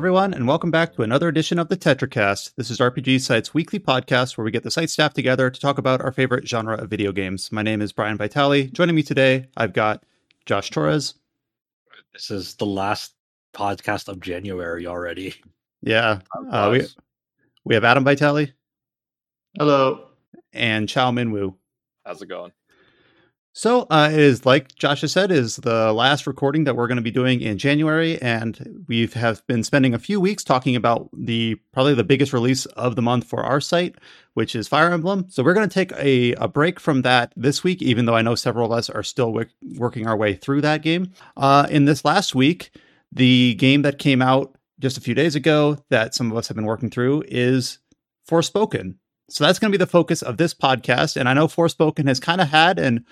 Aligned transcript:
Hello, 0.00 0.08
everyone, 0.08 0.32
and 0.32 0.48
welcome 0.48 0.70
back 0.70 0.94
to 0.94 1.02
another 1.02 1.28
edition 1.28 1.58
of 1.58 1.68
the 1.68 1.76
TetraCast. 1.76 2.54
This 2.56 2.70
is 2.70 2.78
RPG 2.78 3.20
Site's 3.20 3.52
weekly 3.52 3.78
podcast 3.78 4.38
where 4.38 4.46
we 4.46 4.50
get 4.50 4.62
the 4.62 4.70
site 4.70 4.88
staff 4.88 5.12
together 5.12 5.50
to 5.50 5.60
talk 5.60 5.76
about 5.76 6.00
our 6.00 6.10
favorite 6.10 6.48
genre 6.48 6.78
of 6.78 6.88
video 6.88 7.12
games. 7.12 7.52
My 7.52 7.60
name 7.60 7.82
is 7.82 7.92
Brian 7.92 8.16
Vitale. 8.16 8.68
Joining 8.68 8.96
me 8.96 9.02
today, 9.02 9.48
I've 9.58 9.74
got 9.74 10.02
Josh 10.46 10.70
Torres. 10.70 11.16
This 12.14 12.30
is 12.30 12.54
the 12.54 12.64
last 12.64 13.12
podcast 13.52 14.08
of 14.08 14.20
January 14.20 14.86
already. 14.86 15.34
Yeah, 15.82 16.20
uh, 16.50 16.70
we 16.72 16.86
we 17.66 17.74
have 17.74 17.84
Adam 17.84 18.02
Vitale 18.02 18.54
Hello. 19.58 20.06
and 20.54 20.88
Chow 20.88 21.10
Min 21.10 21.30
Woo. 21.30 21.58
How's 22.06 22.22
it 22.22 22.28
going? 22.30 22.52
So 23.52 23.88
uh, 23.90 24.08
it 24.12 24.18
is 24.20 24.46
like 24.46 24.76
Josh 24.76 25.00
has 25.00 25.12
said, 25.12 25.32
is 25.32 25.56
the 25.56 25.92
last 25.92 26.26
recording 26.26 26.64
that 26.64 26.76
we're 26.76 26.86
going 26.86 26.96
to 26.96 27.02
be 27.02 27.10
doing 27.10 27.40
in 27.40 27.58
January, 27.58 28.20
and 28.22 28.84
we 28.86 29.08
have 29.08 29.44
been 29.48 29.64
spending 29.64 29.92
a 29.92 29.98
few 29.98 30.20
weeks 30.20 30.44
talking 30.44 30.76
about 30.76 31.10
the 31.12 31.56
probably 31.72 31.94
the 31.94 32.04
biggest 32.04 32.32
release 32.32 32.66
of 32.66 32.94
the 32.94 33.02
month 33.02 33.24
for 33.26 33.42
our 33.42 33.60
site, 33.60 33.96
which 34.34 34.54
is 34.54 34.68
Fire 34.68 34.92
Emblem. 34.92 35.26
So 35.28 35.42
we're 35.42 35.54
going 35.54 35.68
to 35.68 35.74
take 35.74 35.90
a, 35.98 36.32
a 36.34 36.46
break 36.46 36.78
from 36.78 37.02
that 37.02 37.32
this 37.36 37.64
week, 37.64 37.82
even 37.82 38.04
though 38.04 38.14
I 38.14 38.22
know 38.22 38.36
several 38.36 38.66
of 38.66 38.78
us 38.78 38.88
are 38.88 39.02
still 39.02 39.32
w- 39.32 39.50
working 39.76 40.06
our 40.06 40.16
way 40.16 40.34
through 40.34 40.60
that 40.60 40.82
game. 40.82 41.10
Uh, 41.36 41.66
in 41.68 41.86
this 41.86 42.04
last 42.04 42.36
week, 42.36 42.70
the 43.10 43.54
game 43.54 43.82
that 43.82 43.98
came 43.98 44.22
out 44.22 44.56
just 44.78 44.96
a 44.96 45.00
few 45.00 45.14
days 45.14 45.34
ago 45.34 45.76
that 45.90 46.14
some 46.14 46.30
of 46.30 46.38
us 46.38 46.46
have 46.46 46.54
been 46.54 46.66
working 46.66 46.88
through 46.88 47.24
is 47.26 47.80
Forspoken. 48.28 48.94
So 49.28 49.44
that's 49.44 49.58
going 49.58 49.72
to 49.72 49.76
be 49.78 49.82
the 49.82 49.90
focus 49.90 50.22
of 50.22 50.36
this 50.36 50.54
podcast, 50.54 51.16
and 51.16 51.28
I 51.28 51.34
know 51.34 51.48
Forspoken 51.48 52.06
has 52.06 52.20
kind 52.20 52.40
of 52.40 52.48
had 52.48 52.78
an 52.78 53.04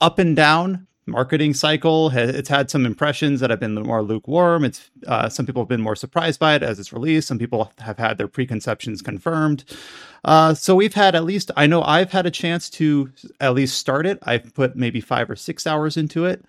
up 0.00 0.18
and 0.18 0.34
down 0.36 0.86
marketing 1.08 1.54
cycle. 1.54 2.10
It's 2.10 2.48
had 2.48 2.70
some 2.70 2.86
impressions 2.86 3.40
that 3.40 3.50
have 3.50 3.58
been 3.58 3.74
more 3.74 4.02
lukewarm. 4.02 4.64
It's 4.64 4.90
uh, 5.06 5.28
some 5.28 5.46
people 5.46 5.62
have 5.62 5.68
been 5.68 5.80
more 5.80 5.96
surprised 5.96 6.38
by 6.38 6.54
it 6.54 6.62
as 6.62 6.78
it's 6.78 6.92
released. 6.92 7.28
Some 7.28 7.38
people 7.38 7.72
have 7.78 7.98
had 7.98 8.18
their 8.18 8.28
preconceptions 8.28 9.02
confirmed. 9.02 9.64
Uh, 10.24 10.54
so 10.54 10.74
we've 10.74 10.94
had 10.94 11.14
at 11.14 11.24
least 11.24 11.50
I 11.56 11.66
know 11.66 11.82
I've 11.82 12.12
had 12.12 12.26
a 12.26 12.30
chance 12.30 12.68
to 12.70 13.10
at 13.40 13.54
least 13.54 13.78
start 13.78 14.06
it. 14.06 14.18
I've 14.22 14.54
put 14.54 14.76
maybe 14.76 15.00
five 15.00 15.30
or 15.30 15.36
six 15.36 15.66
hours 15.66 15.96
into 15.96 16.24
it. 16.24 16.44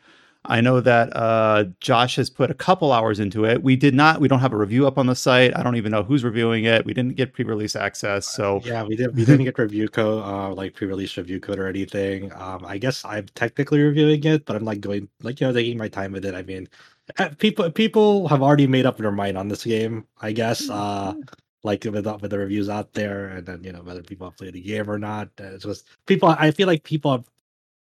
I 0.45 0.62
know 0.62 0.80
that 0.80 1.16
uh, 1.16 1.66
Josh 1.82 2.16
has 2.16 2.30
put 2.30 2.50
a 2.50 2.54
couple 2.54 2.94
hours 2.94 3.20
into 3.20 3.45
it. 3.45 3.62
We 3.62 3.76
did 3.76 3.94
not. 3.94 4.22
We 4.22 4.30
don't 4.30 4.40
have 4.40 4.54
a 4.54 4.58
review 4.58 4.88
up 4.88 4.98
on 4.98 5.06
the 5.06 5.16
site. 5.16 5.56
I 5.56 5.64
don't 5.64 5.76
even 5.76 5.92
know 5.92 6.02
who's 6.02 6.23
reviewing 6.23 6.64
it. 6.64 6.86
We 6.86 6.94
didn't 6.94 7.16
get 7.18 7.34
pre-release 7.34 7.76
access. 7.76 8.26
So 8.26 8.62
yeah, 8.64 8.84
we 8.84 8.95
did. 8.95 9.16
We 9.16 9.26
didn't 9.26 9.44
get 9.44 9.60
review 9.60 9.90
code, 9.90 10.23
uh, 10.23 10.54
like 10.54 10.76
pre-release 10.76 11.17
review 11.17 11.42
code 11.42 11.60
or 11.60 11.67
anything. 11.67 12.32
Um, 12.34 12.66
I 12.66 12.78
guess 12.78 13.04
I'm 13.04 13.26
technically 13.36 13.82
reviewing 13.82 14.23
it, 14.23 14.45
but 14.45 14.56
I'm 14.56 14.64
like 14.64 14.80
going, 14.80 15.10
like 15.22 15.42
you 15.42 15.48
know, 15.48 15.54
taking 15.54 15.78
my 15.78 15.90
time 15.90 16.14
with 16.14 16.23
it. 16.23 16.34
I 16.34 16.44
mean, 16.44 16.70
uh, 17.17 17.30
people 17.38 17.70
people 17.70 18.28
have 18.30 18.42
already 18.42 18.67
made 18.67 18.86
up 18.86 18.98
their 18.98 19.12
mind 19.12 19.38
on 19.38 19.50
this 19.50 19.66
game. 19.66 20.06
I 20.22 20.32
guess. 20.32 20.70
Uh, 20.70 21.16
like 21.64 21.84
with 21.84 22.06
with 22.06 22.32
the 22.32 22.40
reviews 22.40 22.70
out 22.70 22.94
there, 22.94 23.28
and 23.28 23.45
then 23.45 23.64
you 23.64 23.73
know 23.73 23.82
whether 23.82 24.02
people 24.02 24.27
have 24.27 24.38
played 24.38 24.54
the 24.54 24.61
game 24.61 24.89
or 24.89 24.98
not. 24.98 25.30
It's 25.38 25.66
just 25.66 25.86
people. 26.06 26.30
I 26.30 26.52
feel 26.52 26.67
like 26.67 26.83
people 26.83 27.11
have 27.11 27.26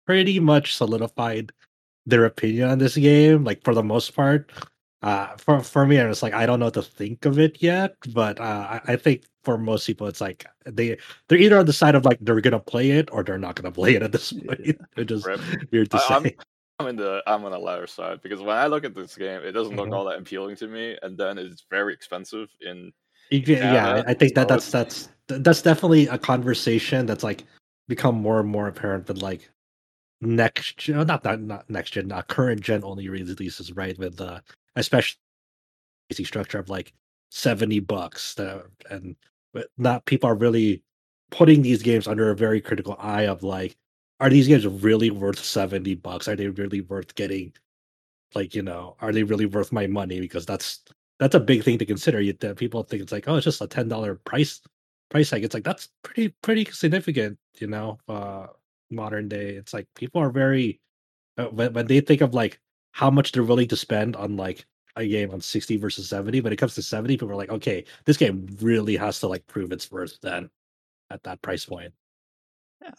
pretty 0.05 0.39
much 0.39 0.75
solidified 0.75 1.53
their 2.09 2.25
opinion 2.25 2.69
on 2.69 2.79
this 2.79 2.95
game, 2.97 3.43
like 3.43 3.63
for 3.63 3.73
the 3.73 3.83
most 3.83 4.15
part. 4.15 4.51
Uh, 5.01 5.27
for 5.37 5.61
for 5.61 5.85
me, 5.85 5.95
it's 5.97 6.21
like 6.21 6.33
I 6.33 6.45
don't 6.45 6.59
know 6.59 6.65
what 6.65 6.73
to 6.73 6.81
think 6.81 7.25
of 7.25 7.39
it 7.39 7.61
yet, 7.63 7.95
but 8.13 8.39
uh, 8.39 8.79
I, 8.85 8.93
I 8.93 8.95
think 8.97 9.23
for 9.43 9.57
most 9.57 9.87
people, 9.87 10.07
it's 10.07 10.19
like 10.19 10.45
they 10.65 10.97
they're 11.27 11.37
either 11.37 11.57
on 11.57 11.65
the 11.65 11.73
side 11.73 11.95
of 11.95 12.03
like 12.03 12.17
they're 12.19 12.41
gonna 12.41 12.59
play 12.59 12.91
it 12.91 13.09
or 13.11 13.23
they're 13.23 13.37
not 13.37 13.55
gonna 13.55 13.71
play 13.71 13.95
it 13.95 14.03
at 14.03 14.11
this 14.11 14.33
point. 14.33 14.59
It's 14.97 15.07
just 15.07 15.25
Rip. 15.25 15.39
weird 15.71 15.89
to 15.91 15.97
I, 15.97 15.99
say. 15.99 16.15
I'm, 16.15 16.45
I'm 16.79 16.87
in 16.87 16.95
the 16.97 17.23
I'm 17.27 17.45
on 17.45 17.51
the 17.51 17.59
latter 17.59 17.87
side 17.87 18.21
because 18.21 18.41
when 18.41 18.57
I 18.57 18.67
look 18.67 18.83
at 18.83 18.93
this 18.93 19.15
game, 19.15 19.41
it 19.41 19.53
doesn't 19.53 19.75
look 19.75 19.89
Mhm. 19.89 19.93
all 19.95 20.05
that 20.05 20.19
appealing 20.19 20.57
to 20.57 20.67
me, 20.67 20.97
and 21.01 21.17
then 21.17 21.37
it's 21.37 21.65
very 21.69 21.93
expensive. 21.93 22.49
In 22.59 22.91
yeah, 23.31 23.73
Yeah, 23.73 24.03
I 24.05 24.11
I 24.11 24.13
think 24.13 24.35
that 24.35 24.49
that's 24.49 24.69
that's 24.69 25.09
that's 25.27 25.61
definitely 25.61 26.07
a 26.07 26.17
conversation 26.17 27.05
that's 27.05 27.23
like 27.23 27.45
become 27.87 28.15
more 28.15 28.39
and 28.39 28.49
more 28.49 28.67
apparent 28.67 29.07
with 29.07 29.21
like 29.21 29.49
next 30.21 30.77
gen, 30.77 31.05
not 31.07 31.23
that 31.23 31.41
not 31.41 31.69
next 31.69 31.91
gen, 31.91 32.07
not 32.07 32.27
current 32.27 32.61
gen 32.61 32.83
only 32.83 33.09
releases, 33.09 33.71
right? 33.73 33.97
With 33.97 34.19
uh, 34.21 34.41
especially 34.75 35.17
structure 36.23 36.59
of 36.59 36.69
like 36.69 36.93
seventy 37.31 37.79
bucks, 37.79 38.35
and 38.89 39.15
not 39.77 40.05
people 40.05 40.29
are 40.29 40.35
really 40.35 40.83
putting 41.31 41.61
these 41.61 41.83
games 41.83 42.07
under 42.07 42.31
a 42.31 42.35
very 42.35 42.61
critical 42.61 42.95
eye 42.99 43.23
of 43.27 43.43
like, 43.43 43.77
are 44.19 44.29
these 44.29 44.47
games 44.47 44.65
really 44.67 45.11
worth 45.11 45.39
seventy 45.43 45.95
bucks? 45.95 46.27
Are 46.27 46.35
they 46.35 46.47
really 46.47 46.81
worth 46.81 47.15
getting? 47.15 47.53
Like 48.35 48.55
you 48.55 48.61
know, 48.61 48.95
are 49.01 49.11
they 49.11 49.23
really 49.23 49.45
worth 49.47 49.71
my 49.71 49.87
money? 49.87 50.19
Because 50.19 50.45
that's 50.45 50.81
that's 51.19 51.35
a 51.35 51.39
big 51.39 51.63
thing 51.63 51.77
to 51.79 51.85
consider. 51.85 52.21
You 52.21 52.33
that 52.33 52.57
people 52.57 52.83
think 52.83 53.01
it's 53.03 53.11
like, 53.11 53.27
oh, 53.27 53.35
it's 53.37 53.45
just 53.45 53.61
a 53.61 53.67
ten 53.67 53.87
dollar 53.87 54.15
price 54.15 54.61
price 55.09 55.31
hike. 55.31 55.43
It's 55.43 55.53
like 55.53 55.63
that's 55.63 55.89
pretty 56.03 56.29
pretty 56.43 56.65
significant, 56.65 57.39
you 57.59 57.67
know. 57.67 57.99
Uh, 58.07 58.47
modern 58.91 59.27
day, 59.27 59.51
it's 59.55 59.73
like 59.73 59.87
people 59.95 60.21
are 60.21 60.29
very 60.31 60.79
uh, 61.37 61.45
when 61.47 61.73
when 61.73 61.87
they 61.87 62.01
think 62.01 62.21
of 62.21 62.33
like 62.33 62.59
how 62.91 63.09
much 63.09 63.31
they're 63.31 63.43
willing 63.43 63.67
to 63.69 63.75
spend 63.77 64.15
on 64.15 64.37
like 64.37 64.65
a 64.95 65.07
game 65.07 65.31
on 65.31 65.41
sixty 65.41 65.77
versus 65.77 66.09
seventy. 66.09 66.41
When 66.41 66.53
it 66.53 66.57
comes 66.57 66.75
to 66.75 66.83
seventy, 66.83 67.15
people 67.15 67.31
are 67.31 67.35
like, 67.35 67.49
okay, 67.51 67.85
this 68.05 68.17
game 68.17 68.47
really 68.61 68.95
has 68.97 69.19
to 69.21 69.27
like 69.27 69.45
prove 69.47 69.71
its 69.71 69.91
worth 69.91 70.19
then 70.21 70.49
at 71.09 71.23
that 71.23 71.41
price 71.41 71.65
point. 71.65 71.93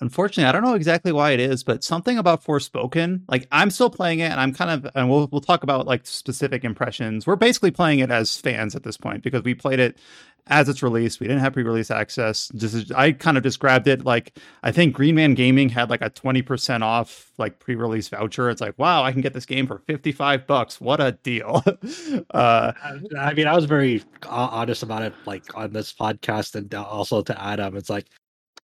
Unfortunately, 0.00 0.48
I 0.48 0.52
don't 0.52 0.62
know 0.62 0.74
exactly 0.74 1.12
why 1.12 1.32
it 1.32 1.40
is, 1.40 1.62
but 1.64 1.82
something 1.84 2.18
about 2.18 2.44
Forspoken, 2.44 3.22
like 3.28 3.46
I'm 3.50 3.70
still 3.70 3.90
playing 3.90 4.20
it 4.20 4.30
and 4.30 4.40
I'm 4.40 4.54
kind 4.54 4.70
of 4.70 4.90
and 4.94 5.10
we'll 5.10 5.28
we'll 5.30 5.40
talk 5.40 5.62
about 5.62 5.86
like 5.86 6.06
specific 6.06 6.64
impressions. 6.64 7.26
We're 7.26 7.36
basically 7.36 7.70
playing 7.70 8.00
it 8.00 8.10
as 8.10 8.36
fans 8.36 8.74
at 8.74 8.82
this 8.82 8.96
point 8.96 9.22
because 9.22 9.42
we 9.42 9.54
played 9.54 9.80
it 9.80 9.98
as 10.46 10.68
it's 10.68 10.82
released. 10.82 11.20
We 11.20 11.26
didn't 11.26 11.42
have 11.42 11.52
pre-release 11.52 11.90
access. 11.90 12.48
Just 12.54 12.92
I 12.94 13.12
kind 13.12 13.36
of 13.36 13.42
just 13.42 13.60
grabbed 13.60 13.88
it 13.88 14.04
like 14.04 14.38
I 14.62 14.72
think 14.72 14.94
Green 14.94 15.14
Man 15.14 15.34
Gaming 15.34 15.68
had 15.68 15.90
like 15.90 16.02
a 16.02 16.10
20% 16.10 16.82
off 16.82 17.30
like 17.38 17.58
pre-release 17.58 18.08
voucher. 18.08 18.50
It's 18.50 18.60
like, 18.60 18.78
wow, 18.78 19.02
I 19.02 19.12
can 19.12 19.20
get 19.20 19.32
this 19.32 19.46
game 19.46 19.66
for 19.66 19.78
55 19.78 20.46
bucks. 20.46 20.80
What 20.80 21.00
a 21.00 21.12
deal. 21.22 21.62
uh 22.30 22.72
I 23.18 23.34
mean, 23.34 23.46
I 23.46 23.54
was 23.54 23.64
very 23.64 24.02
uh, 24.24 24.48
honest 24.50 24.82
about 24.82 25.02
it, 25.02 25.14
like 25.26 25.56
on 25.56 25.72
this 25.72 25.92
podcast, 25.92 26.54
and 26.54 26.72
also 26.74 27.22
to 27.22 27.42
Adam. 27.42 27.76
It's 27.76 27.90
like, 27.90 28.06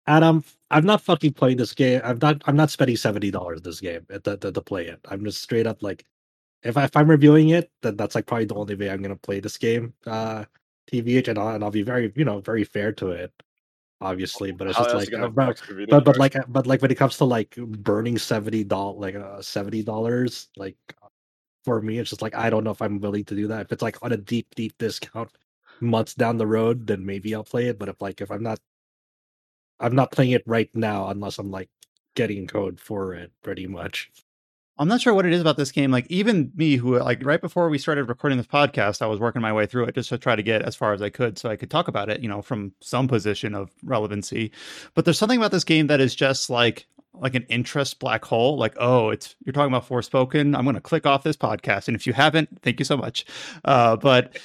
Adam, 0.07 0.43
I'm 0.69 0.85
not 0.85 1.01
fucking 1.01 1.33
playing 1.33 1.57
this 1.57 1.73
game. 1.73 2.01
I'm 2.03 2.19
not. 2.21 2.41
I'm 2.45 2.55
not 2.55 2.69
spending 2.69 2.97
seventy 2.97 3.31
dollars 3.31 3.61
this 3.61 3.79
game 3.79 4.05
to, 4.09 4.37
to, 4.37 4.51
to 4.51 4.61
play 4.61 4.87
it. 4.87 4.99
I'm 5.09 5.23
just 5.23 5.41
straight 5.41 5.67
up 5.67 5.81
like, 5.81 6.05
if 6.63 6.77
I, 6.77 6.85
if 6.85 6.95
I'm 6.97 7.09
reviewing 7.09 7.49
it, 7.49 7.71
then 7.81 7.95
that's 7.95 8.15
like 8.15 8.25
probably 8.25 8.45
the 8.45 8.55
only 8.55 8.75
way 8.75 8.89
I'm 8.89 9.01
gonna 9.01 9.15
play 9.15 9.39
this 9.39 9.57
game. 9.57 9.93
Uh, 10.05 10.45
TVH, 10.91 11.29
and 11.29 11.39
I'll, 11.39 11.49
and 11.49 11.63
I'll 11.63 11.71
be 11.71 11.83
very, 11.83 12.11
you 12.15 12.25
know, 12.25 12.39
very 12.41 12.63
fair 12.63 12.91
to 12.93 13.11
it, 13.11 13.31
obviously. 14.01 14.51
But 14.51 14.67
it's 14.67 14.77
how 14.77 14.83
just 14.83 15.11
like, 15.11 15.13
uh, 15.13 15.29
but, 15.29 15.61
but 15.89 16.03
but 16.05 16.17
like 16.17 16.35
but 16.47 16.67
like 16.67 16.81
when 16.81 16.91
it 16.91 16.97
comes 16.97 17.17
to 17.17 17.25
like 17.25 17.55
burning 17.55 18.17
seventy 18.17 18.63
dollars, 18.63 18.99
like 18.99 19.15
uh, 19.15 19.41
seventy 19.41 19.83
dollars, 19.83 20.49
like 20.57 20.77
for 21.63 21.81
me, 21.81 21.99
it's 21.99 22.09
just 22.09 22.21
like 22.21 22.35
I 22.35 22.49
don't 22.49 22.63
know 22.63 22.71
if 22.71 22.81
I'm 22.81 22.99
willing 22.99 23.25
to 23.25 23.35
do 23.35 23.47
that. 23.47 23.61
If 23.61 23.71
it's 23.71 23.81
like 23.81 23.97
on 24.03 24.11
a 24.11 24.17
deep, 24.17 24.53
deep 24.55 24.73
discount 24.77 25.31
months 25.79 26.13
down 26.13 26.37
the 26.37 26.47
road, 26.47 26.87
then 26.87 27.05
maybe 27.05 27.33
I'll 27.33 27.43
play 27.43 27.67
it. 27.67 27.79
But 27.79 27.89
if 27.89 28.01
like 28.01 28.21
if 28.21 28.31
I'm 28.31 28.43
not, 28.43 28.59
I'm 29.79 29.95
not 29.95 30.11
playing 30.11 30.31
it 30.31 30.43
right 30.45 30.69
now 30.73 31.07
unless 31.09 31.39
I'm 31.39 31.51
like 31.51 31.69
getting 32.15 32.47
code 32.47 32.79
for 32.79 33.13
it, 33.13 33.31
pretty 33.41 33.67
much. 33.67 34.11
I'm 34.79 34.87
not 34.87 35.01
sure 35.01 35.13
what 35.13 35.25
it 35.25 35.33
is 35.33 35.41
about 35.41 35.57
this 35.57 35.71
game. 35.71 35.91
Like 35.91 36.07
even 36.09 36.51
me, 36.55 36.77
who 36.77 36.97
like 36.97 37.23
right 37.23 37.41
before 37.41 37.69
we 37.69 37.77
started 37.77 38.05
recording 38.05 38.37
this 38.37 38.47
podcast, 38.47 39.03
I 39.03 39.05
was 39.05 39.19
working 39.19 39.41
my 39.41 39.53
way 39.53 39.67
through 39.67 39.85
it 39.85 39.95
just 39.95 40.09
to 40.09 40.17
try 40.17 40.35
to 40.35 40.41
get 40.41 40.63
as 40.63 40.75
far 40.75 40.93
as 40.93 41.01
I 41.01 41.09
could, 41.09 41.37
so 41.37 41.49
I 41.49 41.55
could 41.55 41.69
talk 41.69 41.87
about 41.87 42.09
it, 42.09 42.21
you 42.21 42.27
know, 42.27 42.41
from 42.41 42.73
some 42.81 43.07
position 43.07 43.53
of 43.53 43.69
relevancy. 43.83 44.51
But 44.95 45.05
there's 45.05 45.19
something 45.19 45.37
about 45.37 45.51
this 45.51 45.63
game 45.63 45.87
that 45.87 46.01
is 46.01 46.15
just 46.15 46.49
like 46.49 46.87
like 47.13 47.35
an 47.35 47.45
interest 47.49 47.99
black 47.99 48.25
hole. 48.25 48.57
Like, 48.57 48.73
oh, 48.79 49.09
it's 49.09 49.35
you're 49.45 49.53
talking 49.53 49.71
about 49.71 49.87
Forspoken. 49.87 50.57
I'm 50.57 50.63
going 50.63 50.75
to 50.75 50.81
click 50.81 51.05
off 51.05 51.23
this 51.23 51.37
podcast, 51.37 51.87
and 51.87 51.95
if 51.95 52.07
you 52.07 52.13
haven't, 52.13 52.61
thank 52.63 52.79
you 52.79 52.85
so 52.85 52.97
much. 52.97 53.25
Uh, 53.63 53.95
but 53.95 54.37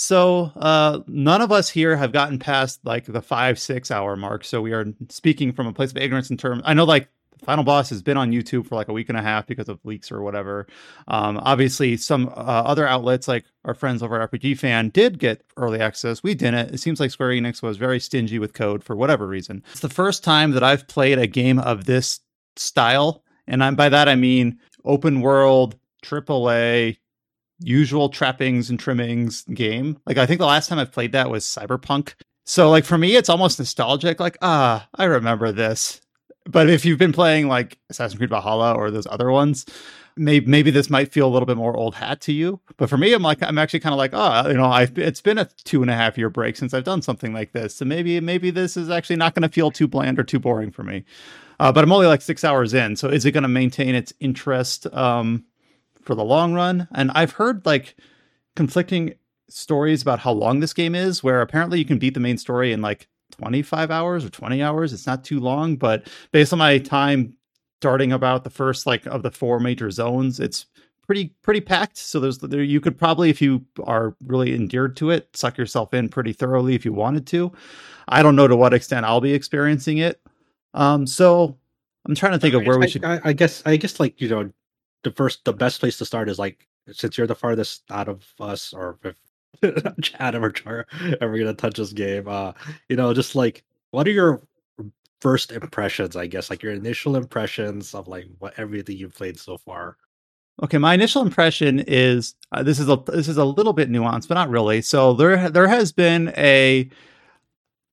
so 0.00 0.52
uh, 0.54 1.00
none 1.08 1.40
of 1.40 1.50
us 1.50 1.68
here 1.68 1.96
have 1.96 2.12
gotten 2.12 2.38
past 2.38 2.78
like 2.84 3.04
the 3.06 3.20
five 3.20 3.58
six 3.58 3.90
hour 3.90 4.14
mark. 4.14 4.44
So 4.44 4.60
we 4.60 4.72
are 4.72 4.86
speaking 5.08 5.52
from 5.52 5.66
a 5.66 5.72
place 5.72 5.90
of 5.90 5.96
ignorance 5.96 6.30
in 6.30 6.36
terms. 6.36 6.62
I 6.64 6.72
know 6.72 6.84
like 6.84 7.08
final 7.44 7.64
boss 7.64 7.90
has 7.90 8.00
been 8.00 8.16
on 8.16 8.30
YouTube 8.30 8.68
for 8.68 8.76
like 8.76 8.86
a 8.86 8.92
week 8.92 9.08
and 9.08 9.18
a 9.18 9.22
half 9.22 9.48
because 9.48 9.68
of 9.68 9.84
leaks 9.84 10.12
or 10.12 10.22
whatever. 10.22 10.68
Um, 11.08 11.40
obviously, 11.42 11.96
some 11.96 12.28
uh, 12.28 12.30
other 12.30 12.86
outlets 12.86 13.26
like 13.26 13.44
our 13.64 13.74
friends 13.74 14.00
over 14.00 14.22
at 14.22 14.30
RPG 14.30 14.58
Fan 14.58 14.90
did 14.90 15.18
get 15.18 15.42
early 15.56 15.80
access. 15.80 16.22
We 16.22 16.32
didn't. 16.32 16.72
It 16.72 16.78
seems 16.78 17.00
like 17.00 17.10
Square 17.10 17.30
Enix 17.30 17.60
was 17.60 17.76
very 17.76 17.98
stingy 17.98 18.38
with 18.38 18.52
code 18.52 18.84
for 18.84 18.94
whatever 18.94 19.26
reason. 19.26 19.64
It's 19.72 19.80
the 19.80 19.88
first 19.88 20.22
time 20.22 20.52
that 20.52 20.62
I've 20.62 20.86
played 20.86 21.18
a 21.18 21.26
game 21.26 21.58
of 21.58 21.86
this 21.86 22.20
style, 22.54 23.24
and 23.48 23.64
I'm, 23.64 23.74
by 23.74 23.88
that 23.88 24.08
I 24.08 24.14
mean 24.14 24.60
open 24.84 25.22
world, 25.22 25.74
AAA, 26.04 26.98
usual 27.60 28.08
trappings 28.08 28.70
and 28.70 28.78
trimmings 28.78 29.42
game. 29.54 29.98
Like 30.06 30.18
I 30.18 30.26
think 30.26 30.38
the 30.38 30.46
last 30.46 30.68
time 30.68 30.78
I've 30.78 30.92
played 30.92 31.12
that 31.12 31.30
was 31.30 31.44
Cyberpunk. 31.44 32.14
So 32.44 32.70
like 32.70 32.84
for 32.84 32.98
me, 32.98 33.16
it's 33.16 33.28
almost 33.28 33.58
nostalgic. 33.58 34.20
Like 34.20 34.38
ah, 34.42 34.88
I 34.94 35.04
remember 35.04 35.52
this 35.52 36.00
but 36.48 36.70
if 36.70 36.84
you've 36.84 36.98
been 36.98 37.12
playing 37.12 37.46
like 37.46 37.78
Assassin's 37.90 38.18
Creed 38.18 38.30
Valhalla 38.30 38.72
or 38.72 38.90
those 38.90 39.06
other 39.06 39.30
ones, 39.30 39.66
maybe 40.16 40.46
maybe 40.46 40.70
this 40.70 40.88
might 40.88 41.12
feel 41.12 41.28
a 41.28 41.30
little 41.30 41.46
bit 41.46 41.58
more 41.58 41.76
old 41.76 41.94
hat 41.94 42.22
to 42.22 42.32
you. 42.32 42.58
But 42.78 42.88
for 42.88 42.96
me, 42.96 43.12
I'm 43.12 43.22
like 43.22 43.42
I'm 43.42 43.58
actually 43.58 43.80
kind 43.80 43.92
of 43.92 43.98
like, 43.98 44.12
oh, 44.14 44.48
you 44.48 44.56
know, 44.56 44.64
I've 44.64 44.96
it's 44.98 45.20
been 45.20 45.38
a 45.38 45.44
two 45.64 45.82
and 45.82 45.90
a 45.90 45.94
half 45.94 46.16
year 46.16 46.30
break 46.30 46.56
since 46.56 46.72
I've 46.72 46.84
done 46.84 47.02
something 47.02 47.34
like 47.34 47.52
this, 47.52 47.76
so 47.76 47.84
maybe 47.84 48.18
maybe 48.20 48.50
this 48.50 48.76
is 48.76 48.88
actually 48.88 49.16
not 49.16 49.34
going 49.34 49.42
to 49.42 49.54
feel 49.54 49.70
too 49.70 49.86
bland 49.86 50.18
or 50.18 50.24
too 50.24 50.38
boring 50.38 50.70
for 50.70 50.82
me. 50.82 51.04
Uh, 51.60 51.70
but 51.70 51.84
I'm 51.84 51.92
only 51.92 52.06
like 52.06 52.22
six 52.22 52.44
hours 52.44 52.72
in, 52.72 52.96
so 52.96 53.08
is 53.08 53.26
it 53.26 53.32
going 53.32 53.42
to 53.42 53.48
maintain 53.48 53.94
its 53.94 54.12
interest 54.20 54.86
um, 54.94 55.44
for 56.08 56.14
the 56.14 56.24
long 56.24 56.54
run? 56.54 56.88
And 56.94 57.10
I've 57.14 57.32
heard 57.32 57.66
like 57.66 57.94
conflicting 58.56 59.12
stories 59.50 60.00
about 60.00 60.20
how 60.20 60.32
long 60.32 60.60
this 60.60 60.72
game 60.72 60.94
is, 60.94 61.22
where 61.22 61.42
apparently 61.42 61.78
you 61.78 61.84
can 61.84 61.98
beat 61.98 62.14
the 62.14 62.20
main 62.20 62.38
story 62.38 62.72
in 62.72 62.80
like 62.80 63.08
25 63.32 63.90
hours 63.90 64.24
or 64.24 64.30
20 64.30 64.62
hours. 64.62 64.94
It's 64.94 65.06
not 65.06 65.22
too 65.22 65.38
long, 65.38 65.76
but 65.76 66.08
based 66.32 66.54
on 66.54 66.58
my 66.58 66.78
time 66.78 67.34
starting 67.82 68.10
about 68.10 68.42
the 68.42 68.50
first 68.50 68.86
like 68.86 69.04
of 69.04 69.22
the 69.22 69.30
four 69.30 69.60
major 69.60 69.90
zones, 69.90 70.40
it's 70.40 70.64
pretty 71.06 71.34
pretty 71.42 71.60
packed. 71.60 71.98
So 71.98 72.20
there's 72.20 72.38
there 72.38 72.62
you 72.62 72.80
could 72.80 72.96
probably 72.96 73.28
if 73.28 73.42
you 73.42 73.66
are 73.84 74.16
really 74.26 74.54
endeared 74.54 74.96
to 74.96 75.10
it, 75.10 75.28
suck 75.36 75.58
yourself 75.58 75.92
in 75.92 76.08
pretty 76.08 76.32
thoroughly 76.32 76.74
if 76.74 76.86
you 76.86 76.94
wanted 76.94 77.26
to. 77.26 77.52
I 78.08 78.22
don't 78.22 78.34
know 78.34 78.48
to 78.48 78.56
what 78.56 78.72
extent 78.72 79.04
I'll 79.04 79.20
be 79.20 79.34
experiencing 79.34 79.98
it. 79.98 80.22
Um 80.72 81.06
so 81.06 81.58
I'm 82.06 82.14
trying 82.14 82.32
to 82.32 82.38
think 82.38 82.54
of 82.54 82.64
where 82.64 82.78
we 82.78 82.88
should 82.88 83.04
I, 83.04 83.20
I 83.22 83.32
guess 83.34 83.62
I 83.66 83.76
guess 83.76 84.00
like 84.00 84.18
you 84.22 84.30
know 84.30 84.50
the 85.04 85.10
first 85.12 85.44
the 85.44 85.52
best 85.52 85.80
place 85.80 85.98
to 85.98 86.04
start 86.04 86.28
is 86.28 86.38
like 86.38 86.66
since 86.90 87.18
you're 87.18 87.26
the 87.26 87.34
farthest 87.34 87.82
out 87.90 88.08
of 88.08 88.24
us 88.40 88.72
or 88.72 88.98
if 89.04 89.16
Adam 90.18 90.44
or 90.44 90.50
Char 90.50 90.86
ever 91.20 91.38
gonna 91.38 91.54
touch 91.54 91.76
this 91.76 91.92
game, 91.92 92.28
uh, 92.28 92.52
you 92.88 92.96
know, 92.96 93.14
just 93.14 93.34
like 93.34 93.64
what 93.90 94.06
are 94.06 94.12
your 94.12 94.42
first 95.20 95.52
impressions, 95.52 96.16
I 96.16 96.26
guess, 96.26 96.50
like 96.50 96.62
your 96.62 96.72
initial 96.72 97.16
impressions 97.16 97.94
of 97.94 98.08
like 98.08 98.26
what 98.38 98.54
everything 98.56 98.96
you've 98.96 99.14
played 99.14 99.38
so 99.38 99.58
far. 99.58 99.96
Okay, 100.62 100.78
my 100.78 100.94
initial 100.94 101.22
impression 101.22 101.80
is 101.80 102.34
uh, 102.52 102.62
this 102.62 102.80
is 102.80 102.88
a 102.88 102.96
this 103.06 103.28
is 103.28 103.36
a 103.36 103.44
little 103.44 103.72
bit 103.72 103.90
nuanced, 103.90 104.28
but 104.28 104.34
not 104.34 104.50
really. 104.50 104.82
So 104.82 105.14
there 105.14 105.48
there 105.50 105.68
has 105.68 105.92
been 105.92 106.32
a 106.36 106.88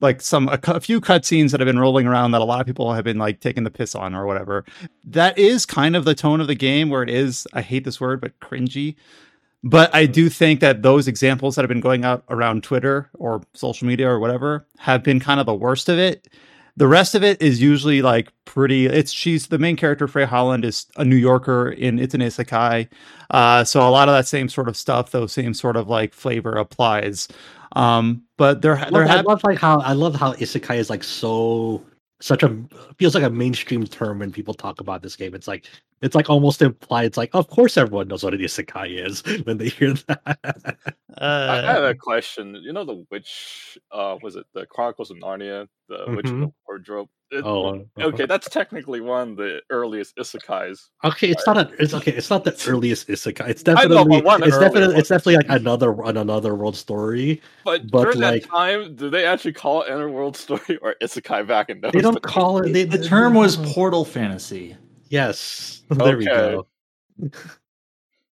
like 0.02 0.22
some 0.22 0.50
a, 0.50 0.60
a 0.68 0.80
few 0.80 1.00
cutscenes 1.00 1.52
that 1.52 1.60
have 1.60 1.68
been 1.68 1.80
rolling 1.80 2.08
around 2.08 2.32
that 2.32 2.42
a 2.42 2.46
lot 2.46 2.60
of 2.60 2.68
people 2.68 2.94
have 2.94 3.04
been 3.04 3.18
like 3.18 3.40
taking 3.40 3.64
the 3.64 3.72
piss 3.72 3.96
on 3.96 4.14
or 4.14 4.26
whatever. 4.26 4.66
That 5.04 5.38
is 5.38 5.66
kind 5.66 5.96
of 5.96 6.06
the 6.06 6.16
tone 6.16 6.42
of 6.42 6.48
the 6.48 6.56
game 6.56 6.90
where 6.90 7.04
it 7.04 7.10
is. 7.10 7.48
I 7.54 7.62
hate 7.62 7.86
this 7.86 8.02
word, 8.02 8.22
but 8.22 8.40
cringy. 8.40 8.96
But 9.64 9.94
I 9.96 10.06
do 10.06 10.30
think 10.30 10.60
that 10.60 10.84
those 10.84 11.08
examples 11.08 11.56
that 11.56 11.64
have 11.64 11.70
been 11.70 11.80
going 11.80 12.06
out 12.06 12.24
around 12.30 12.64
Twitter 12.64 13.10
or 13.16 13.42
social 13.54 13.88
media 13.88 14.08
or 14.08 14.20
whatever 14.20 14.68
have 14.78 15.02
been 15.02 15.20
kind 15.20 15.40
of 15.40 15.48
the 15.48 15.56
worst 15.56 15.90
of 15.90 15.98
it. 15.98 16.28
The 16.78 16.88
rest 16.88 17.16
of 17.16 17.24
it 17.24 17.42
is 17.42 17.62
usually 17.62 18.02
like 18.02 18.32
pretty. 18.44 18.86
It's 18.86 19.12
she's 19.12 19.48
the 19.48 19.58
main 19.58 19.76
character. 19.78 20.08
Frey 20.08 20.26
Holland 20.26 20.66
is 20.66 20.86
a 20.98 21.06
New 21.06 21.16
Yorker 21.16 21.72
in 21.72 21.98
it's 21.98 22.14
an 22.14 22.22
isekai, 22.22 22.90
uh, 23.32 23.64
so 23.64 23.80
a 23.80 23.90
lot 23.90 24.10
of 24.10 24.14
that 24.14 24.28
same 24.28 24.50
sort 24.50 24.68
of 24.68 24.76
stuff, 24.76 25.12
those 25.12 25.32
same 25.32 25.54
sort 25.54 25.78
of 25.78 25.88
like 25.88 26.14
flavor 26.14 26.52
applies. 26.52 27.30
Um, 27.76 28.24
but 28.38 28.62
there, 28.62 28.78
I 28.78 28.90
there 28.90 29.02
love, 29.02 29.10
I 29.10 29.16
have 29.18 29.26
love 29.26 29.44
like 29.44 29.60
how 29.60 29.80
I 29.82 29.94
love 29.94 30.16
how 30.16 30.34
isekai 30.34 30.78
is 30.78 30.90
like 30.90 31.04
so 31.04 31.84
such 32.22 32.44
a 32.44 32.58
feels 32.98 33.14
like 33.14 33.24
a 33.24 33.30
mainstream 33.30 33.86
term 33.86 34.20
when 34.20 34.32
people 34.32 34.54
talk 34.54 34.80
about 34.80 35.02
this 35.02 35.16
game. 35.16 35.36
It's 35.36 35.48
like 35.48 35.66
it's 36.02 36.16
like 36.16 36.30
almost 36.30 36.62
implied. 36.62 37.06
It's 37.06 37.18
like 37.18 37.32
of 37.34 37.48
course 37.48 37.78
everyone 37.78 38.08
knows 38.08 38.24
what 38.24 38.34
an 38.34 38.40
isekai 38.40 39.06
is 39.06 39.22
when 39.46 39.58
they 39.58 39.70
hear 39.70 39.94
that. 39.94 40.78
I 41.18 41.62
have 41.62 41.84
uh, 41.84 41.88
a 41.88 41.96
question. 41.96 42.56
You 42.62 42.74
know 42.74 42.84
the 42.86 43.06
witch? 43.10 43.78
Uh, 43.92 44.18
was 44.22 44.36
it 44.36 44.46
the 44.54 44.66
Chronicles 44.66 45.12
of 45.12 45.18
Narnia? 45.18 45.68
The 45.88 46.06
witch 46.08 46.26
of 46.28 46.40
the 46.40 46.52
wardrobe. 46.68 47.08
It- 47.32 47.44
oh, 47.44 47.84
okay, 48.00 48.28
that's 48.28 48.48
technically 48.50 49.02
one 49.02 49.32
of 49.32 49.38
the 49.38 49.60
earliest 49.72 50.16
isekais. 50.18 50.80
Okay, 51.04 51.30
it's 51.30 51.46
not 51.48 51.58
a. 51.58 51.72
It's 51.80 51.94
okay. 51.94 52.12
It's 52.12 52.30
not 52.30 52.44
the 52.44 52.56
earliest 52.68 53.08
isekai. 53.08 53.50
It's 53.50 53.64
I 53.68 53.74
know, 53.74 53.78
definitely. 54.06 54.18
but 54.22 54.26
one 54.26 54.44
it's 54.44 54.58
definitely. 54.60 54.88
ones. 54.90 55.00
It's 55.00 55.10
definitely 55.10 55.38
like 55.38 55.50
another 55.62 55.92
an 56.04 56.18
another 56.18 56.54
world 56.54 56.76
story. 56.76 57.42
But, 57.64 57.90
But, 57.90 58.04
during 58.04 58.20
like- 58.20 58.44
that 58.44 58.50
time, 58.50 58.96
do 58.96 59.10
they 59.10 59.26
actually 59.26 59.54
call 59.54 59.82
it 59.84 59.92
Underworld 59.92 60.38
Story 60.38 60.78
or 60.84 60.96
isekai 61.02 61.48
back 61.48 61.70
in 61.70 61.82
those? 61.82 61.94
They 61.94 62.02
don't 62.02 62.22
days? 62.22 62.32
call 62.32 62.60
it. 62.60 62.72
They, 62.74 62.84
The 62.84 63.04
term 63.04 63.34
was 63.34 63.58
portal 63.74 64.06
fantasy. 64.06 64.78
Yes. 65.10 65.84
There 65.90 66.18
we 66.18 66.26
go. 66.26 66.68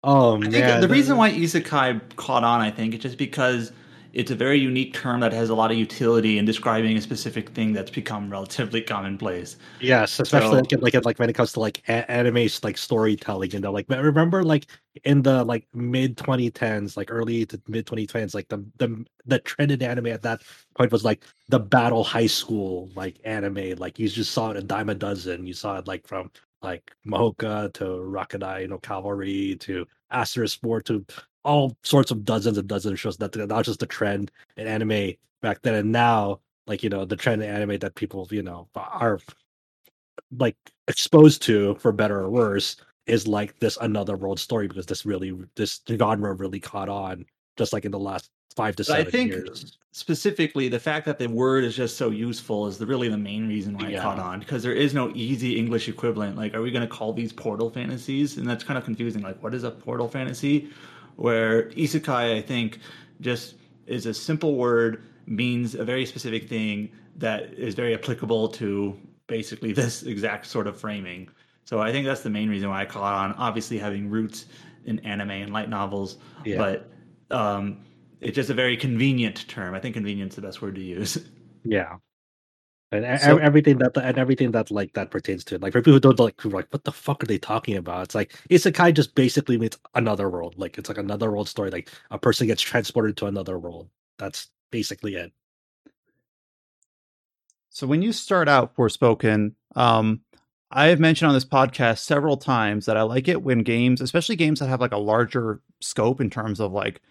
Oh 0.03 0.35
I 0.35 0.39
man. 0.39 0.51
think 0.51 0.81
the 0.81 0.88
reason 0.88 1.18
why 1.18 1.31
isekai 1.31 2.15
caught 2.15 2.44
on, 2.44 2.59
I 2.62 2.71
think, 2.71 2.95
is 2.95 3.01
just 3.01 3.18
because 3.18 3.71
it's 4.13 4.29
a 4.31 4.35
very 4.35 4.59
unique 4.59 4.94
term 4.94 5.21
that 5.21 5.31
has 5.31 5.50
a 5.50 5.56
lot 5.56 5.71
of 5.71 5.77
utility 5.77 6.38
in 6.38 6.44
describing 6.44 6.97
a 6.97 7.01
specific 7.01 7.50
thing 7.51 7.71
that's 7.71 7.91
become 7.91 8.29
relatively 8.29 8.81
commonplace. 8.81 9.57
Yes, 9.79 10.19
especially 10.19 10.63
So- 10.63 10.77
like, 10.81 10.95
like 10.95 11.06
like 11.06 11.19
when 11.19 11.29
it 11.29 11.33
comes 11.33 11.53
to 11.53 11.59
like 11.59 11.83
a- 11.88 12.09
anime 12.12 12.47
like 12.63 12.77
storytelling, 12.77 13.51
you 13.51 13.59
know, 13.59 13.71
like 13.71 13.85
remember 13.89 14.44
like 14.44 14.65
in 15.06 15.21
the 15.21 15.44
like 15.45 15.68
mid 15.73 16.18
2010s, 16.18 16.97
like 16.97 17.12
early 17.12 17.45
to 17.45 17.62
mid 17.68 17.85
2010s, 17.85 18.33
like 18.33 18.50
the 18.50 18.65
the 18.77 19.06
the 19.25 19.39
trend 19.39 19.71
in 19.71 19.81
anime 19.83 20.07
at 20.07 20.23
that 20.23 20.41
point 20.75 20.91
was 20.91 21.06
like 21.06 21.23
the 21.50 21.59
battle 21.59 22.03
high 22.03 22.27
school 22.27 22.89
like 22.95 23.18
anime, 23.23 23.77
like 23.77 24.00
you 24.00 24.09
just 24.09 24.31
saw 24.31 24.50
it 24.50 24.57
a 24.57 24.63
dime 24.63 24.89
a 24.89 24.95
dozen. 24.95 25.45
You 25.45 25.53
saw 25.53 25.77
it 25.77 25.88
like 25.88 26.07
from 26.07 26.31
like 26.61 26.91
Mahouka 27.05 27.73
to 27.73 27.83
Rakudai, 27.83 28.61
you 28.61 28.67
know, 28.67 28.77
Cavalry 28.77 29.55
to 29.61 29.85
Asterisk 30.11 30.55
Sport 30.55 30.85
to 30.85 31.05
all 31.43 31.75
sorts 31.83 32.11
of 32.11 32.23
dozens 32.23 32.57
and 32.57 32.67
dozens 32.67 32.93
of 32.93 32.99
shows. 32.99 33.17
That 33.17 33.31
that 33.31 33.49
was 33.49 33.67
just 33.67 33.79
the 33.79 33.85
trend 33.85 34.31
in 34.57 34.67
anime 34.67 35.13
back 35.41 35.61
then, 35.61 35.75
and 35.75 35.91
now 35.91 36.39
like 36.67 36.83
you 36.83 36.89
know 36.89 37.05
the 37.05 37.15
trend 37.15 37.41
in 37.41 37.49
anime 37.49 37.79
that 37.79 37.95
people 37.95 38.27
you 38.31 38.43
know 38.43 38.67
are 38.75 39.19
like 40.37 40.55
exposed 40.87 41.41
to 41.43 41.75
for 41.75 41.91
better 41.91 42.19
or 42.19 42.29
worse 42.29 42.77
is 43.07 43.27
like 43.27 43.59
this 43.59 43.77
another 43.81 44.15
world 44.15 44.39
story 44.39 44.67
because 44.67 44.85
this 44.85 45.05
really 45.05 45.33
this 45.55 45.81
genre 45.89 46.33
really 46.33 46.59
caught 46.59 46.89
on 46.89 47.25
just 47.57 47.73
like 47.73 47.85
in 47.85 47.91
the 47.91 47.99
last 47.99 48.30
five 48.53 48.75
to 48.77 48.83
But 48.87 48.99
I 48.99 49.03
think 49.03 49.31
years. 49.31 49.77
specifically 49.91 50.67
the 50.67 50.79
fact 50.79 51.05
that 51.05 51.19
the 51.19 51.27
word 51.27 51.63
is 51.63 51.75
just 51.75 51.97
so 51.97 52.09
useful 52.09 52.67
is 52.67 52.77
the, 52.77 52.85
really 52.85 53.09
the 53.09 53.17
main 53.17 53.47
reason 53.47 53.77
why 53.77 53.89
Yeah. 53.89 54.01
caught 54.01 54.19
on 54.19 54.39
because 54.39 54.63
there 54.63 54.73
is 54.73 54.93
no 54.93 55.11
easy 55.15 55.57
English 55.57 55.87
equivalent. 55.87 56.37
Like, 56.37 56.53
are 56.53 56.61
we 56.61 56.71
going 56.71 56.87
to 56.87 56.93
call 56.93 57.13
these 57.13 57.33
portal 57.33 57.69
fantasies? 57.69 58.37
And 58.37 58.47
that's 58.47 58.63
kind 58.63 58.77
of 58.77 58.83
confusing. 58.85 59.21
Like, 59.21 59.41
what 59.43 59.53
is 59.53 59.63
a 59.63 59.71
portal 59.71 60.07
fantasy? 60.07 60.69
Where 61.15 61.63
isekai, 61.71 62.37
I 62.37 62.41
think, 62.41 62.79
just 63.21 63.55
is 63.87 64.05
a 64.05 64.13
simple 64.13 64.55
word, 64.55 65.03
means 65.27 65.75
a 65.75 65.83
very 65.83 66.05
specific 66.05 66.47
thing 66.49 66.89
that 67.17 67.53
is 67.53 67.75
very 67.75 67.93
applicable 67.93 68.47
to 68.49 68.97
basically 69.27 69.71
this 69.81 70.03
exact 70.03 70.45
sort 70.47 70.67
of 70.67 70.79
framing. 70.79 71.29
So 71.65 71.79
I 71.79 71.91
think 71.91 72.05
that's 72.05 72.21
the 72.21 72.29
main 72.29 72.49
reason 72.49 72.69
why 72.69 72.81
I 72.81 72.85
caught 72.85 73.13
on. 73.13 73.33
Obviously, 73.33 73.77
having 73.77 74.09
roots 74.09 74.45
in 74.85 74.99
anime 74.99 75.29
and 75.31 75.53
light 75.53 75.69
novels, 75.69 76.17
Yeah. 76.43 76.57
but 76.57 76.89
um, 77.37 77.77
it's 78.21 78.35
just 78.35 78.49
a 78.49 78.54
very 78.54 78.78
convenient 78.78 79.47
term. 79.47 79.73
I 79.73 79.80
think 79.80 79.95
convenience 79.95 80.33
is 80.33 80.35
the 80.37 80.42
best 80.44 80.61
word 80.61 80.75
to 80.75 80.81
use. 80.81 81.18
Yeah. 81.63 81.97
And 82.92 83.21
So- 83.21 83.37
everything 83.37 83.78
that 83.78 83.95
and 83.95 84.18
everything 84.18 84.51
that 84.51 84.71
like 84.71 84.94
that 84.94 85.11
pertains 85.11 85.44
to 85.45 85.56
it. 85.56 85.61
Like 85.61 85.73
for 85.73 85.80
people 85.81 85.94
who 85.94 85.99
don't 85.99 86.19
like 86.19 86.42
who 86.42 86.49
are 86.49 86.54
like, 86.54 86.68
what 86.73 86.83
the 86.83 86.92
fuck 86.92 87.23
are 87.23 87.28
they 87.28 87.37
talking 87.37 87.78
about? 87.78 88.04
It's 88.06 88.16
like 88.16 88.33
isekai 88.49 88.95
just 88.95 89.13
basically 89.13 89.59
means 89.59 89.78
another 89.94 90.28
world. 90.28 90.56
Like 90.57 90.80
it's 90.80 90.90
like 90.90 90.97
another 90.97 91.30
world 91.31 91.47
story. 91.47 91.69
Like 91.69 91.90
a 92.09 92.18
person 92.18 92.47
gets 92.47 92.63
transported 92.63 93.16
to 93.18 93.28
another 93.28 93.59
world. 93.59 93.90
That's 94.18 94.49
basically 94.71 95.16
it. 95.16 95.31
So 97.69 97.87
when 97.87 98.01
you 98.01 98.11
start 98.11 98.49
out 98.49 98.75
Forspoken, 98.75 99.54
um, 99.75 100.21
I 100.71 100.87
have 100.87 100.99
mentioned 100.99 101.28
on 101.30 101.33
this 101.35 101.45
podcast 101.45 101.99
several 101.99 102.37
times 102.37 102.85
that 102.87 102.97
I 102.97 103.04
like 103.04 103.28
it 103.28 103.44
when 103.44 103.59
games, 103.59 104.01
especially 104.01 104.35
games 104.35 104.59
that 104.59 104.68
have 104.68 104.81
like 104.81 104.92
a 104.94 104.97
larger 104.97 105.61
scope 105.80 106.19
in 106.21 106.30
terms 106.30 106.59
of 106.59 106.71
like 106.71 107.01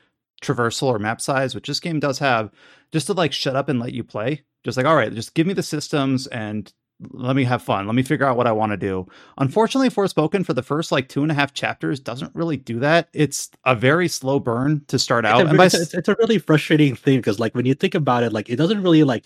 traversal 0.40 0.84
or 0.84 0.98
map 0.98 1.20
size, 1.20 1.54
which 1.54 1.66
this 1.66 1.80
game 1.80 2.00
does 2.00 2.18
have, 2.18 2.50
just 2.92 3.06
to 3.06 3.12
like 3.12 3.32
shut 3.32 3.56
up 3.56 3.68
and 3.68 3.80
let 3.80 3.92
you 3.92 4.04
play. 4.04 4.42
Just 4.64 4.76
like, 4.76 4.86
all 4.86 4.96
right, 4.96 5.14
just 5.14 5.34
give 5.34 5.46
me 5.46 5.54
the 5.54 5.62
systems 5.62 6.26
and 6.28 6.72
let 7.12 7.34
me 7.34 7.44
have 7.44 7.62
fun. 7.62 7.86
Let 7.86 7.94
me 7.94 8.02
figure 8.02 8.26
out 8.26 8.36
what 8.36 8.46
I 8.46 8.52
want 8.52 8.72
to 8.72 8.76
do. 8.76 9.06
Unfortunately, 9.38 9.88
Forspoken 9.88 10.44
for 10.44 10.52
the 10.52 10.62
first 10.62 10.92
like 10.92 11.08
two 11.08 11.22
and 11.22 11.30
a 11.30 11.34
half 11.34 11.54
chapters 11.54 11.98
doesn't 11.98 12.34
really 12.34 12.58
do 12.58 12.78
that. 12.80 13.08
It's 13.14 13.50
a 13.64 13.74
very 13.74 14.06
slow 14.06 14.38
burn 14.38 14.84
to 14.88 14.98
start 14.98 15.24
out. 15.24 15.40
It's 15.40 15.46
a, 15.46 15.48
and 15.48 15.58
by 15.58 15.64
it's, 15.66 15.74
a- 15.74 15.80
it's, 15.82 15.94
it's 15.94 16.08
a 16.08 16.16
really 16.18 16.38
frustrating 16.38 16.94
thing 16.94 17.18
because 17.18 17.38
like 17.38 17.54
when 17.54 17.64
you 17.64 17.74
think 17.74 17.94
about 17.94 18.22
it, 18.22 18.32
like 18.32 18.50
it 18.50 18.56
doesn't 18.56 18.82
really 18.82 19.02
like 19.04 19.24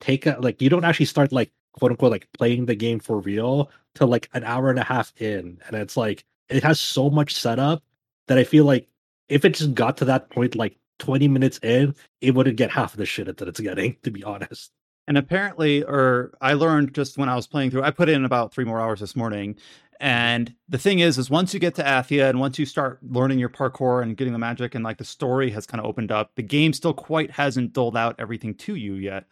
take 0.00 0.26
a 0.26 0.36
like 0.40 0.60
you 0.60 0.68
don't 0.68 0.84
actually 0.84 1.06
start 1.06 1.32
like 1.32 1.50
quote 1.72 1.90
unquote 1.92 2.12
like 2.12 2.28
playing 2.36 2.66
the 2.66 2.74
game 2.74 3.00
for 3.00 3.18
real 3.20 3.70
till 3.94 4.08
like 4.08 4.28
an 4.34 4.44
hour 4.44 4.68
and 4.68 4.78
a 4.78 4.84
half 4.84 5.12
in. 5.18 5.58
And 5.66 5.76
it's 5.76 5.96
like 5.96 6.24
it 6.50 6.62
has 6.62 6.78
so 6.78 7.08
much 7.08 7.34
setup 7.34 7.82
that 8.26 8.36
I 8.36 8.44
feel 8.44 8.66
like 8.66 8.86
if 9.28 9.44
it 9.44 9.54
just 9.54 9.74
got 9.74 9.96
to 9.98 10.04
that 10.06 10.30
point 10.30 10.54
like 10.54 10.76
20 10.98 11.28
minutes 11.28 11.58
in, 11.62 11.94
it 12.20 12.34
wouldn't 12.34 12.56
get 12.56 12.70
half 12.70 12.92
of 12.94 12.98
the 12.98 13.06
shit 13.06 13.36
that 13.36 13.48
it's 13.48 13.60
getting, 13.60 13.96
to 14.02 14.10
be 14.10 14.22
honest. 14.24 14.70
And 15.06 15.18
apparently, 15.18 15.82
or 15.82 16.32
I 16.40 16.54
learned 16.54 16.94
just 16.94 17.18
when 17.18 17.28
I 17.28 17.34
was 17.36 17.46
playing 17.46 17.70
through, 17.70 17.82
I 17.82 17.90
put 17.90 18.08
in 18.08 18.24
about 18.24 18.54
three 18.54 18.64
more 18.64 18.80
hours 18.80 19.00
this 19.00 19.14
morning, 19.14 19.56
And 20.00 20.54
the 20.68 20.78
thing 20.78 20.98
is, 20.98 21.18
is 21.18 21.30
once 21.30 21.54
you 21.54 21.60
get 21.60 21.74
to 21.76 21.82
Athia 21.82 22.28
and 22.28 22.40
once 22.40 22.58
you 22.58 22.66
start 22.66 22.98
learning 23.02 23.38
your 23.38 23.48
parkour 23.48 24.02
and 24.02 24.16
getting 24.16 24.32
the 24.32 24.38
magic 24.38 24.74
and 24.74 24.82
like 24.82 24.98
the 24.98 25.04
story 25.04 25.50
has 25.50 25.66
kind 25.66 25.80
of 25.80 25.86
opened 25.86 26.10
up, 26.10 26.32
the 26.36 26.42
game 26.42 26.72
still 26.72 26.94
quite 26.94 27.30
hasn't 27.30 27.72
doled 27.72 27.96
out 27.96 28.16
everything 28.18 28.54
to 28.54 28.74
you 28.74 28.94
yet. 28.94 29.24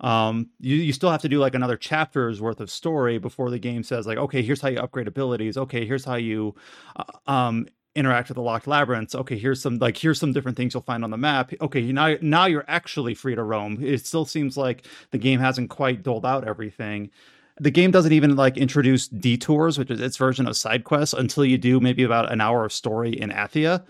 Um, 0.00 0.50
you, 0.58 0.76
you 0.76 0.92
still 0.92 1.10
have 1.10 1.22
to 1.22 1.28
do 1.28 1.38
like 1.38 1.54
another 1.54 1.76
chapter's 1.76 2.40
worth 2.40 2.60
of 2.60 2.70
story 2.70 3.18
before 3.18 3.50
the 3.50 3.58
game 3.58 3.82
says 3.82 4.06
like, 4.06 4.18
okay, 4.18 4.42
here's 4.42 4.60
how 4.60 4.68
you 4.68 4.78
upgrade 4.78 5.08
abilities. 5.08 5.56
Okay, 5.56 5.86
here's 5.86 6.04
how 6.04 6.16
you 6.16 6.54
uh, 6.96 7.30
um, 7.30 7.66
interact 7.94 8.28
with 8.28 8.36
the 8.36 8.42
locked 8.42 8.66
labyrinths. 8.66 9.14
Okay, 9.14 9.36
here's 9.36 9.60
some 9.60 9.78
like 9.78 9.96
here's 9.96 10.18
some 10.20 10.32
different 10.32 10.56
things 10.56 10.74
you'll 10.74 10.82
find 10.82 11.04
on 11.04 11.10
the 11.10 11.16
map. 11.16 11.52
Okay, 11.60 11.92
now 11.92 12.16
now 12.20 12.46
you're 12.46 12.64
actually 12.68 13.14
free 13.14 13.34
to 13.34 13.42
roam. 13.42 13.82
It 13.82 14.06
still 14.06 14.24
seems 14.24 14.56
like 14.56 14.86
the 15.10 15.18
game 15.18 15.40
hasn't 15.40 15.70
quite 15.70 16.02
doled 16.02 16.26
out 16.26 16.46
everything 16.46 17.10
the 17.60 17.70
game 17.70 17.90
doesn't 17.90 18.12
even 18.12 18.36
like 18.36 18.56
introduce 18.56 19.06
detours, 19.06 19.78
which 19.78 19.90
is 19.90 20.00
its 20.00 20.16
version 20.16 20.48
of 20.48 20.56
side 20.56 20.84
quests, 20.84 21.12
until 21.12 21.44
you 21.44 21.58
do 21.58 21.78
maybe 21.78 22.02
about 22.02 22.32
an 22.32 22.40
hour 22.40 22.64
of 22.64 22.72
story 22.72 23.10
in 23.10 23.30
Athia. 23.30 23.84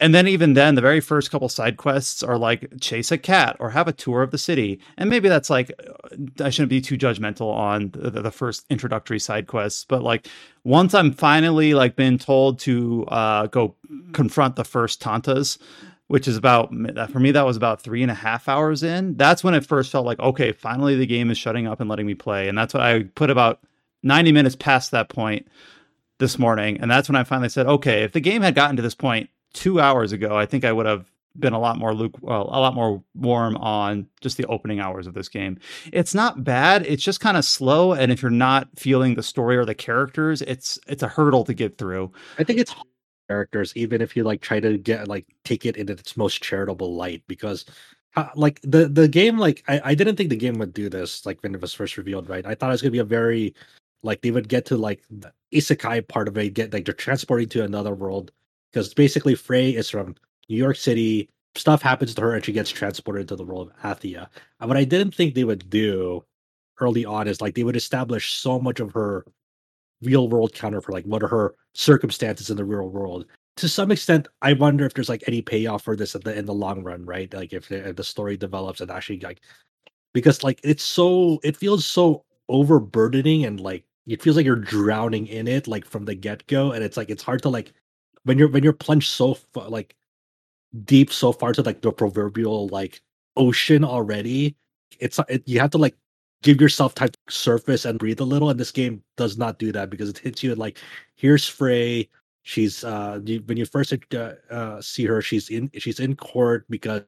And 0.00 0.14
then 0.14 0.28
even 0.28 0.54
then, 0.54 0.76
the 0.76 0.80
very 0.80 1.00
first 1.00 1.30
couple 1.30 1.48
side 1.48 1.76
quests 1.76 2.22
are 2.22 2.38
like 2.38 2.80
chase 2.80 3.10
a 3.10 3.18
cat 3.18 3.56
or 3.58 3.70
have 3.70 3.88
a 3.88 3.92
tour 3.92 4.22
of 4.22 4.30
the 4.30 4.38
city. 4.38 4.78
And 4.96 5.10
maybe 5.10 5.28
that's 5.28 5.50
like 5.50 5.72
uh, 5.78 6.44
I 6.44 6.50
shouldn't 6.50 6.70
be 6.70 6.80
too 6.80 6.96
judgmental 6.96 7.52
on 7.52 7.90
the, 7.94 8.10
the 8.10 8.30
first 8.30 8.64
introductory 8.70 9.18
side 9.18 9.48
quests, 9.48 9.84
but 9.84 10.02
like 10.02 10.28
once 10.64 10.94
I'm 10.94 11.12
finally 11.12 11.74
like 11.74 11.96
been 11.96 12.18
told 12.18 12.60
to 12.60 13.06
uh, 13.08 13.46
go 13.48 13.74
confront 14.12 14.54
the 14.56 14.64
first 14.64 15.02
Tantas, 15.02 15.58
which 16.08 16.26
is 16.26 16.36
about 16.36 16.70
for 17.10 17.20
me 17.20 17.30
that 17.30 17.46
was 17.46 17.56
about 17.56 17.80
three 17.80 18.02
and 18.02 18.10
a 18.10 18.14
half 18.14 18.48
hours 18.48 18.82
in 18.82 19.14
that's 19.16 19.44
when 19.44 19.54
it 19.54 19.64
first 19.64 19.92
felt 19.92 20.04
like 20.06 20.18
okay 20.18 20.52
finally 20.52 20.96
the 20.96 21.06
game 21.06 21.30
is 21.30 21.38
shutting 21.38 21.66
up 21.66 21.80
and 21.80 21.88
letting 21.88 22.06
me 22.06 22.14
play 22.14 22.48
and 22.48 22.58
that's 22.58 22.74
what 22.74 22.82
i 22.82 23.02
put 23.14 23.30
about 23.30 23.60
90 24.02 24.32
minutes 24.32 24.56
past 24.56 24.90
that 24.90 25.08
point 25.08 25.46
this 26.18 26.38
morning 26.38 26.78
and 26.80 26.90
that's 26.90 27.08
when 27.08 27.16
i 27.16 27.24
finally 27.24 27.48
said 27.48 27.66
okay 27.66 28.02
if 28.02 28.12
the 28.12 28.20
game 28.20 28.42
had 28.42 28.54
gotten 28.54 28.74
to 28.76 28.82
this 28.82 28.94
point 28.94 29.30
two 29.52 29.80
hours 29.80 30.12
ago 30.12 30.36
i 30.36 30.46
think 30.46 30.64
i 30.64 30.72
would 30.72 30.86
have 30.86 31.10
been 31.38 31.52
a 31.52 31.58
lot 31.58 31.78
more 31.78 31.94
luke 31.94 32.14
well, 32.20 32.48
a 32.50 32.58
lot 32.58 32.74
more 32.74 33.02
warm 33.14 33.56
on 33.58 34.06
just 34.20 34.36
the 34.36 34.46
opening 34.46 34.80
hours 34.80 35.06
of 35.06 35.14
this 35.14 35.28
game 35.28 35.58
it's 35.92 36.14
not 36.14 36.42
bad 36.42 36.84
it's 36.86 37.02
just 37.02 37.20
kind 37.20 37.36
of 37.36 37.44
slow 37.44 37.92
and 37.92 38.10
if 38.10 38.22
you're 38.22 38.30
not 38.30 38.68
feeling 38.76 39.14
the 39.14 39.22
story 39.22 39.56
or 39.56 39.64
the 39.64 39.74
characters 39.74 40.42
it's 40.42 40.78
it's 40.88 41.02
a 41.02 41.08
hurdle 41.08 41.44
to 41.44 41.54
get 41.54 41.78
through 41.78 42.10
i 42.38 42.44
think 42.44 42.58
it's 42.58 42.74
characters, 43.28 43.72
even 43.76 44.00
if 44.00 44.16
you 44.16 44.24
like 44.24 44.40
try 44.40 44.58
to 44.60 44.78
get 44.78 45.06
like 45.06 45.26
take 45.44 45.66
it 45.66 45.76
in 45.76 45.88
its 45.88 46.16
most 46.16 46.42
charitable 46.42 46.94
light, 46.96 47.22
because 47.28 47.64
uh, 48.16 48.28
like 48.34 48.60
the 48.62 48.88
the 48.88 49.06
game, 49.08 49.38
like 49.38 49.62
I, 49.68 49.80
I 49.84 49.94
didn't 49.94 50.16
think 50.16 50.30
the 50.30 50.36
game 50.36 50.58
would 50.58 50.72
do 50.72 50.88
this 50.88 51.24
like 51.26 51.40
when 51.42 51.54
it 51.54 51.60
was 51.60 51.74
first 51.74 51.96
revealed, 51.96 52.28
right? 52.28 52.44
I 52.46 52.54
thought 52.54 52.70
it 52.70 52.72
was 52.72 52.82
gonna 52.82 52.92
be 52.92 52.98
a 52.98 53.04
very 53.04 53.54
like 54.02 54.22
they 54.22 54.30
would 54.30 54.48
get 54.48 54.64
to 54.66 54.76
like 54.76 55.02
the 55.10 55.32
isekai 55.54 56.08
part 56.08 56.28
of 56.28 56.36
it, 56.38 56.54
get 56.54 56.72
like 56.72 56.84
they're 56.84 56.94
transporting 56.94 57.48
to 57.50 57.64
another 57.64 57.94
world 57.94 58.32
because 58.72 58.94
basically 58.94 59.34
Frey 59.34 59.70
is 59.70 59.90
from 59.90 60.14
New 60.48 60.56
York 60.56 60.76
City. 60.76 61.28
Stuff 61.54 61.82
happens 61.82 62.14
to 62.14 62.22
her 62.22 62.34
and 62.34 62.44
she 62.44 62.52
gets 62.52 62.70
transported 62.70 63.28
to 63.28 63.36
the 63.36 63.44
world 63.44 63.70
of 63.70 63.98
Athia. 63.98 64.28
And 64.60 64.68
what 64.68 64.76
I 64.76 64.84
didn't 64.84 65.14
think 65.14 65.34
they 65.34 65.44
would 65.44 65.68
do 65.70 66.24
early 66.80 67.04
on 67.04 67.26
is 67.28 67.40
like 67.40 67.54
they 67.54 67.64
would 67.64 67.76
establish 67.76 68.34
so 68.34 68.58
much 68.58 68.80
of 68.80 68.92
her 68.92 69.24
real 70.02 70.28
world 70.28 70.52
counter 70.54 70.80
for 70.80 70.92
like 70.92 71.04
what 71.04 71.22
are 71.22 71.28
her 71.28 71.54
circumstances 71.74 72.50
in 72.50 72.56
the 72.56 72.64
real 72.64 72.88
world 72.88 73.26
to 73.56 73.68
some 73.68 73.90
extent 73.90 74.28
i 74.42 74.52
wonder 74.52 74.86
if 74.86 74.94
there's 74.94 75.08
like 75.08 75.24
any 75.26 75.42
payoff 75.42 75.82
for 75.82 75.96
this 75.96 76.14
in 76.14 76.20
the 76.22 76.38
in 76.38 76.46
the 76.46 76.54
long 76.54 76.84
run 76.84 77.04
right 77.04 77.34
like 77.34 77.52
if 77.52 77.68
the, 77.68 77.88
if 77.88 77.96
the 77.96 78.04
story 78.04 78.36
develops 78.36 78.80
and 78.80 78.90
actually 78.90 79.18
like 79.20 79.40
because 80.14 80.44
like 80.44 80.60
it's 80.62 80.84
so 80.84 81.40
it 81.42 81.56
feels 81.56 81.84
so 81.84 82.24
overburdening 82.48 83.44
and 83.44 83.60
like 83.60 83.84
it 84.06 84.22
feels 84.22 84.36
like 84.36 84.46
you're 84.46 84.56
drowning 84.56 85.26
in 85.26 85.48
it 85.48 85.66
like 85.66 85.84
from 85.84 86.04
the 86.04 86.14
get-go 86.14 86.72
and 86.72 86.84
it's 86.84 86.96
like 86.96 87.10
it's 87.10 87.22
hard 87.22 87.42
to 87.42 87.48
like 87.48 87.72
when 88.28 88.38
you're 88.38 88.48
when 88.48 88.62
you're 88.62 88.72
plunged 88.74 89.10
so 89.10 89.34
far, 89.34 89.68
like 89.68 89.96
deep 90.84 91.12
so 91.12 91.32
far 91.32 91.52
to 91.54 91.62
like 91.62 91.80
the 91.80 91.92
proverbial 91.92 92.68
like 92.68 93.00
ocean 93.36 93.84
already 93.84 94.54
it's 95.00 95.18
it, 95.28 95.42
you 95.46 95.60
have 95.60 95.70
to 95.70 95.78
like 95.78 95.94
give 96.42 96.60
yourself 96.60 96.94
time 96.94 97.08
to 97.08 97.18
surface 97.28 97.84
and 97.84 97.98
breathe 97.98 98.20
a 98.20 98.24
little. 98.24 98.50
And 98.50 98.60
this 98.60 98.70
game 98.70 99.02
does 99.16 99.38
not 99.38 99.58
do 99.58 99.72
that 99.72 99.90
because 99.90 100.10
it 100.10 100.18
hits 100.18 100.42
you 100.42 100.54
like, 100.54 100.78
here's 101.16 101.48
Frey. 101.48 102.08
She's 102.42 102.84
uh 102.84 103.20
you, 103.24 103.42
when 103.46 103.58
you 103.58 103.66
first 103.66 103.92
uh, 104.14 104.32
uh, 104.50 104.80
see 104.80 105.04
her, 105.06 105.20
she's 105.20 105.50
in 105.50 105.70
she's 105.78 106.00
in 106.00 106.16
court 106.16 106.64
because 106.70 107.02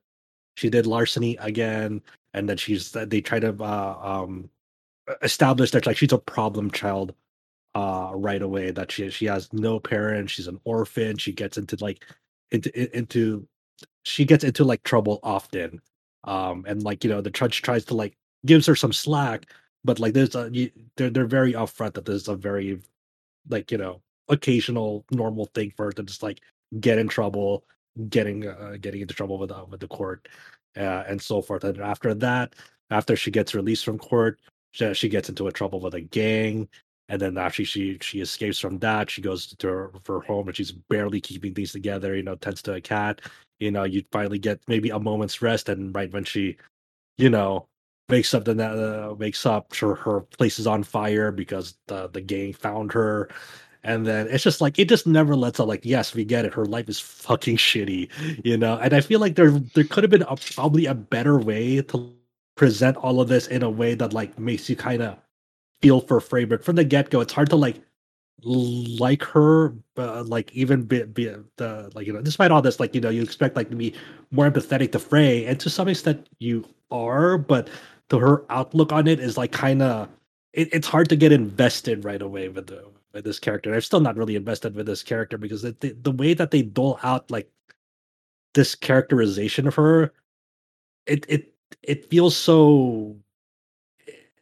she 0.56 0.68
did 0.68 0.86
larceny 0.86 1.36
again, 1.38 2.02
and 2.34 2.48
then 2.48 2.56
she's 2.58 2.92
they 2.92 3.20
try 3.22 3.40
to 3.40 3.54
uh, 3.62 3.98
um 4.02 4.50
establish 5.22 5.70
that 5.72 5.86
like 5.86 5.96
she's 5.96 6.12
a 6.12 6.18
problem 6.18 6.70
child 6.70 7.14
uh 7.74 8.10
right 8.14 8.42
away 8.42 8.70
that 8.70 8.90
she 8.90 9.10
she 9.10 9.26
has 9.26 9.52
no 9.52 9.78
parents 9.78 10.32
she's 10.32 10.48
an 10.48 10.58
orphan 10.64 11.16
she 11.16 11.32
gets 11.32 11.56
into 11.56 11.76
like 11.80 12.04
into 12.50 12.96
into 12.96 13.46
she 14.02 14.24
gets 14.24 14.44
into 14.44 14.64
like 14.64 14.82
trouble 14.82 15.20
often 15.22 15.80
um 16.24 16.64
and 16.66 16.82
like 16.82 17.04
you 17.04 17.10
know 17.10 17.20
the 17.20 17.30
judge 17.30 17.62
tries 17.62 17.84
to 17.84 17.94
like 17.94 18.16
gives 18.46 18.66
her 18.66 18.74
some 18.74 18.92
slack, 18.92 19.46
but 19.84 19.98
like 19.98 20.14
there's 20.14 20.34
a 20.34 20.48
you, 20.52 20.70
they're 20.96 21.10
they're 21.10 21.26
very 21.26 21.52
upfront 21.52 21.94
that 21.94 22.04
there's 22.04 22.28
a 22.28 22.36
very 22.36 22.80
like 23.48 23.70
you 23.72 23.78
know 23.78 24.02
occasional 24.28 25.04
normal 25.10 25.46
thing 25.54 25.72
for 25.76 25.86
her 25.86 25.92
to 25.92 26.02
just 26.02 26.22
like 26.22 26.40
get 26.80 26.98
in 26.98 27.08
trouble, 27.08 27.64
getting 28.08 28.46
uh, 28.46 28.76
getting 28.80 29.00
into 29.02 29.14
trouble 29.14 29.38
with 29.38 29.50
uh, 29.52 29.64
with 29.70 29.80
the 29.80 29.88
court, 29.88 30.28
uh, 30.76 31.04
and 31.08 31.20
so 31.20 31.42
forth. 31.42 31.64
And 31.64 31.80
after 31.80 32.14
that, 32.14 32.54
after 32.90 33.16
she 33.16 33.30
gets 33.30 33.54
released 33.54 33.84
from 33.84 33.98
court, 33.98 34.40
she, 34.72 34.94
she 34.94 35.08
gets 35.08 35.28
into 35.28 35.48
a 35.48 35.52
trouble 35.52 35.80
with 35.80 35.94
a 35.94 36.00
gang. 36.00 36.68
And 37.10 37.20
then 37.20 37.36
after 37.36 37.64
she 37.64 37.98
she 38.00 38.20
escapes 38.20 38.58
from 38.58 38.78
that, 38.78 39.10
she 39.10 39.20
goes 39.20 39.48
to 39.48 39.68
her, 39.68 39.90
her 40.06 40.20
home 40.20 40.48
and 40.48 40.56
she's 40.56 40.72
barely 40.72 41.20
keeping 41.20 41.54
things 41.54 41.72
together. 41.72 42.16
You 42.16 42.22
know, 42.22 42.36
tends 42.36 42.62
to 42.62 42.74
a 42.74 42.80
cat. 42.80 43.20
You 43.58 43.70
know, 43.70 43.84
you 43.84 44.04
finally 44.12 44.38
get 44.38 44.60
maybe 44.68 44.90
a 44.90 44.98
moment's 44.98 45.42
rest, 45.42 45.68
and 45.68 45.94
right 45.94 46.10
when 46.12 46.24
she, 46.24 46.56
you 47.18 47.28
know, 47.28 47.66
wakes 48.08 48.32
up 48.34 48.44
the 48.44 48.54
uh, 48.62 49.14
wakes 49.14 49.44
up 49.46 49.74
her 49.76 49.94
her 49.96 50.20
place 50.20 50.58
is 50.58 50.66
on 50.66 50.82
fire 50.84 51.32
because 51.32 51.76
the 51.88 52.08
the 52.08 52.20
gang 52.20 52.52
found 52.52 52.92
her 52.92 53.28
and 53.82 54.06
then 54.06 54.26
it's 54.28 54.44
just 54.44 54.60
like 54.60 54.78
it 54.78 54.88
just 54.88 55.06
never 55.06 55.34
lets 55.34 55.60
up 55.60 55.68
like 55.68 55.84
yes 55.84 56.14
we 56.14 56.24
get 56.24 56.44
it 56.44 56.52
her 56.52 56.66
life 56.66 56.88
is 56.88 57.00
fucking 57.00 57.56
shitty 57.56 58.10
you 58.44 58.56
know 58.56 58.76
and 58.78 58.92
i 58.92 59.00
feel 59.00 59.20
like 59.20 59.36
there 59.36 59.50
there 59.50 59.84
could 59.84 60.04
have 60.04 60.10
been 60.10 60.22
a, 60.22 60.36
probably 60.54 60.86
a 60.86 60.94
better 60.94 61.38
way 61.38 61.80
to 61.80 62.12
present 62.56 62.96
all 62.98 63.20
of 63.20 63.28
this 63.28 63.46
in 63.46 63.62
a 63.62 63.70
way 63.70 63.94
that 63.94 64.12
like 64.12 64.38
makes 64.38 64.68
you 64.68 64.76
kind 64.76 65.00
of 65.00 65.16
feel 65.82 66.00
for 66.00 66.20
Frey 66.20 66.44
but 66.44 66.64
from 66.64 66.76
the 66.76 66.84
get-go 66.84 67.20
it's 67.20 67.32
hard 67.32 67.50
to 67.50 67.56
like 67.56 67.80
like 68.42 69.22
her 69.22 69.74
uh, 69.98 70.24
like 70.24 70.50
even 70.52 70.82
be, 70.82 71.02
be 71.04 71.34
the 71.56 71.90
like 71.94 72.06
you 72.06 72.12
know 72.12 72.22
despite 72.22 72.50
all 72.50 72.62
this 72.62 72.80
like 72.80 72.94
you 72.94 73.00
know 73.00 73.10
you 73.10 73.22
expect 73.22 73.56
like 73.56 73.68
to 73.68 73.76
be 73.76 73.94
more 74.30 74.50
empathetic 74.50 74.92
to 74.92 74.98
Frey 74.98 75.44
and 75.44 75.60
to 75.60 75.68
some 75.68 75.88
extent 75.88 76.28
you 76.38 76.64
are 76.90 77.36
but 77.36 77.68
to 78.08 78.18
her 78.18 78.44
outlook 78.50 78.92
on 78.92 79.06
it 79.06 79.20
is 79.20 79.36
like 79.36 79.52
kind 79.52 79.82
of 79.82 80.08
it, 80.52 80.68
it's 80.72 80.88
hard 80.88 81.08
to 81.08 81.16
get 81.16 81.32
invested 81.32 82.04
right 82.04 82.22
away 82.22 82.48
with 82.48 82.66
the 82.66 82.84
with 83.12 83.24
this 83.24 83.38
character. 83.38 83.74
I'm 83.74 83.80
still 83.80 84.00
not 84.00 84.16
really 84.16 84.36
invested 84.36 84.74
with 84.74 84.86
this 84.86 85.02
character 85.02 85.38
because 85.38 85.62
the, 85.62 85.76
the, 85.80 85.96
the 86.02 86.12
way 86.12 86.34
that 86.34 86.50
they 86.50 86.62
dole 86.62 86.98
out 87.02 87.30
like 87.30 87.50
this 88.54 88.74
characterization 88.74 89.66
of 89.66 89.74
her, 89.74 90.12
it 91.06 91.24
it 91.28 91.54
it 91.82 92.10
feels 92.10 92.36
so. 92.36 93.16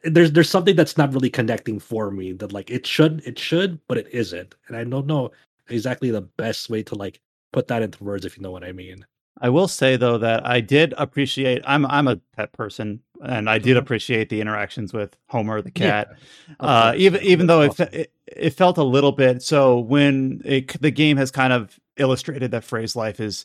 There's 0.04 0.32
there's 0.32 0.50
something 0.50 0.76
that's 0.76 0.96
not 0.96 1.12
really 1.12 1.30
connecting 1.30 1.78
for 1.80 2.10
me 2.10 2.32
that 2.32 2.52
like 2.52 2.70
it 2.70 2.86
should 2.86 3.22
it 3.26 3.38
should 3.38 3.80
but 3.88 3.98
it 3.98 4.08
isn't 4.12 4.54
and 4.68 4.76
I 4.76 4.84
don't 4.84 5.06
know 5.06 5.32
exactly 5.68 6.10
the 6.10 6.22
best 6.22 6.70
way 6.70 6.82
to 6.84 6.94
like 6.94 7.20
put 7.52 7.68
that 7.68 7.82
into 7.82 8.02
words 8.04 8.24
if 8.24 8.36
you 8.36 8.42
know 8.42 8.52
what 8.52 8.64
I 8.64 8.72
mean. 8.72 9.04
I 9.40 9.48
will 9.50 9.68
say 9.68 9.96
though 9.96 10.18
that 10.18 10.46
I 10.46 10.60
did 10.60 10.94
appreciate. 10.98 11.62
I'm 11.64 11.86
I'm 11.86 12.08
a 12.08 12.16
pet 12.36 12.52
person, 12.52 13.00
and 13.24 13.48
I 13.48 13.58
did 13.58 13.70
mm-hmm. 13.70 13.78
appreciate 13.78 14.28
the 14.28 14.40
interactions 14.40 14.92
with 14.92 15.16
Homer 15.28 15.62
the 15.62 15.70
cat. 15.70 16.08
Yeah, 16.48 16.54
uh, 16.60 16.94
even 16.96 17.22
even 17.22 17.46
though 17.46 17.62
awesome. 17.62 17.88
it, 17.92 17.94
it, 17.94 18.12
it 18.26 18.50
felt 18.50 18.78
a 18.78 18.82
little 18.82 19.12
bit. 19.12 19.42
So 19.42 19.78
when 19.78 20.42
it, 20.44 20.80
the 20.80 20.90
game 20.90 21.16
has 21.16 21.30
kind 21.30 21.52
of 21.52 21.78
illustrated 21.96 22.50
that 22.50 22.64
phrase 22.64 22.96
life 22.96 23.20
is 23.20 23.44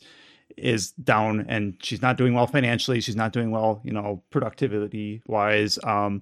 is 0.57 0.91
down 0.91 1.45
and 1.49 1.75
she's 1.81 2.01
not 2.01 2.17
doing 2.17 2.33
well 2.33 2.47
financially. 2.47 3.01
She's 3.01 3.15
not 3.15 3.33
doing 3.33 3.51
well, 3.51 3.81
you 3.83 3.91
know, 3.91 4.23
productivity 4.29 5.21
wise. 5.27 5.79
Um, 5.83 6.21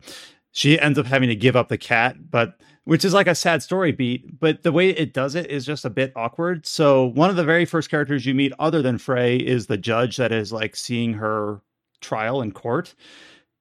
she 0.52 0.80
ends 0.80 1.00
up 1.00 1.06
having 1.06 1.30
to 1.30 1.36
give 1.36 1.56
up 1.56 1.70
the 1.70 1.78
cat, 1.78 2.30
but 2.30 2.60
which 2.84 3.06
is 3.06 3.14
like 3.14 3.28
a 3.28 3.36
sad 3.36 3.64
story 3.64 3.92
beat. 3.92 4.40
But 4.40 4.64
the 4.64 4.72
way 4.72 4.90
it 4.90 5.14
does 5.14 5.36
it 5.36 5.50
is 5.50 5.66
just 5.66 5.86
a 5.86 5.90
bit 5.90 6.12
awkward. 6.16 6.66
So 6.66 7.06
one 7.06 7.30
of 7.30 7.36
the 7.36 7.44
very 7.44 7.66
first 7.66 7.90
characters 7.90 8.26
you 8.26 8.34
meet, 8.34 8.54
other 8.60 8.82
than 8.82 8.98
Frey, 8.98 9.38
is 9.38 9.68
the 9.68 9.78
judge 9.78 10.18
that 10.18 10.32
is 10.32 10.52
like 10.52 10.76
seeing 10.76 11.14
her 11.14 11.62
trial 12.02 12.42
in 12.42 12.52
court. 12.52 12.96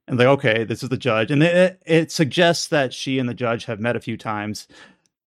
And 0.08 0.18
like, 0.18 0.26
okay, 0.26 0.64
this 0.64 0.82
is 0.82 0.88
the 0.88 0.96
judge, 0.96 1.30
and 1.30 1.40
it, 1.40 1.80
it 1.86 2.10
suggests 2.10 2.66
that 2.68 2.92
she 2.92 3.20
and 3.20 3.28
the 3.28 3.34
judge 3.34 3.66
have 3.66 3.78
met 3.78 3.94
a 3.94 4.00
few 4.00 4.16
times. 4.16 4.66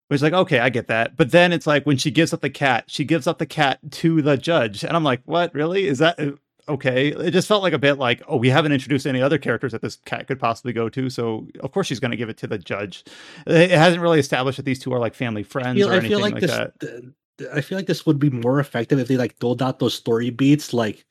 Which 0.09 0.21
like, 0.21 0.33
okay, 0.33 0.59
I 0.59 0.69
get 0.69 0.87
that. 0.87 1.17
But 1.17 1.31
then 1.31 1.51
it's 1.51 1.65
like 1.65 1.85
when 1.85 1.97
she 1.97 2.11
gives 2.11 2.33
up 2.33 2.41
the 2.41 2.49
cat, 2.49 2.85
she 2.87 3.05
gives 3.05 3.25
up 3.25 3.39
the 3.39 3.45
cat 3.45 3.79
to 3.91 4.21
the 4.21 4.37
judge, 4.37 4.83
and 4.83 4.95
I'm 4.95 5.03
like, 5.03 5.21
what? 5.25 5.53
Really? 5.55 5.87
Is 5.87 5.99
that? 5.99 6.19
Uh, 6.19 6.31
okay. 6.67 7.07
It 7.07 7.31
just 7.31 7.47
felt 7.47 7.63
like 7.63 7.73
a 7.73 7.79
bit 7.79 7.97
like, 7.97 8.21
oh, 8.27 8.37
we 8.37 8.49
haven't 8.49 8.73
introduced 8.73 9.07
any 9.07 9.21
other 9.21 9.37
characters 9.37 9.71
that 9.71 9.81
this 9.81 9.95
cat 10.05 10.27
could 10.27 10.39
possibly 10.39 10.73
go 10.73 10.89
to, 10.89 11.09
so 11.09 11.47
of 11.61 11.71
course 11.71 11.87
she's 11.87 11.99
going 11.99 12.11
to 12.11 12.17
give 12.17 12.29
it 12.29 12.37
to 12.37 12.47
the 12.47 12.57
judge. 12.57 13.05
It 13.47 13.71
hasn't 13.71 14.01
really 14.01 14.19
established 14.19 14.57
that 14.57 14.65
these 14.65 14.79
two 14.79 14.93
are 14.93 14.99
like 14.99 15.15
family 15.15 15.43
friends 15.43 15.77
feel, 15.77 15.89
or 15.89 15.93
anything 15.93 16.19
like, 16.19 16.33
like, 16.33 16.41
this, 16.41 16.51
that. 16.51 16.79
th- 16.79 17.03
th- 17.39 17.49
I 17.53 17.61
feel 17.61 17.77
like 17.77 17.87
this 17.87 18.05
would 18.05 18.19
be 18.19 18.29
more 18.29 18.59
effective 18.59 18.99
if 18.99 19.07
they 19.07 19.17
like 19.17 19.39
doled 19.39 19.61
out 19.61 19.79
those 19.79 19.93
story 19.93 20.29
beats 20.29 20.73
like 20.73 21.05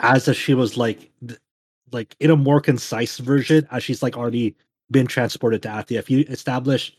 as 0.00 0.28
if 0.28 0.36
she 0.36 0.54
was 0.54 0.76
like 0.76 1.10
like 1.92 2.14
in 2.20 2.30
a 2.30 2.36
more 2.36 2.60
concise 2.60 3.18
version 3.18 3.66
as 3.70 3.82
she's 3.82 4.02
like 4.02 4.16
already 4.16 4.54
been 4.90 5.06
transported 5.06 5.62
to 5.62 5.68
Athia. 5.68 5.98
If 5.98 6.10
you 6.10 6.24
establish 6.28 6.94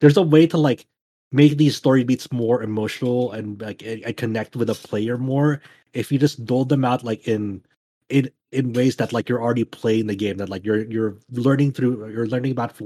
there's 0.00 0.16
a 0.16 0.22
way 0.22 0.46
to 0.46 0.58
like 0.58 0.86
make 1.32 1.56
these 1.56 1.76
story 1.76 2.04
beats 2.04 2.30
more 2.32 2.62
emotional 2.62 3.32
and 3.32 3.60
like 3.60 3.82
and, 3.82 4.16
connect 4.16 4.56
with 4.56 4.68
a 4.68 4.74
player 4.74 5.16
more 5.16 5.60
if 5.92 6.10
you 6.10 6.18
just 6.18 6.44
dole 6.44 6.64
them 6.64 6.84
out 6.84 7.04
like 7.04 7.26
in 7.28 7.62
in 8.08 8.28
in 8.52 8.72
ways 8.72 8.96
that 8.96 9.12
like 9.12 9.28
you're 9.28 9.42
already 9.42 9.64
playing 9.64 10.06
the 10.06 10.16
game 10.16 10.36
that 10.38 10.48
like 10.48 10.64
you're 10.64 10.84
you're 10.90 11.16
learning 11.30 11.72
through 11.72 12.10
you're 12.10 12.26
learning 12.26 12.52
about 12.52 12.80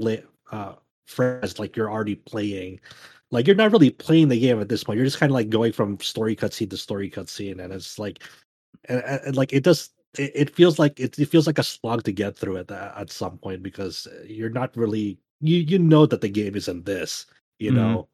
uh 0.51 0.73
friends 1.05 1.59
like 1.59 1.75
you're 1.75 1.91
already 1.91 2.15
playing. 2.15 2.79
Like 3.31 3.47
you're 3.47 3.55
not 3.55 3.71
really 3.71 3.89
playing 3.89 4.29
the 4.29 4.39
game 4.39 4.61
at 4.61 4.69
this 4.69 4.83
point 4.83 4.97
you're 4.97 5.05
just 5.05 5.19
kind 5.19 5.31
of 5.31 5.33
like 5.33 5.49
going 5.49 5.71
from 5.71 5.99
story 5.99 6.35
cutscene 6.35 6.69
to 6.69 6.77
story 6.77 7.09
cutscene 7.09 7.59
and 7.59 7.73
it's 7.73 7.97
like 7.97 8.23
and, 8.87 9.03
and, 9.03 9.21
and, 9.25 9.35
like 9.35 9.51
it 9.51 9.63
does 9.63 9.89
it, 10.17 10.31
it 10.35 10.55
feels 10.55 10.77
like 10.77 10.99
it, 10.99 11.17
it 11.17 11.25
feels 11.25 11.47
like 11.47 11.57
a 11.57 11.63
slog 11.63 12.03
to 12.03 12.11
get 12.11 12.37
through 12.37 12.57
it 12.57 12.71
at, 12.71 12.97
at 12.97 13.11
some 13.11 13.37
point 13.39 13.63
because 13.63 14.07
you're 14.25 14.51
not 14.51 14.77
really 14.77 15.17
you 15.47 15.57
you 15.59 15.79
know 15.79 16.05
that 16.05 16.21
the 16.21 16.29
game 16.29 16.55
isn't 16.55 16.85
this 16.85 17.25
you 17.59 17.71
Mhm. 17.71 17.75
know? 17.75 18.09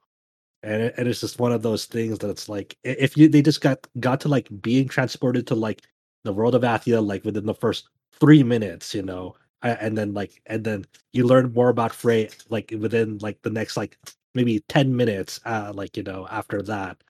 And 0.64 0.84
it, 0.84 0.96
and 0.98 1.08
it's 1.08 1.22
just 1.22 1.40
one 1.40 1.52
of 1.54 1.64
those 1.64 1.86
things 1.86 2.20
that 2.20 2.30
it's 2.30 2.50
like 2.50 2.78
if 2.84 3.18
you 3.18 3.30
they 3.30 3.42
just 3.42 3.62
got 3.62 3.88
got 4.00 4.22
to 4.22 4.30
like 4.30 4.50
being 4.62 4.88
transported 4.88 5.48
to 5.48 5.56
like 5.56 5.84
the 6.24 6.34
world 6.34 6.56
of 6.56 6.64
Athia 6.64 7.06
like 7.06 7.26
within 7.26 7.46
the 7.46 7.56
first 7.56 7.90
three 8.20 8.44
minutes, 8.44 8.94
you 8.96 9.02
know, 9.04 9.36
and 9.64 9.98
then 9.98 10.14
like 10.14 10.42
and 10.48 10.64
then 10.64 10.86
you 11.14 11.26
learn 11.28 11.54
more 11.54 11.70
about 11.70 11.94
Frey 11.94 12.30
like 12.50 12.74
within 12.80 13.18
like 13.20 13.42
the 13.44 13.50
next 13.50 13.78
like 13.78 13.98
maybe 14.36 14.62
ten 14.70 14.96
minutes, 14.96 15.40
uh, 15.46 15.72
like 15.76 15.98
you 15.98 16.04
know 16.04 16.28
after 16.32 16.62
that, 16.64 17.04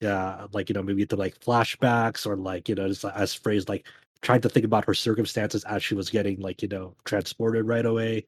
yeah, 0.00 0.46
like 0.52 0.68
you 0.68 0.74
know 0.74 0.82
maybe 0.82 1.06
to 1.06 1.16
like 1.16 1.38
flashbacks 1.40 2.26
or 2.26 2.36
like 2.36 2.68
you 2.68 2.74
know 2.74 2.88
just 2.88 3.04
as 3.04 3.34
Frey's 3.34 3.68
like 3.68 3.86
trying 4.22 4.40
to 4.42 4.48
think 4.48 4.64
about 4.66 4.84
her 4.84 4.94
circumstances 4.94 5.64
as 5.64 5.82
she 5.82 5.94
was 5.94 6.10
getting 6.10 6.40
like 6.40 6.62
you 6.62 6.68
know 6.68 6.94
transported 7.04 7.66
right 7.66 7.86
away, 7.86 8.24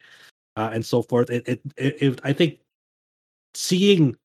uh, 0.57 0.71
and 0.73 0.85
so 0.85 1.03
forth. 1.03 1.31
It 1.31 1.49
it, 1.49 1.61
it, 1.77 2.03
it 2.03 2.21
I 2.25 2.33
think 2.33 2.61
seeing 3.55 4.17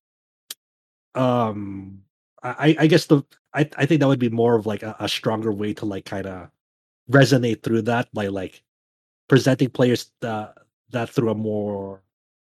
um 1.15 2.01
i 2.43 2.75
i 2.79 2.87
guess 2.87 3.05
the 3.05 3.23
i 3.53 3.67
i 3.77 3.85
think 3.85 3.99
that 4.01 4.07
would 4.07 4.19
be 4.19 4.29
more 4.29 4.55
of 4.55 4.65
like 4.65 4.83
a, 4.83 4.95
a 4.99 5.07
stronger 5.07 5.51
way 5.51 5.73
to 5.73 5.85
like 5.85 6.05
kind 6.05 6.27
of 6.27 6.49
resonate 7.11 7.63
through 7.63 7.81
that 7.81 8.11
by 8.13 8.27
like 8.27 8.63
presenting 9.29 9.69
players 9.69 10.11
that 10.21 10.55
that 10.91 11.09
through 11.09 11.29
a 11.29 11.35
more 11.35 12.03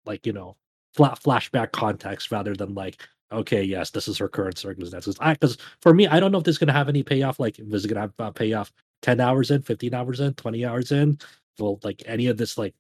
like 0.07 0.27
you 0.27 0.33
know 0.33 0.57
flat 0.95 1.21
flashback 1.23 1.73
context 1.73 2.31
rather 2.31 2.55
than 2.55 2.75
like 2.75 3.03
okay 3.33 3.63
yes 3.63 3.91
this 3.91 4.09
is 4.09 4.19
her 4.19 4.29
current 4.29 4.59
circumstances 4.59 5.17
because 5.19 5.59
for 5.83 5.95
me 5.95 6.07
i 6.09 6.21
don't 6.21 6.33
know 6.33 6.39
if 6.39 6.45
this 6.45 6.55
is 6.55 6.59
going 6.59 6.69
to 6.69 6.73
have 6.73 6.89
any 6.89 7.03
payoff 7.03 7.41
like 7.41 7.59
is 7.59 7.85
it 7.85 7.89
going 7.89 7.97
to 7.97 8.01
have 8.03 8.15
uh, 8.19 8.31
payoff 8.31 8.73
10 9.03 9.21
hours 9.21 9.51
in 9.51 9.63
15 9.63 9.95
hours 9.95 10.21
in 10.21 10.33
20 10.35 10.65
hours 10.65 10.93
in 10.93 11.19
well 11.59 11.81
like 11.83 12.03
any 12.07 12.29
of 12.29 12.37
this 12.37 12.57
like 12.59 12.75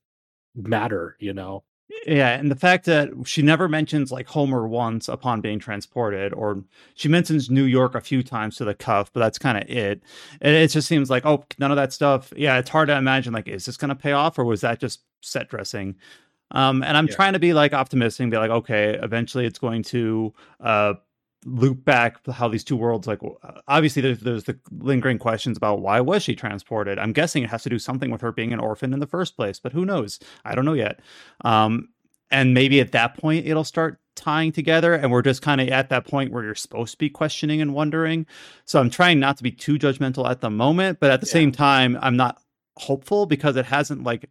matter 0.56 1.16
you 1.20 1.32
know 1.32 1.62
Yeah, 2.04 2.30
and 2.36 2.50
the 2.50 2.56
fact 2.56 2.84
that 2.86 3.10
she 3.24 3.42
never 3.42 3.68
mentions 3.68 4.10
like 4.10 4.26
Homer 4.26 4.66
once 4.66 5.08
upon 5.08 5.40
being 5.40 5.60
transported, 5.60 6.32
or 6.34 6.64
she 6.96 7.08
mentions 7.08 7.48
New 7.48 7.62
York 7.64 7.94
a 7.94 8.00
few 8.00 8.22
times 8.24 8.56
to 8.56 8.64
the 8.64 8.74
cuff, 8.74 9.12
but 9.12 9.20
that's 9.20 9.38
kind 9.38 9.56
of 9.56 9.68
it. 9.70 10.02
And 10.40 10.54
it 10.56 10.68
just 10.70 10.88
seems 10.88 11.10
like, 11.10 11.24
oh, 11.24 11.44
none 11.58 11.70
of 11.70 11.76
that 11.76 11.92
stuff. 11.92 12.32
Yeah, 12.36 12.58
it's 12.58 12.70
hard 12.70 12.88
to 12.88 12.96
imagine. 12.96 13.32
Like, 13.32 13.46
is 13.46 13.66
this 13.66 13.76
going 13.76 13.90
to 13.90 13.94
pay 13.94 14.12
off, 14.12 14.36
or 14.38 14.44
was 14.44 14.62
that 14.62 14.80
just 14.80 15.02
set 15.22 15.48
dressing? 15.48 15.94
Um, 16.52 16.82
and 16.84 16.96
I'm 16.96 17.08
Yeah. 17.08 17.14
trying 17.14 17.32
to 17.34 17.38
be 17.40 17.52
like 17.52 17.72
optimistic 17.72 18.22
and 18.24 18.30
be 18.32 18.38
like, 18.38 18.50
okay, 18.50 18.98
eventually 19.02 19.46
it's 19.46 19.58
going 19.58 19.82
to 19.84 20.32
uh 20.60 20.94
loop 21.48 21.84
back 21.84 22.26
how 22.26 22.48
these 22.48 22.64
two 22.64 22.76
worlds 22.76 23.06
like 23.06 23.20
obviously 23.68 24.02
there's, 24.02 24.18
there's 24.18 24.44
the 24.44 24.58
lingering 24.72 25.16
questions 25.16 25.56
about 25.56 25.80
why 25.80 26.00
was 26.00 26.22
she 26.24 26.34
transported? 26.34 26.98
I'm 26.98 27.12
guessing 27.12 27.44
it 27.44 27.50
has 27.50 27.62
to 27.62 27.68
do 27.70 27.78
something 27.78 28.10
with 28.10 28.20
her 28.20 28.32
being 28.32 28.52
an 28.52 28.58
orphan 28.58 28.92
in 28.92 28.98
the 28.98 29.06
first 29.06 29.36
place 29.36 29.60
but 29.60 29.72
who 29.72 29.84
knows? 29.84 30.18
I 30.44 30.56
don't 30.56 30.64
know 30.64 30.72
yet. 30.72 30.98
Um 31.44 31.88
and 32.32 32.52
maybe 32.52 32.80
at 32.80 32.90
that 32.92 33.16
point 33.16 33.46
it'll 33.46 33.62
start 33.62 34.00
tying 34.16 34.50
together 34.50 34.92
and 34.94 35.12
we're 35.12 35.22
just 35.22 35.40
kind 35.40 35.60
of 35.60 35.68
at 35.68 35.88
that 35.90 36.04
point 36.06 36.32
where 36.32 36.42
you're 36.42 36.54
supposed 36.56 36.92
to 36.94 36.98
be 36.98 37.08
questioning 37.10 37.60
and 37.60 37.72
wondering. 37.74 38.26
So 38.64 38.80
i'm 38.80 38.90
trying 38.90 39.20
not 39.20 39.36
to 39.36 39.44
be 39.44 39.52
too 39.52 39.78
judgmental 39.78 40.28
at 40.28 40.40
the 40.40 40.50
moment 40.50 40.98
but 41.00 41.12
at 41.12 41.20
the 41.20 41.26
Yeah. 41.28 41.32
same 41.32 41.52
time 41.52 41.96
i'm 42.02 42.16
not 42.16 42.40
hopeful 42.76 43.26
because 43.26 43.54
it 43.56 43.66
hasn't 43.66 44.02
like 44.02 44.28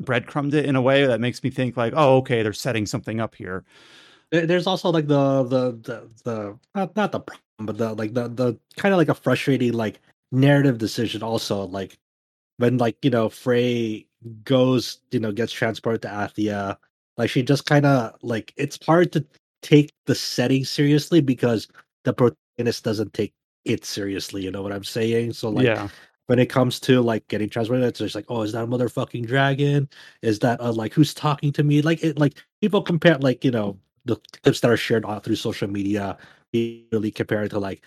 breadcrumbed 0.00 0.54
it 0.54 0.64
in 0.64 0.76
a 0.76 0.82
way 0.82 1.06
that 1.06 1.20
makes 1.20 1.42
me 1.42 1.50
think 1.50 1.76
like 1.76 1.92
oh 1.96 2.18
okay 2.18 2.42
they're 2.44 2.52
setting 2.52 2.86
something 2.86 3.18
up 3.20 3.34
here 3.34 3.64
There's 4.32 4.66
also 4.66 4.90
like 4.90 5.06
the 5.06 5.42
the 5.44 5.72
the, 5.72 6.08
the 6.24 6.58
not, 6.74 6.96
not 6.96 7.12
the 7.12 7.20
problem, 7.20 7.42
but 7.60 7.76
the 7.76 7.92
like 7.94 8.14
the 8.14 8.28
the 8.28 8.58
kind 8.76 8.94
of 8.94 8.98
like 8.98 9.10
a 9.10 9.14
frustrating 9.14 9.72
like 9.74 10.00
narrative 10.32 10.78
decision. 10.78 11.22
Also, 11.22 11.64
like 11.66 11.98
when 12.56 12.78
like 12.78 12.96
you 13.02 13.10
know 13.10 13.28
Frey 13.28 14.06
goes, 14.44 15.00
you 15.10 15.20
know, 15.20 15.32
gets 15.32 15.52
transported 15.52 16.02
to 16.02 16.08
Athia, 16.08 16.76
like 17.18 17.28
she 17.28 17.42
just 17.42 17.66
kind 17.66 17.84
of 17.84 18.14
like 18.22 18.54
it's 18.56 18.78
hard 18.86 19.12
to 19.12 19.24
take 19.60 19.92
the 20.06 20.14
setting 20.14 20.64
seriously 20.64 21.20
because 21.20 21.68
the 22.04 22.14
protagonist 22.14 22.84
doesn't 22.84 23.12
take 23.12 23.34
it 23.66 23.84
seriously. 23.84 24.42
You 24.42 24.50
know 24.50 24.62
what 24.62 24.72
I'm 24.72 24.84
saying? 24.84 25.34
So 25.34 25.50
like 25.50 25.66
yeah 25.66 25.88
when 26.26 26.38
it 26.38 26.46
comes 26.46 26.80
to 26.80 27.02
like 27.02 27.26
getting 27.28 27.48
transported, 27.48 27.84
it's 27.84 27.98
just 27.98 28.14
like, 28.14 28.24
oh, 28.28 28.42
is 28.42 28.52
that 28.52 28.64
a 28.64 28.66
motherfucking 28.66 29.26
dragon? 29.26 29.88
Is 30.22 30.38
that 30.38 30.60
uh, 30.60 30.72
like 30.72 30.94
who's 30.94 31.12
talking 31.12 31.52
to 31.52 31.62
me? 31.62 31.82
Like 31.82 32.02
it, 32.02 32.18
like 32.18 32.42
people 32.62 32.80
compare 32.80 33.18
like 33.18 33.44
you 33.44 33.50
know 33.50 33.76
the 34.04 34.16
clips 34.42 34.60
that 34.60 34.70
are 34.70 34.76
shared 34.76 35.04
through 35.24 35.36
social 35.36 35.68
media, 35.68 36.16
really 36.54 37.10
compare 37.10 37.44
it 37.44 37.50
to 37.50 37.58
like 37.58 37.82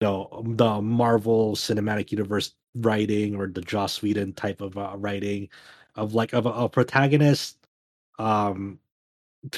you 0.00 0.06
know 0.08 0.42
the 0.56 0.80
Marvel 0.82 1.54
Cinematic 1.56 2.12
Universe 2.12 2.54
writing 2.76 3.36
or 3.36 3.46
the 3.48 3.60
Joss 3.62 4.02
Whedon 4.02 4.32
type 4.34 4.60
of 4.60 4.76
uh, 4.78 4.94
writing 4.96 5.48
of 5.96 6.14
like 6.14 6.32
of 6.32 6.46
a, 6.46 6.50
a 6.50 6.68
protagonist 6.68 7.58
um 8.18 8.78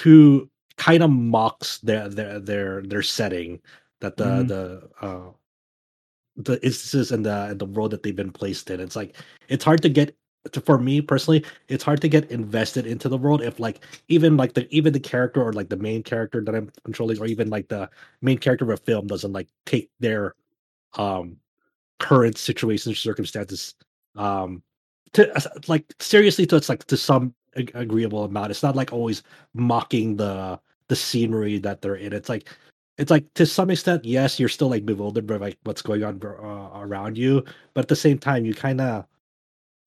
who 0.03 0.49
kind 0.77 1.03
of 1.03 1.11
mocks 1.11 1.79
their 1.79 2.09
their 2.09 2.39
their 2.41 2.83
their 2.83 3.03
setting 3.03 3.61
that 4.01 4.17
the 4.17 4.25
Mhm. 4.25 4.49
the 4.49 4.91
uh 5.01 5.31
the 6.37 6.63
instances 6.65 7.13
and 7.13 7.25
the 7.25 7.47
and 7.51 7.59
the 7.59 7.65
world 7.67 7.91
that 7.93 8.03
they've 8.03 8.17
been 8.17 8.33
placed 8.33 8.71
in. 8.71 8.81
It's 8.81 8.97
like 8.97 9.17
it's 9.49 9.65
hard 9.65 9.83
to 9.83 9.89
get 9.89 10.09
to, 10.09 10.15
for 10.65 10.79
me 10.79 11.01
personally, 11.01 11.45
it's 11.69 11.85
hard 11.85 12.01
to 12.03 12.09
get 12.09 12.31
invested 12.31 12.87
into 12.87 13.09
the 13.09 13.19
world 13.19 13.43
if 13.43 13.59
like 13.61 13.81
even 14.09 14.37
like 14.37 14.55
the 14.55 14.67
even 14.75 14.93
the 14.93 15.01
character 15.01 15.43
or 15.43 15.53
like 15.53 15.69
the 15.69 15.77
main 15.77 16.03
character 16.03 16.43
that 16.45 16.55
I'm 16.55 16.71
controlling 16.85 17.19
or 17.21 17.27
even 17.27 17.51
like 17.51 17.69
the 17.69 17.89
main 18.23 18.39
character 18.39 18.65
of 18.65 18.71
a 18.71 18.77
film 18.77 19.07
doesn't 19.07 19.33
like 19.33 19.49
take 19.67 19.91
their 20.01 20.35
um 20.95 21.37
current 21.99 22.39
situations 22.39 22.99
circumstances 22.99 23.75
um 24.17 24.63
to 25.15 25.33
like 25.69 25.85
seriously 26.01 26.47
to 26.47 26.57
it's 26.57 26.69
like 26.69 26.85
to 26.87 26.97
some 26.97 27.35
ag- 27.57 27.73
agreeable 27.75 28.25
amount. 28.25 28.51
It's 28.51 28.63
not 28.63 28.77
like 28.77 28.93
always 28.93 29.23
mocking 29.55 30.17
the 30.17 30.61
the 30.89 30.97
scenery 30.97 31.59
that 31.59 31.83
they're 31.83 31.97
in. 31.97 32.13
It's 32.13 32.29
like 32.29 32.49
it's 32.99 33.11
like 33.11 33.33
to 33.35 33.47
some 33.47 33.71
extent 33.71 34.05
yes 34.05 34.41
you're 34.41 34.49
still 34.49 34.69
like 34.69 34.87
bewildered 34.87 35.27
by 35.27 35.37
like 35.37 35.59
what's 35.65 35.83
going 35.83 36.03
on 36.03 36.21
uh, 36.25 36.81
around 36.81 37.19
you 37.19 37.45
but 37.75 37.83
at 37.83 37.89
the 37.89 37.97
same 37.97 38.19
time 38.19 38.45
you 38.45 38.55
kind 38.55 38.81
of 38.81 39.05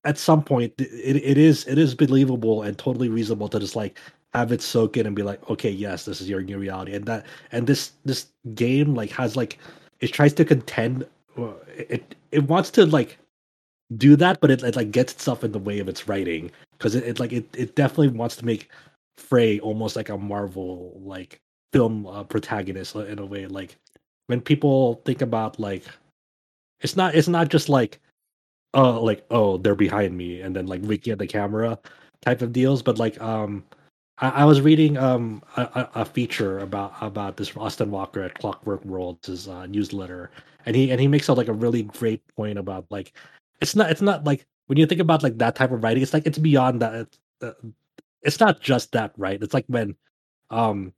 at 0.06 0.18
some 0.18 0.44
point 0.44 0.74
it, 0.78 1.18
it 1.18 1.38
is 1.38 1.66
it 1.68 1.78
is 1.78 1.94
believable 1.94 2.64
and 2.64 2.78
totally 2.78 3.10
reasonable 3.10 3.50
to 3.50 3.60
just 3.60 3.76
like 3.76 4.00
have 4.34 4.52
it 4.52 4.62
soak 4.62 4.96
in 4.96 5.06
and 5.06 5.16
be 5.16 5.24
like 5.24 5.48
okay 5.50 5.70
yes 5.70 6.06
this 6.06 6.22
is 6.22 6.30
your 6.30 6.42
new 6.42 6.58
reality. 6.58 6.94
And 6.94 7.06
that 7.06 7.26
and 7.52 7.68
this 7.68 7.92
this 8.06 8.28
game 8.54 8.96
like 8.96 9.12
has 9.12 9.36
like 9.36 9.58
it 10.00 10.14
tries 10.14 10.34
to 10.34 10.46
contend 10.46 11.06
uh, 11.38 11.54
it 11.78 12.16
it 12.32 12.44
wants 12.44 12.70
to 12.72 12.86
like 12.86 13.18
do 13.98 14.16
that 14.16 14.40
but 14.40 14.52
it, 14.52 14.64
it 14.64 14.76
like 14.76 14.92
gets 14.92 15.14
itself 15.14 15.44
in 15.44 15.52
the 15.52 15.60
way 15.60 15.80
of 15.80 15.90
its 15.90 16.08
writing 16.08 16.52
because 16.78 16.96
it, 16.96 17.04
it 17.04 17.20
like 17.20 17.34
it, 17.34 17.48
it 17.56 17.76
definitely 17.76 18.10
wants 18.10 18.36
to 18.38 18.46
make 18.46 18.70
frey 19.18 19.60
almost 19.60 19.96
like 19.96 20.10
a 20.10 20.18
marvel 20.18 21.00
like 21.04 21.42
film 21.74 22.08
uh, 22.08 22.24
protagonist 22.24 22.96
uh, 22.96 23.00
in 23.06 23.20
a 23.20 23.26
way 23.26 23.48
like 23.48 23.76
when 24.28 24.40
people 24.40 25.02
think 25.06 25.22
about 25.22 25.60
like 25.60 25.84
it's 26.82 26.96
not 26.96 27.16
it's 27.16 27.28
not 27.28 27.50
just 27.50 27.68
like 27.68 28.00
uh 28.74 29.00
like 29.00 29.26
oh 29.32 29.58
they're 29.58 29.76
behind 29.76 30.16
me 30.16 30.42
and 30.42 30.56
then 30.56 30.68
like 30.68 30.82
winking 30.84 31.12
at 31.12 31.20
the 31.20 31.28
camera 31.28 31.78
type 32.22 32.42
of 32.42 32.54
deals 32.54 32.84
but 32.84 33.00
like 33.00 33.20
um 33.22 33.64
I, 34.20 34.30
I 34.30 34.46
was 34.46 34.62
reading 34.62 34.98
um 34.98 35.42
a, 35.58 35.90
a- 35.96 36.06
feature 36.06 36.60
about 36.60 36.94
about 37.02 37.38
this 37.38 37.56
Austin 37.58 37.92
Walker 37.92 38.22
at 38.22 38.36
Clockwork 38.36 38.84
World's 38.86 39.28
his 39.28 39.48
uh, 39.48 39.66
newsletter 39.66 40.30
and 40.66 40.76
he 40.76 40.92
and 40.92 41.02
he 41.02 41.08
makes 41.08 41.28
a 41.28 41.34
like 41.34 41.48
a 41.48 41.54
really 41.54 41.84
great 41.84 42.22
point 42.36 42.60
about 42.60 42.86
like 42.90 43.14
it's 43.62 43.76
not 43.76 43.90
it's 43.90 44.02
not 44.02 44.24
like 44.26 44.46
when 44.68 44.78
you 44.78 44.86
think 44.86 45.02
about 45.02 45.24
like 45.24 45.38
that 45.40 45.56
type 45.56 45.72
of 45.72 45.84
writing 45.84 46.04
it's 46.04 46.14
like 46.14 46.26
it's 46.28 46.38
beyond 46.38 46.82
that 46.82 46.94
it's, 46.94 47.20
uh, 47.42 47.54
it's 48.22 48.40
not 48.40 48.60
just 48.62 48.92
that 48.92 49.14
right? 49.18 49.42
It's 49.42 49.54
like 49.54 49.66
when 49.68 49.96
um 50.52 50.94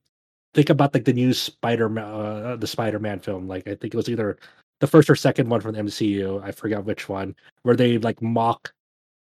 think 0.53 0.69
about 0.69 0.93
like 0.93 1.05
the 1.05 1.13
new 1.13 1.33
Spider-Man 1.33 2.03
uh, 2.03 2.55
the 2.57 2.67
Spider-Man 2.67 3.19
film 3.19 3.47
like 3.47 3.67
I 3.67 3.75
think 3.75 3.93
it 3.93 3.97
was 3.97 4.09
either 4.09 4.37
the 4.81 4.87
first 4.87 5.09
or 5.09 5.15
second 5.15 5.47
one 5.47 5.61
from 5.61 5.75
the 5.75 5.81
MCU. 5.81 6.43
I 6.43 6.51
forgot 6.51 6.83
which 6.83 7.07
one, 7.07 7.35
where 7.61 7.75
they 7.75 7.97
like 7.99 8.21
mock 8.21 8.73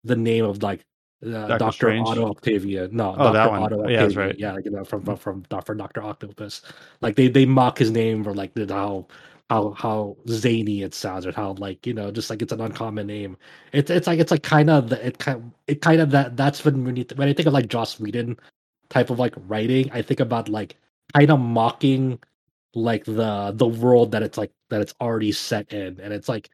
the 0.04 0.16
name 0.16 0.44
of 0.44 0.62
like 0.62 0.84
uh, 1.26 1.58
Doctor 1.58 1.90
Otto 1.90 2.30
Octavia. 2.30 2.88
No, 2.90 3.12
oh, 3.12 3.16
Doctor 3.16 3.32
that 3.32 3.50
one. 3.50 3.62
Otto 3.64 3.74
Octavia. 3.80 3.96
yeah, 3.96 4.02
that's 4.02 4.16
right. 4.16 4.38
Yeah, 4.38 4.52
like, 4.52 4.64
you 4.64 4.70
know, 4.70 4.84
from 4.84 5.04
from 5.04 5.16
from 5.16 5.42
Doc- 5.50 5.66
for 5.66 5.74
Doctor 5.74 6.02
Octopus. 6.02 6.62
Like 7.02 7.16
they 7.16 7.28
they 7.28 7.44
mock 7.44 7.78
his 7.78 7.90
name 7.90 8.24
for 8.24 8.32
like 8.32 8.54
the, 8.54 8.72
how 8.72 9.06
how 9.50 9.72
how 9.72 10.16
zany 10.28 10.82
it 10.82 10.94
sounds 10.94 11.26
or 11.26 11.32
how 11.32 11.52
like 11.58 11.84
you 11.84 11.92
know 11.92 12.12
just 12.12 12.30
like 12.30 12.40
it's 12.40 12.52
an 12.52 12.60
uncommon 12.60 13.08
name. 13.08 13.36
It's 13.72 13.90
it's 13.90 14.06
like 14.06 14.20
it's 14.20 14.30
like 14.30 14.44
kind 14.44 14.70
of 14.70 14.92
it 14.92 15.18
kind 15.18 15.52
it 15.66 15.82
kind 15.82 16.00
of 16.00 16.10
that 16.12 16.36
that's 16.36 16.64
when 16.64 16.84
when 16.84 16.96
you 16.96 17.04
when 17.16 17.28
I 17.28 17.32
think 17.32 17.48
of 17.48 17.52
like 17.52 17.66
Joss 17.66 17.98
Whedon 17.98 18.38
type 18.88 19.10
of 19.10 19.18
like 19.18 19.34
writing, 19.48 19.90
I 19.92 20.02
think 20.02 20.20
about 20.20 20.48
like 20.48 20.76
kind 21.12 21.30
of 21.30 21.40
mocking 21.40 22.20
like 22.74 23.04
the 23.04 23.52
the 23.54 23.66
world 23.66 24.12
that 24.12 24.22
it's 24.22 24.38
like 24.38 24.52
that 24.70 24.80
it's 24.80 24.94
already 25.00 25.32
set 25.32 25.72
in, 25.72 26.00
and 26.00 26.12
it's 26.12 26.28
like 26.28 26.50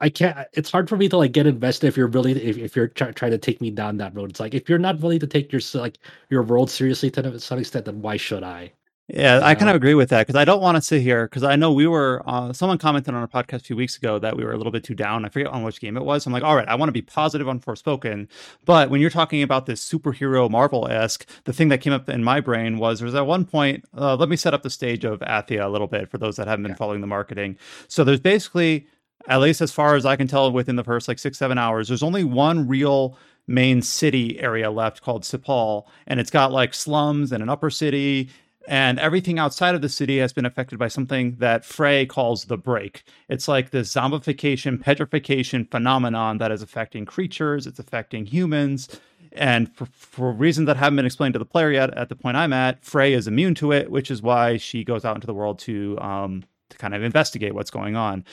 I 0.00 0.10
can't. 0.10 0.48
It's 0.54 0.70
hard 0.70 0.88
for 0.88 0.96
me 0.96 1.08
to 1.08 1.16
like 1.18 1.32
get 1.32 1.46
invested 1.46 1.86
if 1.88 1.96
you're 1.96 2.08
really 2.08 2.32
if, 2.32 2.58
if 2.58 2.76
you're 2.76 2.88
try, 2.88 3.12
trying 3.12 3.30
to 3.32 3.38
take 3.38 3.60
me 3.60 3.70
down 3.70 3.96
that 3.98 4.14
road. 4.14 4.30
It's 4.30 4.40
like 4.40 4.54
if 4.54 4.68
you're 4.68 4.78
not 4.78 5.00
willing 5.00 5.20
to 5.20 5.26
take 5.26 5.52
your 5.52 5.60
like 5.74 5.98
your 6.30 6.42
world 6.42 6.70
seriously 6.70 7.10
to 7.12 7.40
some 7.40 7.58
extent, 7.58 7.86
then 7.86 8.02
why 8.02 8.16
should 8.18 8.42
I? 8.44 8.72
Yeah, 9.08 9.38
I 9.40 9.54
kind 9.54 9.70
of 9.70 9.76
agree 9.76 9.94
with 9.94 10.08
that 10.08 10.26
because 10.26 10.34
I 10.34 10.44
don't 10.44 10.60
want 10.60 10.74
to 10.74 10.82
sit 10.82 11.00
here 11.00 11.26
because 11.26 11.44
I 11.44 11.54
know 11.54 11.70
we 11.72 11.86
were. 11.86 12.24
Uh, 12.26 12.52
someone 12.52 12.76
commented 12.76 13.14
on 13.14 13.20
our 13.20 13.28
podcast 13.28 13.60
a 13.60 13.60
few 13.60 13.76
weeks 13.76 13.96
ago 13.96 14.18
that 14.18 14.36
we 14.36 14.42
were 14.44 14.50
a 14.50 14.56
little 14.56 14.72
bit 14.72 14.82
too 14.82 14.96
down. 14.96 15.24
I 15.24 15.28
forget 15.28 15.46
on 15.46 15.62
which 15.62 15.80
game 15.80 15.96
it 15.96 16.04
was. 16.04 16.26
I'm 16.26 16.32
like, 16.32 16.42
all 16.42 16.56
right, 16.56 16.66
I 16.66 16.74
want 16.74 16.88
to 16.88 16.92
be 16.92 17.02
positive 17.02 17.48
on 17.48 17.60
Forspoken, 17.60 18.26
but 18.64 18.90
when 18.90 19.00
you're 19.00 19.10
talking 19.10 19.44
about 19.44 19.66
this 19.66 19.88
superhero 19.88 20.50
Marvel 20.50 20.88
esque, 20.88 21.24
the 21.44 21.52
thing 21.52 21.68
that 21.68 21.80
came 21.80 21.92
up 21.92 22.08
in 22.08 22.24
my 22.24 22.40
brain 22.40 22.78
was 22.78 22.98
there 22.98 23.06
was 23.06 23.14
at 23.14 23.28
one 23.28 23.44
point. 23.44 23.84
Uh, 23.96 24.16
let 24.16 24.28
me 24.28 24.34
set 24.34 24.54
up 24.54 24.64
the 24.64 24.70
stage 24.70 25.04
of 25.04 25.20
Athia 25.20 25.64
a 25.64 25.68
little 25.68 25.86
bit 25.86 26.10
for 26.10 26.18
those 26.18 26.34
that 26.34 26.48
haven't 26.48 26.64
been 26.64 26.70
Yeah. 26.72 26.76
following 26.76 27.00
the 27.00 27.06
marketing. 27.06 27.58
So 27.86 28.02
there's 28.02 28.18
basically, 28.18 28.88
at 29.28 29.38
least 29.40 29.60
as 29.60 29.70
far 29.70 29.94
as 29.94 30.04
I 30.04 30.16
can 30.16 30.26
tell, 30.26 30.50
within 30.50 30.74
the 30.74 30.82
first 30.84 31.06
like 31.06 31.20
six 31.20 31.38
seven 31.38 31.58
hours, 31.58 31.86
there's 31.86 32.02
only 32.02 32.24
one 32.24 32.66
real 32.66 33.16
main 33.46 33.82
city 33.82 34.40
area 34.40 34.68
left 34.68 35.00
called 35.02 35.22
Cipal, 35.22 35.84
and 36.08 36.18
it's 36.18 36.30
got 36.30 36.50
like 36.50 36.74
slums 36.74 37.30
and 37.30 37.40
an 37.40 37.48
upper 37.48 37.70
city 37.70 38.30
and 38.66 38.98
everything 38.98 39.38
outside 39.38 39.74
of 39.74 39.82
the 39.82 39.88
city 39.88 40.18
has 40.18 40.32
been 40.32 40.46
affected 40.46 40.78
by 40.78 40.88
something 40.88 41.36
that 41.36 41.64
Frey 41.64 42.06
calls 42.06 42.44
the 42.44 42.58
break. 42.58 43.04
It's 43.28 43.48
like 43.48 43.70
this 43.70 43.92
zombification, 43.92 44.80
petrification 44.80 45.64
phenomenon 45.66 46.38
that 46.38 46.52
is 46.52 46.62
affecting 46.62 47.04
creatures, 47.04 47.66
it's 47.66 47.78
affecting 47.78 48.26
humans. 48.26 48.88
And 49.32 49.74
for, 49.76 49.86
for 49.86 50.32
reasons 50.32 50.66
that 50.66 50.76
haven't 50.76 50.96
been 50.96 51.06
explained 51.06 51.34
to 51.34 51.38
the 51.38 51.44
player 51.44 51.70
yet, 51.70 51.96
at 51.96 52.08
the 52.08 52.16
point 52.16 52.36
I'm 52.36 52.52
at, 52.52 52.82
Frey 52.84 53.12
is 53.12 53.28
immune 53.28 53.54
to 53.56 53.72
it, 53.72 53.90
which 53.90 54.10
is 54.10 54.22
why 54.22 54.56
she 54.56 54.82
goes 54.82 55.04
out 55.04 55.14
into 55.14 55.26
the 55.26 55.34
world 55.34 55.58
to 55.60 55.98
um, 56.00 56.44
to 56.70 56.78
kind 56.78 56.94
of 56.94 57.02
investigate 57.02 57.54
what's 57.54 57.70
going 57.70 57.96
on. 57.96 58.24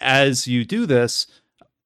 As 0.00 0.46
you 0.46 0.64
do 0.64 0.86
this, 0.86 1.26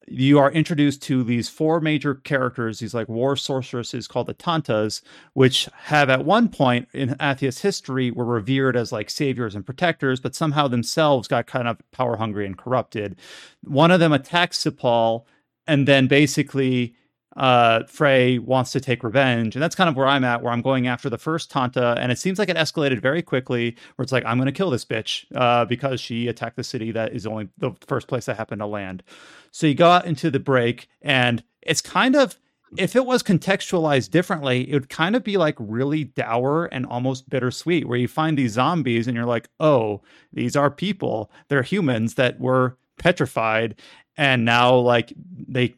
you 0.07 0.38
are 0.38 0.51
introduced 0.51 1.03
to 1.03 1.23
these 1.23 1.49
four 1.49 1.81
major 1.81 2.15
characters, 2.15 2.79
these 2.79 2.95
like 2.95 3.09
war 3.09 3.37
sorceresses 3.37 4.09
called 4.09 4.27
the 4.27 4.35
Tantas, 4.35 5.03
which 5.35 5.69
have 5.85 6.11
at 6.11 6.25
one 6.25 6.49
point 6.49 6.88
in 6.93 7.17
Athia's 7.21 7.61
history 7.61 8.11
were 8.11 8.25
revered 8.25 8.77
as 8.77 8.93
like 8.93 9.11
saviors 9.11 9.55
and 9.55 9.65
protectors, 9.65 10.21
but 10.21 10.35
somehow 10.35 10.69
themselves 10.69 11.29
got 11.29 11.47
kind 11.47 11.69
of 11.69 11.79
power 11.93 12.17
hungry 12.17 12.47
and 12.47 12.59
corrupted. 12.59 13.17
One 13.62 13.91
of 13.91 14.01
them 14.01 14.12
attacks 14.12 14.59
Cipal, 14.62 15.25
and 15.67 15.87
then 15.87 16.07
basically 16.09 16.95
uh 17.37 17.85
Frey 17.85 18.38
wants 18.38 18.73
to 18.73 18.81
take 18.81 19.03
revenge. 19.03 19.57
And 19.57 19.62
that's 19.62 19.75
kind 19.75 19.88
of 19.88 19.97
where 19.97 20.07
I'm 20.07 20.25
at, 20.25 20.42
where 20.42 20.53
I'm 20.53 20.62
going 20.62 20.87
after 20.87 21.09
the 21.09 21.18
first 21.18 21.51
Tanta, 21.51 21.97
and 21.99 22.12
it 22.12 22.18
seems 22.18 22.38
like 22.38 22.49
it 22.49 22.57
escalated 22.57 23.01
very 23.01 23.23
quickly, 23.23 23.77
where 23.97 24.05
it's 24.05 24.12
like, 24.12 24.25
I'm 24.27 24.38
gonna 24.38 24.53
kill 24.53 24.71
this 24.71 24.85
bitch, 24.85 25.25
uh, 25.35 25.64
because 25.64 26.01
she 26.01 26.29
attacked 26.29 26.57
the 26.57 26.64
city 26.64 26.90
that 26.92 27.12
is 27.12 27.27
only 27.27 27.49
the 27.59 27.73
first 27.87 28.09
place 28.09 28.29
I 28.29 28.35
happened 28.35 28.61
to 28.61 28.66
land. 28.66 29.03
So 29.51 29.66
you 29.66 29.75
go 29.75 29.90
out 29.90 30.07
into 30.07 30.31
the 30.31 30.40
break, 30.40 30.88
and 31.01 31.42
it's 31.62 31.81
kind 31.81 32.16
of 32.16 32.38
if 32.77 32.97
it 32.97 33.05
was 33.05 33.23
contextualized 33.23 34.11
differently, 34.11 34.71
it 34.71 34.73
would 34.73 34.88
kind 34.88 35.14
of 35.14 35.23
be 35.23 35.37
like 35.37 35.57
really 35.59 36.05
dour 36.05 36.66
and 36.73 36.87
almost 36.87 37.29
bittersweet, 37.29 37.87
where 37.87 37.99
you 37.99 38.09
find 38.09 38.38
these 38.38 38.53
zombies 38.53 39.07
and 39.07 39.14
you're 39.14 39.27
like, 39.27 39.49
oh, 39.61 40.01
these 40.33 40.57
are 40.57 40.71
people. 40.71 41.31
They're 41.49 41.62
humans 41.62 42.14
that 42.14 42.40
were 42.40 42.79
petrified, 42.99 43.81
and 44.16 44.45
now 44.45 44.75
like 44.77 45.12
they 45.49 45.75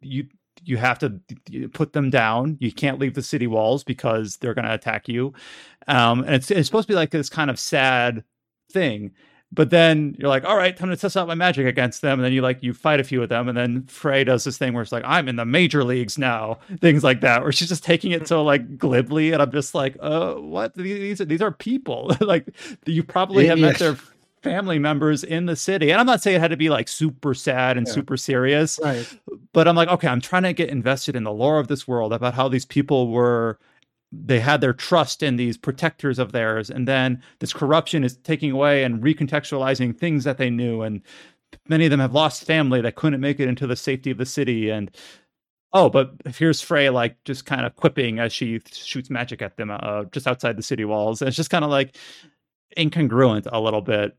you 0.00 0.26
you 0.66 0.76
have 0.76 0.98
to 0.98 1.20
put 1.72 1.92
them 1.92 2.10
down. 2.10 2.56
You 2.60 2.72
can't 2.72 2.98
leave 2.98 3.14
the 3.14 3.22
city 3.22 3.46
walls 3.46 3.84
because 3.84 4.36
they're 4.36 4.54
going 4.54 4.64
to 4.64 4.74
attack 4.74 5.08
you. 5.08 5.32
Um, 5.88 6.20
and 6.24 6.34
it's 6.34 6.50
it's 6.50 6.66
supposed 6.66 6.88
to 6.88 6.92
be 6.92 6.96
like 6.96 7.10
this 7.10 7.28
kind 7.28 7.50
of 7.50 7.58
sad 7.58 8.24
thing 8.70 9.12
but 9.52 9.70
then 9.70 10.16
you're 10.18 10.28
like, 10.28 10.44
all 10.44 10.56
right, 10.56 10.76
time 10.76 10.90
to 10.90 10.96
test 10.96 11.16
out 11.16 11.28
my 11.28 11.34
magic 11.34 11.66
against 11.66 12.02
them. 12.02 12.18
And 12.18 12.24
then 12.24 12.32
you 12.32 12.42
like 12.42 12.62
you 12.62 12.74
fight 12.74 12.98
a 12.98 13.04
few 13.04 13.22
of 13.22 13.28
them, 13.28 13.48
and 13.48 13.56
then 13.56 13.84
Frey 13.86 14.24
does 14.24 14.44
this 14.44 14.58
thing 14.58 14.72
where 14.72 14.82
it's 14.82 14.92
like, 14.92 15.04
I'm 15.06 15.28
in 15.28 15.36
the 15.36 15.44
major 15.44 15.84
leagues 15.84 16.18
now, 16.18 16.58
things 16.80 17.04
like 17.04 17.20
that, 17.20 17.42
where 17.42 17.52
she's 17.52 17.68
just 17.68 17.84
taking 17.84 18.12
it 18.12 18.26
so 18.26 18.42
like 18.42 18.76
glibly, 18.76 19.32
and 19.32 19.40
I'm 19.40 19.52
just 19.52 19.74
like, 19.74 19.96
uh, 20.00 20.34
what? 20.34 20.74
These 20.74 21.20
are 21.20 21.24
these 21.24 21.42
are 21.42 21.52
people. 21.52 22.14
like 22.20 22.48
you 22.86 23.02
probably 23.02 23.46
have 23.46 23.58
met 23.58 23.78
their 23.78 23.96
family 24.46 24.78
members 24.78 25.22
in 25.24 25.46
the 25.46 25.56
city. 25.56 25.90
And 25.90 26.00
I'm 26.00 26.06
not 26.06 26.22
saying 26.22 26.36
it 26.36 26.40
had 26.40 26.50
to 26.50 26.56
be 26.56 26.70
like 26.70 26.88
super 26.88 27.34
sad 27.34 27.76
and 27.76 27.86
Yeah. 27.86 27.92
super 27.92 28.16
serious, 28.16 28.78
Right. 28.82 29.06
but 29.52 29.68
I'm 29.68 29.76
like, 29.76 29.88
okay, 29.88 30.08
I'm 30.08 30.20
trying 30.20 30.44
to 30.44 30.52
get 30.52 30.68
invested 30.70 31.16
in 31.16 31.24
the 31.24 31.32
lore 31.32 31.58
of 31.58 31.68
this 31.68 31.86
world 31.88 32.12
about 32.12 32.34
how 32.34 32.48
these 32.48 32.64
people 32.64 33.08
were 33.08 33.58
they 34.12 34.38
had 34.38 34.60
their 34.60 34.72
trust 34.72 35.20
in 35.22 35.34
these 35.36 35.58
protectors 35.58 36.20
of 36.20 36.30
theirs 36.30 36.70
and 36.70 36.86
then 36.86 37.20
this 37.40 37.52
corruption 37.52 38.04
is 38.04 38.16
taking 38.18 38.52
away 38.52 38.84
and 38.84 39.02
recontextualizing 39.02 39.98
things 39.98 40.22
that 40.22 40.38
they 40.38 40.48
knew 40.48 40.80
and 40.80 41.02
many 41.68 41.84
of 41.86 41.90
them 41.90 41.98
have 41.98 42.14
lost 42.14 42.44
family 42.44 42.80
that 42.80 42.94
couldn't 42.94 43.20
make 43.20 43.40
it 43.40 43.48
into 43.48 43.66
the 43.66 43.74
safety 43.74 44.12
of 44.12 44.16
the 44.16 44.24
city 44.24 44.70
and 44.70 44.92
oh 45.72 45.90
but 45.90 46.12
here's 46.38 46.60
frey 46.62 46.88
like 46.88 47.16
just 47.24 47.46
kind 47.46 47.66
of 47.66 47.74
quipping 47.74 48.20
as 48.20 48.32
she 48.32 48.60
shoots 48.72 49.10
magic 49.10 49.42
at 49.42 49.56
them 49.56 49.72
uh, 49.72 50.04
just 50.12 50.28
outside 50.28 50.56
the 50.56 50.62
city 50.62 50.84
walls 50.84 51.20
and 51.20 51.26
it's 51.26 51.36
just 51.36 51.50
kind 51.50 51.64
of 51.64 51.70
like 51.70 51.96
incongruent 52.78 53.46
a 53.52 53.60
little 53.60 53.82
bit 53.82 54.16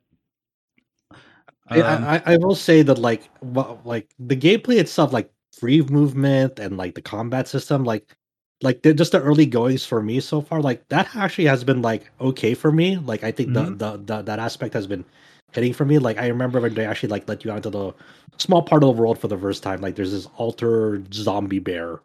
Um, 1.70 2.04
I, 2.06 2.22
I 2.26 2.38
will 2.38 2.56
say 2.56 2.82
that 2.84 2.98
like 2.98 3.30
well, 3.42 3.82
like 3.84 4.14
the 4.20 4.36
gameplay 4.38 4.78
itself, 4.80 5.12
like 5.14 5.32
free 5.54 5.82
movement 5.82 6.60
and 6.60 6.78
like 6.78 6.96
the 6.96 7.02
combat 7.02 7.48
system, 7.48 7.84
like 7.84 8.16
like 8.62 8.82
the, 8.82 8.94
just 8.94 9.12
the 9.12 9.22
early 9.22 9.46
goings 9.46 9.86
for 9.86 10.02
me 10.02 10.20
so 10.20 10.42
far, 10.42 10.62
like 10.62 10.88
that 10.90 11.16
actually 11.16 11.46
has 11.46 11.64
been 11.64 11.82
like 11.82 12.10
okay 12.22 12.54
for 12.54 12.72
me. 12.72 12.98
Like 12.98 13.24
I 13.24 13.32
think 13.32 13.50
Mhm. 13.50 13.78
the, 13.80 13.98
the 13.98 13.98
the 14.18 14.22
that 14.24 14.40
aspect 14.40 14.74
has 14.74 14.88
been 14.88 15.06
hitting 15.54 15.74
for 15.74 15.86
me. 15.86 16.00
Like 16.00 16.18
I 16.18 16.28
remember 16.28 16.62
when 16.62 16.74
they 16.74 16.86
actually 16.86 17.10
like 17.10 17.28
let 17.28 17.44
you 17.46 17.52
out 17.52 17.58
into 17.66 17.70
the 17.72 17.94
small 18.38 18.62
part 18.62 18.84
of 18.84 18.96
the 18.96 19.02
world 19.02 19.20
for 19.20 19.28
the 19.28 19.38
first 19.38 19.64
time. 19.64 19.82
Like 19.82 19.96
there's 19.96 20.12
this 20.12 20.28
alter 20.38 21.04
zombie 21.14 21.60
bear 21.60 22.00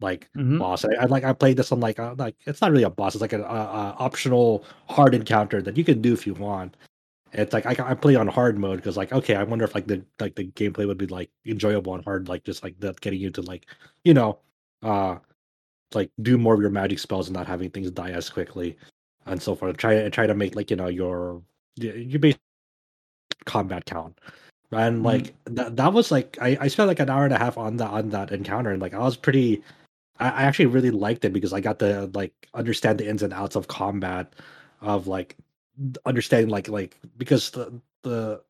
like 0.00 0.28
Mhm. 0.36 0.58
boss. 0.58 0.84
I, 0.84 0.88
I 1.02 1.04
like 1.06 1.24
I 1.24 1.32
played 1.32 1.56
this 1.56 1.72
on 1.72 1.80
like 1.80 1.98
uh, 1.98 2.14
like 2.18 2.36
it's 2.46 2.60
not 2.60 2.70
really 2.72 2.84
a 2.84 2.90
boss. 2.90 3.14
It's 3.14 3.22
like 3.22 3.32
an 3.32 3.42
uh, 3.42 3.44
uh, 3.44 3.94
optional 3.98 4.64
hard 4.88 5.14
encounter 5.14 5.62
that 5.62 5.76
you 5.76 5.84
can 5.84 6.00
do 6.02 6.12
if 6.12 6.26
you 6.26 6.34
want. 6.34 6.76
It's 7.32 7.52
like 7.52 7.66
I, 7.66 7.90
I 7.92 7.94
play 7.94 8.14
on 8.16 8.28
hard 8.28 8.58
mode 8.58 8.76
because 8.76 8.96
like 8.96 9.12
okay, 9.12 9.34
I 9.36 9.42
wonder 9.44 9.64
if 9.64 9.74
like 9.74 9.86
the 9.86 10.04
like 10.20 10.34
the 10.34 10.48
gameplay 10.52 10.86
would 10.86 10.98
be 10.98 11.06
like 11.06 11.30
enjoyable 11.46 11.92
on 11.92 12.02
hard, 12.02 12.28
like 12.28 12.44
just 12.44 12.62
like 12.62 12.78
that 12.80 13.00
getting 13.00 13.20
you 13.20 13.30
to 13.30 13.42
like 13.42 13.66
you 14.04 14.14
know, 14.14 14.38
uh, 14.82 15.18
like 15.94 16.10
do 16.22 16.38
more 16.38 16.54
of 16.54 16.60
your 16.60 16.70
magic 16.70 16.98
spells 16.98 17.28
and 17.28 17.36
not 17.36 17.46
having 17.46 17.70
things 17.70 17.90
die 17.90 18.10
as 18.12 18.30
quickly 18.30 18.76
and 19.26 19.42
so 19.42 19.54
forth. 19.54 19.76
Try 19.78 20.08
try 20.10 20.26
to 20.26 20.34
make 20.34 20.56
like 20.56 20.70
you 20.70 20.76
know 20.76 20.88
your 20.88 21.42
your 21.76 22.20
base 22.20 22.36
combat 23.44 23.84
count. 23.86 24.18
And 24.72 25.00
Mhm. 25.02 25.04
like 25.04 25.34
that 25.46 25.76
that 25.76 25.92
was 25.92 26.10
like 26.10 26.38
I, 26.40 26.56
I 26.60 26.68
spent 26.68 26.88
like 26.88 27.00
an 27.00 27.10
hour 27.10 27.24
and 27.24 27.34
a 27.34 27.38
half 27.38 27.58
on 27.58 27.76
that 27.78 27.90
on 27.90 28.10
that 28.10 28.32
encounter 28.32 28.70
and 28.70 28.80
like 28.82 28.94
I 28.94 29.00
was 29.00 29.16
pretty 29.16 29.62
I, 30.20 30.30
I 30.30 30.42
actually 30.44 30.66
really 30.66 30.90
liked 30.92 31.24
it 31.24 31.32
because 31.34 31.52
I 31.54 31.60
got 31.60 31.78
to 31.80 32.10
like 32.14 32.34
understand 32.54 33.00
the 33.00 33.08
ins 33.08 33.22
and 33.22 33.32
outs 33.34 33.56
of 33.56 33.68
combat 33.68 34.34
of 34.82 35.08
like 35.08 35.36
understanding 36.04 36.50
like 36.50 36.68
like 36.68 36.98
because 37.16 37.50
the 37.50 37.80
the 38.02 38.42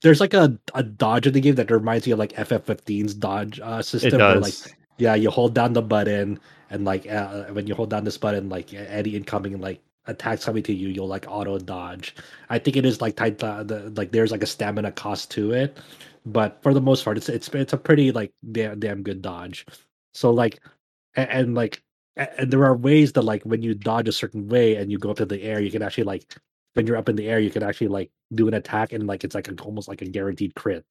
there's 0.00 0.20
like 0.20 0.34
a, 0.34 0.58
a 0.74 0.82
dodge 0.82 1.26
in 1.26 1.34
the 1.34 1.40
game 1.40 1.54
that 1.56 1.70
reminds 1.70 2.06
you 2.06 2.14
of 2.14 2.18
like 2.18 2.32
FF15's 2.32 3.14
dodge 3.14 3.60
uh, 3.60 3.82
system. 3.82 4.20
it 4.20 4.24
Where, 4.24 4.36
like 4.36 4.52
does 4.52 4.74
yeah, 4.98 5.14
you 5.14 5.30
hold 5.30 5.54
down 5.54 5.72
the 5.74 5.82
button, 5.82 6.40
and 6.70 6.84
like 6.84 7.06
uh, 7.06 7.44
when 7.46 7.66
you 7.66 7.74
hold 7.74 7.90
down 7.90 8.04
this 8.04 8.18
button, 8.18 8.48
like 8.48 8.72
any 8.72 9.10
incoming 9.10 9.60
like 9.60 9.80
attacks 10.06 10.44
coming 10.44 10.62
to 10.62 10.72
you, 10.72 10.88
you'll 10.88 11.08
like 11.08 11.26
auto 11.28 11.58
dodge. 11.58 12.14
I 12.48 12.58
think 12.58 12.76
it 12.76 12.86
is 12.86 13.00
like 13.00 13.16
tight. 13.16 13.42
Uh, 13.42 13.62
the, 13.62 13.90
like 13.90 14.12
there's 14.12 14.30
like 14.30 14.42
a 14.42 14.46
stamina 14.46 14.92
cost 14.92 15.30
to 15.32 15.52
it, 15.52 15.76
but 16.24 16.62
for 16.62 16.72
the 16.72 16.80
most 16.80 17.04
part, 17.04 17.16
it's 17.18 17.28
it's 17.28 17.48
it's 17.48 17.72
a 17.72 17.78
pretty 17.78 18.12
like 18.12 18.32
damn 18.52 18.80
damn 18.80 19.02
good 19.02 19.20
dodge. 19.20 19.66
So 20.14 20.30
like, 20.30 20.60
and, 21.14 21.28
and 21.28 21.54
like, 21.54 21.82
and 22.16 22.50
there 22.50 22.64
are 22.64 22.76
ways 22.76 23.12
that 23.12 23.22
like 23.22 23.42
when 23.44 23.62
you 23.62 23.74
dodge 23.74 24.08
a 24.08 24.12
certain 24.12 24.48
way 24.48 24.76
and 24.76 24.90
you 24.90 24.98
go 24.98 25.10
up 25.10 25.16
to 25.18 25.26
the 25.26 25.42
air, 25.42 25.60
you 25.60 25.70
can 25.70 25.82
actually 25.82 26.04
like 26.04 26.34
when 26.74 26.86
you're 26.86 26.96
up 26.96 27.08
in 27.08 27.16
the 27.16 27.28
air, 27.28 27.40
you 27.40 27.50
can 27.50 27.62
actually 27.62 27.88
like 27.88 28.10
do 28.34 28.48
an 28.48 28.54
attack 28.54 28.92
and 28.92 29.06
like 29.06 29.24
it's 29.24 29.34
like 29.34 29.48
a, 29.48 29.54
almost 29.62 29.88
like 29.88 30.02
a 30.02 30.06
guaranteed 30.08 30.54
crit 30.54 30.84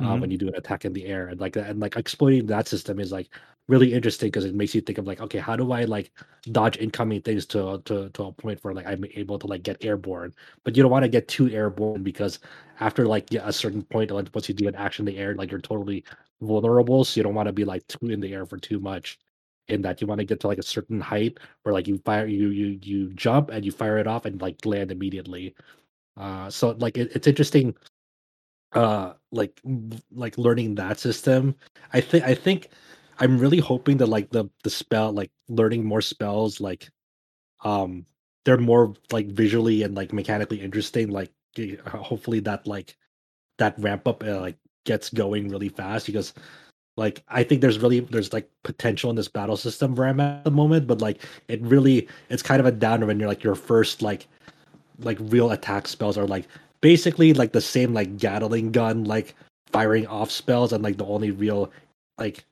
uh, 0.00 0.16
Mhm. 0.16 0.18
when 0.18 0.30
you 0.30 0.38
do 0.38 0.48
an 0.48 0.54
attack 0.56 0.84
in 0.84 0.92
the 0.92 1.06
air 1.06 1.28
and 1.28 1.40
like 1.40 1.56
and 1.56 1.80
like 1.80 1.96
exploiting 1.96 2.46
that 2.46 2.68
system 2.68 2.98
is 3.00 3.12
like 3.12 3.28
really 3.68 3.92
interesting 3.92 4.28
because 4.28 4.44
it 4.44 4.54
makes 4.54 4.74
you 4.74 4.80
think 4.80 4.98
of 4.98 5.06
like 5.06 5.20
okay 5.20 5.38
how 5.38 5.54
do 5.56 5.72
i 5.72 5.84
like 5.84 6.10
dodge 6.52 6.78
incoming 6.78 7.20
things 7.20 7.44
to 7.46 7.80
to 7.84 8.08
to 8.10 8.24
a 8.24 8.32
point 8.32 8.58
where 8.62 8.72
like 8.72 8.86
i'm 8.86 9.04
able 9.14 9.38
to 9.38 9.46
like 9.46 9.62
get 9.62 9.76
airborne 9.84 10.32
but 10.64 10.76
you 10.76 10.82
don't 10.82 10.92
want 10.92 11.02
to 11.02 11.08
get 11.08 11.28
too 11.28 11.50
airborne 11.50 12.02
because 12.02 12.38
after 12.80 13.06
like 13.06 13.30
yeah, 13.32 13.42
a 13.46 13.52
certain 13.52 13.82
point, 13.82 14.10
like 14.10 14.28
once 14.34 14.48
you 14.48 14.54
do 14.54 14.68
an 14.68 14.74
action 14.76 15.06
in 15.08 15.12
the 15.14 15.20
air, 15.20 15.34
like 15.34 15.50
you're 15.50 15.60
totally 15.60 16.04
vulnerable. 16.40 17.04
So 17.04 17.18
you 17.18 17.24
don't 17.24 17.34
want 17.34 17.48
to 17.48 17.52
be 17.52 17.64
like 17.64 17.86
too 17.88 18.06
in 18.10 18.20
the 18.20 18.32
air 18.32 18.46
for 18.46 18.56
too 18.58 18.78
much. 18.80 19.18
In 19.68 19.82
that 19.82 20.00
you 20.00 20.06
want 20.06 20.20
to 20.20 20.24
get 20.24 20.40
to 20.40 20.48
like 20.48 20.58
a 20.58 20.62
certain 20.62 21.00
height 21.00 21.38
where 21.62 21.72
like 21.72 21.88
you 21.88 21.98
fire 22.04 22.26
you 22.26 22.48
you 22.50 22.78
you 22.82 23.12
jump 23.14 23.50
and 23.50 23.64
you 23.64 23.72
fire 23.72 23.98
it 23.98 24.06
off 24.06 24.24
and 24.24 24.40
like 24.40 24.64
land 24.66 24.90
immediately. 24.92 25.54
Uh, 26.16 26.50
so 26.50 26.70
like 26.78 26.98
it, 26.98 27.12
it's 27.14 27.26
interesting 27.28 27.74
uh 28.72 29.14
like 29.32 29.60
like 30.12 30.36
learning 30.36 30.74
that 30.74 30.98
system 30.98 31.54
i 31.94 32.00
think 32.00 32.22
i 32.24 32.34
think 32.34 32.68
i'm 33.18 33.38
really 33.38 33.58
hoping 33.58 33.96
that 33.96 34.06
like 34.06 34.28
the 34.30 34.44
the 34.62 34.68
spell 34.68 35.10
like 35.12 35.30
learning 35.48 35.84
more 35.84 36.02
spells 36.02 36.60
like 36.60 36.90
um 37.64 38.06
they're 38.44 38.58
more 38.58 38.94
like 39.12 39.28
visually 39.28 39.82
and 39.84 39.94
like 39.96 40.12
mechanically 40.12 40.60
interesting 40.60 41.10
like 41.10 41.32
hopefully 41.86 42.40
that 42.40 42.66
like 42.66 42.96
that 43.58 43.78
ramp 43.78 44.08
up 44.08 44.24
uh, 44.24 44.40
like 44.40 44.58
gets 44.86 45.10
going 45.10 45.48
really 45.48 45.68
fast 45.68 46.06
because 46.06 46.34
like 46.98 47.22
i 47.28 47.42
think 47.42 47.60
there's 47.60 47.78
really 47.78 48.00
there's 48.00 48.32
like 48.32 48.50
potential 48.64 49.08
in 49.08 49.16
this 49.16 49.28
battle 49.28 49.56
system 49.56 49.94
where 49.94 50.08
i'm 50.08 50.20
at 50.20 50.44
the 50.44 50.50
moment 50.50 50.86
but 50.86 51.00
like 51.00 51.22
it 51.46 51.62
really 51.62 52.06
it's 52.28 52.42
kind 52.42 52.60
of 52.60 52.66
a 52.66 52.72
downer 52.72 53.06
when 53.06 53.18
you're 53.18 53.28
like 53.28 53.44
your 53.44 53.54
first 53.54 54.02
like 54.02 54.26
like 54.98 55.16
real 55.20 55.52
attack 55.52 55.86
spells 55.86 56.18
are 56.18 56.26
like 56.26 56.46
basically 56.80 57.32
like 57.32 57.52
the 57.52 57.60
same 57.60 57.94
like 57.94 58.18
Gatling 58.18 58.72
gun 58.72 59.04
like 59.04 59.34
firing 59.66 60.06
off 60.06 60.30
spells 60.30 60.72
and 60.72 60.82
like 60.82 60.96
the 60.96 61.06
only 61.06 61.30
real 61.30 61.70
like 62.18 62.44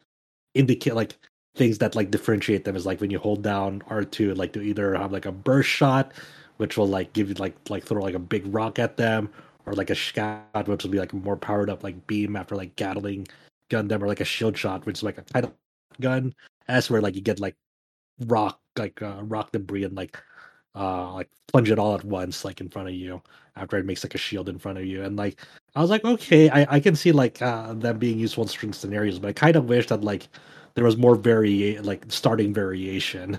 indicate 0.55 0.95
like 0.95 1.17
things 1.57 1.79
that 1.79 1.95
like 1.95 2.11
differentiate 2.11 2.65
them 2.65 2.77
is 2.77 2.87
like 2.87 3.01
when 3.01 3.11
you 3.11 3.19
hold 3.19 3.43
down 3.43 3.83
R2 3.89 4.37
like 4.37 4.53
to 4.53 4.63
either 4.63 4.95
have 4.95 5.13
like 5.13 5.27
a 5.27 5.33
burst 5.33 5.69
shot 5.69 6.13
which 6.59 6.77
will 6.77 6.89
like 6.89 7.13
give 7.13 7.29
you 7.29 7.35
like 7.35 7.57
like 7.69 7.85
throw 7.85 8.03
like 8.03 8.15
a 8.15 8.21
big 8.21 8.43
rock 8.47 8.79
at 8.79 8.97
them 8.97 9.29
or 9.65 9.73
like 9.73 9.91
a 9.91 9.95
scat 9.95 10.69
which 10.69 10.85
will 10.85 10.91
be 10.91 10.99
like 10.99 11.13
a 11.13 11.17
more 11.17 11.37
powered 11.37 11.71
up 11.71 11.83
like 11.83 12.07
beam 12.07 12.37
after 12.37 12.55
like 12.55 12.77
Gatling 12.77 13.27
gun 13.71 13.89
them 13.89 14.03
or 14.03 14.09
like 14.09 14.21
a 14.21 14.25
shield 14.25 14.57
shot 14.57 14.87
which 14.87 14.99
is 14.99 15.03
like 15.03 15.19
a 15.19 15.23
kind 15.23 15.47
of 15.47 15.53
gun. 16.01 16.35
As 16.69 16.91
where 16.91 17.01
like 17.01 17.15
you 17.15 17.21
get 17.21 17.41
like 17.41 17.57
rock 18.27 18.61
like 18.77 19.01
uh, 19.03 19.23
rock 19.23 19.53
debris 19.53 19.85
and 19.85 19.97
like 19.97 20.19
uh 20.75 21.13
like 21.15 21.31
plunge 21.49 21.71
it 21.71 21.79
all 21.79 21.95
at 21.95 22.05
once 22.05 22.45
like 22.45 22.61
in 22.61 22.69
front 22.69 22.89
of 22.89 22.95
you 22.95 23.23
after 23.57 23.79
it 23.79 23.87
makes 23.87 24.05
like 24.05 24.15
a 24.15 24.19
shield 24.19 24.49
in 24.49 24.59
front 24.59 24.79
of 24.79 24.85
you. 24.85 25.03
And 25.03 25.17
like 25.17 25.41
i 25.75 25.81
was 25.81 25.91
like 25.91 26.05
okay 26.05 26.49
i, 26.51 26.67
I 26.77 26.81
can 26.81 26.97
see 26.97 27.13
like 27.13 27.41
uh 27.43 27.75
them 27.75 27.99
being 27.99 28.19
useful 28.19 28.45
in 28.45 28.49
certain 28.49 28.73
scenarios 28.73 29.19
but 29.19 29.29
i 29.29 29.33
kind 29.33 29.57
of 29.57 29.67
wish 29.67 29.87
that 29.89 30.03
like 30.03 30.29
there 30.75 30.85
was 30.85 30.97
more 30.97 31.17
vari 31.17 31.79
like 31.79 32.05
starting 32.09 32.53
variation 32.53 33.39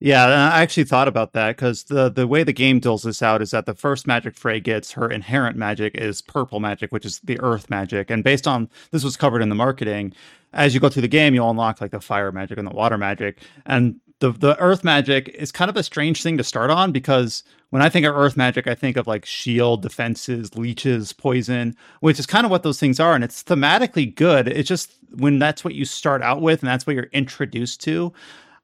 yeah, 0.00 0.26
I 0.26 0.62
actually 0.62 0.84
thought 0.84 1.08
about 1.08 1.32
that 1.32 1.56
because 1.56 1.84
the 1.84 2.08
the 2.08 2.26
way 2.26 2.44
the 2.44 2.52
game 2.52 2.78
deals 2.78 3.02
this 3.02 3.20
out 3.20 3.42
is 3.42 3.50
that 3.50 3.66
the 3.66 3.74
first 3.74 4.06
magic 4.06 4.36
Frey 4.36 4.60
gets, 4.60 4.92
her 4.92 5.10
inherent 5.10 5.56
magic 5.56 5.96
is 5.96 6.22
purple 6.22 6.60
magic, 6.60 6.92
which 6.92 7.04
is 7.04 7.18
the 7.20 7.38
earth 7.40 7.68
magic. 7.68 8.08
And 8.08 8.22
based 8.22 8.46
on 8.46 8.68
this 8.92 9.02
was 9.02 9.16
covered 9.16 9.42
in 9.42 9.48
the 9.48 9.56
marketing, 9.56 10.12
as 10.52 10.72
you 10.72 10.78
go 10.80 10.88
through 10.88 11.02
the 11.02 11.08
game, 11.08 11.34
you'll 11.34 11.50
unlock 11.50 11.80
like 11.80 11.90
the 11.90 12.00
fire 12.00 12.30
magic 12.30 12.58
and 12.58 12.68
the 12.68 12.74
water 12.74 12.96
magic. 12.96 13.40
And 13.66 14.00
the 14.20 14.30
the 14.30 14.56
earth 14.60 14.84
magic 14.84 15.30
is 15.30 15.50
kind 15.50 15.68
of 15.68 15.76
a 15.76 15.82
strange 15.82 16.22
thing 16.22 16.38
to 16.38 16.44
start 16.44 16.70
on 16.70 16.92
because 16.92 17.42
when 17.70 17.82
I 17.82 17.88
think 17.88 18.06
of 18.06 18.14
earth 18.14 18.36
magic, 18.36 18.68
I 18.68 18.76
think 18.76 18.96
of 18.96 19.08
like 19.08 19.26
shield, 19.26 19.82
defenses, 19.82 20.54
leeches, 20.56 21.12
poison, 21.12 21.76
which 22.00 22.20
is 22.20 22.26
kind 22.26 22.44
of 22.44 22.52
what 22.52 22.62
those 22.62 22.78
things 22.78 23.00
are. 23.00 23.16
And 23.16 23.24
it's 23.24 23.42
thematically 23.42 24.14
good. 24.14 24.46
It's 24.46 24.68
just 24.68 24.92
when 25.16 25.40
that's 25.40 25.64
what 25.64 25.74
you 25.74 25.84
start 25.84 26.22
out 26.22 26.40
with 26.40 26.62
and 26.62 26.68
that's 26.68 26.86
what 26.86 26.94
you're 26.94 27.10
introduced 27.12 27.80
to. 27.82 28.12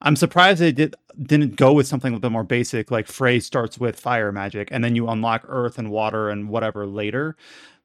I'm 0.02 0.16
surprised 0.16 0.60
they 0.60 0.72
did 0.72 0.94
didn't 1.22 1.56
go 1.56 1.72
with 1.72 1.86
something 1.86 2.10
a 2.10 2.16
little 2.16 2.28
bit 2.28 2.32
more 2.32 2.44
basic, 2.44 2.90
like 2.90 3.06
Frey 3.06 3.40
starts 3.40 3.78
with 3.78 3.98
fire 3.98 4.32
magic, 4.32 4.68
and 4.70 4.82
then 4.82 4.96
you 4.96 5.08
unlock 5.08 5.44
earth 5.48 5.78
and 5.78 5.90
water 5.90 6.28
and 6.28 6.48
whatever 6.48 6.86
later. 6.86 7.36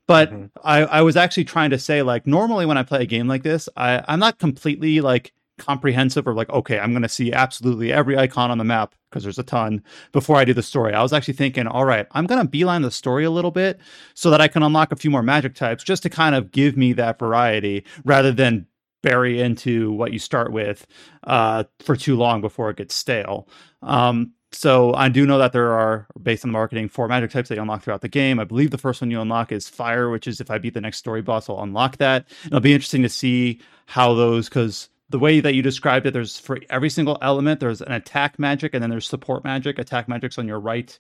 But 0.08 0.32
mm-hmm. 0.32 0.46
I, 0.64 0.86
I 0.86 1.02
was 1.02 1.16
actually 1.16 1.44
trying 1.44 1.70
to 1.70 1.78
say, 1.78 2.02
like, 2.02 2.26
normally 2.26 2.66
when 2.66 2.78
I 2.78 2.84
play 2.84 3.04
a 3.04 3.06
game 3.06 3.28
like 3.28 3.44
this, 3.44 3.70
I, 3.78 4.04
I'm 4.08 4.20
not 4.20 4.40
completely 4.40 5.02
like 5.02 5.34
comprehensive 5.60 6.28
or 6.28 6.34
like, 6.34 6.50
okay, 6.50 6.80
I'm 6.80 6.92
going 6.92 7.04
to 7.04 7.10
see 7.10 7.32
absolutely 7.32 7.94
every 7.94 8.18
icon 8.18 8.50
on 8.50 8.58
the 8.58 8.64
map 8.64 8.96
because 9.10 9.24
there's 9.24 9.38
a 9.38 9.44
ton 9.44 9.84
before 10.12 10.38
I 10.38 10.46
do 10.46 10.54
the 10.54 10.64
story. 10.64 10.94
I 10.94 11.04
was 11.04 11.14
actually 11.14 11.36
thinking, 11.36 11.68
all 11.68 11.86
right, 11.86 12.08
I'm 12.12 12.26
going 12.26 12.42
to 12.42 12.48
beeline 12.48 12.82
the 12.82 12.92
story 12.92 13.24
a 13.24 13.30
little 13.30 13.52
bit 13.52 13.80
so 14.16 14.32
that 14.32 14.42
I 14.42 14.48
can 14.48 14.64
unlock 14.64 14.92
a 14.92 14.96
few 14.96 15.12
more 15.12 15.22
magic 15.22 15.54
types 15.54 15.84
just 15.84 16.02
to 16.04 16.10
kind 16.10 16.34
of 16.34 16.52
give 16.52 16.76
me 16.76 16.94
that 16.94 17.20
variety 17.20 17.86
rather 18.04 18.32
than 18.32 18.66
bury 19.02 19.42
into 19.42 19.92
what 19.92 20.14
you 20.14 20.20
start 20.20 20.52
with 20.52 20.86
uh, 21.24 21.64
for 21.80 21.96
too 21.96 22.16
long 22.16 22.42
before 22.42 22.70
it 22.70 22.78
gets 22.78 22.96
stale. 22.96 23.48
Um, 23.82 24.34
so 24.52 24.94
I 24.96 25.10
do 25.10 25.26
know 25.26 25.38
that 25.38 25.54
there 25.54 25.74
are, 25.74 26.08
based 26.22 26.44
on 26.44 26.50
the 26.50 26.54
marketing, 26.54 26.90
four 26.90 27.08
magic 27.08 27.30
types 27.30 27.50
that 27.50 27.56
you 27.56 27.62
unlock 27.62 27.84
throughout 27.84 28.02
the 28.02 28.08
game. 28.08 28.40
I 28.40 28.46
believe 28.46 28.72
the 28.72 28.80
first 28.80 29.02
one 29.02 29.12
you 29.12 29.22
unlock 29.22 29.52
is 29.52 29.70
fire, 29.70 30.10
which 30.10 30.28
is 30.28 30.42
if 30.42 30.50
I 30.50 30.58
beat 30.58 30.74
the 30.74 30.82
next 30.82 30.98
story 30.98 31.22
boss, 31.22 31.50
I'll 31.50 31.62
unlock 31.62 31.98
that. 31.98 32.28
It'll 32.46 32.60
be 32.60 32.74
interesting 32.74 33.04
to 33.04 33.10
see 33.10 33.62
how 33.86 34.16
those, 34.16 34.50
because 34.50 34.90
the 35.10 35.20
way 35.20 35.40
that 35.40 35.54
you 35.54 35.62
described 35.62 36.08
it, 36.08 36.14
there's 36.14 36.40
for 36.40 36.60
every 36.70 36.90
single 36.90 37.18
element, 37.22 37.60
there's 37.60 37.82
an 37.82 37.92
attack 37.92 38.40
magic 38.40 38.74
and 38.74 38.82
then 38.82 38.90
there's 38.90 39.08
support 39.08 39.44
magic. 39.44 39.78
Attack 39.78 40.08
magic's 40.08 40.38
on 40.38 40.48
your 40.48 40.60
right 40.60 40.98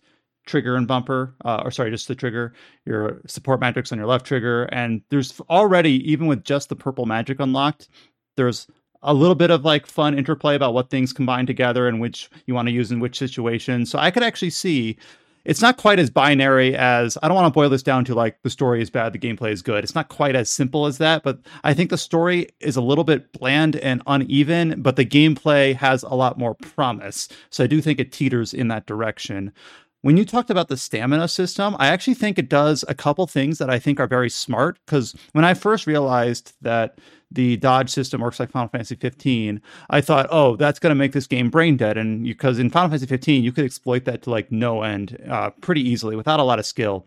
trigger 0.49 0.75
and 0.75 0.87
bumper, 0.87 1.35
uh, 1.45 1.61
or 1.63 1.71
sorry, 1.71 1.91
just 1.91 2.07
the 2.07 2.15
trigger. 2.15 2.53
Your 2.85 3.21
support 3.27 3.61
matrix 3.61 3.91
on 3.91 3.97
your 3.97 4.07
left 4.07 4.25
trigger, 4.25 4.63
and 4.65 5.01
there's 5.09 5.39
already 5.49 6.11
even 6.11 6.27
with 6.27 6.43
just 6.43 6.69
the 6.69 6.75
purple 6.75 7.05
magic 7.05 7.39
unlocked, 7.39 7.87
there's 8.35 8.67
a 9.01 9.13
little 9.13 9.35
bit 9.35 9.51
of 9.51 9.63
like 9.63 9.85
fun 9.85 10.17
interplay 10.17 10.55
about 10.55 10.73
what 10.73 10.89
things 10.89 11.13
combine 11.13 11.45
together 11.45 11.87
and 11.87 12.01
which 12.01 12.29
you 12.47 12.53
want 12.53 12.67
to 12.67 12.73
use 12.73 12.91
in 12.91 12.99
which 12.99 13.17
situation. 13.17 13.85
So 13.85 13.97
I 13.97 14.11
could 14.11 14.23
actually 14.23 14.49
see 14.49 14.97
it's 15.45 15.61
not 15.61 15.77
quite 15.77 15.99
as 15.99 16.09
binary 16.09 16.75
as 16.75 17.17
I 17.23 17.27
don't 17.27 17.35
want 17.35 17.47
to 17.47 17.57
boil 17.57 17.69
this 17.69 17.83
down 17.83 18.03
to 18.05 18.15
like 18.15 18.41
the 18.43 18.49
story 18.49 18.81
is 18.81 18.89
bad, 18.89 19.13
the 19.13 19.19
gameplay 19.19 19.51
is 19.51 19.61
good. 19.61 19.83
It's 19.83 19.95
not 19.95 20.09
quite 20.09 20.35
as 20.35 20.49
simple 20.49 20.85
as 20.85 20.97
that, 20.97 21.23
but 21.23 21.39
I 21.63 21.73
think 21.73 21.89
the 21.89 21.97
story 21.97 22.49
is 22.59 22.75
a 22.75 22.81
little 22.81 23.05
bit 23.05 23.31
bland 23.31 23.77
and 23.77 24.01
uneven, 24.05 24.81
but 24.81 24.95
the 24.95 25.05
gameplay 25.05 25.73
has 25.75 26.03
a 26.03 26.13
lot 26.13 26.37
more 26.37 26.55
promise. 26.55 27.29
So 27.49 27.63
I 27.63 27.67
do 27.67 27.81
think 27.81 27.99
it 27.99 28.11
teeters 28.11 28.53
in 28.53 28.67
that 28.67 28.85
direction. 28.85 29.53
When 30.01 30.15
you 30.15 30.23
talked 30.23 30.49
about 30.49 30.69
the 30.69 30.77
stamina 30.77 31.27
system, 31.27 31.75
I 31.77 31.87
actually 31.87 32.13
think 32.13 32.39
it 32.39 32.47
does 32.47 32.85
a 32.87 32.95
couple 32.95 33.27
things 33.27 33.57
that 33.57 33.69
I 33.69 33.79
think 33.79 33.99
are 33.99 34.07
very 34.07 34.29
smart. 34.29 34.79
Because 34.85 35.13
when 35.33 35.43
I 35.43 35.53
first 35.53 35.87
realized 35.87 36.53
that 36.61 36.99
the 37.31 37.57
dodge 37.57 37.89
system 37.89 38.21
works 38.21 38.39
like 38.39 38.51
Final 38.51 38.69
Fantasy 38.69 38.95
15, 38.95 39.61
I 39.89 39.99
thought, 39.99 40.27
oh, 40.31 40.55
that's 40.55 40.79
going 40.79 40.91
to 40.91 40.95
make 40.95 41.11
this 41.11 41.27
game 41.27 41.49
brain 41.49 41.75
dead. 41.75 41.97
And 41.97 42.23
because 42.23 42.59
in 42.59 42.69
Final 42.69 42.89
Fantasy 42.89 43.07
15, 43.07 43.43
you 43.43 43.51
could 43.51 43.65
exploit 43.65 44.05
that 44.05 44.21
to 44.23 44.29
like 44.29 44.51
no 44.51 44.83
end 44.83 45.21
uh, 45.29 45.49
pretty 45.61 45.81
easily 45.81 46.15
without 46.15 46.39
a 46.39 46.43
lot 46.43 46.59
of 46.59 46.65
skill. 46.65 47.05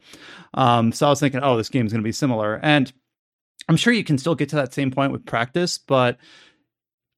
Um, 0.55 0.93
so 0.93 1.07
I 1.07 1.11
was 1.11 1.21
thinking, 1.21 1.41
oh, 1.43 1.57
this 1.57 1.71
game 1.71 1.87
is 1.87 1.93
going 1.93 2.03
to 2.03 2.07
be 2.07 2.13
similar. 2.13 2.61
And 2.63 2.93
I'm 3.69 3.77
sure 3.77 3.93
you 3.95 4.05
can 4.05 4.19
still 4.19 4.35
get 4.35 4.51
to 4.51 4.57
that 4.57 4.75
same 4.75 4.91
point 4.91 5.13
with 5.13 5.25
practice, 5.25 5.79
but 5.79 6.19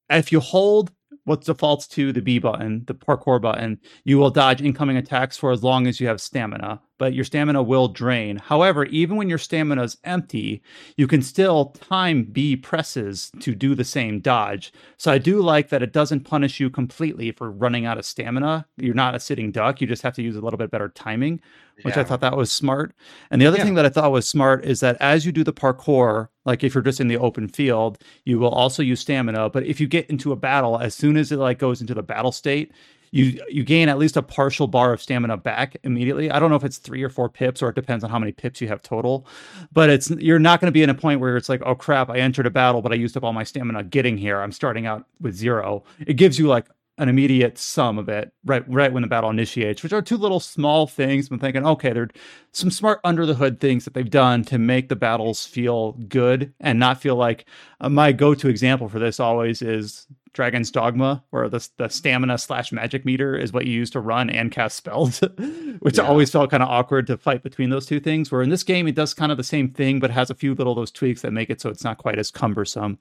if 0.09 0.31
you 0.31 0.39
hold 0.39 0.91
what 1.25 1.41
defaults 1.41 1.87
to 1.87 2.13
the 2.13 2.21
B 2.21 2.39
button, 2.39 2.83
the 2.85 2.93
parkour 2.93 3.41
button, 3.41 3.79
you 4.03 4.17
will 4.17 4.29
dodge 4.29 4.61
incoming 4.61 4.97
attacks 4.97 5.37
for 5.37 5.51
as 5.51 5.63
long 5.63 5.87
as 5.87 5.99
you 5.99 6.07
have 6.07 6.21
stamina, 6.21 6.79
but 6.97 7.13
your 7.13 7.25
stamina 7.25 7.61
will 7.61 7.87
drain. 7.87 8.37
However, 8.37 8.85
even 8.85 9.17
when 9.17 9.27
your 9.27 9.39
stamina 9.39 9.83
is 9.83 9.97
empty, 10.03 10.61
you 10.97 11.07
can 11.07 11.21
still 11.21 11.71
time 11.89 12.23
B 12.23 12.55
presses 12.55 13.31
to 13.39 13.55
do 13.55 13.75
the 13.75 13.83
same 13.83 14.19
dodge. 14.19 14.71
So 14.97 15.11
I 15.11 15.17
do 15.17 15.41
like 15.41 15.69
that 15.69 15.83
it 15.83 15.93
doesn't 15.93 16.21
punish 16.21 16.59
you 16.59 16.69
completely 16.69 17.31
for 17.31 17.51
running 17.51 17.85
out 17.85 17.97
of 17.97 18.05
stamina. 18.05 18.67
You're 18.77 18.93
not 18.93 19.15
a 19.15 19.19
sitting 19.19 19.51
duck, 19.51 19.81
you 19.81 19.87
just 19.87 20.03
have 20.03 20.15
to 20.15 20.23
use 20.23 20.35
a 20.35 20.41
little 20.41 20.59
bit 20.59 20.71
better 20.71 20.89
timing, 20.89 21.41
which 21.83 21.95
yeah. 21.95 22.01
I 22.01 22.03
thought 22.03 22.21
that 22.21 22.37
was 22.37 22.51
smart. 22.51 22.93
And 23.31 23.41
the 23.41 23.45
other 23.45 23.57
yeah. 23.57 23.63
thing 23.63 23.75
that 23.75 23.85
I 23.85 23.89
thought 23.89 24.11
was 24.11 24.27
smart 24.27 24.65
is 24.65 24.79
that 24.79 24.97
as 24.99 25.25
you 25.25 25.31
do 25.31 25.43
the 25.43 25.53
parkour, 25.53 26.29
like 26.45 26.63
if 26.63 26.73
you're 26.73 26.83
just 26.83 26.99
in 26.99 27.07
the 27.07 27.17
open 27.17 27.47
field, 27.47 27.97
you 28.23 28.39
will 28.39 28.49
also 28.49 28.81
use 28.83 28.99
stamina. 28.99 29.49
But 29.49 29.65
if 29.65 29.79
you 29.79 29.87
get 29.87 30.09
into 30.09 30.31
a 30.31 30.35
battle, 30.35 30.77
as 30.79 30.95
soon 30.95 31.17
as 31.17 31.31
it 31.31 31.37
like 31.37 31.59
goes 31.59 31.81
into 31.81 31.93
the 31.93 32.03
battle 32.03 32.31
state, 32.31 32.71
you 33.11 33.41
you 33.49 33.63
gain 33.63 33.87
at 33.87 33.97
least 33.97 34.17
a 34.17 34.21
partial 34.21 34.67
bar 34.67 34.91
of 34.91 35.01
stamina 35.01 35.37
back 35.37 35.77
immediately. 35.83 36.29
I 36.29 36.37
don't 36.37 36.49
know 36.49 36.57
if 36.57 36.65
it's 36.65 36.77
three 36.77 37.01
or 37.01 37.09
four 37.09 37.29
pips, 37.29 37.61
or 37.61 37.69
it 37.69 37.75
depends 37.75 38.03
on 38.03 38.09
how 38.09 38.19
many 38.19 38.33
pips 38.33 38.59
you 38.59 38.67
have 38.67 38.81
total. 38.81 39.25
But 39.71 39.89
it's 39.89 40.09
you're 40.11 40.37
not 40.39 40.59
going 40.59 40.67
to 40.67 40.73
be 40.73 40.83
in 40.83 40.89
a 40.89 40.95
point 40.95 41.21
where 41.21 41.37
it's 41.37 41.47
like, 41.47 41.61
oh 41.65 41.75
crap, 41.75 42.09
I 42.09 42.17
entered 42.17 42.45
a 42.45 42.49
battle, 42.49 42.81
but 42.81 42.91
I 42.91 42.95
used 42.95 43.15
up 43.15 43.23
all 43.23 43.31
my 43.31 43.43
stamina 43.43 43.83
getting 43.83 44.17
here. 44.17 44.41
I'm 44.41 44.51
starting 44.51 44.85
out 44.85 45.05
with 45.21 45.33
zero. 45.33 45.83
It 46.05 46.15
gives 46.15 46.37
you 46.37 46.47
like 46.47 46.65
an 46.97 47.09
immediate 47.09 47.57
sum 47.57 47.97
of 47.97 48.07
it 48.07 48.31
right 48.45 48.63
right 48.69 48.93
when 48.93 49.01
the 49.01 49.09
battle 49.09 49.29
initiates, 49.29 49.83
which 49.83 49.93
are 49.93 50.01
two 50.01 50.17
little 50.17 50.39
small 50.39 50.87
things. 50.87 51.29
I'm 51.29 51.39
thinking, 51.39 51.65
okay, 51.65 51.91
there 51.91 52.03
are 52.03 52.09
some 52.53 52.71
smart 52.71 52.99
under 53.03 53.25
the 53.25 53.33
hood 53.33 53.59
things 53.59 53.83
that 53.85 53.93
they've 53.93 54.09
done 54.09 54.43
to 54.45 54.57
make 54.57 54.89
the 54.89 54.95
battles 54.95 55.45
feel 55.45 55.93
good 55.93 56.53
and 56.59 56.79
not 56.79 57.01
feel 57.01 57.15
like 57.15 57.45
uh, 57.81 57.89
my 57.89 58.11
go-to 58.11 58.47
example 58.47 58.87
for 58.87 58.99
this 58.99 59.19
always 59.19 59.61
is 59.61 60.07
Dragon's 60.35 60.69
Dogma, 60.69 61.23
where 61.29 61.47
the, 61.47 61.67
the 61.77 61.87
stamina 61.87 62.37
slash 62.37 62.73
magic 62.73 63.05
meter 63.05 63.37
is 63.37 63.53
what 63.53 63.65
you 63.65 63.73
use 63.73 63.89
to 63.91 64.01
run 64.01 64.29
and 64.29 64.51
cast 64.51 64.75
spells, 64.75 65.19
which 65.79 65.97
yeah. 65.97 66.03
always 66.03 66.29
felt 66.29 66.51
kind 66.51 66.61
of 66.61 66.67
awkward 66.69 67.07
to 67.07 67.17
fight 67.17 67.41
between 67.41 67.69
those 67.69 67.85
two 67.85 68.01
things. 68.01 68.31
Where 68.31 68.41
in 68.41 68.49
this 68.49 68.63
game, 68.63 68.85
it 68.87 68.95
does 68.95 69.13
kind 69.13 69.31
of 69.31 69.37
the 69.37 69.43
same 69.45 69.69
thing, 69.69 69.99
but 69.99 70.11
has 70.11 70.29
a 70.29 70.35
few 70.35 70.53
little 70.53 70.75
those 70.75 70.91
tweaks 70.91 71.21
that 71.21 71.31
make 71.31 71.49
it 71.49 71.61
so 71.61 71.69
it's 71.69 71.85
not 71.85 71.97
quite 71.97 72.19
as 72.19 72.31
cumbersome. 72.31 72.99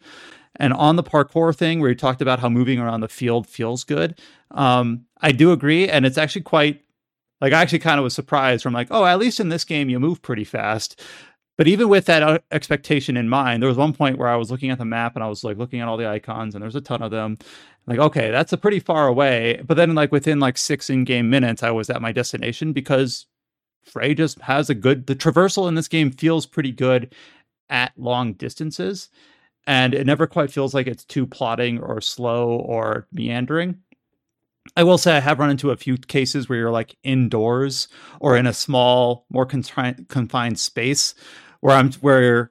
And 0.57 0.73
on 0.73 0.95
the 0.95 1.03
parkour 1.03 1.55
thing, 1.55 1.81
where 1.81 1.91
you 1.91 1.97
talked 1.97 2.23
about 2.23 2.39
how 2.39 2.49
moving 2.49 2.79
around 2.79 3.01
the 3.01 3.09
field 3.09 3.49
feels 3.49 3.83
good, 3.83 4.21
um, 4.53 5.05
I 5.21 5.33
do 5.33 5.51
agree, 5.51 5.89
and 5.89 6.07
it's 6.07 6.19
actually 6.19 6.43
quite 6.43 6.83
like 7.41 7.53
I 7.53 7.61
actually 7.61 7.81
kind 7.81 7.99
of 7.99 8.05
was 8.05 8.15
surprised 8.15 8.63
from 8.63 8.73
like, 8.73 8.89
oh, 8.93 9.05
at 9.05 9.19
least 9.19 9.41
in 9.41 9.49
this 9.49 9.65
game 9.65 9.91
you 9.91 9.99
move 9.99 10.23
pretty 10.23 10.45
fast 10.45 11.03
but 11.57 11.69
even 11.69 11.89
with 11.89 12.07
that 12.07 12.23
uh, 12.23 12.39
expectation 12.51 13.17
in 13.17 13.29
mind, 13.29 13.63
there 13.63 13.69
was 13.69 13.77
one 13.77 13.93
point 13.93 14.19
where 14.19 14.29
I 14.29 14.37
was 14.37 14.51
looking 14.51 14.71
at 14.71 14.79
the 14.79 14.85
map 14.85 15.15
and 15.15 15.23
I 15.23 15.29
was 15.29 15.45
like 15.45 15.57
looking 15.57 15.81
at 15.81 15.89
all 15.89 15.97
the 15.97 16.09
icons 16.09 16.55
and 16.55 16.63
there's 16.63 16.75
a 16.75 16.81
ton 16.81 17.03
of 17.03 17.11
them. 17.11 17.39
Like, 17.87 17.99
okay, 17.99 18.31
that's 18.31 18.53
a 18.53 18.59
pretty 18.59 18.81
far 18.81 19.07
away. 19.07 19.63
But 19.65 19.77
then 19.77 19.95
like 19.95 20.11
within 20.11 20.41
like 20.41 20.59
six 20.59 20.91
in-game 20.91 21.31
minutes, 21.31 21.63
I 21.63 21.71
was 21.71 21.91
at 21.91 22.03
my 22.03 22.13
destination 22.13 22.73
because 22.73 23.27
Frey 23.85 24.15
just 24.15 24.41
has 24.41 24.69
a 24.69 24.75
good 24.75 25.07
the 25.07 25.15
traversal 25.15 25.69
in 25.69 25.75
this 25.75 25.89
game 25.89 26.11
feels 26.11 26.47
pretty 26.47 26.73
good 26.73 27.15
at 27.69 27.93
long 27.97 28.33
distances. 28.33 29.11
And 29.67 29.95
it 29.95 30.07
never 30.07 30.27
quite 30.27 30.51
feels 30.51 30.75
like 30.75 30.87
it's 30.87 31.05
too 31.05 31.27
plotting 31.27 31.79
or 31.79 32.01
slow 32.01 32.57
or 32.57 33.07
meandering. 33.13 33.79
I 34.77 34.83
will 34.83 34.99
say 34.99 35.17
I 35.17 35.21
have 35.21 35.39
run 35.39 35.51
into 35.51 35.71
a 35.71 35.77
few 35.77 35.97
cases 35.97 36.49
where 36.49 36.59
you're 36.59 36.71
like 36.71 36.97
indoors 37.03 37.89
or 38.19 38.37
in 38.37 38.47
a 38.47 38.53
small, 38.53 39.27
more 39.31 39.47
confined 39.47 40.59
space 40.59 41.15
where 41.65 41.75
I'm 41.75 41.91
where 41.95 42.51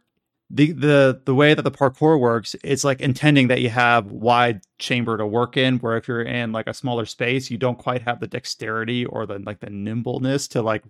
the 0.49 0.71
the 0.71 1.21
the 1.23 1.36
way 1.36 1.54
that 1.54 1.62
the 1.62 1.69
parkour 1.69 2.19
works, 2.19 2.56
it's 2.63 2.84
like 2.84 2.99
intending 2.99 3.47
that 3.49 3.62
you 3.62 3.69
have 3.69 4.08
wide 4.08 4.62
chamber 4.80 5.17
to 5.19 5.28
work 5.28 5.56
in. 5.56 5.78
Where 5.78 5.97
if 5.97 6.08
you're 6.08 6.23
in 6.23 6.52
like 6.52 6.65
a 6.65 6.73
smaller 6.73 7.06
space, 7.06 7.52
you 7.52 7.60
don't 7.60 7.78
quite 7.78 8.02
have 8.02 8.19
the 8.19 8.26
dexterity 8.26 9.06
or 9.06 9.28
the 9.28 9.38
like 9.38 9.60
the 9.60 9.69
nimbleness 9.69 10.47
to 10.49 10.63
like 10.63 10.84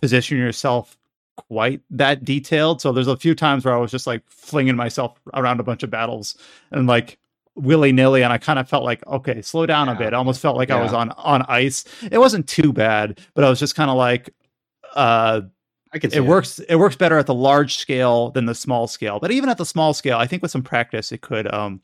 position 0.00 0.36
yourself 0.36 0.98
quite 1.36 1.80
that 1.90 2.24
detailed. 2.24 2.80
So 2.80 2.90
there's 2.90 3.06
a 3.06 3.16
few 3.16 3.36
times 3.36 3.64
where 3.64 3.74
I 3.74 3.78
was 3.78 3.92
just 3.92 4.08
like 4.08 4.24
flinging 4.26 4.74
myself 4.74 5.16
around 5.32 5.60
a 5.60 5.62
bunch 5.64 5.84
of 5.84 5.90
battles 5.90 6.36
and 6.72 6.88
like 6.88 7.18
willy 7.54 7.92
nilly, 7.92 8.24
and 8.24 8.32
I 8.32 8.38
kind 8.38 8.58
of 8.58 8.68
felt 8.68 8.82
like, 8.82 9.06
okay, 9.06 9.42
slow 9.42 9.64
down 9.64 9.86
yeah. 9.86 9.94
a 9.94 9.96
bit. 9.96 10.12
I 10.12 10.16
almost 10.16 10.40
felt 10.40 10.56
like 10.56 10.70
yeah. 10.70 10.78
I 10.78 10.82
was 10.82 10.92
on 10.92 11.12
on 11.12 11.42
ice. 11.42 11.84
It 12.10 12.18
wasn't 12.18 12.48
too 12.48 12.72
bad, 12.72 13.20
but 13.34 13.44
I 13.44 13.48
was 13.48 13.60
just 13.60 13.76
kind 13.76 13.92
of 13.92 13.96
like, 13.96 14.30
uh, 14.96 15.42
I 15.94 15.98
can. 15.98 16.12
It 16.12 16.24
works. 16.24 16.58
It 16.58 16.76
works 16.76 16.96
better 16.96 17.16
at 17.18 17.26
the 17.26 17.34
large 17.34 17.76
scale 17.76 18.30
than 18.32 18.46
the 18.46 18.54
small 18.54 18.88
scale. 18.88 19.20
But 19.20 19.30
even 19.30 19.48
at 19.48 19.58
the 19.58 19.64
small 19.64 19.94
scale, 19.94 20.18
I 20.18 20.26
think 20.26 20.42
with 20.42 20.50
some 20.50 20.62
practice, 20.62 21.12
it 21.12 21.20
could 21.20 21.52
um, 21.54 21.80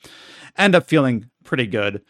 end 0.59 0.75
up 0.75 0.89
feeling 0.89 1.31
pretty 1.45 1.67
good. 1.67 2.03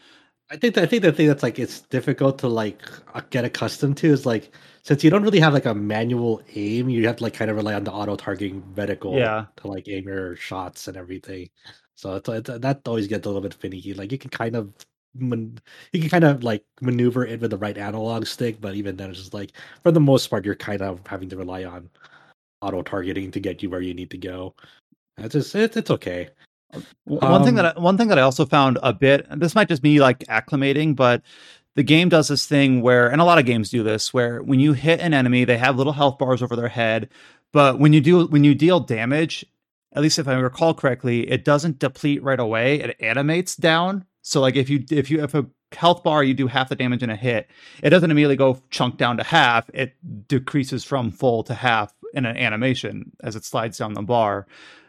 I 0.51 0.57
think 0.57 0.75
that, 0.75 0.83
I 0.83 0.87
think 0.87 1.03
the 1.03 1.13
thing 1.13 1.29
that's 1.29 1.43
like 1.43 1.59
it's 1.59 1.83
difficult 1.83 2.39
to 2.41 2.49
like 2.49 2.83
uh, 3.15 3.21
get 3.31 3.45
accustomed 3.45 3.99
to 3.99 4.09
is 4.09 4.27
like 4.27 4.53
since 4.83 5.05
you 5.05 5.11
don't 5.11 5.23
really 5.23 5.39
have 5.39 5.53
like 5.53 5.67
a 5.67 5.75
manual 5.75 6.43
aim, 6.55 6.89
you 6.89 7.07
have 7.07 7.17
to 7.17 7.23
like 7.23 7.35
kind 7.35 7.51
of 7.51 7.57
rely 7.57 7.75
on 7.75 7.85
the 7.85 7.93
auto 7.93 8.17
targeting 8.17 8.63
reticle 8.75 9.17
yeah. 9.17 9.45
to 9.59 9.69
like 9.69 9.87
aim 9.89 10.09
your 10.09 10.35
shots 10.37 10.89
and 10.89 10.97
everything. 10.97 11.51
So 11.95 12.17
it's, 12.17 12.29
it's 12.29 12.51
that 12.51 12.81
always 12.89 13.07
gets 13.07 13.27
a 13.27 13.29
little 13.29 13.43
bit 13.43 13.55
finicky. 13.55 13.95
Like 13.95 14.11
you 14.11 14.19
can 14.19 14.31
kind 14.31 14.57
of 14.57 14.73
man, 15.15 15.59
you 15.93 16.01
can 16.01 16.11
kind 16.11 16.25
of 16.25 16.43
like 16.45 16.65
maneuver 16.81 17.27
it 17.27 17.41
with 17.41 17.51
the 17.51 17.59
right 17.59 17.77
analog 17.77 18.27
stick, 18.27 18.61
but 18.61 18.75
even 18.75 18.97
then, 18.97 19.11
it's 19.11 19.19
just 19.19 19.35
like 19.35 19.53
for 19.83 19.93
the 19.93 20.01
most 20.01 20.29
part, 20.29 20.45
you're 20.45 20.55
kind 20.55 20.83
of 20.83 21.01
having 21.07 21.29
to 21.31 21.37
rely 21.37 21.65
on 21.65 21.91
auto 22.63 22.83
targeting 22.83 23.31
to 23.31 23.41
get 23.41 23.63
you 23.63 23.71
where 23.71 23.81
you 23.81 23.95
need 23.95 24.11
to 24.11 24.19
go. 24.19 24.55
It's 25.19 25.35
just 25.35 25.55
it's, 25.55 25.77
it's 25.77 25.91
okay. 25.91 26.29
One 27.05 27.25
um, 27.25 27.45
thing 27.45 27.57
that 27.57 27.77
I, 27.77 27.81
one 27.81 27.97
thing 27.97 28.09
that 28.09 28.19
I 28.19 28.23
also 28.23 28.47
found 28.47 28.79
a 28.83 28.93
bit 28.93 29.27
this 29.39 29.55
might 29.55 29.69
just 29.69 29.83
be 29.83 30.01
like 30.01 30.21
acclimating, 30.21 30.95
but 30.95 31.23
the 31.77 31.83
game 31.83 32.09
does 32.09 32.29
this 32.29 32.47
thing 32.47 32.83
where, 32.83 33.11
and 33.11 33.21
a 33.21 33.25
lot 33.25 33.39
of 33.39 33.47
games 33.47 33.71
do 33.71 33.83
this, 33.83 34.13
where 34.13 34.43
when 34.43 34.61
you 34.61 34.73
hit 34.73 35.01
an 35.01 35.15
enemy, 35.15 35.45
they 35.45 35.59
have 35.59 35.77
little 35.77 35.93
health 35.93 36.19
bars 36.19 36.43
over 36.43 36.57
their 36.57 36.69
head, 36.69 37.09
but 37.53 37.79
when 37.79 37.93
you 37.93 38.01
do 38.01 38.27
when 38.27 38.45
you 38.45 38.55
deal 38.55 38.81
damage, 38.81 39.45
at 39.93 40.03
least 40.03 40.19
if 40.19 40.29
I 40.29 40.35
recall 40.35 40.75
correctly, 40.75 41.29
it 41.31 41.45
doesn't 41.45 41.79
deplete 41.79 42.23
right 42.23 42.39
away. 42.39 42.81
It 42.81 42.97
animates 43.01 43.57
down. 43.57 44.05
So 44.23 44.41
like 44.41 44.57
if 44.57 44.69
you 44.69 44.85
if 44.91 45.11
you 45.11 45.23
if 45.23 45.35
a 45.35 45.47
health 45.73 46.03
bar, 46.03 46.23
you 46.25 46.35
do 46.35 46.47
half 46.47 46.69
the 46.69 46.77
damage 46.77 47.03
in 47.03 47.11
a 47.11 47.17
hit. 47.17 47.49
It 47.83 47.91
doesn't 47.91 48.11
immediately 48.11 48.37
go 48.37 48.59
chunk 48.71 48.97
down 48.97 49.17
to 49.17 49.23
half. 49.23 49.71
It 49.73 49.95
decreases 50.29 50.85
from 50.85 51.11
full 51.11 51.43
to 51.45 51.55
half 51.55 51.95
in 52.15 52.27
an 52.27 52.37
animation 52.37 53.13
as 53.23 53.37
it 53.37 53.45
slides 53.45 53.79
down 53.79 53.95
the 53.95 54.03
bar. 54.03 54.47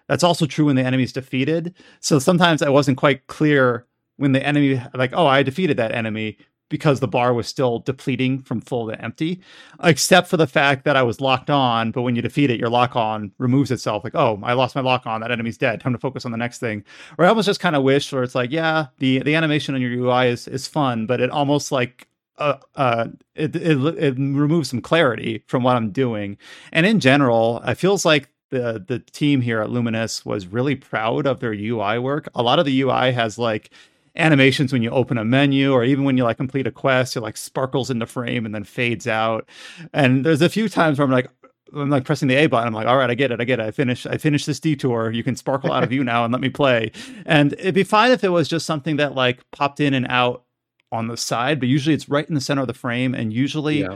That's 0.07 0.23
also 0.23 0.45
true 0.45 0.65
when 0.65 0.75
the 0.75 0.83
enemy's 0.83 1.13
defeated. 1.13 1.75
So 1.99 2.19
sometimes 2.19 2.61
I 2.61 2.69
wasn't 2.69 2.97
quite 2.97 3.27
clear 3.27 3.85
when 4.17 4.33
the 4.33 4.45
enemy 4.45 4.81
like, 4.93 5.11
oh, 5.13 5.25
I 5.25 5.43
defeated 5.43 5.77
that 5.77 5.93
enemy 5.93 6.37
because 6.71 7.01
the 7.01 7.07
bar 7.07 7.33
was 7.33 7.47
still 7.47 7.79
depleting 7.79 8.39
from 8.39 8.61
full 8.61 8.87
to 8.87 8.99
empty, 8.99 9.41
except 9.83 10.27
for 10.27 10.37
the 10.37 10.47
fact 10.47 10.85
that 10.85 10.95
I 10.95 11.03
was 11.03 11.21
locked 11.21 11.51
on. 11.51 11.91
But 11.91 12.01
when 12.01 12.15
you 12.15 12.21
defeat 12.23 12.49
it, 12.49 12.59
your 12.59 12.69
lock 12.69 12.95
on 12.95 13.31
removes 13.37 13.69
itself. 13.69 14.03
Like, 14.03 14.15
oh, 14.15 14.39
I 14.41 14.53
lost 14.53 14.73
my 14.73 14.81
lock 14.81 15.05
on. 15.05 15.21
That 15.21 15.31
enemy's 15.31 15.57
dead. 15.57 15.81
Time 15.81 15.93
to 15.93 15.99
focus 15.99 16.25
on 16.25 16.31
the 16.31 16.37
next 16.37 16.57
thing. 16.57 16.83
Or 17.19 17.25
I 17.25 17.27
almost 17.27 17.45
just 17.45 17.59
kind 17.59 17.75
of 17.75 17.83
wish, 17.83 18.11
where 18.11 18.23
it's 18.23 18.33
like, 18.33 18.51
yeah, 18.51 18.87
the 18.97 19.19
the 19.19 19.35
animation 19.35 19.75
on 19.75 19.81
your 19.81 19.91
UI 19.91 20.29
is 20.29 20.47
is 20.47 20.65
fun, 20.65 21.05
but 21.05 21.19
it 21.19 21.29
almost 21.29 21.71
like 21.71 22.07
uh, 22.37 22.57
uh, 22.75 23.07
it, 23.35 23.55
it, 23.55 23.77
it 23.97 24.15
removes 24.17 24.69
some 24.69 24.81
clarity 24.81 25.43
from 25.47 25.61
what 25.61 25.75
I'm 25.75 25.91
doing. 25.91 26.37
And 26.71 26.85
in 26.85 26.99
general, 26.99 27.61
it 27.67 27.75
feels 27.75 28.05
like 28.05 28.29
the 28.49 28.83
the 28.85 28.99
team 28.99 29.41
here 29.41 29.61
at 29.61 29.69
Luminous 29.69 30.25
was 30.25 30.47
really 30.47 30.75
proud 30.75 31.25
of 31.25 31.39
their 31.39 31.53
UI 31.53 31.99
work. 31.99 32.29
A 32.35 32.43
lot 32.43 32.59
of 32.59 32.65
the 32.65 32.81
UI 32.81 33.11
has 33.11 33.37
like 33.37 33.71
animations 34.15 34.73
when 34.73 34.81
you 34.81 34.89
open 34.89 35.17
a 35.17 35.25
menu 35.25 35.71
or 35.71 35.83
even 35.83 36.03
when 36.03 36.17
you 36.17 36.23
like 36.23 36.37
complete 36.37 36.67
a 36.67 36.71
quest 36.71 37.15
it 37.15 37.21
like 37.21 37.37
sparkles 37.37 37.89
into 37.89 38.05
frame 38.05 38.45
and 38.45 38.53
then 38.53 38.63
fades 38.63 39.07
out. 39.07 39.47
And 39.93 40.25
there's 40.25 40.41
a 40.41 40.49
few 40.49 40.67
times 40.67 40.99
where 40.99 41.05
i'm 41.05 41.11
like 41.11 41.29
i'm 41.73 41.89
like 41.89 42.03
pressing 42.03 42.27
the 42.27 42.35
a 42.35 42.47
button. 42.47 42.67
I'm 42.67 42.73
like 42.73 42.87
all 42.87 42.97
right 42.97 43.09
i 43.09 43.15
get 43.15 43.31
it 43.31 43.39
i 43.39 43.45
get 43.45 43.59
it. 43.59 43.65
I 43.65 43.71
finish, 43.71 44.05
i 44.05 44.17
finish 44.17 44.45
this 44.45 44.59
detour. 44.59 45.11
You 45.11 45.23
can 45.23 45.35
sparkle 45.35 45.71
out 45.71 45.83
of 45.83 45.91
you 45.93 46.03
now 46.03 46.25
and 46.25 46.31
let 46.31 46.41
me 46.41 46.49
play. 46.49 46.91
And 47.25 47.53
it'd 47.53 47.75
be 47.75 47.83
fine 47.83 48.11
if 48.11 48.23
it 48.23 48.29
was 48.29 48.47
just 48.47 48.65
something 48.65 48.97
that 48.97 49.15
like 49.15 49.49
popped 49.51 49.79
in 49.79 49.93
and 49.93 50.07
out 50.09 50.43
on 50.91 51.07
the 51.07 51.15
side 51.15 51.59
but 51.59 51.69
usually 51.69 51.95
it's 51.95 52.09
right 52.09 52.27
in 52.27 52.35
the 52.35 52.41
center 52.41 52.61
of 52.61 52.67
the 52.67 52.73
frame 52.73 53.15
and 53.15 53.31
usually 53.31 53.79
yeah. 53.79 53.95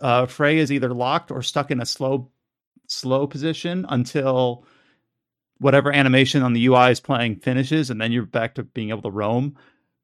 uh, 0.00 0.26
frey 0.26 0.58
is 0.58 0.72
either 0.72 0.92
locked 0.92 1.30
or 1.30 1.40
stuck 1.40 1.70
in 1.70 1.80
a 1.80 1.86
slow 1.86 2.28
slow 2.88 3.26
position 3.26 3.86
until 3.88 4.64
whatever 5.60 5.92
animation 5.92 6.42
on 6.42 6.54
the 6.54 6.66
UI 6.66 6.90
is 6.90 7.00
playing 7.00 7.36
finishes, 7.36 7.90
and 7.90 8.00
then 8.00 8.10
you're 8.10 8.24
back 8.24 8.54
to 8.54 8.64
being 8.64 8.90
able 8.90 9.02
to 9.02 9.10
roam. 9.10 9.56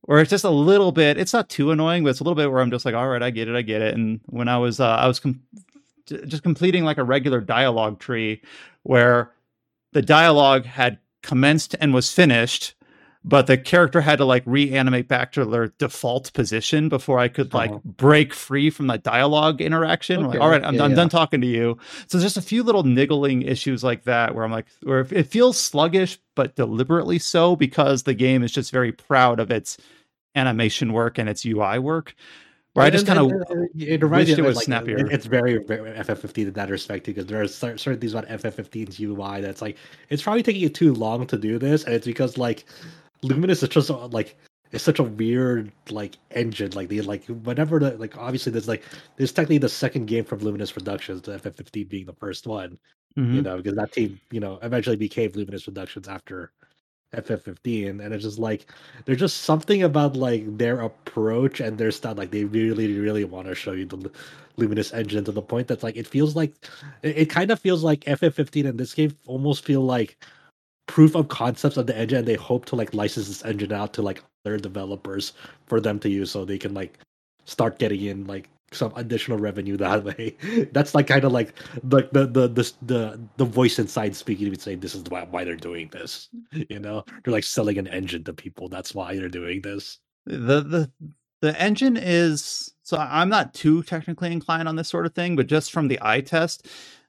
Or 0.03 0.21
it's 0.21 0.31
just 0.31 0.45
a 0.45 0.51
little 0.51 0.93
bit. 0.93 1.19
It's 1.19 1.33
not 1.33 1.49
too 1.49 1.73
annoying, 1.73 2.05
but 2.05 2.11
it's 2.11 2.21
a 2.21 2.23
little 2.23 2.37
bit 2.37 2.53
where 2.53 2.61
I'm 2.63 2.71
just 2.71 2.85
like, 2.85 2.95
all 2.95 3.09
right, 3.09 3.23
I 3.23 3.31
get 3.31 3.49
it, 3.49 3.57
I 3.57 3.63
get 3.63 3.83
it. 3.83 3.95
And 3.95 4.21
when 4.27 4.47
I 4.47 4.59
was, 4.59 4.79
uh, 4.79 4.87
I 4.87 5.09
was 5.09 5.19
com- 5.19 5.43
just 6.07 6.45
completing 6.45 6.85
like 6.85 6.99
a 6.99 7.05
regular 7.05 7.41
dialogue 7.41 7.99
tree, 7.99 8.43
where 8.85 9.33
the 9.93 10.03
dialogue 10.03 10.65
had 10.65 10.99
commenced 11.23 11.75
and 11.81 11.93
was 11.93 12.13
finished, 12.13 12.76
but 13.29 13.49
the 13.49 13.59
character 13.59 14.01
had 14.01 14.19
to 14.19 14.25
like 14.25 14.45
reanimate 14.47 15.09
back 15.09 15.33
to 15.33 15.45
their 15.45 15.69
default 15.79 16.33
position 16.33 16.89
before 16.89 17.19
I 17.19 17.27
could 17.27 17.53
like 17.53 17.71
uh-huh. 17.71 17.81
break 17.85 18.33
free 18.33 18.71
from 18.71 18.87
that 18.87 19.03
dialogue 19.03 19.61
interaction. 19.61 20.21
Okay. 20.21 20.39
Like, 20.39 20.41
all 20.41 20.49
right, 20.49 20.65
I'm, 20.65 20.77
yeah, 20.77 20.85
I'm 20.85 20.91
yeah. 20.91 20.97
done 20.97 21.09
talking 21.09 21.41
to 21.41 21.47
you. 21.47 21.77
So 22.07 22.19
there's 22.19 22.23
just 22.23 22.37
a 22.37 22.49
few 22.49 22.63
little 22.63 22.85
niggling 22.85 23.43
issues 23.43 23.83
like 23.83 24.05
that 24.05 24.37
where 24.37 24.45
I'm 24.45 24.53
like, 24.53 24.67
where 24.85 25.01
it 25.11 25.27
feels 25.27 25.59
sluggish, 25.59 26.21
but 26.37 26.55
deliberately 26.55 27.19
so 27.19 27.57
because 27.57 28.05
the 28.05 28.15
game 28.15 28.45
is 28.45 28.53
just 28.53 28.71
very 28.71 28.93
proud 28.93 29.41
of 29.41 29.51
its 29.51 29.77
animation 30.37 30.93
work 30.93 31.19
and 31.19 31.29
its 31.29 31.45
UI 31.45 31.81
work. 31.81 32.15
Where 32.75 32.85
I 32.85 32.91
just 32.91 33.07
kind 33.07 33.19
of 33.19 33.33
it 33.75 34.03
reminds 34.03 34.31
me 34.31 34.37
it 34.37 34.43
was 34.43 34.57
like, 34.57 34.67
snappier. 34.67 35.11
It's 35.11 35.25
very, 35.25 35.57
very 35.65 35.91
FF15 35.93 36.39
in 36.49 36.53
that 36.53 36.69
respect 36.69 37.07
because 37.07 37.25
there 37.25 37.41
are 37.41 37.49
certain 37.49 37.99
things 37.99 38.13
about 38.13 38.29
FF15's 38.29 39.01
UI 39.01 39.41
that's 39.41 39.63
like 39.63 39.79
it's 40.11 40.23
probably 40.23 40.43
taking 40.43 40.61
you 40.61 40.69
too 40.69 40.93
long 40.93 41.27
to 41.29 41.39
do 41.39 41.59
this, 41.59 41.85
and 41.85 41.95
it's 41.95 42.07
because 42.07 42.37
like 42.37 42.67
Luminous 43.23 43.63
is 43.63 43.69
just 43.69 43.91
like 43.91 44.37
it's 44.73 44.85
such 44.85 44.99
a 44.99 45.05
weird 45.05 45.73
like 45.91 46.17
engine. 46.33 46.73
Like 46.73 46.89
the 46.89 47.01
like 47.03 47.25
whenever 47.27 47.79
the 47.79 47.97
like 47.99 48.17
obviously 48.17 48.53
there's 48.53 48.69
like 48.69 48.83
there's 49.17 49.33
technically 49.33 49.59
the 49.59 49.69
second 49.69 50.07
game 50.07 50.25
from 50.25 50.41
Luminous 50.41 50.73
Productions, 50.73 51.23
the 51.23 51.39
FF15 51.39 51.89
being 51.89 52.07
the 52.07 52.13
first 52.15 52.47
one. 52.47 52.79
Mm-hmm. 53.17 53.35
You 53.35 53.43
know, 53.43 53.57
because 53.57 53.77
that 53.77 53.93
team, 53.93 54.21
you 54.31 54.41
know, 54.41 54.59
eventually 54.63 54.97
became 54.97 55.33
Luminous 55.35 55.65
Productions 55.65 56.07
after 56.07 56.53
FF15, 57.15 58.05
and 58.05 58.13
it's 58.13 58.25
just 58.25 58.39
like 58.39 58.71
there's 59.05 59.19
just 59.19 59.43
something 59.43 59.85
about 59.85 60.17
like 60.17 60.59
their 60.59 60.81
approach 60.81 61.61
and 61.61 61.79
their 61.79 61.91
style. 61.91 62.15
Like 62.15 62.31
they 62.31 62.45
really, 62.45 62.99
really 62.99 63.25
want 63.25 63.49
to 63.49 63.55
show 63.55 63.73
you 63.73 63.87
the 63.87 64.11
Luminous 64.57 64.93
engine 64.93 65.25
to 65.25 65.33
the 65.33 65.43
point 65.43 65.69
that's 65.69 65.83
like 65.83 65.97
it 65.97 66.07
feels 66.07 66.37
like 66.37 66.53
it, 67.03 67.17
it 67.17 67.31
kind 67.31 67.51
of 67.51 67.61
feels 67.61 67.83
like 67.83 68.01
FF15 68.01 68.69
and 68.69 68.79
this 68.79 68.95
game 68.95 69.17
almost 69.27 69.65
feel 69.65 69.83
like 69.83 70.19
proof 70.87 71.15
of 71.15 71.29
concepts 71.29 71.77
of 71.77 71.87
the 71.87 71.97
engine 71.97 72.19
and 72.19 72.29
they 72.29 72.35
hope 72.35 72.65
to 72.67 72.77
like 72.77 72.95
license 72.95 73.29
this 73.29 73.45
engine 73.45 73.73
out 73.73 73.93
to 73.95 74.03
like 74.03 74.23
other 74.45 74.57
developers 74.57 75.33
for 75.67 75.81
them 75.81 75.99
to 75.99 76.09
use 76.09 76.31
so 76.31 76.45
they 76.45 76.59
can 76.59 76.75
like 76.75 76.99
start 77.45 77.79
getting 77.79 78.03
in 78.03 78.27
like 78.27 78.49
some 78.73 78.93
additional 78.97 79.39
revenue 79.39 79.77
that 79.77 80.05
way. 80.05 80.37
That's 80.73 80.95
like 80.95 81.07
kind 81.07 81.25
of 81.25 81.33
like 81.33 81.55
the 81.83 82.09
the 82.13 82.27
the 82.27 82.49
the 82.49 82.73
the, 82.83 83.21
the 83.37 83.45
voice 83.45 83.79
inside 83.79 84.15
speaking 84.17 84.47
to 84.47 84.51
me 84.51 84.59
saying 84.59 84.81
this 84.81 84.95
is 84.95 85.05
why, 85.09 85.25
why 85.31 85.45
they're 85.45 85.57
doing 85.57 85.89
this. 85.93 86.29
You 86.71 86.81
know, 86.81 87.05
they're 87.25 87.33
like 87.33 87.45
selling 87.45 87.79
an 87.79 87.87
engine 87.87 88.25
to 88.25 88.33
people. 88.33 88.69
That's 88.69 88.95
why 88.95 89.17
they're 89.17 89.29
doing 89.29 89.63
this. 89.63 89.99
The 90.27 90.63
the 90.63 90.91
the 91.43 91.61
engine 91.61 91.97
is 91.97 92.75
so 92.83 92.97
I'm 92.99 93.29
not 93.29 93.55
too 93.55 93.83
technically 93.83 94.33
inclined 94.33 94.69
on 94.69 94.77
this 94.77 94.89
sort 94.89 95.07
of 95.07 95.15
thing, 95.15 95.37
but 95.37 95.47
just 95.47 95.73
from 95.73 95.89
the 95.89 95.99
eye 96.03 96.21
test, 96.21 96.67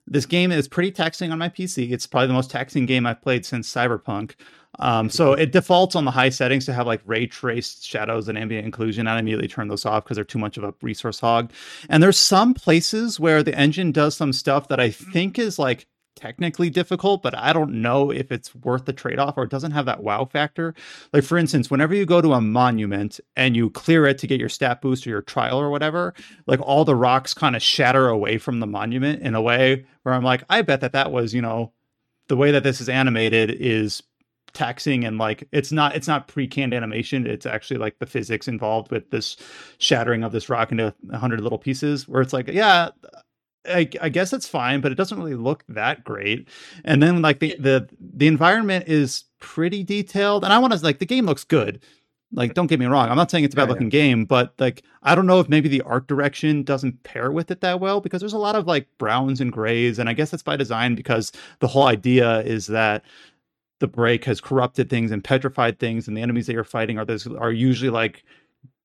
this 0.07 0.25
game 0.25 0.51
is 0.51 0.67
pretty 0.67 0.91
taxing 0.91 1.31
on 1.31 1.37
my 1.37 1.49
PC. 1.49 1.91
It's 1.91 2.07
probably 2.07 2.27
the 2.27 2.33
most 2.33 2.49
taxing 2.49 2.85
game 2.85 3.05
I've 3.05 3.21
played 3.21 3.45
since 3.45 3.71
Cyberpunk. 3.71 4.33
Um, 4.79 5.09
so 5.09 5.33
it 5.33 5.51
defaults 5.51 5.95
on 5.95 6.05
the 6.05 6.11
high 6.11 6.29
settings 6.29 6.65
to 6.65 6.73
have 6.73 6.87
like 6.87 7.01
ray 7.05 7.25
traced 7.25 7.83
shadows 7.83 8.27
and 8.27 8.37
ambient 8.37 8.73
occlusion. 8.73 9.07
I 9.07 9.19
immediately 9.19 9.47
turn 9.47 9.67
those 9.67 9.85
off 9.85 10.03
because 10.03 10.15
they're 10.15 10.23
too 10.23 10.39
much 10.39 10.57
of 10.57 10.63
a 10.63 10.73
resource 10.81 11.19
hog. 11.19 11.51
And 11.89 12.01
there's 12.01 12.17
some 12.17 12.53
places 12.53 13.19
where 13.19 13.43
the 13.43 13.57
engine 13.57 13.91
does 13.91 14.15
some 14.15 14.33
stuff 14.33 14.67
that 14.67 14.79
I 14.79 14.91
think 14.91 15.39
is 15.39 15.57
like 15.57 15.87
technically 16.17 16.69
difficult, 16.69 17.21
but 17.21 17.37
I 17.37 17.53
don't 17.53 17.81
know 17.81 18.11
if 18.11 18.31
it's 18.31 18.53
worth 18.55 18.85
the 18.85 18.93
trade 18.93 19.19
off 19.19 19.37
or 19.37 19.43
it 19.43 19.49
doesn't 19.49 19.71
have 19.71 19.85
that 19.85 20.03
wow 20.03 20.25
factor. 20.25 20.73
Like, 21.13 21.23
for 21.23 21.37
instance, 21.37 21.71
whenever 21.71 21.95
you 21.95 22.05
go 22.05 22.21
to 22.21 22.33
a 22.33 22.41
monument 22.41 23.19
and 23.35 23.55
you 23.55 23.69
clear 23.69 24.05
it 24.05 24.17
to 24.19 24.27
get 24.27 24.39
your 24.39 24.49
stat 24.49 24.81
boost 24.81 25.05
or 25.07 25.11
your 25.11 25.21
trial 25.21 25.59
or 25.59 25.69
whatever, 25.69 26.13
like 26.47 26.59
all 26.59 26.83
the 26.83 26.95
rocks 26.95 27.33
kind 27.33 27.55
of 27.55 27.61
shatter 27.61 28.09
away 28.09 28.37
from 28.37 28.59
the 28.59 28.67
monument 28.67 29.21
in 29.21 29.35
a 29.35 29.41
way 29.41 29.85
where 30.03 30.13
I'm 30.13 30.23
like, 30.23 30.43
I 30.49 30.61
bet 30.63 30.81
that 30.81 30.93
that 30.93 31.11
was, 31.11 31.33
you 31.33 31.41
know, 31.41 31.71
the 32.27 32.37
way 32.37 32.51
that 32.51 32.63
this 32.63 32.81
is 32.81 32.89
animated 32.89 33.51
is 33.51 34.03
taxing 34.53 35.05
and 35.05 35.17
like 35.17 35.47
it's 35.51 35.71
not 35.71 35.95
it's 35.95 36.07
not 36.07 36.27
pre-canned 36.27 36.73
animation 36.73 37.27
it's 37.27 37.45
actually 37.45 37.77
like 37.77 37.99
the 37.99 38.05
physics 38.07 38.47
involved 38.47 38.89
with 38.89 39.07
this 39.11 39.37
shattering 39.77 40.23
of 40.23 40.31
this 40.31 40.49
rock 40.49 40.71
into 40.71 40.91
a 41.11 41.17
hundred 41.17 41.41
little 41.41 41.59
pieces 41.59 42.07
where 42.07 42.21
it's 42.21 42.33
like 42.33 42.47
yeah 42.47 42.89
I, 43.67 43.89
I, 44.01 44.09
guess 44.09 44.33
it's 44.33 44.47
fine, 44.47 44.81
but 44.81 44.91
it 44.91 44.95
doesn't 44.95 45.17
really 45.17 45.35
look 45.35 45.63
that 45.69 46.03
great. 46.03 46.47
And 46.83 47.01
then 47.01 47.21
like 47.21 47.39
the 47.39 47.55
the 47.59 47.89
the 47.99 48.27
environment 48.27 48.87
is 48.87 49.25
pretty 49.39 49.83
detailed, 49.83 50.43
and 50.43 50.53
I 50.53 50.59
want 50.59 50.73
to 50.73 50.79
like 50.79 50.99
the 50.99 51.05
game 51.05 51.25
looks 51.25 51.43
good. 51.43 51.81
Like, 52.33 52.55
don't 52.55 52.67
get 52.67 52.79
me 52.79 52.85
wrong, 52.87 53.09
I'm 53.09 53.15
not 53.15 53.31
saying 53.31 53.45
it's 53.45 53.53
a 53.53 53.55
bad 53.55 53.69
looking 53.69 53.87
yeah. 53.87 54.01
game, 54.01 54.25
but 54.25 54.53
like 54.59 54.83
I 55.01 55.15
don't 55.15 55.27
know 55.27 55.39
if 55.39 55.47
maybe 55.47 55.69
the 55.69 55.81
art 55.83 56.07
direction 56.07 56.63
doesn't 56.63 57.03
pair 57.03 57.31
with 57.31 57.49
it 57.51 57.61
that 57.61 57.79
well 57.79 58.01
because 58.01 58.19
there's 58.19 58.33
a 58.33 58.37
lot 58.37 58.55
of 58.55 58.67
like 58.67 58.87
browns 58.97 59.39
and 59.39 59.51
grays, 59.51 59.97
and 59.97 60.09
I 60.09 60.13
guess 60.13 60.31
that's 60.31 60.43
by 60.43 60.57
design 60.57 60.95
because 60.95 61.31
the 61.59 61.67
whole 61.67 61.87
idea 61.87 62.41
is 62.41 62.67
that 62.67 63.03
the 63.79 63.87
break 63.87 64.25
has 64.25 64.41
corrupted 64.41 64.89
things 64.89 65.11
and 65.11 65.23
petrified 65.23 65.79
things, 65.79 66.07
and 66.07 66.17
the 66.17 66.21
enemies 66.21 66.47
that 66.47 66.53
you're 66.53 66.63
fighting 66.65 66.97
are 66.97 67.05
those 67.05 67.27
are 67.27 67.51
usually 67.51 67.89
like 67.89 68.23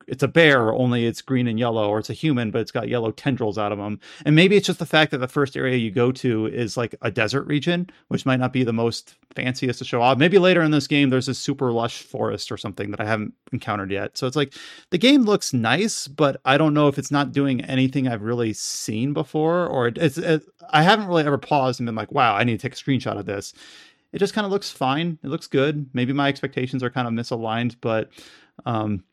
it's 0.07 0.23
a 0.23 0.29
bear, 0.29 0.73
only 0.73 1.07
it's 1.07 1.23
green 1.23 1.47
and 1.47 1.59
yellow, 1.59 1.89
or 1.89 1.99
it's 1.99 2.11
a 2.11 2.15
human, 2.15 2.51
but 2.51 2.61
it's 2.61 2.71
got 2.71 2.89
yellow 2.89 3.11
tendrils 3.11 3.59
out 3.59 3.73
of 3.73 3.79
them. 3.79 4.01
And 4.25 4.35
maybe 4.35 4.57
it's 4.57 4.67
just 4.67 4.79
the 4.79 4.87
fact 4.87 5.11
that 5.11 5.19
the 5.19 5.29
first 5.29 5.57
area 5.57 5.77
you 5.77 5.91
go 5.91 6.13
to 6.13 6.47
is 6.47 6.77
like 6.77 6.95
a 7.03 7.11
desert 7.11 7.47
region, 7.47 7.89
which 8.09 8.27
might 8.27 8.41
not 8.41 8.53
be 8.53 8.65
the 8.65 8.73
most 8.73 9.15
fanciest 9.35 9.79
to 9.79 9.85
show 9.85 10.03
off. 10.03 10.19
Maybe 10.19 10.39
later 10.39 10.63
in 10.63 10.71
this 10.71 10.87
game, 10.87 11.11
there's 11.11 11.29
a 11.29 11.35
super 11.35 11.73
lush 11.73 12.03
forest 12.03 12.53
or 12.53 12.57
something 12.57 12.91
that 12.91 13.01
I 13.01 13.07
haven't 13.07 13.35
encountered 13.53 13.91
yet. 13.91 14.17
So 14.19 14.27
it's 14.27 14.37
like 14.37 14.55
the 14.91 14.99
game 14.99 15.23
looks 15.23 15.53
nice, 15.53 16.09
but 16.09 16.41
I 16.45 16.59
don't 16.59 16.75
know 16.75 16.89
if 16.89 16.99
it's 16.99 17.11
not 17.11 17.33
doing 17.33 17.65
anything 17.65 18.09
I've 18.09 18.23
really 18.23 18.53
seen 18.53 19.13
before, 19.13 19.67
or 19.67 19.89
it's, 19.89 20.19
it, 20.19 20.43
I 20.71 20.83
haven't 20.83 21.07
really 21.07 21.25
ever 21.25 21.39
paused 21.39 21.81
and 21.81 21.87
been 21.87 21.95
like, 21.95 22.13
wow, 22.13 22.35
I 22.35 22.45
need 22.45 22.59
to 22.59 22.69
take 22.69 22.79
a 22.79 22.83
screenshot 22.83 23.19
of 23.19 23.27
this. 23.27 23.55
It 24.13 24.19
just 24.19 24.35
kind 24.35 24.45
of 24.45 24.51
looks 24.51 24.71
fine. 24.71 25.19
It 25.25 25.29
looks 25.29 25.47
good. 25.47 25.89
Maybe 25.95 26.13
my 26.13 26.29
expectations 26.29 26.83
are 26.83 26.91
kind 26.91 27.09
of 27.09 27.15
misaligned, 27.15 27.77
but 27.81 28.11
um, 28.67 29.05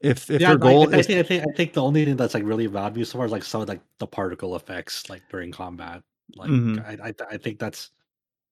if 0.00 0.30
if 0.30 0.40
yeah, 0.40 0.50
your 0.50 0.58
goal 0.58 0.94
I, 0.94 0.98
is... 0.98 1.06
I, 1.06 1.08
think, 1.08 1.18
I 1.18 1.22
think 1.22 1.44
I 1.48 1.56
think 1.56 1.72
the 1.72 1.82
only 1.82 2.04
thing 2.04 2.16
that's 2.16 2.34
like 2.34 2.44
really 2.44 2.66
valuable 2.66 3.04
so 3.04 3.18
far 3.18 3.26
is 3.26 3.32
like 3.32 3.44
some 3.44 3.62
of 3.62 3.68
like 3.68 3.80
the 3.98 4.06
particle 4.06 4.56
effects 4.56 5.08
like 5.08 5.22
during 5.30 5.52
combat. 5.52 6.02
Like 6.34 6.50
mm-hmm. 6.50 7.02
I, 7.02 7.08
I 7.08 7.14
I 7.34 7.36
think 7.36 7.58
that's 7.58 7.90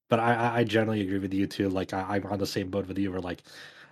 but 0.09 0.19
I 0.19 0.59
I 0.59 0.63
generally 0.63 1.01
agree 1.01 1.19
with 1.19 1.33
you 1.33 1.47
too. 1.47 1.69
Like 1.69 1.93
I, 1.93 2.01
I'm 2.15 2.25
on 2.27 2.39
the 2.39 2.47
same 2.47 2.69
boat 2.69 2.87
with 2.87 2.97
you 2.97 3.11
where 3.11 3.21
like 3.21 3.43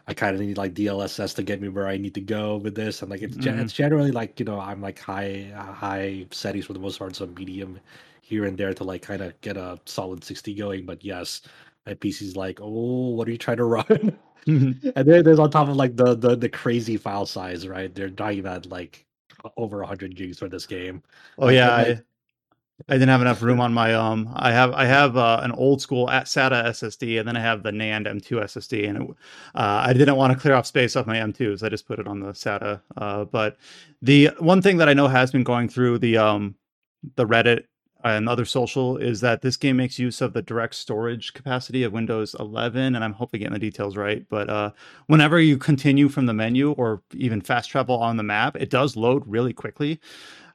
I 0.07 0.13
kind 0.13 0.35
of 0.35 0.41
need 0.41 0.57
like 0.57 0.73
DLSS 0.73 1.35
to 1.35 1.43
get 1.43 1.61
me 1.61 1.69
where 1.69 1.87
I 1.87 1.97
need 1.97 2.13
to 2.15 2.21
go 2.21 2.57
with 2.57 2.75
this, 2.75 3.01
and 3.01 3.11
like 3.11 3.21
it's 3.21 3.37
mm-hmm. 3.37 3.59
it's 3.59 3.73
generally 3.73 4.11
like 4.11 4.39
you 4.39 4.45
know 4.45 4.59
I'm 4.59 4.81
like 4.81 4.99
high 4.99 5.51
high 5.55 6.25
settings 6.31 6.65
for 6.65 6.73
the 6.73 6.79
most 6.79 6.99
part, 6.99 7.15
so 7.15 7.27
medium 7.27 7.79
here 8.21 8.45
and 8.45 8.57
there 8.57 8.73
to 8.73 8.83
like 8.83 9.01
kind 9.01 9.21
of 9.21 9.39
get 9.41 9.57
a 9.57 9.79
solid 9.85 10.23
60 10.23 10.53
going. 10.55 10.85
But 10.85 11.03
yes, 11.03 11.41
my 11.85 11.93
PC's 11.93 12.35
like, 12.35 12.59
oh, 12.61 13.09
what 13.09 13.27
are 13.27 13.31
you 13.31 13.37
trying 13.37 13.57
to 13.57 13.65
run? 13.65 14.17
Mm-hmm. 14.47 14.89
And 14.95 15.07
then 15.07 15.23
there's 15.23 15.39
on 15.39 15.51
top 15.51 15.69
of 15.69 15.75
like 15.75 15.95
the, 15.95 16.15
the 16.15 16.35
the 16.35 16.49
crazy 16.49 16.97
file 16.97 17.25
size, 17.25 17.67
right? 17.67 17.93
They're 17.93 18.09
talking 18.09 18.39
about 18.39 18.65
like 18.65 19.05
over 19.57 19.79
100 19.79 20.15
gigs 20.15 20.39
for 20.39 20.49
this 20.49 20.65
game. 20.65 21.03
Oh 21.37 21.49
yeah, 21.49 21.71
I, 21.71 22.01
I 22.89 22.93
didn't 22.93 23.09
have 23.09 23.21
enough 23.21 23.41
room 23.41 23.59
on 23.59 23.73
my 23.73 23.93
um. 23.93 24.29
I 24.33 24.51
have 24.51 24.73
I 24.73 24.85
have 24.85 25.15
uh, 25.15 25.39
an 25.43 25.51
old 25.51 25.81
school 25.81 26.07
SATA 26.07 26.65
SSD, 26.65 27.19
and 27.19 27.27
then 27.27 27.37
I 27.37 27.39
have 27.39 27.63
the 27.63 27.71
NAND 27.71 28.07
M2 28.07 28.43
SSD, 28.43 28.89
and 28.89 28.97
it, 28.97 29.09
uh, 29.55 29.83
I 29.85 29.93
didn't 29.93 30.15
want 30.15 30.33
to 30.33 30.39
clear 30.39 30.55
off 30.55 30.65
space 30.65 30.95
off 30.95 31.07
my 31.07 31.17
M2s. 31.17 31.59
So 31.59 31.65
I 31.65 31.69
just 31.69 31.87
put 31.87 31.99
it 31.99 32.07
on 32.07 32.19
the 32.19 32.31
SATA. 32.33 32.81
Uh, 32.97 33.25
but 33.25 33.57
the 34.01 34.31
one 34.39 34.61
thing 34.61 34.77
that 34.77 34.89
I 34.89 34.93
know 34.93 35.07
has 35.07 35.31
been 35.31 35.43
going 35.43 35.69
through 35.69 35.99
the 35.99 36.17
um 36.17 36.55
the 37.15 37.25
Reddit 37.25 37.65
and 38.03 38.27
other 38.27 38.45
social 38.45 38.97
is 38.97 39.21
that 39.21 39.41
this 39.41 39.57
game 39.57 39.77
makes 39.77 39.97
use 39.97 40.21
of 40.21 40.33
the 40.33 40.41
direct 40.41 40.75
storage 40.75 41.33
capacity 41.33 41.83
of 41.83 41.93
Windows 41.93 42.35
11, 42.39 42.95
and 42.95 43.03
I'm 43.03 43.13
hoping 43.13 43.39
getting 43.39 43.53
the 43.53 43.59
details 43.59 43.95
right. 43.95 44.25
But 44.29 44.49
uh, 44.49 44.71
whenever 45.07 45.39
you 45.39 45.57
continue 45.57 46.09
from 46.09 46.25
the 46.25 46.33
menu 46.33 46.71
or 46.71 47.01
even 47.13 47.41
fast 47.41 47.69
travel 47.69 47.97
on 47.97 48.17
the 48.17 48.23
map, 48.23 48.55
it 48.57 48.69
does 48.69 48.95
load 48.95 49.23
really 49.25 49.53
quickly. 49.53 49.99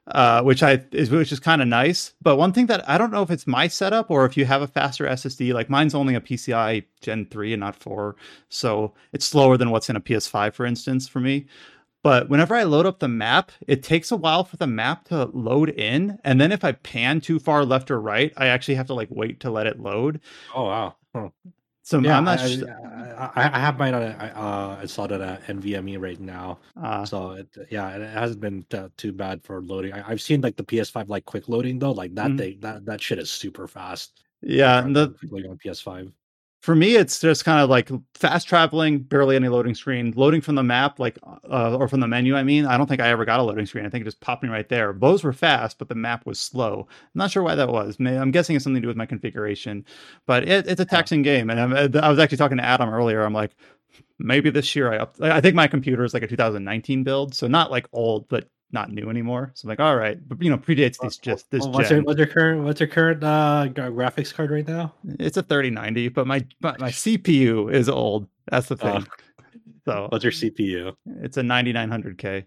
Uh, 0.07 0.41
which 0.41 0.63
I 0.63 0.83
is 0.91 1.11
which 1.11 1.31
is 1.31 1.39
kind 1.39 1.61
of 1.61 1.67
nice. 1.67 2.15
But 2.19 2.37
one 2.37 2.51
thing 2.51 2.65
that 2.65 2.87
I 2.89 2.97
don't 2.97 3.11
know 3.11 3.21
if 3.21 3.29
it's 3.29 3.45
my 3.45 3.67
setup 3.67 4.09
or 4.09 4.25
if 4.25 4.35
you 4.37 4.45
have 4.45 4.63
a 4.63 4.67
faster 4.67 5.05
SSD, 5.05 5.53
like 5.53 5.69
mine's 5.69 5.93
only 5.93 6.15
a 6.15 6.21
PCI 6.21 6.83
Gen 6.99 7.27
3 7.29 7.53
and 7.53 7.59
not 7.59 7.75
4, 7.75 8.15
so 8.47 8.95
it's 9.13 9.27
slower 9.27 9.55
than 9.55 9.69
what's 9.69 9.87
in 9.87 9.95
a 9.95 10.01
PS5, 10.01 10.55
for 10.55 10.65
instance, 10.65 11.07
for 11.07 11.19
me. 11.19 11.45
But 12.01 12.29
whenever 12.29 12.55
I 12.55 12.63
load 12.63 12.85
up 12.85 12.99
the 12.99 13.07
map, 13.07 13.51
it 13.67 13.83
takes 13.83 14.11
a 14.11 14.15
while 14.15 14.43
for 14.43 14.57
the 14.57 14.67
map 14.67 15.05
to 15.05 15.25
load 15.25 15.69
in. 15.69 16.17
And 16.23 16.39
then 16.39 16.51
if 16.51 16.63
I 16.63 16.71
pan 16.71 17.19
too 17.19 17.39
far 17.39 17.65
left 17.65 17.91
or 17.91 17.99
right, 17.99 18.31
I 18.37 18.47
actually 18.47 18.75
have 18.75 18.87
to 18.87 18.93
like 18.93 19.09
wait 19.11 19.41
to 19.41 19.51
let 19.51 19.67
it 19.67 19.79
load. 19.79 20.21
Oh, 20.55 20.65
wow. 20.65 20.95
Huh. 21.13 21.29
So 21.89 21.97
yeah, 21.97 22.17
I'm 22.17 22.23
not. 22.23 22.39
I, 22.39 22.47
sh- 22.47 22.63
I, 23.17 23.49
I, 23.51 23.59
have 23.59 23.79
mine 23.79 23.95
on. 23.95 24.03
Uh, 24.03 24.77
installed 24.79 25.11
it 25.11 25.21
at 25.21 25.43
NVMe 25.47 25.99
right 25.99 26.19
now. 26.19 26.59
Uh, 26.79 27.03
so 27.03 27.31
it, 27.31 27.47
yeah, 27.71 27.89
it 27.89 28.13
hasn't 28.13 28.39
been 28.39 28.63
t- 28.69 28.77
too 28.95 29.11
bad 29.11 29.43
for 29.43 29.59
loading. 29.63 29.93
I, 29.93 30.07
have 30.07 30.21
seen 30.21 30.41
like 30.41 30.55
the 30.55 30.63
PS5 30.63 31.09
like 31.09 31.25
quick 31.25 31.49
loading 31.49 31.79
though. 31.79 31.91
Like 31.91 32.13
that 32.13 32.27
mm-hmm. 32.27 32.37
thing, 32.37 32.59
that 32.59 32.85
that 32.85 33.01
shit 33.01 33.17
is 33.17 33.31
super 33.31 33.67
fast. 33.67 34.21
Yeah, 34.41 34.83
and 34.83 34.95
the 34.95 35.15
on 35.33 35.57
PS5 35.57 36.13
for 36.61 36.75
me 36.75 36.95
it's 36.95 37.19
just 37.19 37.45
kind 37.45 37.61
of 37.61 37.69
like 37.69 37.89
fast 38.13 38.47
traveling 38.47 38.99
barely 38.99 39.35
any 39.35 39.47
loading 39.47 39.73
screen 39.73 40.13
loading 40.15 40.41
from 40.41 40.55
the 40.55 40.63
map 40.63 40.99
like 40.99 41.17
uh, 41.49 41.75
or 41.77 41.87
from 41.87 41.99
the 41.99 42.07
menu 42.07 42.35
i 42.35 42.43
mean 42.43 42.65
i 42.65 42.77
don't 42.77 42.87
think 42.87 43.01
i 43.01 43.07
ever 43.07 43.25
got 43.25 43.39
a 43.39 43.43
loading 43.43 43.65
screen. 43.65 43.85
I 43.85 43.89
think 43.89 44.01
it 44.01 44.05
just 44.05 44.19
popped 44.19 44.43
me 44.43 44.49
right 44.49 44.67
there. 44.67 44.93
Those 44.93 45.23
were 45.23 45.33
fast 45.33 45.77
but 45.79 45.89
the 45.89 45.95
map 45.95 46.25
was 46.25 46.39
slow. 46.39 46.87
I'm 46.89 47.07
not 47.15 47.31
sure 47.31 47.43
why 47.43 47.55
that 47.55 47.69
was. 47.69 47.97
I'm 47.99 48.31
guessing 48.31 48.55
it's 48.55 48.63
something 48.63 48.81
to 48.81 48.85
do 48.85 48.87
with 48.87 48.97
my 48.97 49.05
configuration 49.05 49.85
but 50.25 50.47
it, 50.47 50.67
it's 50.67 50.81
a 50.81 50.85
taxing 50.85 51.21
game 51.21 51.49
and 51.49 51.59
I'm, 51.59 51.73
i 51.73 52.09
was 52.09 52.19
actually 52.19 52.37
talking 52.37 52.57
to 52.57 52.65
adam 52.65 52.89
earlier. 52.89 53.23
I'm 53.23 53.33
like 53.33 53.55
maybe 54.19 54.49
this 54.49 54.75
year 54.75 54.91
i 54.91 54.97
up 54.97 55.15
i 55.21 55.39
think 55.41 55.55
my 55.55 55.67
computer 55.67 56.03
is 56.03 56.13
like 56.13 56.23
a 56.23 56.27
2019 56.27 57.03
build 57.03 57.33
so 57.33 57.47
not 57.47 57.71
like 57.71 57.87
old 57.93 58.27
but 58.27 58.49
not 58.71 58.91
new 58.91 59.09
anymore. 59.09 59.51
So 59.55 59.65
I'm 59.65 59.69
like, 59.69 59.79
all 59.79 59.95
right, 59.95 60.17
but 60.27 60.41
you 60.41 60.49
know, 60.49 60.57
predates 60.57 60.99
these 60.99 61.17
just 61.17 61.49
this. 61.51 61.61
Well, 61.61 61.73
what's, 61.73 61.89
your, 61.89 62.01
what's 62.03 62.17
your 62.17 62.27
current 62.27 62.63
what's 62.63 62.79
your 62.79 62.87
current 62.87 63.23
uh, 63.23 63.67
graphics 63.73 64.33
card 64.33 64.51
right 64.51 64.67
now? 64.67 64.93
It's 65.19 65.37
a 65.37 65.43
3090, 65.43 66.09
but 66.09 66.27
my 66.27 66.45
my, 66.61 66.75
my 66.79 66.89
CPU 66.89 67.71
is 67.73 67.89
old. 67.89 68.27
That's 68.49 68.67
the 68.67 68.77
thing. 68.77 69.07
so 69.85 70.07
what's 70.09 70.23
your 70.23 70.33
CPU? 70.33 70.95
It's 71.21 71.37
a 71.37 71.41
9900K. 71.41 72.45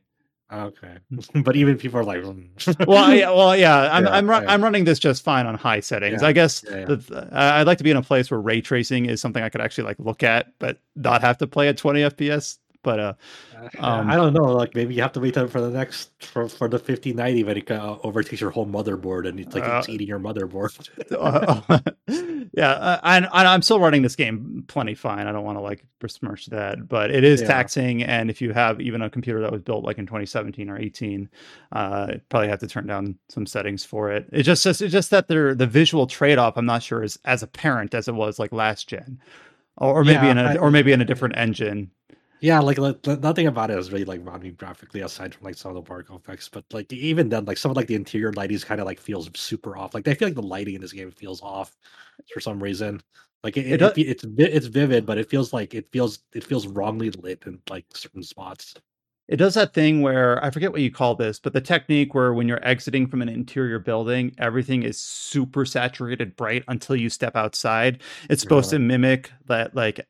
Okay, 0.53 0.99
but 1.43 1.57
even 1.57 1.79
people 1.79 1.99
are 1.99 2.05
like, 2.05 2.21
mm. 2.21 2.87
well, 2.87 3.15
yeah, 3.15 3.31
well, 3.31 3.57
yeah, 3.57 3.89
I'm 3.93 4.05
yeah, 4.05 4.11
I'm, 4.11 4.29
yeah. 4.29 4.45
I'm 4.47 4.63
running 4.63 4.85
this 4.85 4.99
just 4.99 5.25
fine 5.25 5.47
on 5.47 5.55
high 5.55 5.81
settings. 5.81 6.23
I 6.23 6.33
guess 6.33 6.61
the, 6.61 7.29
I'd 7.33 7.67
like 7.67 7.79
to 7.79 7.85
be 7.85 7.91
in 7.91 7.97
a 7.97 8.03
place 8.03 8.31
where 8.31 8.41
ray 8.41 8.61
tracing 8.61 9.07
is 9.07 9.21
something 9.21 9.43
I 9.43 9.49
could 9.49 9.63
actually 9.63 9.85
like 9.85 9.99
look 9.99 10.23
at, 10.23 10.53
but 10.59 10.79
not 10.95 11.23
have 11.23 11.39
to 11.39 11.47
play 11.47 11.69
at 11.69 11.79
20 11.79 12.01
FPS. 12.03 12.59
But 12.83 13.01
uh, 13.01 13.13
um, 13.79 14.11
I 14.11 14.17
don't 14.17 14.33
know. 14.33 14.53
Like 14.53 14.75
maybe 14.75 14.95
you 14.95 15.03
have 15.03 15.13
to 15.13 15.21
wait 15.21 15.35
for 15.35 15.61
the 15.61 15.71
next 15.71 16.11
for, 16.25 16.49
for 16.49 16.69
the 16.69 16.79
5090 16.79 17.45
when 17.45 17.57
it 17.57 17.71
uh, 17.71 17.99
overtakes 18.03 18.41
your 18.41 18.51
whole 18.51 18.67
motherboard 18.67 19.29
and 19.29 19.39
it's 19.39 19.55
like 19.55 19.65
uh, 19.65 19.79
it's 19.79 19.89
eating 19.89 20.09
your 20.09 20.19
motherboard. 20.19 20.89
uh, 21.19 21.79
yeah, 22.53 22.71
uh, 22.71 23.01
and 23.05 23.27
I'm 23.27 23.63
still 23.63 23.81
running 23.81 24.03
this 24.03 24.17
game 24.17 24.65
plenty 24.67 24.95
fine. 24.95 25.27
I 25.27 25.33
don't 25.33 25.45
want 25.45 25.59
to 25.59 25.63
like 25.63 25.85
besmirch 26.01 26.47
that, 26.47 26.89
but 26.89 27.11
it 27.11 27.25
is 27.25 27.41
yeah. 27.41 27.47
taxing. 27.47 28.03
And 28.03 28.31
if 28.31 28.41
you 28.41 28.53
have 28.53 28.81
even 28.81 29.03
a 29.03 29.11
computer 29.11 29.41
that 29.41 29.53
was 29.53 29.63
built 29.63 29.85
like 29.85 29.99
in 29.99 30.07
2017 30.07 30.69
or 30.69 30.79
18, 30.79 31.29
uh, 31.73 32.15
probably 32.29 32.49
have 32.49 32.61
to 32.61 32.67
turn 32.67 32.87
down 32.87 33.19
some 33.29 33.47
settings 33.47 33.85
for 33.85 34.11
it. 34.11 34.27
It 34.33 34.43
just 34.43 34.63
just 34.65 34.83
it's 34.83 34.93
just 34.93 35.11
that 35.11 35.29
the 35.29 35.55
the 35.57 35.67
visual 35.67 36.07
trade 36.07 36.39
off. 36.39 36.57
I'm 36.57 36.67
not 36.67 36.83
sure 36.83 37.03
is 37.03 37.19
as 37.25 37.43
apparent 37.43 37.95
as 37.95 38.09
it 38.09 38.15
was 38.15 38.39
like 38.39 38.53
last 38.53 38.89
gen, 38.89 39.21
or, 39.77 40.01
or 40.01 40.05
maybe 40.05 40.27
yeah, 40.27 40.31
in 40.31 40.39
a 40.39 40.43
I, 40.43 40.57
or 40.57 40.71
maybe 40.71 40.93
in 40.93 41.01
a 41.01 41.05
different 41.05 41.37
engine. 41.37 41.91
Yeah, 42.43 42.59
like, 42.59 42.77
like 42.77 43.07
nothing 43.07 43.47
about 43.47 43.71
it 43.71 43.79
is 43.79 43.93
really 43.93 44.05
like 44.05 44.25
bothering 44.25 44.55
graphically 44.55 45.01
aside 45.03 45.33
from 45.33 45.45
like 45.45 45.55
some 45.55 45.71
of 45.71 45.77
the 45.77 45.83
particle 45.83 46.17
effects. 46.17 46.49
But 46.49 46.65
like 46.73 46.93
even 46.93 47.29
then, 47.29 47.45
like 47.45 47.57
some 47.57 47.71
of 47.71 47.77
like 47.77 47.87
the 47.87 47.95
interior 47.95 48.33
lighting 48.33 48.59
kind 48.59 48.81
of 48.81 48.85
like 48.87 48.99
feels 48.99 49.31
super 49.37 49.77
off. 49.77 49.95
Like 49.95 50.09
I 50.09 50.15
feel 50.15 50.27
like 50.27 50.35
the 50.35 50.43
lighting 50.43 50.75
in 50.75 50.81
this 50.81 50.93
game 50.93 51.13
feels 51.13 51.41
off 51.41 51.77
for 52.35 52.41
some 52.41 52.61
reason. 52.61 53.01
Like 53.45 53.57
it, 53.57 53.81
it, 53.81 53.81
it 53.81 53.97
it's 53.97 54.25
it's 54.37 54.67
vivid, 54.67 55.07
but 55.07 55.19
it 55.19 55.31
feels 55.31 55.53
like 55.53 55.73
it 55.73 55.87
feels 55.93 56.19
it 56.35 56.43
feels 56.43 56.67
wrongly 56.67 57.11
lit 57.11 57.45
in 57.47 57.61
like 57.71 57.87
certain 57.95 58.25
spots. 58.25 58.75
It 59.29 59.37
does 59.37 59.55
that 59.55 59.73
thing 59.73 60.03
where 60.03 60.45
I 60.45 60.51
forget 60.51 60.73
what 60.73 60.81
you 60.81 60.91
call 60.91 61.15
this, 61.15 61.39
but 61.39 61.53
the 61.53 61.61
technique 61.61 62.13
where 62.13 62.35
when 62.35 62.49
you're 62.49 62.65
exiting 62.67 63.07
from 63.07 63.23
an 63.23 63.29
interior 63.29 63.79
building, 63.79 64.35
everything 64.39 64.83
is 64.83 64.99
super 64.99 65.65
saturated 65.65 66.35
bright 66.35 66.65
until 66.67 66.97
you 66.97 67.09
step 67.09 67.37
outside. 67.37 68.03
It's 68.29 68.43
supposed 68.43 68.73
yeah. 68.73 68.79
to 68.79 68.85
mimic 68.85 69.31
that 69.47 69.77
like 69.77 70.09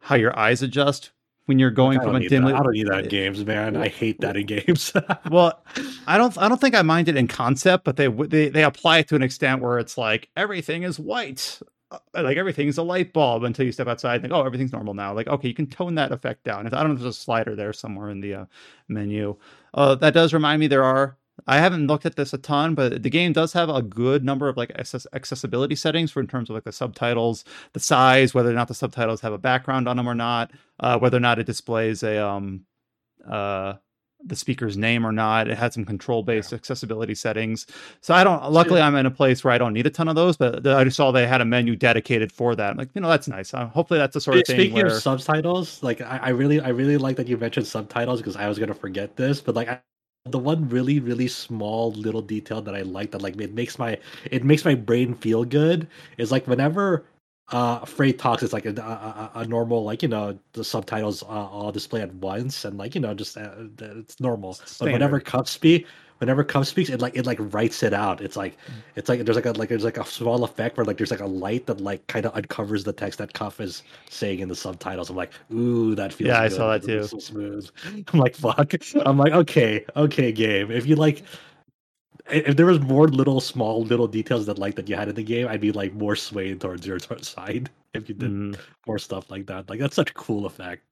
how 0.00 0.14
your 0.14 0.36
eyes 0.38 0.62
adjust 0.62 1.10
when 1.46 1.58
you're 1.58 1.70
going 1.70 2.00
from 2.00 2.14
a 2.16 2.28
dimly. 2.28 2.52
that. 2.52 2.60
I 2.60 2.62
don't 2.62 2.72
need 2.72 2.88
that 2.88 3.04
in 3.04 3.08
games, 3.08 3.44
man. 3.44 3.76
I 3.76 3.88
hate 3.88 4.20
that 4.20 4.36
in 4.36 4.46
games. 4.46 4.92
well, 5.30 5.62
I 6.06 6.18
don't. 6.18 6.36
I 6.38 6.48
don't 6.48 6.60
think 6.60 6.74
I 6.74 6.82
mind 6.82 7.08
it 7.08 7.16
in 7.16 7.28
concept, 7.28 7.84
but 7.84 7.96
they 7.96 8.08
they 8.08 8.48
they 8.48 8.64
apply 8.64 8.98
it 8.98 9.08
to 9.08 9.16
an 9.16 9.22
extent 9.22 9.62
where 9.62 9.78
it's 9.78 9.96
like 9.96 10.28
everything 10.36 10.82
is 10.82 10.98
white, 10.98 11.60
uh, 11.90 11.98
like 12.14 12.36
everything's 12.36 12.78
a 12.78 12.82
light 12.82 13.12
bulb 13.12 13.44
until 13.44 13.64
you 13.64 13.72
step 13.72 13.86
outside 13.86 14.14
and 14.14 14.22
think, 14.22 14.34
oh, 14.34 14.44
everything's 14.44 14.72
normal 14.72 14.94
now. 14.94 15.14
Like, 15.14 15.28
okay, 15.28 15.48
you 15.48 15.54
can 15.54 15.68
tone 15.68 15.94
that 15.94 16.12
effect 16.12 16.44
down. 16.44 16.66
I 16.66 16.70
don't 16.70 16.88
know 16.88 16.94
if 16.94 17.00
there's 17.00 17.16
a 17.16 17.18
slider 17.18 17.54
there 17.54 17.72
somewhere 17.72 18.10
in 18.10 18.20
the 18.20 18.34
uh, 18.34 18.44
menu. 18.88 19.36
Uh, 19.72 19.94
that 19.96 20.14
does 20.14 20.34
remind 20.34 20.60
me 20.60 20.66
there 20.66 20.84
are. 20.84 21.16
I 21.46 21.58
haven't 21.58 21.86
looked 21.86 22.06
at 22.06 22.16
this 22.16 22.32
a 22.32 22.38
ton, 22.38 22.74
but 22.74 23.02
the 23.02 23.10
game 23.10 23.32
does 23.32 23.52
have 23.52 23.68
a 23.68 23.82
good 23.82 24.24
number 24.24 24.48
of 24.48 24.56
like 24.56 24.72
access- 24.78 25.06
accessibility 25.12 25.74
settings 25.74 26.10
for 26.10 26.20
in 26.20 26.26
terms 26.26 26.48
of 26.48 26.54
like 26.54 26.64
the 26.64 26.72
subtitles, 26.72 27.44
the 27.72 27.80
size, 27.80 28.34
whether 28.34 28.50
or 28.50 28.54
not 28.54 28.68
the 28.68 28.74
subtitles 28.74 29.20
have 29.20 29.32
a 29.32 29.38
background 29.38 29.88
on 29.88 29.96
them 29.96 30.08
or 30.08 30.14
not, 30.14 30.50
uh, 30.80 30.98
whether 30.98 31.16
or 31.16 31.20
not 31.20 31.38
it 31.38 31.44
displays 31.44 32.02
a 32.02 32.24
um 32.24 32.64
uh 33.28 33.74
the 34.24 34.36
speaker's 34.36 34.76
name 34.76 35.06
or 35.06 35.12
not. 35.12 35.48
It 35.48 35.56
had 35.56 35.72
some 35.72 35.84
control 35.84 36.22
based 36.22 36.52
accessibility 36.52 37.14
settings. 37.14 37.66
So 38.00 38.14
I 38.14 38.24
don't, 38.24 38.50
luckily, 38.50 38.80
I'm 38.80 38.96
in 38.96 39.06
a 39.06 39.10
place 39.10 39.44
where 39.44 39.52
I 39.52 39.58
don't 39.58 39.72
need 39.72 39.86
a 39.86 39.90
ton 39.90 40.08
of 40.08 40.16
those, 40.16 40.36
but 40.36 40.66
I 40.66 40.84
just 40.84 40.96
saw 40.96 41.12
they 41.12 41.26
had 41.26 41.40
a 41.40 41.44
menu 41.44 41.76
dedicated 41.76 42.32
for 42.32 42.56
that. 42.56 42.70
I'm 42.70 42.76
like, 42.76 42.88
you 42.94 43.00
know, 43.00 43.08
that's 43.08 43.28
nice. 43.28 43.54
Uh, 43.54 43.66
hopefully, 43.66 43.98
that's 43.98 44.14
the 44.14 44.20
sort 44.20 44.38
of 44.38 44.46
thing. 44.46 44.56
Speaking 44.56 44.74
where... 44.74 44.86
of 44.86 45.02
subtitles, 45.02 45.82
like 45.82 46.00
I, 46.00 46.18
I, 46.18 46.28
really, 46.30 46.60
I 46.60 46.68
really 46.70 46.96
like 46.96 47.16
that 47.16 47.28
you 47.28 47.36
mentioned 47.36 47.66
subtitles 47.66 48.20
because 48.20 48.36
I 48.36 48.48
was 48.48 48.58
gonna 48.58 48.74
forget 48.74 49.16
this, 49.16 49.40
but 49.40 49.54
like 49.54 49.68
I, 49.68 49.80
the 50.30 50.38
one 50.38 50.68
really, 50.68 51.00
really 51.00 51.28
small 51.28 51.92
little 51.92 52.22
detail 52.22 52.62
that 52.62 52.74
I 52.74 52.82
like 52.82 53.10
that 53.12 53.22
like 53.22 53.40
it 53.40 53.54
makes 53.54 53.78
my 53.78 53.98
it 54.30 54.44
makes 54.44 54.64
my 54.64 54.74
brain 54.74 55.14
feel 55.14 55.44
good 55.44 55.86
is 56.18 56.32
like 56.32 56.46
whenever 56.46 57.04
uh 57.52 57.84
Frey 57.84 58.12
talks 58.12 58.42
it's 58.42 58.52
like 58.52 58.66
a, 58.66 58.74
a, 58.80 59.30
a, 59.40 59.46
normal 59.46 59.84
like 59.84 60.02
you 60.02 60.08
know 60.08 60.36
the 60.54 60.64
subtitles 60.64 61.22
uh, 61.22 61.26
all 61.26 61.70
display 61.70 62.00
at 62.00 62.12
once 62.14 62.64
and 62.64 62.76
like 62.76 62.94
you 62.96 63.00
know 63.00 63.14
just 63.14 63.36
uh, 63.36 63.50
it's 63.78 64.18
normal 64.18 64.54
Standard. 64.54 64.78
but 64.80 64.92
whenever 64.92 65.20
Cuff 65.20 65.48
speak 65.48 65.86
whenever 66.18 66.44
Cuff 66.44 66.66
speaks 66.66 66.90
it 66.90 67.00
like 67.00 67.16
it 67.16 67.26
like 67.26 67.38
writes 67.52 67.82
it 67.82 67.92
out 67.92 68.20
it's 68.20 68.36
like 68.36 68.56
mm. 68.66 68.74
it's 68.94 69.08
like 69.08 69.24
there's 69.24 69.36
like 69.36 69.46
a 69.46 69.52
like 69.52 69.68
there's 69.68 69.84
like 69.84 69.98
a 69.98 70.04
small 70.04 70.44
effect 70.44 70.76
where 70.76 70.84
like 70.84 70.96
there's 70.96 71.10
like 71.10 71.20
a 71.20 71.26
light 71.26 71.66
that 71.66 71.80
like 71.80 72.06
kind 72.06 72.26
of 72.26 72.34
uncovers 72.34 72.84
the 72.84 72.92
text 72.92 73.18
that 73.18 73.32
Cuff 73.32 73.60
is 73.60 73.82
saying 74.08 74.40
in 74.40 74.48
the 74.48 74.56
subtitles 74.56 75.10
I'm 75.10 75.16
like 75.16 75.32
ooh 75.52 75.94
that 75.94 76.12
feels 76.12 76.28
yeah 76.28 76.48
good. 76.48 76.52
I 76.52 76.56
saw 76.56 76.72
that 76.72 76.84
too 76.84 77.04
so 77.04 77.18
smooth 77.18 77.68
I'm 78.12 78.20
like 78.20 78.34
fuck 78.34 78.72
I'm 79.04 79.18
like 79.18 79.32
okay 79.32 79.84
okay 79.96 80.32
game 80.32 80.70
if 80.70 80.86
you 80.86 80.96
like 80.96 81.22
if 82.30 82.56
there 82.56 82.66
was 82.66 82.80
more 82.80 83.08
little 83.08 83.40
small 83.40 83.84
little 83.84 84.08
details 84.08 84.46
that 84.46 84.58
like 84.58 84.74
that 84.76 84.88
you 84.88 84.96
had 84.96 85.08
in 85.08 85.14
the 85.14 85.22
game, 85.22 85.46
I'd 85.46 85.60
be 85.60 85.72
like 85.72 85.94
more 85.94 86.16
swayed 86.16 86.60
towards 86.60 86.86
your 86.86 86.98
side 87.22 87.70
if 87.94 88.08
you 88.08 88.14
did 88.14 88.30
mm. 88.30 88.58
more 88.86 88.98
stuff 88.98 89.30
like 89.30 89.46
that. 89.46 89.68
Like 89.70 89.80
that's 89.80 89.96
such 89.96 90.10
a 90.10 90.14
cool 90.14 90.46
effect. 90.46 90.82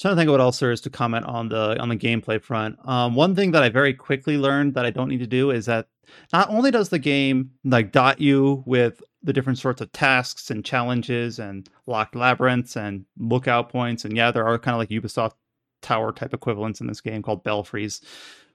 Trying 0.00 0.12
to 0.12 0.16
think 0.16 0.28
of 0.28 0.32
what 0.32 0.40
else 0.40 0.58
there 0.58 0.72
is 0.72 0.80
to 0.82 0.90
comment 0.90 1.24
on 1.26 1.48
the 1.48 1.80
on 1.80 1.88
the 1.88 1.96
gameplay 1.96 2.42
front. 2.42 2.76
Um, 2.86 3.14
one 3.14 3.34
thing 3.34 3.52
that 3.52 3.62
I 3.62 3.68
very 3.68 3.94
quickly 3.94 4.36
learned 4.36 4.74
that 4.74 4.84
I 4.84 4.90
don't 4.90 5.08
need 5.08 5.20
to 5.20 5.26
do 5.26 5.50
is 5.50 5.66
that 5.66 5.86
not 6.32 6.50
only 6.50 6.70
does 6.70 6.88
the 6.88 6.98
game 6.98 7.52
like 7.64 7.92
dot 7.92 8.20
you 8.20 8.62
with 8.66 9.02
the 9.22 9.32
different 9.32 9.58
sorts 9.58 9.80
of 9.80 9.92
tasks 9.92 10.50
and 10.50 10.64
challenges 10.64 11.38
and 11.38 11.68
locked 11.86 12.16
labyrinths 12.16 12.76
and 12.76 13.04
lookout 13.18 13.68
points, 13.70 14.04
and 14.04 14.16
yeah, 14.16 14.30
there 14.30 14.46
are 14.46 14.58
kind 14.58 14.74
of 14.74 14.80
like 14.80 14.90
Ubisoft 14.90 15.34
tower 15.80 16.12
type 16.12 16.34
equivalents 16.34 16.80
in 16.80 16.86
this 16.86 17.00
game 17.00 17.22
called 17.22 17.44
belfries 17.44 18.00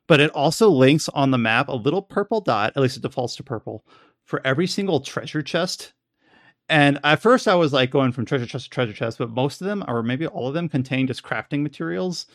but 0.09 0.19
it 0.19 0.31
also 0.31 0.71
links 0.71 1.07
on 1.09 1.29
the 1.29 1.37
map 1.37 1.67
a 1.69 1.75
little 1.75 2.01
purple 2.01 2.41
dot, 2.41 2.73
at 2.75 2.81
least 2.81 2.97
it 2.97 3.03
defaults 3.03 3.35
to 3.35 3.43
purple, 3.43 3.85
for 4.25 4.41
every 4.43 4.65
single 4.65 4.99
treasure 4.99 5.43
chest. 5.43 5.93
And 6.69 6.99
at 7.03 7.21
first 7.21 7.47
I 7.47 7.55
was 7.55 7.73
like 7.73 7.89
going 7.89 8.11
from 8.11 8.25
treasure 8.25 8.45
chest 8.45 8.65
to 8.65 8.69
treasure 8.69 8.93
chest, 8.93 9.17
but 9.17 9.31
most 9.31 9.59
of 9.59 9.67
them, 9.67 9.83
or 9.87 10.03
maybe 10.03 10.27
all 10.27 10.47
of 10.47 10.53
them, 10.53 10.69
contain 10.69 11.07
just 11.07 11.23
crafting 11.23 11.61
materials. 11.61 12.27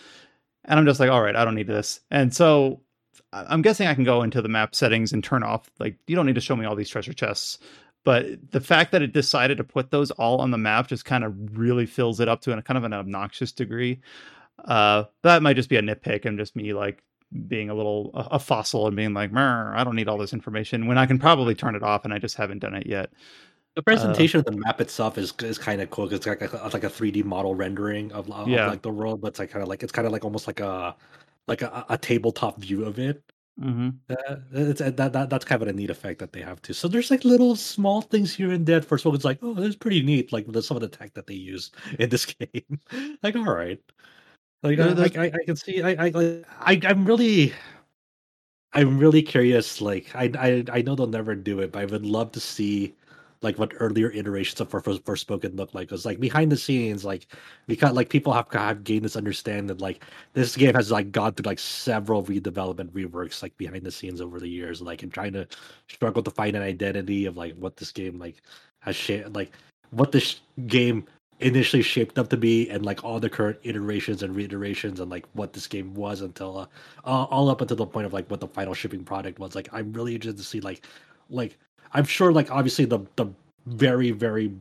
And 0.64 0.78
I'm 0.78 0.86
just 0.86 0.98
like, 0.98 1.10
all 1.10 1.22
right, 1.22 1.36
I 1.36 1.44
don't 1.44 1.54
need 1.54 1.68
this. 1.68 2.00
And 2.10 2.34
so 2.34 2.80
I'm 3.32 3.62
guessing 3.62 3.86
I 3.86 3.94
can 3.94 4.04
go 4.04 4.22
into 4.22 4.42
the 4.42 4.48
map 4.48 4.74
settings 4.74 5.12
and 5.12 5.22
turn 5.22 5.42
off, 5.42 5.70
like, 5.78 5.96
you 6.06 6.16
don't 6.16 6.26
need 6.26 6.34
to 6.34 6.40
show 6.40 6.56
me 6.56 6.64
all 6.64 6.74
these 6.74 6.88
treasure 6.88 7.12
chests. 7.12 7.58
But 8.02 8.50
the 8.50 8.60
fact 8.60 8.92
that 8.92 9.02
it 9.02 9.12
decided 9.12 9.56
to 9.58 9.64
put 9.64 9.90
those 9.90 10.10
all 10.10 10.38
on 10.38 10.50
the 10.50 10.58
map 10.58 10.88
just 10.88 11.04
kind 11.04 11.24
of 11.24 11.58
really 11.58 11.86
fills 11.86 12.20
it 12.20 12.28
up 12.28 12.40
to 12.42 12.56
a 12.56 12.60
kind 12.60 12.76
of 12.76 12.84
an 12.84 12.92
obnoxious 12.92 13.52
degree. 13.52 14.00
Uh, 14.64 15.04
that 15.22 15.42
might 15.42 15.56
just 15.56 15.68
be 15.68 15.76
a 15.76 15.82
nitpick 15.82 16.24
and 16.24 16.38
just 16.38 16.54
me 16.54 16.74
like 16.74 17.02
being 17.46 17.70
a 17.70 17.74
little 17.74 18.10
a, 18.14 18.38
fossil 18.38 18.86
and 18.86 18.94
being 18.96 19.14
like, 19.14 19.34
I 19.34 19.82
don't 19.84 19.96
need 19.96 20.08
all 20.08 20.18
this 20.18 20.32
information 20.32 20.86
when 20.86 20.98
I 20.98 21.06
can 21.06 21.18
probably 21.18 21.54
turn 21.54 21.74
it 21.74 21.82
off, 21.82 22.04
and 22.04 22.12
I 22.12 22.18
just 22.18 22.36
haven't 22.36 22.60
done 22.60 22.74
it 22.74 22.86
yet. 22.86 23.10
The 23.76 23.82
presentation 23.82 24.38
uh, 24.38 24.40
of 24.40 24.46
the 24.46 24.60
map 24.60 24.80
itself 24.80 25.18
is 25.18 25.32
is 25.40 25.58
kind 25.58 25.80
of 25.80 25.90
cool. 25.90 26.06
Because 26.06 26.18
it's 26.18 26.26
like 26.26 26.52
a, 26.52 26.70
like 26.72 26.84
a 26.84 26.88
3D 26.88 27.24
model 27.24 27.54
rendering 27.54 28.12
of, 28.12 28.30
of 28.30 28.48
yeah. 28.48 28.68
like 28.68 28.82
the 28.82 28.90
world, 28.90 29.20
but 29.20 29.28
it's 29.28 29.38
like 29.38 29.50
kind 29.50 29.62
of 29.62 29.68
like 29.68 29.82
it's 29.82 29.92
kind 29.92 30.06
of 30.06 30.12
like 30.12 30.24
almost 30.24 30.46
like 30.46 30.60
a 30.60 30.94
like 31.48 31.62
a, 31.62 31.84
a 31.88 31.98
tabletop 31.98 32.60
view 32.60 32.84
of 32.84 32.98
it. 32.98 33.22
Mm-hmm. 33.60 33.90
Uh, 34.10 34.36
it's 34.52 34.80
that, 34.80 35.12
that 35.12 35.30
that's 35.30 35.44
kind 35.44 35.62
of 35.62 35.68
a 35.68 35.72
neat 35.72 35.90
effect 35.90 36.18
that 36.20 36.32
they 36.32 36.40
have 36.40 36.60
too. 36.62 36.72
So 36.72 36.88
there's 36.88 37.10
like 37.10 37.24
little 37.24 37.54
small 37.56 38.02
things 38.02 38.34
here 38.34 38.50
and 38.50 38.66
there. 38.66 38.82
First 38.82 39.04
of 39.04 39.10
all, 39.10 39.14
it's 39.14 39.24
like, 39.24 39.38
oh, 39.42 39.54
this 39.54 39.68
is 39.68 39.76
pretty 39.76 40.02
neat. 40.02 40.32
Like 40.32 40.46
the, 40.46 40.62
some 40.62 40.76
of 40.76 40.80
the 40.80 40.88
tech 40.88 41.14
that 41.14 41.26
they 41.26 41.34
use 41.34 41.70
in 41.98 42.08
this 42.08 42.26
game. 42.26 42.80
like, 43.22 43.36
all 43.36 43.44
right, 43.44 43.80
like, 44.64 44.78
I, 44.78 44.88
like 44.88 45.18
I, 45.18 45.26
I 45.26 45.44
can 45.44 45.56
see, 45.56 45.82
I, 45.82 46.06
I, 46.06 46.42
I, 46.58 46.80
I'm 46.84 47.04
really, 47.04 47.52
I'm 48.72 48.98
really 48.98 49.20
curious. 49.22 49.82
Like, 49.82 50.10
I, 50.14 50.30
I, 50.38 50.64
I 50.72 50.80
know 50.80 50.94
they'll 50.94 51.06
never 51.06 51.34
do 51.34 51.60
it, 51.60 51.70
but 51.70 51.82
I 51.82 51.84
would 51.84 52.06
love 52.06 52.32
to 52.32 52.40
see, 52.40 52.94
like, 53.44 53.58
what 53.58 53.72
earlier 53.78 54.10
iterations 54.10 54.60
of 54.60 54.70
Forspoken 54.70 55.18
spoken 55.18 55.56
looked 55.56 55.74
like. 55.74 55.88
Because, 55.88 56.04
like, 56.04 56.18
behind 56.18 56.50
the 56.50 56.56
scenes, 56.56 57.04
like, 57.04 57.28
because 57.68 57.92
like 57.92 58.08
people 58.08 58.32
have 58.32 58.50
have 58.52 58.82
gained 58.82 59.04
this 59.04 59.16
understanding 59.16 59.68
that 59.68 59.80
like 59.80 60.02
this 60.32 60.56
game 60.56 60.74
has 60.74 60.90
like 60.90 61.12
gone 61.12 61.32
through 61.34 61.46
like 61.46 61.58
several 61.60 62.24
redevelopment 62.24 62.90
reworks 62.90 63.42
like 63.42 63.56
behind 63.56 63.84
the 63.84 63.92
scenes 63.92 64.20
over 64.20 64.40
the 64.40 64.48
years, 64.48 64.82
like, 64.82 65.02
and 65.04 65.12
trying 65.12 65.32
to 65.34 65.46
struggle 65.88 66.22
to 66.22 66.30
find 66.30 66.56
an 66.56 66.62
identity 66.62 67.26
of 67.26 67.36
like 67.36 67.54
what 67.56 67.76
this 67.76 67.92
game 67.92 68.18
like 68.18 68.42
has 68.80 68.96
shaped, 68.96 69.32
like 69.32 69.52
what 69.90 70.10
this 70.10 70.40
game 70.66 71.06
initially 71.40 71.82
shaped 71.82 72.18
up 72.18 72.28
to 72.28 72.36
be 72.36 72.70
and 72.70 72.84
like 72.84 73.04
all 73.04 73.18
the 73.18 73.28
current 73.28 73.58
iterations 73.64 74.22
and 74.22 74.34
reiterations 74.36 75.00
and 75.00 75.10
like 75.10 75.26
what 75.32 75.52
this 75.52 75.66
game 75.66 75.92
was 75.94 76.20
until 76.20 76.58
uh, 76.58 76.66
uh, 77.04 77.24
all 77.24 77.50
up 77.50 77.60
until 77.60 77.76
the 77.76 77.86
point 77.86 78.06
of 78.06 78.12
like 78.12 78.30
what 78.30 78.40
the 78.40 78.46
final 78.46 78.72
shipping 78.72 79.04
product 79.04 79.38
was 79.38 79.54
like 79.54 79.68
i'm 79.72 79.92
really 79.92 80.14
interested 80.14 80.36
to 80.36 80.44
see 80.44 80.60
like 80.60 80.86
like 81.28 81.58
i'm 81.94 82.04
sure 82.04 82.32
like 82.32 82.50
obviously 82.50 82.84
the 82.84 83.00
the 83.16 83.26
very 83.66 84.10
very 84.10 84.52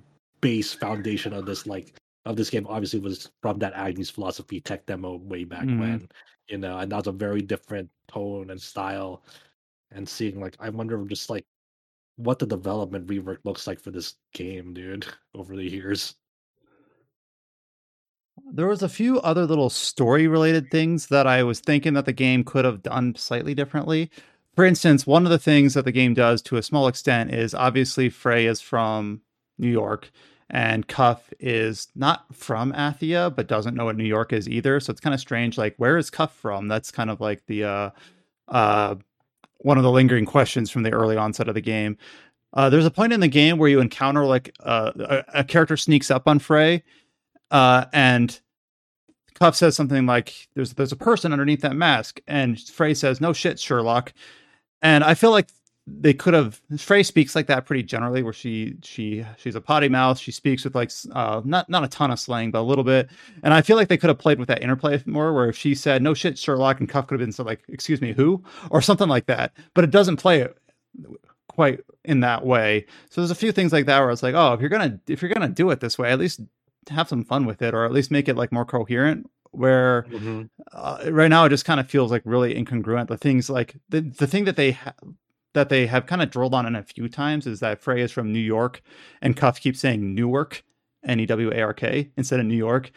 base 0.42 0.74
foundation 0.74 1.34
of 1.34 1.46
this 1.46 1.68
like 1.68 1.94
of 2.26 2.36
this 2.36 2.50
game 2.50 2.66
obviously 2.70 3.00
was 3.00 3.32
from 3.42 3.60
that 3.60 3.74
Agni's 3.74 4.10
Philosophy 4.10 4.62
tech 4.62 4.86
demo 4.86 5.18
way 5.18 5.44
back 5.44 5.66
mm-hmm. 5.66 5.80
when 5.80 6.10
you 6.48 6.58
know 6.58 6.78
and 6.78 6.92
that's 6.92 7.08
a 7.08 7.12
very 7.12 7.42
different 7.42 7.90
tone 8.08 8.50
and 8.50 8.62
style 8.62 9.24
and 9.92 10.08
seeing 10.08 10.40
like 10.40 10.56
i 10.60 10.70
wonder 10.70 11.04
just 11.06 11.30
like 11.30 11.46
what 12.18 12.40
the 12.40 12.46
development 12.46 13.08
rework 13.08 13.40
looks 13.44 13.68
like 13.68 13.80
for 13.80 13.92
this 13.92 14.16
game 14.34 14.74
dude 14.74 15.06
over 15.36 15.56
the 15.56 15.70
years 15.70 16.16
there 18.52 18.68
was 18.68 18.84
a 18.84 18.90
few 18.90 19.20
other 19.22 19.46
little 19.46 19.70
story 19.70 20.28
related 20.28 20.70
things 20.72 21.08
that 21.08 21.28
I 21.28 21.44
was 21.44 21.60
thinking 21.60 21.94
that 21.94 22.06
the 22.06 22.14
game 22.14 22.44
could 22.44 22.66
have 22.66 22.82
done 22.82 23.16
slightly 23.16 23.54
differently. 23.54 24.10
For 24.56 24.66
instance, 24.66 25.08
one 25.08 25.26
of 25.26 25.32
the 25.32 25.40
things 25.40 25.74
that 25.74 25.86
the 25.86 25.92
game 25.92 26.14
does 26.14 26.42
to 26.44 26.58
a 26.58 26.64
small 26.64 26.88
extent 26.88 27.34
is 27.34 27.54
obviously 27.54 28.10
Frey 28.10 28.46
is 28.46 28.62
from 28.62 29.22
New 29.58 29.70
York 29.70 30.12
and 30.50 30.88
Cuff 30.88 31.34
is 31.40 31.88
not 31.96 32.26
from 32.34 32.72
Athia, 32.74 33.36
but 33.36 33.48
doesn't 33.48 33.76
know 33.76 33.86
what 33.86 33.98
New 33.98 34.04
York 34.04 34.32
is 34.32 34.48
either. 34.48 34.80
So 34.80 34.92
it's 34.92 35.00
kind 35.00 35.14
of 35.14 35.20
strange. 35.20 35.58
Like, 35.58 35.74
where 35.78 35.98
is 35.98 36.12
Cuff 36.12 36.36
from? 36.36 36.68
That's 36.68 36.92
kind 36.92 37.10
of 37.10 37.20
like 37.20 37.44
the 37.48 37.64
uh, 37.64 37.90
uh, 38.50 38.96
one 39.60 39.78
of 39.78 39.84
the 39.84 39.92
lingering 39.92 40.26
questions 40.26 40.70
from 40.70 40.84
the 40.84 40.92
early 40.92 41.18
onset 41.18 41.48
of 41.48 41.56
the 41.56 41.62
game. 41.62 41.98
Uh, 42.54 42.70
there's 42.70 42.86
a 42.86 42.92
point 42.92 43.14
in 43.14 43.20
the 43.20 43.28
game 43.28 43.58
where 43.58 43.70
you 43.70 43.80
encounter 43.80 44.26
like 44.26 44.54
uh, 44.60 44.92
a, 45.00 45.24
a 45.40 45.44
character 45.44 45.76
sneaks 45.76 46.12
up 46.12 46.28
on 46.28 46.38
Frey 46.38 46.84
uh, 47.50 47.86
and 47.94 48.40
Cuff 49.36 49.56
says 49.56 49.76
something 49.76 50.06
like, 50.06 50.50
"There's 50.54 50.74
there's 50.74 50.92
a 50.92 50.98
person 50.98 51.32
underneath 51.32 51.62
that 51.62 51.76
mask," 51.76 52.20
and 52.28 52.60
Frey 52.60 52.94
says, 52.94 53.22
"No 53.22 53.34
shit, 53.34 53.60
Sherlock." 53.60 54.14
And 54.84 55.04
I 55.04 55.16
feel 55.16 55.32
like 55.32 55.50
they 55.88 56.14
could 56.14 56.34
have. 56.34 56.62
Frey 56.78 57.04
speaks 57.04 57.36
like 57.36 57.48
that 57.48 57.66
pretty 57.66 57.84
generally, 57.84 58.22
where 58.22 58.34
she 58.34 58.76
she 58.84 59.26
she's 59.38 59.56
a 59.56 59.62
potty 59.62 59.90
mouth. 59.90 60.20
She 60.20 60.32
speaks 60.32 60.64
with 60.64 60.76
like 60.76 60.92
uh, 61.14 61.42
not 61.44 61.70
not 61.70 61.84
a 61.84 61.88
ton 61.88 62.12
of 62.12 62.20
slang, 62.20 62.52
but 62.52 62.60
a 62.60 62.64
little 62.64 62.84
bit. 62.84 63.10
And 63.44 63.54
I 63.54 63.62
feel 63.62 63.76
like 63.76 63.88
they 63.88 63.98
could 63.98 64.10
have 64.10 64.20
played 64.20 64.40
with 64.40 64.48
that 64.50 64.62
interplay 64.62 65.02
more, 65.06 65.34
where 65.34 65.50
if 65.50 65.58
she 65.58 65.74
said, 65.74 66.02
"No 66.02 66.14
shit, 66.14 66.38
Sherlock," 66.38 66.80
and 66.80 66.88
Cuff 66.88 67.08
could 67.08 67.20
have 67.20 67.26
been 67.26 67.34
so 67.34 67.44
like, 67.44 67.62
"Excuse 67.70 68.02
me, 68.02 68.14
who?" 68.14 68.44
or 68.70 68.82
something 68.82 69.10
like 69.10 69.26
that. 69.26 69.54
But 69.74 69.84
it 69.84 69.92
doesn't 69.92 70.18
play 70.18 70.48
quite 71.48 71.80
in 72.06 72.20
that 72.22 72.46
way. 72.46 72.86
So 73.10 73.22
there's 73.22 73.32
a 73.32 73.36
few 73.36 73.52
things 73.52 73.74
like 73.74 73.86
that 73.86 74.00
where 74.00 74.12
it's 74.12 74.24
like, 74.24 74.36
oh, 74.36 74.54
if 74.54 74.60
you're 74.62 74.70
gonna 74.70 75.00
if 75.08 75.22
you're 75.22 75.34
gonna 75.34 75.50
do 75.50 75.70
it 75.72 75.80
this 75.80 75.98
way, 75.98 76.12
at 76.12 76.20
least 76.20 76.42
have 76.90 77.08
some 77.08 77.24
fun 77.24 77.46
with 77.46 77.62
it 77.62 77.74
or 77.74 77.86
at 77.86 77.92
least 77.92 78.12
make 78.12 78.28
it 78.28 78.36
like 78.36 78.52
more 78.52 78.66
coherent 78.66 79.30
where 79.54 80.06
mm-hmm. 80.10 80.44
uh, 80.72 81.00
right 81.10 81.30
now 81.30 81.46
it 81.46 81.50
just 81.50 81.66
kind 81.66 81.80
of 81.80 81.90
feels 81.90 82.12
like 82.12 82.22
really 82.26 82.54
incongruent 82.54 83.08
the 83.08 83.18
things 83.18 83.50
like 83.50 83.76
the 83.90 84.02
the 84.02 84.28
thing 84.28 84.46
that 84.46 84.56
they 84.56 84.72
ha- 84.72 84.94
that 85.54 85.70
they 85.70 85.88
have 85.88 86.06
kind 86.06 86.22
of 86.22 86.32
drilled 86.32 86.54
on 86.54 86.66
in 86.66 86.76
a 86.76 86.84
few 86.84 87.08
times 87.08 87.48
is 87.48 87.60
that 87.60 87.82
Frey 87.82 88.02
is 88.02 88.12
from 88.12 88.34
New 88.34 88.40
York 88.40 88.82
and 89.22 89.38
Cuff 89.38 89.60
keeps 89.60 89.80
saying 89.80 90.14
Newark 90.16 90.64
N 91.06 91.20
E 91.20 91.26
W 91.26 91.52
A 91.52 91.62
R 91.62 91.74
K 91.74 92.10
instead 92.18 92.40
of 92.40 92.46
New 92.46 92.58
York. 92.58 92.92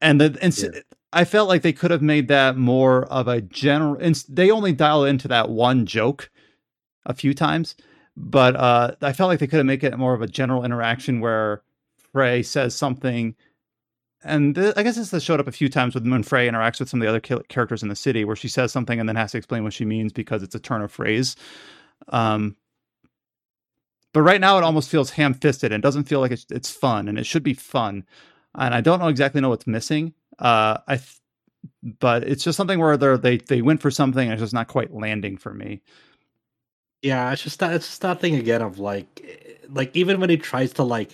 And 0.00 0.20
the 0.20 0.38
and 0.40 0.56
Yeah. 0.56 0.80
I 1.12 1.24
felt 1.24 1.48
like 1.48 1.62
they 1.62 1.74
could 1.74 1.90
have 1.90 2.02
made 2.02 2.28
that 2.28 2.56
more 2.56 3.04
of 3.04 3.28
a 3.28 3.42
general. 3.42 3.98
And 4.00 4.14
they 4.28 4.50
only 4.50 4.72
dial 4.72 5.04
into 5.04 5.28
that 5.28 5.50
one 5.50 5.84
joke 5.84 6.30
a 7.04 7.12
few 7.12 7.34
times, 7.34 7.76
but 8.16 8.56
uh, 8.56 8.92
I 9.02 9.12
felt 9.12 9.28
like 9.28 9.38
they 9.38 9.46
could 9.46 9.58
have 9.58 9.66
made 9.66 9.84
it 9.84 9.98
more 9.98 10.14
of 10.14 10.22
a 10.22 10.26
general 10.26 10.64
interaction 10.64 11.20
where 11.20 11.62
Frey 12.12 12.42
says 12.42 12.74
something. 12.74 13.34
And 14.24 14.54
th- 14.54 14.74
I 14.76 14.82
guess 14.82 14.96
this 14.96 15.10
has 15.10 15.22
showed 15.22 15.40
up 15.40 15.48
a 15.48 15.52
few 15.52 15.68
times 15.68 15.94
when 15.94 16.22
Frey 16.22 16.48
interacts 16.48 16.80
with 16.80 16.88
some 16.88 17.00
of 17.00 17.04
the 17.04 17.08
other 17.08 17.20
ki- 17.20 17.44
characters 17.48 17.82
in 17.82 17.88
the 17.88 17.96
city, 17.96 18.24
where 18.24 18.36
she 18.36 18.48
says 18.48 18.72
something 18.72 19.00
and 19.00 19.08
then 19.08 19.16
has 19.16 19.32
to 19.32 19.38
explain 19.38 19.64
what 19.64 19.72
she 19.72 19.84
means 19.84 20.12
because 20.12 20.42
it's 20.42 20.54
a 20.54 20.60
turn 20.60 20.82
of 20.82 20.92
phrase. 20.92 21.36
Um, 22.08 22.56
but 24.12 24.22
right 24.22 24.40
now, 24.40 24.58
it 24.58 24.64
almost 24.64 24.90
feels 24.90 25.10
ham-fisted 25.10 25.72
and 25.72 25.82
doesn't 25.82 26.04
feel 26.04 26.20
like 26.20 26.32
it's, 26.32 26.46
it's 26.50 26.70
fun, 26.70 27.08
and 27.08 27.18
it 27.18 27.26
should 27.26 27.42
be 27.42 27.54
fun. 27.54 28.04
And 28.54 28.74
I 28.74 28.80
don't 28.80 29.00
know 29.00 29.08
exactly 29.08 29.40
know 29.40 29.48
what's 29.48 29.66
missing. 29.66 30.14
Uh, 30.38 30.78
I, 30.86 30.96
th- 30.96 31.20
but 31.82 32.24
it's 32.24 32.44
just 32.44 32.56
something 32.56 32.78
where 32.78 32.96
they 32.96 33.16
they 33.16 33.36
they 33.38 33.62
went 33.62 33.80
for 33.80 33.90
something 33.90 34.24
and 34.24 34.32
it's 34.32 34.42
just 34.42 34.54
not 34.54 34.68
quite 34.68 34.92
landing 34.92 35.36
for 35.36 35.54
me. 35.54 35.80
Yeah, 37.02 37.32
it's 37.32 37.42
just 37.42 37.58
that 37.60 37.72
it's 37.74 37.86
just 37.86 38.02
that 38.02 38.20
thing 38.20 38.36
again 38.36 38.62
of 38.62 38.78
like, 38.78 39.22
eh, 39.24 39.54
like 39.68 39.96
even 39.96 40.20
when 40.20 40.30
he 40.30 40.36
tries 40.36 40.72
to 40.74 40.82
like 40.82 41.10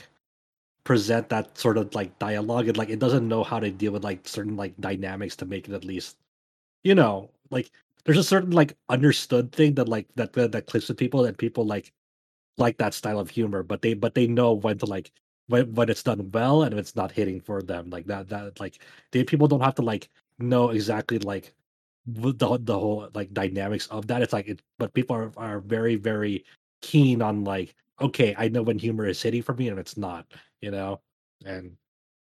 present 0.84 1.28
that 1.30 1.58
sort 1.58 1.78
of 1.78 1.94
like 1.94 2.18
dialogue, 2.18 2.68
it 2.68 2.76
like 2.76 2.88
it 2.90 2.98
doesn't 2.98 3.28
know 3.28 3.44
how 3.44 3.60
to 3.60 3.70
deal 3.70 3.92
with 3.92 4.04
like 4.04 4.26
certain 4.28 4.56
like 4.56 4.74
dynamics 4.80 5.36
to 5.36 5.46
make 5.46 5.68
it 5.68 5.74
at 5.74 5.84
least, 5.84 6.16
you 6.84 6.94
know, 6.94 7.30
like 7.50 7.70
there's 8.04 8.18
a 8.18 8.24
certain 8.24 8.52
like 8.52 8.76
understood 8.88 9.52
thing 9.52 9.74
that 9.74 9.88
like 9.88 10.08
that 10.16 10.32
that, 10.34 10.52
that 10.52 10.66
clicks 10.66 10.88
with 10.88 10.98
people 10.98 11.22
that 11.24 11.38
people 11.38 11.66
like 11.66 11.92
like 12.58 12.78
that 12.78 12.94
style 12.94 13.18
of 13.20 13.30
humor, 13.30 13.62
but 13.62 13.82
they 13.82 13.94
but 13.94 14.14
they 14.14 14.26
know 14.26 14.52
when 14.54 14.78
to 14.78 14.86
like 14.86 15.12
when 15.48 15.74
when 15.74 15.90
it's 15.90 16.02
done 16.02 16.30
well 16.32 16.62
and 16.64 16.78
it's 16.78 16.96
not 16.96 17.12
hitting 17.12 17.40
for 17.40 17.62
them 17.62 17.90
like 17.90 18.06
that 18.06 18.28
that 18.28 18.60
like 18.60 18.82
they 19.12 19.24
people 19.24 19.48
don't 19.48 19.60
have 19.62 19.74
to 19.76 19.82
like 19.82 20.10
know 20.38 20.70
exactly 20.70 21.18
like 21.20 21.54
the 22.06 22.58
the 22.62 22.78
whole 22.78 23.08
like 23.14 23.32
dynamics 23.34 23.86
of 23.88 24.06
that. 24.08 24.22
It's 24.22 24.32
like 24.32 24.48
it, 24.48 24.62
but 24.78 24.94
people 24.94 25.16
are 25.16 25.32
are 25.36 25.60
very 25.60 25.96
very 25.96 26.44
keen 26.82 27.22
on 27.22 27.44
like 27.44 27.74
okay, 28.00 28.34
I 28.38 28.48
know 28.48 28.62
when 28.62 28.78
humor 28.78 29.06
is 29.06 29.22
hitting 29.22 29.42
for 29.42 29.54
me 29.54 29.68
and 29.68 29.78
it's 29.78 29.96
not, 29.96 30.26
you 30.60 30.70
know, 30.70 31.00
and 31.44 31.76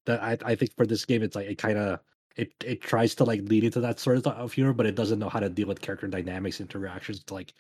that 0.07 0.22
I 0.22 0.39
I 0.45 0.55
think 0.55 0.75
for 0.77 0.87
this 0.87 1.05
game 1.05 1.22
it's 1.22 1.37
like 1.37 1.47
it 1.47 1.59
kind 1.59 1.79
of 1.79 2.01
it 2.37 2.53
it 2.64 2.81
tries 2.83 3.14
to 3.16 3.25
like 3.25 3.43
lead 3.43 3.64
into 3.64 3.81
that 3.81 4.01
sort 4.01 4.27
of 4.27 4.53
humor, 4.53 4.72
but 4.72 4.87
it 4.87 4.95
doesn't 4.95 5.18
know 5.18 5.29
how 5.29 5.41
to 5.41 5.49
deal 5.49 5.68
with 5.68 5.81
character 5.81 6.09
dynamics, 6.09 6.61
interactions 6.61 7.22
to 7.25 7.35
like 7.35 7.55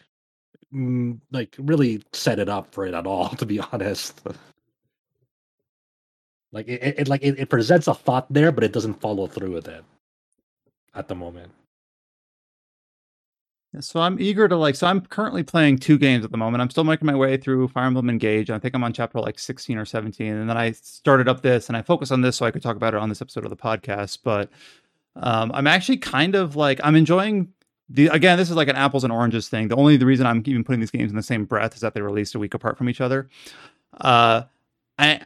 mm, 0.74 1.18
like 1.32 1.54
really 1.58 2.02
set 2.12 2.38
it 2.38 2.48
up 2.48 2.72
for 2.72 2.86
it 2.86 2.94
at 2.94 3.06
all. 3.06 3.28
To 3.36 3.46
be 3.46 3.60
honest. 3.60 4.20
Like 6.52 6.68
it, 6.68 7.00
it 7.00 7.08
like 7.08 7.22
it, 7.24 7.38
it 7.38 7.50
presents 7.50 7.88
a 7.88 7.94
thought 7.94 8.32
there, 8.32 8.52
but 8.52 8.62
it 8.64 8.72
doesn't 8.72 9.00
follow 9.00 9.26
through 9.26 9.52
with 9.52 9.66
it 9.68 9.84
at 10.94 11.08
the 11.08 11.14
moment. 11.14 11.52
So 13.80 14.00
I'm 14.00 14.20
eager 14.20 14.48
to 14.48 14.56
like. 14.56 14.74
So 14.74 14.86
I'm 14.86 15.00
currently 15.00 15.42
playing 15.42 15.78
two 15.78 15.98
games 15.98 16.24
at 16.24 16.30
the 16.30 16.36
moment. 16.36 16.62
I'm 16.62 16.70
still 16.70 16.84
making 16.84 17.06
my 17.06 17.14
way 17.14 17.36
through 17.36 17.68
Fire 17.68 17.86
Emblem 17.86 18.08
Engage. 18.08 18.50
I 18.50 18.58
think 18.58 18.74
I'm 18.74 18.84
on 18.84 18.92
chapter 18.92 19.20
like 19.20 19.38
16 19.38 19.78
or 19.78 19.84
17, 19.84 20.32
and 20.32 20.48
then 20.48 20.56
I 20.56 20.72
started 20.72 21.28
up 21.28 21.42
this, 21.42 21.68
and 21.68 21.76
I 21.76 21.82
focus 21.82 22.10
on 22.10 22.20
this 22.20 22.36
so 22.36 22.46
I 22.46 22.50
could 22.50 22.62
talk 22.62 22.76
about 22.76 22.94
it 22.94 23.00
on 23.00 23.08
this 23.08 23.22
episode 23.22 23.44
of 23.44 23.50
the 23.50 23.56
podcast. 23.56 24.18
But 24.22 24.50
um, 25.16 25.50
I'm 25.54 25.66
actually 25.66 25.98
kind 25.98 26.34
of 26.34 26.56
like 26.56 26.80
I'm 26.84 26.96
enjoying 26.96 27.48
the. 27.88 28.08
Again, 28.08 28.38
this 28.38 28.50
is 28.50 28.56
like 28.56 28.68
an 28.68 28.76
apples 28.76 29.04
and 29.04 29.12
oranges 29.12 29.48
thing. 29.48 29.68
The 29.68 29.76
only 29.76 29.96
the 29.96 30.06
reason 30.06 30.26
I'm 30.26 30.42
even 30.46 30.64
putting 30.64 30.80
these 30.80 30.90
games 30.90 31.10
in 31.10 31.16
the 31.16 31.22
same 31.22 31.44
breath 31.44 31.74
is 31.74 31.80
that 31.80 31.94
they 31.94 32.02
released 32.02 32.34
a 32.34 32.38
week 32.38 32.54
apart 32.54 32.78
from 32.78 32.88
each 32.88 33.00
other. 33.00 33.28
Uh, 34.00 34.42
I 34.98 35.20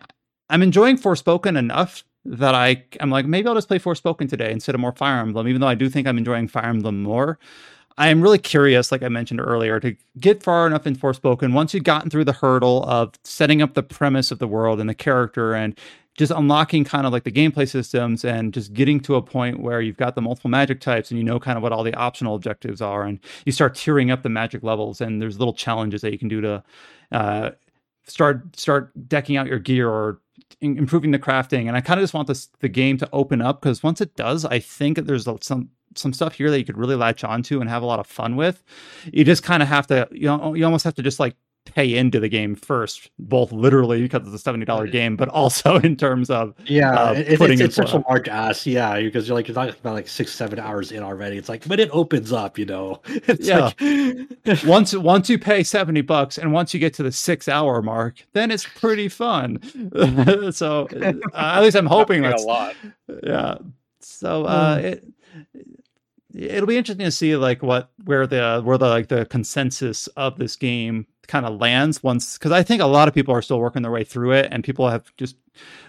I'm 0.48 0.62
enjoying 0.62 0.96
Forspoken 0.96 1.58
enough 1.58 2.04
that 2.24 2.54
I 2.54 2.84
I'm 3.00 3.10
like 3.10 3.26
maybe 3.26 3.48
I'll 3.48 3.54
just 3.54 3.68
play 3.68 3.78
Forspoken 3.78 4.28
today 4.28 4.52
instead 4.52 4.74
of 4.74 4.80
more 4.80 4.92
Fire 4.92 5.20
Emblem, 5.20 5.48
even 5.48 5.60
though 5.60 5.68
I 5.68 5.74
do 5.74 5.88
think 5.88 6.06
I'm 6.06 6.18
enjoying 6.18 6.48
Fire 6.48 6.66
Emblem 6.66 7.02
more. 7.02 7.38
I 7.98 8.08
am 8.08 8.22
really 8.22 8.38
curious, 8.38 8.92
like 8.92 9.02
I 9.02 9.08
mentioned 9.08 9.40
earlier, 9.40 9.80
to 9.80 9.96
get 10.20 10.40
far 10.42 10.68
enough 10.68 10.86
in 10.86 10.94
Forspoken. 10.94 11.52
Once 11.52 11.74
you've 11.74 11.82
gotten 11.82 12.10
through 12.10 12.26
the 12.26 12.32
hurdle 12.32 12.84
of 12.84 13.12
setting 13.24 13.60
up 13.60 13.74
the 13.74 13.82
premise 13.82 14.30
of 14.30 14.38
the 14.38 14.46
world 14.46 14.78
and 14.78 14.88
the 14.88 14.94
character 14.94 15.52
and 15.52 15.76
just 16.16 16.30
unlocking 16.30 16.84
kind 16.84 17.06
of 17.06 17.12
like 17.12 17.24
the 17.24 17.32
gameplay 17.32 17.68
systems 17.68 18.24
and 18.24 18.54
just 18.54 18.72
getting 18.72 19.00
to 19.00 19.16
a 19.16 19.22
point 19.22 19.60
where 19.60 19.80
you've 19.80 19.96
got 19.96 20.14
the 20.14 20.22
multiple 20.22 20.48
magic 20.50 20.80
types 20.80 21.10
and 21.10 21.18
you 21.18 21.24
know 21.24 21.40
kind 21.40 21.56
of 21.56 21.62
what 21.62 21.72
all 21.72 21.82
the 21.82 21.94
optional 21.94 22.34
objectives 22.34 22.80
are 22.80 23.04
and 23.04 23.20
you 23.46 23.52
start 23.52 23.74
tiering 23.74 24.12
up 24.12 24.22
the 24.22 24.28
magic 24.28 24.62
levels 24.64 25.00
and 25.00 25.22
there's 25.22 25.38
little 25.38 25.54
challenges 25.54 26.00
that 26.00 26.12
you 26.12 26.18
can 26.18 26.28
do 26.28 26.40
to 26.40 26.62
uh, 27.12 27.50
start 28.04 28.56
start 28.56 28.90
decking 29.08 29.36
out 29.36 29.46
your 29.46 29.60
gear 29.60 29.88
or 29.88 30.20
in- 30.60 30.76
improving 30.76 31.12
the 31.12 31.20
crafting 31.20 31.68
and 31.68 31.76
i 31.76 31.80
kind 31.80 32.00
of 32.00 32.02
just 32.02 32.14
want 32.14 32.26
this 32.26 32.48
the 32.58 32.68
game 32.68 32.98
to 32.98 33.08
open 33.12 33.40
up 33.40 33.60
because 33.60 33.84
once 33.84 34.00
it 34.00 34.16
does 34.16 34.44
i 34.44 34.58
think 34.58 34.98
there's 34.98 35.28
some 35.40 35.70
some 35.98 36.12
stuff 36.12 36.34
here 36.34 36.50
that 36.50 36.58
you 36.58 36.64
could 36.64 36.78
really 36.78 36.96
latch 36.96 37.24
onto 37.24 37.60
and 37.60 37.68
have 37.68 37.82
a 37.82 37.86
lot 37.86 38.00
of 38.00 38.06
fun 38.06 38.36
with 38.36 38.62
you 39.12 39.24
just 39.24 39.42
kind 39.42 39.62
of 39.62 39.68
have 39.68 39.86
to 39.86 40.08
you 40.12 40.26
know 40.26 40.54
you 40.54 40.64
almost 40.64 40.84
have 40.84 40.94
to 40.94 41.02
just 41.02 41.20
like 41.20 41.34
pay 41.64 41.96
into 41.98 42.18
the 42.18 42.30
game 42.30 42.54
first 42.54 43.10
both 43.18 43.52
literally 43.52 44.00
because 44.00 44.26
it's 44.32 44.42
a 44.46 44.50
$70 44.50 44.84
Right. 44.84 44.90
game 44.90 45.16
but 45.16 45.28
also 45.28 45.76
in 45.88 45.96
terms 45.96 46.30
of 46.30 46.54
Yeah, 46.66 46.90
uh, 46.94 47.12
it, 47.14 47.38
putting 47.38 47.60
it's, 47.60 47.76
it's 47.76 47.76
such 47.76 47.92
a 47.92 48.02
large 48.08 48.26
ass. 48.28 48.66
Yeah, 48.66 48.98
because 48.98 49.28
you're 49.28 49.34
like 49.34 49.48
you're 49.48 49.54
talking 49.54 49.74
about 49.78 49.92
like 49.92 50.08
six, 50.08 50.32
seven 50.32 50.58
hours 50.58 50.92
in 50.92 51.02
already. 51.02 51.36
It's 51.36 51.50
like 51.50 51.64
when 51.64 51.78
it 51.78 51.90
opens 51.92 52.32
up, 52.32 52.58
you 52.58 52.64
know. 52.64 53.02
It's 53.06 53.46
Yeah. 53.46 53.72
like 53.76 54.64
once 54.64 54.94
once 54.96 55.28
you 55.28 55.38
pay 55.38 55.62
70 55.62 56.00
bucks 56.02 56.38
and 56.38 56.54
once 56.54 56.72
you 56.72 56.80
get 56.80 56.94
to 56.94 57.02
the 57.02 57.12
six 57.12 57.48
hour 57.48 57.82
mark 57.82 58.24
then 58.32 58.50
it's 58.50 58.64
pretty 58.64 59.08
fun 59.10 59.60
so 60.52 60.88
uh, 60.94 61.12
at 61.34 61.60
least 61.60 61.76
i'm 61.76 61.84
hoping 61.86 62.22
that's 62.22 62.42
a 62.44 62.46
lot. 62.46 62.76
yeah 63.22 63.58
so 64.00 64.44
uh 64.44 64.78
Hmm. 64.78 64.84
it 64.86 65.04
it'll 66.38 66.66
be 66.66 66.76
interesting 66.76 67.04
to 67.04 67.10
see 67.10 67.36
like 67.36 67.62
what 67.62 67.90
where 68.04 68.26
the 68.26 68.60
where 68.64 68.78
the 68.78 68.88
like 68.88 69.08
the 69.08 69.26
consensus 69.26 70.06
of 70.08 70.38
this 70.38 70.56
game 70.56 71.06
kind 71.26 71.44
of 71.44 71.60
lands 71.60 72.02
once 72.02 72.38
because 72.38 72.52
i 72.52 72.62
think 72.62 72.80
a 72.80 72.86
lot 72.86 73.06
of 73.08 73.12
people 73.12 73.34
are 73.34 73.42
still 73.42 73.58
working 73.60 73.82
their 73.82 73.90
way 73.90 74.04
through 74.04 74.32
it 74.32 74.48
and 74.50 74.64
people 74.64 74.88
have 74.88 75.14
just 75.16 75.36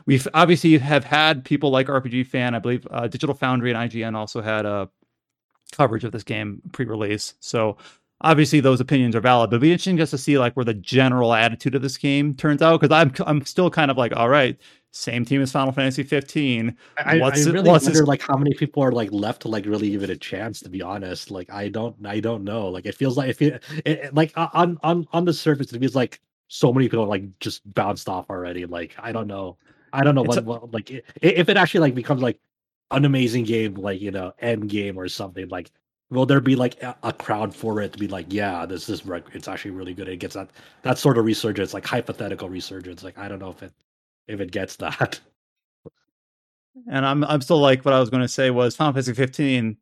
we've 0.06 0.28
obviously 0.34 0.78
have 0.78 1.06
had 1.06 1.46
people 1.46 1.70
like 1.70 1.88
rpg 1.88 2.26
fan 2.28 2.56
i 2.56 2.60
believe 2.60 2.86
uh, 2.92 3.08
digital 3.08 3.36
foundry 3.36 3.72
and 3.72 3.92
ign 3.92 4.16
also 4.16 4.42
had 4.42 4.66
a 4.66 4.90
coverage 5.72 6.04
of 6.04 6.12
this 6.12 6.24
game 6.24 6.62
pre-release. 6.72 7.36
So 7.40 7.78
obviously 8.22 8.60
those 8.60 8.82
opinions 8.82 9.16
are 9.16 9.22
valid 9.22 9.50
but 9.50 9.56
it'd 9.56 9.62
be 9.62 9.72
interesting 9.72 9.96
just 9.96 10.12
to 10.12 10.18
see 10.18 10.38
like 10.38 10.54
where 10.54 10.66
the 10.66 10.74
general 10.74 11.34
attitude 11.34 11.74
of 11.74 11.82
this 11.82 11.96
game 11.96 12.36
turns 12.36 12.62
out 12.62 12.78
because 12.78 12.94
i'm 12.94 13.14
i'm 13.26 13.46
still 13.46 13.70
kind 13.70 13.90
of 13.90 13.96
like 13.96 14.14
all 14.14 14.28
right 14.28 14.60
same 14.92 15.24
team 15.24 15.42
as 15.42 15.52
final 15.52 15.72
fantasy 15.72 16.02
15 16.04 16.76
I, 16.98 17.18
I 17.18 17.20
What's 17.20 17.46
it- 17.46 17.54
really 17.54 17.70
what's 17.70 17.86
wonder 17.86 18.06
like 18.06 18.22
how 18.22 18.36
many 18.38 18.54
people 18.56 18.84
are 18.84 18.92
like 18.92 19.12
left 19.12 19.44
to 19.44 19.48
like 19.48 19.66
really 19.66 19.92
give 19.92 20.04
it 20.04 20.10
a 20.10 20.18
chance. 20.18 20.60
To 20.62 20.70
be 20.70 20.82
honest, 20.82 21.30
like 21.32 21.50
I 21.52 21.70
don't, 21.70 21.96
I 22.06 22.20
don't 22.20 22.44
know. 22.44 22.68
Like 22.70 22.86
it 22.86 22.96
feels 22.96 23.16
like 23.18 23.30
if 23.30 23.42
it, 23.42 23.64
it 23.86 24.00
it- 24.00 24.14
like 24.16 24.34
on 24.36 24.78
on 24.84 25.08
on 25.14 25.26
the 25.26 25.34
surface, 25.34 25.72
it 25.72 25.80
feels 25.80 25.96
like 25.96 26.20
so 26.48 26.74
many 26.74 26.90
people 26.90 27.06
like 27.06 27.40
just 27.40 27.62
bounced 27.74 28.10
off 28.10 28.30
already. 28.30 28.66
Like 28.66 28.96
I 29.00 29.12
don't 29.12 29.28
know, 29.28 29.58
I 29.94 30.04
don't 30.04 30.16
know 30.16 30.24
what, 30.24 30.44
what 30.46 30.72
like 30.74 30.90
if 31.22 31.50
it 31.50 31.58
actually 31.58 31.82
like 31.82 31.96
becomes 31.96 32.22
like 32.24 32.40
an 32.92 33.06
amazing 33.06 33.44
game, 33.44 33.76
like 33.76 34.02
you 34.02 34.12
know, 34.12 34.34
end 34.40 34.70
game 34.70 34.98
or 34.98 35.08
something. 35.08 35.48
Like 35.50 35.72
will 36.10 36.26
there 36.26 36.42
be 36.42 36.56
like 36.56 36.82
a, 36.82 36.98
a 37.04 37.14
crowd 37.14 37.56
for 37.56 37.82
it 37.82 37.94
to 37.94 38.00
be 38.00 38.08
like, 38.08 38.26
yeah, 38.30 38.66
this 38.66 38.90
is 38.90 39.04
it's 39.34 39.48
actually 39.48 39.72
really 39.72 39.94
good. 39.94 40.08
It 40.08 40.18
gets 40.18 40.34
that 40.34 40.50
that 40.82 40.98
sort 40.98 41.20
of 41.20 41.26
resurgence, 41.26 41.74
like 41.76 41.86
hypothetical 41.86 42.50
resurgence. 42.50 43.04
Like 43.04 43.18
I 43.20 43.28
don't 43.28 43.40
know 43.40 43.52
if 43.52 43.62
it 43.62 43.72
if 44.30 44.40
it 44.40 44.52
gets 44.52 44.78
that. 44.78 45.20
and 46.90 47.06
I'm 47.06 47.24
I'm 47.26 47.42
still 47.42 47.60
like 47.60 47.84
what 47.84 47.94
I 47.94 48.00
was 48.00 48.10
going 48.10 48.22
to 48.22 48.28
say 48.28 48.52
was 48.52 48.76
Final 48.76 48.94
Fantasy 48.94 49.14
15 49.14 49.78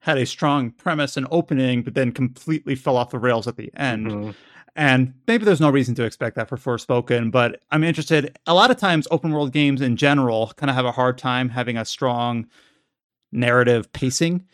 had 0.00 0.18
a 0.18 0.26
strong 0.26 0.70
premise 0.70 1.16
and 1.16 1.26
opening, 1.30 1.82
but 1.82 1.94
then 1.94 2.12
completely 2.12 2.74
fell 2.74 2.96
off 2.96 3.10
the 3.10 3.18
rails 3.18 3.46
at 3.46 3.56
the 3.56 3.70
end. 3.76 4.06
Mhm. 4.06 4.34
And 4.78 5.14
maybe 5.26 5.44
there's 5.46 5.60
no 5.60 5.70
reason 5.70 5.94
to 5.94 6.04
expect 6.04 6.36
that 6.36 6.50
for 6.50 6.58
Forspoken, 6.58 7.30
but 7.30 7.62
I'm 7.70 7.82
interested. 7.82 8.38
A 8.46 8.52
lot 8.52 8.70
of 8.70 8.76
times, 8.76 9.08
open 9.10 9.32
world 9.32 9.52
games 9.52 9.80
in 9.80 9.96
general 9.96 10.52
kind 10.56 10.68
of 10.68 10.76
have 10.76 10.84
a 10.84 10.92
hard 10.92 11.16
time 11.16 11.48
having 11.48 11.78
a 11.78 11.84
strong 11.86 12.46
narrative 13.32 13.90
pacing. 13.94 14.44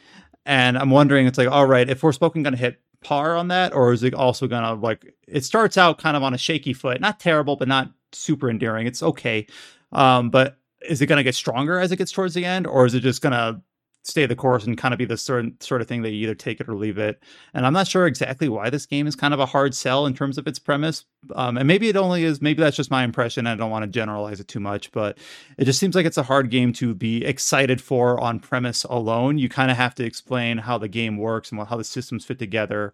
And 0.47 0.79
I'm 0.79 0.91
wondering, 0.91 1.27
it's 1.27 1.39
like, 1.39 1.49
all 1.49 1.67
right, 1.67 1.89
if 1.91 2.01
Forspoken 2.01 2.45
going 2.45 2.53
to 2.53 2.57
hit 2.57 2.81
par 3.03 3.37
on 3.37 3.49
that, 3.49 3.75
or 3.75 3.93
is 3.93 4.03
it 4.03 4.15
also 4.15 4.47
to 4.63 4.75
like? 4.75 5.15
It 5.27 5.45
starts 5.45 5.77
out 5.77 5.99
kind 5.99 6.17
of 6.17 6.23
on 6.23 6.35
a 6.35 6.39
shaky 6.39 6.73
foot, 6.73 7.01
not 7.01 7.21
terrible, 7.21 7.57
but 7.57 7.69
not 7.69 7.91
super 8.13 8.51
endearing. 8.51 8.87
It's 8.87 9.03
okay, 9.03 9.47
um, 9.93 10.31
but 10.31 10.59
is 10.89 11.01
it 11.01 11.07
to 11.19 11.25
get 11.25 11.35
stronger 11.35 11.79
as 11.79 11.93
it 11.93 11.97
gets 11.97 12.13
towards 12.13 12.35
the 12.35 12.45
end, 12.45 12.67
or 12.67 12.87
is 12.87 12.95
it 12.95 13.01
just 13.01 13.23
to 13.33 13.61
stay 14.03 14.27
the 14.27 14.37
course 14.37 14.65
and 14.65 14.77
kind 14.77 14.93
of 14.93 14.99
be 14.99 15.05
the 15.05 15.17
sort 15.17 15.63
sort 15.63 15.81
of 15.81 15.89
thing 15.89 16.03
that 16.03 16.11
you 16.11 16.25
either 16.25 16.35
take 16.35 16.61
it 16.61 16.69
or 16.69 16.75
leave 16.75 16.99
it? 16.99 17.23
And 17.55 17.67
I'm 17.67 17.73
not 17.73 17.87
sure 17.87 18.07
exactly 18.07 18.49
why 18.49 18.71
this 18.71 18.87
game 18.87 19.07
is 19.07 19.17
kind 19.17 19.35
of 19.35 19.41
a 19.41 19.47
hard 19.47 19.75
sell 19.75 20.07
in 20.07 20.15
terms 20.15 20.39
of 20.39 20.47
its 20.47 20.59
premise. 20.59 21.05
Um, 21.35 21.57
and 21.57 21.69
maybe 21.69 21.89
it 21.89 21.97
only 21.97 22.25
is. 22.25 22.43
Maybe 22.43 22.61
that's 22.63 22.77
just 22.77 22.91
my 22.91 23.05
impression. 23.05 23.47
I 23.47 23.55
don't 23.55 23.71
want 23.71 23.85
to 23.85 23.91
generalize 23.91 24.41
it 24.41 24.49
too 24.49 24.61
much, 24.61 24.91
but 24.93 25.19
it 25.57 25.65
just 25.65 25.79
seems 25.79 25.95
like 25.95 26.07
it's 26.07 26.19
a 26.19 26.25
hard 26.25 26.51
game 26.51 26.73
to 26.75 26.95
be 26.95 27.25
excited 27.25 27.81
for 27.81 28.19
on 28.21 28.41
premise 28.41 28.85
alone. 28.85 29.39
You 29.39 29.49
kind 29.49 29.71
of 29.71 29.77
have 29.77 29.95
to 29.97 30.05
explain 30.05 30.59
how 30.59 30.79
the 30.79 30.89
game 30.89 31.17
works 31.17 31.53
and 31.53 31.61
how 31.61 31.77
the 31.77 31.85
systems 31.85 32.25
fit 32.25 32.39
together, 32.39 32.93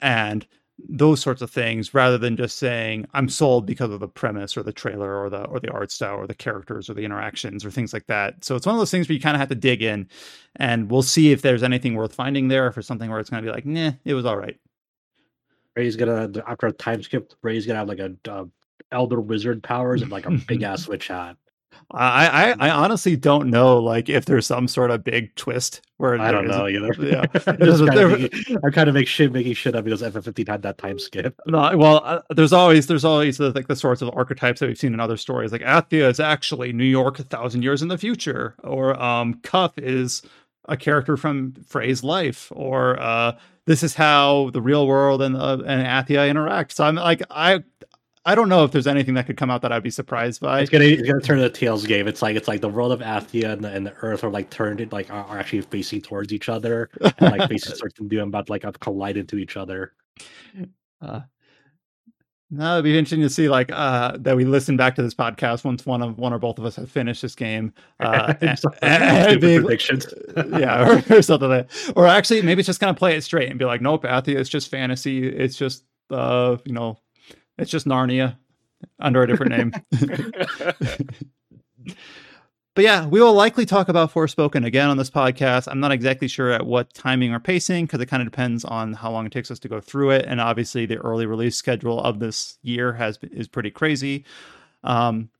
and 0.00 0.46
those 0.88 1.20
sorts 1.20 1.42
of 1.42 1.50
things 1.50 1.94
rather 1.94 2.18
than 2.18 2.36
just 2.36 2.58
saying 2.58 3.06
I'm 3.14 3.28
sold 3.28 3.66
because 3.66 3.90
of 3.90 4.00
the 4.00 4.08
premise 4.08 4.56
or 4.56 4.62
the 4.62 4.72
trailer 4.72 5.22
or 5.22 5.30
the 5.30 5.44
or 5.44 5.60
the 5.60 5.70
art 5.70 5.90
style 5.90 6.16
or 6.16 6.26
the 6.26 6.34
characters 6.34 6.88
or 6.88 6.94
the 6.94 7.04
interactions 7.04 7.64
or 7.64 7.70
things 7.70 7.92
like 7.92 8.06
that. 8.06 8.44
So 8.44 8.56
it's 8.56 8.66
one 8.66 8.74
of 8.74 8.80
those 8.80 8.90
things 8.90 9.08
where 9.08 9.14
you 9.14 9.20
kind 9.20 9.36
of 9.36 9.40
have 9.40 9.48
to 9.48 9.54
dig 9.54 9.82
in, 9.82 10.08
and 10.56 10.90
we'll 10.90 11.02
see 11.02 11.32
if 11.32 11.42
there's 11.42 11.62
anything 11.62 11.94
worth 11.94 12.14
finding 12.14 12.48
there, 12.48 12.66
if 12.66 12.78
it's 12.78 12.86
something 12.86 13.10
where 13.10 13.20
it's 13.20 13.30
going 13.30 13.42
to 13.42 13.48
be 13.48 13.52
like, 13.52 13.66
nah, 13.66 13.92
it 14.04 14.14
was 14.14 14.24
all 14.24 14.36
right. 14.36 14.58
Frey's 15.74 15.96
gonna 15.96 16.30
after 16.46 16.66
a 16.66 16.72
time 16.72 17.02
skip. 17.02 17.32
Frey's 17.40 17.66
gonna 17.66 17.78
have 17.78 17.88
like 17.88 18.00
a 18.00 18.14
uh, 18.28 18.44
elder 18.92 19.20
wizard 19.20 19.62
powers 19.62 20.02
and 20.02 20.10
like 20.10 20.26
a 20.26 20.30
big 20.30 20.62
ass 20.62 20.88
witch 20.88 21.08
hat. 21.08 21.36
I, 21.92 22.52
I, 22.52 22.68
I 22.68 22.70
honestly 22.70 23.16
don't 23.16 23.50
know 23.50 23.78
like 23.78 24.08
if 24.08 24.24
there's 24.24 24.46
some 24.46 24.68
sort 24.68 24.90
of 24.90 25.02
big 25.02 25.34
twist 25.34 25.80
where 25.96 26.18
I 26.18 26.30
don't 26.30 26.46
know 26.46 26.68
either. 26.68 26.94
Yeah, 26.98 27.26
kind 27.44 27.62
of 27.62 28.20
making, 28.20 28.58
I'm 28.64 28.72
kind 28.72 28.88
of 28.88 28.94
make 28.94 29.08
shit 29.08 29.32
making 29.32 29.54
shit 29.54 29.74
up 29.74 29.84
because 29.84 30.02
FF15 30.02 30.48
had 30.48 30.62
that 30.62 30.78
time 30.78 30.98
skip. 30.98 31.38
No, 31.46 31.76
well, 31.76 32.02
uh, 32.04 32.20
there's 32.30 32.52
always 32.52 32.86
there's 32.86 33.04
always 33.04 33.38
the, 33.38 33.50
like 33.50 33.66
the 33.66 33.76
sorts 33.76 34.02
of 34.02 34.10
archetypes 34.14 34.60
that 34.60 34.68
we've 34.68 34.78
seen 34.78 34.94
in 34.94 35.00
other 35.00 35.16
stories. 35.16 35.52
Like 35.52 35.62
Athia 35.62 36.08
is 36.08 36.20
actually 36.20 36.72
New 36.72 36.84
York 36.84 37.18
a 37.18 37.24
thousand 37.24 37.62
years 37.62 37.82
in 37.82 37.88
the 37.88 37.98
future, 37.98 38.54
or 38.62 39.00
um, 39.00 39.34
Cuff 39.42 39.76
is 39.76 40.22
a 40.66 40.76
character 40.76 41.16
from 41.16 41.54
Frey's 41.66 42.04
life, 42.04 42.52
or 42.54 43.00
uh, 43.00 43.36
this 43.66 43.82
is 43.82 43.94
how 43.94 44.50
the 44.50 44.62
real 44.62 44.86
world 44.86 45.20
and 45.22 45.36
uh, 45.36 45.58
and 45.66 45.86
Athia 45.86 46.28
interact. 46.30 46.72
So 46.72 46.84
I'm 46.84 46.94
like 46.94 47.22
I 47.30 47.62
I 48.26 48.34
don't 48.34 48.50
know 48.50 48.64
if 48.64 48.72
there's 48.72 48.86
anything 48.86 49.14
that 49.14 49.26
could 49.26 49.38
come 49.38 49.50
out 49.50 49.62
that 49.62 49.72
I'd 49.72 49.82
be 49.82 49.90
surprised 49.90 50.42
by. 50.42 50.60
It's 50.60 50.70
gonna 50.70 50.84
it's 50.84 51.02
gonna 51.02 51.20
turn 51.20 51.38
the 51.38 51.46
a 51.46 51.50
Tales 51.50 51.86
game. 51.86 52.06
It's 52.06 52.20
like 52.20 52.36
it's 52.36 52.48
like 52.48 52.60
the 52.60 52.68
world 52.68 52.92
of 52.92 53.00
Athia 53.00 53.52
and 53.52 53.64
the, 53.64 53.70
and 53.70 53.86
the 53.86 53.94
Earth 54.02 54.22
are 54.24 54.30
like 54.30 54.50
turned 54.50 54.80
it 54.80 54.92
like 54.92 55.10
are, 55.10 55.38
actually 55.38 55.62
facing 55.62 56.02
towards 56.02 56.32
each 56.32 56.48
other. 56.48 56.90
And, 57.00 57.32
like 57.32 57.48
faces 57.48 57.78
start 57.78 57.94
to 57.94 58.06
do 58.06 58.22
about 58.22 58.50
like 58.50 58.64
collide 58.80 59.16
into 59.16 59.36
each 59.36 59.56
other. 59.56 59.92
Uh, 61.02 61.20
no, 62.52 62.74
it'd 62.74 62.84
be 62.84 62.98
interesting 62.98 63.22
to 63.22 63.30
see 63.30 63.48
like 63.48 63.70
uh, 63.72 64.16
that 64.18 64.36
we 64.36 64.44
listen 64.44 64.76
back 64.76 64.96
to 64.96 65.02
this 65.02 65.14
podcast 65.14 65.64
once 65.64 65.86
one 65.86 66.02
of 66.02 66.18
one 66.18 66.32
or 66.32 66.38
both 66.38 66.58
of 66.58 66.64
us 66.64 66.76
have 66.76 66.90
finished 66.90 67.22
this 67.22 67.34
game. 67.34 67.72
Uh, 68.00 68.34
and, 68.40 68.58
and 68.82 69.40
be, 69.40 69.58
predictions, 69.58 70.06
yeah, 70.36 70.86
or, 70.86 71.16
or, 71.16 71.22
something 71.22 71.48
like 71.48 71.68
that. 71.68 71.92
Or 71.96 72.06
actually, 72.06 72.42
maybe 72.42 72.60
it's 72.60 72.66
just 72.66 72.80
kind 72.80 72.90
of 72.90 72.96
play 72.96 73.14
it 73.14 73.22
straight 73.22 73.50
and 73.50 73.58
be 73.58 73.64
like, 73.66 73.82
nope, 73.82 74.04
Athia, 74.04 74.36
it's 74.36 74.48
just 74.48 74.70
fantasy. 74.70 75.28
It's 75.28 75.56
just 75.56 75.84
uh, 76.10 76.56
you 76.64 76.72
know 76.72 76.98
it's 77.60 77.70
just 77.70 77.86
Narnia 77.86 78.36
under 78.98 79.22
a 79.22 79.26
different 79.26 79.52
name. 79.52 79.72
but 82.74 82.84
yeah, 82.84 83.06
we 83.06 83.20
will 83.20 83.34
likely 83.34 83.66
talk 83.66 83.88
about 83.88 84.12
Forspoken 84.12 84.64
again 84.64 84.88
on 84.88 84.96
this 84.96 85.10
podcast. 85.10 85.68
I'm 85.70 85.80
not 85.80 85.92
exactly 85.92 86.28
sure 86.28 86.50
at 86.50 86.66
what 86.66 86.92
timing 86.94 87.32
or 87.32 87.40
pacing 87.40 87.86
because 87.86 88.00
it 88.00 88.06
kind 88.06 88.22
of 88.22 88.26
depends 88.26 88.64
on 88.64 88.94
how 88.94 89.10
long 89.10 89.26
it 89.26 89.32
takes 89.32 89.50
us 89.50 89.58
to 89.60 89.68
go 89.68 89.80
through 89.80 90.10
it, 90.10 90.24
and 90.26 90.40
obviously 90.40 90.86
the 90.86 90.98
early 90.98 91.26
release 91.26 91.56
schedule 91.56 92.00
of 92.00 92.18
this 92.18 92.58
year 92.62 92.92
has 92.94 93.18
is 93.32 93.48
pretty 93.48 93.70
crazy. 93.70 94.24
Um, 94.82 95.30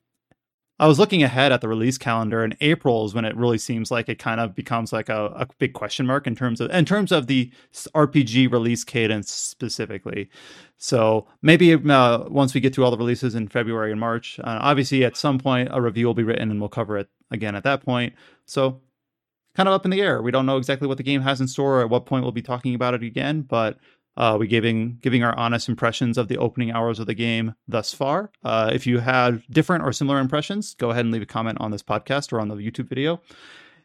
I 0.80 0.86
was 0.86 0.98
looking 0.98 1.22
ahead 1.22 1.52
at 1.52 1.60
the 1.60 1.68
release 1.68 1.98
calendar, 1.98 2.42
and 2.42 2.56
April 2.62 3.04
is 3.04 3.12
when 3.12 3.26
it 3.26 3.36
really 3.36 3.58
seems 3.58 3.90
like 3.90 4.08
it 4.08 4.18
kind 4.18 4.40
of 4.40 4.54
becomes 4.54 4.94
like 4.94 5.10
a, 5.10 5.26
a 5.26 5.46
big 5.58 5.74
question 5.74 6.06
mark 6.06 6.26
in 6.26 6.34
terms 6.34 6.58
of 6.58 6.70
in 6.70 6.86
terms 6.86 7.12
of 7.12 7.26
the 7.26 7.52
RPG 7.94 8.50
release 8.50 8.82
cadence 8.82 9.30
specifically. 9.30 10.30
So 10.78 11.26
maybe 11.42 11.74
uh, 11.74 12.24
once 12.30 12.54
we 12.54 12.60
get 12.60 12.74
through 12.74 12.86
all 12.86 12.90
the 12.90 12.96
releases 12.96 13.34
in 13.34 13.48
February 13.48 13.90
and 13.90 14.00
March, 14.00 14.40
uh, 14.40 14.58
obviously 14.62 15.04
at 15.04 15.18
some 15.18 15.38
point 15.38 15.68
a 15.70 15.82
review 15.82 16.06
will 16.06 16.14
be 16.14 16.22
written 16.22 16.50
and 16.50 16.58
we'll 16.60 16.70
cover 16.70 16.96
it 16.96 17.10
again 17.30 17.54
at 17.54 17.64
that 17.64 17.84
point. 17.84 18.14
So 18.46 18.80
kind 19.54 19.68
of 19.68 19.74
up 19.74 19.84
in 19.84 19.90
the 19.90 20.00
air. 20.00 20.22
We 20.22 20.30
don't 20.30 20.46
know 20.46 20.56
exactly 20.56 20.88
what 20.88 20.96
the 20.96 21.02
game 21.02 21.20
has 21.20 21.42
in 21.42 21.48
store 21.48 21.80
or 21.80 21.82
at 21.82 21.90
what 21.90 22.06
point 22.06 22.22
we'll 22.22 22.32
be 22.32 22.40
talking 22.40 22.74
about 22.74 22.94
it 22.94 23.02
again, 23.02 23.42
but 23.42 23.78
uh, 24.16 24.36
we 24.38 24.46
giving 24.46 24.98
giving 25.00 25.22
our 25.22 25.36
honest 25.36 25.68
impressions 25.68 26.18
of 26.18 26.28
the 26.28 26.38
opening 26.38 26.70
hours 26.70 26.98
of 26.98 27.06
the 27.06 27.14
game 27.14 27.54
thus 27.68 27.92
far. 27.92 28.30
Uh, 28.44 28.70
if 28.72 28.86
you 28.86 28.98
had 28.98 29.42
different 29.50 29.84
or 29.84 29.92
similar 29.92 30.18
impressions, 30.18 30.74
go 30.74 30.90
ahead 30.90 31.04
and 31.04 31.12
leave 31.12 31.22
a 31.22 31.26
comment 31.26 31.58
on 31.61 31.70
this 31.70 31.82
podcast 31.82 32.32
or 32.32 32.40
on 32.40 32.48
the 32.48 32.56
YouTube 32.56 32.88
video. 32.88 33.20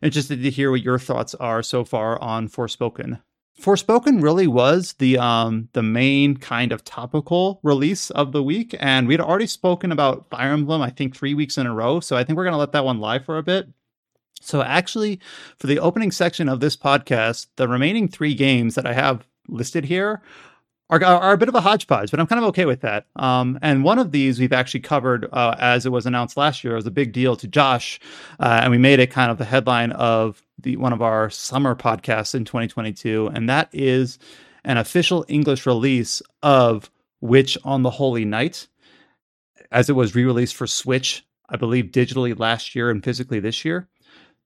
Interested 0.02 0.42
to 0.44 0.50
hear 0.50 0.72
what 0.72 0.82
your 0.82 1.00
thoughts 1.00 1.36
are 1.36 1.64
so 1.64 1.84
far 1.84 2.22
on 2.22 2.50
Forspoken. 2.50 3.22
Forspoken 3.62 4.22
really 4.22 4.48
was 4.48 4.94
the 5.00 5.18
um 5.18 5.70
the 5.72 5.84
main 5.84 6.36
kind 6.36 6.74
of 6.74 6.84
topical 6.84 7.62
release 7.64 8.10
of 8.12 8.34
the 8.34 8.44
week, 8.44 8.76
and 8.80 9.08
we'd 9.08 9.22
already 9.22 9.48
spoken 9.48 9.92
about 9.92 10.30
Fire 10.30 10.52
Emblem, 10.52 10.82
I 10.82 10.90
think 10.90 11.16
three 11.16 11.34
weeks 11.34 11.58
in 11.58 11.66
a 11.66 11.74
row. 11.74 12.02
So 12.02 12.18
I 12.18 12.24
think 12.24 12.36
we're 12.36 12.44
gonna 12.44 12.58
let 12.58 12.74
that 12.74 12.84
one 12.84 13.00
lie 13.00 13.20
for 13.20 13.38
a 13.38 13.44
bit. 13.44 13.70
So 14.42 14.62
actually, 14.62 15.20
for 15.58 15.68
the 15.68 15.80
opening 15.80 16.12
section 16.12 16.50
of 16.50 16.60
this 16.60 16.76
podcast, 16.76 17.48
the 17.56 17.68
remaining 17.68 18.08
three 18.08 18.36
games 18.36 18.76
that 18.76 18.86
I 18.86 18.94
have 18.94 19.26
listed 19.48 19.86
here 19.86 20.22
are, 20.90 21.04
are 21.04 21.34
a 21.34 21.38
bit 21.38 21.50
of 21.50 21.56
a 21.56 21.62
hodgepodge, 21.62 22.12
but 22.12 22.20
I'm 22.20 22.28
kind 22.28 22.40
of 22.40 22.48
okay 22.50 22.66
with 22.66 22.82
that. 22.82 23.08
Um, 23.16 23.58
and 23.62 23.84
one 23.84 23.98
of 23.98 24.12
these 24.12 24.40
we've 24.40 24.54
actually 24.54 24.82
covered 24.82 25.28
uh, 25.32 25.56
as 25.60 25.86
it 25.86 25.92
was 25.92 26.06
announced 26.06 26.38
last 26.38 26.64
year. 26.64 26.74
It 26.74 26.78
was 26.78 26.86
a 26.86 26.92
big 26.92 27.12
deal 27.12 27.36
to 27.38 27.48
Josh, 27.48 28.00
uh, 28.40 28.60
and 28.62 28.72
we 28.72 28.78
made 28.78 29.00
it 29.00 29.10
kind 29.10 29.32
of 29.32 29.38
the 29.38 29.46
headline 29.46 29.92
of 29.94 30.42
the 30.62 30.78
one 30.78 30.94
of 30.94 31.02
our 31.02 31.30
summer 31.30 31.76
podcasts 31.76 32.36
in 32.36 32.46
2022, 32.46 33.32
and 33.34 33.50
that 33.50 33.70
is 33.74 34.20
an 34.64 34.78
official 34.78 35.26
English 35.28 35.66
release 35.66 36.22
of 36.44 36.90
Witch 37.22 37.58
on 37.64 37.82
the 37.82 37.90
Holy 37.90 38.26
Night, 38.26 38.68
as 39.72 39.90
it 39.90 39.94
was 39.94 40.16
re-released 40.16 40.56
for 40.56 40.68
Switch, 40.68 41.26
I 41.50 41.58
believe, 41.58 41.86
digitally 41.86 42.38
last 42.38 42.76
year 42.76 42.90
and 42.90 43.04
physically 43.04 43.40
this 43.40 43.66
year. 43.66 43.88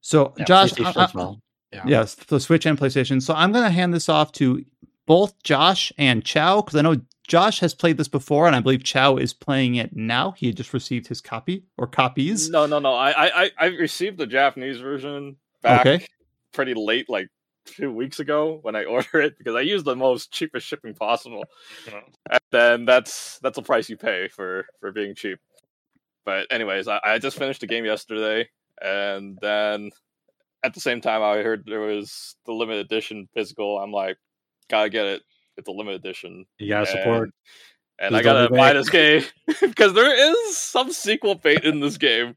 So, 0.01 0.33
yeah, 0.37 0.45
Josh, 0.45 0.79
I, 0.79 0.93
I, 0.95 1.33
yeah. 1.73 1.83
yes, 1.85 2.15
the 2.15 2.39
Switch 2.39 2.65
and 2.65 2.77
PlayStation. 2.77 3.21
So 3.21 3.33
I'm 3.33 3.51
going 3.51 3.65
to 3.65 3.69
hand 3.69 3.93
this 3.93 4.07
off 4.07 4.31
to 4.33 4.63
both 5.10 5.41
Josh 5.41 5.91
and 5.97 6.24
Chow 6.24 6.62
because 6.62 6.76
I 6.76 6.84
know 6.84 6.97
Josh 7.28 7.62
has 7.62 7.74
played 7.74 7.97
this 7.97 8.07
before, 8.07 8.45
and 8.45 8.55
I 8.55 8.60
believe 8.60 8.84
Chow 8.84 9.18
is 9.18 9.34
playing 9.34 9.74
it 9.74 9.95
now. 9.95 10.36
He 10.38 10.53
just 10.53 10.72
received 10.72 11.07
his 11.07 11.20
copy 11.20 11.66
or 11.80 11.88
copies. 11.88 12.47
No, 12.51 12.68
no, 12.68 12.78
no. 12.78 12.93
I 12.93 13.43
I, 13.45 13.51
I 13.57 13.66
received 13.66 14.20
the 14.20 14.28
Japanese 14.28 14.80
version 14.80 15.38
back 15.64 15.82
okay. 15.82 16.05
pretty 16.53 16.76
late, 16.76 17.10
like 17.10 17.28
two 17.66 17.91
weeks 17.91 18.20
ago 18.20 18.60
when 18.62 18.76
I 18.76 18.84
ordered 18.86 19.22
it 19.22 19.38
because 19.39 19.55
I 19.55 19.62
used 19.62 19.84
the 19.84 19.95
most 19.95 20.32
cheapest 20.32 20.68
shipping 20.68 20.93
possible. 20.93 21.43
and 22.32 22.41
then 22.51 22.86
that's 22.86 23.39
that's 23.39 23.55
the 23.55 23.64
price 23.64 23.89
you 23.89 23.97
pay 23.97 24.28
for 24.28 24.68
for 24.80 24.91
being 24.91 25.16
cheap. 25.16 25.39
But 26.24 26.45
anyways, 26.51 26.88
I, 26.88 26.99
I 27.03 27.18
just 27.18 27.38
finished 27.39 27.62
the 27.62 27.68
game 27.68 27.84
yesterday, 27.84 28.47
and 28.80 29.39
then 29.41 29.89
at 30.64 30.76
the 30.76 30.82
same 30.82 31.01
time 31.01 31.24
I 31.24 31.41
heard 31.41 31.64
there 31.66 31.80
was 31.80 32.36
the 32.45 32.53
limited 32.53 32.86
edition 32.86 33.28
physical. 33.34 33.80
I'm 33.80 33.91
like, 33.91 34.18
gotta 34.70 34.89
get 34.89 35.05
it. 35.05 35.22
It's 35.57 35.67
a 35.67 35.72
limited 35.72 36.05
edition. 36.05 36.45
You 36.57 36.70
gotta 36.70 36.86
support. 36.86 37.32
And 37.99 38.15
I 38.15 38.22
gotta 38.22 38.49
buy 38.49 38.74
this 38.74 38.89
game 38.89 39.24
because 39.61 39.93
there 39.93 40.32
is 40.32 40.57
some 40.57 40.91
sequel 40.91 41.38
fate 41.38 41.65
in 41.65 41.82
this 41.82 41.97
game, 41.97 42.36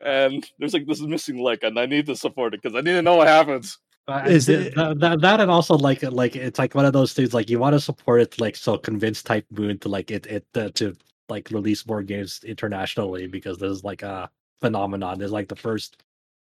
and 0.00 0.48
there's 0.58 0.72
like 0.72 0.86
this 0.86 1.00
is 1.00 1.06
missing 1.06 1.38
link, 1.38 1.62
and 1.62 1.78
I 1.78 1.86
need 1.86 2.06
to 2.06 2.16
support 2.16 2.54
it 2.54 2.62
because 2.62 2.76
I 2.76 2.80
need 2.80 2.92
to 2.92 3.02
know 3.02 3.16
what 3.16 3.28
happens. 3.28 3.78
Uh, 4.08 4.22
is 4.24 4.48
it 4.48 4.74
that, 4.76 5.00
that, 5.00 5.20
that 5.20 5.40
and 5.40 5.50
also 5.50 5.76
like 5.76 6.00
like 6.02 6.36
it's 6.36 6.60
like 6.60 6.74
one 6.74 6.84
of 6.84 6.92
those 6.92 7.12
things 7.12 7.34
like 7.34 7.50
you 7.50 7.58
want 7.58 7.74
to 7.74 7.80
support 7.80 8.20
it 8.20 8.40
like 8.40 8.54
so 8.54 8.78
convince 8.78 9.20
Type 9.22 9.44
Moon 9.50 9.78
to 9.80 9.88
like 9.88 10.12
it 10.12 10.26
it 10.26 10.46
uh, 10.54 10.70
to 10.74 10.94
like 11.28 11.50
release 11.50 11.84
more 11.86 12.02
games 12.02 12.40
internationally 12.44 13.26
because 13.26 13.58
there's 13.58 13.82
like 13.82 14.02
a 14.02 14.30
phenomenon. 14.60 15.18
There's 15.18 15.32
like 15.32 15.48
the 15.48 15.56
first 15.56 16.02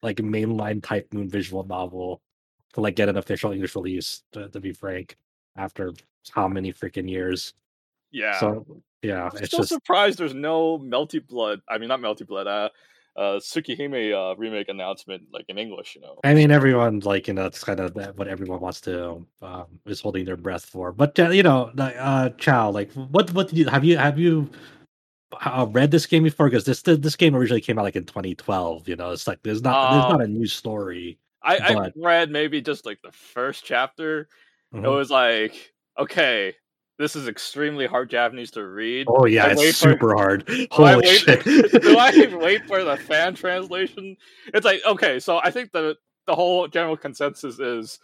like 0.04 0.18
mainline 0.18 0.84
Type 0.84 1.12
Moon 1.14 1.28
visual 1.30 1.64
novel 1.64 2.22
to 2.74 2.82
like 2.82 2.96
get 2.96 3.10
an 3.10 3.18
official 3.18 3.52
English 3.52 3.76
release. 3.76 4.24
To, 4.34 4.50
to 4.50 4.60
be 4.60 4.72
frank, 4.72 5.18
after 5.56 5.94
how 6.32 6.48
many 6.48 6.74
freaking 6.74 7.10
years? 7.10 7.54
Yeah. 8.12 8.40
So 8.40 8.82
yeah, 9.02 9.26
I'm 9.26 9.38
it's 9.38 9.48
still 9.48 9.60
just 9.60 9.70
surprised 9.70 10.18
there's 10.18 10.34
no 10.34 10.80
Melty 10.80 11.26
Blood. 11.26 11.62
I 11.70 11.78
mean, 11.78 11.90
not 11.90 12.00
Melty 12.00 12.26
Blood. 12.26 12.48
Uh, 12.48 12.70
uh, 13.18 13.40
Tsukihime 13.40 14.14
uh, 14.14 14.36
remake 14.36 14.70
announcement 14.70 15.24
like 15.34 15.46
in 15.50 15.58
English. 15.58 15.96
You 15.96 16.02
know. 16.02 16.20
I 16.24 16.34
mean, 16.34 16.52
everyone 16.52 17.00
like 17.00 17.28
you 17.28 17.34
know 17.34 17.46
it's 17.46 17.64
kind 17.64 17.80
of 17.80 17.96
what 18.18 18.28
everyone 18.28 18.60
wants 18.60 18.82
to 18.82 19.26
um, 19.42 19.66
is 19.86 20.02
holding 20.02 20.26
their 20.26 20.38
breath 20.38 20.66
for. 20.66 20.92
But 20.92 21.20
uh, 21.20 21.30
you 21.30 21.44
know, 21.44 21.72
uh, 21.78 22.30
Chow, 22.38 22.70
like 22.70 22.92
what 22.94 23.34
what 23.34 23.50
did 23.50 23.58
you 23.58 23.68
have 23.68 23.84
you 23.84 23.98
have 23.98 24.20
you 24.20 24.50
uh, 25.44 25.68
read 25.70 25.92
this 25.92 26.06
game 26.06 26.24
before? 26.24 26.48
Because 26.50 26.66
this 26.66 26.82
this 26.82 27.16
game 27.16 27.36
originally 27.36 27.62
came 27.62 27.80
out 27.80 27.84
like 27.84 27.96
in 27.96 28.06
2012. 28.06 28.88
You 28.88 28.96
know, 28.96 29.12
it's 29.12 29.28
like 29.28 29.40
there's 29.44 29.62
not 29.62 29.92
there's 29.92 30.12
not 30.12 30.22
a 30.22 30.28
new 30.28 30.46
story. 30.46 31.18
I, 31.44 31.74
but... 31.74 31.86
I 31.88 31.92
read 31.96 32.32
maybe 32.32 32.62
just 32.62 32.86
like 32.86 33.02
the 33.02 33.12
first 33.12 33.64
chapter. 33.64 34.28
Mm-hmm. 34.74 34.86
It 34.86 34.90
was 34.90 35.10
like, 35.10 35.74
okay, 35.98 36.54
this 36.98 37.16
is 37.16 37.28
extremely 37.28 37.86
hard 37.86 38.10
Japanese 38.10 38.52
to 38.52 38.66
read. 38.66 39.08
Oh 39.08 39.26
yeah, 39.26 39.54
it's 39.56 39.78
super 39.78 40.10
for, 40.10 40.16
hard. 40.16 40.44
Holy 40.72 40.94
do 40.94 41.00
wait, 41.00 41.20
shit! 41.20 41.44
do 41.82 41.98
I 41.98 42.36
wait 42.42 42.66
for 42.66 42.84
the 42.84 42.98
fan 42.98 43.36
translation? 43.36 44.18
It's 44.54 44.66
like 44.66 44.82
okay, 44.86 45.20
so 45.20 45.38
I 45.38 45.52
think 45.52 45.72
the 45.72 45.96
the 46.26 46.36
whole 46.36 46.68
general 46.68 46.98
consensus 46.98 47.60
is 47.60 48.00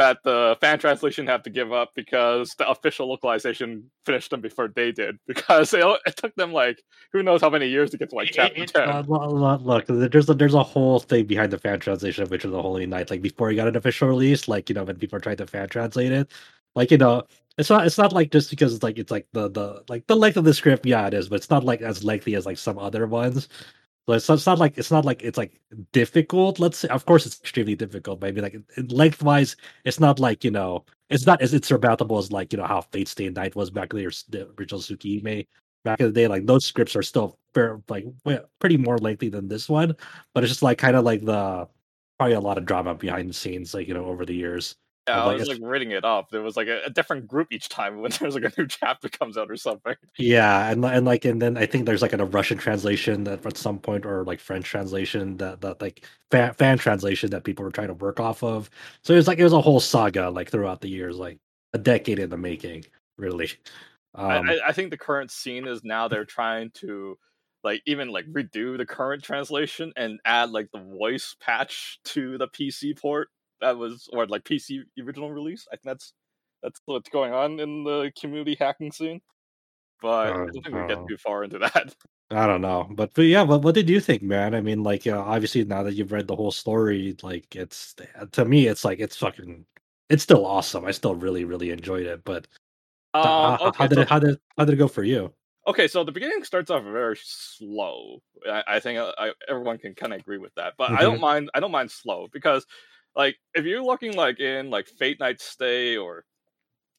that 0.00 0.18
the 0.24 0.56
fan 0.60 0.78
translation 0.78 1.26
had 1.26 1.44
to 1.44 1.50
give 1.50 1.72
up 1.72 1.90
because 1.94 2.54
the 2.58 2.68
official 2.68 3.08
localization 3.08 3.90
finished 4.04 4.30
them 4.30 4.40
before 4.40 4.68
they 4.74 4.90
did 4.92 5.18
because 5.26 5.72
it, 5.74 5.84
it 6.06 6.16
took 6.16 6.34
them 6.34 6.52
like 6.52 6.82
who 7.12 7.22
knows 7.22 7.40
how 7.40 7.50
many 7.50 7.68
years 7.68 7.90
to 7.90 7.98
get 7.98 8.10
to 8.10 8.16
like 8.16 8.30
chapter 8.32 8.64
10 8.66 8.88
uh, 8.88 9.02
look 9.62 9.86
there's 9.86 10.28
a, 10.28 10.34
there's 10.34 10.54
a 10.54 10.62
whole 10.62 10.98
thing 10.98 11.26
behind 11.26 11.52
the 11.52 11.58
fan 11.58 11.78
translation 11.78 12.22
of 12.22 12.30
Witch 12.30 12.44
of 12.44 12.50
the 12.50 12.62
Holy 12.62 12.86
Night 12.86 13.10
like 13.10 13.22
before 13.22 13.50
you 13.50 13.56
got 13.56 13.68
an 13.68 13.76
official 13.76 14.08
release 14.08 14.48
like 14.48 14.68
you 14.68 14.74
know 14.74 14.84
when 14.84 14.96
people 14.96 15.16
are 15.16 15.20
trying 15.20 15.36
to 15.36 15.46
fan 15.46 15.68
translate 15.68 16.12
it 16.12 16.32
like 16.74 16.90
you 16.90 16.98
know, 16.98 17.24
it's 17.58 17.68
not 17.68 17.86
it's 17.86 17.98
not 17.98 18.12
like 18.12 18.30
just 18.30 18.50
because 18.50 18.74
it's 18.74 18.82
like 18.82 18.98
it's 18.98 19.10
like 19.10 19.26
the 19.32 19.50
the 19.50 19.84
like 19.88 20.06
the 20.06 20.16
length 20.16 20.36
of 20.36 20.44
the 20.44 20.54
script. 20.54 20.86
Yeah, 20.86 21.06
it 21.06 21.14
is, 21.14 21.28
but 21.28 21.36
it's 21.36 21.50
not 21.50 21.64
like 21.64 21.82
as 21.82 22.04
lengthy 22.04 22.34
as 22.34 22.46
like 22.46 22.58
some 22.58 22.78
other 22.78 23.06
ones. 23.06 23.48
So 24.08 24.34
it's, 24.34 24.46
not 24.46 24.58
like 24.58 24.76
it's 24.76 24.90
not 24.90 25.04
like 25.04 25.22
it's 25.22 25.38
like 25.38 25.60
difficult. 25.92 26.58
Let's 26.58 26.78
say, 26.78 26.88
of 26.88 27.06
course, 27.06 27.26
it's 27.26 27.38
extremely 27.40 27.76
difficult. 27.76 28.20
Maybe 28.20 28.40
like 28.40 28.56
lengthwise, 28.88 29.56
it's 29.84 30.00
not 30.00 30.18
like 30.18 30.42
you 30.42 30.50
know, 30.50 30.84
it's 31.10 31.26
not 31.26 31.40
as 31.40 31.54
insurmountable 31.54 32.18
as 32.18 32.32
like 32.32 32.52
you 32.52 32.58
know 32.58 32.64
how 32.64 32.80
Fate 32.80 33.08
Stay 33.08 33.28
Night 33.28 33.54
was 33.54 33.70
back 33.70 33.92
in 33.92 33.98
the, 33.98 34.48
original 34.58 34.80
Tsukihime 34.80 35.46
back 35.84 36.00
in 36.00 36.06
the 36.06 36.12
day. 36.12 36.26
Like 36.26 36.46
those 36.46 36.66
scripts 36.66 36.96
are 36.96 37.02
still 37.02 37.38
fair, 37.54 37.80
like 37.88 38.06
pretty 38.58 38.76
more 38.76 38.98
lengthy 38.98 39.28
than 39.28 39.48
this 39.48 39.68
one, 39.68 39.94
but 40.34 40.42
it's 40.42 40.50
just 40.50 40.62
like 40.62 40.78
kind 40.78 40.96
of 40.96 41.04
like 41.04 41.24
the 41.24 41.68
probably 42.18 42.34
a 42.34 42.40
lot 42.40 42.58
of 42.58 42.66
drama 42.66 42.94
behind 42.94 43.30
the 43.30 43.34
scenes, 43.34 43.74
like 43.74 43.86
you 43.86 43.94
know, 43.94 44.06
over 44.06 44.26
the 44.26 44.34
years. 44.34 44.76
Yeah, 45.08 45.24
I 45.24 45.34
was 45.34 45.48
like 45.48 45.58
reading 45.62 45.90
it 45.92 46.04
up. 46.04 46.30
There 46.30 46.42
was 46.42 46.56
like 46.56 46.68
a, 46.68 46.82
a, 46.84 46.90
different 46.90 47.26
group 47.26 47.48
each 47.50 47.68
time 47.68 48.00
when 48.00 48.12
there's 48.20 48.34
like 48.34 48.44
a 48.44 48.52
new 48.56 48.66
chapter 48.66 49.08
comes 49.08 49.36
out 49.36 49.50
or 49.50 49.56
something. 49.56 49.94
Yeah, 50.18 50.70
and 50.70 50.84
and 50.84 51.06
like 51.06 51.24
and 51.24 51.40
then 51.40 51.56
I 51.56 51.66
think 51.66 51.86
there's 51.86 52.02
like 52.02 52.12
a 52.12 52.24
Russian 52.24 52.58
translation 52.58 53.24
that 53.24 53.44
at 53.44 53.56
some 53.56 53.78
point 53.78 54.04
or 54.04 54.24
like 54.24 54.40
French 54.40 54.66
translation 54.66 55.36
that 55.38 55.62
that 55.62 55.80
like 55.80 56.04
fan, 56.30 56.52
fan 56.54 56.78
translation 56.78 57.30
that 57.30 57.44
people 57.44 57.64
were 57.64 57.70
trying 57.70 57.88
to 57.88 57.94
work 57.94 58.20
off 58.20 58.42
of. 58.42 58.70
So 59.02 59.14
it 59.14 59.16
was 59.16 59.26
like 59.26 59.38
it 59.38 59.44
was 59.44 59.52
a 59.52 59.60
whole 59.60 59.80
saga 59.80 60.30
like 60.30 60.50
throughout 60.50 60.80
the 60.80 60.90
years, 60.90 61.16
like 61.16 61.38
a 61.72 61.78
decade 61.78 62.18
in 62.18 62.30
the 62.30 62.36
making, 62.38 62.84
really. 63.16 63.50
Um, 64.12 64.50
I, 64.50 64.58
I 64.66 64.72
think 64.72 64.90
the 64.90 64.98
current 64.98 65.30
scene 65.30 65.68
is 65.68 65.84
now 65.84 66.08
they're 66.08 66.24
trying 66.24 66.72
to 66.74 67.16
like 67.62 67.80
even 67.86 68.08
like 68.08 68.26
redo 68.26 68.76
the 68.76 68.84
current 68.84 69.22
translation 69.22 69.92
and 69.96 70.18
add 70.24 70.50
like 70.50 70.68
the 70.72 70.80
voice 70.80 71.36
patch 71.40 72.00
to 72.06 72.36
the 72.36 72.48
PC 72.48 72.98
port 73.00 73.28
that 73.60 73.76
was 73.76 74.08
or 74.12 74.26
like 74.26 74.44
PC 74.44 74.80
original 75.02 75.32
release. 75.32 75.66
I 75.72 75.76
think 75.76 75.84
that's 75.84 76.12
that's 76.62 76.80
what's 76.86 77.08
going 77.08 77.32
on 77.32 77.60
in 77.60 77.84
the 77.84 78.12
community 78.18 78.56
hacking 78.58 78.92
scene. 78.92 79.20
But 80.02 80.08
uh, 80.08 80.32
I 80.32 80.36
don't 80.36 80.52
think 80.52 80.66
we 80.68 80.86
get 80.86 81.06
too 81.08 81.16
far 81.18 81.44
into 81.44 81.58
that. 81.58 81.94
I 82.30 82.46
don't 82.46 82.60
know, 82.60 82.86
but 82.90 83.12
but 83.14 83.22
yeah, 83.22 83.44
but 83.44 83.62
what 83.62 83.74
did 83.74 83.88
you 83.88 84.00
think, 84.00 84.22
man? 84.22 84.54
I 84.54 84.60
mean, 84.60 84.82
like 84.82 85.06
uh, 85.06 85.18
obviously 85.18 85.64
now 85.64 85.82
that 85.82 85.94
you've 85.94 86.12
read 86.12 86.28
the 86.28 86.36
whole 86.36 86.52
story, 86.52 87.16
like 87.22 87.56
it's 87.56 87.94
to 88.32 88.44
me, 88.44 88.68
it's 88.68 88.84
like 88.84 89.00
it's 89.00 89.16
fucking, 89.16 89.66
it's 90.08 90.22
still 90.22 90.46
awesome. 90.46 90.84
I 90.84 90.92
still 90.92 91.16
really 91.16 91.44
really 91.44 91.70
enjoyed 91.70 92.06
it, 92.06 92.24
but 92.24 92.46
how, 93.14 93.58
okay, 93.60 93.78
how, 93.78 93.86
did 93.88 93.94
so, 93.96 94.00
it 94.02 94.08
how 94.08 94.18
did 94.20 94.38
how 94.56 94.64
did 94.64 94.74
it 94.74 94.76
go 94.76 94.86
for 94.88 95.02
you? 95.02 95.32
Okay, 95.66 95.88
so 95.88 96.04
the 96.04 96.12
beginning 96.12 96.44
starts 96.44 96.70
off 96.70 96.84
very 96.84 97.18
slow. 97.20 98.22
I, 98.48 98.62
I 98.66 98.80
think 98.80 98.98
uh, 98.98 99.12
I, 99.18 99.32
everyone 99.48 99.78
can 99.78 99.94
kind 99.94 100.12
of 100.12 100.20
agree 100.20 100.38
with 100.38 100.54
that, 100.54 100.74
but 100.78 100.90
mm-hmm. 100.90 100.98
I 100.98 101.02
don't 101.02 101.20
mind. 101.20 101.50
I 101.54 101.60
don't 101.60 101.72
mind 101.72 101.90
slow 101.90 102.28
because 102.32 102.64
like 103.16 103.36
if 103.54 103.64
you're 103.64 103.82
looking 103.82 104.14
like 104.14 104.40
in 104.40 104.70
like 104.70 104.88
Fate 104.88 105.20
Night 105.20 105.40
Stay 105.40 105.96
or 105.96 106.24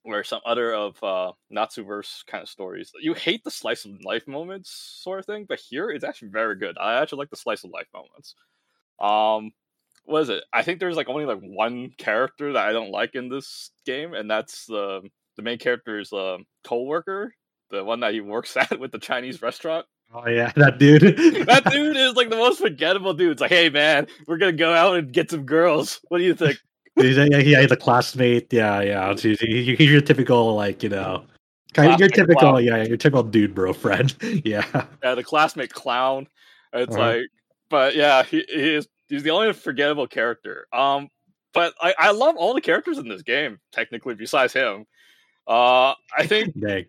or 0.03 0.23
some 0.23 0.41
other 0.45 0.73
of 0.73 1.01
uh 1.03 1.33
Nasuverse 1.53 2.25
kind 2.27 2.43
of 2.43 2.49
stories, 2.49 2.91
you 3.01 3.13
hate 3.13 3.43
the 3.43 3.51
slice 3.51 3.85
of 3.85 3.93
life 4.03 4.27
moments 4.27 4.71
sort 5.03 5.19
of 5.19 5.25
thing, 5.25 5.45
but 5.47 5.59
here 5.59 5.89
it's 5.91 6.03
actually 6.05 6.29
very 6.29 6.55
good. 6.57 6.77
I 6.79 7.01
actually 7.01 7.19
like 7.19 7.29
the 7.31 7.37
slice 7.37 7.63
of 7.63 7.71
life 7.71 7.87
moments. 7.93 8.35
Um 8.99 9.51
what 10.05 10.23
is 10.23 10.29
it? 10.29 10.43
I 10.53 10.63
think 10.63 10.79
there's 10.79 10.97
like 10.97 11.09
only 11.09 11.25
like 11.25 11.39
one 11.41 11.91
character 11.97 12.53
that 12.53 12.67
I 12.67 12.73
don't 12.73 12.91
like 12.91 13.15
in 13.15 13.29
this 13.29 13.71
game, 13.85 14.13
and 14.13 14.29
that's 14.29 14.65
the 14.67 15.01
the 15.37 15.43
main 15.43 15.59
character's 15.59 16.13
uh, 16.13 16.37
co-worker, 16.65 17.33
the 17.71 17.83
one 17.83 18.01
that 18.01 18.13
he 18.13 18.21
works 18.21 18.57
at 18.57 18.79
with 18.79 18.91
the 18.91 18.99
Chinese 18.99 19.41
restaurant. 19.41 19.85
Oh 20.13 20.27
yeah, 20.27 20.51
that 20.55 20.77
dude. 20.77 21.01
that 21.47 21.63
dude 21.71 21.97
is 21.97 22.15
like 22.15 22.29
the 22.29 22.35
most 22.35 22.59
forgettable 22.59 23.13
dude. 23.13 23.33
It's 23.33 23.41
like, 23.41 23.51
hey 23.51 23.69
man, 23.69 24.07
we're 24.27 24.37
gonna 24.37 24.51
go 24.51 24.73
out 24.73 24.97
and 24.97 25.11
get 25.11 25.31
some 25.31 25.45
girls. 25.45 25.99
What 26.09 26.17
do 26.17 26.23
you 26.23 26.35
think? 26.35 26.57
he's 26.95 27.17
a, 27.17 27.27
yeah, 27.27 27.61
he's 27.61 27.71
a 27.71 27.77
classmate. 27.77 28.51
Yeah, 28.51 28.81
yeah. 28.81 29.13
He's, 29.15 29.39
he's 29.39 29.79
your 29.79 30.01
typical 30.01 30.55
like 30.55 30.83
you 30.83 30.89
know, 30.89 31.23
kind 31.73 31.93
of 31.93 31.99
your 31.99 32.09
typical 32.09 32.51
clown. 32.51 32.63
yeah, 32.63 32.83
your 32.83 32.97
typical 32.97 33.23
dude 33.23 33.55
bro 33.55 33.73
friend. 33.73 34.13
yeah. 34.43 34.65
Yeah, 35.03 35.15
the 35.15 35.23
classmate 35.23 35.71
clown. 35.71 36.27
It's 36.73 36.93
uh-huh. 36.93 37.05
like, 37.05 37.21
but 37.69 37.95
yeah, 37.95 38.23
he, 38.23 38.43
he 38.49 38.75
is 38.75 38.87
he's 39.07 39.23
the 39.23 39.31
only 39.31 39.53
forgettable 39.53 40.07
character. 40.07 40.67
Um, 40.73 41.07
but 41.53 41.73
I 41.81 41.93
I 41.97 42.11
love 42.11 42.35
all 42.35 42.53
the 42.53 42.61
characters 42.61 42.97
in 42.97 43.07
this 43.07 43.21
game. 43.21 43.59
Technically, 43.71 44.15
besides 44.15 44.51
him. 44.51 44.85
Uh, 45.47 45.93
I 46.17 46.27
think, 46.27 46.53
yeah, 46.55 46.87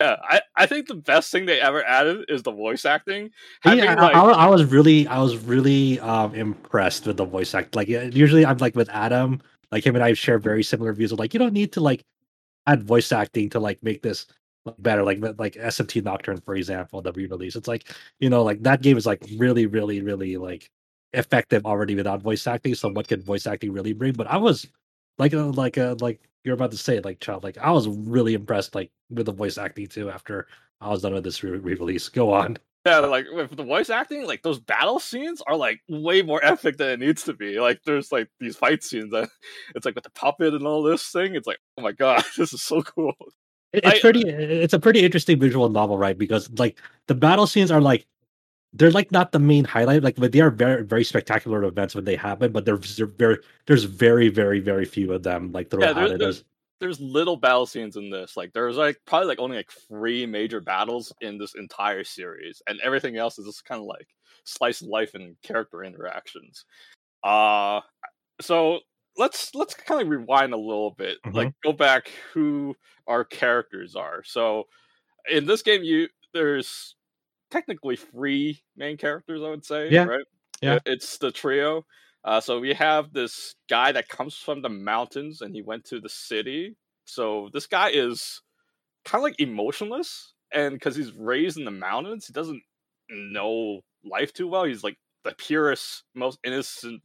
I, 0.00 0.40
I 0.56 0.66
think 0.66 0.88
the 0.88 0.94
best 0.94 1.30
thing 1.30 1.46
they 1.46 1.60
ever 1.60 1.84
added 1.84 2.24
is 2.28 2.42
the 2.42 2.52
voice 2.52 2.84
acting. 2.84 3.30
Having, 3.62 3.84
yeah, 3.84 3.94
like, 3.94 4.14
I, 4.14 4.20
I, 4.20 4.46
was 4.48 4.64
really, 4.64 5.06
I 5.06 5.20
was 5.20 5.36
really 5.36 6.00
um 6.00 6.34
impressed 6.34 7.06
with 7.06 7.16
the 7.18 7.24
voice 7.24 7.54
act. 7.54 7.76
Like, 7.76 7.88
usually 7.88 8.44
I'm 8.46 8.58
like 8.58 8.74
with 8.74 8.88
Adam, 8.90 9.40
like 9.70 9.84
him 9.84 9.94
and 9.94 10.04
I 10.04 10.14
share 10.14 10.38
very 10.38 10.62
similar 10.62 10.92
views 10.92 11.12
of 11.12 11.18
like, 11.18 11.34
you 11.34 11.38
don't 11.38 11.52
need 11.52 11.72
to 11.74 11.80
like 11.80 12.04
add 12.66 12.82
voice 12.82 13.12
acting 13.12 13.50
to 13.50 13.60
like 13.60 13.82
make 13.82 14.02
this 14.02 14.26
better. 14.78 15.02
Like, 15.02 15.20
like 15.38 15.54
SMT 15.54 16.02
Nocturne, 16.02 16.40
for 16.40 16.54
example, 16.54 17.02
that 17.02 17.14
we 17.14 17.26
released. 17.26 17.56
It's 17.56 17.68
like, 17.68 17.88
you 18.18 18.30
know, 18.30 18.42
like 18.42 18.62
that 18.62 18.82
game 18.82 18.96
is 18.96 19.06
like 19.06 19.22
really, 19.36 19.66
really, 19.66 20.00
really 20.02 20.36
like 20.36 20.70
effective 21.12 21.66
already 21.66 21.94
without 21.94 22.22
voice 22.22 22.46
acting. 22.46 22.74
So 22.74 22.88
what 22.88 23.08
can 23.08 23.22
voice 23.22 23.46
acting 23.46 23.72
really 23.72 23.92
bring? 23.92 24.14
But 24.14 24.26
I 24.26 24.36
was 24.36 24.66
like, 25.18 25.34
uh, 25.34 25.50
like, 25.50 25.78
uh, 25.78 25.96
like 26.00 26.20
you're 26.44 26.54
about 26.54 26.70
to 26.70 26.76
say 26.76 27.00
like 27.00 27.20
child 27.20 27.44
like 27.44 27.58
i 27.58 27.70
was 27.70 27.88
really 27.88 28.34
impressed 28.34 28.74
like 28.74 28.90
with 29.10 29.26
the 29.26 29.32
voice 29.32 29.58
acting 29.58 29.86
too 29.86 30.10
after 30.10 30.46
i 30.80 30.88
was 30.88 31.02
done 31.02 31.14
with 31.14 31.24
this 31.24 31.42
re-release. 31.42 32.08
Go 32.08 32.32
on. 32.32 32.56
Yeah 32.86 33.00
like 33.00 33.26
with 33.34 33.54
the 33.54 33.62
voice 33.62 33.90
acting 33.90 34.26
like 34.26 34.42
those 34.42 34.58
battle 34.58 34.98
scenes 34.98 35.42
are 35.46 35.56
like 35.56 35.80
way 35.88 36.22
more 36.22 36.42
epic 36.42 36.78
than 36.78 36.88
it 36.88 37.00
needs 37.00 37.24
to 37.24 37.34
be. 37.34 37.60
Like 37.60 37.82
there's 37.84 38.10
like 38.10 38.28
these 38.40 38.56
fight 38.56 38.82
scenes 38.82 39.10
that 39.10 39.28
it's 39.74 39.84
like 39.84 39.94
with 39.94 40.04
the 40.04 40.10
puppet 40.10 40.54
and 40.54 40.66
all 40.66 40.82
this 40.82 41.06
thing 41.08 41.34
it's 41.34 41.46
like 41.46 41.58
oh 41.76 41.82
my 41.82 41.92
god 41.92 42.24
this 42.38 42.54
is 42.54 42.62
so 42.62 42.82
cool. 42.82 43.12
It's 43.72 43.86
I, 43.86 44.00
pretty 44.00 44.22
it's 44.26 44.72
a 44.72 44.78
pretty 44.78 45.00
interesting 45.00 45.38
visual 45.38 45.68
novel 45.68 45.98
right? 45.98 46.16
Because 46.16 46.50
like 46.58 46.78
the 47.06 47.14
battle 47.14 47.46
scenes 47.46 47.70
are 47.70 47.82
like 47.82 48.06
they're 48.72 48.90
like 48.90 49.10
not 49.10 49.32
the 49.32 49.38
main 49.38 49.64
highlight 49.64 50.02
like 50.02 50.16
but 50.16 50.32
they 50.32 50.40
are 50.40 50.50
very 50.50 50.84
very 50.84 51.04
spectacular 51.04 51.64
events 51.64 51.94
when 51.94 52.04
they 52.04 52.16
happen 52.16 52.52
but 52.52 52.64
there's 52.64 52.98
very 52.98 53.38
there's 53.66 53.84
very 53.84 54.28
very 54.28 54.60
very 54.60 54.84
few 54.84 55.12
of 55.12 55.22
them 55.22 55.50
like 55.52 55.70
throughout 55.70 55.96
yeah, 55.96 56.08
there, 56.08 56.18
there's, 56.18 56.44
there's 56.80 57.00
little 57.00 57.36
battle 57.36 57.66
scenes 57.66 57.96
in 57.96 58.10
this 58.10 58.36
like 58.36 58.52
there's 58.52 58.76
like 58.76 58.98
probably 59.06 59.26
like 59.26 59.38
only 59.38 59.56
like 59.56 59.70
three 59.88 60.24
major 60.24 60.60
battles 60.60 61.12
in 61.20 61.36
this 61.36 61.54
entire 61.54 62.04
series 62.04 62.62
and 62.66 62.80
everything 62.80 63.16
else 63.16 63.38
is 63.38 63.46
just 63.46 63.64
kind 63.64 63.80
of 63.80 63.86
like 63.86 64.08
slice 64.44 64.80
of 64.80 64.88
life 64.88 65.14
and 65.14 65.36
character 65.42 65.84
interactions. 65.84 66.64
Uh 67.22 67.80
so 68.40 68.80
let's 69.18 69.54
let's 69.54 69.74
kind 69.74 70.00
of 70.00 70.08
rewind 70.08 70.54
a 70.54 70.56
little 70.56 70.92
bit 70.92 71.18
mm-hmm. 71.26 71.36
like 71.36 71.52
go 71.62 71.72
back 71.72 72.10
who 72.32 72.74
our 73.06 73.24
characters 73.24 73.96
are. 73.96 74.22
So 74.24 74.64
in 75.30 75.44
this 75.46 75.62
game 75.62 75.82
you 75.82 76.08
there's 76.32 76.94
technically 77.50 77.96
three 77.96 78.62
main 78.76 78.96
characters, 78.96 79.42
I 79.42 79.50
would 79.50 79.64
say. 79.64 79.90
Yeah. 79.90 80.04
Right. 80.04 80.24
Yeah. 80.62 80.78
It's 80.86 81.18
the 81.18 81.30
trio. 81.30 81.84
Uh, 82.24 82.40
so 82.40 82.60
we 82.60 82.74
have 82.74 83.12
this 83.12 83.54
guy 83.68 83.92
that 83.92 84.08
comes 84.08 84.36
from 84.36 84.60
the 84.60 84.68
mountains 84.68 85.40
and 85.40 85.54
he 85.54 85.62
went 85.62 85.84
to 85.86 86.00
the 86.00 86.08
city. 86.08 86.76
So 87.06 87.48
this 87.52 87.66
guy 87.66 87.90
is 87.90 88.42
kind 89.04 89.20
of 89.20 89.24
like 89.24 89.40
emotionless, 89.40 90.34
and 90.52 90.74
because 90.74 90.96
he's 90.96 91.12
raised 91.12 91.58
in 91.58 91.64
the 91.64 91.70
mountains, 91.70 92.26
he 92.26 92.32
doesn't 92.32 92.62
know 93.08 93.80
life 94.04 94.32
too 94.32 94.48
well. 94.48 94.64
He's 94.64 94.84
like 94.84 94.98
the 95.24 95.32
purest, 95.32 96.04
most 96.14 96.38
innocent, 96.44 97.02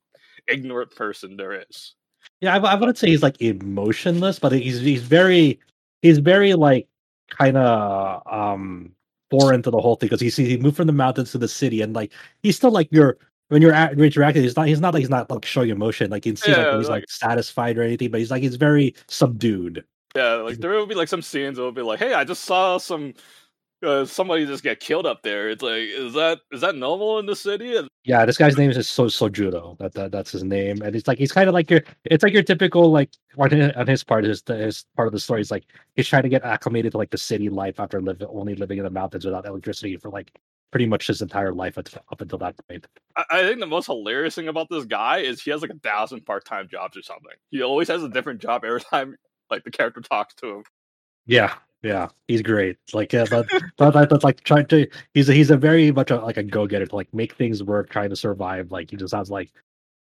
ignorant 0.48 0.96
person 0.96 1.38
there 1.38 1.64
is. 1.68 1.96
Yeah, 2.42 2.56
I, 2.56 2.58
I 2.58 2.76
wouldn't 2.76 2.98
say 2.98 3.08
he's 3.08 3.24
like 3.24 3.42
emotionless, 3.42 4.40
but 4.40 4.52
he's 4.52 4.80
he's 4.80 5.04
very 5.04 5.60
he's 6.02 6.20
very 6.20 6.54
like 6.54 6.88
kind 7.30 7.58
of 7.58 8.22
um 8.32 8.92
foreign 9.40 9.62
to 9.62 9.72
the 9.72 9.80
whole 9.80 9.96
thing 9.96 10.10
because 10.10 10.22
he 10.22 10.30
he 10.46 10.58
moved 10.58 10.78
from 10.78 10.88
the 10.88 10.94
mountains 10.94 11.32
to 11.32 11.38
the 11.38 11.48
city 11.48 11.82
and 11.82 11.94
like 11.94 12.12
he's 12.44 12.56
still 12.56 12.72
like 12.72 12.88
your 12.92 13.18
when 13.50 13.62
you're 13.62 13.74
at, 13.74 14.00
interacting, 14.00 14.42
he's 14.42 14.56
not 14.56 14.68
he's 14.68 14.82
not 14.82 14.94
like 14.94 15.02
he's 15.02 15.10
not 15.10 15.30
like 15.30 15.46
showing 15.46 15.70
emotion 15.70 16.10
like 16.10 16.26
you 16.26 16.32
can 16.32 16.38
see 16.38 16.52
yeah, 16.52 16.68
like 16.68 16.78
he's 16.78 16.90
like, 16.90 17.02
like, 17.02 17.10
satisfied 17.10 17.78
or 17.78 17.84
anything, 17.84 18.10
but 18.10 18.20
he's 18.20 18.32
like 18.32 18.42
he's 18.42 18.56
very 18.56 18.96
subdued. 19.08 19.84
Yeah, 20.16 20.36
like 20.36 20.58
there 20.58 20.72
will 20.72 20.88
be 20.88 20.96
like 20.96 21.10
some 21.10 21.22
scenes 21.22 21.58
that 21.58 21.64
will 21.64 21.72
be 21.72 21.82
like, 21.82 22.00
hey, 22.00 22.14
I 22.14 22.24
just 22.24 22.46
saw 22.46 22.78
some 22.78 23.14
uh, 23.86 24.06
somebody 24.06 24.46
just 24.46 24.64
get 24.64 24.80
killed 24.80 25.06
up 25.06 25.22
there. 25.24 25.50
It's 25.50 25.62
like, 25.62 25.82
is 25.82 26.14
that 26.14 26.40
is 26.52 26.62
that 26.62 26.76
normal 26.76 27.20
in 27.20 27.26
the 27.26 27.36
city? 27.36 27.80
Yeah, 28.04 28.26
this 28.26 28.38
guy's 28.38 28.58
name 28.58 28.72
is 28.72 28.90
so 28.90 29.06
Sojuro. 29.06 29.78
That, 29.78 29.94
that 29.94 30.12
that's 30.12 30.32
his 30.32 30.44
name, 30.44 30.82
and 30.82 30.96
it's 30.96 31.08
like 31.08 31.18
he's 31.18 31.32
kind 31.32 31.48
of 31.48 31.54
like 31.54 31.70
your. 31.70 31.82
It's 32.06 32.24
like 32.24 32.34
your 32.34 32.44
typical 32.44 32.92
like 32.92 33.12
on 33.38 33.88
his 33.88 34.04
part. 34.04 34.24
His 34.26 34.44
his 34.48 34.86
part 34.96 35.08
of 35.08 35.12
the 35.14 35.20
story 35.20 35.42
is 35.42 35.52
like 35.52 35.66
he's 35.96 36.08
trying 36.08 36.24
to 36.24 36.30
get 36.30 36.44
acclimated 36.44 36.94
to 36.94 36.98
like 36.98 37.12
the 37.12 37.18
city 37.18 37.50
life 37.50 37.80
after 37.80 38.02
living 38.02 38.28
only 38.30 38.56
living 38.56 38.78
in 38.78 38.84
the 38.84 38.90
mountains 38.90 39.26
without 39.26 39.46
electricity 39.46 39.98
for 39.98 40.10
like 40.10 40.32
pretty 40.72 40.86
much 40.86 41.08
his 41.08 41.22
entire 41.22 41.54
life 41.54 41.78
up 41.78 42.22
until 42.22 42.38
that 42.38 42.56
point. 42.68 42.86
I 43.30 43.44
think 43.44 43.62
the 43.62 43.66
most 43.66 43.86
hilarious 43.86 44.36
thing 44.36 44.50
about 44.50 44.68
this 44.70 44.84
guy 44.84 45.20
is 45.20 45.42
he 45.42 45.52
has 45.52 45.62
like 45.62 45.72
a 45.72 45.80
thousand 45.80 46.26
part 46.26 46.44
time 46.44 46.68
jobs 46.70 46.98
or 46.98 47.02
something. 47.02 47.32
He 47.50 47.62
always 47.62 47.88
has 47.88 48.04
a 48.04 48.10
different 48.10 48.42
job 48.42 48.66
every 48.66 48.82
time 48.92 49.16
like 49.50 49.64
the 49.64 49.72
character 49.72 50.02
talks 50.02 50.36
to 50.36 50.58
him. 50.58 50.64
Yeah, 51.26 51.54
yeah, 51.86 52.08
he's 52.28 52.42
great. 52.42 52.78
Like, 52.94 53.14
yeah, 53.14 53.26
but, 53.30 53.48
but 53.78 54.10
that's 54.10 54.24
like 54.24 54.42
trying 54.44 54.66
to. 54.68 54.88
He's 55.14 55.30
a, 55.30 55.34
he's 55.34 55.52
a 55.52 55.58
very 55.58 55.92
much 55.92 56.10
a, 56.10 56.18
like 56.18 56.38
a 56.38 56.44
go 56.44 56.66
getter 56.66 56.88
to 56.88 56.96
like 56.96 57.14
make 57.14 57.36
things 57.36 57.62
work, 57.62 57.92
trying 57.92 58.10
to 58.10 58.16
survive. 58.16 58.72
Like 58.72 58.90
he 58.90 58.98
just 58.98 59.14
has 59.14 59.30
like 59.30 59.52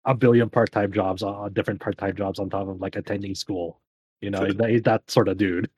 a 0.06 0.16
billion 0.16 0.50
part 0.50 0.72
time 0.72 0.94
jobs, 0.94 1.24
uh, 1.24 1.50
different 1.52 1.82
part 1.82 1.98
time 1.98 2.16
jobs 2.16 2.40
on 2.40 2.50
top 2.50 2.70
of 2.70 2.80
like 2.80 2.96
attending 2.96 3.36
school. 3.36 3.82
You 4.22 4.30
know, 4.30 4.46
he's, 4.46 4.56
he's 4.66 4.82
that 4.84 5.12
sort 5.12 5.28
of 5.28 5.38
dude. 5.38 5.70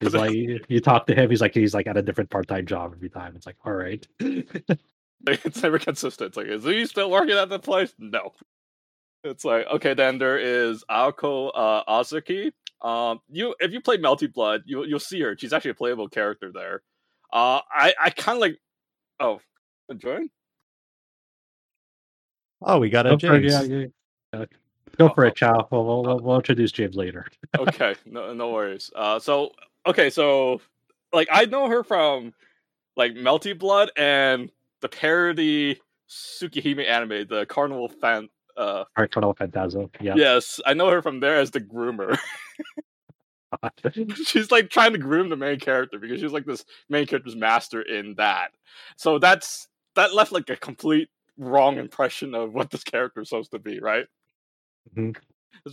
He's 0.00 0.14
like 0.14 0.32
you 0.32 0.80
talk 0.80 1.06
to 1.06 1.14
him, 1.14 1.30
he's 1.30 1.40
like 1.40 1.54
he's 1.54 1.72
like 1.72 1.86
at 1.86 1.96
a 1.96 2.02
different 2.02 2.28
part 2.28 2.46
time 2.46 2.66
job 2.66 2.92
every 2.94 3.08
time. 3.08 3.34
It's 3.34 3.46
like, 3.46 3.56
all 3.64 3.72
right. 3.72 4.06
it's 4.20 5.62
never 5.62 5.78
consistent. 5.78 6.28
It's 6.28 6.36
like, 6.36 6.46
is 6.46 6.64
he 6.64 6.84
still 6.84 7.10
working 7.10 7.38
at 7.38 7.48
the 7.48 7.58
place? 7.58 7.94
No. 7.98 8.34
It's 9.24 9.46
like, 9.46 9.66
okay, 9.66 9.94
then 9.94 10.18
there 10.18 10.38
is 10.38 10.84
Aoko 10.90 11.50
uh, 11.54 11.82
Aozaki. 11.88 12.52
Um, 12.82 13.20
you 13.28 13.54
if 13.60 13.72
you 13.72 13.80
play 13.80 13.98
Melty 13.98 14.32
Blood, 14.32 14.62
you 14.66 14.84
you'll 14.84 15.00
see 15.00 15.20
her. 15.20 15.36
She's 15.38 15.52
actually 15.52 15.72
a 15.72 15.74
playable 15.74 16.08
character 16.08 16.52
there. 16.52 16.82
Uh, 17.32 17.60
I 17.70 17.94
I 18.00 18.10
kind 18.10 18.36
of 18.36 18.40
like. 18.40 18.58
Oh, 19.20 19.40
enjoying. 19.88 20.30
Oh, 22.62 22.78
we 22.78 22.90
got 22.90 23.06
a 23.06 23.16
James. 23.16 23.52
Yeah, 23.52 23.62
yeah, 23.62 23.86
yeah. 24.32 24.44
Go 24.96 25.08
for 25.10 25.24
it, 25.26 25.36
Chow. 25.36 25.68
We'll, 25.70 25.84
we'll, 25.84 26.02
we'll, 26.02 26.20
we'll 26.20 26.36
introduce 26.36 26.72
James 26.72 26.96
later. 26.96 27.26
okay, 27.58 27.94
no 28.06 28.32
no 28.32 28.50
worries. 28.50 28.90
Uh, 28.94 29.18
so 29.18 29.52
okay, 29.86 30.10
so 30.10 30.60
like 31.12 31.28
I 31.30 31.44
know 31.44 31.68
her 31.68 31.84
from 31.84 32.32
like 32.96 33.14
Melty 33.14 33.56
Blood 33.56 33.90
and 33.96 34.50
the 34.80 34.88
parody 34.88 35.80
Tsukihime 36.08 36.86
anime, 36.86 37.26
the 37.28 37.46
Carnival 37.46 37.88
fan. 37.88 38.28
Uh, 38.58 38.84
Carnival 38.96 39.34
Phantasm. 39.34 39.88
Yeah. 40.00 40.14
Yes, 40.16 40.60
I 40.66 40.74
know 40.74 40.90
her 40.90 41.00
from 41.00 41.20
there 41.20 41.36
as 41.36 41.52
the 41.52 41.60
groomer. 41.60 42.18
she's 44.26 44.50
like 44.50 44.70
trying 44.70 44.92
to 44.92 44.98
groom 44.98 45.28
the 45.28 45.36
main 45.36 45.58
character 45.58 45.98
because 45.98 46.20
she's 46.20 46.32
like 46.32 46.44
this 46.44 46.64
main 46.88 47.06
character's 47.06 47.36
master 47.36 47.80
in 47.80 48.14
that. 48.16 48.50
So 48.96 49.18
that's 49.18 49.68
that 49.94 50.14
left 50.14 50.32
like 50.32 50.50
a 50.50 50.56
complete 50.56 51.08
wrong 51.38 51.78
impression 51.78 52.34
of 52.34 52.52
what 52.52 52.70
this 52.70 52.84
character 52.84 53.20
is 53.20 53.28
supposed 53.28 53.52
to 53.52 53.58
be, 53.58 53.80
right? 53.80 54.06
Mm-hmm. 54.96 55.18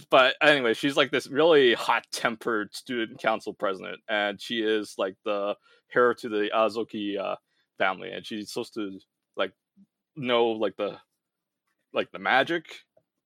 But 0.10 0.36
anyway, 0.42 0.74
she's 0.74 0.98
like 0.98 1.12
this 1.12 1.28
really 1.28 1.74
hot 1.74 2.06
tempered 2.12 2.74
student 2.74 3.20
council 3.20 3.54
president, 3.54 4.00
and 4.10 4.42
she 4.42 4.60
is 4.60 4.96
like 4.98 5.16
the 5.26 5.56
heir 5.94 6.14
to 6.16 6.30
the 6.30 6.50
Aozaki 6.56 7.18
uh, 7.18 7.36
family, 7.78 8.12
and 8.12 8.26
she's 8.26 8.52
supposed 8.52 8.74
to 8.76 9.00
like 9.36 9.52
know 10.16 10.48
like 10.48 10.76
the 10.78 10.98
like 11.96 12.12
the 12.12 12.20
magic, 12.20 12.66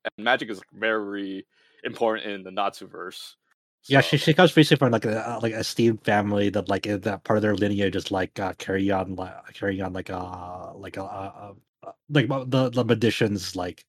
and 0.06 0.26
magic 0.26 0.50
is 0.50 0.62
very 0.74 1.46
important 1.84 2.28
in 2.28 2.44
the 2.44 2.52
Nasuverse. 2.52 3.36
So. 3.82 3.94
Yeah, 3.94 4.02
she 4.02 4.18
she 4.18 4.34
comes 4.34 4.52
basically 4.52 4.78
from 4.78 4.92
like 4.92 5.06
a 5.06 5.40
like 5.42 5.54
a 5.54 5.60
esteemed 5.60 6.04
family 6.04 6.50
that 6.50 6.70
like 6.70 6.84
that 6.84 7.24
part 7.24 7.38
of 7.38 7.42
their 7.42 7.56
lineage 7.56 7.96
is 7.96 8.12
like 8.12 8.38
uh, 8.40 8.54
carry 8.58 8.92
on 8.92 9.16
like 9.16 9.34
carrying 9.54 9.82
on 9.82 9.94
like 9.94 10.10
a 10.10 10.74
like 10.76 10.98
a, 10.98 11.02
a, 11.02 11.56
a 11.84 11.94
like 12.10 12.28
the 12.28 12.70
the 12.70 12.84
magicians 12.84 13.56
like 13.56 13.86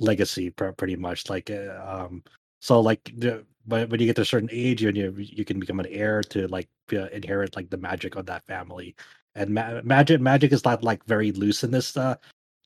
legacy 0.00 0.50
pretty 0.50 0.96
much 0.96 1.28
like 1.28 1.50
uh, 1.50 1.78
um 1.86 2.22
so 2.60 2.80
like 2.80 3.12
the, 3.16 3.44
when 3.66 3.90
you 4.00 4.06
get 4.06 4.16
to 4.16 4.22
a 4.22 4.24
certain 4.24 4.48
age 4.52 4.82
you 4.82 4.90
you, 4.90 5.14
you 5.16 5.44
can 5.44 5.58
become 5.60 5.80
an 5.80 5.86
heir 5.86 6.22
to 6.22 6.46
like 6.48 6.68
uh, 6.92 7.06
inherit 7.06 7.56
like 7.56 7.70
the 7.70 7.76
magic 7.76 8.16
of 8.16 8.26
that 8.26 8.44
family 8.46 8.94
and 9.34 9.50
ma- 9.50 9.80
magic 9.82 10.20
magic 10.20 10.52
is 10.52 10.64
not 10.64 10.84
like 10.84 11.04
very 11.04 11.32
loose 11.32 11.64
in 11.64 11.70
this 11.70 11.96
uh 11.96 12.14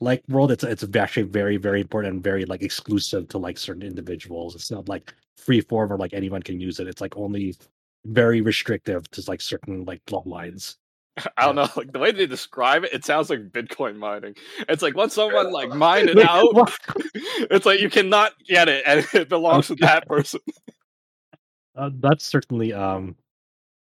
like 0.02 0.22
world 0.28 0.52
it's 0.52 0.64
it's 0.64 0.84
actually 0.96 1.24
very 1.24 1.56
very 1.56 1.80
important 1.80 2.14
and 2.14 2.24
very 2.24 2.44
like 2.44 2.62
exclusive 2.62 3.28
to 3.28 3.38
like 3.38 3.58
certain 3.58 3.82
individuals. 3.82 4.54
It's 4.54 4.70
not 4.70 4.88
like 4.88 5.14
free 5.36 5.60
form 5.60 5.92
or 5.92 5.98
like 5.98 6.12
anyone 6.12 6.42
can 6.42 6.60
use 6.60 6.80
it. 6.80 6.88
It's 6.88 7.00
like 7.00 7.16
only 7.16 7.56
very 8.06 8.40
restrictive 8.40 9.08
to 9.12 9.22
like 9.28 9.40
certain 9.40 9.84
like 9.84 10.04
bloodlines 10.06 10.76
I 11.36 11.46
don't 11.46 11.56
know, 11.56 11.68
like 11.76 11.92
the 11.92 11.98
way 11.98 12.12
they 12.12 12.26
describe 12.26 12.84
it, 12.84 12.92
it 12.92 13.04
sounds 13.04 13.28
like 13.28 13.50
Bitcoin 13.50 13.96
mining. 13.96 14.34
It's 14.68 14.82
like 14.82 14.96
once 14.96 15.14
someone 15.14 15.52
like 15.52 15.70
mined 15.70 16.08
it 16.08 16.18
out, 16.18 16.72
it's 17.50 17.66
like 17.66 17.80
you 17.80 17.90
cannot 17.90 18.32
get 18.46 18.68
it, 18.68 18.82
and 18.86 19.06
it 19.12 19.28
belongs 19.28 19.66
to 19.68 19.74
that 19.76 20.06
person. 20.08 20.40
Uh, 21.74 21.90
that's 22.00 22.24
certainly 22.24 22.72
um 22.72 23.16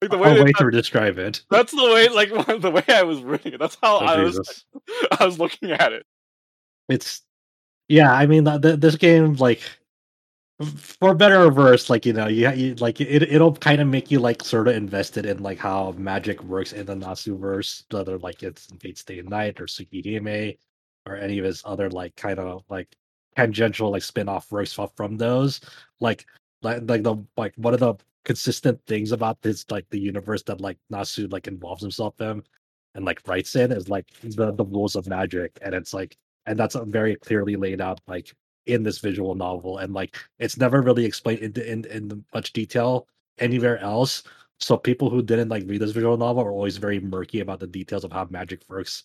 like 0.00 0.10
the 0.10 0.18
way, 0.18 0.40
way 0.40 0.52
to 0.52 0.70
describe 0.70 1.18
it. 1.18 1.42
That's 1.50 1.72
the 1.72 1.84
way, 1.84 2.08
like 2.08 2.30
the 2.60 2.70
way 2.70 2.84
I 2.88 3.02
was 3.02 3.22
reading 3.22 3.54
it. 3.54 3.60
That's 3.60 3.76
how 3.82 3.98
oh, 3.98 4.06
I 4.06 4.24
Jesus. 4.24 4.38
was. 4.38 4.64
Like, 5.10 5.20
I 5.20 5.26
was 5.26 5.38
looking 5.38 5.72
at 5.72 5.92
it. 5.92 6.06
It's 6.88 7.22
yeah. 7.88 8.12
I 8.12 8.26
mean, 8.26 8.44
the, 8.44 8.76
this 8.78 8.96
game, 8.96 9.34
like 9.34 9.60
for 10.64 11.14
better 11.14 11.42
or 11.42 11.50
worse, 11.52 11.90
like 11.90 12.06
you 12.06 12.12
know, 12.12 12.26
you, 12.26 12.50
you 12.52 12.74
like 12.76 13.00
it. 13.00 13.22
It'll 13.22 13.54
kind 13.54 13.80
of 13.80 13.88
make 13.88 14.10
you 14.10 14.18
like 14.18 14.42
sort 14.42 14.68
of 14.68 14.76
invested 14.76 15.26
in 15.26 15.42
like 15.42 15.58
how 15.58 15.92
magic 15.98 16.42
works 16.44 16.72
in 16.72 16.86
the 16.86 16.94
Nasuverse, 16.94 17.84
whether 17.90 18.18
like 18.18 18.42
it's 18.42 18.68
in 18.68 18.78
Fate 18.78 19.02
and 19.10 19.28
Night 19.28 19.60
or 19.60 19.66
Tsukihime 19.66 20.56
or 21.06 21.16
any 21.16 21.38
of 21.38 21.44
his 21.44 21.62
other 21.64 21.90
like 21.90 22.16
kind 22.16 22.38
of 22.38 22.64
like 22.68 22.88
tangential 23.36 23.90
like 23.90 24.02
spin-off 24.02 24.50
works 24.50 24.78
from 24.96 25.16
those. 25.16 25.60
Like 26.00 26.26
like 26.62 26.82
like 26.88 27.02
the 27.02 27.16
like 27.36 27.54
one 27.56 27.74
of 27.74 27.80
the 27.80 27.94
consistent 28.28 28.78
things 28.86 29.10
about 29.10 29.40
this 29.40 29.64
like 29.70 29.88
the 29.88 29.98
universe 29.98 30.42
that 30.44 30.60
like 30.60 30.78
Nasu 30.92 31.32
like 31.32 31.48
involves 31.48 31.82
himself 31.82 32.20
in 32.20 32.42
and 32.94 33.04
like 33.04 33.26
writes 33.26 33.56
in 33.56 33.72
is 33.72 33.88
like 33.88 34.06
the 34.22 34.52
the 34.52 34.64
rules 34.64 34.94
of 34.94 35.08
magic, 35.08 35.58
and 35.62 35.74
it's 35.74 35.94
like 35.94 36.16
and 36.46 36.58
that's 36.58 36.76
very 36.86 37.16
clearly 37.16 37.56
laid 37.56 37.80
out 37.80 38.00
like 38.06 38.34
in 38.66 38.82
this 38.82 38.98
visual 38.98 39.34
novel. 39.34 39.78
And 39.78 39.94
like 39.94 40.16
it's 40.38 40.58
never 40.58 40.82
really 40.82 41.04
explained 41.04 41.40
in, 41.40 41.62
in 41.62 41.84
in 41.86 42.24
much 42.34 42.52
detail 42.52 43.08
anywhere 43.38 43.78
else. 43.78 44.22
So 44.60 44.76
people 44.76 45.08
who 45.08 45.22
didn't 45.22 45.48
like 45.48 45.64
read 45.66 45.80
this 45.80 45.92
visual 45.92 46.16
novel 46.16 46.42
are 46.42 46.52
always 46.52 46.76
very 46.76 47.00
murky 47.00 47.40
about 47.40 47.60
the 47.60 47.66
details 47.66 48.04
of 48.04 48.12
how 48.12 48.26
magic 48.30 48.62
works 48.68 49.04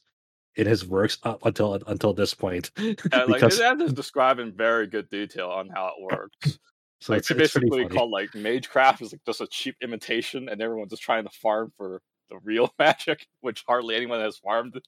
in 0.56 0.68
his 0.68 0.86
works 0.86 1.18
up 1.24 1.46
until 1.46 1.76
until 1.88 2.14
this 2.14 2.34
point. 2.34 2.72
Yeah, 2.78 2.94
like 3.14 3.42
because... 3.42 3.60
it 3.60 3.82
is 3.82 3.94
described 3.94 4.42
in 4.42 4.52
very 4.52 4.88
good 4.88 5.10
detail 5.10 5.50
on 5.50 5.70
how 5.70 5.94
it 5.96 6.04
works 6.04 6.60
so 7.04 7.14
like 7.14 7.20
it's, 7.20 7.32
it's 7.32 7.40
basically 7.54 7.88
called 7.88 8.12
like 8.12 8.34
magecraft 8.34 9.02
is 9.02 9.12
like 9.12 9.22
just 9.26 9.42
a 9.42 9.48
cheap 9.48 9.76
imitation 9.82 10.50
and 10.50 10.62
everyone's 10.62 10.92
just 10.92 11.02
trying 11.02 11.24
to 11.24 11.30
farm 11.30 11.72
for 11.78 12.02
the 12.30 12.38
real 12.44 12.74
magic 12.80 13.28
which 13.42 13.64
hardly 13.68 13.96
anyone 13.96 14.20
has 14.20 14.38
farmed 14.38 14.80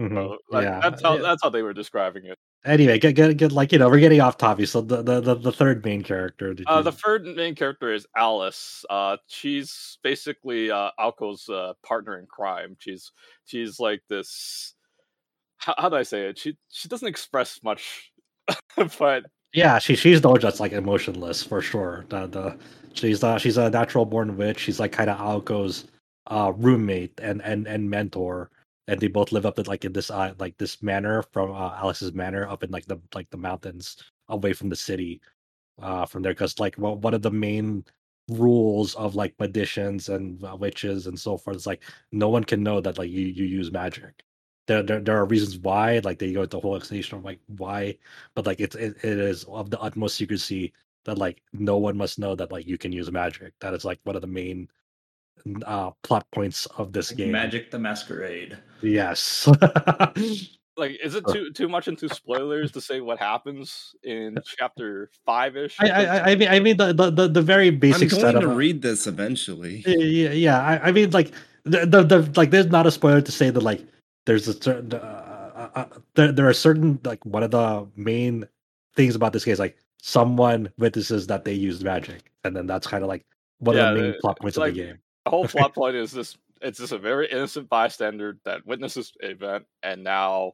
mm-hmm. 0.00 0.14
so, 0.14 0.38
like, 0.50 0.64
yeah 0.64 0.80
that's 0.80 1.02
how 1.02 1.16
yeah. 1.16 1.22
that's 1.22 1.42
how 1.42 1.50
they 1.50 1.62
were 1.62 1.74
describing 1.74 2.24
it 2.26 2.38
Anyway, 2.64 2.98
get 2.98 3.14
get 3.14 3.36
get 3.36 3.52
like 3.52 3.72
you 3.72 3.78
know 3.78 3.90
we're 3.90 4.00
getting 4.00 4.22
off 4.22 4.38
topic. 4.38 4.66
So 4.68 4.80
the 4.80 5.02
the, 5.02 5.20
the, 5.20 5.34
the 5.34 5.52
third 5.52 5.84
main 5.84 6.02
character. 6.02 6.54
Uh, 6.66 6.80
the 6.80 6.92
third 6.92 7.26
main 7.26 7.54
character 7.54 7.92
is 7.92 8.06
Alice. 8.16 8.86
Uh, 8.88 9.18
she's 9.26 9.98
basically 10.02 10.70
uh, 10.70 10.90
Aoko's 10.98 11.46
uh, 11.50 11.74
partner 11.86 12.18
in 12.18 12.26
crime. 12.26 12.76
She's 12.78 13.12
she's 13.44 13.78
like 13.78 14.00
this. 14.08 14.74
How, 15.58 15.74
how 15.76 15.88
do 15.90 15.96
I 15.96 16.04
say 16.04 16.22
it? 16.28 16.38
She 16.38 16.56
she 16.70 16.88
doesn't 16.88 17.06
express 17.06 17.60
much, 17.62 18.12
but 18.98 19.24
yeah, 19.54 19.78
she 19.78 19.96
she's 19.96 20.20
though 20.20 20.36
just 20.36 20.60
like 20.60 20.72
emotionless 20.72 21.42
for 21.42 21.62
sure. 21.62 22.06
The 22.10 22.26
the 22.26 22.58
she's 22.94 23.24
she's 23.42 23.56
a 23.58 23.70
natural 23.70 24.04
born 24.06 24.36
witch. 24.36 24.60
She's 24.60 24.80
like 24.80 24.92
kind 24.92 25.10
of 25.10 25.18
Aoko's 25.18 25.86
uh, 26.28 26.52
roommate 26.56 27.20
and 27.20 27.42
and 27.42 27.66
and 27.68 27.88
mentor 27.90 28.50
and 28.88 29.00
they 29.00 29.08
both 29.08 29.32
live 29.32 29.46
up 29.46 29.58
in 29.58 29.66
like 29.66 29.84
in 29.84 29.92
this 29.92 30.10
uh, 30.10 30.34
like 30.38 30.58
this 30.58 30.82
manor 30.82 31.22
from 31.32 31.52
uh, 31.52 31.74
Alice's 31.76 32.14
manor 32.14 32.48
up 32.48 32.64
in 32.64 32.70
like 32.70 32.86
the 32.86 32.98
like 33.14 33.30
the 33.30 33.38
mountains 33.38 33.96
away 34.28 34.52
from 34.54 34.68
the 34.70 34.76
city. 34.76 35.20
Uh, 35.82 36.06
from 36.06 36.22
there, 36.22 36.32
because 36.34 36.60
like 36.60 36.76
well, 36.78 36.96
one 36.98 37.14
of 37.14 37.22
the 37.22 37.30
main 37.32 37.84
rules 38.30 38.94
of 38.96 39.14
like 39.16 39.34
magicians 39.40 40.08
and 40.10 40.44
uh, 40.44 40.56
witches 40.56 41.06
and 41.08 41.18
so 41.18 41.36
forth 41.38 41.56
is 41.56 41.66
like 41.66 41.82
no 42.12 42.28
one 42.30 42.44
can 42.44 42.62
know 42.62 42.80
that 42.80 42.98
like 42.98 43.10
you 43.10 43.22
you 43.26 43.44
use 43.46 43.72
magic. 43.72 44.24
There, 44.66 44.82
there, 44.82 45.00
there 45.00 45.16
are 45.16 45.26
reasons 45.26 45.58
why, 45.58 46.00
like 46.04 46.18
they 46.18 46.32
go 46.32 46.42
into 46.42 46.56
the 46.56 46.60
whole 46.60 46.76
explanation 46.76 47.18
of 47.18 47.24
like 47.24 47.40
why, 47.58 47.98
but 48.34 48.46
like 48.46 48.60
it's 48.60 48.74
it, 48.76 48.96
it 49.02 49.18
is 49.18 49.44
of 49.44 49.70
the 49.70 49.78
utmost 49.80 50.16
secrecy 50.16 50.72
that 51.04 51.18
like 51.18 51.42
no 51.52 51.76
one 51.76 51.96
must 51.96 52.18
know 52.18 52.34
that 52.34 52.50
like 52.50 52.66
you 52.66 52.78
can 52.78 52.92
use 52.92 53.10
magic. 53.10 53.52
That 53.60 53.74
is 53.74 53.84
like 53.84 54.00
one 54.04 54.16
of 54.16 54.22
the 54.22 54.28
main 54.28 54.68
uh, 55.66 55.90
plot 56.02 56.26
points 56.32 56.66
of 56.78 56.92
this 56.92 57.10
game. 57.10 57.32
Magic 57.32 57.70
the 57.70 57.78
Masquerade. 57.78 58.56
Yes. 58.82 59.46
like, 60.76 60.98
is 61.02 61.14
it 61.14 61.24
too 61.28 61.52
too 61.52 61.68
much 61.68 61.88
into 61.88 62.08
spoilers 62.08 62.72
to 62.72 62.80
say 62.80 63.00
what 63.00 63.18
happens 63.18 63.94
in 64.02 64.38
chapter 64.58 65.10
five 65.26 65.56
ish? 65.56 65.76
I, 65.80 65.88
I, 65.88 66.30
I 66.30 66.34
mean 66.36 66.48
I 66.48 66.60
mean 66.60 66.76
the 66.76 66.92
the, 66.92 67.28
the 67.28 67.42
very 67.42 67.70
basic. 67.70 68.12
I'm 68.12 68.20
going 68.20 68.40
to 68.40 68.48
read 68.48 68.82
this 68.82 69.06
eventually. 69.06 69.82
Yeah, 69.86 70.30
yeah. 70.30 70.62
I, 70.62 70.88
I 70.88 70.92
mean 70.92 71.10
like 71.10 71.32
the, 71.64 71.86
the, 71.86 72.02
the 72.02 72.32
like 72.36 72.50
there's 72.50 72.66
not 72.66 72.86
a 72.86 72.90
spoiler 72.90 73.20
to 73.20 73.32
say 73.32 73.50
that 73.50 73.62
like 73.62 73.86
there's 74.26 74.48
a 74.48 74.60
certain 74.60 74.92
uh, 74.92 75.50
uh, 75.54 75.78
uh, 75.80 75.84
there 76.14 76.32
there 76.32 76.48
are 76.48 76.54
certain 76.54 76.98
like 77.04 77.24
one 77.24 77.42
of 77.42 77.50
the 77.50 77.86
main 77.96 78.46
things 78.96 79.14
about 79.14 79.32
this 79.32 79.44
case 79.44 79.58
like 79.58 79.76
someone 80.00 80.70
witnesses 80.78 81.26
that 81.26 81.44
they 81.44 81.52
used 81.52 81.82
magic 81.82 82.30
and 82.44 82.56
then 82.56 82.66
that's 82.66 82.86
kind 82.86 83.02
of 83.02 83.08
like 83.08 83.24
one 83.58 83.76
yeah, 83.76 83.90
of 83.90 83.96
the 83.96 84.02
main 84.02 84.14
plot 84.20 84.38
points 84.38 84.56
like, 84.56 84.70
of 84.70 84.76
the 84.76 84.82
game. 84.82 84.98
the 85.24 85.30
whole 85.30 85.46
plot 85.48 85.74
point 85.74 85.96
is 85.96 86.12
this 86.12 86.36
it's 86.60 86.78
just 86.78 86.92
a 86.92 86.98
very 86.98 87.28
innocent 87.30 87.68
bystander 87.68 88.38
that 88.44 88.66
witnesses 88.66 89.12
an 89.20 89.30
event 89.30 89.64
and 89.82 90.02
now 90.02 90.52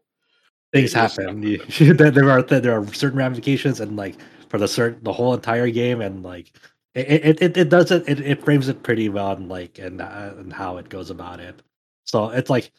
things 0.73 0.93
happen. 0.93 1.43
There, 1.79 2.11
there 2.11 2.31
are 2.31 2.43
there 2.43 2.79
are 2.79 2.87
certain 2.93 3.19
ramifications 3.19 3.81
and 3.81 3.97
like 3.97 4.17
for 4.49 4.59
the 4.59 4.69
certain 4.69 5.03
the 5.03 5.13
whole 5.13 5.35
entire 5.35 5.71
game 5.71 6.01
and 6.01 6.23
like 6.23 6.53
it 6.95 7.41
it, 7.41 7.57
it 7.57 7.69
does 7.69 7.91
it, 7.91 8.09
it 8.09 8.21
it 8.21 8.45
frames 8.45 8.69
it 8.69 8.83
pretty 8.83 9.09
well 9.09 9.33
and 9.33 9.49
like 9.49 9.79
and 9.79 10.01
uh, 10.01 10.33
and 10.39 10.53
how 10.53 10.77
it 10.77 10.89
goes 10.89 11.11
about 11.11 11.41
it. 11.41 11.63
So 12.05 12.31
it's 12.31 12.51
like 12.51 12.73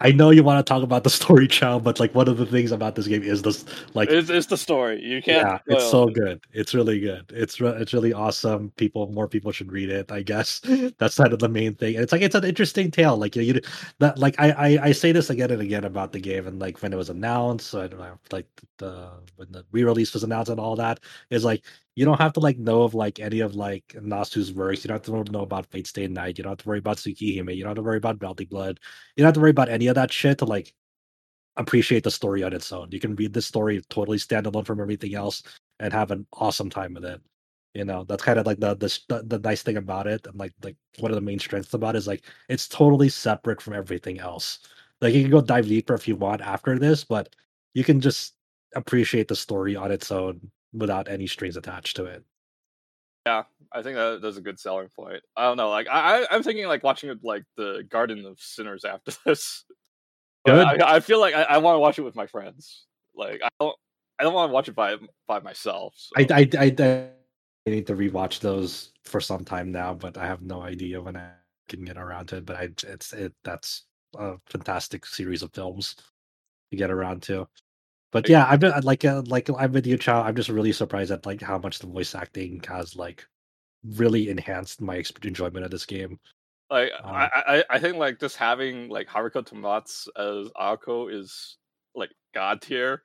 I 0.00 0.12
know 0.12 0.30
you 0.30 0.42
want 0.42 0.64
to 0.64 0.68
talk 0.68 0.82
about 0.82 1.04
the 1.04 1.10
story, 1.10 1.46
Chow, 1.46 1.78
but 1.78 2.00
like 2.00 2.14
one 2.14 2.28
of 2.28 2.36
the 2.36 2.46
things 2.46 2.72
about 2.72 2.94
this 2.94 3.06
game 3.06 3.22
is 3.22 3.42
this 3.42 3.64
like 3.94 4.10
it's, 4.10 4.30
it's 4.30 4.46
the 4.46 4.56
story. 4.56 5.02
You 5.02 5.22
can't. 5.22 5.46
Yeah, 5.46 5.74
it's 5.74 5.90
so 5.90 6.06
good. 6.06 6.40
It's 6.52 6.74
really 6.74 7.00
good. 7.00 7.24
It's 7.34 7.60
re- 7.60 7.76
it's 7.78 7.92
really 7.92 8.12
awesome. 8.12 8.70
People, 8.76 9.10
more 9.12 9.28
people 9.28 9.52
should 9.52 9.72
read 9.72 9.90
it. 9.90 10.10
I 10.10 10.22
guess 10.22 10.60
mm-hmm. 10.60 10.88
that's 10.98 11.16
kind 11.16 11.32
of 11.32 11.38
the 11.38 11.48
main 11.48 11.74
thing. 11.74 11.94
And 11.94 12.02
it's 12.02 12.12
like 12.12 12.22
it's 12.22 12.34
an 12.34 12.44
interesting 12.44 12.90
tale. 12.90 13.16
Like 13.16 13.36
you, 13.36 13.42
you 13.42 13.60
that 13.98 14.18
like 14.18 14.34
I, 14.38 14.50
I 14.50 14.78
I 14.86 14.92
say 14.92 15.12
this 15.12 15.30
again 15.30 15.50
and 15.50 15.62
again 15.62 15.84
about 15.84 16.12
the 16.12 16.20
game, 16.20 16.46
and 16.46 16.58
like 16.58 16.82
when 16.82 16.92
it 16.92 16.96
was 16.96 17.10
announced, 17.10 17.74
I 17.74 17.86
don't 17.86 18.00
know, 18.00 18.18
like 18.30 18.46
the 18.78 19.10
when 19.36 19.50
the 19.52 19.64
re-release 19.72 20.12
was 20.12 20.24
announced 20.24 20.50
and 20.50 20.60
all 20.60 20.76
that 20.76 21.00
is 21.30 21.44
like 21.44 21.62
you 21.96 22.04
don't 22.04 22.20
have 22.20 22.32
to 22.34 22.40
like 22.40 22.58
know 22.58 22.82
of 22.82 22.94
like 22.94 23.20
any 23.20 23.40
of 23.40 23.54
like 23.54 23.84
Nasu's 23.96 24.52
works. 24.52 24.84
You 24.84 24.88
don't 24.88 25.06
have 25.06 25.24
to 25.24 25.32
know 25.32 25.42
about 25.42 25.66
Fate 25.66 25.86
Stay 25.86 26.08
Night. 26.08 26.38
You 26.38 26.44
don't 26.44 26.52
have 26.52 26.58
to 26.58 26.68
worry 26.68 26.78
about 26.78 26.96
Tsukihime. 26.96 27.54
You 27.54 27.62
don't 27.62 27.70
have 27.70 27.76
to 27.76 27.82
worry 27.82 27.98
about 27.98 28.20
Melting 28.20 28.48
Blood. 28.48 28.80
You 29.16 29.22
don't 29.22 29.28
have 29.28 29.34
to 29.34 29.40
worry 29.40 29.50
about 29.50 29.68
any 29.68 29.86
of 29.86 29.94
that 29.94 30.12
shit 30.12 30.38
to 30.38 30.44
like 30.44 30.74
appreciate 31.56 32.02
the 32.02 32.10
story 32.10 32.42
on 32.42 32.52
its 32.52 32.72
own. 32.72 32.88
You 32.90 33.00
can 33.00 33.14
read 33.14 33.32
this 33.32 33.46
story 33.46 33.80
totally 33.90 34.18
standalone 34.18 34.66
from 34.66 34.80
everything 34.80 35.14
else 35.14 35.42
and 35.78 35.92
have 35.92 36.10
an 36.10 36.26
awesome 36.32 36.70
time 36.70 36.94
with 36.94 37.04
it. 37.04 37.20
You 37.74 37.84
know, 37.84 38.04
that's 38.04 38.22
kind 38.22 38.38
of 38.38 38.46
like 38.46 38.60
the, 38.60 38.74
the 38.76 39.22
the 39.24 39.38
nice 39.40 39.62
thing 39.62 39.76
about 39.76 40.06
it, 40.06 40.26
and 40.26 40.36
like 40.38 40.52
like 40.62 40.76
one 41.00 41.10
of 41.10 41.16
the 41.16 41.20
main 41.20 41.40
strengths 41.40 41.74
about 41.74 41.96
it 41.96 41.98
is 41.98 42.06
like 42.06 42.24
it's 42.48 42.68
totally 42.68 43.08
separate 43.08 43.60
from 43.60 43.74
everything 43.74 44.20
else. 44.20 44.60
Like 45.00 45.14
you 45.14 45.22
can 45.22 45.30
go 45.30 45.40
dive 45.40 45.66
deeper 45.66 45.94
if 45.94 46.06
you 46.06 46.16
want 46.16 46.40
after 46.40 46.78
this, 46.78 47.04
but 47.04 47.34
you 47.74 47.82
can 47.84 48.00
just 48.00 48.34
appreciate 48.76 49.28
the 49.28 49.36
story 49.36 49.74
on 49.76 49.90
its 49.90 50.12
own 50.12 50.40
without 50.74 51.08
any 51.08 51.26
strings 51.26 51.56
attached 51.56 51.96
to 51.96 52.04
it. 52.04 52.24
Yeah, 53.26 53.44
I 53.72 53.82
think 53.82 53.96
that 53.96 54.20
that's 54.20 54.36
a 54.36 54.42
good 54.42 54.60
selling 54.60 54.88
point. 54.88 55.22
I 55.36 55.44
don't 55.44 55.56
know, 55.56 55.70
like 55.70 55.86
I 55.90 56.26
I'm 56.30 56.42
thinking 56.42 56.66
like 56.66 56.82
watching 56.82 57.10
it 57.10 57.18
like 57.22 57.44
the 57.56 57.86
Garden 57.88 58.26
of 58.26 58.38
Sinners 58.38 58.84
after 58.84 59.12
this. 59.24 59.64
I, 60.46 60.76
I, 60.84 61.00
feel 61.00 61.20
like 61.20 61.34
I, 61.34 61.44
I 61.44 61.58
want 61.58 61.76
to 61.76 61.78
watch 61.78 61.98
it 61.98 62.02
with 62.02 62.14
my 62.14 62.26
friends. 62.26 62.84
Like 63.14 63.40
I 63.42 63.48
don't, 63.58 63.74
I 64.18 64.24
don't 64.24 64.34
want 64.34 64.50
to 64.50 64.52
watch 64.52 64.68
it 64.68 64.74
by 64.74 64.96
by 65.26 65.40
myself. 65.40 65.94
So. 65.96 66.12
I, 66.18 66.26
I, 66.30 66.48
I, 66.58 67.08
I 67.66 67.70
need 67.70 67.86
to 67.86 67.96
rewatch 67.96 68.40
those 68.40 68.92
for 69.04 69.20
some 69.20 69.44
time 69.44 69.72
now, 69.72 69.94
but 69.94 70.18
I 70.18 70.26
have 70.26 70.42
no 70.42 70.60
idea 70.60 71.00
when 71.00 71.16
I 71.16 71.30
can 71.68 71.82
get 71.82 71.96
around 71.96 72.26
to 72.26 72.38
it. 72.38 72.46
But 72.46 72.56
I, 72.56 72.68
it's 72.86 73.14
it 73.14 73.32
that's 73.42 73.84
a 74.18 74.34
fantastic 74.46 75.06
series 75.06 75.42
of 75.42 75.52
films 75.54 75.96
to 76.70 76.76
get 76.76 76.90
around 76.90 77.22
to. 77.22 77.48
But 78.14 78.28
yeah, 78.28 78.46
I'm 78.48 78.60
just, 78.60 78.84
like 78.84 79.04
uh, 79.04 79.22
like 79.26 79.50
I'm 79.58 79.72
with 79.72 79.88
you, 79.88 79.98
Chow. 79.98 80.22
I'm 80.22 80.36
just 80.36 80.48
really 80.48 80.70
surprised 80.70 81.10
at 81.10 81.26
like 81.26 81.42
how 81.42 81.58
much 81.58 81.80
the 81.80 81.88
voice 81.88 82.14
acting 82.14 82.62
has 82.68 82.94
like 82.94 83.26
really 83.96 84.30
enhanced 84.30 84.80
my 84.80 85.02
enjoyment 85.24 85.64
of 85.64 85.72
this 85.72 85.84
game. 85.84 86.20
Like 86.70 86.92
um, 87.02 87.12
I, 87.12 87.28
I, 87.34 87.64
I 87.70 87.78
think 87.80 87.96
like 87.96 88.20
just 88.20 88.36
having 88.36 88.88
like 88.88 89.08
Haruka 89.08 89.44
Tomatsu 89.44 90.06
as 90.16 90.48
Aoko 90.52 91.12
is 91.12 91.56
like 91.96 92.10
god 92.32 92.62
tier, 92.62 93.02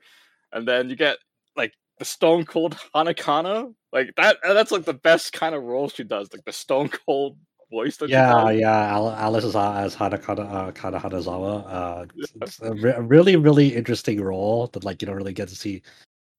and 0.53 0.67
then 0.67 0.91
you 0.91 0.95
get 0.95 1.17
like 1.55 1.73
the 1.97 2.05
Stone 2.05 2.45
Cold 2.45 2.77
Hanakana, 2.93 3.73
like 3.91 4.13
that. 4.15 4.37
That's 4.43 4.71
like 4.71 4.85
the 4.85 4.93
best 4.93 5.33
kind 5.33 5.55
of 5.55 5.63
role 5.63 5.89
she 5.89 6.03
does, 6.03 6.31
like 6.31 6.45
the 6.45 6.53
Stone 6.53 6.89
Cold 7.07 7.35
voice. 7.69 7.97
That 7.97 8.09
yeah, 8.09 8.49
yeah. 8.49 8.87
Alice 8.89 9.43
is 9.43 9.55
uh, 9.55 9.73
as 9.73 9.95
Hanakana 9.95 10.51
uh, 10.51 10.71
Kana 10.71 10.99
Hanazawa. 10.99 11.65
Uh, 11.67 12.05
it's, 12.15 12.33
it's 12.41 12.61
a, 12.61 12.73
re- 12.73 12.93
a 12.95 13.01
really, 13.01 13.35
really 13.35 13.75
interesting 13.75 14.21
role 14.21 14.67
that 14.67 14.83
like 14.83 15.01
you 15.01 15.05
don't 15.05 15.15
really 15.15 15.33
get 15.33 15.47
to 15.49 15.55
see 15.55 15.81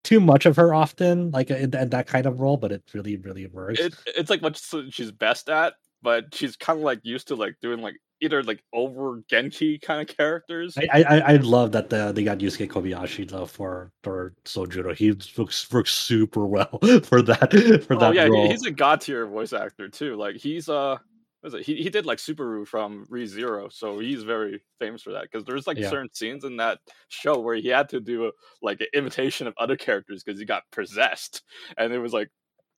too 0.05 0.21
much 0.21 0.47
of 0.47 0.57
her 0.57 0.75
often, 0.75 1.31
like 1.31 1.51
in, 1.51 1.75
in, 1.75 1.91
that 1.91 2.07
kind 2.07 2.27
of 2.27 2.41
role, 2.41 2.57
but 2.57 2.73
it 2.73 2.83
really, 2.95 3.17
really 3.19 3.47
works. 3.47 3.81
It, 3.81 3.95
it's 4.07 4.31
like 4.31 4.43
what 4.43 4.61
she's 4.91 5.13
best 5.13 5.49
at, 5.49 5.75
but 6.03 6.35
she's 6.35 6.57
kind 6.57 6.79
of 6.79 6.85
like 6.85 7.01
used 7.03 7.29
to 7.29 7.37
like 7.37 7.57
doing 7.61 7.81
like 7.81 7.97
either 8.21 8.43
like 8.43 8.63
over 8.73 9.23
Genki 9.31 9.81
kind 9.81 10.01
of 10.01 10.17
characters. 10.17 10.77
I 10.79 11.03
I, 11.03 11.19
I 11.19 11.37
love 11.37 11.73
that 11.73 11.91
the, 11.91 12.13
they 12.13 12.23
got 12.23 12.39
Yusuke 12.39 12.69
Kobayashi 12.69 13.29
though 13.29 13.47
for 13.47 13.93
for 14.03 14.35
Sojuro. 14.45 14.95
He 14.95 15.13
works 15.39 15.71
works 15.71 15.93
super 15.93 16.47
well 16.47 16.79
for 17.05 17.23
that 17.23 17.85
for 17.87 17.95
oh, 17.95 17.99
that. 17.99 18.15
yeah, 18.15 18.25
role. 18.25 18.49
he's 18.49 18.65
a 18.65 18.71
god 18.71 19.01
tier 19.01 19.27
voice 19.27 19.53
actor 19.53 19.89
too. 19.89 20.17
Like 20.17 20.37
he's 20.37 20.69
uh 20.69 20.99
was 21.43 21.55
it? 21.55 21.63
He 21.63 21.77
he 21.77 21.91
did 21.91 22.07
like 22.07 22.19
Subaru 22.19 22.67
from 22.67 23.07
Re 23.09 23.27
Zero, 23.27 23.69
so 23.69 23.99
he's 23.99 24.23
very 24.23 24.61
famous 24.79 25.03
for 25.03 25.13
that. 25.13 25.23
Because 25.23 25.45
there's 25.45 25.67
like 25.67 25.79
yeah. 25.79 25.89
certain 25.89 26.13
scenes 26.13 26.45
in 26.45 26.57
that 26.59 26.79
show 27.09 27.39
where 27.39 27.57
he 27.57 27.69
had 27.69 27.89
to 27.91 28.01
do 28.01 28.27
a, 28.27 28.31
like 28.63 28.81
an 28.81 28.89
imitation 28.95 29.47
of 29.47 29.55
other 29.57 29.77
characters 29.77 30.23
because 30.23 30.39
he 30.39 30.45
got 30.45 30.65
possessed, 30.73 31.43
and 31.79 31.93
it 31.93 31.99
was 31.99 32.13
like 32.13 32.29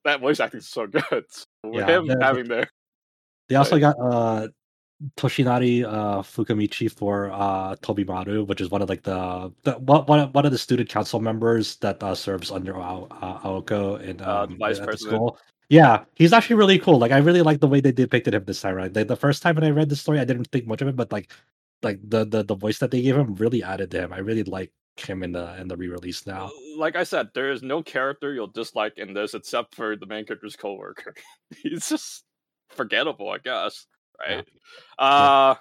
that 0.05 0.21
voice 0.21 0.39
acting 0.39 0.59
is 0.59 0.69
so 0.69 0.87
good. 1.09 1.25
So 1.29 1.45
with 1.63 1.87
yeah, 1.87 1.99
him 1.99 2.07
having 2.21 2.47
there 2.47 2.69
they 3.49 3.55
also 3.55 3.79
got 3.79 3.95
uh 3.99 4.47
Toshinari 5.17 5.83
uh, 5.83 6.21
Fukamichi 6.21 6.89
for 6.89 7.29
uh, 7.31 7.75
Tobimaru, 7.81 8.47
which 8.47 8.61
is 8.61 8.69
one 8.69 8.81
of 8.81 8.87
like 8.87 9.03
the, 9.03 9.51
the 9.63 9.73
one 9.73 10.31
one 10.31 10.45
of 10.45 10.51
the 10.51 10.57
student 10.57 10.87
council 10.87 11.19
members 11.19 11.75
that 11.77 12.01
uh, 12.01 12.15
serves 12.15 12.51
under 12.51 12.79
uh, 12.79 13.01
Aoko 13.43 14.01
in 14.01 14.21
uh, 14.21 14.45
um, 14.49 14.57
vice 14.57 14.79
president. 14.79 15.15
School. 15.15 15.37
Yeah, 15.69 16.03
he's 16.15 16.33
actually 16.33 16.57
really 16.57 16.79
cool. 16.79 16.99
Like 16.99 17.11
I 17.11 17.17
really 17.17 17.41
like 17.41 17.59
the 17.59 17.67
way 17.67 17.81
they 17.81 17.91
depicted 17.91 18.33
him 18.33 18.43
this 18.45 18.61
time. 18.61 18.75
Right, 18.75 18.93
the, 18.93 19.05
the 19.05 19.15
first 19.15 19.41
time 19.41 19.55
when 19.55 19.63
I 19.63 19.69
read 19.69 19.89
the 19.89 19.95
story, 19.95 20.19
I 20.19 20.25
didn't 20.25 20.45
think 20.51 20.67
much 20.67 20.81
of 20.81 20.87
it, 20.87 20.95
but 20.95 21.11
like 21.11 21.31
like 21.81 21.99
the, 22.03 22.25
the 22.25 22.43
the 22.43 22.55
voice 22.55 22.79
that 22.79 22.91
they 22.91 23.01
gave 23.01 23.15
him 23.17 23.35
really 23.35 23.63
added 23.63 23.91
to 23.91 24.01
him. 24.01 24.13
I 24.13 24.19
really 24.19 24.43
like 24.43 24.71
him 24.97 25.23
in 25.23 25.31
the 25.31 25.59
in 25.59 25.67
the 25.67 25.77
re-release 25.77 26.25
now. 26.27 26.51
Like 26.77 26.95
I 26.95 27.03
said, 27.03 27.29
there 27.33 27.51
is 27.51 27.63
no 27.63 27.81
character 27.81 28.33
you'll 28.33 28.47
dislike 28.47 28.97
in 28.97 29.13
this 29.13 29.33
except 29.33 29.75
for 29.75 29.95
the 29.95 30.05
main 30.05 30.25
character's 30.25 30.55
coworker. 30.55 31.13
he's 31.57 31.89
just 31.89 32.23
forgettable, 32.69 33.29
I 33.29 33.37
guess. 33.39 33.85
Right. 34.19 34.45
Yeah. 34.99 35.05
Uh 35.05 35.55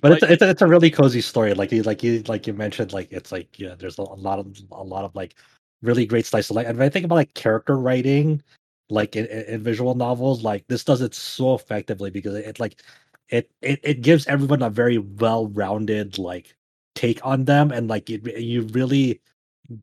but 0.00 0.12
like, 0.12 0.22
it's 0.22 0.32
it's 0.32 0.42
a, 0.42 0.50
it's 0.50 0.62
a 0.62 0.66
really 0.66 0.90
cozy 0.90 1.20
story. 1.20 1.54
Like 1.54 1.72
you 1.72 1.82
like 1.82 2.02
you 2.02 2.22
like 2.26 2.46
you 2.46 2.54
mentioned, 2.54 2.92
like 2.92 3.12
it's 3.12 3.30
like 3.32 3.58
yeah, 3.58 3.74
there's 3.78 3.98
a, 3.98 4.02
lot 4.02 4.38
of 4.38 4.58
a 4.72 4.82
lot 4.82 5.04
of 5.04 5.14
like 5.14 5.34
really 5.82 6.06
great 6.06 6.26
slice 6.26 6.50
of 6.50 6.56
life. 6.56 6.66
And 6.66 6.78
when 6.78 6.86
I 6.86 6.90
think 6.90 7.04
about 7.04 7.16
like 7.16 7.34
character 7.34 7.78
writing, 7.78 8.42
like 8.90 9.16
in, 9.16 9.26
in 9.26 9.62
visual 9.62 9.94
novels, 9.94 10.42
like 10.42 10.66
this 10.68 10.84
does 10.84 11.00
it 11.00 11.14
so 11.14 11.54
effectively 11.54 12.10
because 12.10 12.34
it, 12.34 12.46
it 12.46 12.60
like 12.60 12.82
it, 13.28 13.50
it 13.62 13.80
it 13.82 14.00
gives 14.02 14.26
everyone 14.26 14.62
a 14.62 14.70
very 14.70 14.98
well-rounded 14.98 16.18
like 16.18 16.56
take 16.94 17.24
on 17.24 17.44
them 17.44 17.70
and 17.70 17.88
like 17.88 18.10
it, 18.10 18.26
you 18.38 18.62
really 18.62 19.20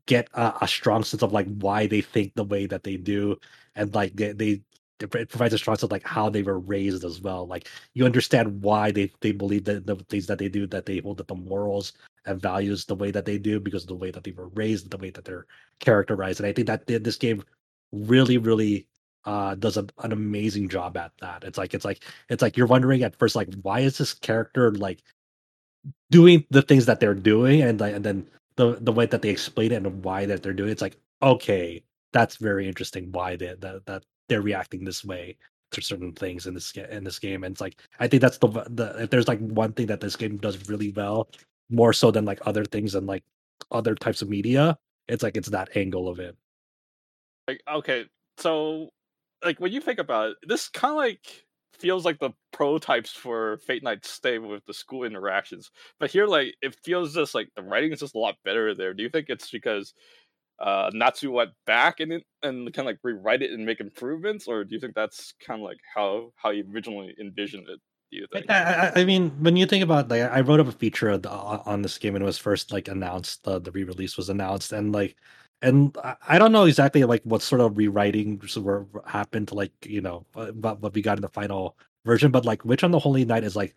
get 0.06 0.28
a, 0.34 0.52
a, 0.60 0.68
strong 0.68 1.02
sense 1.02 1.22
of 1.22 1.32
like 1.32 1.46
why 1.58 1.86
they 1.86 2.02
think 2.02 2.34
the 2.34 2.44
way 2.44 2.66
that 2.66 2.84
they 2.84 2.96
do 2.96 3.34
and 3.74 3.94
like 3.94 4.14
they, 4.14 4.32
they 4.32 4.62
it 5.00 5.28
provides 5.30 5.54
a 5.54 5.58
strong 5.58 5.76
sense 5.76 5.84
of 5.84 5.92
like 5.92 6.06
how 6.06 6.28
they 6.28 6.42
were 6.42 6.58
raised 6.58 7.04
as 7.04 7.20
well. 7.20 7.46
Like 7.46 7.68
you 7.94 8.04
understand 8.04 8.62
why 8.62 8.90
they 8.90 9.10
they 9.20 9.32
believe 9.32 9.64
that 9.64 9.86
the 9.86 9.96
things 9.96 10.26
that 10.26 10.38
they 10.38 10.48
do, 10.48 10.66
that 10.66 10.86
they 10.86 10.98
hold 10.98 11.20
up 11.20 11.28
the 11.28 11.34
morals 11.34 11.92
and 12.26 12.42
values 12.42 12.84
the 12.84 12.94
way 12.94 13.10
that 13.10 13.24
they 13.24 13.38
do 13.38 13.60
because 13.60 13.84
of 13.84 13.88
the 13.88 13.94
way 13.94 14.10
that 14.10 14.24
they 14.24 14.32
were 14.32 14.48
raised, 14.48 14.90
the 14.90 14.98
way 14.98 15.10
that 15.10 15.24
they're 15.24 15.46
characterized. 15.78 16.40
And 16.40 16.48
I 16.48 16.52
think 16.52 16.66
that 16.66 16.86
this 16.86 17.16
game 17.16 17.44
really, 17.92 18.38
really 18.38 18.86
uh 19.28 19.54
does 19.56 19.76
a, 19.76 19.86
an 19.98 20.10
amazing 20.10 20.70
job 20.70 20.96
at 20.96 21.12
that. 21.20 21.44
It's 21.44 21.58
like 21.58 21.74
it's 21.74 21.84
like 21.84 22.02
it's 22.30 22.40
like 22.40 22.56
you're 22.56 22.66
wondering 22.66 23.02
at 23.02 23.14
first 23.14 23.36
like 23.36 23.52
why 23.60 23.80
is 23.80 23.98
this 23.98 24.14
character 24.14 24.72
like 24.72 25.02
doing 26.10 26.46
the 26.48 26.62
things 26.62 26.86
that 26.86 26.98
they're 26.98 27.14
doing 27.14 27.60
and 27.60 27.78
and 27.82 28.02
then 28.02 28.26
the 28.56 28.78
the 28.80 28.90
way 28.90 29.04
that 29.04 29.20
they 29.20 29.28
explain 29.28 29.72
it 29.72 29.84
and 29.84 30.02
why 30.02 30.24
that 30.24 30.42
they're 30.42 30.54
doing 30.54 30.70
it, 30.70 30.72
it's 30.72 30.82
like 30.82 30.96
okay 31.22 31.82
that's 32.14 32.36
very 32.36 32.66
interesting 32.66 33.12
why 33.12 33.36
they, 33.36 33.54
that 33.60 33.84
that 33.84 34.02
they're 34.30 34.40
reacting 34.40 34.82
this 34.82 35.04
way 35.04 35.36
to 35.72 35.82
certain 35.82 36.12
things 36.12 36.46
in 36.46 36.54
this 36.54 36.72
in 36.72 37.04
this 37.04 37.18
game 37.18 37.44
and 37.44 37.52
it's 37.52 37.60
like 37.60 37.76
i 38.00 38.08
think 38.08 38.22
that's 38.22 38.38
the 38.38 38.48
the 38.70 38.96
if 39.02 39.10
there's 39.10 39.28
like 39.28 39.40
one 39.40 39.74
thing 39.74 39.86
that 39.86 40.00
this 40.00 40.16
game 40.16 40.38
does 40.38 40.70
really 40.70 40.90
well 40.92 41.28
more 41.68 41.92
so 41.92 42.10
than 42.10 42.24
like 42.24 42.40
other 42.46 42.64
things 42.64 42.94
and 42.94 43.06
like 43.06 43.24
other 43.72 43.94
types 43.94 44.22
of 44.22 44.30
media 44.30 44.78
it's 45.06 45.22
like 45.22 45.36
it's 45.36 45.50
that 45.50 45.68
angle 45.76 46.08
of 46.08 46.18
it 46.18 46.34
like 47.46 47.60
okay 47.70 48.06
so 48.38 48.88
like 49.44 49.60
when 49.60 49.72
you 49.72 49.80
think 49.80 49.98
about 49.98 50.30
it 50.30 50.36
this 50.46 50.68
kind 50.68 50.92
of 50.92 50.96
like 50.96 51.44
feels 51.78 52.04
like 52.04 52.18
the 52.18 52.30
prototypes 52.52 53.10
for 53.10 53.58
fate 53.58 53.84
night 53.84 54.04
stay 54.04 54.38
with 54.38 54.64
the 54.66 54.74
school 54.74 55.04
interactions 55.04 55.70
but 56.00 56.10
here 56.10 56.26
like 56.26 56.54
it 56.60 56.76
feels 56.84 57.14
just 57.14 57.34
like 57.34 57.48
the 57.54 57.62
writing 57.62 57.92
is 57.92 58.00
just 58.00 58.16
a 58.16 58.18
lot 58.18 58.34
better 58.44 58.74
there 58.74 58.92
do 58.92 59.02
you 59.02 59.08
think 59.08 59.26
it's 59.28 59.50
because 59.50 59.94
uh, 60.60 60.90
Nasu 60.90 61.30
went 61.30 61.50
back 61.66 62.00
and 62.00 62.12
and 62.42 62.72
kind 62.72 62.88
of 62.88 62.92
like 62.92 62.98
rewrite 63.02 63.42
it 63.42 63.52
and 63.52 63.64
make 63.64 63.80
improvements, 63.80 64.48
or 64.48 64.64
do 64.64 64.74
you 64.74 64.80
think 64.80 64.94
that's 64.94 65.34
kind 65.44 65.60
of 65.60 65.64
like 65.64 65.78
how 65.94 66.32
how 66.36 66.50
you 66.50 66.64
originally 66.74 67.14
envisioned 67.20 67.68
it? 67.68 67.80
Do 68.10 68.16
you 68.16 68.26
think? 68.32 68.50
I, 68.50 68.92
I, 68.96 69.04
mean, 69.04 69.30
when 69.40 69.56
you 69.56 69.66
think 69.66 69.84
about 69.84 70.08
like, 70.08 70.22
I 70.22 70.40
wrote 70.40 70.60
up 70.60 70.66
a 70.66 70.72
feature 70.72 71.16
the, 71.16 71.30
on 71.30 71.82
this 71.82 71.98
game 71.98 72.14
when 72.14 72.22
it 72.22 72.24
was 72.24 72.38
first 72.38 72.72
like 72.72 72.88
announced. 72.88 73.44
The 73.44 73.60
the 73.60 73.70
re 73.70 73.84
release 73.84 74.16
was 74.16 74.30
announced, 74.30 74.72
and 74.72 74.92
like, 74.92 75.16
and 75.62 75.96
I 76.28 76.38
don't 76.38 76.52
know 76.52 76.64
exactly 76.64 77.02
like 77.04 77.22
what 77.24 77.42
sort 77.42 77.60
of 77.60 77.76
rewriting 77.76 78.40
were 78.56 78.86
happened 79.06 79.48
to 79.48 79.54
like 79.54 79.72
you 79.84 80.00
know 80.00 80.24
what 80.32 80.80
what 80.80 80.94
we 80.94 81.02
got 81.02 81.18
in 81.18 81.22
the 81.22 81.28
final 81.28 81.76
version, 82.04 82.30
but 82.30 82.44
like 82.44 82.64
Witch 82.64 82.84
on 82.84 82.90
the 82.92 82.98
Holy 82.98 83.24
Night 83.24 83.44
is 83.44 83.56
like 83.56 83.74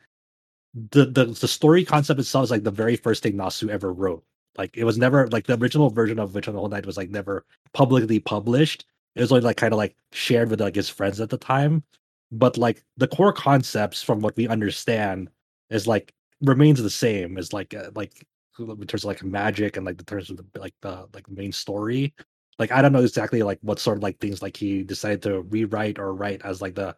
the 0.91 1.05
the 1.05 1.25
the 1.25 1.47
story 1.47 1.83
concept 1.83 2.19
itself 2.19 2.45
is 2.45 2.51
like 2.51 2.63
the 2.63 2.71
very 2.71 2.95
first 2.95 3.23
thing 3.23 3.33
Nasu 3.33 3.69
ever 3.69 3.91
wrote. 3.91 4.23
Like 4.57 4.77
it 4.77 4.83
was 4.83 4.97
never 4.97 5.27
like 5.29 5.47
the 5.47 5.57
original 5.57 5.89
version 5.89 6.19
of 6.19 6.35
Witch 6.35 6.47
on 6.47 6.53
the 6.53 6.59
Holy 6.59 6.71
Night 6.71 6.85
was 6.85 6.97
like 6.97 7.09
never 7.09 7.45
publicly 7.73 8.19
published. 8.19 8.85
It 9.15 9.21
was 9.21 9.31
only 9.31 9.43
like 9.43 9.57
kind 9.57 9.73
of 9.73 9.77
like 9.77 9.95
shared 10.11 10.49
with 10.49 10.61
like 10.61 10.75
his 10.75 10.89
friends 10.89 11.19
at 11.19 11.29
the 11.29 11.37
time. 11.37 11.83
But 12.31 12.57
like 12.57 12.83
the 12.97 13.07
core 13.07 13.33
concepts 13.33 14.01
from 14.03 14.21
what 14.21 14.37
we 14.37 14.47
understand 14.47 15.29
is 15.69 15.87
like 15.87 16.13
remains 16.41 16.81
the 16.81 16.89
same 16.89 17.37
as 17.37 17.53
like 17.53 17.73
uh, 17.73 17.91
like 17.95 18.25
in 18.69 18.87
terms 18.87 19.03
of 19.03 19.07
like 19.07 19.23
magic 19.23 19.77
and 19.77 19.85
like 19.85 19.97
the 19.97 20.03
terms 20.03 20.29
of 20.29 20.37
the 20.37 20.59
like 20.59 20.73
the 20.81 21.07
like 21.13 21.29
main 21.29 21.51
story. 21.51 22.13
Like 22.59 22.71
I 22.71 22.81
don't 22.81 22.93
know 22.93 23.03
exactly 23.03 23.43
like 23.43 23.59
what 23.61 23.79
sort 23.79 23.97
of 23.97 24.03
like 24.03 24.19
things 24.19 24.41
like 24.41 24.55
he 24.57 24.83
decided 24.83 25.21
to 25.23 25.41
rewrite 25.41 25.99
or 25.99 26.13
write 26.13 26.41
as 26.43 26.61
like 26.61 26.75
the 26.75 26.95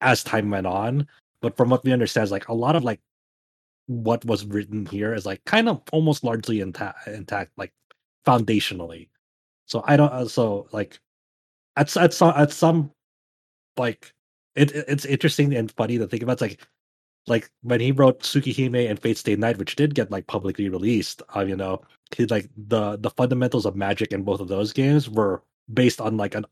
as 0.00 0.24
time 0.24 0.50
went 0.50 0.66
on. 0.66 1.06
But 1.40 1.56
from 1.56 1.70
what 1.70 1.84
we 1.84 1.92
understand, 1.92 2.24
is 2.24 2.32
like 2.32 2.48
a 2.48 2.54
lot 2.54 2.76
of 2.76 2.84
like 2.84 3.00
what 3.86 4.24
was 4.24 4.44
written 4.44 4.86
here 4.86 5.14
is 5.14 5.26
like 5.26 5.44
kind 5.44 5.68
of 5.68 5.82
almost 5.92 6.24
largely 6.24 6.60
intact, 6.60 7.06
intact 7.06 7.52
like 7.56 7.72
foundationally. 8.26 9.08
So 9.66 9.82
I 9.86 9.96
don't. 9.96 10.12
Uh, 10.12 10.26
so 10.26 10.68
like 10.72 10.98
at 11.76 11.96
at 11.96 12.12
some 12.14 12.32
at 12.36 12.52
some 12.52 12.90
like 13.76 14.12
it, 14.54 14.72
it's 14.72 15.04
interesting 15.04 15.54
and 15.54 15.70
funny 15.72 15.98
to 15.98 16.06
think 16.06 16.22
about. 16.22 16.34
It's 16.34 16.42
like 16.42 16.66
like 17.26 17.50
when 17.62 17.80
he 17.80 17.92
wrote 17.92 18.20
Tsukihime 18.20 18.88
and 18.88 18.98
Fate 18.98 19.18
Stay 19.18 19.36
Night, 19.36 19.58
which 19.58 19.76
did 19.76 19.94
get 19.94 20.10
like 20.10 20.26
publicly 20.26 20.68
released. 20.68 21.22
Uh, 21.34 21.40
you 21.40 21.56
know, 21.56 21.82
he 22.14 22.26
like 22.26 22.48
the 22.56 22.96
the 22.96 23.10
fundamentals 23.10 23.66
of 23.66 23.76
magic 23.76 24.12
in 24.12 24.22
both 24.22 24.40
of 24.40 24.48
those 24.48 24.72
games 24.72 25.08
were 25.08 25.42
based 25.72 26.00
on 26.00 26.16
like 26.16 26.34
a 26.34 26.44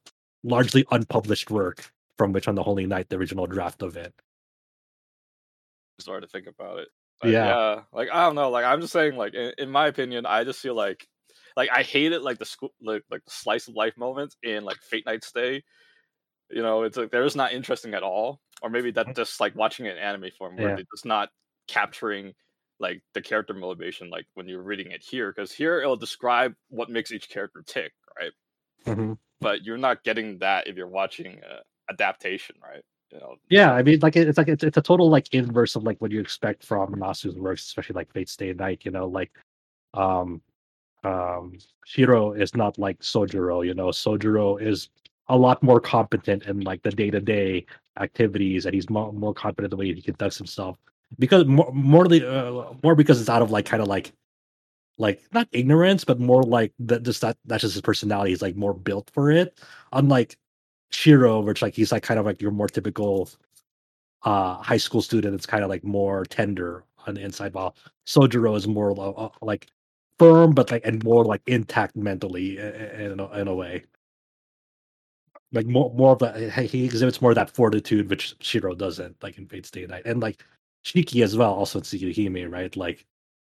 largely 0.42 0.84
unpublished 0.90 1.50
work 1.50 1.90
from 2.18 2.32
Witch 2.32 2.48
on 2.48 2.54
the 2.54 2.62
Holy 2.62 2.86
Night, 2.86 3.08
the 3.08 3.16
original 3.16 3.46
draft 3.46 3.82
of 3.82 3.96
it. 3.96 4.12
Sorry 6.00 6.20
to 6.20 6.26
think 6.26 6.46
about 6.46 6.78
it. 6.78 6.88
Yeah. 7.22 7.30
yeah. 7.30 7.80
like 7.92 8.08
I 8.12 8.26
don't 8.26 8.34
know. 8.34 8.50
Like 8.50 8.64
I'm 8.64 8.80
just 8.80 8.92
saying, 8.92 9.16
like 9.16 9.34
in, 9.34 9.52
in, 9.58 9.70
my 9.70 9.86
opinion, 9.86 10.26
I 10.26 10.44
just 10.44 10.60
feel 10.60 10.74
like, 10.74 11.06
like 11.56 11.70
I 11.72 11.82
hated 11.82 12.22
like 12.22 12.38
the 12.38 12.44
school, 12.44 12.74
like, 12.82 13.02
like 13.10 13.24
the 13.24 13.30
slice 13.30 13.68
of 13.68 13.74
life 13.74 13.96
moments 13.96 14.36
in 14.42 14.64
like 14.64 14.78
Fate 14.78 15.06
Night 15.06 15.24
Stay. 15.24 15.62
You 16.50 16.62
know, 16.62 16.82
it's 16.82 16.96
like 16.96 17.10
they're 17.10 17.24
just 17.24 17.36
not 17.36 17.52
interesting 17.52 17.94
at 17.94 18.02
all. 18.02 18.40
Or 18.62 18.70
maybe 18.70 18.90
that's 18.90 19.08
mm-hmm. 19.08 19.16
just 19.16 19.40
like 19.40 19.54
watching 19.54 19.86
an 19.88 19.98
anime 19.98 20.30
form 20.38 20.56
where 20.56 20.70
yeah. 20.70 20.74
they're 20.76 20.86
just 20.94 21.04
not 21.04 21.28
capturing 21.68 22.32
like 22.80 23.02
the 23.14 23.22
character 23.22 23.54
motivation 23.54 24.10
like 24.10 24.26
when 24.34 24.48
you're 24.48 24.62
reading 24.62 24.90
it 24.90 25.02
here 25.02 25.32
because 25.32 25.52
here 25.52 25.80
it'll 25.80 25.96
describe 25.96 26.54
what 26.68 26.90
makes 26.90 27.12
each 27.12 27.30
character 27.30 27.62
tick 27.64 27.92
right 28.18 28.32
mm-hmm. 28.84 29.12
but 29.40 29.64
you're 29.64 29.78
not 29.78 30.02
getting 30.02 30.36
that 30.38 30.66
if 30.66 30.76
you're 30.76 30.88
watching 30.88 31.40
uh, 31.48 31.60
adaptation 31.88 32.56
right 32.62 32.82
you 33.14 33.20
know, 33.20 33.36
yeah, 33.48 33.72
I 33.72 33.82
mean, 33.82 34.00
like 34.00 34.16
it's 34.16 34.36
like 34.36 34.48
it's, 34.48 34.64
it's 34.64 34.76
a 34.76 34.82
total 34.82 35.08
like 35.08 35.32
inverse 35.32 35.76
of 35.76 35.84
like 35.84 36.00
what 36.00 36.10
you 36.10 36.20
expect 36.20 36.64
from 36.64 36.96
Nasu's 36.96 37.36
works, 37.36 37.62
especially 37.62 37.94
like 37.94 38.12
Fate 38.12 38.28
Stay 38.28 38.52
Night. 38.52 38.82
You 38.84 38.90
know, 38.90 39.06
like 39.06 39.30
um 39.94 40.42
um 41.04 41.56
Shiro 41.84 42.32
is 42.32 42.56
not 42.56 42.76
like 42.76 42.98
Sojiro. 43.00 43.64
You 43.64 43.74
know, 43.74 43.88
Sojiro 43.88 44.60
is 44.60 44.88
a 45.28 45.36
lot 45.36 45.62
more 45.62 45.80
competent 45.80 46.44
in 46.44 46.60
like 46.60 46.82
the 46.82 46.90
day 46.90 47.10
to 47.10 47.20
day 47.20 47.66
activities, 47.98 48.66
and 48.66 48.74
he's 48.74 48.90
more, 48.90 49.12
more 49.12 49.34
competent 49.34 49.70
the 49.70 49.76
way 49.76 49.92
he 49.92 50.02
conducts 50.02 50.38
himself. 50.38 50.76
Because 51.18 51.44
more 51.46 51.70
more 51.72 52.06
uh, 52.12 52.74
more 52.82 52.94
because 52.94 53.20
it's 53.20 53.30
out 53.30 53.42
of 53.42 53.50
like 53.50 53.66
kind 53.66 53.82
of 53.82 53.88
like 53.88 54.12
like 54.98 55.22
not 55.32 55.48
ignorance, 55.52 56.04
but 56.04 56.20
more 56.20 56.42
like 56.42 56.72
that 56.80 57.02
just 57.02 57.20
that 57.20 57.36
that's 57.44 57.62
just 57.62 57.74
his 57.74 57.82
personality. 57.82 58.30
He's 58.30 58.42
like 58.42 58.56
more 58.56 58.74
built 58.74 59.10
for 59.14 59.30
it. 59.30 59.58
Unlike 59.92 60.36
Shiro, 60.90 61.40
which 61.40 61.62
like 61.62 61.74
he's 61.74 61.92
like 61.92 62.02
kind 62.02 62.20
of 62.20 62.26
like 62.26 62.42
your 62.42 62.50
more 62.50 62.68
typical 62.68 63.28
uh 64.24 64.56
high 64.56 64.76
school 64.78 65.02
student 65.02 65.34
it's 65.34 65.46
kind 65.46 65.62
of 65.62 65.70
like 65.70 65.84
more 65.84 66.24
tender 66.24 66.84
on 67.06 67.14
the 67.14 67.20
inside 67.20 67.52
while 67.54 67.76
Sojiro 68.06 68.56
is 68.56 68.66
more 68.66 68.98
uh, 68.98 69.28
like 69.42 69.68
firm 70.18 70.52
but 70.52 70.70
like 70.70 70.84
and 70.84 71.02
more 71.04 71.24
like 71.24 71.42
intact 71.46 71.96
mentally 71.96 72.58
in, 72.58 73.20
a, 73.20 73.30
in 73.32 73.48
a 73.48 73.54
way 73.54 73.84
like 75.54 75.66
more 75.66 75.92
more 75.94 76.12
of 76.12 76.22
a 76.22 76.50
he 76.62 76.84
exhibits 76.84 77.22
more 77.22 77.30
of 77.30 77.36
that 77.36 77.50
fortitude 77.50 78.10
which 78.10 78.34
Shiro 78.40 78.74
doesn't 78.74 79.22
like 79.22 79.38
in 79.38 79.46
Fate 79.46 79.66
Stay 79.66 79.86
Night 79.86 80.02
and 80.04 80.20
like 80.20 80.44
Shiki 80.84 81.24
as 81.24 81.36
well 81.36 81.54
also 81.54 81.78
in 81.78 81.84
Tsukihime 81.84 82.50
right 82.50 82.76
like 82.76 83.06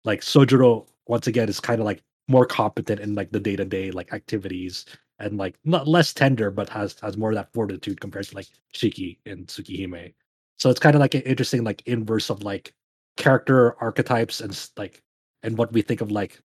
like 0.04 0.22
Sojiro 0.22 0.86
once 1.06 1.26
again 1.26 1.48
is 1.48 1.60
kind 1.60 1.80
of 1.80 1.84
like 1.84 2.02
more 2.28 2.46
competent 2.46 3.00
in 3.00 3.14
like 3.14 3.30
the 3.32 3.40
day 3.40 3.56
to 3.56 3.64
day 3.64 3.90
like 3.90 4.12
activities 4.12 4.86
and 5.20 5.36
like 5.36 5.56
not 5.64 5.86
less 5.86 6.12
tender, 6.12 6.50
but 6.50 6.68
has 6.70 6.96
has 7.00 7.16
more 7.16 7.30
of 7.30 7.36
that 7.36 7.52
fortitude 7.52 8.00
compared 8.00 8.26
to 8.26 8.34
like 8.34 8.48
Shiki 8.74 9.18
and 9.26 9.46
Tsukihime. 9.46 10.14
So 10.58 10.70
it's 10.70 10.80
kind 10.80 10.94
of 10.94 11.00
like 11.00 11.14
an 11.14 11.22
interesting 11.22 11.62
like 11.62 11.82
inverse 11.86 12.30
of 12.30 12.42
like 12.42 12.74
character 13.16 13.76
archetypes 13.82 14.40
and 14.40 14.68
like 14.76 15.02
and 15.42 15.56
what 15.56 15.72
we 15.72 15.82
think 15.82 16.00
of 16.00 16.10
like 16.10 16.40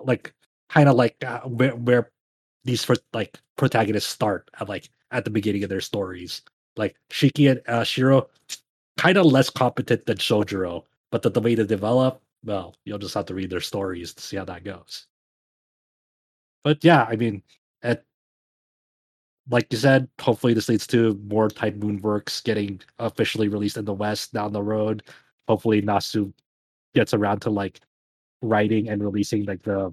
like 0.00 0.34
kind 0.68 0.88
of 0.88 0.96
like 0.96 1.16
uh, 1.24 1.40
where 1.40 1.74
where 1.76 2.10
these 2.64 2.84
first 2.84 3.02
like 3.12 3.38
protagonists 3.56 4.10
start 4.10 4.50
at 4.60 4.68
like 4.68 4.90
at 5.10 5.24
the 5.24 5.30
beginning 5.30 5.64
of 5.64 5.70
their 5.70 5.80
stories. 5.80 6.42
Like 6.76 6.96
Shiki 7.10 7.50
and 7.50 7.60
uh, 7.68 7.84
Shiro, 7.84 8.28
kind 8.96 9.18
of 9.18 9.26
less 9.26 9.50
competent 9.50 10.06
than 10.06 10.16
Sojiro, 10.16 10.84
but 11.10 11.22
the, 11.22 11.40
way 11.40 11.54
to 11.54 11.64
develop, 11.64 12.22
well, 12.44 12.74
you'll 12.84 12.98
just 12.98 13.14
have 13.14 13.26
to 13.26 13.34
read 13.34 13.50
their 13.50 13.60
stories 13.60 14.14
to 14.14 14.22
see 14.22 14.36
how 14.38 14.46
that 14.46 14.64
goes 14.64 15.06
but 16.64 16.84
yeah, 16.84 17.06
I 17.08 17.16
mean, 17.16 17.42
at 17.82 18.04
like 19.48 19.72
you 19.72 19.78
said, 19.78 20.08
hopefully 20.20 20.54
this 20.54 20.68
leads 20.68 20.86
to 20.88 21.20
more 21.28 21.48
Type 21.48 21.76
Moon 21.76 22.00
works 22.00 22.40
getting 22.40 22.80
officially 22.98 23.48
released 23.48 23.76
in 23.76 23.84
the 23.84 23.92
West 23.92 24.32
down 24.32 24.52
the 24.52 24.62
road. 24.62 25.02
Hopefully 25.48 25.82
Nasu 25.82 26.32
gets 26.94 27.14
around 27.14 27.40
to 27.40 27.50
like 27.50 27.80
writing 28.42 28.88
and 28.88 29.02
releasing 29.02 29.44
like 29.44 29.62
the 29.62 29.92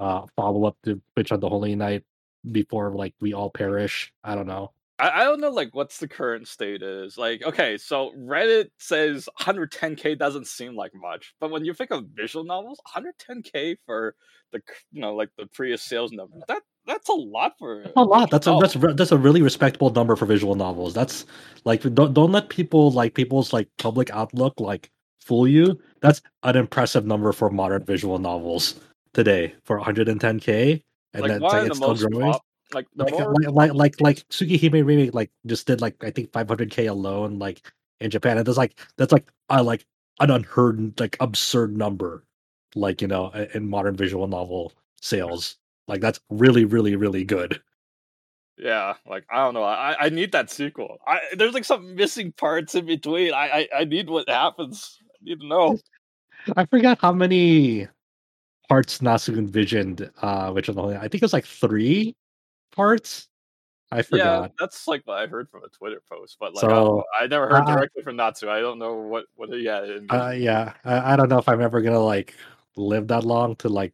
uh 0.00 0.26
follow 0.34 0.64
up 0.64 0.76
to 0.84 1.00
Witch 1.16 1.30
on 1.30 1.40
the 1.40 1.48
Holy 1.48 1.76
Night 1.76 2.02
before 2.50 2.90
like 2.94 3.14
we 3.20 3.32
all 3.34 3.50
perish. 3.50 4.12
I 4.24 4.34
don't 4.34 4.46
know. 4.46 4.72
I, 4.98 5.22
I 5.22 5.24
don't 5.24 5.40
know 5.40 5.50
like 5.50 5.74
what's 5.74 5.98
the 5.98 6.08
current 6.08 6.46
state 6.46 6.82
is. 6.82 7.16
Like, 7.16 7.42
okay, 7.42 7.76
so 7.76 8.12
Reddit 8.16 8.70
says 8.78 9.28
110k 9.40 10.18
doesn't 10.18 10.46
seem 10.46 10.76
like 10.76 10.92
much, 10.94 11.34
but 11.40 11.50
when 11.50 11.64
you 11.64 11.74
think 11.74 11.90
of 11.90 12.06
visual 12.14 12.44
novels, 12.44 12.80
110k 12.94 13.76
for 13.86 14.14
the 14.52 14.60
you 14.92 15.00
know 15.00 15.14
like 15.14 15.30
the 15.38 15.46
previous 15.46 15.80
sales 15.80 16.10
number 16.10 16.36
that 16.48 16.60
that's 16.84 17.08
a 17.08 17.12
lot 17.12 17.52
for 17.56 17.82
that's 17.84 17.96
a 17.96 18.00
lot. 18.00 18.30
That's 18.30 18.46
a 18.46 18.58
that's 18.60 18.76
that's 18.96 19.12
a 19.12 19.18
really 19.18 19.42
respectable 19.42 19.90
number 19.90 20.16
for 20.16 20.26
visual 20.26 20.54
novels. 20.54 20.92
That's 20.92 21.24
like 21.64 21.82
don't 21.94 22.14
don't 22.14 22.32
let 22.32 22.48
people 22.48 22.90
like 22.90 23.14
people's 23.14 23.52
like 23.52 23.68
public 23.78 24.10
outlook 24.10 24.58
like 24.58 24.90
fool 25.20 25.46
you. 25.46 25.78
That's 26.00 26.20
an 26.42 26.56
impressive 26.56 27.06
number 27.06 27.32
for 27.32 27.50
modern 27.50 27.84
visual 27.84 28.18
novels 28.18 28.80
today 29.14 29.54
for 29.64 29.80
110k, 29.80 30.82
and 31.14 31.22
like, 31.22 31.32
that's 31.32 31.42
like, 31.42 31.66
it's 31.66 31.76
still 31.76 31.94
growing. 31.96 32.32
Pop, 32.32 32.44
like, 32.72 32.86
like, 32.94 33.12
uh, 33.12 33.18
more... 33.18 33.34
like 33.34 33.72
like 33.72 33.74
like 33.74 34.00
like 34.00 34.28
Tsukihime 34.28 34.84
remake 34.84 35.14
like 35.14 35.30
just 35.46 35.66
did 35.66 35.80
like 35.80 36.02
I 36.04 36.10
think 36.10 36.30
500k 36.30 36.88
alone 36.88 37.38
like 37.38 37.62
in 38.00 38.10
Japan. 38.10 38.38
And 38.38 38.46
that's 38.46 38.58
like 38.58 38.80
that's 38.96 39.12
like 39.12 39.30
I 39.48 39.60
like 39.60 39.86
an 40.20 40.30
unheard 40.30 40.98
like 41.00 41.16
absurd 41.20 41.76
number 41.76 42.24
like 42.74 43.00
you 43.02 43.08
know 43.08 43.30
in 43.54 43.68
modern 43.68 43.96
visual 43.96 44.28
novel 44.28 44.72
sales. 45.00 45.56
Like 45.88 46.00
that's 46.00 46.20
really 46.30 46.64
really 46.64 46.96
really 46.96 47.24
good. 47.24 47.60
Yeah 48.58 48.94
like 49.06 49.24
i 49.30 49.36
don't 49.36 49.54
know 49.54 49.62
i 49.62 49.96
i 49.98 50.08
need 50.10 50.32
that 50.32 50.50
sequel. 50.50 50.98
I 51.06 51.20
there's 51.36 51.54
like 51.54 51.64
some 51.64 51.94
missing 51.94 52.32
parts 52.32 52.74
in 52.74 52.86
between. 52.86 53.32
I 53.32 53.68
i, 53.72 53.80
I 53.80 53.84
need 53.84 54.08
what 54.08 54.28
happens. 54.28 54.98
I 55.02 55.16
need 55.22 55.40
to 55.40 55.46
know. 55.46 55.78
I 56.56 56.66
forgot 56.66 56.98
how 57.00 57.12
many 57.12 57.88
parts 58.70 58.98
nasu 58.98 59.36
envisioned 59.36 60.10
uh 60.22 60.50
which 60.50 60.68
i 60.68 61.00
think 61.08 61.14
it 61.14 61.22
was 61.22 61.32
like 61.32 61.46
three 61.46 62.14
parts 62.74 63.26
I 63.92 64.02
forgot. 64.02 64.42
Yeah, 64.42 64.48
that's 64.60 64.86
like 64.86 65.02
what 65.04 65.18
I 65.18 65.26
heard 65.26 65.50
from 65.50 65.64
a 65.64 65.68
Twitter 65.68 66.00
post, 66.08 66.36
but 66.38 66.54
like 66.54 66.60
so, 66.60 67.02
I, 67.18 67.24
I, 67.24 67.26
never 67.26 67.48
heard 67.48 67.66
directly 67.66 68.02
uh, 68.02 68.04
from 68.04 68.16
Nasu. 68.16 68.48
I 68.48 68.60
don't 68.60 68.78
know 68.78 68.94
what 68.94 69.24
what. 69.34 69.50
Yeah, 69.58 69.84
uh, 70.08 70.30
yeah. 70.30 70.74
I, 70.84 71.14
I, 71.14 71.16
don't 71.16 71.28
know 71.28 71.38
if 71.38 71.48
I'm 71.48 71.60
ever 71.60 71.80
gonna 71.82 71.98
like 71.98 72.36
live 72.76 73.08
that 73.08 73.24
long 73.24 73.56
to 73.56 73.68
like 73.68 73.92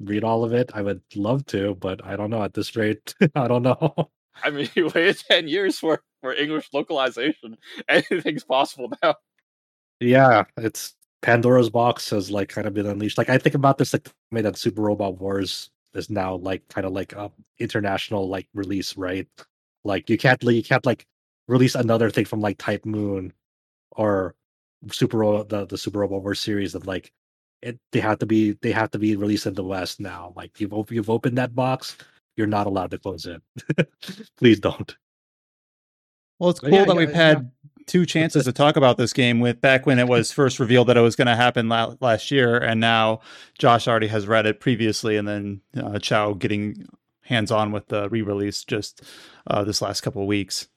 read 0.00 0.24
all 0.24 0.44
of 0.44 0.52
it. 0.52 0.70
I 0.74 0.82
would 0.82 1.02
love 1.14 1.46
to, 1.46 1.74
but 1.76 2.04
I 2.04 2.16
don't 2.16 2.30
know 2.30 2.42
at 2.42 2.54
this 2.54 2.74
rate. 2.76 3.14
I 3.34 3.48
don't 3.48 3.62
know. 3.62 4.10
I 4.42 4.50
mean, 4.50 4.68
you 4.74 4.90
waited 4.94 5.18
10 5.28 5.48
years 5.48 5.78
for, 5.78 6.02
for 6.20 6.34
English 6.34 6.68
localization. 6.72 7.56
Anything's 7.88 8.44
possible 8.44 8.92
now. 9.02 9.14
Yeah, 10.00 10.44
it's 10.56 10.94
Pandora's 11.22 11.70
box 11.70 12.10
has 12.10 12.30
like 12.30 12.48
kind 12.48 12.66
of 12.66 12.74
been 12.74 12.86
unleashed. 12.86 13.16
Like 13.16 13.30
I 13.30 13.38
think 13.38 13.54
about 13.54 13.78
this 13.78 13.92
like 13.92 14.08
made 14.30 14.44
that 14.44 14.56
Super 14.56 14.82
Robot 14.82 15.18
Wars 15.18 15.70
is 15.94 16.10
now 16.10 16.34
like 16.34 16.66
kind 16.68 16.86
of 16.86 16.92
like 16.92 17.12
a 17.12 17.30
international 17.58 18.28
like 18.28 18.48
release, 18.54 18.96
right? 18.96 19.26
Like 19.84 20.10
you 20.10 20.18
can't 20.18 20.42
you 20.42 20.62
can't 20.62 20.84
like 20.84 21.06
release 21.48 21.76
another 21.76 22.10
thing 22.10 22.24
from 22.24 22.40
like 22.40 22.58
Type 22.58 22.84
Moon 22.84 23.32
or 23.92 24.34
Super 24.90 25.44
the 25.44 25.64
the 25.66 25.78
Super 25.78 26.00
Robot 26.00 26.22
Wars 26.22 26.40
series 26.40 26.74
of 26.74 26.86
like 26.86 27.12
it, 27.62 27.78
they 27.92 28.00
have 28.00 28.18
to 28.18 28.26
be 28.26 28.52
they 28.62 28.72
have 28.72 28.90
to 28.90 28.98
be 28.98 29.14
released 29.14 29.46
in 29.46 29.54
the 29.54 29.64
West 29.64 30.00
now. 30.00 30.32
Like 30.36 30.60
you've 30.60 30.72
you've 30.90 31.10
opened 31.10 31.38
that 31.38 31.54
box, 31.54 31.96
you're 32.36 32.48
not 32.48 32.66
allowed 32.66 32.90
to 32.90 32.98
close 32.98 33.26
it. 33.26 33.40
Please 34.36 34.58
don't. 34.58 34.96
Well, 36.40 36.50
it's 36.50 36.58
cool 36.58 36.70
yeah, 36.70 36.84
that 36.84 36.94
yeah, 36.94 36.98
we've 36.98 37.12
had 37.12 37.38
yeah. 37.38 37.68
Two 37.86 38.06
chances 38.06 38.44
to 38.44 38.52
talk 38.52 38.76
about 38.76 38.96
this 38.96 39.12
game 39.12 39.40
with 39.40 39.60
back 39.60 39.86
when 39.86 39.98
it 39.98 40.08
was 40.08 40.32
first 40.32 40.58
revealed 40.58 40.88
that 40.88 40.96
it 40.96 41.00
was 41.00 41.16
going 41.16 41.26
to 41.26 41.36
happen 41.36 41.68
la- 41.68 41.94
last 42.00 42.30
year, 42.30 42.56
and 42.58 42.80
now 42.80 43.20
Josh 43.58 43.88
already 43.88 44.08
has 44.08 44.26
read 44.26 44.46
it 44.46 44.60
previously, 44.60 45.16
and 45.16 45.26
then 45.28 45.60
uh, 45.76 45.98
Chow 45.98 46.34
getting 46.34 46.86
hands 47.22 47.50
on 47.50 47.72
with 47.72 47.88
the 47.88 48.08
re-release 48.08 48.64
just 48.64 49.02
uh, 49.46 49.64
this 49.64 49.82
last 49.82 50.00
couple 50.00 50.22
of 50.22 50.28
weeks. 50.28 50.68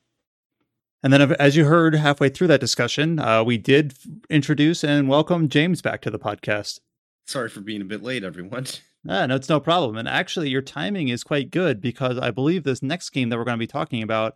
And 1.03 1.13
then, 1.13 1.33
as 1.33 1.55
you 1.55 1.65
heard 1.65 1.93
halfway 1.93 2.29
through 2.29 2.47
that 2.47 2.59
discussion, 2.59 3.19
uh, 3.19 3.43
we 3.43 3.57
did 3.57 3.93
introduce 4.29 4.83
and 4.83 5.07
welcome 5.07 5.49
James 5.49 5.81
back 5.81 6.01
to 6.01 6.09
the 6.09 6.17
podcast. 6.17 6.79
Sorry 7.27 7.49
for 7.49 7.61
being 7.61 7.81
a 7.81 7.85
bit 7.85 8.03
late, 8.03 8.23
everyone. 8.23 8.65
Ah, 9.07 9.27
no, 9.27 9.35
it's 9.35 9.49
no 9.49 9.59
problem. 9.59 9.97
And 9.97 10.07
actually, 10.07 10.49
your 10.49 10.63
timing 10.63 11.09
is 11.09 11.23
quite 11.23 11.51
good 11.51 11.79
because 11.79 12.17
I 12.17 12.31
believe 12.31 12.63
this 12.63 12.81
next 12.81 13.11
game 13.11 13.29
that 13.29 13.37
we're 13.37 13.43
going 13.43 13.57
to 13.57 13.63
be 13.63 13.67
talking 13.67 14.01
about, 14.01 14.35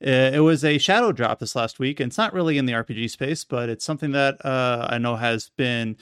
it 0.00 0.42
was 0.42 0.64
a 0.64 0.78
shadow 0.78 1.12
drop 1.12 1.38
this 1.38 1.54
last 1.54 1.78
week. 1.78 2.00
And 2.00 2.10
it's 2.10 2.18
not 2.18 2.32
really 2.32 2.58
in 2.58 2.66
the 2.66 2.72
RPG 2.72 3.10
space, 3.10 3.44
but 3.44 3.68
it's 3.68 3.84
something 3.84 4.12
that 4.12 4.44
uh, 4.44 4.88
I 4.90 4.98
know 4.98 5.16
has 5.16 5.50
been 5.56 5.96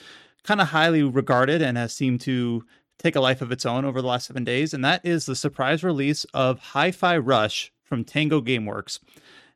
kind 0.44 0.60
of 0.60 0.68
highly 0.68 1.02
regarded 1.02 1.62
and 1.62 1.76
has 1.76 1.92
seemed 1.92 2.20
to 2.22 2.64
take 2.98 3.16
a 3.16 3.20
life 3.20 3.42
of 3.42 3.52
its 3.52 3.66
own 3.66 3.84
over 3.84 4.00
the 4.00 4.08
last 4.08 4.26
seven 4.26 4.44
days. 4.44 4.74
And 4.74 4.84
that 4.84 5.04
is 5.04 5.26
the 5.26 5.36
surprise 5.36 5.84
release 5.84 6.24
of 6.34 6.58
Hi 6.58 6.90
Fi 6.90 7.16
Rush 7.18 7.72
from 7.84 8.04
Tango 8.04 8.40
Gameworks. 8.40 8.98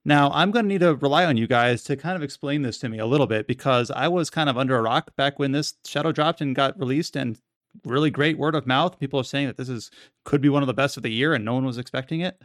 Now, 0.04 0.30
I'm 0.32 0.50
going 0.50 0.64
to 0.64 0.68
need 0.68 0.80
to 0.80 0.96
rely 0.96 1.24
on 1.24 1.36
you 1.36 1.46
guys 1.46 1.84
to 1.84 1.96
kind 1.96 2.16
of 2.16 2.22
explain 2.22 2.62
this 2.62 2.78
to 2.78 2.88
me 2.88 2.98
a 2.98 3.06
little 3.06 3.28
bit 3.28 3.46
because 3.46 3.90
I 3.90 4.08
was 4.08 4.30
kind 4.30 4.50
of 4.50 4.58
under 4.58 4.76
a 4.76 4.82
rock 4.82 5.14
back 5.14 5.38
when 5.38 5.52
this 5.52 5.74
shadow 5.86 6.10
dropped 6.10 6.40
and 6.40 6.56
got 6.56 6.78
released 6.78 7.14
and 7.14 7.38
really 7.84 8.10
great 8.10 8.36
word 8.36 8.56
of 8.56 8.66
mouth. 8.66 8.98
People 8.98 9.20
are 9.20 9.24
saying 9.24 9.46
that 9.46 9.56
this 9.56 9.68
is 9.68 9.90
could 10.24 10.40
be 10.40 10.48
one 10.48 10.62
of 10.62 10.66
the 10.66 10.74
best 10.74 10.96
of 10.96 11.04
the 11.04 11.12
year 11.12 11.34
and 11.34 11.44
no 11.44 11.54
one 11.54 11.64
was 11.64 11.78
expecting 11.78 12.20
it. 12.20 12.42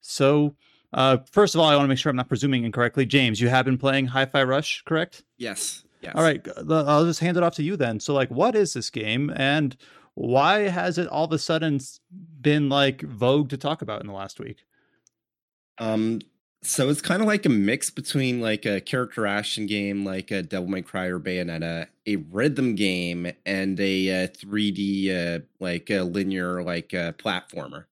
So, 0.00 0.54
uh, 0.92 1.18
first 1.30 1.54
of 1.54 1.60
all, 1.60 1.68
I 1.68 1.76
want 1.76 1.84
to 1.84 1.88
make 1.88 1.98
sure 1.98 2.10
I'm 2.10 2.16
not 2.16 2.28
presuming 2.28 2.64
incorrectly. 2.64 3.06
James, 3.06 3.40
you 3.40 3.48
have 3.48 3.64
been 3.64 3.78
playing 3.78 4.06
Hi-Fi 4.06 4.42
Rush, 4.44 4.82
correct? 4.84 5.24
Yes. 5.36 5.84
Yes. 6.00 6.12
All 6.14 6.22
right, 6.22 6.46
I'll 6.70 7.04
just 7.04 7.20
hand 7.20 7.36
it 7.36 7.42
off 7.42 7.56
to 7.56 7.62
you 7.62 7.76
then. 7.76 7.98
So, 7.98 8.14
like, 8.14 8.30
what 8.30 8.54
is 8.54 8.72
this 8.72 8.88
game, 8.88 9.32
and 9.34 9.76
why 10.14 10.68
has 10.68 10.96
it 10.96 11.08
all 11.08 11.24
of 11.24 11.32
a 11.32 11.38
sudden 11.38 11.80
been 12.40 12.68
like 12.68 13.02
vogue 13.02 13.48
to 13.50 13.56
talk 13.56 13.82
about 13.82 14.00
in 14.00 14.06
the 14.06 14.12
last 14.12 14.38
week? 14.38 14.64
Um, 15.78 16.20
so 16.62 16.88
it's 16.88 17.00
kind 17.00 17.20
of 17.20 17.28
like 17.28 17.46
a 17.46 17.50
mix 17.50 17.90
between 17.90 18.40
like 18.40 18.66
a 18.66 18.80
character 18.80 19.26
action 19.26 19.66
game 19.66 20.04
like 20.04 20.30
a 20.30 20.42
Devil 20.42 20.68
May 20.68 20.82
Cry 20.82 21.06
or 21.06 21.20
Bayonetta, 21.20 21.86
a 22.06 22.16
rhythm 22.16 22.74
game, 22.74 23.32
and 23.46 23.78
a, 23.78 24.24
uh, 24.24 24.26
3D 24.28 25.36
uh, 25.36 25.40
like 25.60 25.90
a 25.90 26.02
linear 26.02 26.62
like 26.62 26.94
uh, 26.94 27.12
platformer. 27.12 27.84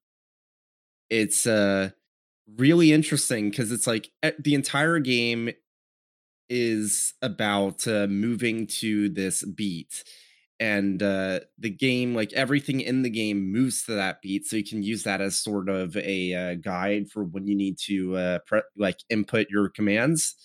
It's 1.09 1.47
uh 1.47 1.91
really 2.55 2.91
interesting 2.93 3.49
because 3.49 3.71
it's 3.71 3.87
like 3.87 4.09
the 4.39 4.53
entire 4.53 4.99
game 4.99 5.49
is 6.49 7.13
about 7.21 7.87
uh, 7.87 8.07
moving 8.07 8.67
to 8.67 9.09
this 9.09 9.43
beat 9.43 10.03
and 10.59 11.03
uh, 11.03 11.39
the 11.59 11.69
game 11.69 12.15
like 12.15 12.33
everything 12.33 12.81
in 12.81 13.03
the 13.03 13.09
game 13.09 13.51
moves 13.51 13.83
to 13.83 13.93
that 13.93 14.21
beat 14.21 14.45
so 14.45 14.55
you 14.55 14.63
can 14.63 14.81
use 14.83 15.03
that 15.03 15.21
as 15.21 15.37
sort 15.37 15.69
of 15.69 15.95
a 15.97 16.33
uh, 16.33 16.55
guide 16.55 17.09
for 17.11 17.23
when 17.25 17.47
you 17.47 17.55
need 17.55 17.77
to 17.79 18.15
uh, 18.17 18.39
pre- 18.47 18.61
like 18.77 18.97
input 19.09 19.47
your 19.49 19.69
commands. 19.69 20.35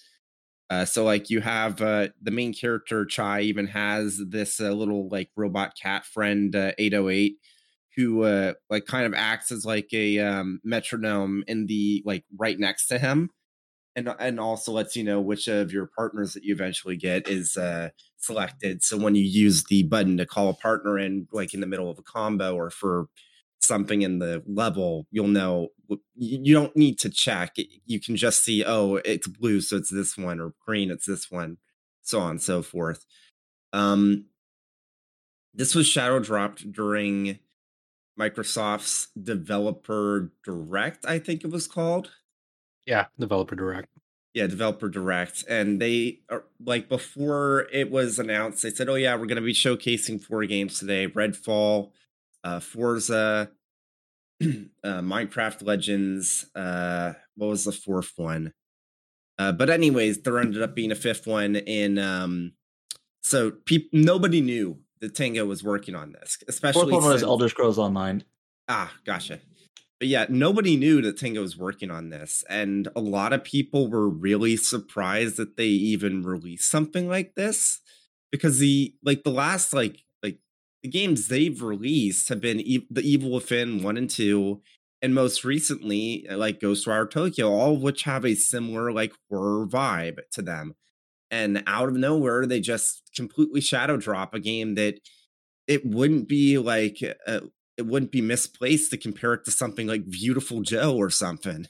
Uh, 0.70 0.84
so 0.84 1.04
like 1.04 1.30
you 1.30 1.40
have 1.40 1.80
uh, 1.82 2.08
the 2.22 2.30
main 2.30 2.54
character 2.54 3.04
chai 3.04 3.42
even 3.42 3.66
has 3.66 4.20
this 4.30 4.60
little 4.60 5.08
like 5.10 5.30
robot 5.36 5.74
cat 5.80 6.04
friend 6.06 6.54
808 6.78 7.38
who 7.96 8.54
like 8.70 8.86
kind 8.86 9.06
of 9.06 9.14
acts 9.14 9.52
as 9.52 9.64
like 9.64 9.88
a 9.92 10.18
um, 10.18 10.60
metronome 10.64 11.44
in 11.46 11.66
the 11.66 12.02
like 12.06 12.24
right 12.36 12.58
next 12.58 12.86
to 12.88 12.98
him 12.98 13.30
and 13.96 14.14
and 14.18 14.40
also 14.40 14.72
lets 14.72 14.96
you 14.96 15.04
know 15.04 15.20
which 15.20 15.48
of 15.48 15.72
your 15.72 15.86
partners 15.86 16.32
that 16.34 16.44
you 16.44 16.54
eventually 16.54 16.96
get 16.96 17.28
is 17.28 17.56
uh, 17.56 17.90
selected. 18.16 18.82
So 18.82 18.96
when 18.96 19.14
you 19.14 19.24
use 19.24 19.64
the 19.64 19.82
button 19.84 20.16
to 20.16 20.26
call 20.26 20.48
a 20.48 20.54
partner 20.54 20.98
in, 20.98 21.28
like 21.32 21.54
in 21.54 21.60
the 21.60 21.66
middle 21.66 21.90
of 21.90 21.98
a 21.98 22.02
combo 22.02 22.54
or 22.54 22.70
for 22.70 23.06
something 23.60 24.02
in 24.02 24.18
the 24.18 24.42
level, 24.46 25.06
you'll 25.10 25.28
know 25.28 25.68
you 26.16 26.54
don't 26.54 26.74
need 26.76 26.98
to 27.00 27.10
check. 27.10 27.56
You 27.86 28.00
can 28.00 28.16
just 28.16 28.42
see, 28.42 28.64
oh, 28.64 28.96
it's 29.04 29.26
blue, 29.26 29.60
so 29.60 29.76
it's 29.76 29.90
this 29.90 30.16
one, 30.16 30.40
or 30.40 30.54
green, 30.66 30.90
it's 30.90 31.06
this 31.06 31.30
one, 31.30 31.58
so 32.02 32.18
on 32.20 32.32
and 32.32 32.42
so 32.42 32.62
forth. 32.62 33.04
Um, 33.74 34.26
this 35.54 35.74
was 35.74 35.86
shadow 35.86 36.18
dropped 36.18 36.72
during 36.72 37.38
Microsoft's 38.18 39.08
Developer 39.20 40.32
Direct, 40.44 41.04
I 41.06 41.18
think 41.18 41.44
it 41.44 41.50
was 41.50 41.66
called. 41.66 42.10
Yeah, 42.86 43.06
Developer 43.18 43.54
Direct. 43.54 43.88
Yeah, 44.34 44.46
Developer 44.46 44.88
Direct. 44.88 45.44
And 45.48 45.80
they 45.80 46.20
are 46.30 46.44
like 46.64 46.88
before 46.88 47.66
it 47.72 47.90
was 47.90 48.18
announced, 48.18 48.62
they 48.62 48.70
said, 48.70 48.88
Oh 48.88 48.94
yeah, 48.94 49.14
we're 49.14 49.26
gonna 49.26 49.40
be 49.40 49.52
showcasing 49.52 50.22
four 50.22 50.44
games 50.46 50.78
today. 50.78 51.06
Redfall, 51.06 51.90
uh, 52.44 52.60
Forza, 52.60 53.50
uh, 54.42 54.46
Minecraft 54.84 55.66
Legends, 55.66 56.46
uh, 56.54 57.12
what 57.36 57.48
was 57.48 57.64
the 57.64 57.72
fourth 57.72 58.12
one? 58.16 58.52
Uh, 59.38 59.52
but 59.52 59.70
anyways, 59.70 60.22
there 60.22 60.38
ended 60.38 60.62
up 60.62 60.74
being 60.74 60.92
a 60.92 60.96
fifth 60.96 61.26
one 61.26 61.56
in 61.56 61.98
um 61.98 62.52
so 63.22 63.50
people 63.50 63.88
nobody 63.92 64.40
knew 64.40 64.78
that 65.02 65.14
Tango 65.14 65.44
was 65.44 65.62
working 65.62 65.94
on 65.94 66.12
this, 66.12 66.38
especially 66.48 66.90
fourth 66.92 67.04
one 67.04 67.12
was 67.12 67.22
Elder 67.22 67.50
Scrolls 67.50 67.78
Online. 67.78 68.24
Ah, 68.68 68.92
gotcha 69.04 69.40
but 70.02 70.08
yeah, 70.08 70.26
nobody 70.28 70.76
knew 70.76 71.00
that 71.00 71.16
Tango 71.16 71.42
was 71.42 71.56
working 71.56 71.88
on 71.88 72.10
this, 72.10 72.42
and 72.50 72.88
a 72.96 73.00
lot 73.00 73.32
of 73.32 73.44
people 73.44 73.88
were 73.88 74.08
really 74.08 74.56
surprised 74.56 75.36
that 75.36 75.56
they 75.56 75.68
even 75.68 76.24
released 76.24 76.68
something 76.68 77.06
like 77.06 77.36
this 77.36 77.78
because 78.32 78.58
the 78.58 78.96
like 79.04 79.22
the 79.22 79.30
last 79.30 79.72
like 79.72 80.00
like 80.20 80.38
the 80.82 80.88
games 80.88 81.28
they've 81.28 81.62
released 81.62 82.30
have 82.30 82.40
been 82.40 82.58
e- 82.58 82.88
the 82.90 83.08
Evil 83.08 83.30
Within 83.30 83.80
one 83.84 83.96
and 83.96 84.10
two, 84.10 84.60
and 85.00 85.14
most 85.14 85.44
recently 85.44 86.26
like 86.28 86.58
Ghostwire 86.58 87.08
Tokyo, 87.08 87.52
all 87.52 87.76
of 87.76 87.82
which 87.82 88.02
have 88.02 88.24
a 88.24 88.34
similar 88.34 88.90
like 88.90 89.12
horror 89.30 89.68
vibe 89.68 90.18
to 90.32 90.42
them. 90.42 90.74
And 91.32 91.64
out 91.66 91.88
of 91.88 91.96
nowhere, 91.96 92.46
they 92.46 92.60
just 92.60 93.10
completely 93.16 93.60
shadow 93.60 93.96
drop 93.96 94.34
a 94.34 94.40
game 94.40 94.76
that 94.76 95.00
it 95.66 95.84
wouldn't 95.84 96.28
be 96.28 96.58
like 96.58 96.98
uh, 97.26 97.40
it 97.78 97.86
wouldn't 97.86 98.12
be 98.12 98.20
misplaced 98.20 98.90
to 98.90 98.98
compare 98.98 99.32
it 99.32 99.44
to 99.46 99.50
something 99.50 99.86
like 99.86 100.04
Viewtiful 100.04 100.60
Joe 100.60 100.94
or 100.94 101.10
something. 101.10 101.66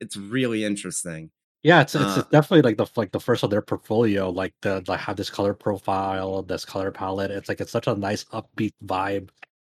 It's 0.00 0.16
really 0.16 0.64
interesting. 0.64 1.30
Yeah, 1.62 1.82
it's 1.82 1.94
it's 1.94 2.18
uh, 2.18 2.22
definitely 2.30 2.62
like 2.62 2.78
the 2.78 2.86
like 2.96 3.12
the 3.12 3.20
first 3.20 3.42
of 3.42 3.50
their 3.50 3.60
portfolio. 3.60 4.30
Like 4.30 4.54
the 4.62 4.82
like 4.86 5.00
have 5.00 5.16
this 5.16 5.28
color 5.28 5.54
profile, 5.54 6.42
this 6.42 6.64
color 6.64 6.90
palette. 6.90 7.32
It's 7.32 7.48
like 7.48 7.60
it's 7.60 7.72
such 7.72 7.88
a 7.88 7.94
nice 7.96 8.24
upbeat 8.26 8.72
vibe 8.84 9.28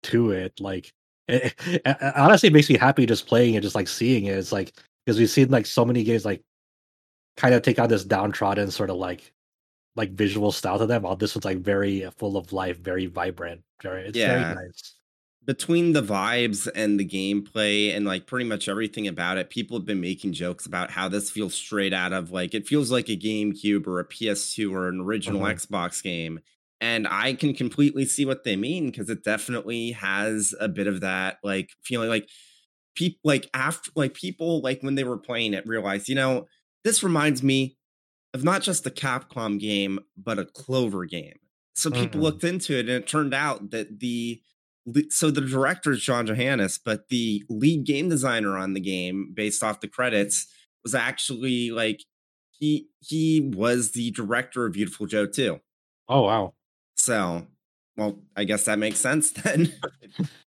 to 0.03 0.32
it. 0.32 0.60
Like 0.60 0.94
it, 1.28 1.53
it, 1.68 1.82
it 1.86 2.16
honestly 2.16 2.48
it 2.48 2.53
makes 2.53 2.70
me 2.70 2.78
happy 2.78 3.06
just 3.06 3.28
playing 3.28 3.56
it, 3.56 3.62
just 3.62 3.76
like 3.76 3.88
seeing 3.88 4.26
it. 4.26 4.38
It's 4.38 4.52
like 4.52 4.74
because 5.06 5.20
we've 5.20 5.30
seen 5.30 5.49
like 5.49 5.66
so 5.66 5.86
many 5.86 6.03
games 6.03 6.26
like 6.26 6.41
kind 7.38 7.53
of 7.53 7.62
take 7.62 7.80
on 7.80 7.90
this 7.90 8.03
downtrodden 8.03 8.72
sort 8.72 8.90
of 8.90 8.98
like 8.98 9.32
like 9.95 10.12
visual 10.12 10.52
style 10.52 10.80
to 10.80 10.86
them. 10.86 11.03
While 11.03 11.16
this 11.16 11.36
was 11.36 11.45
like 11.45 11.60
very 11.60 12.10
full 12.18 12.38
of 12.38 12.53
life, 12.53 12.80
very 12.80 13.06
vibrant. 13.06 13.62
Very 13.82 14.07
it's 14.07 14.18
yeah. 14.18 14.53
very 14.53 14.68
nice 14.68 14.95
between 15.45 15.94
the 15.94 16.02
vibes 16.02 16.68
and 16.76 16.99
the 16.99 17.07
gameplay 17.07 17.95
and 17.95 18.06
like 18.06 18.26
pretty 18.26 18.45
much 18.45 18.68
everything 18.68 19.07
about 19.07 19.38
it, 19.38 19.49
people 19.49 19.78
have 19.78 19.86
been 19.86 20.02
making 20.02 20.34
jokes 20.34 20.66
about 20.66 20.91
how 20.91 21.07
this 21.07 21.30
feels 21.30 21.53
straight 21.53 21.94
out 21.94 22.14
of 22.14 22.32
like 22.32 22.53
it 22.53 22.68
feels 22.68 22.91
like 22.91 23.10
a 23.10 23.18
GameCube 23.18 23.88
or 23.88 23.99
a 23.99 24.07
PS2 24.07 24.72
or 24.72 24.90
an 24.90 25.02
original 25.02 25.44
uh-huh. 25.44 25.53
Xbox 25.53 26.02
game. 26.02 26.40
And 26.82 27.07
I 27.07 27.34
can 27.34 27.53
completely 27.53 28.06
see 28.06 28.26
what 28.26 28.44
they 28.44 28.56
mean 28.56 28.88
because 28.88 29.10
it 29.10 29.24
definitely 29.24 29.91
has 29.91 30.53
a 30.60 30.68
bit 30.68 30.88
of 30.88 31.02
that 31.02 31.38
like 31.44 31.70
feeling 31.84 32.10
like 32.10 32.28
people 32.95 33.20
like 33.24 33.49
after 33.53 33.91
like 33.95 34.14
people 34.14 34.62
like 34.62 34.82
when 34.82 34.95
they 34.95 35.03
were 35.03 35.18
playing 35.18 35.53
it 35.53 35.68
realized, 35.68 36.10
you 36.10 36.16
know, 36.16 36.48
this 36.86 37.03
reminds 37.03 37.44
me 37.44 37.76
of 38.34 38.45
not 38.45 38.62
just 38.62 38.86
a 38.86 38.91
Capcom 38.91 39.60
game, 39.60 39.99
but 40.16 40.40
a 40.40 40.45
Clover 40.45 41.03
game. 41.06 41.40
So 41.74 41.90
people 41.90 42.22
uh-huh. 42.22 42.32
looked 42.32 42.44
into 42.45 42.78
it 42.78 42.82
and 42.82 42.90
it 42.90 43.07
turned 43.07 43.34
out 43.34 43.72
that 43.72 43.99
the 43.99 44.41
so 45.10 45.32
the 45.32 45.41
director 45.41 45.91
is 45.91 46.03
John 46.03 46.28
Johanas, 46.28 46.78
but 46.78 47.10
the 47.10 47.44
lead 47.49 47.86
game 47.86 48.07
designer 48.07 48.56
on 48.56 48.74
the 48.74 48.80
game, 48.80 49.34
based 49.36 49.64
off 49.64 49.82
the 49.82 49.88
credits, 49.88 50.45
was 50.84 50.94
actually 50.94 51.72
like 51.72 52.03
he 52.52 52.88
he 52.99 53.52
was 53.53 53.91
the 53.91 54.12
director 54.12 54.66
of 54.66 54.76
Viewtiful 54.76 55.07
Joe 55.07 55.26
too. 55.26 55.60
Oh 56.07 56.22
wow! 56.22 56.53
So, 56.98 57.48
well, 57.98 58.20
I 58.36 58.44
guess 58.44 58.66
that 58.66 58.80
makes 58.80 58.99
sense 58.99 59.32
then. 59.44 59.74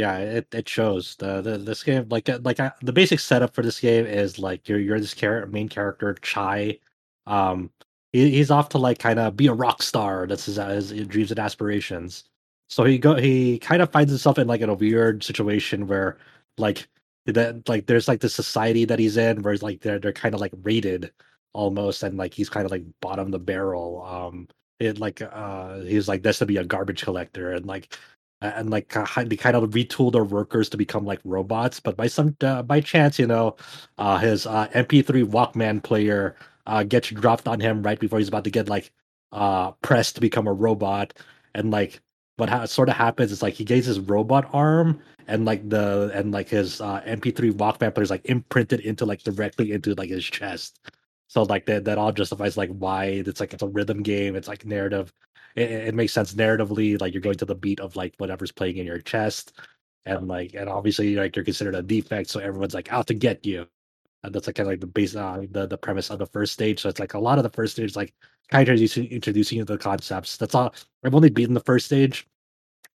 yeah, 0.00 0.18
it, 0.18 0.54
it 0.54 0.68
shows 0.68 1.16
the, 1.16 1.40
the 1.42 1.58
this 1.58 1.82
game 1.84 2.06
like 2.10 2.28
uh, 2.28 2.38
like 2.44 2.60
uh, 2.60 2.70
the 2.82 2.92
basic 2.92 3.20
setup 3.20 3.54
for 3.54 3.62
this 3.62 3.80
game 3.80 4.06
is 4.06 4.38
like 4.38 4.68
you're 4.68 4.80
you're 4.80 5.00
this 5.00 5.14
character 5.14 5.50
main 5.50 5.68
character 5.68 6.14
Chai, 6.22 6.78
um, 7.26 7.70
he, 8.12 8.30
he's 8.30 8.50
off 8.50 8.70
to 8.70 8.78
like 8.78 8.98
kind 8.98 9.18
of 9.18 9.36
be 9.36 9.46
a 9.48 9.54
rock 9.54 9.82
star. 9.82 10.26
That's 10.26 10.46
his, 10.46 10.56
his 10.56 11.06
dreams 11.08 11.30
and 11.30 11.40
aspirations 11.40 12.24
so 12.70 12.84
he 12.84 12.98
go 12.98 13.16
he 13.16 13.58
kind 13.58 13.82
of 13.82 13.90
finds 13.92 14.10
himself 14.12 14.38
in 14.38 14.46
like 14.46 14.60
in 14.62 14.70
a 14.70 14.74
weird 14.74 15.22
situation 15.24 15.86
where 15.86 16.18
like 16.58 16.88
that 17.26 17.68
like 17.68 17.86
there's 17.86 18.08
like 18.08 18.20
the 18.20 18.28
society 18.28 18.84
that 18.84 18.98
he's 18.98 19.16
in 19.16 19.42
where 19.42 19.56
like 19.58 19.80
they're 19.80 19.98
they're 19.98 20.12
kind 20.12 20.34
of 20.34 20.40
like 20.40 20.52
rated 20.62 21.12
almost 21.52 22.02
and 22.02 22.16
like 22.16 22.32
he's 22.32 22.48
kind 22.48 22.64
of 22.64 22.70
like 22.70 22.84
bottom 23.00 23.30
the 23.30 23.38
barrel 23.38 24.02
um 24.04 24.48
it 24.78 24.98
like 24.98 25.20
uh 25.20 25.80
he's 25.80 26.08
like 26.08 26.22
this 26.22 26.38
to 26.38 26.46
be 26.46 26.56
a 26.58 26.64
garbage 26.64 27.02
collector 27.02 27.52
and 27.52 27.66
like 27.66 27.96
and 28.42 28.70
like 28.70 28.88
they 29.26 29.36
kind 29.36 29.56
of 29.56 29.70
retool 29.70 30.12
their 30.12 30.24
workers 30.24 30.68
to 30.70 30.76
become 30.76 31.04
like 31.04 31.20
robots. 31.24 31.80
But 31.80 31.96
by 31.96 32.06
some 32.06 32.36
uh, 32.40 32.62
by 32.62 32.80
chance, 32.80 33.18
you 33.18 33.26
know, 33.26 33.56
uh, 33.98 34.18
his 34.18 34.46
uh, 34.46 34.68
MP3 34.72 35.24
Walkman 35.24 35.82
player 35.82 36.36
uh, 36.66 36.82
gets 36.84 37.08
dropped 37.10 37.48
on 37.48 37.60
him 37.60 37.82
right 37.82 37.98
before 37.98 38.18
he's 38.18 38.28
about 38.28 38.44
to 38.44 38.50
get 38.50 38.68
like 38.68 38.92
uh, 39.32 39.72
pressed 39.82 40.14
to 40.16 40.20
become 40.20 40.46
a 40.46 40.52
robot, 40.52 41.12
and 41.54 41.70
like 41.70 42.00
what 42.36 42.48
ha- 42.48 42.66
sort 42.66 42.88
of 42.88 42.96
happens 42.96 43.32
is 43.32 43.42
like 43.42 43.54
he 43.54 43.64
gets 43.64 43.86
his 43.86 44.00
robot 44.00 44.48
arm 44.54 45.00
and 45.28 45.44
like 45.44 45.68
the 45.68 46.10
and 46.14 46.32
like 46.32 46.48
his 46.48 46.80
uh, 46.80 47.02
MP3 47.04 47.52
Walkman 47.52 47.94
player 47.94 48.02
is 48.02 48.10
like 48.10 48.24
imprinted 48.24 48.80
into 48.80 49.04
like 49.04 49.22
directly 49.22 49.72
into 49.72 49.94
like 49.94 50.10
his 50.10 50.24
chest. 50.24 50.80
So 51.30 51.44
like 51.44 51.66
that 51.66 51.84
that 51.84 51.96
all 51.96 52.10
justifies 52.12 52.56
like 52.56 52.70
why 52.70 53.04
it's 53.06 53.38
like 53.38 53.54
it's 53.54 53.62
a 53.62 53.68
rhythm 53.68 54.02
game. 54.02 54.34
It's 54.34 54.48
like 54.48 54.66
narrative. 54.66 55.12
It, 55.54 55.70
it 55.70 55.94
makes 55.94 56.12
sense 56.12 56.34
narratively. 56.34 57.00
Like 57.00 57.14
you're 57.14 57.22
going 57.22 57.38
to 57.38 57.44
the 57.44 57.54
beat 57.54 57.78
of 57.78 57.94
like 57.94 58.14
whatever's 58.18 58.50
playing 58.50 58.78
in 58.78 58.86
your 58.86 58.98
chest, 59.00 59.52
and 60.04 60.26
like 60.26 60.54
and 60.54 60.68
obviously 60.68 61.14
like 61.14 61.36
you're 61.36 61.44
considered 61.44 61.76
a 61.76 61.82
defect, 61.82 62.30
so 62.30 62.40
everyone's 62.40 62.74
like 62.74 62.92
out 62.92 63.06
to 63.08 63.14
get 63.14 63.46
you. 63.46 63.68
And 64.24 64.34
that's 64.34 64.48
like 64.48 64.56
kind 64.56 64.68
of 64.68 64.72
like 64.72 64.80
the 64.80 64.88
base 64.88 65.16
uh, 65.16 65.46
the 65.52 65.66
the 65.68 65.78
premise 65.78 66.10
of 66.10 66.18
the 66.18 66.26
first 66.26 66.52
stage. 66.54 66.80
So 66.82 66.88
it's 66.88 67.00
like 67.00 67.14
a 67.14 67.20
lot 67.20 67.38
of 67.38 67.44
the 67.44 67.50
first 67.50 67.74
stage 67.74 67.96
like 67.96 68.14
kind 68.50 68.68
of 68.68 68.80
introducing 68.80 69.58
you 69.58 69.64
to 69.64 69.72
the 69.74 69.78
concepts. 69.78 70.36
That's 70.36 70.54
all. 70.56 70.74
I've 71.04 71.14
only 71.14 71.30
beaten 71.30 71.54
the 71.54 71.60
first 71.60 71.86
stage, 71.86 72.26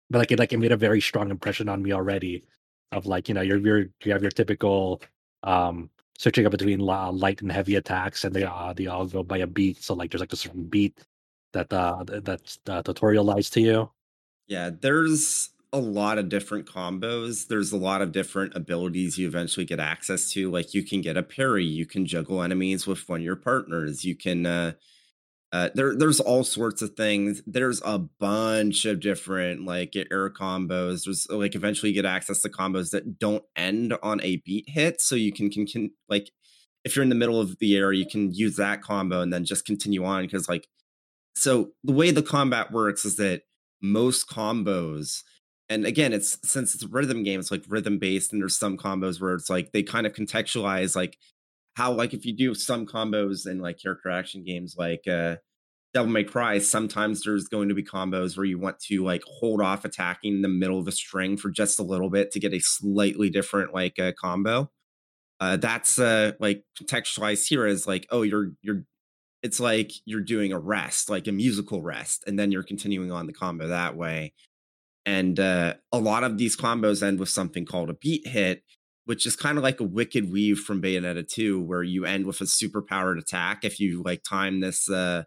but 0.09 0.19
like 0.19 0.31
it 0.31 0.39
like 0.39 0.53
it 0.53 0.59
made 0.59 0.71
a 0.71 0.77
very 0.77 1.01
strong 1.01 1.31
impression 1.31 1.69
on 1.69 1.81
me 1.83 1.91
already. 1.93 2.43
Of 2.91 3.05
like 3.05 3.29
you 3.29 3.35
know 3.35 3.41
you're 3.41 3.57
you're 3.57 3.85
you 4.03 4.11
have 4.11 4.21
your 4.21 4.31
typical 4.31 5.01
um 5.43 5.89
switching 6.21 6.45
up 6.45 6.51
between 6.51 6.81
uh, 6.87 7.11
light 7.11 7.41
and 7.41 7.51
heavy 7.51 7.75
attacks, 7.75 8.23
and 8.23 8.35
they 8.35 8.43
uh, 8.43 8.73
they 8.73 8.85
all 8.85 9.07
go 9.07 9.23
by 9.23 9.39
a 9.39 9.47
beat. 9.47 9.81
So 9.81 9.95
like 9.95 10.11
there's 10.11 10.21
like 10.21 10.33
a 10.33 10.35
certain 10.35 10.65
beat 10.65 10.99
that 11.53 11.73
uh 11.73 12.03
that's 12.07 12.59
uh, 12.67 12.83
tutorialized 12.83 13.51
to 13.53 13.61
you. 13.61 13.91
Yeah, 14.47 14.69
there's 14.69 15.49
a 15.73 15.79
lot 15.79 16.17
of 16.17 16.29
different 16.29 16.67
combos. 16.67 17.47
There's 17.47 17.71
a 17.71 17.77
lot 17.77 18.01
of 18.01 18.11
different 18.11 18.55
abilities 18.55 19.17
you 19.17 19.27
eventually 19.27 19.65
get 19.65 19.79
access 19.79 20.31
to. 20.33 20.51
Like 20.51 20.73
you 20.73 20.83
can 20.83 21.01
get 21.01 21.17
a 21.17 21.23
parry, 21.23 21.65
you 21.65 21.85
can 21.85 22.05
juggle 22.05 22.43
enemies 22.43 22.85
with 22.85 23.07
one 23.09 23.21
of 23.21 23.25
your 23.25 23.35
partners, 23.37 24.05
you 24.05 24.15
can 24.15 24.45
uh 24.45 24.73
uh, 25.53 25.69
there, 25.75 25.95
there's 25.95 26.19
all 26.21 26.43
sorts 26.43 26.81
of 26.81 26.95
things. 26.95 27.41
There's 27.45 27.81
a 27.83 27.99
bunch 27.99 28.85
of 28.85 29.01
different 29.01 29.65
like 29.65 29.95
air 29.95 30.29
combos. 30.29 31.03
There's 31.03 31.27
like 31.29 31.55
eventually 31.55 31.89
you 31.91 32.01
get 32.01 32.09
access 32.09 32.41
to 32.41 32.49
combos 32.49 32.91
that 32.91 33.19
don't 33.19 33.43
end 33.55 33.93
on 34.01 34.21
a 34.21 34.37
beat 34.37 34.65
hit, 34.67 35.01
so 35.01 35.15
you 35.15 35.33
can, 35.33 35.49
can, 35.49 35.65
can 35.65 35.91
like 36.07 36.31
if 36.83 36.95
you're 36.95 37.03
in 37.03 37.09
the 37.09 37.15
middle 37.15 37.39
of 37.39 37.57
the 37.59 37.75
air, 37.75 37.91
you 37.91 38.05
can 38.05 38.33
use 38.33 38.55
that 38.55 38.81
combo 38.81 39.21
and 39.21 39.31
then 39.31 39.45
just 39.45 39.65
continue 39.65 40.05
on 40.05 40.23
because 40.23 40.47
like 40.47 40.67
so 41.35 41.71
the 41.83 41.93
way 41.93 42.11
the 42.11 42.23
combat 42.23 42.71
works 42.71 43.05
is 43.05 43.17
that 43.17 43.43
most 43.81 44.29
combos 44.29 45.21
and 45.69 45.85
again 45.85 46.13
it's 46.13 46.37
since 46.43 46.75
it's 46.75 46.83
a 46.83 46.87
rhythm 46.87 47.23
game 47.23 47.39
it's 47.39 47.49
like 47.49 47.63
rhythm 47.67 47.97
based 47.97 48.31
and 48.31 48.41
there's 48.41 48.57
some 48.57 48.77
combos 48.77 49.19
where 49.19 49.33
it's 49.33 49.49
like 49.49 49.71
they 49.71 49.81
kind 49.81 50.05
of 50.05 50.13
contextualize 50.13 50.95
like 50.95 51.17
how 51.75 51.91
like 51.91 52.13
if 52.13 52.25
you 52.25 52.35
do 52.35 52.53
some 52.53 52.85
combos 52.85 53.47
in 53.47 53.59
like 53.59 53.79
character 53.81 54.09
action 54.09 54.43
games 54.43 54.75
like 54.77 55.07
uh 55.07 55.35
Devil 55.93 56.11
May 56.11 56.23
Cry, 56.23 56.59
sometimes 56.59 57.23
there's 57.23 57.49
going 57.49 57.67
to 57.67 57.75
be 57.75 57.83
combos 57.83 58.37
where 58.37 58.45
you 58.45 58.57
want 58.57 58.79
to 58.79 59.03
like 59.03 59.23
hold 59.25 59.61
off 59.61 59.83
attacking 59.83 60.35
in 60.35 60.41
the 60.41 60.47
middle 60.47 60.79
of 60.79 60.87
a 60.87 60.91
string 60.91 61.35
for 61.35 61.49
just 61.49 61.79
a 61.79 61.83
little 61.83 62.09
bit 62.09 62.31
to 62.31 62.39
get 62.39 62.53
a 62.53 62.59
slightly 62.59 63.29
different 63.29 63.73
like 63.73 63.99
uh, 63.99 64.13
combo. 64.17 64.71
Uh, 65.41 65.57
that's 65.57 65.99
uh, 65.99 66.31
like 66.39 66.63
contextualized 66.81 67.47
here 67.47 67.65
as 67.65 67.87
like, 67.87 68.07
oh, 68.09 68.21
you're 68.21 68.51
you're 68.61 68.83
it's 69.43 69.59
like 69.59 69.91
you're 70.05 70.21
doing 70.21 70.53
a 70.53 70.59
rest, 70.59 71.09
like 71.09 71.27
a 71.27 71.31
musical 71.31 71.81
rest, 71.81 72.23
and 72.25 72.39
then 72.39 72.51
you're 72.51 72.63
continuing 72.63 73.11
on 73.11 73.25
the 73.25 73.33
combo 73.33 73.67
that 73.67 73.97
way. 73.97 74.33
And 75.05 75.39
uh, 75.39 75.73
a 75.91 75.99
lot 75.99 76.23
of 76.23 76.37
these 76.37 76.55
combos 76.55 77.03
end 77.03 77.19
with 77.19 77.29
something 77.29 77.65
called 77.65 77.89
a 77.89 77.95
beat 77.95 78.27
hit, 78.27 78.63
which 79.11 79.25
is 79.25 79.35
kind 79.35 79.57
of 79.57 79.63
like 79.65 79.81
a 79.81 79.83
wicked 79.83 80.31
weave 80.31 80.57
from 80.57 80.81
Bayonetta 80.81 81.27
2, 81.27 81.61
where 81.61 81.83
you 81.83 82.05
end 82.05 82.25
with 82.25 82.39
a 82.39 82.47
super 82.47 82.81
powered 82.81 83.19
attack 83.19 83.65
if 83.65 83.77
you 83.77 84.01
like 84.03 84.23
time 84.23 84.61
this 84.61 84.89
uh 84.89 85.23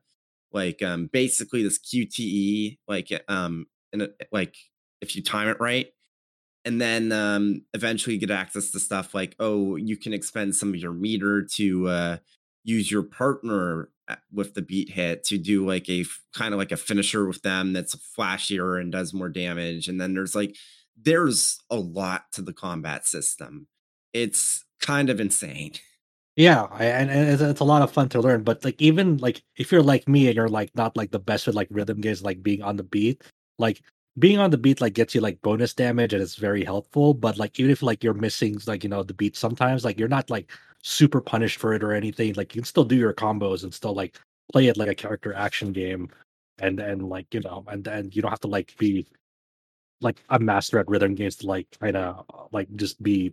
like 0.53 0.83
um 0.83 1.11
basically 1.13 1.63
this 1.63 1.79
QTE, 1.79 2.79
like 2.89 3.13
um 3.29 3.67
and 3.93 4.09
like 4.33 4.57
if 5.03 5.15
you 5.15 5.23
time 5.23 5.49
it 5.49 5.61
right. 5.61 5.89
And 6.65 6.81
then 6.81 7.13
um 7.13 7.67
eventually 7.75 8.15
you 8.15 8.21
get 8.21 8.31
access 8.31 8.71
to 8.71 8.81
stuff 8.81 9.15
like, 9.15 9.37
oh, 9.39 9.77
you 9.77 9.99
can 9.99 10.15
expend 10.15 10.57
some 10.57 10.71
of 10.71 10.77
your 10.77 10.95
meter 10.95 11.47
to 11.57 11.89
uh 11.89 12.17
use 12.65 12.91
your 12.91 13.03
partner 13.03 13.91
uh, 14.09 14.17
with 14.33 14.55
the 14.55 14.63
beat 14.63 14.89
hit 14.89 15.25
to 15.25 15.37
do 15.37 15.67
like 15.67 15.91
a 15.91 16.07
kind 16.33 16.55
of 16.55 16.59
like 16.59 16.73
a 16.73 16.79
finisher 16.79 17.27
with 17.27 17.43
them 17.43 17.75
that's 17.75 17.95
flashier 18.19 18.81
and 18.81 18.93
does 18.93 19.13
more 19.13 19.29
damage. 19.29 19.89
And 19.89 20.01
then 20.01 20.15
there's 20.15 20.35
like 20.35 20.57
there's 20.97 21.59
a 21.69 21.77
lot 21.77 22.33
to 22.33 22.41
the 22.41 22.55
combat 22.55 23.07
system. 23.07 23.67
It's 24.15 24.65
kind 24.81 25.11
of 25.11 25.21
insane. 25.21 25.75
Yeah, 26.37 26.65
and, 26.81 27.11
and 27.11 27.41
it's, 27.41 27.61
a 27.61 27.65
lot 27.65 27.83
of 27.83 27.93
fun 27.93 28.09
to 28.11 28.21
learn. 28.21 28.43
But 28.43 28.65
like 28.65 28.81
even 28.81 29.19
like 29.19 29.43
if 29.57 29.71
you're 29.71 29.83
like 29.83 30.09
me 30.09 30.27
and 30.27 30.35
you're 30.35 30.49
like 30.49 30.75
not 30.75 30.97
like 30.97 31.13
the 31.13 31.19
best 31.19 31.47
with 31.47 31.55
like 31.55 31.69
rhythm 31.71 32.01
games, 32.01 32.23
like 32.23 32.43
being 32.43 32.63
on 32.63 32.77
the 32.77 32.83
beat, 32.83 33.23
like 33.59 33.83
being 34.19 34.39
on 34.39 34.51
the 34.51 34.59
beat 34.59 34.81
like 34.81 34.95
gets 34.95 35.15
you 35.15 35.21
like 35.21 35.41
bonus 35.43 35.75
damage 35.75 36.13
and 36.13 36.23
it's 36.23 36.35
very 36.37 36.65
helpful. 36.65 37.15
But 37.15 37.39
like 37.39 37.59
even 37.61 37.71
if 37.71 37.83
like 37.83 38.03
you're 38.03 38.15
missing 38.15 38.59
like 38.67 38.83
you 38.83 38.91
know 38.91 39.03
the 39.05 39.15
beat 39.15 39.37
sometimes, 39.37 39.85
like 39.85 39.99
you're 39.99 40.09
not 40.09 40.31
like 40.31 40.51
super 40.83 41.21
punished 41.21 41.59
for 41.61 41.73
it 41.73 41.85
or 41.85 41.93
anything. 41.93 42.35
Like 42.35 42.55
you 42.55 42.63
can 42.63 42.67
still 42.67 42.85
do 42.85 42.97
your 42.97 43.15
combos 43.15 43.63
and 43.63 43.73
still 43.73 43.95
like 43.95 44.19
play 44.53 44.67
it 44.69 44.77
like 44.77 44.89
a 44.89 44.95
character 44.95 45.35
action 45.35 45.73
game, 45.73 46.09
and 46.59 46.81
and 46.81 47.09
like 47.09 47.33
you 47.33 47.41
know 47.41 47.65
and 47.69 47.87
and 47.87 48.15
you 48.15 48.23
don't 48.23 48.31
have 48.33 48.41
to 48.41 48.49
like 48.49 48.77
be 48.79 49.07
like 50.01 50.23
a 50.31 50.39
master 50.39 50.79
at 50.79 50.89
rhythm 50.89 51.15
games 51.15 51.37
to 51.37 51.47
like 51.47 51.69
kind 51.81 51.97
of 51.97 52.25
like 52.53 52.69
just 52.77 53.03
be 53.03 53.33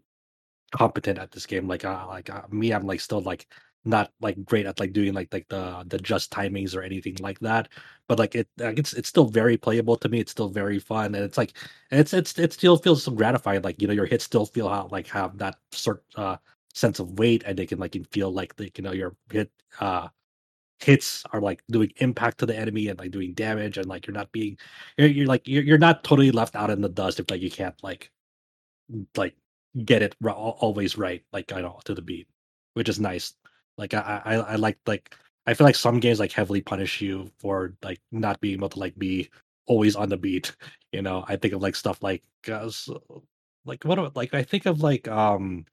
competent 0.72 1.20
at 1.20 1.32
this 1.32 1.46
game. 1.46 1.68
Like 1.68 1.86
uh, 1.86 2.06
like 2.08 2.30
uh, 2.30 2.44
me, 2.50 2.72
I'm 2.74 2.86
like 2.86 3.00
still 3.02 3.22
like 3.22 3.48
not 3.84 4.12
like 4.22 4.44
great 4.46 4.66
at 4.66 4.80
like 4.80 4.94
doing 4.94 5.14
like 5.14 5.34
like 5.34 5.48
the 5.50 5.84
the 5.88 5.98
just 6.00 6.32
timings 6.32 6.76
or 6.76 6.82
anything 6.84 7.18
like 7.20 7.40
that. 7.40 7.70
But 8.08 8.20
like 8.20 8.36
it, 8.36 8.48
like, 8.58 8.80
it's 8.80 8.94
it's 8.94 9.10
still 9.10 9.26
very 9.26 9.58
playable 9.58 9.98
to 9.98 10.10
me. 10.10 10.20
It's 10.20 10.32
still 10.32 10.50
very 10.50 10.80
fun, 10.80 11.16
and 11.16 11.24
it's 11.24 11.38
like 11.38 11.54
it's 11.92 12.14
it's 12.14 12.38
it 12.40 12.54
still 12.54 12.78
feels 12.78 13.04
so 13.04 13.12
gratifying. 13.12 13.62
Like 13.64 13.82
you 13.82 13.88
know 13.88 13.94
your 13.94 14.06
hits 14.06 14.26
still 14.26 14.46
feel 14.46 14.70
how 14.70 14.88
like 14.92 15.08
have 15.08 15.38
that 15.40 15.58
sort 15.72 16.04
uh 16.16 16.38
sense 16.74 17.00
of 17.00 17.20
weight, 17.20 17.44
and 17.46 17.58
they 17.58 17.66
can 17.66 17.80
like 17.80 17.96
feel 18.12 18.32
like 18.32 18.54
like 18.60 18.78
you 18.78 18.84
know 18.84 18.94
your 18.94 19.16
hit 19.32 19.52
uh 19.80 20.10
hits 20.80 21.24
are 21.32 21.42
like 21.42 21.64
doing 21.70 21.92
impact 21.98 22.40
to 22.40 22.46
the 22.46 22.58
enemy 22.58 22.88
and 22.88 23.00
like 23.00 23.12
doing 23.12 23.34
damage 23.34 23.78
and 23.78 23.86
like 23.88 24.08
you're 24.08 24.16
not 24.16 24.32
being 24.32 24.58
you're, 24.98 25.08
you're 25.08 25.28
like 25.28 25.48
you're, 25.48 25.64
you're 25.64 25.78
not 25.78 26.04
totally 26.04 26.32
left 26.32 26.56
out 26.56 26.72
in 26.72 26.82
the 26.82 26.90
dust 26.90 27.20
if 27.20 27.30
like 27.30 27.42
you 27.42 27.52
can't 27.52 27.76
like 27.84 28.12
like 29.16 29.36
get 29.86 30.02
it 30.02 30.16
always 30.26 30.98
right, 30.98 31.24
like 31.34 31.52
I 31.52 31.62
know 31.62 31.80
to 31.86 31.94
the 31.94 32.02
beat, 32.02 32.28
which 32.74 32.90
is 32.90 33.00
nice. 33.00 33.34
Like 33.78 33.94
I, 33.94 34.22
I, 34.26 34.36
I 34.36 34.56
like 34.56 34.78
like 34.86 35.16
I 35.48 35.54
feel 35.54 35.66
like 35.66 35.76
some 35.76 36.00
games 36.00 36.20
like 36.20 36.32
heavily 36.32 36.62
punish 36.62 37.02
you 37.02 37.32
for 37.40 37.74
like 37.84 38.00
not 38.12 38.40
being 38.42 38.56
able 38.56 38.70
to 38.70 38.80
like 38.80 38.98
be 38.98 39.30
always 39.68 39.96
on 39.96 40.10
the 40.10 40.18
beat. 40.18 40.56
You 40.94 41.02
know, 41.02 41.24
I 41.30 41.38
think 41.38 41.54
of 41.54 41.62
like 41.62 41.78
stuff 41.78 42.04
like 42.04 42.22
uh, 42.52 42.70
like 43.64 43.86
what 43.86 44.14
like 44.14 44.34
I 44.34 44.44
think 44.44 44.66
of 44.66 44.82
like 44.82 45.08
um 45.08 45.66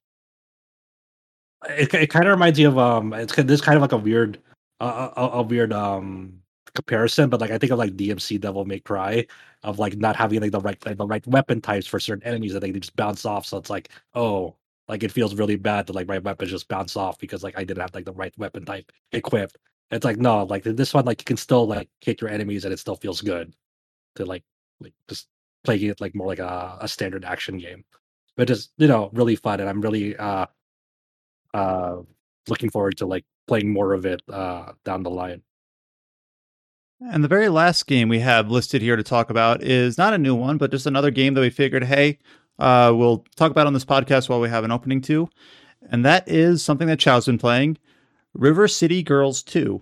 it, 1.69 1.93
it 1.93 2.11
kind 2.11 2.27
of 2.27 2.31
reminds 2.31 2.57
me 2.59 2.67
of 2.67 2.79
um 2.79 3.13
it's 3.13 3.35
this 3.35 3.61
kind 3.61 3.77
of 3.77 3.83
like 3.83 3.91
a 3.91 3.97
weird 3.97 4.41
uh, 4.81 5.11
a, 5.17 5.23
a 5.39 5.43
weird 5.43 5.73
um 5.73 6.38
comparison, 6.75 7.29
but 7.31 7.41
like 7.41 7.51
I 7.51 7.59
think 7.59 7.73
of 7.73 7.79
like 7.79 7.97
DMC 7.97 8.39
Devil 8.41 8.65
May 8.65 8.81
Cry 8.81 9.27
of 9.63 9.79
like 9.79 9.97
not 9.97 10.17
having 10.17 10.41
like 10.41 10.53
the 10.53 10.61
right 10.61 10.85
like, 10.87 10.97
the 10.99 11.07
right 11.07 11.27
weapon 11.27 11.61
types 11.61 11.87
for 11.87 12.01
certain 12.01 12.27
enemies 12.27 12.53
that 12.53 12.61
they 12.61 12.73
just 12.73 12.97
bounce 12.97 13.25
off. 13.25 13.47
So 13.47 13.59
it's 13.59 13.71
like, 13.71 13.91
oh, 14.15 14.57
like 14.89 15.03
it 15.03 15.13
feels 15.13 15.35
really 15.35 15.57
bad 15.57 15.87
to 15.87 15.93
like 15.93 16.09
my 16.09 16.19
weapons 16.19 16.51
just 16.51 16.69
bounce 16.69 16.97
off 16.97 17.19
because 17.19 17.43
like 17.43 17.57
I 17.59 17.65
didn't 17.65 17.81
have 17.83 17.95
like 17.95 18.05
the 18.07 18.13
right 18.13 18.37
weapon 18.39 18.65
type 18.65 18.91
equipped. 19.13 19.59
It's 19.91 20.05
like 20.05 20.19
no, 20.19 20.45
like 20.45 20.65
this 20.65 20.95
one, 20.95 21.05
like 21.05 21.21
you 21.21 21.25
can 21.25 21.37
still 21.37 21.67
like 21.67 21.89
hit 22.01 22.21
your 22.21 22.31
enemies 22.31 22.65
and 22.65 22.73
it 22.75 22.79
still 22.79 22.97
feels 22.97 23.21
good 23.23 23.55
to 24.17 24.25
like 24.27 24.45
like 24.81 24.95
just 25.09 25.29
playing 25.65 25.85
it 25.91 26.01
like 26.01 26.15
more 26.15 26.27
like 26.29 26.39
a, 26.41 26.79
a 26.81 26.89
standard 26.89 27.25
action 27.25 27.59
game. 27.59 27.85
But 28.37 28.49
just 28.49 28.73
you 28.79 28.89
know, 28.89 29.11
really 29.15 29.37
fun 29.37 29.61
and 29.61 29.69
I'm 29.69 29.81
really 29.81 30.17
uh 30.17 30.47
uh 31.55 31.97
looking 32.49 32.71
forward 32.71 32.97
to 32.99 33.07
like 33.07 33.25
playing 33.47 33.71
more 33.73 33.93
of 33.93 34.07
it 34.07 34.23
uh 34.31 34.73
down 34.85 35.03
the 35.03 35.11
line. 35.11 35.43
And 37.01 37.23
the 37.23 37.29
very 37.29 37.49
last 37.49 37.87
game 37.87 38.09
we 38.09 38.19
have 38.21 38.51
listed 38.51 38.83
here 38.83 38.97
to 38.97 39.03
talk 39.03 39.31
about 39.31 39.63
is 39.63 39.99
not 39.99 40.15
a 40.15 40.19
new 40.19 40.35
one, 40.35 40.59
but 40.59 40.71
just 40.71 40.87
another 40.87 41.11
game 41.11 41.35
that 41.35 41.41
we 41.41 41.51
figured, 41.51 41.85
hey, 41.85 42.19
uh, 42.59 42.93
we'll 42.95 43.25
talk 43.37 43.51
about 43.53 43.67
on 43.69 43.73
this 43.73 43.85
podcast 43.85 44.29
while 44.29 44.41
we 44.41 44.49
have 44.49 44.65
an 44.65 44.73
opening 44.73 45.01
to. 45.03 45.29
And 45.91 46.05
that 46.05 46.29
is 46.29 46.63
something 46.63 46.89
that 46.89 46.99
Chow's 46.99 47.27
been 47.27 47.39
playing 47.39 47.79
River 48.35 48.67
City 48.67 49.03
Girls 49.03 49.43
2. 49.45 49.81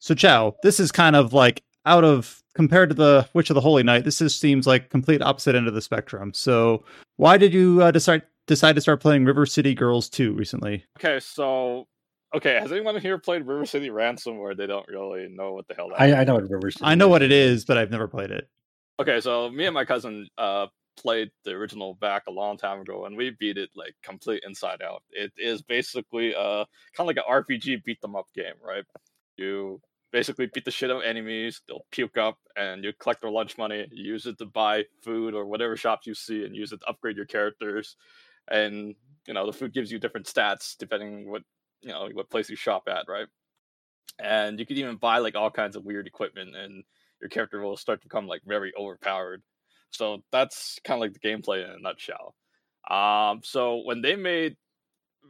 So, 0.00 0.14
Chow, 0.14 0.56
this 0.62 0.80
is 0.80 0.90
kind 0.90 1.14
of 1.14 1.32
like 1.32 1.62
out 1.86 2.04
of 2.04 2.42
compared 2.54 2.88
to 2.88 2.94
the 2.94 3.28
Witch 3.32 3.50
of 3.50 3.54
the 3.54 3.60
Holy 3.60 3.82
Night, 3.82 4.04
this 4.04 4.20
is, 4.20 4.34
seems 4.34 4.66
like 4.66 4.90
complete 4.90 5.22
opposite 5.22 5.54
end 5.54 5.68
of 5.68 5.74
the 5.74 5.82
spectrum. 5.82 6.32
So, 6.34 6.84
why 7.16 7.36
did 7.36 7.52
you 7.52 7.82
uh, 7.82 7.90
decide 7.90 8.22
decide 8.46 8.74
to 8.74 8.80
start 8.80 9.00
playing 9.00 9.24
River 9.24 9.46
City 9.46 9.74
Girls 9.74 10.08
2 10.08 10.32
recently? 10.34 10.84
Okay, 10.98 11.20
so 11.20 11.86
Okay, 12.34 12.58
has 12.60 12.72
anyone 12.72 13.00
here 13.00 13.18
played 13.18 13.46
River 13.46 13.64
City 13.64 13.90
Ransom 13.90 14.38
where 14.38 14.56
they 14.56 14.66
don't 14.66 14.86
really 14.88 15.28
know 15.28 15.52
what 15.52 15.68
the 15.68 15.74
hell 15.74 15.90
that 15.90 16.00
I, 16.00 16.20
I 16.20 16.24
know 16.24 16.34
what 16.34 16.50
River 16.50 16.70
City 16.70 16.84
I 16.84 16.96
know 16.96 17.08
what 17.08 17.22
it 17.22 17.30
is, 17.30 17.64
but 17.64 17.78
I've 17.78 17.92
never 17.92 18.08
played 18.08 18.32
it. 18.32 18.48
Okay, 19.00 19.20
so 19.20 19.48
me 19.50 19.66
and 19.66 19.74
my 19.74 19.84
cousin 19.84 20.28
uh 20.36 20.66
played 20.96 21.30
the 21.44 21.50
original 21.50 21.94
back 21.94 22.24
a 22.28 22.32
long 22.32 22.56
time 22.56 22.80
ago, 22.80 23.06
and 23.06 23.16
we 23.16 23.30
beat 23.38 23.56
it 23.56 23.70
like 23.76 23.94
complete 24.02 24.42
inside 24.44 24.82
out. 24.82 25.02
It 25.10 25.32
is 25.36 25.62
basically 25.62 26.34
uh 26.34 26.64
kind 26.96 27.00
of 27.00 27.06
like 27.06 27.18
an 27.18 27.22
RPG 27.30 27.84
beat 27.84 28.00
them 28.00 28.16
up 28.16 28.26
game, 28.34 28.54
right? 28.62 28.84
You 29.36 29.80
basically 30.12 30.48
beat 30.52 30.64
the 30.64 30.70
shit 30.72 30.90
out 30.90 30.98
of 30.98 31.02
enemies, 31.02 31.60
they'll 31.68 31.86
puke 31.92 32.16
up, 32.16 32.38
and 32.56 32.82
you 32.82 32.92
collect 33.00 33.20
their 33.20 33.30
lunch 33.30 33.56
money. 33.58 33.86
You 33.92 34.12
use 34.12 34.26
it 34.26 34.38
to 34.38 34.46
buy 34.46 34.84
food 35.02 35.34
or 35.34 35.46
whatever 35.46 35.76
shops 35.76 36.06
you 36.06 36.14
see, 36.14 36.44
and 36.44 36.56
use 36.56 36.72
it 36.72 36.80
to 36.80 36.88
upgrade 36.88 37.16
your 37.16 37.26
characters. 37.26 37.96
And 38.50 38.96
you 39.28 39.34
know 39.34 39.46
the 39.46 39.52
food 39.52 39.72
gives 39.72 39.92
you 39.92 40.00
different 40.00 40.26
stats 40.26 40.76
depending 40.76 41.30
what 41.30 41.42
you 41.84 41.90
know 41.90 42.08
what 42.12 42.30
place 42.30 42.48
you 42.50 42.56
shop 42.56 42.88
at, 42.88 43.04
right? 43.08 43.26
And 44.18 44.58
you 44.58 44.66
can 44.66 44.76
even 44.76 44.96
buy 44.96 45.18
like 45.18 45.34
all 45.36 45.50
kinds 45.50 45.76
of 45.76 45.84
weird 45.84 46.06
equipment, 46.06 46.56
and 46.56 46.82
your 47.20 47.28
character 47.28 47.60
will 47.60 47.76
start 47.76 48.00
to 48.00 48.08
become 48.08 48.26
like 48.26 48.42
very 48.46 48.72
overpowered. 48.78 49.42
So 49.90 50.24
that's 50.32 50.78
kind 50.84 50.96
of 50.96 51.02
like 51.02 51.12
the 51.12 51.28
gameplay 51.28 51.64
in 51.64 51.70
a 51.70 51.78
nutshell. 51.78 52.34
Um, 52.90 53.40
so 53.44 53.82
when 53.84 54.02
they 54.02 54.16
made 54.16 54.56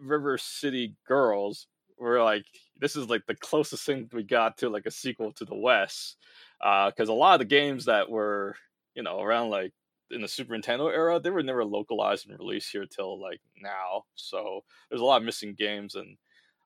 River 0.01 0.39
City 0.39 0.95
Girls, 1.07 1.67
we're 1.99 2.23
like, 2.23 2.45
this 2.81 2.97
is 2.97 3.09
like 3.09 3.27
the 3.27 3.37
closest 3.37 3.85
thing 3.85 4.09
we 4.13 4.23
got 4.23 4.59
to 4.59 4.69
like 4.69 4.87
a 4.87 4.91
sequel 4.91 5.33
to 5.33 5.45
the 5.45 5.55
West, 5.55 6.17
because 6.59 7.11
uh, 7.11 7.13
a 7.13 7.15
lot 7.15 7.35
of 7.35 7.41
the 7.41 7.45
games 7.45 7.85
that 7.85 8.09
were 8.11 8.57
you 8.95 9.03
know 9.03 9.21
around 9.21 9.51
like 9.51 9.73
in 10.11 10.21
the 10.21 10.29
Super 10.29 10.55
Nintendo 10.55 10.93
era, 10.93 11.19
they 11.19 11.31
were 11.31 11.43
never 11.43 11.65
localized 11.65 12.29
and 12.29 12.39
released 12.39 12.71
here 12.71 12.87
till 12.87 13.21
like 13.21 13.41
now. 13.61 14.05
So 14.15 14.61
there's 14.89 15.01
a 15.01 15.05
lot 15.05 15.19
of 15.19 15.25
missing 15.25 15.55
games, 15.57 15.95
and 15.95 16.17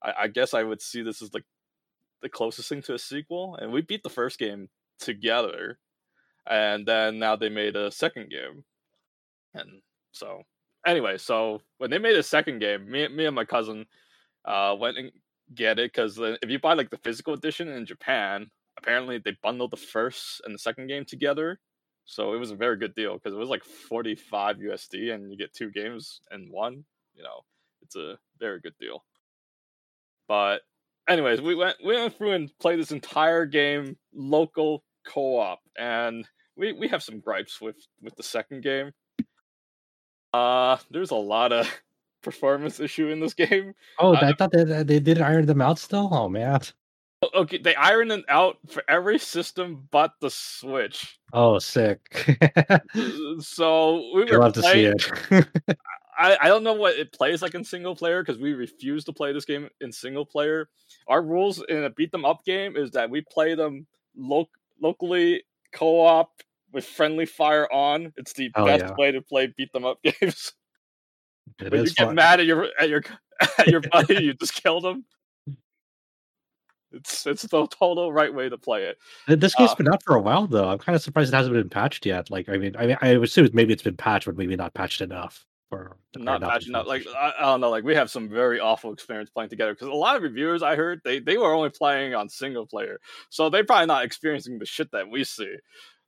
I, 0.02 0.12
I 0.22 0.28
guess 0.28 0.54
I 0.54 0.62
would 0.62 0.82
see 0.82 1.02
this 1.02 1.22
as 1.22 1.34
like 1.34 1.44
the 2.22 2.28
closest 2.28 2.68
thing 2.68 2.82
to 2.82 2.94
a 2.94 2.98
sequel. 2.98 3.56
And 3.56 3.72
we 3.72 3.82
beat 3.82 4.02
the 4.02 4.10
first 4.10 4.38
game 4.38 4.68
together, 5.00 5.78
and 6.48 6.86
then 6.86 7.18
now 7.18 7.36
they 7.36 7.48
made 7.48 7.76
a 7.76 7.90
second 7.90 8.30
game, 8.30 8.64
and 9.54 9.82
so 10.12 10.42
anyway, 10.86 11.18
so 11.18 11.60
when 11.78 11.90
they 11.90 11.98
made 11.98 12.16
a 12.16 12.22
second 12.22 12.58
game, 12.60 12.90
me, 12.90 13.08
me 13.08 13.26
and 13.26 13.34
my 13.34 13.44
cousin 13.44 13.86
uh, 14.44 14.74
went 14.78 14.98
and 14.98 15.12
get 15.54 15.78
it 15.78 15.92
because 15.92 16.18
if 16.18 16.50
you 16.50 16.58
buy 16.58 16.74
like 16.74 16.90
the 16.90 16.98
physical 16.98 17.34
edition 17.34 17.68
in 17.68 17.86
Japan, 17.86 18.50
apparently 18.76 19.18
they 19.18 19.36
bundled 19.42 19.70
the 19.70 19.76
first 19.76 20.40
and 20.44 20.54
the 20.54 20.58
second 20.58 20.88
game 20.88 21.04
together. 21.04 21.58
So 22.04 22.32
it 22.32 22.38
was 22.38 22.50
a 22.50 22.56
very 22.56 22.78
good 22.78 22.94
deal 22.94 23.14
because 23.14 23.34
it 23.34 23.38
was 23.38 23.50
like 23.50 23.64
45 23.64 24.56
USD 24.56 25.12
and 25.12 25.30
you 25.30 25.36
get 25.36 25.52
two 25.52 25.70
games 25.70 26.20
in 26.30 26.50
one. 26.50 26.84
You 27.14 27.22
know, 27.22 27.44
it's 27.82 27.96
a 27.96 28.18
very 28.38 28.60
good 28.60 28.74
deal. 28.80 29.04
But 30.28 30.60
anyways, 31.08 31.40
we 31.40 31.54
went 31.54 31.76
we 31.84 31.96
went 31.96 32.16
through 32.16 32.32
and 32.32 32.50
played 32.58 32.78
this 32.78 32.92
entire 32.92 33.46
game 33.46 33.96
local 34.14 34.84
co-op 35.06 35.60
and 35.78 36.28
we 36.56 36.72
we 36.72 36.88
have 36.88 37.02
some 37.02 37.20
gripes 37.20 37.60
with 37.60 37.76
with 38.02 38.14
the 38.16 38.22
second 38.22 38.62
game. 38.62 38.92
Uh, 40.34 40.76
there's 40.90 41.10
a 41.10 41.16
lot 41.16 41.52
of 41.52 41.70
performance 42.22 42.80
issue 42.80 43.08
in 43.08 43.20
this 43.20 43.32
game. 43.32 43.72
Oh, 43.98 44.14
uh, 44.14 44.20
I 44.20 44.32
thought 44.32 44.52
they 44.52 44.64
they 44.64 45.00
did 45.00 45.20
iron 45.20 45.46
them 45.46 45.62
out 45.62 45.78
still. 45.78 46.08
Oh 46.12 46.28
man. 46.28 46.60
Okay, 47.34 47.58
they 47.58 47.74
iron 47.74 48.06
them 48.06 48.22
out 48.28 48.58
for 48.68 48.84
every 48.88 49.18
system 49.18 49.88
but 49.90 50.12
the 50.20 50.30
Switch. 50.30 51.18
Oh, 51.32 51.58
sick. 51.58 52.00
so 53.40 54.12
we 54.14 54.24
were 54.24 54.38
love 54.38 54.54
playing, 54.54 54.96
to 54.96 55.04
see 55.04 55.36
it. 55.36 55.46
I, 56.18 56.36
I 56.42 56.48
don't 56.48 56.64
know 56.64 56.74
what 56.74 56.96
it 56.96 57.12
plays 57.12 57.42
like 57.42 57.54
in 57.54 57.62
single 57.62 57.94
player 57.94 58.22
because 58.22 58.40
we 58.40 58.52
refuse 58.52 59.04
to 59.04 59.12
play 59.12 59.32
this 59.32 59.44
game 59.44 59.68
in 59.80 59.92
single 59.92 60.26
player. 60.26 60.68
Our 61.06 61.22
rules 61.22 61.62
in 61.68 61.84
a 61.84 61.90
beat 61.90 62.10
them 62.10 62.24
up 62.24 62.44
game 62.44 62.76
is 62.76 62.90
that 62.90 63.08
we 63.08 63.20
play 63.20 63.54
them 63.54 63.86
lo- 64.16 64.50
locally 64.82 65.44
co-op 65.72 66.30
with 66.72 66.84
friendly 66.84 67.24
fire 67.24 67.72
on. 67.72 68.12
It's 68.16 68.32
the 68.32 68.50
oh, 68.56 68.66
best 68.66 68.84
yeah. 68.84 68.94
way 68.98 69.12
to 69.12 69.22
play 69.22 69.52
beat 69.56 69.72
them 69.72 69.84
up 69.84 70.02
games. 70.20 70.52
It 71.60 71.72
when 71.72 71.84
you 71.84 71.90
get 71.90 72.12
mad 72.12 72.40
at 72.40 72.46
your 72.46 72.68
at 72.78 72.88
your 72.88 73.02
at 73.58 73.68
your 73.68 73.80
buddy, 73.80 74.24
you 74.24 74.34
just 74.34 74.54
killed 74.62 74.84
him. 74.84 75.04
It's 76.90 77.26
it's 77.26 77.42
the 77.42 77.66
total 77.66 78.12
right 78.12 78.34
way 78.34 78.48
to 78.48 78.58
play 78.58 78.84
it. 78.84 78.98
This 79.40 79.54
game's 79.54 79.70
uh, 79.70 79.74
been 79.76 79.88
out 79.88 80.02
for 80.02 80.16
a 80.16 80.20
while 80.20 80.46
though. 80.46 80.68
I'm 80.68 80.78
kind 80.78 80.96
of 80.96 81.02
surprised 81.02 81.32
it 81.32 81.36
hasn't 81.36 81.54
been 81.54 81.68
patched 81.68 82.06
yet. 82.06 82.30
Like, 82.30 82.48
I 82.48 82.56
mean, 82.56 82.74
I 82.78 82.86
mean, 82.86 82.96
I 83.00 83.08
assume 83.08 83.48
maybe 83.52 83.72
it's 83.72 83.82
been 83.82 83.96
patched, 83.96 84.26
but 84.26 84.36
maybe 84.36 84.56
not 84.56 84.74
patched 84.74 85.00
enough. 85.00 85.46
For 85.68 85.96
not 86.16 86.40
patched 86.40 86.68
enough. 86.68 86.86
Like, 86.86 87.06
I, 87.06 87.32
I, 87.38 87.42
don't 87.42 87.60
know. 87.60 87.68
Like, 87.68 87.84
we 87.84 87.94
have 87.94 88.10
some 88.10 88.28
very 88.28 88.58
awful 88.58 88.92
experience 88.92 89.28
playing 89.28 89.50
together 89.50 89.74
because 89.74 89.88
a 89.88 89.92
lot 89.92 90.16
of 90.16 90.22
reviewers 90.22 90.62
I 90.62 90.76
heard 90.76 91.02
they 91.04 91.20
they 91.20 91.36
were 91.36 91.52
only 91.52 91.68
playing 91.68 92.14
on 92.14 92.28
single 92.28 92.66
player, 92.66 93.00
so 93.28 93.50
they're 93.50 93.64
probably 93.64 93.86
not 93.86 94.04
experiencing 94.04 94.58
the 94.58 94.66
shit 94.66 94.90
that 94.92 95.10
we 95.10 95.24
see. 95.24 95.56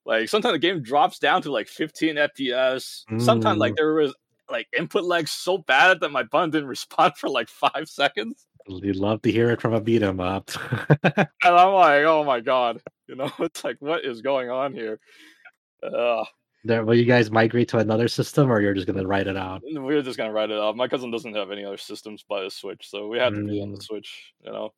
Like, 0.06 0.28
sometimes 0.30 0.54
the 0.54 0.58
game 0.58 0.82
drops 0.82 1.18
down 1.18 1.42
to 1.42 1.52
like 1.52 1.68
15 1.68 2.16
FPS. 2.16 3.04
Mm. 3.10 3.20
Sometimes 3.20 3.58
like 3.58 3.74
mm. 3.74 3.76
there 3.76 3.94
was 3.94 4.14
like 4.50 4.66
input 4.76 5.04
lag 5.04 5.28
so 5.28 5.58
bad 5.58 6.00
that 6.00 6.10
my 6.10 6.22
button 6.22 6.50
didn't 6.50 6.68
respond 6.76 7.16
for 7.16 7.28
like 7.28 7.48
five 7.48 7.88
seconds. 7.88 8.46
You'd 8.66 8.96
love 8.96 9.22
to 9.22 9.32
hear 9.32 9.50
it 9.50 9.60
from 9.60 9.72
a 9.72 9.80
beat 9.80 10.02
'em 10.02 10.20
up. 10.20 10.50
and 11.02 11.28
I'm 11.44 11.72
like, 11.72 12.04
oh 12.04 12.24
my 12.24 12.40
god, 12.40 12.80
you 13.06 13.16
know, 13.16 13.30
it's 13.40 13.64
like, 13.64 13.76
what 13.80 14.04
is 14.04 14.22
going 14.22 14.50
on 14.50 14.74
here? 14.74 15.00
Uh, 15.82 16.24
there, 16.64 16.84
will 16.84 16.94
you 16.94 17.04
guys 17.04 17.30
migrate 17.30 17.68
to 17.68 17.78
another 17.78 18.08
system, 18.08 18.50
or 18.50 18.60
you're 18.60 18.74
just 18.74 18.86
gonna 18.86 19.06
write 19.06 19.26
it 19.26 19.36
out? 19.36 19.62
We're 19.64 20.02
just 20.02 20.18
gonna 20.18 20.32
write 20.32 20.50
it 20.50 20.58
out. 20.58 20.76
My 20.76 20.88
cousin 20.88 21.10
doesn't 21.10 21.34
have 21.34 21.50
any 21.50 21.64
other 21.64 21.78
systems 21.78 22.24
but 22.28 22.46
a 22.46 22.50
Switch, 22.50 22.88
so 22.88 23.08
we 23.08 23.18
had 23.18 23.34
to 23.34 23.44
be 23.44 23.62
on 23.62 23.72
the 23.72 23.78
mm. 23.78 23.82
Switch, 23.82 24.34
you 24.44 24.52
know. 24.52 24.70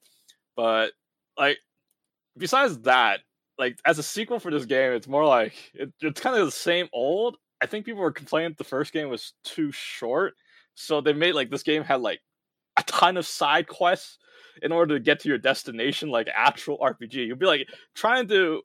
But 0.57 0.93
like, 1.37 1.59
besides 2.37 2.79
that, 2.81 3.21
like 3.59 3.79
as 3.85 3.99
a 3.99 4.03
sequel 4.03 4.39
for 4.39 4.51
this 4.51 4.65
game, 4.65 4.93
it's 4.93 5.09
more 5.09 5.27
like 5.27 5.55
it, 5.75 5.93
it's 6.01 6.21
kind 6.21 6.37
of 6.37 6.47
the 6.47 6.53
same 6.53 6.89
old. 6.93 7.37
I 7.61 7.67
think 7.67 7.85
people 7.85 8.03
were 8.03 8.13
complaining 8.13 8.55
the 8.59 8.65
first 8.65 8.93
game 8.93 9.09
was 9.09 9.35
too 9.43 9.73
short, 9.73 10.35
so 10.75 11.01
they 11.01 11.13
made 11.13 11.35
like 11.35 11.51
this 11.51 11.63
game 11.63 11.83
had 11.83 12.01
like 12.01 12.21
a 12.79 12.83
ton 12.85 13.17
of 13.17 13.27
side 13.27 13.67
quests 13.67 14.19
in 14.63 14.71
order 14.71 14.95
to 14.95 15.01
get 15.01 15.21
to 15.21 15.29
your 15.29 15.39
destination 15.39 16.11
like 16.11 16.29
actual 16.35 16.79
RPG. 16.79 17.15
You'd 17.15 17.39
be 17.39 17.47
like 17.47 17.69
trying 17.95 18.29
to 18.29 18.63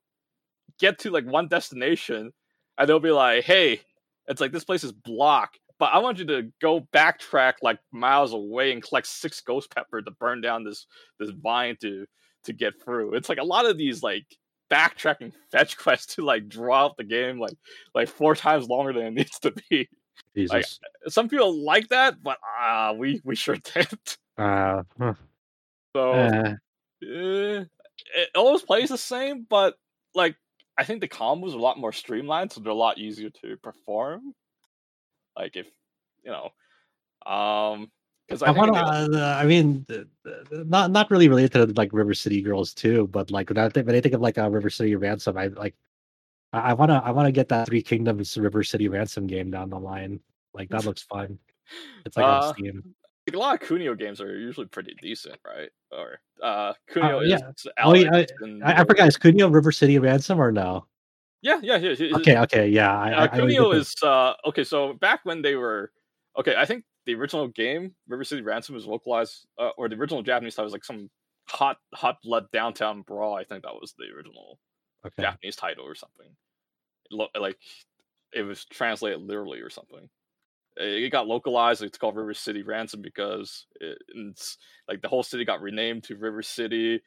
get 0.80 1.00
to 1.00 1.10
like 1.10 1.26
one 1.26 1.48
destination 1.48 2.32
and 2.78 2.88
they'll 2.88 3.00
be 3.00 3.12
like, 3.12 3.44
"Hey, 3.44 3.82
it's 4.28 4.42
like 4.42 4.52
this 4.52 4.64
place 4.64 4.84
is 4.84 4.92
blocked, 4.92 5.60
but 5.80 5.94
I 5.94 6.00
want 6.00 6.20
you 6.20 6.26
to 6.26 6.52
go 6.62 6.82
backtrack 6.94 7.54
like 7.62 7.80
miles 7.92 8.34
away 8.34 8.72
and 8.72 8.84
collect 8.84 9.08
six 9.08 9.42
ghost 9.42 9.74
pepper 9.74 10.02
to 10.02 10.12
burn 10.12 10.42
down 10.42 10.64
this 10.64 10.88
this 11.20 11.30
vine 11.30 11.78
to 11.82 12.06
to 12.44 12.54
get 12.54 12.82
through." 12.84 13.14
It's 13.14 13.30
like 13.30 13.40
a 13.40 13.44
lot 13.44 13.66
of 13.66 13.78
these 13.78 14.04
like 14.04 14.26
backtracking 14.72 15.34
fetch 15.52 15.78
quests 15.78 16.16
to 16.16 16.24
like 16.24 16.48
draw 16.48 16.86
out 16.86 16.98
the 16.98 17.04
game 17.04 17.40
like 17.40 17.58
like 17.94 18.10
four 18.10 18.36
times 18.36 18.68
longer 18.68 18.94
than 18.94 19.04
it 19.04 19.14
needs 19.14 19.40
to 19.40 19.54
be. 19.70 19.88
Jesus. 20.36 20.52
Like, 20.52 21.12
some 21.12 21.30
people 21.30 21.64
like 21.64 21.90
that, 21.90 22.22
but 22.22 22.38
uh, 22.62 22.94
we 22.96 23.22
we 23.24 23.36
sure 23.36 23.56
didn't. 23.56 24.18
Uh, 24.38 24.84
huh. 25.00 25.14
So 25.96 26.12
uh. 26.12 26.54
Eh, 27.04 27.64
it 28.16 28.30
always 28.36 28.62
plays 28.62 28.90
the 28.90 28.98
same, 28.98 29.46
but 29.50 29.76
like 30.14 30.36
I 30.78 30.84
think 30.84 31.02
the 31.02 31.08
combos 31.08 31.54
are 31.54 31.58
a 31.58 31.62
lot 31.62 31.80
more 31.80 31.92
streamlined, 31.92 32.52
so 32.52 32.62
they're 32.62 32.72
a 32.72 32.76
lot 32.76 32.98
easier 32.98 33.30
to 33.42 33.58
perform. 33.58 34.34
Like 35.36 35.56
if 35.56 35.68
you 36.24 36.32
know, 36.32 36.52
um, 37.32 37.92
because 38.28 38.44
I, 38.44 38.48
I 38.48 38.52
want 38.52 38.74
to. 38.74 38.80
Uh, 38.80 39.38
I 39.42 39.46
mean, 39.46 39.86
not 40.52 40.92
not 40.92 41.10
really 41.10 41.30
related 41.30 41.54
to 41.54 41.66
like 41.76 41.94
River 41.94 42.14
City 42.14 42.42
Girls 42.42 42.74
too, 42.74 43.08
but 43.08 43.32
like 43.32 43.50
when 43.50 43.58
I 43.58 43.70
think 43.70 43.88
when 43.88 43.96
I 43.96 44.02
think 44.02 44.14
of 44.14 44.22
like 44.22 44.38
a 44.38 44.50
River 44.50 44.70
City 44.70 44.96
Ransom, 44.96 45.38
I 45.38 45.48
like 45.48 45.76
I 46.54 46.74
want 46.74 46.92
to 46.92 47.02
I 47.04 47.12
want 47.12 47.28
to 47.28 47.32
get 47.32 47.50
that 47.50 47.68
Three 47.68 47.82
Kingdoms 47.82 48.38
River 48.38 48.64
City 48.64 48.88
Ransom 48.88 49.28
game 49.28 49.52
down 49.52 49.70
the 49.70 49.80
line. 49.80 50.20
Like 50.54 50.70
that 50.70 50.86
looks 50.86 51.04
fun. 51.04 51.40
It's 52.06 52.18
like 52.18 52.26
uh, 52.26 52.48
on 52.48 52.54
Steam. 52.54 52.96
Like 53.28 53.36
a 53.36 53.40
lot 53.40 53.62
of 53.62 53.68
Kunio 53.68 53.98
games 53.98 54.22
are 54.22 54.38
usually 54.38 54.68
pretty 54.68 54.96
decent, 55.02 55.38
right? 55.46 55.70
Or 55.92 56.20
uh 56.42 56.74
Kunio 56.90 57.18
uh, 57.18 57.22
yeah. 57.22 57.38
is 57.50 57.68
oh, 57.84 57.94
yeah, 57.94 58.10
I, 58.14 58.28
I, 58.64 58.82
I, 58.82 58.86
forgot 58.86 59.08
is 59.08 59.18
Kunio 59.18 59.54
River 59.54 59.72
City 59.72 60.00
Ransom 60.00 60.40
or 60.40 60.52
no? 60.52 60.86
Yeah, 61.42 61.60
yeah, 61.62 61.78
yeah. 61.78 62.16
Okay, 62.18 62.38
okay, 62.38 62.68
yeah. 62.68 62.98
I, 62.98 63.12
uh, 63.14 63.28
Kunio 63.28 63.76
is 63.76 63.94
uh 64.02 64.34
okay. 64.46 64.64
So 64.64 64.94
back 64.94 65.22
when 65.24 65.42
they 65.42 65.56
were 65.56 65.92
okay, 66.40 66.56
I 66.58 66.66
think 66.66 66.86
the 67.06 67.16
original 67.16 67.50
game 67.50 67.94
River 68.08 68.24
City 68.24 68.42
Ransom 68.42 68.76
was 68.76 68.86
localized, 68.86 69.46
uh, 69.60 69.72
or 69.78 69.90
the 69.90 69.96
original 69.96 70.24
Japanese 70.24 70.56
title 70.56 70.66
was 70.66 70.74
like 70.74 70.86
some 70.86 71.10
hot 71.50 71.78
hot 71.94 72.18
blood 72.24 72.46
downtown 72.54 73.02
brawl. 73.02 73.36
I 73.36 73.44
think 73.44 73.64
that 73.64 73.74
was 73.74 73.94
the 73.98 74.06
original 74.16 74.60
okay. 75.06 75.24
Japanese 75.24 75.56
title 75.56 75.86
or 75.86 75.96
something. 75.96 76.28
Like 77.12 77.58
it 78.34 78.44
was 78.44 78.66
translated 78.66 79.22
literally 79.22 79.60
or 79.60 79.70
something. 79.70 80.10
It 80.80 81.12
got 81.12 81.28
localized. 81.28 81.82
It's 81.82 81.98
called 81.98 82.16
River 82.16 82.34
City 82.34 82.64
Ransom 82.64 83.02
because 83.02 83.66
it, 83.80 83.98
it's 84.10 84.58
like 84.88 85.02
the 85.02 85.08
whole 85.08 85.24
city 85.24 85.46
got 85.46 85.62
renamed 85.62 86.04
to 86.06 86.16
River 86.16 86.42
City, 86.42 87.02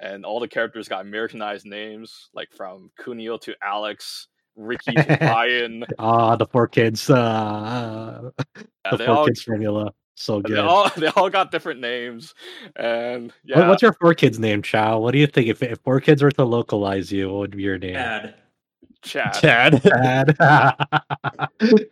and 0.00 0.24
all 0.24 0.40
the 0.40 0.48
characters 0.48 0.88
got 0.88 1.02
Americanized 1.02 1.66
names, 1.66 2.28
like 2.34 2.48
from 2.54 2.90
Kunio 3.00 3.40
to 3.42 3.54
Alex, 3.62 4.28
Ricky 4.54 4.94
to 4.94 5.18
Ryan. 5.20 5.84
Ah, 5.98 6.36
the 6.36 6.46
four 6.46 6.68
kids. 6.68 7.08
Uh, 7.08 8.30
yeah, 8.56 8.62
the 8.90 9.04
four 9.04 9.16
all, 9.16 9.26
kids 9.26 9.42
formula. 9.42 9.92
So 10.14 10.40
good. 10.40 10.56
They 10.56 10.60
all, 10.60 10.90
they 10.96 11.08
all 11.08 11.30
got 11.30 11.50
different 11.50 11.80
names, 11.80 12.34
and 12.76 13.32
yeah. 13.44 13.60
What, 13.60 13.68
what's 13.68 13.82
your 13.82 13.92
four 13.94 14.14
kids 14.14 14.38
name, 14.38 14.62
Chow? 14.62 14.98
What 14.98 15.12
do 15.12 15.18
you 15.18 15.26
think 15.26 15.48
if 15.48 15.62
if 15.62 15.78
four 15.80 16.00
kids 16.00 16.22
were 16.22 16.32
to 16.32 16.44
localize 16.44 17.12
you? 17.12 17.28
What 17.28 17.38
would 17.38 17.56
be 17.56 17.62
your 17.62 17.78
name? 17.78 17.94
Dad. 17.94 18.34
Chad. 19.02 19.34
Chad. 19.80 20.36
Chad. 20.38 21.86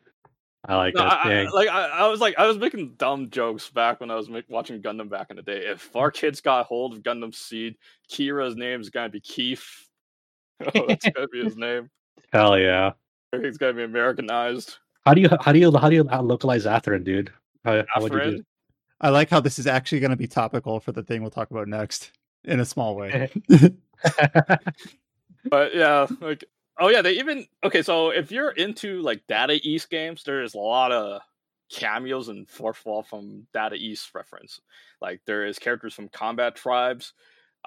I 0.66 0.76
like 0.76 0.94
No, 0.94 1.02
that 1.02 1.12
I, 1.12 1.20
I- 1.20 1.28
thing. 1.28 1.50
like 1.52 1.68
I, 1.68 1.86
I 1.88 2.08
was 2.08 2.20
like 2.20 2.34
I 2.38 2.46
was 2.46 2.58
making 2.58 2.94
dumb 2.96 3.30
jokes 3.30 3.68
back 3.70 4.00
when 4.00 4.10
I 4.10 4.14
was 4.14 4.28
make, 4.28 4.48
watching 4.48 4.80
Gundam 4.80 5.10
back 5.10 5.28
in 5.30 5.36
the 5.36 5.42
day. 5.42 5.66
If 5.66 5.92
mm. 5.92 6.00
our 6.00 6.10
kids 6.10 6.40
got 6.40 6.66
hold 6.66 6.94
of 6.94 7.02
Gundam 7.02 7.34
Seed, 7.34 7.76
Kira's 8.10 8.56
name 8.56 8.80
is 8.80 8.90
gonna 8.90 9.10
be 9.10 9.20
Keith. 9.20 9.66
Oh, 10.74 10.84
that's 10.88 11.08
gonna 11.08 11.26
be 11.26 11.42
his 11.42 11.56
name. 11.56 11.90
Hell 12.32 12.56
yeah. 12.56 12.92
He's 13.32 13.58
gonna 13.58 13.72
be 13.72 13.82
Americanized. 13.82 14.78
How 15.04 15.12
do 15.12 15.20
you 15.20 15.28
how 15.40 15.50
do 15.50 15.58
you 15.58 15.76
how 15.76 15.90
do 15.90 15.96
you 15.96 16.04
localize 16.04 16.64
Athrun, 16.64 17.02
dude? 17.02 17.32
How, 17.64 17.82
how 17.92 18.00
would 18.00 18.12
you 18.12 18.20
do? 18.20 18.36
Afrin. 18.36 18.44
I 19.00 19.08
like 19.08 19.28
how 19.30 19.40
this 19.40 19.58
is 19.58 19.66
actually 19.66 19.98
going 19.98 20.12
to 20.12 20.16
be 20.16 20.28
topical 20.28 20.78
for 20.80 20.92
the 20.92 21.02
thing 21.02 21.20
we'll 21.20 21.30
talk 21.30 21.50
about 21.50 21.66
next 21.66 22.12
in 22.44 22.60
a 22.60 22.64
small 22.64 22.94
way. 22.94 23.30
But 25.50 25.74
yeah, 25.74 26.06
like 26.20 26.44
oh 26.78 26.88
yeah, 26.88 27.02
they 27.02 27.12
even 27.12 27.46
okay. 27.64 27.82
So 27.82 28.10
if 28.10 28.30
you're 28.30 28.50
into 28.50 29.00
like 29.02 29.26
Data 29.26 29.58
East 29.62 29.90
games, 29.90 30.22
there's 30.24 30.54
a 30.54 30.58
lot 30.58 30.92
of 30.92 31.20
cameos 31.70 32.28
and 32.28 32.48
fourth 32.48 32.84
wall 32.84 33.02
from 33.02 33.46
Data 33.52 33.76
East 33.76 34.14
reference. 34.14 34.60
Like 35.00 35.20
there 35.26 35.46
is 35.46 35.58
characters 35.58 35.94
from 35.94 36.08
Combat 36.08 36.56
Tribes. 36.56 37.12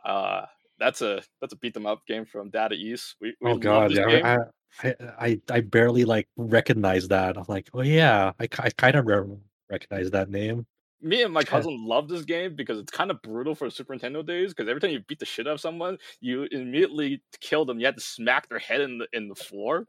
Uh, 0.06 0.46
that's 0.80 1.02
a 1.02 1.22
that's 1.42 1.54
a 1.54 1.58
beat 1.58 1.74
them 1.74 1.86
up 1.86 2.06
game 2.08 2.26
from 2.26 2.50
Data 2.50 2.76
East. 2.76 3.16
We, 3.22 3.36
we 3.42 3.52
oh 3.52 3.58
god, 3.58 3.92
yeah. 3.92 4.38
I, 4.84 4.96
I 5.20 5.42
I 5.50 5.62
barely 5.62 6.06
like 6.06 6.28
recognize 6.36 7.08
that. 7.08 7.38
I'm 7.38 7.46
like, 7.48 7.70
oh 7.74 7.82
yeah, 7.82 8.32
I, 8.40 8.48
I 8.60 8.70
kind 8.72 8.96
of 8.96 9.08
re- 9.08 9.38
recognize 9.70 10.12
that 10.12 10.30
name. 10.30 10.66
Me 11.02 11.22
and 11.22 11.34
my 11.34 11.44
cousin 11.44 11.86
love 11.86 12.08
this 12.08 12.26
game 12.26 12.56
because 12.56 12.80
it's 12.80 12.92
kind 12.92 13.12
of 13.12 13.22
brutal 13.22 13.54
for 13.54 13.70
Super 13.70 13.96
Nintendo 13.96 14.26
days. 14.26 14.54
Because 14.54 14.68
every 14.70 14.82
time 14.82 14.90
you 14.92 15.00
beat 15.08 15.20
the 15.20 15.26
shit 15.26 15.48
out 15.48 15.54
of 15.54 15.60
someone, 15.62 15.98
you 16.22 16.44
immediately 16.52 17.22
kill 17.40 17.66
them. 17.66 17.80
You 17.80 17.86
have 17.86 17.96
to 17.96 18.02
smack 18.02 18.50
their 18.50 18.60
head 18.60 18.82
in 18.82 18.98
the 18.98 19.08
in 19.14 19.28
the 19.28 19.36
floor. 19.36 19.86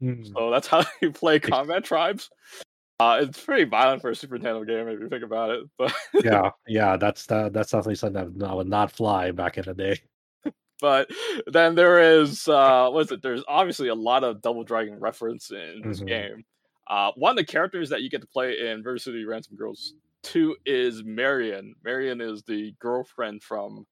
Hmm. 0.00 0.24
So 0.24 0.50
that's 0.50 0.66
how 0.66 0.82
you 1.02 1.12
play 1.12 1.38
Combatribes. 1.40 2.28
Uh, 3.00 3.20
it's 3.22 3.44
pretty 3.44 3.62
violent 3.64 4.02
for 4.02 4.10
a 4.10 4.14
Super 4.16 4.38
Nintendo 4.38 4.66
game 4.66 4.88
if 4.88 4.98
you 5.00 5.08
think 5.08 5.22
about 5.22 5.50
it. 5.50 5.64
But 5.78 5.94
yeah, 6.24 6.50
yeah, 6.66 6.96
that's 6.96 7.26
that, 7.26 7.52
that's 7.52 7.70
definitely 7.70 7.94
something 7.94 8.38
that 8.38 8.56
would 8.56 8.66
not 8.68 8.90
fly 8.90 9.30
back 9.30 9.56
in 9.58 9.64
the 9.64 9.74
day. 9.74 10.00
but 10.80 11.08
then 11.46 11.76
there 11.76 12.00
is 12.20 12.48
uh, 12.48 12.88
what 12.90 13.02
is 13.06 13.12
it? 13.12 13.22
There's 13.22 13.44
obviously 13.46 13.88
a 13.88 13.94
lot 13.94 14.24
of 14.24 14.42
Double 14.42 14.64
Dragon 14.64 14.98
reference 14.98 15.52
in 15.52 15.82
this 15.84 16.00
Mhm. 16.00 16.06
game. 16.08 16.44
Uh, 16.88 17.12
one 17.16 17.30
of 17.30 17.36
the 17.36 17.44
characters 17.44 17.90
that 17.90 18.02
you 18.02 18.10
get 18.10 18.22
to 18.22 18.26
play 18.26 18.58
in 18.58 18.78
River 18.82 18.98
City 18.98 19.24
Ransom 19.24 19.54
Girls 19.56 19.94
2 20.22 20.56
is 20.66 21.02
Marion. 21.04 21.74
Marion 21.84 22.20
is 22.20 22.42
the 22.42 22.74
girlfriend 22.80 23.42
from 23.42 23.86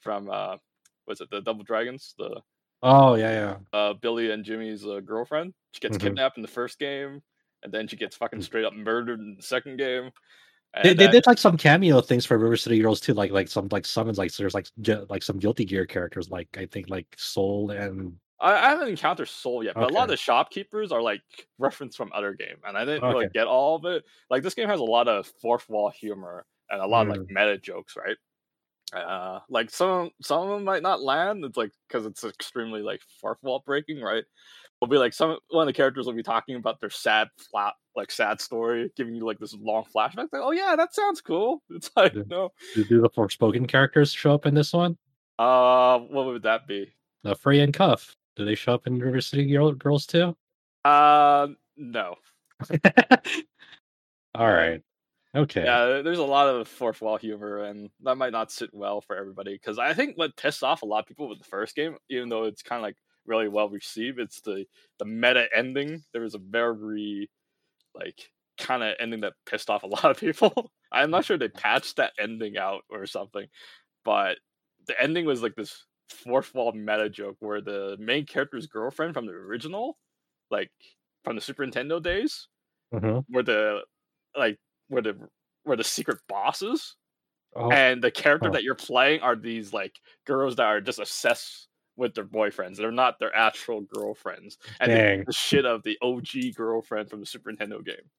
from 0.00 0.30
uh, 0.30 0.56
what's 1.04 1.20
it? 1.20 1.30
The 1.30 1.40
Double 1.40 1.64
Dragons, 1.64 2.14
the 2.18 2.40
Oh 2.82 3.14
yeah, 3.14 3.30
yeah. 3.32 3.56
uh, 3.78 3.94
Billy 3.94 4.30
and 4.30 4.44
Jimmy's 4.44 4.84
uh, 4.86 5.00
girlfriend. 5.00 5.54
She 5.72 5.80
gets 5.80 5.96
Mhm. 5.96 6.02
kidnapped 6.02 6.36
in 6.38 6.42
the 6.42 6.48
first 6.48 6.78
game, 6.78 7.22
and 7.62 7.72
then 7.72 7.88
she 7.88 7.96
gets 7.96 8.16
fucking 8.16 8.42
straight 8.42 8.64
up 8.64 8.74
murdered 8.74 9.20
in 9.20 9.34
the 9.36 9.42
second 9.42 9.76
game. 9.78 10.10
They, 10.82 10.92
they 10.92 11.08
did 11.08 11.26
like 11.26 11.38
some 11.38 11.56
cameo 11.56 12.02
things 12.02 12.26
for 12.26 12.36
River 12.36 12.56
City 12.56 12.80
Girls 12.80 13.00
too, 13.00 13.14
like 13.14 13.30
like 13.30 13.48
some 13.48 13.68
like 13.70 13.86
summons 13.86 14.18
like 14.18 14.32
there's 14.34 14.54
like 14.54 14.68
like 15.08 15.22
some 15.22 15.38
Guilty 15.38 15.64
Gear 15.64 15.86
characters, 15.86 16.28
like 16.30 16.48
I 16.58 16.66
think 16.66 16.90
like 16.90 17.06
Sol 17.16 17.70
and 17.70 18.18
I, 18.40 18.52
I 18.52 18.68
haven't 18.70 18.88
encountered 18.88 19.28
Sol 19.28 19.64
yet, 19.64 19.74
but 19.74 19.90
a 19.90 19.94
lot 19.94 20.04
of 20.04 20.08
the 20.10 20.16
shopkeepers 20.16 20.92
are 20.92 21.00
like 21.02 21.22
reference 21.58 21.96
from 21.96 22.10
other 22.14 22.34
game, 22.34 22.56
and 22.66 22.76
I 22.76 22.84
didn't 22.84 23.08
really 23.08 23.28
get 23.32 23.46
all 23.46 23.76
of 23.76 23.84
it. 23.86 24.04
Like 24.30 24.42
this 24.42 24.54
game 24.54 24.68
has 24.68 24.80
a 24.80 24.84
lot 24.84 25.08
of 25.08 25.26
fourth 25.40 25.68
wall 25.68 25.90
humor 25.90 26.44
and 26.70 26.80
a 26.80 26.86
lot 26.86 27.06
of 27.06 27.12
Mm. 27.14 27.18
like 27.18 27.30
meta 27.30 27.58
jokes, 27.58 27.94
right? 27.96 28.16
Uh, 28.92 29.40
like 29.48 29.68
some 29.70 30.10
some 30.22 30.42
of 30.42 30.48
them 30.50 30.64
might 30.64 30.82
not 30.82 31.02
land. 31.02 31.44
It's 31.44 31.56
like 31.56 31.72
because 31.88 32.06
it's 32.06 32.22
extremely 32.24 32.82
like 32.82 33.00
fourth 33.20 33.38
wall 33.42 33.62
breaking, 33.66 34.00
right? 34.00 34.24
It'll 34.80 34.90
be 34.90 34.98
like 34.98 35.12
some 35.12 35.38
one 35.50 35.62
of 35.62 35.66
the 35.66 35.72
characters 35.76 36.06
will 36.06 36.12
be 36.12 36.22
talking 36.22 36.54
about 36.56 36.78
their 36.80 36.90
sad 36.90 37.28
flat 37.50 37.74
like 37.96 38.10
sad 38.12 38.40
story, 38.40 38.92
giving 38.96 39.14
you 39.14 39.24
like 39.24 39.38
this 39.38 39.54
long 39.54 39.84
flashback. 39.84 40.28
Like, 40.30 40.42
oh 40.42 40.52
yeah, 40.52 40.76
that 40.76 40.94
sounds 40.94 41.20
cool. 41.20 41.62
It's 41.70 41.90
like 41.96 42.14
Yeah. 42.14 42.22
no, 42.28 42.52
do, 42.74 42.84
do 42.84 43.00
the 43.00 43.10
Forspoken 43.10 43.66
characters 43.66 44.12
show 44.12 44.34
up 44.34 44.46
in 44.46 44.54
this 44.54 44.72
one? 44.72 44.96
uh, 45.38 45.98
what 45.98 46.26
would 46.26 46.42
that 46.44 46.66
be? 46.68 46.92
Uh, 47.24 47.34
Frey 47.34 47.60
and 47.60 47.74
Cuff. 47.74 48.14
Do 48.36 48.44
they 48.44 48.54
show 48.54 48.74
up 48.74 48.86
in 48.86 48.98
River 48.98 49.20
City 49.20 49.46
Girl, 49.46 49.72
Girls 49.72 50.06
too? 50.06 50.36
Uh, 50.84 51.48
no. 51.76 52.16
All 54.34 54.52
right. 54.52 54.82
Okay. 55.34 55.64
Yeah, 55.64 56.02
there's 56.02 56.18
a 56.18 56.24
lot 56.24 56.48
of 56.48 56.68
fourth 56.68 57.00
wall 57.00 57.16
humor, 57.16 57.64
and 57.64 57.90
that 58.02 58.16
might 58.16 58.32
not 58.32 58.52
sit 58.52 58.70
well 58.72 59.00
for 59.00 59.16
everybody. 59.16 59.54
Because 59.54 59.78
I 59.78 59.94
think 59.94 60.16
what 60.16 60.36
pissed 60.36 60.62
off 60.62 60.82
a 60.82 60.86
lot 60.86 61.00
of 61.00 61.06
people 61.06 61.28
with 61.28 61.38
the 61.38 61.44
first 61.44 61.74
game, 61.74 61.96
even 62.08 62.28
though 62.28 62.44
it's 62.44 62.62
kind 62.62 62.78
of 62.78 62.82
like 62.82 62.96
really 63.26 63.48
well 63.48 63.68
received, 63.68 64.18
it's 64.18 64.40
the 64.42 64.66
the 64.98 65.04
meta 65.04 65.46
ending. 65.54 66.04
There 66.12 66.22
was 66.22 66.34
a 66.34 66.38
very 66.38 67.30
like 67.94 68.30
kind 68.58 68.82
of 68.82 68.94
ending 69.00 69.20
that 69.20 69.34
pissed 69.44 69.70
off 69.70 69.82
a 69.82 69.86
lot 69.88 70.06
of 70.06 70.18
people. 70.18 70.70
I'm 70.92 71.10
not 71.10 71.24
sure 71.24 71.38
they 71.38 71.48
patched 71.48 71.96
that 71.96 72.12
ending 72.18 72.56
out 72.58 72.82
or 72.90 73.06
something, 73.06 73.46
but 74.04 74.38
the 74.86 75.00
ending 75.00 75.24
was 75.24 75.42
like 75.42 75.54
this 75.54 75.85
fourth 76.10 76.54
wall 76.54 76.72
meta 76.72 77.08
joke 77.10 77.36
where 77.40 77.60
the 77.60 77.96
main 77.98 78.26
character's 78.26 78.66
girlfriend 78.66 79.14
from 79.14 79.26
the 79.26 79.32
original, 79.32 79.98
like 80.50 80.70
from 81.24 81.34
the 81.36 81.42
Super 81.42 81.66
Nintendo 81.66 82.02
days, 82.02 82.48
Mhm. 82.94 83.24
were 83.30 83.42
the 83.42 83.84
like 84.36 84.58
were 84.88 85.02
the 85.02 85.28
were 85.64 85.76
the 85.76 85.84
secret 85.84 86.18
bosses 86.28 86.96
Oh, 87.56 87.70
and 87.72 88.02
the 88.04 88.10
character 88.10 88.50
Oh. 88.50 88.52
that 88.52 88.62
you're 88.64 88.74
playing 88.76 89.20
are 89.22 89.36
these 89.36 89.72
like 89.72 90.00
girls 90.26 90.56
that 90.56 90.66
are 90.66 90.80
just 90.80 90.98
obsessed 91.00 91.68
with 91.96 92.14
their 92.14 92.24
boyfriends 92.26 92.76
they're 92.76 92.92
not 92.92 93.18
their 93.18 93.34
actual 93.34 93.80
girlfriends 93.82 94.58
and 94.80 94.90
Dang. 94.92 95.24
the 95.26 95.32
shit 95.32 95.64
of 95.66 95.82
the 95.82 95.98
og 96.02 96.26
girlfriend 96.54 97.10
from 97.10 97.20
the 97.20 97.26
super 97.26 97.50
nintendo 97.52 97.84
game 97.84 98.10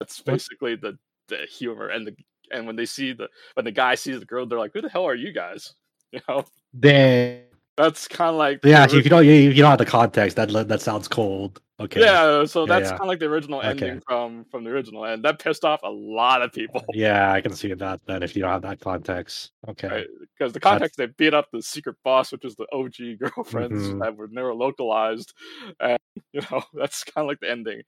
that's 0.00 0.24
What? 0.26 0.44
basically 0.50 0.76
the 0.76 0.98
the 1.28 1.46
humor 1.46 1.88
and 1.88 2.06
the 2.06 2.16
and 2.52 2.66
when 2.66 2.76
they 2.76 2.86
see 2.86 3.12
the 3.12 3.28
when 3.54 3.64
the 3.64 3.72
guy 3.72 3.94
sees 3.96 4.20
the 4.20 4.26
girl 4.26 4.46
they're 4.46 4.58
like 4.58 4.72
who 4.74 4.80
the 4.82 4.88
hell 4.90 5.04
are 5.06 5.14
you 5.16 5.32
guys 5.32 5.74
you 6.12 6.20
know 6.28 6.44
Dang. 6.78 7.42
that's 7.76 8.06
kind 8.08 8.30
of 8.30 8.36
like 8.36 8.60
Yeah. 8.64 8.84
If 8.84 8.92
you 8.92 9.02
don't, 9.02 9.24
you, 9.24 9.32
you 9.32 9.54
don't 9.62 9.70
have 9.70 9.78
the 9.78 9.86
context. 9.86 10.36
That 10.36 10.50
that 10.68 10.80
sounds 10.80 11.08
cold. 11.08 11.60
Okay. 11.80 12.00
yeah 12.02 12.44
so 12.44 12.66
that's 12.66 12.84
yeah. 12.84 12.90
kind 12.90 13.02
of 13.02 13.06
like 13.08 13.20
the 13.20 13.24
original 13.26 13.60
Okay. 13.60 13.68
ending 13.70 14.02
from 14.06 14.44
from 14.50 14.64
the 14.64 14.70
original 14.70 15.04
and 15.06 15.24
that 15.24 15.38
pissed 15.38 15.64
off 15.64 15.80
a 15.82 15.88
lot 15.88 16.42
of 16.42 16.52
people 16.52 16.84
Yeah, 16.92 17.32
I 17.32 17.40
can 17.40 17.54
see 17.54 17.72
that. 17.72 18.00
Then 18.06 18.22
if 18.22 18.36
you 18.36 18.42
don't 18.42 18.50
have 18.52 18.60
that 18.62 18.80
context. 18.80 19.52
Okay. 19.66 19.88
Right, 19.88 20.06
because 20.36 20.52
the 20.52 20.60
context 20.60 20.98
they 20.98 21.06
beat 21.06 21.32
up 21.32 21.46
the 21.52 21.62
secret 21.62 21.96
boss, 22.04 22.32
which 22.32 22.44
is 22.44 22.54
the 22.56 22.66
OG 22.72 23.18
girlfriends 23.34 23.82
Mhm. 23.88 24.00
that 24.02 24.14
were 24.14 24.28
never 24.30 24.52
localized, 24.54 25.32
and 25.80 25.98
you 26.34 26.42
know 26.50 26.62
that's 26.74 27.02
kind 27.04 27.24
of 27.24 27.28
like 27.28 27.40
the 27.40 27.50
ending. 27.50 27.80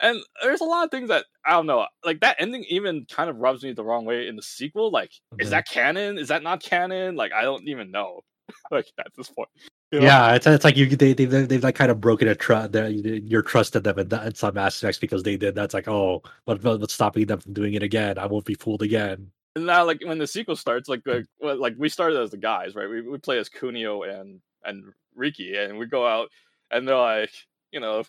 And 0.00 0.20
there's 0.42 0.60
a 0.60 0.64
lot 0.64 0.84
of 0.84 0.90
things 0.90 1.08
that 1.08 1.24
I 1.44 1.52
don't 1.52 1.66
know, 1.66 1.86
like 2.04 2.20
that 2.20 2.36
ending 2.38 2.64
even 2.68 3.06
kind 3.10 3.30
of 3.30 3.38
rubs 3.38 3.62
me 3.62 3.72
the 3.72 3.84
wrong 3.84 4.04
way 4.04 4.28
in 4.28 4.36
the 4.36 4.42
sequel. 4.42 4.90
Like, 4.90 5.12
is 5.38 5.48
Mhm. 5.48 5.50
that 5.52 5.68
canon? 5.68 6.18
Is 6.18 6.28
that 6.28 6.42
not 6.42 6.62
canon? 6.62 7.16
Like, 7.16 7.32
I 7.32 7.42
don't 7.42 7.66
even 7.68 7.90
know. 7.90 8.22
like 8.70 8.86
at 8.98 9.08
this 9.16 9.28
point, 9.28 9.48
you 9.90 9.98
know? 10.00 10.06
Yeah, 10.06 10.34
it's 10.34 10.46
it's 10.46 10.64
like 10.64 10.76
you 10.76 10.86
they 10.86 11.12
they 11.14 11.24
they've 11.24 11.64
like 11.64 11.74
kind 11.74 11.90
of 11.90 12.00
broken 12.00 12.28
a 12.28 12.34
trust. 12.34 12.74
Your 12.74 13.42
trust 13.42 13.74
in 13.74 13.82
them 13.82 13.98
in, 13.98 14.08
that- 14.10 14.26
in 14.26 14.34
some 14.34 14.56
aspects 14.56 14.98
because 14.98 15.22
they 15.24 15.36
did. 15.36 15.54
That's 15.54 15.74
like, 15.74 15.88
oh, 15.88 16.22
but 16.44 16.62
what 16.62 16.78
what's 16.80 16.94
stopping 16.94 17.26
them 17.26 17.40
from 17.40 17.54
doing 17.54 17.74
it 17.74 17.82
again? 17.82 18.18
I 18.18 18.26
won't 18.26 18.44
be 18.44 18.54
fooled 18.54 18.82
again. 18.82 19.30
And 19.56 19.66
now, 19.66 19.84
like 19.84 20.00
when 20.04 20.18
the 20.18 20.26
sequel 20.26 20.54
starts, 20.54 20.88
like 20.88 21.02
like, 21.06 21.24
well, 21.40 21.56
like 21.56 21.74
we 21.78 21.88
started 21.88 22.20
as 22.20 22.30
the 22.30 22.36
guys, 22.36 22.74
right? 22.74 22.88
We 22.88 23.00
we 23.00 23.18
play 23.18 23.38
as 23.38 23.48
Kunio 23.48 24.08
and 24.08 24.40
and 24.64 24.92
Riki, 25.14 25.56
and 25.56 25.78
we 25.78 25.86
go 25.86 26.06
out, 26.06 26.28
and 26.70 26.86
they're 26.86 26.96
like, 26.96 27.32
you 27.72 27.80
know, 27.80 28.04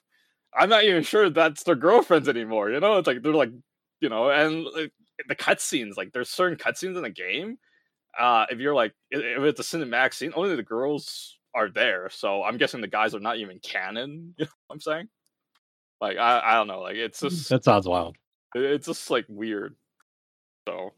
I'm 0.57 0.69
not 0.69 0.83
even 0.83 1.03
sure 1.03 1.29
that's 1.29 1.63
their 1.63 1.75
girlfriends 1.75 2.27
anymore. 2.27 2.69
You 2.71 2.79
know, 2.79 2.97
it's 2.97 3.07
like 3.07 3.21
they're 3.21 3.33
like, 3.33 3.51
you 4.01 4.09
know, 4.09 4.29
and 4.29 4.63
like, 4.65 4.91
the 5.27 5.35
cutscenes, 5.35 5.97
like 5.97 6.11
there's 6.13 6.29
certain 6.29 6.57
cutscenes 6.57 6.95
in 6.95 7.01
the 7.03 7.09
game. 7.09 7.57
Uh, 8.17 8.45
if 8.49 8.59
you're 8.59 8.73
like, 8.75 8.93
if 9.11 9.43
it's 9.43 9.59
a 9.59 9.77
cinematic 9.77 10.13
scene, 10.13 10.31
only 10.35 10.55
the 10.55 10.63
girls 10.63 11.37
are 11.53 11.69
there. 11.69 12.09
So 12.09 12.43
I'm 12.43 12.57
guessing 12.57 12.81
the 12.81 12.87
guys 12.87 13.13
are 13.15 13.19
not 13.19 13.37
even 13.37 13.59
canon. 13.59 14.33
You 14.39 14.45
know 14.45 14.51
what 14.67 14.75
I'm 14.75 14.79
saying? 14.81 15.09
Like 16.01 16.17
I, 16.17 16.41
I 16.43 16.53
don't 16.55 16.67
know. 16.67 16.81
Like 16.81 16.95
it's 16.95 17.19
just 17.21 17.49
That 17.49 17.63
sounds 17.63 17.87
wild. 17.87 18.15
it- 18.55 18.61
it's 18.63 18.87
just 18.87 19.09
like 19.09 19.25
weird. 19.27 19.75
So 20.67 20.93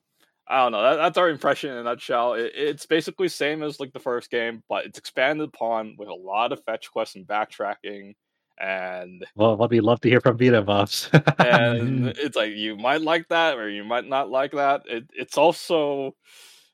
I 0.47 0.63
don't 0.63 0.71
know. 0.71 0.81
That, 0.81 0.95
that's 0.95 1.17
our 1.17 1.29
impression 1.29 1.71
in 1.71 1.77
a 1.77 1.83
nutshell. 1.83 2.33
It, 2.33 2.51
it's 2.55 2.85
basically 2.85 3.27
same 3.29 3.61
as 3.63 3.79
like 3.79 3.93
the 3.93 3.99
first 3.99 4.31
game, 4.31 4.63
but 4.67 4.85
it's 4.85 4.97
expanded 4.99 5.47
upon 5.47 5.95
with 5.97 6.09
a 6.09 6.13
lot 6.13 6.51
of 6.51 6.63
fetch 6.65 6.91
quests 6.91 7.15
and 7.15 7.27
backtracking, 7.27 8.15
and 8.59 9.25
Well, 9.35 9.55
let 9.57 9.71
me 9.71 9.79
love 9.81 10.01
to 10.01 10.09
hear 10.09 10.21
from 10.21 10.37
Vita 10.37 10.61
buffs. 10.61 11.09
and 11.39 12.07
it's 12.17 12.35
like 12.35 12.51
you 12.53 12.75
might 12.75 13.01
like 13.01 13.27
that 13.29 13.57
or 13.57 13.69
you 13.69 13.83
might 13.83 14.07
not 14.07 14.29
like 14.29 14.51
that. 14.51 14.81
It, 14.85 15.09
it's 15.13 15.37
also 15.37 16.15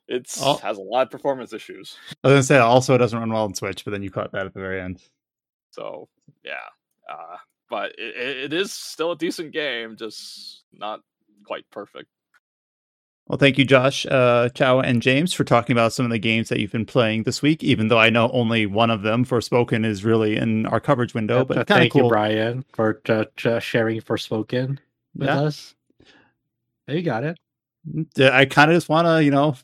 it's 0.08 0.40
Oh. 0.42 0.58
has 0.58 0.78
a 0.78 0.82
lot 0.82 1.08
of 1.08 1.12
performance 1.12 1.54
issues. 1.54 1.98
I 2.24 2.28
was 2.30 2.34
gonna 2.34 2.44
say 2.44 2.58
also 2.58 2.96
it 2.96 3.00
doesn't 3.00 3.18
run 3.20 3.32
well 3.32 3.44
on 3.44 3.54
Switch, 3.56 3.84
but 3.86 3.92
then 3.92 4.04
you 4.04 4.12
caught 4.12 4.32
that 4.34 4.46
at 4.46 4.54
the 4.54 4.60
very 4.60 4.82
end. 4.82 5.02
So 5.72 6.08
yeah, 6.44 6.66
uh, 7.12 7.38
but 7.70 7.92
it 7.98 8.16
it 8.18 8.54
is 8.54 8.72
still 8.72 9.12
a 9.12 9.18
decent 9.18 9.52
game, 9.52 9.96
just 9.98 10.64
not 10.74 11.02
quite 11.46 11.66
perfect. 11.72 12.08
Well, 13.28 13.40
thank 13.40 13.58
you, 13.58 13.66
Josh, 13.66 14.06
uh, 14.06 14.50
Chow, 14.50 14.82
and 14.82 15.02
James 15.02 15.34
for 15.34 15.44
talking 15.44 15.74
about 15.74 15.94
some 15.94 16.06
of 16.06 16.12
the 16.12 16.20
games 16.20 16.50
that 16.50 16.60
you've 16.60 16.72
been 16.72 16.86
playing 16.86 17.24
this 17.24 17.42
week. 17.42 17.64
Even 17.64 17.88
though 17.88 17.98
I 17.98 18.12
know 18.12 18.30
only 18.32 18.68
one 18.68 18.92
of 18.92 19.02
them, 19.02 19.26
Forspoken, 19.26 19.84
is 19.84 20.04
really 20.06 20.36
in 20.36 20.68
our 20.68 20.80
coverage 20.80 21.16
window. 21.16 21.44
but 21.44 21.58
uh, 21.58 21.64
thank 21.64 21.94
cool. 21.94 22.04
you, 22.04 22.10
Brian, 22.10 22.64
for 22.74 23.02
uh, 23.10 23.26
sharing 23.60 24.00
Forspoken 24.02 24.78
with 25.16 25.28
yeah. 25.28 25.42
us. 25.42 25.74
You 26.88 27.02
got 27.02 27.24
it. 27.24 27.40
I 28.20 28.46
kind 28.46 28.70
of 28.70 28.78
just 28.78 28.90
want 28.90 29.08
to, 29.08 29.24
you 29.24 29.32
know, 29.32 29.56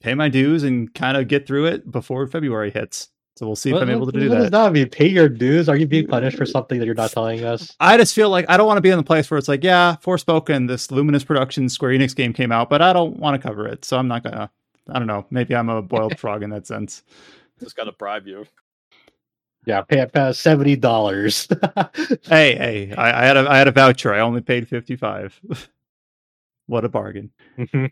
pay 0.00 0.14
my 0.14 0.28
dues 0.28 0.64
and 0.64 0.92
kind 0.92 1.16
of 1.16 1.28
get 1.28 1.46
through 1.46 1.66
it 1.66 1.90
before 1.90 2.26
February 2.26 2.72
hits. 2.72 3.10
So 3.38 3.46
we'll 3.46 3.54
see 3.54 3.70
if 3.70 3.76
I'm 3.76 3.88
able 3.88 4.10
to 4.10 4.10
do 4.10 4.28
what 4.28 4.34
that. 4.34 4.40
Does 4.40 4.50
that 4.50 4.72
mean? 4.72 4.88
Pay 4.88 5.06
your 5.06 5.28
dues? 5.28 5.68
Are 5.68 5.76
you 5.76 5.86
being 5.86 6.08
punished 6.08 6.36
for 6.36 6.44
something 6.44 6.80
that 6.80 6.86
you're 6.86 6.94
not 6.96 7.12
telling 7.12 7.44
us? 7.44 7.76
I 7.78 7.96
just 7.96 8.12
feel 8.12 8.30
like 8.30 8.44
I 8.48 8.56
don't 8.56 8.66
want 8.66 8.78
to 8.78 8.82
be 8.82 8.90
in 8.90 8.96
the 8.96 9.04
place 9.04 9.30
where 9.30 9.38
it's 9.38 9.46
like, 9.46 9.62
yeah, 9.62 9.94
Forspoken, 10.02 10.66
this 10.66 10.90
Luminous 10.90 11.22
Productions 11.22 11.72
Square 11.72 11.92
Enix 11.92 12.16
game 12.16 12.32
came 12.32 12.50
out, 12.50 12.68
but 12.68 12.82
I 12.82 12.92
don't 12.92 13.16
want 13.16 13.40
to 13.40 13.48
cover 13.48 13.68
it, 13.68 13.84
so 13.84 13.96
I'm 13.96 14.08
not 14.08 14.24
gonna. 14.24 14.50
I 14.90 14.98
don't 14.98 15.06
know. 15.06 15.24
Maybe 15.30 15.54
I'm 15.54 15.68
a 15.68 15.80
boiled 15.80 16.18
frog 16.18 16.42
in 16.42 16.50
that 16.50 16.66
sense. 16.66 17.04
Just 17.60 17.76
gotta 17.76 17.92
bribe 17.92 18.26
you. 18.26 18.44
Yeah, 19.66 19.82
pay, 19.82 20.04
pay 20.12 20.32
seventy 20.32 20.74
dollars. 20.74 21.46
hey, 22.24 22.56
hey, 22.56 22.94
I, 22.98 23.22
I, 23.22 23.24
had 23.24 23.36
a 23.36 23.48
I 23.48 23.58
had 23.58 23.68
a 23.68 23.72
voucher. 23.72 24.12
I 24.12 24.18
only 24.18 24.40
paid 24.40 24.66
fifty 24.66 24.96
five. 24.96 25.40
what 26.66 26.84
a 26.84 26.88
bargain. 26.88 27.30
Mm-hmm. 27.56 27.86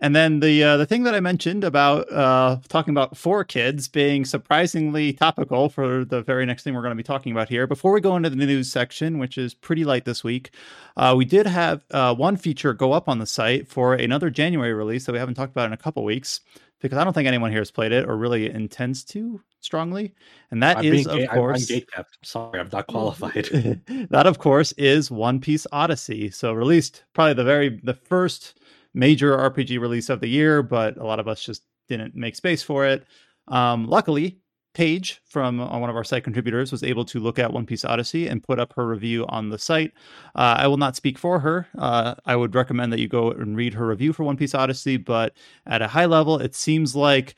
And 0.00 0.14
then 0.14 0.40
the 0.40 0.62
uh, 0.62 0.76
the 0.76 0.86
thing 0.86 1.02
that 1.04 1.14
I 1.14 1.20
mentioned 1.20 1.64
about 1.64 2.10
uh, 2.12 2.58
talking 2.68 2.92
about 2.92 3.14
4Kids 3.14 3.90
being 3.90 4.24
surprisingly 4.24 5.12
topical 5.12 5.68
for 5.68 6.04
the 6.04 6.22
very 6.22 6.46
next 6.46 6.62
thing 6.62 6.74
we're 6.74 6.82
going 6.82 6.92
to 6.92 6.96
be 6.96 7.02
talking 7.02 7.32
about 7.32 7.48
here. 7.48 7.66
Before 7.66 7.92
we 7.92 8.00
go 8.00 8.14
into 8.14 8.30
the 8.30 8.36
news 8.36 8.70
section, 8.70 9.18
which 9.18 9.36
is 9.36 9.54
pretty 9.54 9.84
light 9.84 10.04
this 10.04 10.22
week, 10.22 10.50
uh, 10.96 11.14
we 11.16 11.24
did 11.24 11.46
have 11.46 11.84
uh, 11.90 12.14
one 12.14 12.36
feature 12.36 12.72
go 12.74 12.92
up 12.92 13.08
on 13.08 13.18
the 13.18 13.26
site 13.26 13.66
for 13.66 13.94
another 13.94 14.30
January 14.30 14.72
release 14.72 15.04
that 15.06 15.12
we 15.12 15.18
haven't 15.18 15.34
talked 15.34 15.52
about 15.52 15.66
in 15.66 15.72
a 15.72 15.76
couple 15.76 16.04
weeks 16.04 16.40
because 16.80 16.96
I 16.96 17.04
don't 17.04 17.12
think 17.12 17.26
anyone 17.26 17.50
here 17.50 17.60
has 17.60 17.70
played 17.70 17.92
it 17.92 18.08
or 18.08 18.16
really 18.16 18.48
intends 18.50 19.02
to 19.06 19.40
strongly. 19.60 20.14
And 20.50 20.62
that 20.62 20.78
I'm 20.78 20.84
is, 20.84 21.06
of 21.06 21.28
course, 21.30 21.70
I'm, 21.70 21.82
I'm 21.96 22.04
sorry, 22.22 22.60
I'm 22.60 22.68
not 22.72 22.86
qualified. 22.86 23.80
that, 24.10 24.26
of 24.26 24.38
course, 24.38 24.72
is 24.72 25.10
One 25.10 25.40
Piece 25.40 25.66
Odyssey. 25.72 26.30
So 26.30 26.52
released 26.52 27.04
probably 27.14 27.34
the 27.34 27.44
very 27.44 27.80
the 27.82 27.94
first 27.94 28.54
major 28.94 29.36
RPG 29.36 29.80
release 29.80 30.08
of 30.08 30.20
the 30.20 30.28
year, 30.28 30.62
but 30.62 30.96
a 30.96 31.04
lot 31.04 31.20
of 31.20 31.28
us 31.28 31.42
just 31.42 31.62
didn't 31.88 32.14
make 32.14 32.36
space 32.36 32.62
for 32.62 32.86
it. 32.86 33.04
Um, 33.48 33.86
luckily, 33.86 34.40
Paige 34.74 35.20
from 35.24 35.60
uh, 35.60 35.78
one 35.78 35.90
of 35.90 35.96
our 35.96 36.04
site 36.04 36.24
contributors 36.24 36.70
was 36.70 36.82
able 36.82 37.04
to 37.06 37.18
look 37.18 37.38
at 37.38 37.52
One 37.52 37.66
Piece 37.66 37.84
Odyssey 37.84 38.28
and 38.28 38.42
put 38.42 38.58
up 38.60 38.72
her 38.74 38.86
review 38.86 39.26
on 39.28 39.48
the 39.48 39.58
site. 39.58 39.92
Uh, 40.36 40.56
I 40.58 40.66
will 40.68 40.76
not 40.76 40.94
speak 40.94 41.18
for 41.18 41.40
her. 41.40 41.66
Uh, 41.76 42.14
I 42.26 42.36
would 42.36 42.54
recommend 42.54 42.92
that 42.92 43.00
you 43.00 43.08
go 43.08 43.32
and 43.32 43.56
read 43.56 43.74
her 43.74 43.86
review 43.86 44.12
for 44.12 44.24
One 44.24 44.36
Piece 44.36 44.54
Odyssey, 44.54 44.96
but 44.96 45.32
at 45.66 45.82
a 45.82 45.88
high 45.88 46.06
level, 46.06 46.38
it 46.38 46.54
seems 46.54 46.94
like 46.94 47.34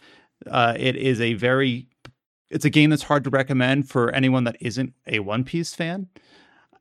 uh, 0.50 0.74
it 0.78 0.96
is 0.96 1.20
a 1.20 1.34
very 1.34 1.86
it's 2.50 2.64
a 2.64 2.70
game 2.70 2.90
that's 2.90 3.04
hard 3.04 3.22
to 3.24 3.30
recommend 3.30 3.88
for 3.88 4.10
anyone 4.10 4.42
that 4.44 4.56
isn't 4.60 4.92
a 5.06 5.20
One 5.20 5.44
Piece 5.44 5.74
fan 5.74 6.08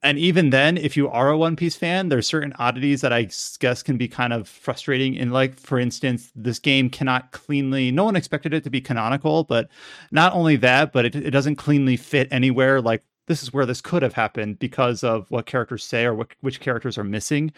and 0.01 0.17
even 0.17 0.49
then, 0.49 0.77
if 0.77 0.95
you 0.95 1.09
are 1.09 1.29
a 1.29 1.37
One 1.37 1.55
Piece 1.55 1.75
fan, 1.75 2.07
there's 2.07 2.27
certain 2.27 2.53
oddities 2.57 3.01
that 3.01 3.11
I 3.11 3.29
guess 3.59 3.83
can 3.83 3.97
be 3.97 4.07
kind 4.07 4.31
of 4.31 4.47
frustrating. 4.47 5.15
In 5.15 5.31
like, 5.31 5.59
for 5.59 5.77
instance, 5.77 6.31
this 6.35 6.57
game 6.59 6.89
cannot 6.89 7.31
cleanly. 7.31 7.91
No 7.91 8.05
one 8.05 8.15
expected 8.15 8.53
it 8.53 8.63
to 8.63 8.69
be 8.69 8.79
canonical, 8.79 9.43
but 9.43 9.69
not 10.11 10.33
only 10.33 10.55
that, 10.57 10.93
but 10.93 11.05
it, 11.05 11.15
it 11.15 11.31
doesn't 11.31 11.57
cleanly 11.57 11.97
fit 11.97 12.29
anywhere. 12.31 12.81
Like 12.81 13.03
this 13.27 13.43
is 13.43 13.53
where 13.53 13.65
this 13.65 13.81
could 13.81 14.01
have 14.01 14.13
happened 14.13 14.57
because 14.57 15.03
of 15.03 15.29
what 15.29 15.45
characters 15.45 15.83
say 15.83 16.05
or 16.05 16.13
what, 16.13 16.29
which 16.41 16.61
characters 16.61 16.97
are 16.97 17.03
missing. 17.03 17.51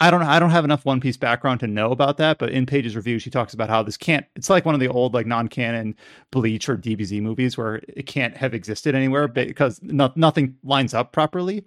I 0.00 0.10
don't 0.10 0.22
I 0.22 0.38
don't 0.38 0.50
have 0.50 0.64
enough 0.64 0.84
One 0.84 1.00
Piece 1.00 1.16
background 1.16 1.60
to 1.60 1.66
know 1.66 1.90
about 1.90 2.16
that, 2.18 2.38
but 2.38 2.50
in 2.50 2.66
Paige's 2.66 2.96
review, 2.96 3.18
she 3.18 3.30
talks 3.30 3.54
about 3.54 3.68
how 3.68 3.82
this 3.82 3.96
can't. 3.96 4.26
It's 4.36 4.50
like 4.50 4.64
one 4.64 4.74
of 4.74 4.80
the 4.80 4.88
old 4.88 5.14
like 5.14 5.26
non-canon 5.26 5.96
Bleach 6.30 6.68
or 6.68 6.76
DBZ 6.76 7.20
movies 7.20 7.58
where 7.58 7.76
it 7.88 8.06
can't 8.06 8.36
have 8.36 8.54
existed 8.54 8.94
anywhere 8.94 9.28
because 9.28 9.80
no, 9.82 10.12
nothing 10.16 10.56
lines 10.62 10.94
up 10.94 11.12
properly. 11.12 11.64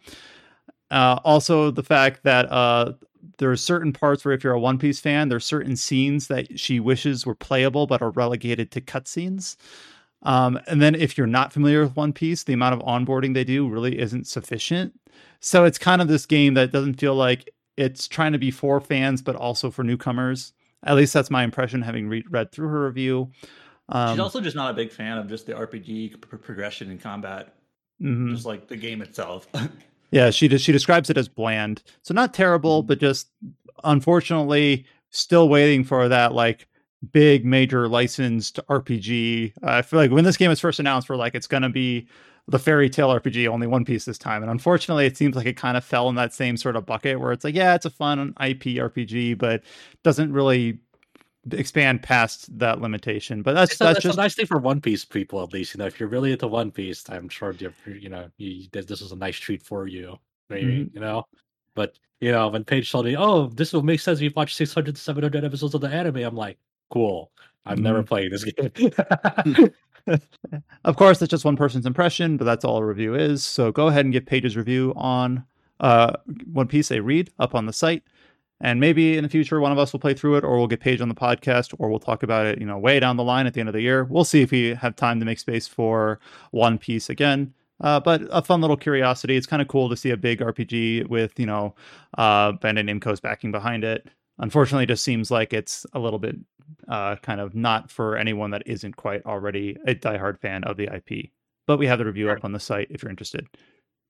Uh, 0.89 1.19
also, 1.23 1.71
the 1.71 1.83
fact 1.83 2.23
that 2.23 2.51
uh, 2.51 2.93
there 3.37 3.51
are 3.51 3.57
certain 3.57 3.93
parts 3.93 4.23
where 4.23 4.33
if 4.33 4.43
you're 4.43 4.53
a 4.53 4.59
One 4.59 4.77
Piece 4.77 4.99
fan, 4.99 5.29
there's 5.29 5.45
certain 5.45 5.75
scenes 5.75 6.27
that 6.27 6.59
she 6.59 6.79
wishes 6.79 7.25
were 7.25 7.35
playable 7.35 7.87
but 7.87 8.01
are 8.01 8.11
relegated 8.11 8.71
to 8.71 8.81
cutscenes. 8.81 9.55
Um, 10.23 10.59
and 10.67 10.81
then 10.81 10.95
if 10.95 11.17
you're 11.17 11.27
not 11.27 11.51
familiar 11.51 11.81
with 11.81 11.95
One 11.95 12.13
Piece, 12.13 12.43
the 12.43 12.53
amount 12.53 12.75
of 12.75 12.81
onboarding 12.81 13.33
they 13.33 13.43
do 13.43 13.67
really 13.67 13.99
isn't 13.99 14.27
sufficient. 14.27 14.93
So 15.39 15.65
it's 15.65 15.77
kind 15.77 16.01
of 16.01 16.07
this 16.07 16.25
game 16.25 16.53
that 16.53 16.71
doesn't 16.71 16.99
feel 16.99 17.15
like 17.15 17.49
it's 17.77 18.07
trying 18.07 18.33
to 18.33 18.37
be 18.37 18.51
for 18.51 18.79
fans, 18.79 19.21
but 19.21 19.35
also 19.35 19.71
for 19.71 19.83
newcomers. 19.83 20.53
At 20.83 20.95
least 20.95 21.13
that's 21.13 21.29
my 21.29 21.43
impression, 21.43 21.81
having 21.81 22.07
re- 22.07 22.25
read 22.29 22.51
through 22.51 22.69
her 22.69 22.85
review. 22.85 23.31
Um, 23.89 24.15
She's 24.15 24.19
also 24.19 24.41
just 24.41 24.55
not 24.55 24.71
a 24.71 24.73
big 24.73 24.91
fan 24.91 25.17
of 25.17 25.27
just 25.27 25.45
the 25.45 25.53
RPG 25.53 26.21
progression 26.21 26.89
and 26.89 26.99
combat, 26.99 27.53
mm-hmm. 28.01 28.33
just 28.33 28.45
like 28.45 28.67
the 28.67 28.77
game 28.77 29.01
itself. 29.01 29.47
yeah, 30.11 30.29
she 30.29 30.47
she 30.57 30.71
describes 30.71 31.09
it 31.09 31.17
as 31.17 31.27
bland, 31.27 31.83
so 32.01 32.13
not 32.13 32.33
terrible, 32.33 32.81
mm-hmm. 32.81 32.87
but 32.87 32.99
just 32.99 33.29
unfortunately 33.83 34.85
still 35.09 35.49
waiting 35.49 35.83
for 35.83 36.07
that 36.07 36.33
like 36.33 36.67
big 37.11 37.45
major 37.45 37.87
licensed 37.87 38.59
RPG. 38.67 39.53
Uh, 39.61 39.71
I 39.71 39.81
feel 39.81 39.99
like 39.99 40.11
when 40.11 40.23
this 40.23 40.37
game 40.37 40.49
was 40.49 40.59
first 40.59 40.79
announced, 40.79 41.09
we're 41.09 41.15
like 41.15 41.35
it's 41.35 41.47
gonna 41.47 41.69
be 41.69 42.07
the 42.47 42.59
fairy 42.59 42.89
tale 42.89 43.09
RPG, 43.09 43.47
only 43.47 43.67
one 43.67 43.85
piece 43.85 44.05
this 44.05 44.17
time. 44.17 44.41
And 44.41 44.51
unfortunately, 44.51 45.05
it 45.05 45.17
seems 45.17 45.35
like 45.35 45.45
it 45.45 45.57
kind 45.57 45.77
of 45.77 45.83
fell 45.85 46.09
in 46.09 46.15
that 46.15 46.33
same 46.33 46.57
sort 46.57 46.75
of 46.75 46.85
bucket 46.85 47.19
where 47.19 47.31
it's 47.31 47.43
like, 47.43 47.55
yeah, 47.55 47.75
it's 47.75 47.85
a 47.85 47.89
fun 47.89 48.29
IP 48.39 48.77
RPG, 48.77 49.37
but 49.37 49.63
doesn't 50.03 50.33
really 50.33 50.79
expand 51.51 52.03
past 52.03 52.57
that 52.59 52.81
limitation. 52.81 53.41
But 53.41 53.53
that's 53.53 53.71
it's 53.71 53.79
that's 53.79 53.99
a, 53.99 54.01
just 54.01 54.17
a 54.17 54.21
nice 54.21 54.35
thing 54.35 54.45
for 54.45 54.57
One 54.57 54.81
Piece 54.81 55.05
people, 55.05 55.41
at 55.41 55.53
least. 55.53 55.73
You 55.73 55.79
know, 55.79 55.85
if 55.85 55.99
you're 55.99 56.09
really 56.09 56.31
into 56.31 56.47
One 56.47 56.71
Piece, 56.71 57.09
I'm 57.09 57.29
sure 57.29 57.53
you 57.53 57.73
you 57.85 58.09
know 58.09 58.29
you, 58.37 58.67
this 58.71 59.01
is 59.01 59.11
a 59.11 59.15
nice 59.15 59.37
treat 59.37 59.63
for 59.63 59.87
you. 59.87 60.17
Maybe 60.49 60.65
mm-hmm. 60.65 60.95
you 60.95 61.01
know, 61.01 61.23
but 61.75 61.97
you 62.19 62.31
know 62.31 62.47
when 62.49 62.63
Paige 62.63 62.91
told 62.91 63.05
me, 63.05 63.15
"Oh, 63.17 63.47
this 63.47 63.73
will 63.73 63.83
make 63.83 63.99
sense 63.99 64.19
if 64.19 64.23
you 64.23 64.31
watch 64.35 64.55
600 64.55 64.95
to 64.95 65.01
700 65.01 65.43
episodes 65.43 65.73
of 65.73 65.81
the 65.81 65.89
anime," 65.89 66.17
I'm 66.17 66.35
like, 66.35 66.57
"Cool." 66.89 67.31
I've 67.65 67.75
mm-hmm. 67.75 67.83
never 67.83 68.03
played 68.03 68.31
this 68.31 68.43
game. 68.45 69.73
of 70.83 70.95
course, 70.95 71.19
that's 71.19 71.29
just 71.29 71.45
one 71.45 71.55
person's 71.55 71.85
impression, 71.85 72.37
but 72.37 72.45
that's 72.45 72.65
all 72.65 72.77
a 72.77 72.85
review 72.85 73.15
is. 73.15 73.43
So 73.43 73.71
go 73.71 73.87
ahead 73.87 74.05
and 74.05 74.13
give 74.13 74.25
Paige's 74.25 74.57
review 74.57 74.93
on 74.95 75.45
uh, 75.79 76.13
One 76.51 76.67
Piece 76.67 76.91
a 76.91 77.01
read 77.01 77.31
up 77.39 77.55
on 77.55 77.65
the 77.65 77.73
site. 77.73 78.03
And 78.63 78.79
maybe 78.79 79.17
in 79.17 79.23
the 79.23 79.29
future, 79.29 79.59
one 79.59 79.71
of 79.71 79.79
us 79.79 79.91
will 79.91 79.99
play 79.99 80.13
through 80.13 80.35
it, 80.35 80.43
or 80.43 80.57
we'll 80.57 80.67
get 80.67 80.79
Paige 80.79 81.01
on 81.01 81.09
the 81.09 81.15
podcast, 81.15 81.73
or 81.79 81.89
we'll 81.89 81.99
talk 81.99 82.21
about 82.21 82.45
it, 82.45 82.59
you 82.59 82.65
know, 82.65 82.77
way 82.77 82.99
down 82.99 83.17
the 83.17 83.23
line 83.23 83.47
at 83.47 83.55
the 83.55 83.59
end 83.59 83.69
of 83.69 83.73
the 83.73 83.81
year. 83.81 84.03
We'll 84.03 84.23
see 84.23 84.41
if 84.41 84.51
we 84.51 84.75
have 84.75 84.95
time 84.95 85.19
to 85.19 85.25
make 85.25 85.39
space 85.39 85.67
for 85.67 86.19
One 86.51 86.77
Piece 86.77 87.09
again. 87.09 87.53
Uh, 87.81 87.99
but 87.99 88.21
a 88.29 88.43
fun 88.43 88.61
little 88.61 88.77
curiosity. 88.77 89.35
It's 89.35 89.47
kind 89.47 89.63
of 89.63 89.67
cool 89.67 89.89
to 89.89 89.97
see 89.97 90.11
a 90.11 90.17
big 90.17 90.39
RPG 90.39 91.07
with, 91.07 91.39
you 91.39 91.47
know, 91.47 91.73
uh, 92.19 92.51
Bandai 92.53 92.87
Namco's 92.87 93.19
backing 93.19 93.51
behind 93.51 93.83
it. 93.83 94.07
Unfortunately, 94.41 94.83
it 94.83 94.87
just 94.87 95.03
seems 95.03 95.29
like 95.29 95.53
it's 95.53 95.85
a 95.93 95.99
little 95.99 96.19
bit 96.19 96.35
uh, 96.87 97.15
kind 97.17 97.39
of 97.39 97.55
not 97.55 97.91
for 97.91 98.17
anyone 98.17 98.51
that 98.51 98.63
isn't 98.65 98.95
quite 98.95 99.23
already 99.25 99.77
a 99.87 99.93
diehard 99.93 100.39
fan 100.39 100.63
of 100.63 100.77
the 100.77 100.89
IP. 100.93 101.29
But 101.67 101.77
we 101.77 101.85
have 101.85 101.99
the 101.99 102.05
review 102.05 102.29
up 102.29 102.43
on 102.43 102.51
the 102.51 102.59
site 102.59 102.87
if 102.89 103.03
you're 103.03 103.11
interested. 103.11 103.47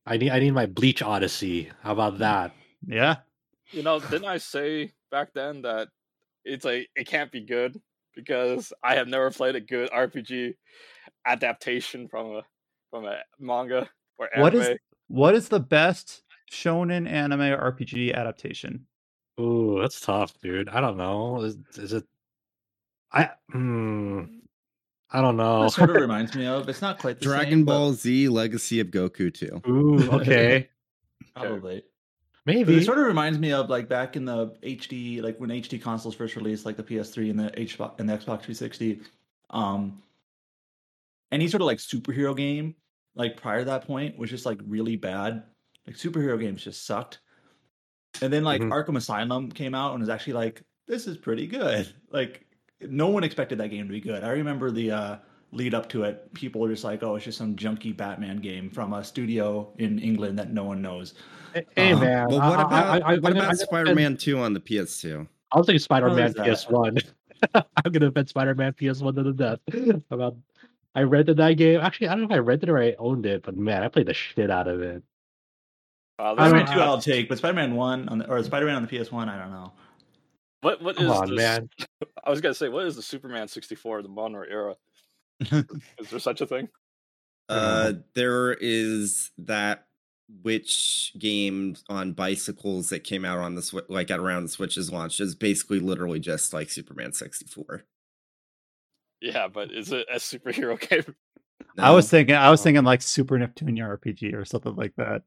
I 0.06 0.18
need 0.18 0.32
I 0.32 0.40
need 0.40 0.52
my 0.52 0.66
Bleach 0.66 1.02
Odyssey. 1.02 1.70
How 1.84 1.92
about 1.92 2.20
that? 2.20 2.54
Yeah. 2.88 3.18
You 3.72 3.84
know, 3.84 4.00
didn't 4.00 4.26
I 4.26 4.38
say 4.38 4.94
back 5.12 5.34
then 5.34 5.62
that 5.64 5.90
it's 6.44 6.66
like 6.66 6.90
it 6.96 7.08
can't 7.08 7.32
be 7.32 7.42
good 7.42 7.80
because 8.16 8.74
I 8.84 8.96
have 8.96 9.08
never 9.08 9.30
played 9.32 9.56
a 9.56 9.62
good 9.62 9.92
RPG 9.92 10.56
adaptation 11.26 12.08
from 12.08 12.38
a 12.38 12.42
from 12.90 13.06
a 13.06 13.18
manga 13.38 13.90
or 14.18 14.30
anime. 14.34 14.42
What 14.42 14.56
is 14.56 14.78
what 15.08 15.36
is 15.36 15.50
the 15.50 15.60
best 15.60 16.24
shonen 16.52 17.08
anime 17.08 17.40
RPG 17.40 18.14
adaptation? 18.14 18.88
Ooh, 19.40 19.80
that's 19.82 20.00
tough, 20.02 20.40
dude. 20.40 20.70
I 20.70 20.82
don't 20.82 20.98
know. 20.98 21.42
Is, 21.42 21.58
is 21.78 21.94
it 21.94 22.06
I 23.14 23.30
hmm, 23.52 24.24
I 25.12 25.22
don't 25.22 25.38
know. 25.38 25.66
It 25.66 25.72
sort 25.72 25.90
of 25.90 25.96
reminds 26.02 26.36
me 26.36 26.46
of. 26.46 26.68
It's 26.70 26.82
not 26.82 27.00
quite 27.00 27.20
the 27.20 27.26
Dragon 27.26 27.60
same, 27.60 27.66
Ball 27.66 27.92
but... 27.92 28.00
Z 28.00 28.30
Legacy 28.30 28.80
of 28.80 28.88
Goku 28.88 29.34
too. 29.34 29.62
Ooh, 29.68 30.12
okay. 30.14 30.70
Probably. 31.36 31.84
Maybe. 32.46 32.64
But 32.64 32.74
it 32.76 32.86
sort 32.86 32.98
of 32.98 33.06
reminds 33.06 33.38
me 33.38 33.52
of 33.52 33.70
like 33.70 33.88
back 33.88 34.16
in 34.16 34.26
the 34.26 34.48
HD, 34.64 35.22
like 35.22 35.40
when 35.40 35.50
HD 35.50 35.82
consoles 35.82 36.16
first 36.16 36.36
released, 36.36 36.66
like 36.66 36.78
the 36.78 36.84
PS3 36.84 37.30
and 37.30 37.40
the 37.40 37.52
Xbox 37.52 38.00
and 38.00 38.10
the 38.10 38.14
Xbox 38.14 38.42
360. 38.42 39.02
Um, 39.52 40.02
any 41.32 41.48
sort 41.48 41.62
of 41.62 41.68
like 41.68 41.78
superhero 41.78 42.36
game, 42.36 42.76
like 43.16 43.38
prior 43.38 43.60
to 43.60 43.66
that 43.66 43.86
point, 43.86 44.18
was 44.18 44.30
just 44.30 44.46
like 44.46 44.60
really 44.66 44.96
bad. 44.96 45.44
Like 45.86 45.98
superhero 45.98 46.40
games 46.40 46.64
just 46.64 46.86
sucked. 46.86 47.20
And 48.22 48.32
then 48.32 48.44
like 48.44 48.62
mm-hmm. 48.62 48.72
Arkham 48.72 48.98
Asylum 48.98 49.52
came 49.52 49.74
out 49.74 49.94
and 49.94 50.02
was 50.02 50.10
actually 50.10 50.34
like, 50.34 50.62
this 50.88 51.08
is 51.08 51.18
pretty 51.18 51.48
good. 51.48 51.94
Like 52.12 52.46
no 52.82 53.08
one 53.08 53.24
expected 53.24 53.58
that 53.60 53.70
game 53.70 53.88
to 53.88 53.92
be 53.92 54.02
good. 54.02 54.24
I 54.24 54.30
remember 54.32 54.72
the 54.72 54.92
uh, 54.92 55.16
lead 55.52 55.74
up 55.74 55.90
to 55.90 56.04
it. 56.04 56.34
People 56.34 56.62
were 56.62 56.70
just 56.70 56.84
like, 56.84 57.04
"Oh, 57.04 57.16
it's 57.16 57.26
just 57.26 57.38
some 57.38 57.56
junky 57.56 57.96
Batman 57.96 58.38
game 58.38 58.70
from 58.70 58.94
a 58.94 59.04
studio 59.04 59.72
in 59.78 60.00
England 60.00 60.40
that 60.40 60.52
no 60.52 60.64
one 60.64 60.82
knows." 60.82 61.14
Hey, 61.76 61.92
uh, 61.92 62.00
man. 62.00 62.28
Well, 62.30 62.40
what 62.40 62.60
about 62.60 63.04
I, 63.04 63.14
I, 63.14 63.18
what 63.18 63.34
about 63.34 63.58
Spider-Man 63.58 64.18
Two 64.18 64.40
on 64.40 64.54
the 64.54 64.60
PS2? 64.60 65.28
I'll 65.52 65.64
take 65.64 65.80
Spider-Man 65.80 66.34
PS1. 66.34 67.04
I'm 67.54 67.92
gonna 67.92 68.12
bet 68.12 68.30
Spider-Man 68.30 68.74
PS1 68.74 69.16
to 69.16 69.24
the 69.24 69.34
death. 69.34 70.04
About 70.12 70.38
I 70.96 71.04
rented 71.04 71.38
that 71.38 71.54
game. 71.54 71.80
Actually, 71.82 72.10
I 72.10 72.12
don't 72.12 72.22
know 72.22 72.36
if 72.36 72.38
I 72.38 72.40
rented 72.40 72.70
it 72.70 72.72
or 72.72 72.80
I 72.80 72.96
owned 73.00 73.26
it, 73.26 73.44
but 73.44 73.58
man, 73.58 73.84
I 73.84 73.88
played 73.88 74.08
the 74.08 74.14
shit 74.14 74.52
out 74.52 74.68
of 74.68 74.82
it. 74.82 75.04
Uh, 76.22 76.36
Spider-Man 76.36 76.68
Two, 76.68 76.80
I'll 76.80 77.02
take, 77.02 77.28
but 77.28 77.40
Spider-Man 77.40 77.76
One 77.76 78.08
on 78.10 78.20
the, 78.20 78.30
or 78.30 78.42
Spider-Man 78.44 78.76
on 78.76 78.86
the 78.86 78.88
PS1, 78.88 79.28
I 79.28 79.40
don't 79.40 79.52
know. 79.52 79.72
What 80.62 80.82
what 80.82 80.96
Come 80.96 81.08
is 81.08 81.12
on, 81.12 81.30
this, 81.30 81.38
man? 81.38 81.70
I 82.24 82.30
was 82.30 82.42
gonna 82.42 82.54
say, 82.54 82.70
what 82.70 82.86
is 82.86 82.96
the 82.96 83.02
Superman 83.02 83.48
64, 83.48 84.04
the 84.04 84.08
modern 84.08 84.46
era? 84.50 84.76
is 85.40 86.10
there 86.12 86.20
such 86.20 86.42
a 86.42 86.46
thing? 86.46 86.70
Uh, 87.50 87.94
there 88.14 88.54
is 88.54 89.32
that 89.40 89.86
which 90.44 91.14
game 91.18 91.76
on 91.90 92.14
bicycles 92.14 92.90
that 92.90 93.04
came 93.04 93.26
out 93.26 93.40
on 93.40 93.56
the 93.56 93.62
Switch, 93.64 93.86
like 93.90 94.12
at 94.12 94.20
around 94.20 94.44
the 94.44 94.50
Switch's 94.50 94.92
launch, 94.92 95.20
is 95.20 95.34
basically 95.34 95.80
literally 95.80 96.20
just 96.20 96.54
like 96.54 96.70
Superman 96.70 97.14
64. 97.14 97.84
Yeah, 99.22 99.48
but 99.48 99.72
is 99.72 99.92
it 99.92 100.06
a 100.12 100.18
superhero 100.18 100.80
game? 100.90 101.16
No. 101.76 101.84
I 101.84 101.92
was 101.92 102.10
thinking, 102.10 102.36
I 102.36 102.52
was 102.52 102.62
thinking 102.62 102.84
like 102.84 103.02
Super 103.02 103.38
Neptunia 103.38 103.98
RPG 103.98 104.34
or 104.34 104.46
something 104.46 104.76
like 104.76 104.94
that. 104.98 105.24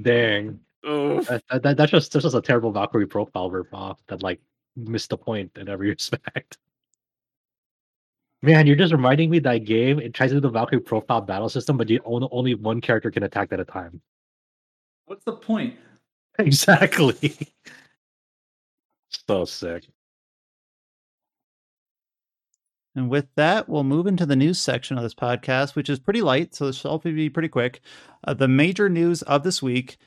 Dang, 0.00 0.60
that, 0.82 1.42
that, 1.62 1.76
that's 1.76 1.90
just 1.90 2.12
that's 2.12 2.24
just 2.24 2.36
a 2.36 2.40
terrible 2.40 2.70
Valkyrie 2.70 3.06
profile 3.06 3.50
ripoff 3.50 3.98
that 4.08 4.22
like 4.22 4.40
missed 4.76 5.10
the 5.10 5.16
point 5.18 5.50
in 5.56 5.68
every 5.68 5.88
respect. 5.90 6.58
Man, 8.42 8.66
you're 8.66 8.76
just 8.76 8.92
reminding 8.92 9.30
me 9.30 9.38
that 9.40 9.64
game. 9.64 9.98
It 9.98 10.14
tries 10.14 10.30
to 10.30 10.36
do 10.36 10.40
the 10.40 10.50
Valkyrie 10.50 10.80
profile 10.80 11.20
battle 11.20 11.48
system, 11.48 11.76
but 11.76 11.88
you 11.88 12.00
only 12.04 12.28
only 12.30 12.54
one 12.54 12.80
character 12.80 13.10
can 13.10 13.22
attack 13.22 13.52
at 13.52 13.60
a 13.60 13.64
time. 13.64 14.00
What's 15.06 15.24
the 15.24 15.32
point? 15.32 15.76
Exactly. 16.38 17.34
so 19.26 19.46
sick. 19.46 19.88
And 22.96 23.10
with 23.10 23.26
that, 23.36 23.68
we'll 23.68 23.84
move 23.84 24.06
into 24.06 24.24
the 24.24 24.34
news 24.34 24.58
section 24.58 24.96
of 24.96 25.02
this 25.02 25.14
podcast, 25.14 25.76
which 25.76 25.90
is 25.90 25.98
pretty 25.98 26.22
light, 26.22 26.54
so 26.54 26.66
this 26.66 26.82
will 26.82 26.98
be 26.98 27.28
pretty 27.28 27.48
quick. 27.48 27.82
Uh, 28.24 28.32
the 28.32 28.48
major 28.48 28.88
news 28.88 29.20
of 29.22 29.42
this 29.42 29.62
week 29.62 29.98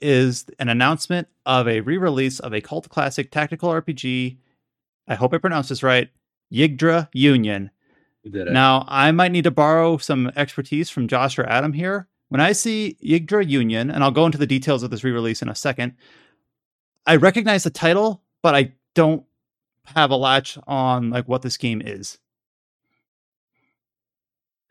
is 0.00 0.46
an 0.58 0.68
announcement 0.68 1.28
of 1.46 1.68
a 1.68 1.80
re-release 1.80 2.40
of 2.40 2.52
a 2.52 2.60
cult 2.60 2.88
classic 2.88 3.30
tactical 3.30 3.70
RPG. 3.70 4.38
I 5.06 5.14
hope 5.14 5.32
I 5.32 5.38
pronounced 5.38 5.68
this 5.68 5.84
right. 5.84 6.10
Yggdra 6.52 7.08
Union. 7.12 7.70
Now, 8.52 8.84
I 8.88 9.12
might 9.12 9.32
need 9.32 9.44
to 9.44 9.50
borrow 9.52 9.96
some 9.98 10.32
expertise 10.34 10.90
from 10.90 11.08
Josh 11.08 11.38
or 11.38 11.46
Adam 11.46 11.72
here. 11.72 12.08
When 12.28 12.40
I 12.40 12.52
see 12.52 12.96
Yggdra 13.04 13.48
Union, 13.48 13.90
and 13.90 14.02
I'll 14.02 14.10
go 14.10 14.26
into 14.26 14.38
the 14.38 14.46
details 14.46 14.82
of 14.82 14.90
this 14.90 15.04
re-release 15.04 15.42
in 15.42 15.48
a 15.48 15.54
second, 15.54 15.94
I 17.06 17.16
recognize 17.16 17.62
the 17.62 17.70
title, 17.70 18.22
but 18.42 18.56
I 18.56 18.72
don't 18.94 19.24
have 19.86 20.10
a 20.10 20.16
latch 20.16 20.58
on 20.66 21.10
like 21.10 21.28
what 21.28 21.42
this 21.42 21.56
game 21.56 21.80
is. 21.84 22.18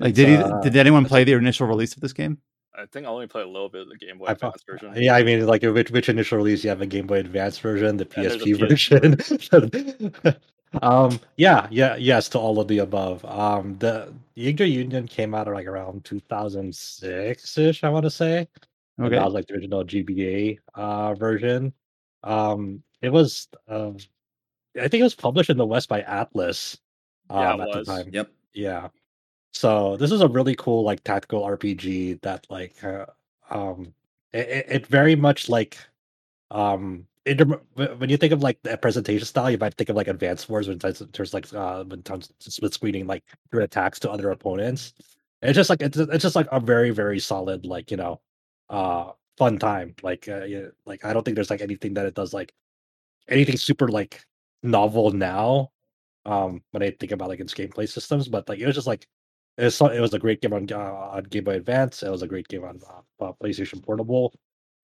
Like, 0.01 0.13
did 0.13 0.27
he, 0.27 0.35
uh, 0.35 0.59
did 0.61 0.75
anyone 0.75 1.05
play 1.05 1.23
the 1.23 1.33
initial 1.33 1.67
release 1.67 1.93
of 1.93 2.01
this 2.01 2.13
game? 2.13 2.37
I 2.73 2.85
think 2.85 3.05
I 3.05 3.09
only 3.09 3.27
played 3.27 3.45
a 3.45 3.49
little 3.49 3.69
bit 3.69 3.81
of 3.81 3.89
the 3.89 3.97
Game 3.97 4.17
Boy 4.17 4.25
I 4.27 4.31
Advance 4.31 4.63
version. 4.67 4.93
Yeah, 4.95 5.15
I 5.15 5.23
mean, 5.23 5.45
like 5.45 5.61
which 5.61 5.91
which 5.91 6.09
initial 6.09 6.37
release 6.37 6.63
you 6.63 6.69
have 6.69 6.81
a 6.81 6.85
Game 6.85 7.05
Boy 7.05 7.19
Advance 7.19 7.59
version, 7.59 7.97
the 7.97 8.05
PSP 8.05 8.57
version. 8.59 10.35
um, 10.81 11.19
yeah, 11.37 11.67
yeah, 11.69 11.95
yes 11.95 12.29
to 12.29 12.39
all 12.39 12.59
of 12.59 12.67
the 12.67 12.79
above. 12.79 13.23
Um, 13.25 13.77
the 13.79 14.13
Yggdra 14.37 14.71
Union 14.71 15.07
came 15.07 15.35
out 15.35 15.47
like 15.47 15.67
around 15.67 16.05
2006 16.05 17.57
ish, 17.57 17.83
I 17.83 17.89
want 17.89 18.03
to 18.03 18.09
say. 18.09 18.47
Okay, 18.99 19.15
that 19.15 19.25
was 19.25 19.33
like 19.33 19.47
the 19.47 19.55
original 19.55 19.83
GBA 19.83 20.59
uh 20.75 21.13
version. 21.15 21.73
Um, 22.23 22.83
it 23.01 23.09
was, 23.09 23.47
um, 23.67 23.97
I 24.79 24.87
think 24.87 25.01
it 25.01 25.03
was 25.03 25.15
published 25.15 25.49
in 25.49 25.57
the 25.57 25.65
West 25.65 25.89
by 25.89 26.01
Atlus. 26.03 26.77
Um, 27.29 27.39
yeah, 27.41 27.51
at 27.53 27.59
was. 27.59 27.87
the 27.87 27.95
time. 27.95 28.09
Yep. 28.13 28.31
Yeah. 28.53 28.87
So 29.53 29.97
this 29.97 30.11
is 30.11 30.21
a 30.21 30.27
really 30.27 30.55
cool 30.55 30.83
like 30.83 31.03
tactical 31.03 31.43
RPG 31.43 32.15
that 32.15 32.47
like 32.49 32.81
uh, 32.83 33.05
um 33.49 33.93
it, 34.33 34.65
it 34.69 34.87
very 34.87 35.15
much 35.15 35.49
like 35.49 35.77
um 36.51 37.07
when 37.75 38.09
you 38.09 38.17
think 38.17 38.33
of 38.33 38.43
like 38.43 38.59
the 38.63 38.77
presentation 38.77 39.25
style, 39.25 39.51
you 39.51 39.57
might 39.57 39.75
think 39.75 39.89
of 39.89 39.95
like 39.95 40.07
advanced 40.07 40.49
Wars 40.49 40.67
when 40.67 40.79
there's 40.79 41.33
like 41.33 41.53
uh 41.53 41.83
when 41.85 42.03
split 42.39 42.73
screening 42.73 43.07
like 43.07 43.23
your 43.53 43.61
attacks 43.61 43.99
to 44.01 44.11
other 44.11 44.31
opponents. 44.31 44.93
It's 45.41 45.55
just 45.55 45.69
like 45.69 45.81
it's 45.81 45.97
it's 45.97 46.23
just 46.23 46.35
like 46.35 46.47
a 46.51 46.59
very 46.59 46.91
very 46.91 47.19
solid 47.19 47.65
like 47.65 47.91
you 47.91 47.97
know 47.97 48.21
uh 48.69 49.11
fun 49.37 49.59
time. 49.59 49.95
Like 50.03 50.27
uh, 50.29 50.45
like 50.85 51.05
I 51.05 51.13
don't 51.13 51.23
think 51.23 51.35
there's 51.35 51.49
like 51.51 51.61
anything 51.61 51.93
that 51.95 52.05
it 52.07 52.15
does 52.15 52.33
like 52.33 52.53
anything 53.27 53.57
super 53.57 53.87
like 53.87 54.23
novel 54.63 55.11
now. 55.11 55.71
Um, 56.25 56.63
when 56.71 56.83
I 56.83 56.91
think 56.91 57.11
about 57.11 57.29
like 57.29 57.39
its 57.39 57.53
gameplay 57.53 57.89
systems, 57.89 58.27
but 58.27 58.47
like 58.49 58.59
it 58.59 58.65
was 58.65 58.75
just 58.75 58.87
like 58.87 59.07
it 59.57 59.65
was, 59.65 59.81
it 59.81 59.99
was 59.99 60.13
a 60.13 60.19
great 60.19 60.41
game 60.41 60.53
on, 60.53 60.67
uh, 60.71 60.77
on 60.77 61.23
Game 61.23 61.43
Boy 61.43 61.55
Advance. 61.55 62.03
It 62.03 62.09
was 62.09 62.21
a 62.21 62.27
great 62.27 62.47
game 62.47 62.63
on 62.63 62.79
uh, 62.89 63.25
uh, 63.25 63.33
PlayStation 63.41 63.83
Portable. 63.83 64.33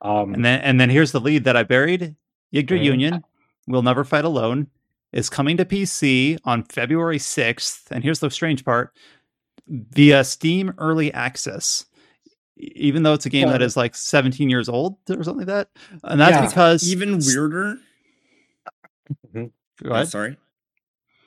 Um, 0.02 0.34
and 0.34 0.46
then 0.46 0.62
and 0.62 0.80
then 0.80 0.90
here's 0.90 1.12
the 1.12 1.20
lead 1.20 1.46
that 1.46 1.58
I 1.58 1.64
buried. 1.64 2.16
Yggdra 2.54 2.68
mm-hmm. 2.68 2.84
Union 2.84 3.24
will 3.68 3.82
never 3.82 4.04
fight 4.04 4.26
alone 4.26 4.68
is 5.12 5.30
coming 5.30 5.58
to 5.58 5.66
PC 5.66 6.38
on 6.44 6.64
February 6.64 7.18
6th. 7.18 7.90
And 7.92 8.04
here's 8.04 8.20
the 8.20 8.30
strange 8.30 8.64
part 8.64 8.96
via 9.68 10.24
Steam 10.24 10.74
Early 10.78 11.14
Access. 11.14 11.86
Even 12.58 13.04
though 13.04 13.14
it's 13.14 13.26
a 13.26 13.30
game 13.30 13.48
yeah. 13.48 13.54
that 13.54 13.62
is 13.62 13.78
like 13.78 13.96
17 13.96 14.50
years 14.50 14.68
old 14.68 14.98
or 15.10 15.24
something 15.24 15.46
like 15.46 15.48
that. 15.48 15.70
And 16.04 16.20
that's 16.20 16.32
yeah. 16.32 16.48
because 16.48 16.90
even 16.92 17.20
weirder. 17.20 17.78
Mm-hmm. 19.28 19.46
Go 19.84 19.92
ahead. 19.92 20.06
Oh, 20.06 20.10
sorry. 20.10 20.38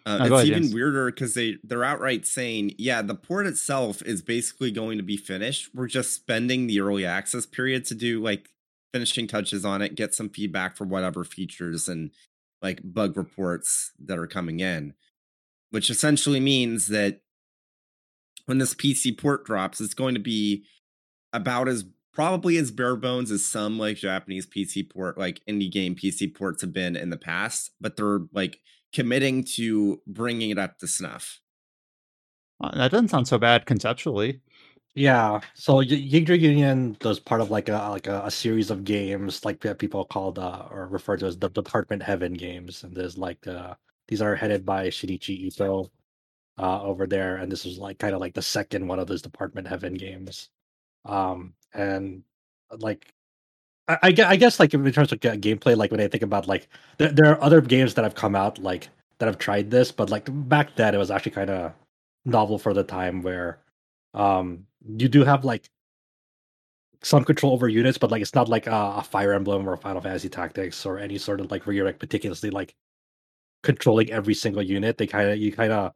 Uh, 0.07 0.19
no, 0.19 0.25
it's 0.25 0.33
ahead, 0.33 0.47
even 0.47 0.63
James. 0.63 0.75
weirder 0.75 1.11
because 1.11 1.35
they 1.35 1.59
they're 1.63 1.85
outright 1.85 2.27
saying, 2.27 2.75
yeah, 2.79 3.03
the 3.03 3.15
port 3.15 3.47
itself 3.47 4.03
is 4.03 4.23
basically 4.23 4.71
going 4.71 4.99
to 4.99 5.05
be 5.05 5.17
finished. 5.17 5.71
We're 5.75 5.87
just 5.87 6.13
spending 6.13 6.67
the 6.67 6.81
early 6.81 7.05
access 7.05 7.47
period 7.47 7.85
to 7.87 7.95
do 7.95 8.23
like 8.23 8.49
finishing 8.93 9.27
touches 9.27 9.65
on 9.65 9.83
it, 9.83 9.95
get 9.95 10.15
some 10.15 10.29
feedback 10.29 10.77
for 10.77 10.85
whatever 10.85 11.25
features 11.25 11.89
and 11.89 12.11
like 12.63 12.81
bug 12.83 13.17
reports 13.17 13.93
that 14.05 14.19
are 14.19 14.27
coming 14.27 14.61
in, 14.61 14.95
which 15.71 15.91
essentially 15.91 16.41
means 16.41 16.89
that 16.89 17.21
when 18.47 18.59
this 18.59 18.75
PC 18.75 19.17
port 19.17 19.45
drops, 19.45 19.81
it's 19.81 19.95
going 19.95 20.15
to 20.15 20.21
be 20.21 20.65
about 21.33 21.69
as 21.69 21.85
probably 22.13 22.57
as 22.57 22.71
bare 22.71 22.97
bones 22.97 23.31
as 23.31 23.47
some 23.47 23.79
like 23.79 23.97
Japanese 23.97 24.47
PC 24.47 24.91
port, 24.91 25.17
like 25.17 25.41
indie 25.49 25.71
game 25.71 25.95
PC 25.95 26.35
ports 26.35 26.61
have 26.63 26.73
been 26.73 26.97
in 26.97 27.11
the 27.11 27.17
past, 27.17 27.71
but 27.81 27.97
they're 27.97 28.21
like 28.33 28.59
committing 28.93 29.45
to 29.45 30.01
bringing 30.07 30.51
it 30.51 30.59
up 30.59 30.79
to 30.79 30.87
snuff. 30.87 31.41
Uh, 32.61 32.75
that 32.77 32.91
doesn't 32.91 33.09
sound 33.09 33.27
so 33.29 33.39
bad 33.39 33.67
conceptually. 33.67 34.41
Yeah, 34.95 35.41
so 35.55 35.77
y- 35.77 35.85
Yggdra 35.87 36.39
Union 36.39 36.97
does 37.01 37.21
part 37.21 37.41
of 37.41 37.51
like 37.51 37.69
a 37.69 37.89
like 37.91 38.07
a, 38.09 38.23
a 38.25 38.31
series 38.31 38.71
of 38.71 38.85
games 38.85 39.45
like 39.45 39.61
that 39.61 39.79
people 39.79 40.05
called 40.05 40.39
uh, 40.39 40.67
or 40.71 40.89
refer 40.89 41.17
to 41.17 41.27
as 41.27 41.39
the 41.39 41.49
Department 41.49 42.03
Heaven 42.03 42.35
games, 42.35 42.83
and 42.83 42.95
there's 42.97 43.17
like 43.17 43.47
uh, 43.47 43.75
these 44.09 44.21
are 44.21 44.35
headed 44.35 44.67
by 44.67 44.89
Shinichi 44.89 45.31
Ito 45.47 45.91
uh, 46.59 46.83
over 46.83 47.07
there, 47.07 47.37
and 47.39 47.53
this 47.53 47.67
is 47.67 47.79
like 47.79 47.99
kind 47.99 48.15
of 48.15 48.21
like 48.21 48.35
the 48.35 48.43
second 48.43 48.89
one 48.89 48.99
of 49.01 49.07
those 49.09 49.23
Department 49.23 49.69
Heaven 49.69 49.95
games, 49.95 50.51
um, 51.07 51.55
and 51.75 52.25
like 52.79 53.13
I, 54.03 54.15
I, 54.33 54.37
guess 54.37 54.61
like 54.61 54.75
in 54.75 54.93
terms 54.93 55.13
of 55.13 55.21
gameplay, 55.21 55.77
like 55.77 55.91
when 55.91 56.01
I 56.01 56.09
think 56.09 56.23
about 56.23 56.47
like 56.47 56.69
there, 56.99 57.11
there 57.11 57.27
are 57.27 57.43
other 57.43 57.61
games 57.61 57.95
that 57.95 58.03
have 58.03 58.15
come 58.15 58.35
out 58.35 58.59
like 58.59 58.89
that 59.19 59.27
have 59.27 59.39
tried 59.39 59.71
this, 59.71 59.93
but 59.93 60.11
like 60.11 60.29
back 60.49 60.77
then 60.77 60.95
it 60.95 60.99
was 60.99 61.11
actually 61.11 61.33
kind 61.33 61.51
of 61.51 61.73
novel 62.25 62.59
for 62.59 62.75
the 62.75 62.83
time 62.85 63.23
where 63.23 63.59
um 64.15 64.67
you 64.97 65.09
do 65.09 65.25
have 65.25 65.45
like 65.45 65.71
some 67.03 67.25
control 67.25 67.53
over 67.53 67.69
units, 67.69 67.99
but 67.99 68.11
like 68.11 68.23
it's 68.23 68.35
not 68.35 68.49
like 68.49 68.67
a, 68.67 68.95
a 68.99 69.03
Fire 69.03 69.33
Emblem 69.33 69.69
or 69.69 69.77
Final 69.77 70.03
Fantasy 70.03 70.29
Tactics 70.29 70.85
or 70.85 70.99
any 70.99 71.19
sort 71.19 71.41
of 71.41 71.51
like 71.51 71.67
where 71.67 71.75
you're 71.75 71.87
like 71.87 72.01
meticulously 72.01 72.51
like 72.51 72.75
controlling 73.63 74.11
every 74.11 74.35
single 74.35 74.63
unit. 74.63 74.99
They 74.99 75.07
kind 75.07 75.31
of 75.31 75.39
you 75.39 75.53
kind 75.53 75.73
of 75.73 75.93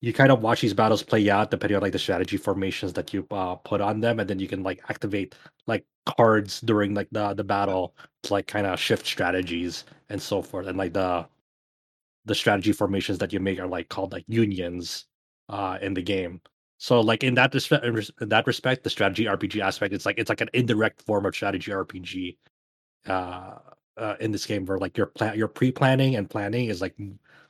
you 0.00 0.12
kind 0.12 0.30
of 0.30 0.42
watch 0.42 0.60
these 0.60 0.74
battles 0.74 1.02
play 1.02 1.30
out 1.30 1.50
depending 1.50 1.76
on 1.76 1.82
like 1.82 1.92
the 1.92 1.98
strategy 1.98 2.36
formations 2.36 2.92
that 2.94 3.14
you 3.14 3.26
uh, 3.30 3.54
put 3.56 3.80
on 3.80 4.00
them, 4.00 4.20
and 4.20 4.28
then 4.28 4.38
you 4.38 4.48
can 4.48 4.62
like 4.62 4.80
activate 4.88 5.34
like 5.66 5.84
cards 6.06 6.60
during 6.60 6.94
like 6.94 7.08
the 7.12 7.34
the 7.34 7.44
battle 7.44 7.94
to 8.22 8.32
like 8.32 8.46
kind 8.46 8.66
of 8.66 8.78
shift 8.78 9.06
strategies 9.06 9.84
and 10.10 10.20
so 10.20 10.42
forth. 10.42 10.66
And 10.66 10.78
like 10.78 10.92
the 10.92 11.26
the 12.26 12.34
strategy 12.34 12.72
formations 12.72 13.18
that 13.18 13.32
you 13.32 13.40
make 13.40 13.58
are 13.58 13.66
like 13.66 13.88
called 13.88 14.12
like 14.12 14.24
unions 14.28 15.06
uh 15.48 15.78
in 15.82 15.94
the 15.94 16.02
game. 16.02 16.40
So 16.78 17.00
like 17.00 17.24
in 17.24 17.34
that 17.34 17.54
respect, 17.54 17.84
in 17.84 18.28
that 18.28 18.46
respect, 18.46 18.84
the 18.84 18.90
strategy 18.90 19.24
RPG 19.24 19.60
aspect, 19.60 19.94
it's 19.94 20.06
like 20.06 20.18
it's 20.18 20.28
like 20.28 20.40
an 20.40 20.50
indirect 20.52 21.02
form 21.02 21.26
of 21.26 21.34
strategy 21.34 21.70
RPG 21.70 22.36
uh, 23.06 23.58
uh 23.96 24.16
in 24.20 24.32
this 24.32 24.46
game 24.46 24.66
where 24.66 24.78
like 24.78 24.96
your 24.96 25.06
plan 25.06 25.38
your 25.38 25.48
pre-planning 25.48 26.16
and 26.16 26.28
planning 26.28 26.68
is 26.68 26.80
like 26.80 26.96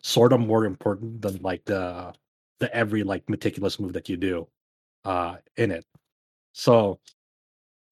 sort 0.03 0.33
of 0.33 0.41
more 0.41 0.67
important 0.67 1.23
than 1.23 1.41
like 1.43 1.65
the 1.65 2.13
the 2.61 2.75
every 2.75 3.03
like 3.05 3.29
meticulous 3.29 3.81
move 3.81 3.93
that 3.95 4.09
you 4.09 4.17
do 4.17 4.49
uh 5.05 5.37
in 5.57 5.71
it. 5.73 5.87
So 6.53 7.01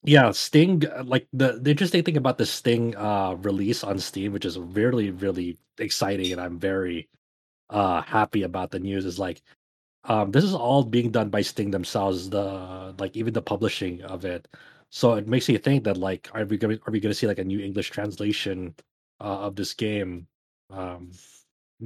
yeah, 0.04 0.30
Sting. 0.32 0.84
uh, 0.86 1.04
Like 1.04 1.28
the 1.32 1.58
the 1.60 1.70
interesting 1.70 2.02
thing 2.04 2.16
about 2.16 2.38
the 2.38 2.46
Sting 2.46 2.96
uh 2.96 3.34
release 3.40 3.84
on 3.84 3.98
Steam, 3.98 4.32
which 4.32 4.44
is 4.44 4.58
really 4.58 5.10
really 5.10 5.58
exciting, 5.78 6.32
and 6.32 6.40
I'm 6.40 6.58
very 6.58 7.08
uh 7.70 8.02
happy 8.02 8.42
about 8.44 8.70
the 8.72 8.80
news. 8.80 9.04
Is 9.06 9.18
like, 9.18 9.42
um, 10.04 10.30
this 10.32 10.44
is 10.44 10.54
all 10.54 10.84
being 10.84 11.10
done 11.12 11.30
by 11.30 11.42
Sting 11.42 11.70
themselves. 11.70 12.30
The 12.30 12.94
like 12.98 13.16
even 13.16 13.32
the 13.34 13.42
publishing 13.42 14.02
of 14.02 14.24
it. 14.24 14.48
So 14.90 15.14
it 15.14 15.28
makes 15.28 15.48
you 15.48 15.58
think 15.58 15.84
that 15.84 15.96
like, 15.98 16.30
are 16.34 16.44
we 16.46 16.58
gonna 16.58 16.78
are 16.86 16.92
we 16.92 17.00
gonna 17.00 17.14
see 17.14 17.26
like 17.28 17.38
a 17.40 17.44
new 17.44 17.60
English 17.60 17.90
translation 17.90 18.74
uh, 19.20 19.40
of 19.48 19.56
this 19.56 19.74
game? 19.74 20.26
Um, 20.70 21.12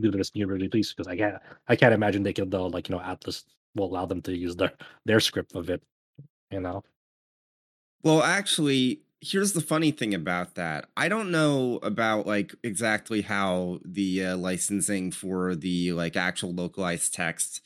to 0.02 0.10
this 0.10 0.34
new 0.34 0.46
release 0.46 0.92
because 0.92 1.06
I 1.06 1.16
can't 1.16 1.36
I 1.68 1.76
can't 1.76 1.94
imagine 1.94 2.22
they 2.22 2.32
can 2.32 2.50
though 2.50 2.66
like 2.66 2.88
you 2.88 2.94
know 2.94 3.02
Atlus 3.02 3.44
will 3.74 3.86
allow 3.86 4.06
them 4.06 4.22
to 4.22 4.36
use 4.36 4.56
their 4.56 4.72
their 5.04 5.20
script 5.20 5.54
of 5.54 5.70
it. 5.70 5.82
You 6.50 6.60
know. 6.60 6.84
Well, 8.02 8.22
actually, 8.22 9.02
here's 9.20 9.52
the 9.52 9.60
funny 9.60 9.90
thing 9.90 10.14
about 10.14 10.54
that. 10.54 10.86
I 10.96 11.08
don't 11.08 11.30
know 11.30 11.80
about 11.82 12.26
like 12.26 12.54
exactly 12.62 13.22
how 13.22 13.80
the 13.84 14.26
uh, 14.26 14.36
licensing 14.36 15.10
for 15.10 15.54
the 15.54 15.92
like 15.92 16.16
actual 16.16 16.52
localized 16.52 17.14
text 17.14 17.60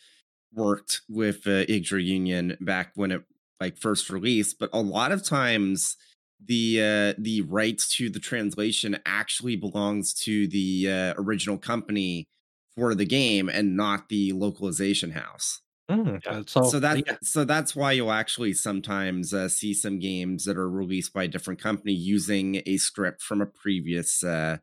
worked 0.53 1.03
with 1.09 1.47
uh, 1.47 1.67
Yggdra 1.67 2.03
Union 2.03 2.57
back 2.61 2.93
when 2.95 3.13
it 3.13 3.23
like 3.61 3.77
first 3.77 4.11
released, 4.11 4.59
but 4.59 4.71
a 4.73 4.81
lot 4.81 5.13
of 5.13 5.23
times 5.23 5.97
the 6.45 6.81
uh, 6.81 7.15
the 7.19 7.43
rights 7.43 7.89
to 7.97 8.11
the 8.11 8.21
translation 8.21 8.99
actually 9.07 9.57
belongs 9.57 10.15
to 10.15 10.49
the 10.49 10.91
uh, 10.91 11.15
original 11.19 11.59
company 11.59 12.29
for 12.75 12.95
the 12.95 13.05
game 13.05 13.49
and 13.49 13.77
not 13.77 14.09
the 14.09 14.33
localization 14.33 15.11
house. 15.11 15.61
Mm, 15.91 16.21
Yeah. 16.25 16.43
so 16.47 16.63
so 16.63 16.79
that 16.81 17.03
yeah. 17.07 17.17
so 17.23 17.45
that's 17.45 17.75
why 17.75 17.93
you'll 17.93 18.13
actually 18.13 18.53
sometimes 18.53 19.35
uh, 19.35 19.49
see 19.49 19.75
some 19.75 19.99
games 19.99 20.45
that 20.45 20.57
are 20.57 20.71
released 20.71 21.13
by 21.13 21.25
a 21.25 21.29
different 21.29 21.61
company 21.61 21.93
using 21.93 22.63
a 22.67 22.77
script 22.77 23.23
from 23.23 23.41
a 23.41 23.47
previous 23.47 24.23
uh, 24.23 24.59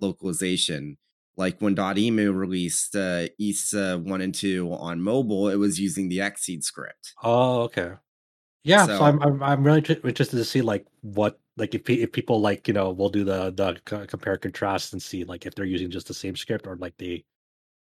localization. 0.00 0.98
Like 1.36 1.60
when 1.60 1.76
Dotemu 1.76 2.34
released 2.34 2.96
uh, 2.96 3.28
Ys 3.38 3.72
one 3.74 4.20
and 4.20 4.34
two 4.34 4.72
on 4.72 5.00
mobile, 5.00 5.48
it 5.48 5.56
was 5.56 5.80
using 5.80 6.08
the 6.08 6.18
Xseed 6.18 6.64
script. 6.64 7.14
Oh, 7.22 7.62
okay. 7.62 7.94
Yeah, 8.68 8.86
so, 8.86 8.98
So- 8.98 9.04
I'm, 9.04 9.22
I'm 9.22 9.42
I'm 9.42 9.64
really 9.64 9.80
interested 9.80 10.36
to 10.36 10.44
see 10.44 10.60
like 10.62 10.86
what 11.02 11.38
like 11.56 11.74
if 11.74 11.88
if 11.90 12.12
people 12.12 12.40
like 12.40 12.68
you 12.68 12.74
know 12.74 12.90
we'll 12.90 13.08
do 13.08 13.24
the 13.24 13.50
the 13.50 13.80
compare 14.06 14.36
contrast 14.36 14.92
and 14.92 15.02
see 15.02 15.24
like 15.24 15.46
if 15.46 15.54
they're 15.54 15.64
using 15.64 15.90
just 15.90 16.06
the 16.08 16.14
same 16.14 16.36
script 16.36 16.66
or 16.66 16.76
like 16.76 16.96
they 16.98 17.24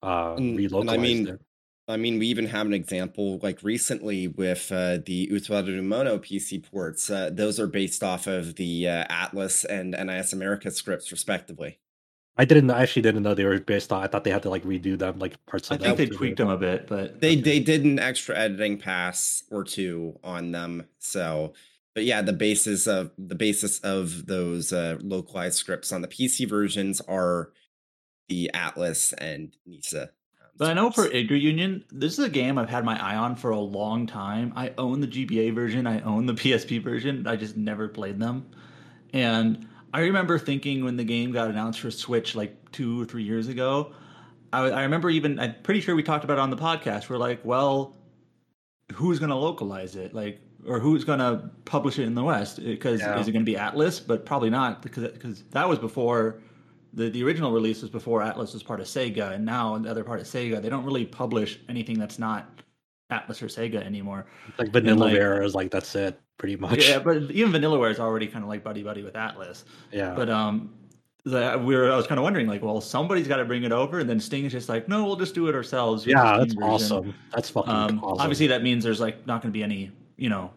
uh 0.02 0.36
And- 0.38 0.58
and 0.82 0.90
I 0.90 0.98
mean, 0.98 1.28
it. 1.28 1.42
I 1.88 1.98
mean, 1.98 2.18
we 2.20 2.28
even 2.28 2.46
have 2.48 2.66
an 2.66 2.74
example 2.74 3.40
like 3.44 3.62
recently 3.64 4.28
with 4.30 4.72
uh, 4.72 5.00
the 5.06 5.28
Utawarerumono 5.28 6.18
PC 6.20 6.64
ports. 6.72 7.10
Uh, 7.10 7.30
those 7.30 7.60
are 7.60 7.68
based 7.68 8.04
off 8.04 8.26
of 8.28 8.56
the 8.56 8.88
uh, 8.88 9.06
Atlus 9.10 9.66
and 9.66 9.92
NIS 9.92 10.32
America 10.34 10.72
scripts, 10.72 11.12
respectively. 11.12 11.80
I 12.38 12.46
didn't 12.46 12.72
I 12.72 12.82
actually 12.82 13.04
didn't 13.04 13.24
know 13.24 13.34
they 13.36 13.46
were 13.46 13.60
based 13.60 13.92
on. 13.92 14.04
I 14.04 14.08
thought 14.08 14.24
they 14.24 14.32
had 14.32 14.44
to 14.44 14.50
like 14.50 14.64
redo 14.64 14.98
them 14.98 15.20
like 15.20 15.44
parts 15.46 15.72
I 15.72 15.76
of 15.76 15.82
think 15.82 15.98
them 15.98 16.06
they 16.06 16.12
to 16.12 16.18
tweaked 16.18 16.38
them 16.38 16.50
a 16.50 16.58
bit, 16.58 16.88
but 16.88 17.22
They 17.22 17.36
they 17.36 17.60
did 17.60 17.84
an 17.86 18.00
extra 18.00 18.36
editing 18.36 18.78
pass 18.80 19.44
or 19.52 19.64
two 19.64 20.20
on 20.24 20.52
them. 20.52 20.88
So, 21.00 21.54
but 21.94 22.06
yeah, 22.06 22.22
the 22.24 22.34
basis 22.34 22.88
of 22.88 23.12
the 23.18 23.36
basis 23.36 23.80
of 23.80 24.26
those 24.26 24.74
uh, 24.74 24.98
localized 25.02 25.58
scripts 25.58 25.92
on 25.92 26.02
the 26.02 26.08
PC 26.08 26.50
versions 26.50 27.02
are 27.02 27.52
the 28.30 28.50
Atlus 28.56 29.14
and 29.20 29.56
Nisa. 29.68 30.04
um, 30.04 30.10
But 30.58 30.72
I 30.72 30.74
know 30.74 30.90
for 30.90 31.04
scripts. 31.06 31.32
Union, 31.36 31.84
this 31.92 32.14
is 32.14 32.26
a 32.26 32.30
game 32.30 32.58
I've 32.58 32.70
had 32.70 32.84
my 32.84 33.00
eye 33.00 33.16
on 33.16 33.36
for 33.36 33.52
a 33.52 33.60
long 33.60 34.08
time. 34.08 34.54
I 34.56 34.74
own 34.80 35.02
the 35.02 35.08
GBA 35.08 35.54
version, 35.54 35.86
I 35.86 36.02
own 36.02 36.26
the 36.26 36.34
PSP 36.34 36.82
version. 36.82 37.28
I 37.28 37.36
just 37.36 37.58
never 37.58 37.88
played 37.88 38.20
them. 38.20 38.50
And 39.14 39.68
I 39.94 40.02
remember 40.02 40.40
thinking 40.40 40.84
when 40.84 40.98
the 40.98 41.04
game 41.04 41.32
got 41.32 41.50
announced 41.50 41.80
for 41.80 41.92
Switch 41.92 42.36
like 42.36 42.72
two 42.72 43.02
or 43.02 43.06
three 43.06 43.24
years 43.24 43.48
ago, 43.48 43.94
I, 44.52 44.62
I 44.70 44.82
remember 44.84 45.10
even, 45.10 45.40
I'm 45.40 45.56
pretty 45.64 45.82
sure 45.82 45.96
we 45.96 46.04
talked 46.04 46.24
about 46.24 46.38
it 46.38 46.42
on 46.42 46.50
the 46.50 46.58
podcast. 46.58 47.10
We're 47.10 47.18
like, 47.18 47.44
well, 47.46 47.96
who's 48.92 49.20
going 49.20 49.30
to 49.30 49.36
localize 49.36 49.96
it? 49.96 50.14
Like, 50.14 50.42
or 50.68 50.80
who's 50.80 51.04
going 51.04 51.20
to 51.20 51.50
publish 51.66 52.00
it 52.00 52.04
in 52.04 52.16
the 52.16 52.24
West? 52.24 52.64
Because 52.64 53.02
Yeah. 53.02 53.20
is 53.20 53.28
it 53.28 53.34
going 53.34 53.46
to 53.46 53.52
be 53.52 53.58
Atlus? 53.58 54.06
But 54.06 54.26
probably 54.26 54.50
not, 54.50 54.82
because 54.82 55.12
because 55.12 55.44
that 55.52 55.68
was 55.68 55.78
before 55.78 56.42
the 56.94 57.10
the 57.10 57.24
original 57.24 57.52
release 57.52 57.82
was 57.82 57.92
before 57.92 58.22
Atlus 58.22 58.54
was 58.54 58.64
part 58.64 58.80
of 58.80 58.86
Sega, 58.88 59.34
and 59.34 59.46
now 59.46 59.78
the 59.78 59.90
other 59.90 60.04
part 60.06 60.22
of 60.22 60.26
Sega, 60.26 60.62
they 60.62 60.70
don't 60.70 60.86
really 60.86 61.06
publish 61.06 61.60
anything 61.68 62.00
that's 62.00 62.18
not 62.18 62.63
Atlus 63.14 63.42
or 63.42 63.48
Sega 63.48 63.84
anymore. 63.86 64.26
like 64.58 64.72
Vanillaware 64.72 65.38
like- 65.40 65.46
is 65.48 65.56
like 65.56 65.72
that's 65.72 65.96
it 65.96 66.20
pretty 66.38 66.56
much. 66.56 66.88
Yeah, 66.90 67.00
but 67.00 67.18
even 67.32 67.52
Vanillaware 67.52 67.92
is 67.92 68.00
already 68.00 68.28
kind 68.28 68.44
of 68.44 68.50
like 68.50 68.64
buddy 68.64 68.84
buddy 68.84 69.04
with 69.04 69.14
Atlus. 69.14 69.64
yeah. 69.92 70.14
But 70.16 70.30
um, 70.30 70.74
the, 71.26 71.62
we 71.64 71.76
were 71.76 71.92
I 71.92 71.96
was 71.96 72.06
kind 72.08 72.20
of 72.20 72.24
wondering 72.24 72.48
like, 72.48 72.62
well, 72.62 72.82
somebody's 72.82 73.28
got 73.28 73.38
to 73.38 73.46
bring 73.46 73.64
it 73.64 73.72
over, 73.72 74.00
and 74.00 74.10
then 74.10 74.20
Sting 74.20 74.44
is 74.46 74.52
just 74.52 74.68
like, 74.68 74.88
no, 74.90 75.06
we'll 75.06 75.16
just 75.16 75.34
do 75.36 75.48
it 75.48 75.56
ourselves. 75.56 76.04
the 76.04 76.12
yeah, 76.12 76.38
that's 76.38 76.54
version." 76.54 76.70
awesome. 76.70 77.14
That's 77.34 77.50
fucking 77.50 77.72
Um, 77.72 78.00
awesome. 78.04 78.22
obviously, 78.22 78.48
that 78.48 78.62
means 78.64 78.84
there's 78.84 79.00
like 79.00 79.26
not 79.26 79.42
going 79.42 79.52
to 79.54 79.58
be 79.58 79.64
any, 79.64 79.92
you 80.18 80.30
know, 80.30 80.52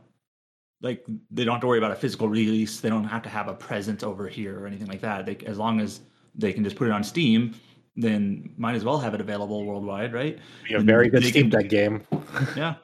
like 0.83 1.05
they 1.31 1.45
don't 1.45 1.55
have 1.55 1.61
to 1.61 1.67
worry 1.69 1.79
about 1.79 1.93
a 1.93 1.97
physical 1.97 2.29
release. 2.29 2.81
They 2.81 2.89
don't 2.89 3.05
have 3.05 3.23
to 3.23 3.29
have 3.29 3.47
a 3.49 3.55
presence 3.55 4.03
over 4.03 4.27
here 4.29 4.59
or 4.59 4.67
anything 4.67 4.89
like 4.89 5.01
that. 5.03 5.25
They, 5.25 5.37
as 5.47 5.57
long 5.59 5.79
as 5.81 6.01
they 6.35 6.53
can 6.53 6.65
just 6.65 6.77
put 6.77 6.89
it 6.89 6.91
on 6.91 7.05
Steam, 7.05 7.55
then 7.97 8.53
might 8.57 8.75
as 8.75 8.85
well 8.85 8.99
have 8.99 9.15
it 9.15 9.21
available 9.21 9.65
worldwide, 9.65 10.13
right? 10.13 10.39
Be 10.69 10.75
a 10.75 10.81
very 10.81 11.09
good 11.09 11.25
Steam 11.25 11.49
Deck 11.49 11.69
game. 11.69 12.07
Yeah. 12.57 12.75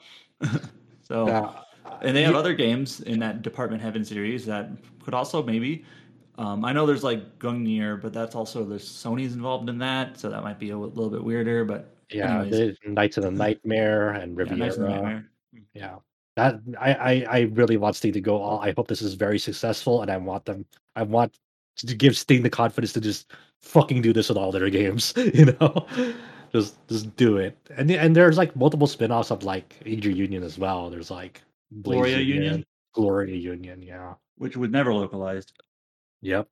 so, 1.03 1.27
Yeah. 1.29 1.53
and 2.01 2.17
they 2.17 2.23
have 2.23 2.35
other 2.35 2.55
games 2.55 3.01
in 3.01 3.19
that 3.21 3.43
Department 3.43 3.83
Heaven 3.83 4.05
series 4.05 4.47
that 4.47 4.71
could 5.05 5.15
also 5.15 5.43
maybe. 5.43 5.85
Um, 6.39 6.65
I 6.65 6.73
know 6.73 6.87
there's 6.87 7.05
like 7.05 7.39
Gungnir, 7.39 8.01
but 8.01 8.13
that's 8.13 8.35
also 8.35 8.65
there's 8.65 8.89
Sony's 8.89 9.35
involved 9.35 9.69
in 9.69 9.79
that, 9.79 10.19
so 10.19 10.31
that 10.31 10.43
might 10.43 10.59
be 10.59 10.71
a 10.71 10.79
little 10.79 11.11
bit 11.11 11.23
weirder. 11.23 11.65
But 11.65 11.95
Yeah, 12.11 12.45
Knights 12.87 13.19
of 13.19 13.25
the 13.25 13.31
Nightmare 13.31 14.11
and 14.11 14.33
yeah, 14.33 14.39
Riviera. 14.43 14.73
The 14.73 14.89
Nightmare. 14.89 15.31
Yeah. 15.75 15.97
That 16.37 16.61
I, 16.81 16.95
I 16.95 17.27
I 17.31 17.41
really 17.53 17.77
want 17.77 17.97
Sting 17.97 18.15
to 18.15 18.21
go 18.23 18.39
all. 18.39 18.59
I 18.61 18.73
hope 18.75 18.89
this 18.89 19.03
is 19.03 19.13
very 19.13 19.39
successful, 19.39 20.01
and 20.01 20.11
I 20.11 20.17
want 20.17 20.47
them. 20.47 20.65
I 20.97 21.03
want 21.03 21.37
to 21.77 21.95
give 21.95 22.17
Sting 22.17 22.43
the 22.43 22.49
confidence 22.51 22.95
to 22.95 23.03
just 23.03 23.31
fucking 23.63 24.03
do 24.03 24.13
this 24.13 24.29
with 24.29 24.39
all 24.39 24.53
their 24.53 24.71
games. 24.81 25.15
You 25.35 25.47
know, 25.61 25.87
just 26.53 26.77
just 26.89 27.15
do 27.17 27.37
it. 27.39 27.57
And 27.77 27.91
and 27.91 28.15
there's 28.17 28.39
like 28.39 28.55
multiple 28.57 28.87
spin-offs 28.87 29.31
of 29.31 29.43
like 29.45 29.81
Yggdra 29.85 30.15
Union 30.15 30.43
as 30.43 30.59
well. 30.59 30.91
There's 30.91 31.11
like 31.11 31.43
Blaze 31.71 32.11
Gloria 32.11 32.19
Union? 32.21 32.65
Gloria 32.95 33.37
Union. 33.37 33.83
Yeah. 33.83 34.15
which 34.37 34.57
was 34.57 34.71
never 34.71 34.93
localized. 34.95 35.53
Yep. 36.23 36.49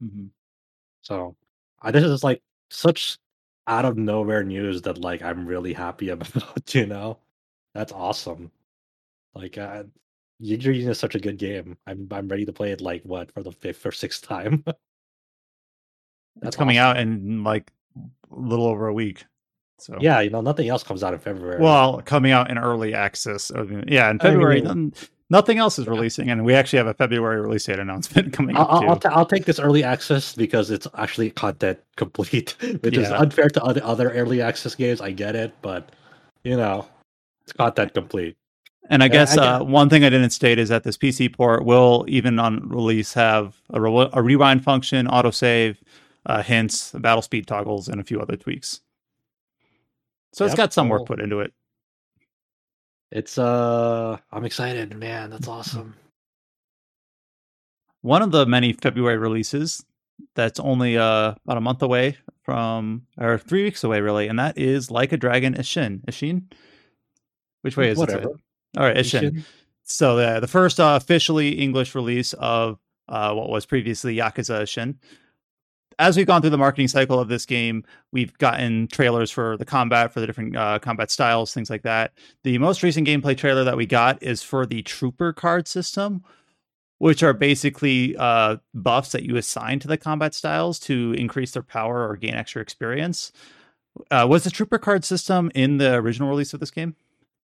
hmm 0.00 0.26
So 1.02 1.36
I 1.82 1.90
this 1.92 2.04
is 2.04 2.24
like 2.24 2.42
such 2.70 3.18
out 3.66 3.84
of 3.84 3.96
nowhere 3.98 4.44
news 4.44 4.82
that 4.82 4.98
like 4.98 5.22
I'm 5.22 5.46
really 5.46 5.72
happy 5.74 6.08
about. 6.16 6.74
You 6.74 6.86
know, 6.86 7.18
that's 7.74 7.92
awesome. 7.92 8.52
Like 9.34 9.58
uh, 9.58 9.84
Yggdra 10.42 10.64
Union 10.74 10.90
is 10.90 10.98
such 11.00 11.14
a 11.16 11.20
good 11.20 11.38
game. 11.38 11.78
I'm 11.86 12.08
I'm 12.12 12.28
ready 12.28 12.44
to 12.46 12.52
play 12.52 12.72
it 12.72 12.80
like 12.80 13.02
what 13.04 13.32
for 13.32 13.42
the 13.42 13.52
fifth 13.52 13.86
or 13.86 13.92
sixth 13.92 14.22
time. 14.26 14.64
It's 16.42 16.56
coming 16.56 16.76
out 16.76 16.96
in 16.98 17.44
like 17.44 17.70
a 18.30 18.34
little 18.34 18.66
over 18.66 18.86
a 18.88 18.94
week. 18.94 19.24
So 19.78 19.96
Yeah, 20.00 20.20
you 20.20 20.30
know, 20.30 20.40
nothing 20.40 20.68
else 20.68 20.82
comes 20.82 21.02
out 21.02 21.14
in 21.14 21.20
February. 21.20 21.60
Well, 21.60 22.02
coming 22.02 22.32
out 22.32 22.50
in 22.50 22.58
early 22.58 22.94
access. 22.94 23.50
I 23.50 23.62
mean, 23.62 23.84
Yeah, 23.88 24.10
in 24.10 24.18
I 24.20 24.24
mean, 24.24 24.32
February. 24.32 24.62
nothing 25.30 25.58
else 25.58 25.78
is 25.78 25.86
releasing, 25.86 26.30
and 26.30 26.44
we 26.44 26.54
actually 26.54 26.78
have 26.78 26.86
a 26.86 26.94
February 26.94 27.40
release 27.40 27.64
date 27.64 27.78
announcement 27.78 28.32
coming 28.38 28.56
I'll, 28.56 28.62
up 28.62 28.70
I'll, 28.70 28.78
too. 28.80 28.88
I'll, 28.90 28.96
ta- 28.96 29.12
I'll 29.12 29.26
take 29.26 29.44
this 29.46 29.58
early 29.58 29.84
access 29.84 30.34
because 30.34 30.70
it's 30.70 30.86
actually 30.94 31.30
content 31.30 31.78
complete, 31.96 32.56
which 32.82 32.96
is 32.98 33.10
unfair 33.10 33.48
to 33.50 33.62
other, 33.64 33.82
other 33.84 34.10
early 34.10 34.42
access 34.42 34.74
games. 34.74 35.00
I 35.00 35.12
get 35.12 35.36
it, 35.36 35.54
but 35.62 35.90
you 36.44 36.56
know, 36.56 36.86
it's 37.44 37.52
content 37.52 37.94
complete. 37.94 38.36
And 38.88 39.02
I 39.02 39.08
Yeah, 39.08 39.12
guess 39.12 39.36
I 39.36 39.36
uh, 39.36 39.60
one 39.60 39.88
thing 39.88 40.04
I 40.04 40.10
didn't 40.10 40.30
state 40.30 40.58
is 40.58 40.68
that 40.70 40.82
this 40.84 40.96
PC 40.96 41.32
port 41.32 41.64
will, 41.64 42.04
even 42.08 42.38
on 42.38 42.68
release, 42.68 43.14
have 43.14 43.56
a, 43.70 43.80
re- 43.80 44.10
a 44.12 44.22
rewind 44.22 44.64
function, 44.64 45.06
autosave, 45.06 45.76
uh, 46.26 46.42
hints, 46.42 46.92
battle 46.92 47.22
speed 47.22 47.46
toggles, 47.46 47.88
and 47.88 48.00
a 48.00 48.04
few 48.04 48.20
other 48.20 48.36
tweaks. 48.36 48.80
So 50.32 50.44
it's 50.44 50.54
got 50.54 50.72
some 50.72 50.88
work 50.88 51.06
put 51.06 51.20
into 51.20 51.40
it. 51.40 51.52
It's 53.10 53.38
uh, 53.38 54.18
I'm 54.30 54.44
excited, 54.44 54.96
man. 54.96 55.30
That's 55.30 55.48
awesome. 55.48 55.94
One 58.02 58.22
of 58.22 58.30
the 58.30 58.46
many 58.46 58.72
February 58.72 59.18
releases 59.18 59.84
that's 60.34 60.60
only 60.60 60.96
uh, 60.96 61.34
about 61.44 61.56
a 61.56 61.60
month 61.60 61.82
away 61.82 62.16
from, 62.44 63.06
or 63.18 63.38
three 63.38 63.64
weeks 63.64 63.84
away, 63.84 64.00
really, 64.00 64.28
and 64.28 64.38
that 64.38 64.56
is 64.56 64.90
Like 64.90 65.12
a 65.12 65.16
Dragon 65.16 65.54
Ishin. 65.54 66.04
Ishin? 66.06 66.52
Which 67.62 67.76
way 67.76 67.88
is 67.90 67.98
Whatever. 67.98 68.30
it? 68.30 68.36
All 68.76 68.84
right, 68.84 68.96
Ishin. 68.96 69.42
So 69.82 70.16
the 70.16 70.40
the 70.40 70.46
first 70.46 70.78
uh, 70.78 70.96
officially 71.00 71.58
English 71.58 71.96
release 71.96 72.32
of 72.34 72.78
uh, 73.08 73.34
what 73.34 73.50
was 73.50 73.66
previously 73.66 74.16
Yakuza 74.16 74.68
Shin. 74.68 75.00
As 76.00 76.16
we've 76.16 76.26
gone 76.26 76.40
through 76.40 76.48
the 76.48 76.56
marketing 76.56 76.88
cycle 76.88 77.20
of 77.20 77.28
this 77.28 77.44
game, 77.44 77.84
we've 78.10 78.36
gotten 78.38 78.88
trailers 78.88 79.30
for 79.30 79.58
the 79.58 79.66
combat, 79.66 80.14
for 80.14 80.20
the 80.20 80.26
different 80.26 80.56
uh, 80.56 80.78
combat 80.78 81.10
styles, 81.10 81.52
things 81.52 81.68
like 81.68 81.82
that. 81.82 82.14
The 82.42 82.56
most 82.56 82.82
recent 82.82 83.06
gameplay 83.06 83.36
trailer 83.36 83.64
that 83.64 83.76
we 83.76 83.84
got 83.84 84.22
is 84.22 84.42
for 84.42 84.64
the 84.64 84.80
Trooper 84.80 85.34
card 85.34 85.68
system, 85.68 86.24
which 87.00 87.22
are 87.22 87.34
basically 87.34 88.16
uh, 88.16 88.56
buffs 88.72 89.12
that 89.12 89.24
you 89.24 89.36
assign 89.36 89.78
to 89.80 89.88
the 89.88 89.98
combat 89.98 90.32
styles 90.32 90.78
to 90.80 91.12
increase 91.18 91.50
their 91.50 91.62
power 91.62 92.08
or 92.08 92.16
gain 92.16 92.32
extra 92.32 92.62
experience. 92.62 93.30
Uh, 94.10 94.26
was 94.26 94.44
the 94.44 94.50
trooper 94.50 94.78
card 94.78 95.04
system 95.04 95.50
in 95.54 95.76
the 95.76 95.96
original 95.96 96.30
release 96.30 96.54
of 96.54 96.60
this 96.60 96.70
game? 96.70 96.96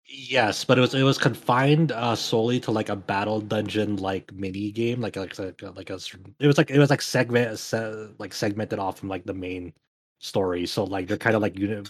Yes, 0.07 0.65
but 0.65 0.77
it 0.79 0.81
was 0.83 0.95
it 0.95 1.03
was 1.03 1.17
confined 1.19 1.91
uh, 1.91 2.15
solely 2.15 2.61
to 2.61 2.71
like 2.71 2.91
a 2.91 2.97
battle 2.97 3.41
dungeon 3.41 3.97
like 3.97 4.33
mini 4.35 4.71
game, 4.71 5.01
like 5.01 5.17
like 5.17 5.39
like, 5.39 5.63
like 5.63 5.91
a 5.91 5.95
it 6.39 6.47
was 6.47 6.59
like 6.59 6.71
it 6.71 6.79
was 6.79 6.91
like 6.91 7.01
segment 7.01 7.59
se- 7.59 8.11
like 8.19 8.35
segmented 8.35 8.79
off 8.79 8.99
from 8.99 9.09
like 9.09 9.25
the 9.25 9.33
main 9.35 9.73
story. 10.21 10.67
So 10.67 10.85
like 10.85 11.09
they're 11.09 11.17
kind 11.17 11.35
of 11.37 11.41
like 11.43 11.57
know 11.69 11.85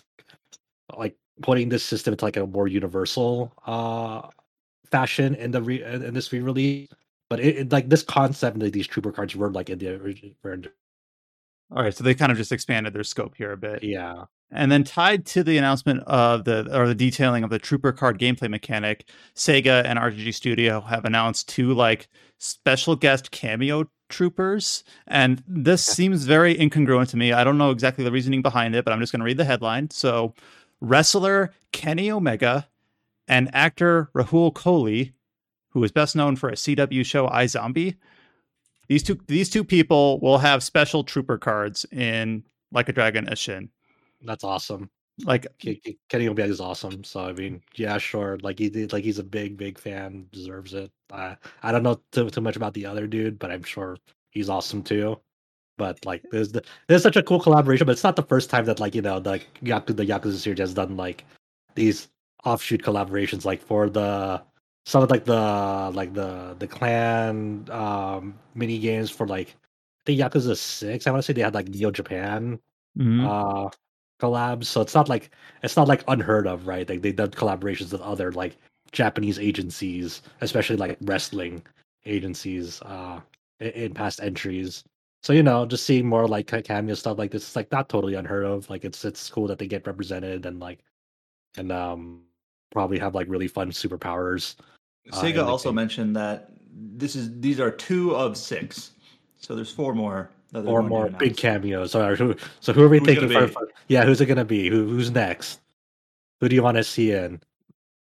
like 0.96 1.16
putting 1.42 1.68
this 1.68 1.82
system 1.84 2.12
into 2.14 2.24
like 2.24 2.36
a 2.36 2.46
more 2.46 2.68
universal 2.68 3.52
uh 3.66 4.28
fashion 4.90 5.34
in 5.36 5.50
the 5.52 5.62
re- 5.62 5.82
in 5.84 6.14
this 6.14 6.32
re-release. 6.32 6.88
But 7.30 7.40
it, 7.40 7.58
it 7.58 7.72
like 7.72 7.88
this 7.88 8.02
concept 8.02 8.58
that 8.60 8.72
these 8.72 8.86
trooper 8.88 9.12
cards 9.12 9.36
were 9.36 9.50
like 9.52 9.70
in 9.70 9.78
the 9.78 9.96
original. 9.96 10.32
All 11.70 11.82
right, 11.82 11.94
so 11.94 12.04
they 12.04 12.14
kind 12.14 12.30
of 12.30 12.38
just 12.38 12.52
expanded 12.52 12.92
their 12.92 13.04
scope 13.04 13.34
here 13.36 13.52
a 13.52 13.56
bit. 13.56 13.82
Yeah. 13.82 14.24
And 14.50 14.70
then 14.70 14.84
tied 14.84 15.26
to 15.26 15.42
the 15.42 15.58
announcement 15.58 16.02
of 16.04 16.44
the 16.44 16.68
or 16.76 16.86
the 16.86 16.94
detailing 16.94 17.42
of 17.42 17.50
the 17.50 17.58
trooper 17.58 17.92
card 17.92 18.18
gameplay 18.18 18.48
mechanic, 18.48 19.08
Sega 19.34 19.84
and 19.84 19.98
RGG 19.98 20.32
Studio 20.34 20.80
have 20.82 21.04
announced 21.04 21.48
two 21.48 21.74
like 21.74 22.08
special 22.38 22.94
guest 22.94 23.30
cameo 23.30 23.88
troopers. 24.08 24.84
And 25.06 25.42
this 25.48 25.84
seems 25.84 26.24
very 26.24 26.54
incongruent 26.54 27.08
to 27.10 27.16
me. 27.16 27.32
I 27.32 27.42
don't 27.42 27.58
know 27.58 27.70
exactly 27.70 28.04
the 28.04 28.12
reasoning 28.12 28.42
behind 28.42 28.76
it, 28.76 28.84
but 28.84 28.92
I'm 28.92 29.00
just 29.00 29.12
going 29.12 29.20
to 29.20 29.26
read 29.26 29.38
the 29.38 29.44
headline. 29.44 29.90
So, 29.90 30.34
wrestler 30.80 31.52
Kenny 31.72 32.10
Omega 32.10 32.68
and 33.26 33.52
actor 33.54 34.10
Rahul 34.14 34.52
Kohli, 34.52 35.14
who 35.70 35.82
is 35.82 35.90
best 35.90 36.14
known 36.14 36.36
for 36.36 36.48
a 36.48 36.54
CW 36.54 37.04
show 37.04 37.26
iZombie, 37.28 37.96
these 38.88 39.02
two 39.02 39.18
these 39.26 39.50
two 39.50 39.64
people 39.64 40.20
will 40.20 40.38
have 40.38 40.62
special 40.62 41.04
trooper 41.04 41.38
cards 41.38 41.84
in 41.92 42.44
Like 42.72 42.88
a 42.88 42.92
Dragon 42.92 43.26
Ishin. 43.26 43.68
That's 44.22 44.44
awesome. 44.44 44.90
Like 45.24 45.46
Kenny 46.08 46.28
Omega 46.28 46.50
is 46.50 46.60
awesome. 46.60 47.04
So 47.04 47.20
I 47.20 47.32
mean, 47.32 47.62
yeah, 47.76 47.98
sure. 47.98 48.38
Like 48.42 48.58
he 48.58 48.68
did, 48.68 48.92
like 48.92 49.04
he's 49.04 49.20
a 49.20 49.24
big, 49.24 49.56
big 49.56 49.78
fan, 49.78 50.26
deserves 50.32 50.74
it. 50.74 50.90
Uh, 51.12 51.36
I 51.62 51.70
don't 51.70 51.84
know 51.84 52.00
too, 52.10 52.28
too 52.30 52.40
much 52.40 52.56
about 52.56 52.74
the 52.74 52.86
other 52.86 53.06
dude, 53.06 53.38
but 53.38 53.52
I'm 53.52 53.62
sure 53.62 53.96
he's 54.30 54.48
awesome 54.48 54.82
too. 54.82 55.20
But 55.78 56.04
like, 56.04 56.24
there's 56.32 56.52
the, 56.52 56.64
there's 56.88 57.02
such 57.02 57.16
a 57.16 57.22
cool 57.22 57.38
collaboration. 57.40 57.86
But 57.86 57.92
it's 57.92 58.04
not 58.04 58.16
the 58.16 58.22
first 58.22 58.50
time 58.50 58.64
that 58.64 58.80
like 58.80 58.94
you 58.94 59.02
know 59.02 59.20
the 59.20 59.40
Yakuza 59.62 59.96
the 59.96 60.06
Yakuza 60.06 60.34
series 60.34 60.58
has 60.58 60.74
done 60.74 60.96
like 60.96 61.24
these 61.76 62.08
offshoot 62.44 62.82
collaborations. 62.82 63.44
Like 63.44 63.62
for 63.62 63.88
the 63.88 64.42
some 64.86 65.02
of 65.02 65.10
like 65.10 65.24
the 65.24 65.90
like 65.94 66.12
the 66.14 66.56
the 66.58 66.66
clan 66.66 67.66
um 67.70 68.38
mini 68.54 68.78
games 68.78 69.10
for 69.10 69.26
like 69.26 69.56
the 70.06 70.18
Yakuza 70.18 70.56
Six. 70.56 71.06
I 71.06 71.10
want 71.10 71.22
to 71.22 71.26
say 71.26 71.32
they 71.32 71.42
had 71.42 71.54
like 71.54 71.68
New 71.68 71.90
Japan 71.90 72.58
mm-hmm. 72.98 73.26
uh 73.26 73.70
collabs. 74.20 74.64
So 74.66 74.80
it's 74.80 74.94
not 74.94 75.08
like 75.08 75.30
it's 75.62 75.76
not 75.76 75.88
like 75.88 76.04
unheard 76.08 76.46
of, 76.46 76.66
right? 76.66 76.88
Like 76.88 77.02
they've 77.02 77.16
done 77.16 77.30
collaborations 77.30 77.92
with 77.92 78.00
other 78.00 78.32
like 78.32 78.56
Japanese 78.92 79.38
agencies, 79.38 80.22
especially 80.40 80.76
like 80.76 80.96
wrestling 81.02 81.62
agencies, 82.06 82.80
uh, 82.82 83.20
in, 83.60 83.68
in 83.70 83.94
past 83.94 84.20
entries. 84.22 84.84
So 85.22 85.32
you 85.32 85.42
know, 85.42 85.66
just 85.66 85.84
seeing 85.86 86.06
more 86.06 86.28
like 86.28 86.46
cameo 86.64 86.94
stuff 86.94 87.18
like 87.18 87.30
this 87.30 87.48
is 87.48 87.56
like 87.56 87.72
not 87.72 87.88
totally 87.88 88.14
unheard 88.14 88.44
of. 88.44 88.68
Like 88.70 88.84
it's 88.84 89.04
it's 89.04 89.30
cool 89.30 89.46
that 89.48 89.58
they 89.58 89.66
get 89.66 89.86
represented 89.86 90.46
and 90.46 90.60
like 90.60 90.80
and 91.56 91.72
um 91.72 92.22
probably 92.72 92.98
have 92.98 93.14
like 93.14 93.28
really 93.28 93.48
fun 93.48 93.70
superpowers. 93.70 94.56
Uh, 95.12 95.22
Sega 95.22 95.44
also 95.44 95.68
game. 95.70 95.76
mentioned 95.76 96.16
that 96.16 96.50
this 96.96 97.14
is 97.14 97.40
these 97.40 97.60
are 97.60 97.70
two 97.70 98.14
of 98.16 98.36
six, 98.36 98.92
so 99.36 99.54
there's 99.54 99.70
four 99.70 99.94
more 99.94 100.30
or 100.54 100.82
more 100.82 101.08
big 101.10 101.36
cameos. 101.36 101.92
So, 101.92 102.14
who, 102.14 102.34
so 102.60 102.72
who 102.72 102.84
are 102.84 102.88
we 102.88 102.98
who's 102.98 103.06
thinking 103.06 103.30
for, 103.30 103.48
for, 103.48 103.68
Yeah, 103.88 104.04
who's 104.04 104.20
it 104.20 104.26
going 104.26 104.38
to 104.38 104.44
be? 104.44 104.68
Who, 104.68 104.86
who's 104.86 105.10
next? 105.10 105.60
Who 106.40 106.48
do 106.48 106.54
you 106.54 106.62
want 106.62 106.76
to 106.76 106.84
see 106.84 107.12
in? 107.12 107.40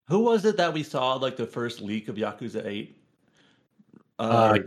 Who 0.08 0.20
was 0.20 0.44
it 0.44 0.56
that 0.56 0.72
we 0.72 0.82
saw 0.82 1.14
like 1.14 1.36
the 1.36 1.46
first 1.46 1.80
leak 1.80 2.08
of 2.08 2.16
Yakuza 2.16 2.64
Eight? 2.64 2.96
Uh, 4.18 4.58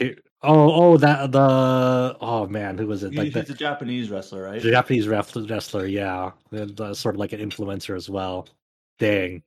uh 0.00 0.04
oh, 0.42 0.92
oh, 0.92 0.96
that 0.98 1.32
the 1.32 2.16
oh 2.20 2.46
man, 2.46 2.76
who 2.76 2.86
was 2.86 3.02
it? 3.02 3.14
Like 3.14 3.26
he's 3.26 3.34
the, 3.34 3.52
a 3.52 3.56
Japanese 3.56 4.10
wrestler, 4.10 4.44
right? 4.44 4.62
The 4.62 4.70
Japanese 4.70 5.08
wrestler, 5.08 5.86
yeah, 5.86 6.32
and, 6.50 6.80
uh, 6.80 6.94
sort 6.94 7.14
of 7.14 7.18
like 7.20 7.32
an 7.32 7.40
influencer 7.40 7.96
as 7.96 8.08
well. 8.08 8.48
Dang, 8.98 9.42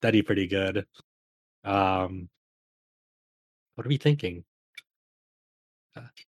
that'd 0.00 0.12
be 0.12 0.22
pretty 0.22 0.46
good. 0.46 0.86
Um, 1.64 2.28
what 3.74 3.86
are 3.86 3.88
we 3.88 3.96
thinking? 3.96 4.44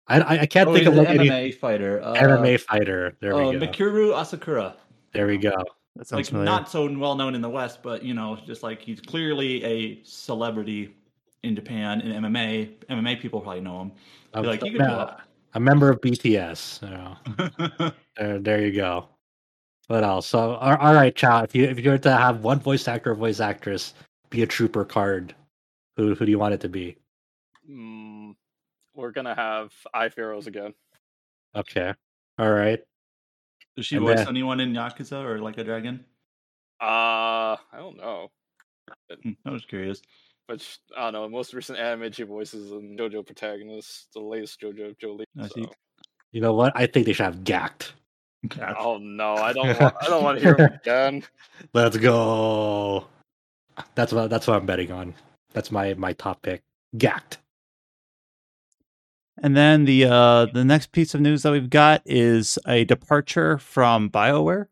I 0.08 0.40
I 0.42 0.46
can't 0.46 0.70
oh, 0.70 0.74
think 0.74 0.88
of 0.88 0.96
like 0.96 1.08
MMA 1.08 1.32
any 1.32 1.52
fighter. 1.52 2.02
Uh, 2.04 2.16
MMA 2.16 2.60
fighter. 2.60 3.16
There 3.20 3.36
we 3.36 3.42
uh, 3.42 3.52
go. 3.54 3.60
Mikuru 3.60 4.14
Asakura. 4.14 4.76
There 5.14 5.28
we 5.28 5.38
go. 5.38 5.54
That 5.96 6.08
sounds 6.08 6.20
like 6.20 6.26
familiar. 6.28 6.46
not 6.46 6.70
so 6.70 6.92
well 6.98 7.16
known 7.16 7.36
in 7.36 7.42
the 7.42 7.50
West, 7.50 7.84
but 7.84 8.04
you 8.04 8.14
know, 8.14 8.38
just 8.46 8.64
like 8.64 8.82
he's 8.82 9.02
clearly 9.02 9.64
a 9.64 10.04
celebrity 10.04 10.96
in 11.44 11.56
Japan 11.56 12.02
in 12.02 12.24
MMA. 12.24 12.74
MMA 12.90 13.20
people 13.20 13.42
probably 13.42 13.62
know 13.62 13.82
him. 13.82 13.92
Um, 14.34 14.46
like 14.46 14.64
you 14.64 14.72
could 14.72 14.82
uh, 14.82 15.18
a 15.54 15.60
member 15.60 15.90
of 15.90 16.00
BTS. 16.02 16.58
So. 16.58 17.92
there, 18.18 18.40
there 18.40 18.66
you 18.66 18.72
go. 18.72 19.08
What 19.90 20.04
else? 20.04 20.28
So, 20.28 20.54
all, 20.54 20.78
all 20.78 20.94
right, 20.94 21.16
Chow. 21.16 21.42
If 21.42 21.56
you 21.56 21.64
if 21.64 21.80
you 21.80 21.90
were 21.90 21.98
to 21.98 22.16
have 22.16 22.44
one 22.44 22.60
voice 22.60 22.88
actor 22.88 23.12
or 23.12 23.16
voice 23.16 23.40
actress 23.40 23.96
be 24.30 24.44
a 24.44 24.48
trooper 24.48 24.86
card, 24.86 25.34
who 25.98 26.14
who 26.14 26.26
do 26.28 26.32
you 26.32 26.38
want 26.38 26.54
it 26.54 26.62
to 26.62 26.70
be? 26.70 26.96
Mm, 27.68 28.36
we're 28.94 29.10
gonna 29.10 29.34
have 29.34 29.74
Ai 29.96 30.12
Rose 30.16 30.46
again. 30.46 30.76
Okay. 31.56 31.92
All 32.38 32.52
right. 32.52 32.80
Does 33.76 33.88
she 33.88 33.96
and 33.96 34.06
voice 34.06 34.20
then... 34.20 34.28
anyone 34.28 34.60
in 34.60 34.74
Yakuza 34.74 35.24
or 35.24 35.40
like 35.40 35.58
a 35.58 35.64
dragon? 35.64 36.06
Uh 36.80 37.58
I 37.58 37.78
don't 37.78 37.98
know. 37.98 38.30
Hmm, 39.24 39.32
I 39.44 39.50
was 39.50 39.66
curious. 39.66 40.04
But 40.48 40.64
I 40.96 41.06
don't 41.06 41.14
know. 41.14 41.30
Most 41.30 41.56
recent 41.56 41.80
anime 41.80 42.12
she 42.12 42.22
voices 42.22 42.72
in 42.74 42.96
JoJo 42.96 43.26
protagonist, 43.26 44.10
the 44.14 44.20
latest 44.20 44.62
JoJo 44.62 45.00
Jolyne. 45.00 45.26
I 45.40 45.48
so. 45.48 45.56
see. 45.56 45.68
You 46.32 46.42
know 46.42 46.54
what? 46.54 46.74
I 46.76 46.86
think 46.86 47.08
they 47.08 47.14
should 47.14 47.26
have 47.26 47.44
Gackt. 48.48 48.76
Oh 48.80 48.98
no, 48.98 49.36
I 49.36 49.54
don't. 49.54 49.80
Want, 49.80 49.96
I 50.02 50.06
don't 50.06 50.24
want 50.24 50.40
to 50.40 50.44
hear 50.44 50.56
him 50.56 50.74
again. 50.82 51.24
Let's 51.74 51.98
go. 51.98 53.06
That's 53.96 54.14
what. 54.14 54.30
That's 54.30 54.48
what 54.48 54.56
I'm 54.58 54.66
betting 54.66 54.92
on. 54.92 55.14
That's 55.54 55.72
my 55.72 55.94
my 55.96 56.14
top 56.14 56.42
pick. 56.42 56.64
Gackt. 56.96 57.38
And 59.42 59.56
then 59.56 59.86
the 59.86 60.06
uh, 60.06 60.46
the 60.54 60.66
next 60.66 60.92
piece 60.92 61.14
of 61.14 61.22
news 61.22 61.44
that 61.44 61.52
we've 61.52 61.70
got 61.70 62.02
is 62.06 62.58
a 62.68 62.86
departure 62.86 63.58
from 63.58 64.10
BioWare, 64.10 64.68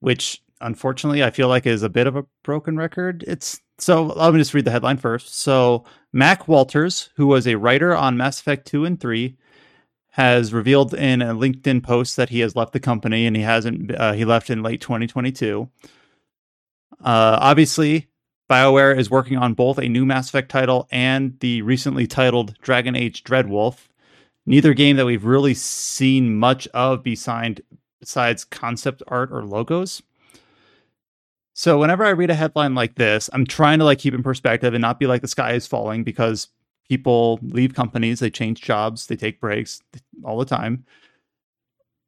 which 0.00 0.42
unfortunately 0.60 1.22
I 1.24 1.30
feel 1.30 1.48
like 1.48 1.66
is 1.66 1.82
a 1.82 1.88
bit 1.88 2.06
of 2.06 2.16
a 2.16 2.24
broken 2.42 2.76
record. 2.76 3.24
It's 3.26 3.60
so 3.78 4.04
let 4.04 4.32
me 4.32 4.40
just 4.40 4.54
read 4.54 4.64
the 4.64 4.70
headline 4.70 4.96
first. 4.96 5.38
So 5.38 5.84
Mac 6.12 6.46
Walters, 6.46 7.10
who 7.16 7.26
was 7.26 7.46
a 7.46 7.56
writer 7.56 7.94
on 7.94 8.16
Mass 8.16 8.40
Effect 8.40 8.66
2 8.66 8.84
and 8.84 9.00
3, 9.00 9.36
has 10.14 10.52
revealed 10.52 10.94
in 10.94 11.20
a 11.20 11.34
LinkedIn 11.34 11.82
post 11.82 12.16
that 12.16 12.28
he 12.28 12.38
has 12.38 12.54
left 12.54 12.72
the 12.72 12.78
company 12.78 13.26
and 13.26 13.34
he 13.34 13.42
hasn't 13.42 13.92
uh, 13.96 14.12
he 14.12 14.24
left 14.24 14.48
in 14.48 14.62
late 14.62 14.80
2022. 14.80 15.68
Uh, 17.00 17.38
obviously, 17.40 18.06
BioWare 18.48 18.96
is 18.96 19.10
working 19.10 19.36
on 19.36 19.54
both 19.54 19.76
a 19.76 19.88
new 19.88 20.06
Mass 20.06 20.28
Effect 20.28 20.52
title 20.52 20.86
and 20.92 21.36
the 21.40 21.62
recently 21.62 22.06
titled 22.06 22.54
Dragon 22.60 22.94
Age 22.94 23.24
Dreadwolf. 23.24 23.88
Neither 24.46 24.72
game 24.72 24.94
that 24.98 25.06
we've 25.06 25.24
really 25.24 25.52
seen 25.52 26.38
much 26.38 26.68
of 26.68 27.02
besides 27.02 27.60
besides 27.98 28.44
concept 28.44 29.02
art 29.08 29.32
or 29.32 29.42
logos. 29.42 30.00
So 31.54 31.76
whenever 31.80 32.04
I 32.04 32.10
read 32.10 32.30
a 32.30 32.34
headline 32.34 32.76
like 32.76 32.94
this, 32.94 33.28
I'm 33.32 33.46
trying 33.46 33.80
to 33.80 33.84
like 33.84 33.98
keep 33.98 34.14
in 34.14 34.22
perspective 34.22 34.74
and 34.74 34.82
not 34.82 35.00
be 35.00 35.08
like 35.08 35.22
the 35.22 35.28
sky 35.28 35.54
is 35.54 35.66
falling 35.66 36.04
because 36.04 36.46
people 36.88 37.38
leave 37.42 37.74
companies, 37.74 38.20
they 38.20 38.30
change 38.30 38.60
jobs, 38.60 39.06
they 39.06 39.16
take 39.16 39.40
breaks 39.40 39.80
all 40.22 40.38
the 40.38 40.44
time. 40.44 40.84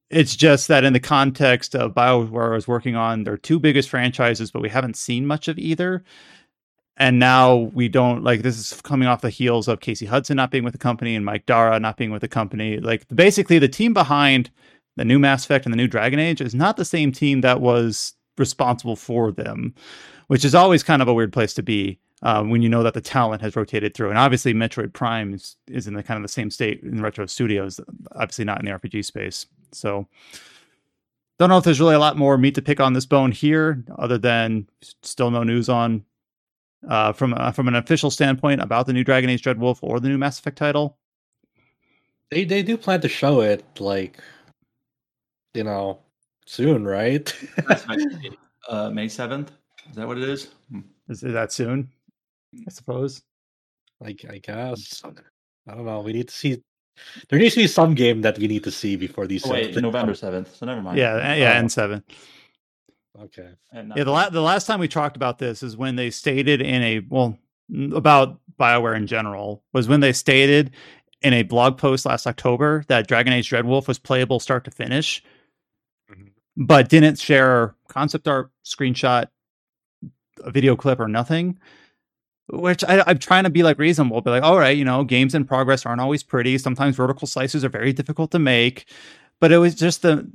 It's 0.08 0.36
just 0.36 0.68
that 0.68 0.84
in 0.84 0.92
the 0.92 1.00
context 1.00 1.74
of 1.74 1.94
BioWare 1.94 2.52
I 2.52 2.54
was 2.54 2.68
working 2.68 2.94
on 2.94 3.24
their 3.24 3.36
two 3.36 3.58
biggest 3.58 3.88
franchises, 3.88 4.50
but 4.50 4.62
we 4.62 4.68
haven't 4.68 4.96
seen 4.96 5.26
much 5.26 5.48
of 5.48 5.58
either. 5.58 6.04
And 6.96 7.18
now 7.18 7.56
we 7.56 7.88
don't 7.88 8.22
like 8.22 8.42
this 8.42 8.58
is 8.58 8.80
coming 8.80 9.08
off 9.08 9.20
the 9.20 9.30
heels 9.30 9.68
of 9.68 9.80
Casey 9.80 10.06
Hudson 10.06 10.36
not 10.36 10.50
being 10.50 10.64
with 10.64 10.72
the 10.72 10.78
company 10.78 11.14
and 11.14 11.24
Mike 11.24 11.44
Darrah 11.44 11.80
not 11.80 11.96
being 11.96 12.10
with 12.10 12.22
the 12.22 12.28
company. 12.28 12.78
Like 12.78 13.06
basically 13.14 13.58
the 13.58 13.68
team 13.68 13.92
behind 13.92 14.50
the 14.96 15.04
new 15.04 15.18
Mass 15.18 15.44
Effect 15.44 15.66
and 15.66 15.72
the 15.72 15.76
new 15.76 15.88
Dragon 15.88 16.18
Age 16.18 16.40
is 16.40 16.54
not 16.54 16.76
the 16.76 16.84
same 16.84 17.12
team 17.12 17.42
that 17.42 17.60
was 17.60 18.14
responsible 18.38 18.96
for 18.96 19.30
them, 19.30 19.74
which 20.28 20.44
is 20.44 20.54
always 20.54 20.82
kind 20.82 21.02
of 21.02 21.08
a 21.08 21.14
weird 21.14 21.32
place 21.32 21.52
to 21.54 21.62
be 21.62 21.98
um, 22.26 22.50
when 22.50 22.60
you 22.60 22.68
know 22.68 22.82
that 22.82 22.92
the 22.92 23.00
talent 23.00 23.40
has 23.40 23.54
rotated 23.54 23.94
through. 23.94 24.08
And 24.08 24.18
obviously, 24.18 24.52
Metroid 24.52 24.92
Prime 24.92 25.32
is, 25.32 25.54
is 25.68 25.86
in 25.86 25.94
the 25.94 26.02
kind 26.02 26.18
of 26.18 26.22
the 26.22 26.28
same 26.28 26.50
state 26.50 26.82
in 26.82 27.00
Retro 27.00 27.24
Studios, 27.26 27.80
obviously 28.16 28.44
not 28.44 28.58
in 28.58 28.66
the 28.66 28.72
RPG 28.72 29.04
space. 29.04 29.46
So 29.70 30.08
don't 31.38 31.48
know 31.48 31.56
if 31.56 31.62
there's 31.62 31.78
really 31.78 31.94
a 31.94 32.00
lot 32.00 32.16
more 32.16 32.36
meat 32.36 32.56
to 32.56 32.62
pick 32.62 32.80
on 32.80 32.94
this 32.94 33.06
bone 33.06 33.30
here, 33.30 33.84
other 33.96 34.18
than 34.18 34.66
still 35.04 35.30
no 35.30 35.44
news 35.44 35.68
on 35.68 36.04
uh, 36.88 37.12
from 37.12 37.32
uh, 37.32 37.52
from 37.52 37.68
an 37.68 37.76
official 37.76 38.10
standpoint 38.10 38.60
about 38.60 38.86
the 38.86 38.92
new 38.92 39.04
Dragon 39.04 39.30
Age 39.30 39.42
Dreadwolf 39.42 39.78
or 39.80 40.00
the 40.00 40.08
new 40.08 40.18
Mass 40.18 40.40
Effect 40.40 40.58
title? 40.58 40.98
They 42.32 42.44
they 42.44 42.64
do 42.64 42.76
plan 42.76 43.00
to 43.02 43.08
show 43.08 43.40
it 43.40 43.64
like 43.78 44.18
you 45.54 45.62
know 45.62 46.00
soon, 46.44 46.84
right? 46.84 47.32
uh, 48.68 48.90
May 48.90 49.06
seventh. 49.06 49.52
Is 49.88 49.94
that 49.94 50.08
what 50.08 50.18
it 50.18 50.28
is? 50.28 50.48
Hmm. 50.72 50.80
Is, 51.08 51.22
is 51.22 51.32
that 51.32 51.52
soon? 51.52 51.92
I 52.66 52.70
suppose. 52.70 53.22
Like 54.00 54.24
I 54.28 54.38
guess. 54.38 55.02
I 55.68 55.74
don't 55.74 55.86
know. 55.86 56.00
We 56.00 56.12
need 56.12 56.28
to 56.28 56.34
see. 56.34 56.62
There 57.28 57.38
needs 57.38 57.54
to 57.54 57.60
be 57.60 57.66
some 57.66 57.94
game 57.94 58.22
that 58.22 58.38
we 58.38 58.46
need 58.46 58.64
to 58.64 58.70
see 58.70 58.96
before 58.96 59.26
these. 59.26 59.46
Oh, 59.46 59.52
wait, 59.52 59.76
November 59.76 60.14
seventh. 60.14 60.54
So 60.56 60.66
never 60.66 60.80
mind. 60.80 60.98
Yeah, 60.98 61.34
yeah, 61.34 61.52
N 61.52 61.68
seven. 61.68 62.02
Okay. 63.20 63.50
Yeah, 63.72 64.04
the, 64.04 64.10
la- 64.10 64.28
the 64.28 64.42
last 64.42 64.66
time 64.66 64.80
we 64.80 64.88
talked 64.88 65.16
about 65.16 65.38
this 65.38 65.62
is 65.62 65.76
when 65.76 65.96
they 65.96 66.10
stated 66.10 66.60
in 66.60 66.82
a 66.82 67.00
well 67.08 67.38
about 67.94 68.38
Bioware 68.58 68.96
in 68.96 69.06
general 69.06 69.62
was 69.72 69.88
when 69.88 70.00
they 70.00 70.12
stated 70.12 70.72
in 71.22 71.32
a 71.32 71.42
blog 71.42 71.78
post 71.78 72.06
last 72.06 72.26
October 72.26 72.84
that 72.88 73.08
Dragon 73.08 73.32
Age 73.32 73.50
Dreadwolf 73.50 73.88
was 73.88 73.98
playable 73.98 74.38
start 74.38 74.64
to 74.64 74.70
finish, 74.70 75.22
mm-hmm. 76.10 76.28
but 76.56 76.88
didn't 76.88 77.18
share 77.18 77.74
concept 77.88 78.28
art, 78.28 78.50
screenshot, 78.64 79.26
a 80.44 80.50
video 80.50 80.76
clip, 80.76 81.00
or 81.00 81.08
nothing. 81.08 81.58
Which 82.48 82.84
I, 82.84 83.02
I'm 83.06 83.18
trying 83.18 83.44
to 83.44 83.50
be 83.50 83.62
like 83.62 83.78
reasonable, 83.78 84.20
be 84.20 84.30
like, 84.30 84.42
all 84.42 84.58
right, 84.58 84.76
you 84.76 84.84
know, 84.84 85.02
games 85.02 85.34
in 85.34 85.44
progress 85.44 85.84
aren't 85.84 86.00
always 86.00 86.22
pretty. 86.22 86.58
Sometimes 86.58 86.96
vertical 86.96 87.26
slices 87.26 87.64
are 87.64 87.68
very 87.68 87.92
difficult 87.92 88.30
to 88.32 88.38
make. 88.38 88.86
But 89.38 89.52
it 89.52 89.58
was 89.58 89.74
just 89.74 90.02
the 90.02 90.26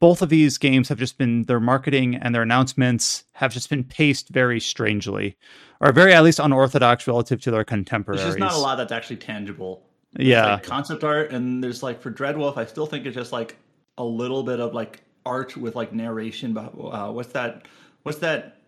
both 0.00 0.22
of 0.22 0.30
these 0.30 0.58
games 0.58 0.88
have 0.88 0.98
just 0.98 1.18
been 1.18 1.44
their 1.44 1.60
marketing 1.60 2.16
and 2.16 2.34
their 2.34 2.42
announcements 2.42 3.24
have 3.32 3.52
just 3.52 3.70
been 3.70 3.84
paced 3.84 4.30
very 4.30 4.58
strangely 4.58 5.36
or 5.80 5.92
very 5.92 6.12
at 6.12 6.24
least 6.24 6.40
unorthodox 6.40 7.06
relative 7.06 7.40
to 7.42 7.52
their 7.52 7.62
contemporaries 7.62 8.20
there's 8.20 8.34
just 8.34 8.40
not 8.40 8.54
a 8.54 8.58
lot 8.58 8.74
that's 8.76 8.90
actually 8.90 9.16
tangible. 9.16 9.84
Yeah. 10.18 10.54
like 10.54 10.64
concept 10.64 11.04
art 11.04 11.30
and 11.30 11.62
there's 11.62 11.84
like 11.84 12.00
for 12.00 12.10
dreadwolf 12.10 12.56
i 12.56 12.64
still 12.64 12.86
think 12.86 13.04
it's 13.04 13.14
just 13.14 13.30
like 13.30 13.56
a 13.98 14.04
little 14.04 14.42
bit 14.42 14.58
of 14.58 14.72
like 14.72 15.02
art 15.24 15.56
with 15.56 15.76
like 15.76 15.92
narration 15.92 16.54
but 16.54 16.72
uh, 16.80 17.12
what's 17.12 17.32
that 17.34 17.68
what's 18.02 18.18
that 18.18 18.58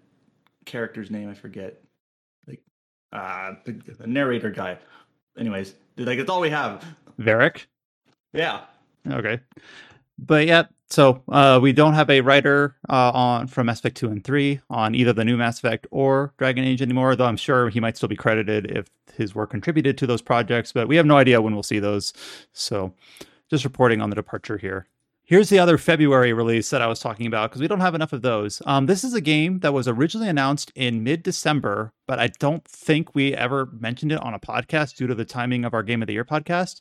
character's 0.64 1.10
name? 1.10 1.28
I 1.28 1.34
forget 1.34 1.82
uh 3.12 3.54
the, 3.64 4.06
narrator 4.06 4.50
guy 4.50 4.78
anyways 5.38 5.74
like 5.96 6.18
it's 6.18 6.30
all 6.30 6.40
we 6.40 6.50
have 6.50 6.84
Varric 7.18 7.66
yeah 8.32 8.62
Okay. 9.08 9.40
But 10.18 10.46
yeah, 10.46 10.64
so 10.88 11.22
uh, 11.28 11.58
we 11.62 11.72
don't 11.72 11.94
have 11.94 12.10
a 12.10 12.20
writer 12.20 12.76
uh, 12.88 13.10
on 13.12 13.46
from 13.46 13.66
Mass 13.66 13.78
Effect 13.78 13.96
2 13.96 14.08
and 14.08 14.22
3 14.22 14.60
on 14.68 14.94
either 14.94 15.12
the 15.12 15.24
new 15.24 15.36
Mass 15.36 15.58
Effect 15.58 15.86
or 15.90 16.34
Dragon 16.36 16.64
Age 16.64 16.82
anymore, 16.82 17.16
though 17.16 17.24
I'm 17.24 17.38
sure 17.38 17.70
he 17.70 17.80
might 17.80 17.96
still 17.96 18.08
be 18.08 18.16
credited 18.16 18.70
if 18.70 18.90
his 19.14 19.34
work 19.34 19.50
contributed 19.50 19.96
to 19.98 20.06
those 20.06 20.20
projects, 20.20 20.72
but 20.72 20.88
we 20.88 20.96
have 20.96 21.06
no 21.06 21.16
idea 21.16 21.40
when 21.40 21.54
we'll 21.54 21.62
see 21.62 21.78
those. 21.78 22.12
So 22.52 22.92
just 23.48 23.64
reporting 23.64 24.02
on 24.02 24.10
the 24.10 24.16
departure 24.16 24.58
here. 24.58 24.86
Here's 25.30 25.48
the 25.48 25.60
other 25.60 25.78
February 25.78 26.32
release 26.32 26.70
that 26.70 26.82
I 26.82 26.88
was 26.88 26.98
talking 26.98 27.28
about 27.28 27.50
because 27.50 27.60
we 27.60 27.68
don't 27.68 27.78
have 27.78 27.94
enough 27.94 28.12
of 28.12 28.22
those. 28.22 28.60
Um, 28.66 28.86
this 28.86 29.04
is 29.04 29.14
a 29.14 29.20
game 29.20 29.60
that 29.60 29.72
was 29.72 29.86
originally 29.86 30.28
announced 30.28 30.72
in 30.74 31.04
mid 31.04 31.22
December, 31.22 31.92
but 32.08 32.18
I 32.18 32.32
don't 32.40 32.64
think 32.64 33.14
we 33.14 33.32
ever 33.32 33.66
mentioned 33.66 34.10
it 34.10 34.20
on 34.22 34.34
a 34.34 34.40
podcast 34.40 34.96
due 34.96 35.06
to 35.06 35.14
the 35.14 35.24
timing 35.24 35.64
of 35.64 35.72
our 35.72 35.84
Game 35.84 36.02
of 36.02 36.08
the 36.08 36.14
Year 36.14 36.24
podcast. 36.24 36.80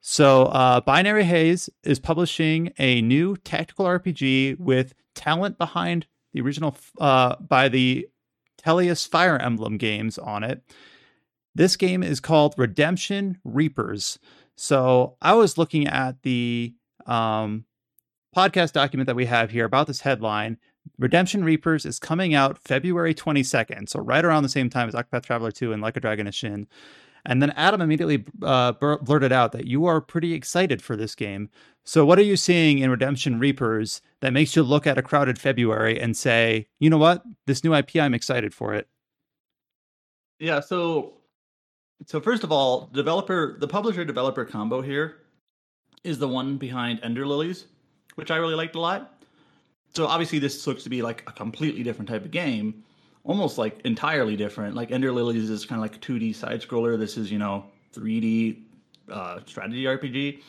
So, 0.00 0.46
uh, 0.46 0.80
Binary 0.80 1.22
Haze 1.22 1.70
is 1.84 2.00
publishing 2.00 2.72
a 2.80 3.02
new 3.02 3.36
tactical 3.36 3.84
RPG 3.84 4.58
with 4.58 4.92
talent 5.14 5.56
behind 5.56 6.08
the 6.32 6.40
original 6.40 6.76
uh, 7.00 7.36
by 7.36 7.68
the 7.68 8.08
Tellius 8.60 9.08
Fire 9.08 9.38
Emblem 9.38 9.76
games 9.76 10.18
on 10.18 10.42
it. 10.42 10.60
This 11.54 11.76
game 11.76 12.02
is 12.02 12.18
called 12.18 12.56
Redemption 12.58 13.38
Reapers. 13.44 14.18
So, 14.56 15.14
I 15.22 15.34
was 15.34 15.56
looking 15.56 15.86
at 15.86 16.22
the 16.22 16.74
um, 17.06 17.64
podcast 18.36 18.72
document 18.72 19.06
that 19.06 19.16
we 19.16 19.24
have 19.24 19.50
here 19.50 19.64
about 19.64 19.86
this 19.86 20.00
headline. 20.00 20.58
Redemption 20.98 21.42
Reapers 21.42 21.86
is 21.86 21.98
coming 21.98 22.34
out 22.34 22.58
February 22.58 23.14
22nd, 23.14 23.88
so 23.88 23.98
right 24.00 24.24
around 24.24 24.42
the 24.42 24.48
same 24.50 24.68
time 24.68 24.88
as 24.88 24.94
Octopath 24.94 25.24
Traveler 25.24 25.50
2 25.50 25.72
and 25.72 25.80
Like 25.80 25.96
a 25.96 26.00
Dragon 26.00 26.26
Ishin. 26.26 26.66
And 27.24 27.42
then 27.42 27.50
Adam 27.52 27.80
immediately 27.80 28.24
uh, 28.42 28.72
blurted 28.72 29.32
out 29.32 29.52
that 29.52 29.66
you 29.66 29.86
are 29.86 30.00
pretty 30.00 30.32
excited 30.32 30.80
for 30.80 30.94
this 30.94 31.14
game. 31.14 31.48
So, 31.82 32.04
what 32.04 32.18
are 32.18 32.22
you 32.22 32.36
seeing 32.36 32.78
in 32.78 32.90
Redemption 32.90 33.40
Reapers 33.40 34.00
that 34.20 34.32
makes 34.32 34.54
you 34.54 34.62
look 34.62 34.86
at 34.86 34.98
a 34.98 35.02
crowded 35.02 35.38
February 35.38 36.00
and 36.00 36.16
say, 36.16 36.68
you 36.78 36.88
know 36.88 36.98
what, 36.98 37.24
this 37.46 37.64
new 37.64 37.74
IP, 37.74 37.96
I'm 37.96 38.14
excited 38.14 38.54
for 38.54 38.74
it? 38.74 38.86
Yeah. 40.38 40.60
So, 40.60 41.14
so 42.06 42.20
first 42.20 42.44
of 42.44 42.52
all, 42.52 42.90
developer, 42.92 43.56
the 43.58 43.66
publisher 43.66 44.04
developer 44.04 44.44
combo 44.44 44.82
here 44.82 45.22
is 46.04 46.18
the 46.18 46.28
one 46.28 46.58
behind 46.58 47.00
Ender 47.02 47.26
Lilies, 47.26 47.66
which 48.16 48.30
I 48.30 48.36
really 48.36 48.54
liked 48.54 48.74
a 48.74 48.80
lot. 48.80 49.22
So 49.94 50.06
obviously, 50.06 50.38
this 50.38 50.66
looks 50.66 50.82
to 50.82 50.90
be 50.90 51.00
like 51.00 51.22
a 51.26 51.32
completely 51.32 51.82
different 51.82 52.08
type 52.08 52.24
of 52.24 52.30
game 52.30 52.82
almost 53.26 53.58
like 53.58 53.80
entirely 53.84 54.36
different. 54.36 54.74
Like 54.74 54.90
Ender 54.90 55.12
Lilies 55.12 55.50
is 55.50 55.66
kind 55.66 55.78
of 55.78 55.82
like 55.82 55.96
a 55.96 55.98
2D 55.98 56.34
side 56.34 56.62
scroller. 56.62 56.98
This 56.98 57.16
is, 57.16 57.30
you 57.30 57.38
know, 57.38 57.66
3D 57.94 58.62
uh, 59.10 59.40
strategy 59.46 59.84
RPG, 59.84 60.42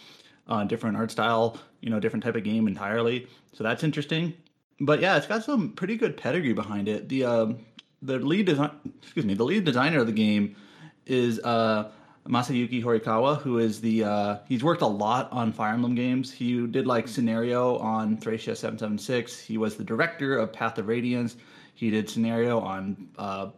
uh, 0.47 0.63
different 0.63 0.95
art 0.95 1.11
style, 1.11 1.59
you 1.81 1.89
know, 1.89 1.99
different 1.99 2.23
type 2.23 2.35
of 2.35 2.43
game 2.43 2.67
entirely. 2.67 3.27
So 3.53 3.63
that's 3.63 3.83
interesting. 3.83 4.33
But 4.79 5.01
yeah, 5.01 5.17
it's 5.17 5.27
got 5.27 5.43
some 5.43 5.71
pretty 5.71 5.97
good 5.97 6.17
pedigree 6.17 6.53
behind 6.53 6.87
it. 6.87 7.09
The 7.09 7.25
uh, 7.25 7.47
the 8.03 8.19
lead 8.19 8.45
design, 8.45 8.71
excuse 9.01 9.25
me, 9.25 9.33
the 9.33 9.43
lead 9.43 9.65
designer 9.65 9.99
of 9.99 10.05
the 10.05 10.13
game 10.13 10.55
is 11.07 11.39
uh, 11.39 11.89
Masayuki 12.27 12.83
Horikawa, 12.83 13.39
who 13.41 13.57
is 13.57 13.79
the 13.79 14.03
uh, 14.03 14.37
he's 14.47 14.63
worked 14.63 14.81
a 14.81 14.87
lot 14.87 15.31
on 15.31 15.51
Fire 15.51 15.73
Emblem 15.73 15.95
games. 15.95 16.31
He 16.31 16.67
did 16.67 16.85
like 16.85 17.07
scenario 17.07 17.77
on 17.77 18.17
Thracia 18.17 18.55
776. 18.55 19.39
He 19.39 19.57
was 19.57 19.75
the 19.75 19.83
director 19.83 20.37
of 20.37 20.51
Path 20.51 20.77
of 20.77 20.87
Radiance. 20.87 21.37
He 21.73 21.89
did 21.89 22.09
scenario 22.09 22.59
on 22.59 23.09
uh, 23.17 23.49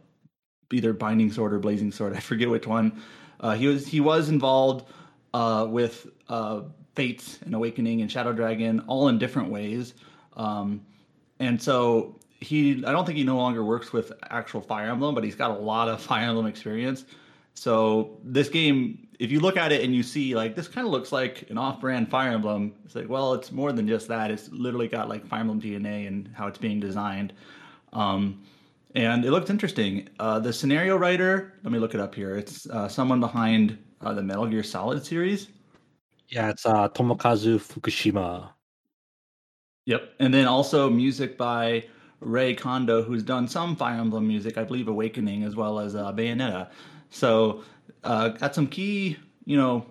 either 0.72 0.94
Binding 0.94 1.32
Sword 1.32 1.54
or 1.54 1.60
Blazing 1.60 1.92
Sword. 1.92 2.14
I 2.18 2.20
forget 2.20 2.50
which 2.50 2.68
one. 2.68 3.02
Uh, 3.40 3.56
he 3.56 3.68
was 3.68 3.88
he 3.88 4.00
was 4.00 4.30
involved 4.30 4.88
uh, 5.34 5.66
with 5.70 6.08
uh, 6.28 6.62
Fates 6.96 7.40
and 7.44 7.56
Awakening 7.56 8.02
and 8.02 8.12
Shadow 8.12 8.34
Dragon, 8.34 8.82
all 8.82 9.08
in 9.08 9.18
different 9.18 9.50
ways. 9.50 9.94
Um, 10.36 10.82
and 11.40 11.62
so 11.62 12.20
he, 12.40 12.84
I 12.86 12.92
don't 12.92 13.06
think 13.06 13.18
he 13.18 13.24
no 13.24 13.38
longer 13.38 13.64
works 13.64 13.94
with 13.94 14.12
actual 14.30 14.62
Fire 14.62 14.90
Emblem, 14.90 15.16
but 15.16 15.24
he's 15.24 15.36
got 15.36 15.52
a 15.52 15.60
lot 15.60 15.88
of 15.88 16.02
Fire 16.10 16.28
Emblem 16.28 16.46
experience. 16.46 17.06
So 17.60 18.18
this 18.24 18.48
game, 18.48 19.06
if 19.20 19.34
you 19.34 19.42
look 19.42 19.58
at 19.58 19.74
it 19.74 19.84
and 19.84 19.94
you 19.94 20.02
see 20.02 20.34
like 20.34 20.56
this 20.56 20.70
kind 20.70 20.88
of 20.88 20.92
looks 20.92 21.12
like 21.12 21.46
an 21.50 21.58
off-brand 21.58 22.10
Fire 22.10 22.32
Emblem, 22.32 22.74
it's 22.86 22.96
like 22.96 23.10
well, 23.10 23.34
it's 23.34 23.52
more 23.52 23.74
than 23.74 23.86
just 23.86 24.08
that. 24.08 24.32
It's 24.32 24.50
literally 24.54 24.88
got 24.88 25.10
like 25.10 25.28
Fire 25.28 25.42
Emblem 25.42 25.60
DNA 25.62 26.08
and 26.08 26.30
how 26.34 26.48
it's 26.48 26.58
being 26.58 26.80
designed. 26.80 27.34
Um, 27.92 28.42
and 28.96 29.26
it 29.26 29.32
looked 29.32 29.50
interesting. 29.50 30.08
Uh, 30.22 30.40
the 30.40 30.54
scenario 30.54 30.96
writer, 30.96 31.52
let 31.64 31.74
me 31.74 31.80
look 31.80 31.94
it 31.94 32.00
up 32.00 32.16
here. 32.16 32.38
It's 32.38 32.66
uh, 32.70 32.88
someone 32.88 33.20
behind 33.20 33.78
uh, 34.00 34.14
the 34.14 34.24
Metal 34.24 34.48
Gear 34.48 34.64
Solid 34.64 35.06
series. 35.06 35.50
Yeah, 36.30 36.52
it's 36.52 36.66
uh, 36.66 36.88
Tomokazu 36.88 37.60
Fukushima. 37.60 38.52
Yep. 39.86 40.14
And 40.20 40.34
then 40.34 40.48
also 40.48 40.90
music 40.90 41.38
by 41.38 41.84
Ray 42.22 42.56
Kondo, 42.56 43.04
who's 43.04 43.24
done 43.24 43.50
some 43.50 43.76
Fire 43.76 44.00
Emblem 44.00 44.26
music, 44.26 44.58
I 44.58 44.64
believe 44.64 44.88
Awakening, 44.88 45.44
as 45.44 45.58
well 45.58 45.78
as 45.78 45.94
uh, 45.94 46.14
Bayonetta. 46.14 46.70
So 47.10 47.64
uh, 48.04 48.30
got 48.30 48.56
some 48.56 48.68
key, 48.68 49.18
you 49.46 49.58
know, 49.58 49.86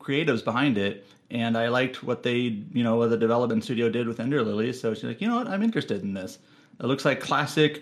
creatives 0.00 0.44
behind 0.44 0.78
it. 0.78 1.06
And 1.30 1.56
I 1.56 1.68
liked 1.68 2.02
what 2.02 2.22
they, 2.22 2.36
you 2.72 2.84
know, 2.84 2.96
what 2.96 3.10
the 3.10 3.16
development 3.16 3.64
studio 3.64 3.88
did 3.88 4.06
with 4.06 4.20
Ender 4.20 4.42
Lilies. 4.42 4.80
So 4.80 4.92
she's 4.92 5.04
like, 5.04 5.20
you 5.20 5.28
know 5.28 5.36
what, 5.36 5.48
I'm 5.48 5.62
interested 5.62 6.02
in 6.02 6.12
this. 6.12 6.38
It 6.80 6.86
looks 6.86 7.04
like 7.04 7.20
classic. 7.20 7.78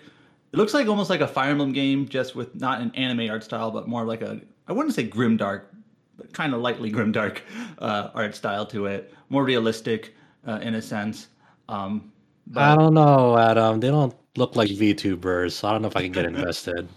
It 0.53 0.57
looks 0.57 0.73
like 0.73 0.87
almost 0.87 1.09
like 1.09 1.21
a 1.21 1.27
Fire 1.27 1.51
Emblem 1.51 1.73
game, 1.73 2.07
just 2.07 2.35
with 2.35 2.55
not 2.55 2.81
an 2.81 2.91
anime 2.95 3.29
art 3.29 3.43
style, 3.43 3.71
but 3.71 3.87
more 3.87 4.05
like 4.05 4.21
a 4.21 4.41
I 4.67 4.73
wouldn't 4.73 4.95
say 4.95 5.03
grim 5.03 5.37
dark, 5.37 5.73
but 6.17 6.31
kind 6.33 6.53
of 6.53 6.61
lightly 6.61 6.89
grim 6.95 7.11
dark 7.11 7.41
uh, 7.79 8.09
art 8.13 8.35
style 8.35 8.65
to 8.67 8.85
it. 8.85 9.13
More 9.29 9.43
realistic 9.43 10.15
uh, 10.47 10.59
in 10.61 10.75
a 10.75 10.81
sense. 10.81 11.27
Um, 11.67 12.11
but... 12.47 12.63
I 12.63 12.75
don't 12.75 12.93
know, 12.93 13.37
Adam. 13.37 13.79
They 13.79 13.89
don't 13.89 14.15
look 14.35 14.55
like 14.55 14.69
VTubers, 14.69 15.53
so 15.53 15.67
I 15.67 15.71
don't 15.71 15.81
know 15.81 15.87
if 15.87 15.95
I 15.95 16.03
can 16.03 16.11
get 16.11 16.25
invested. 16.33 16.87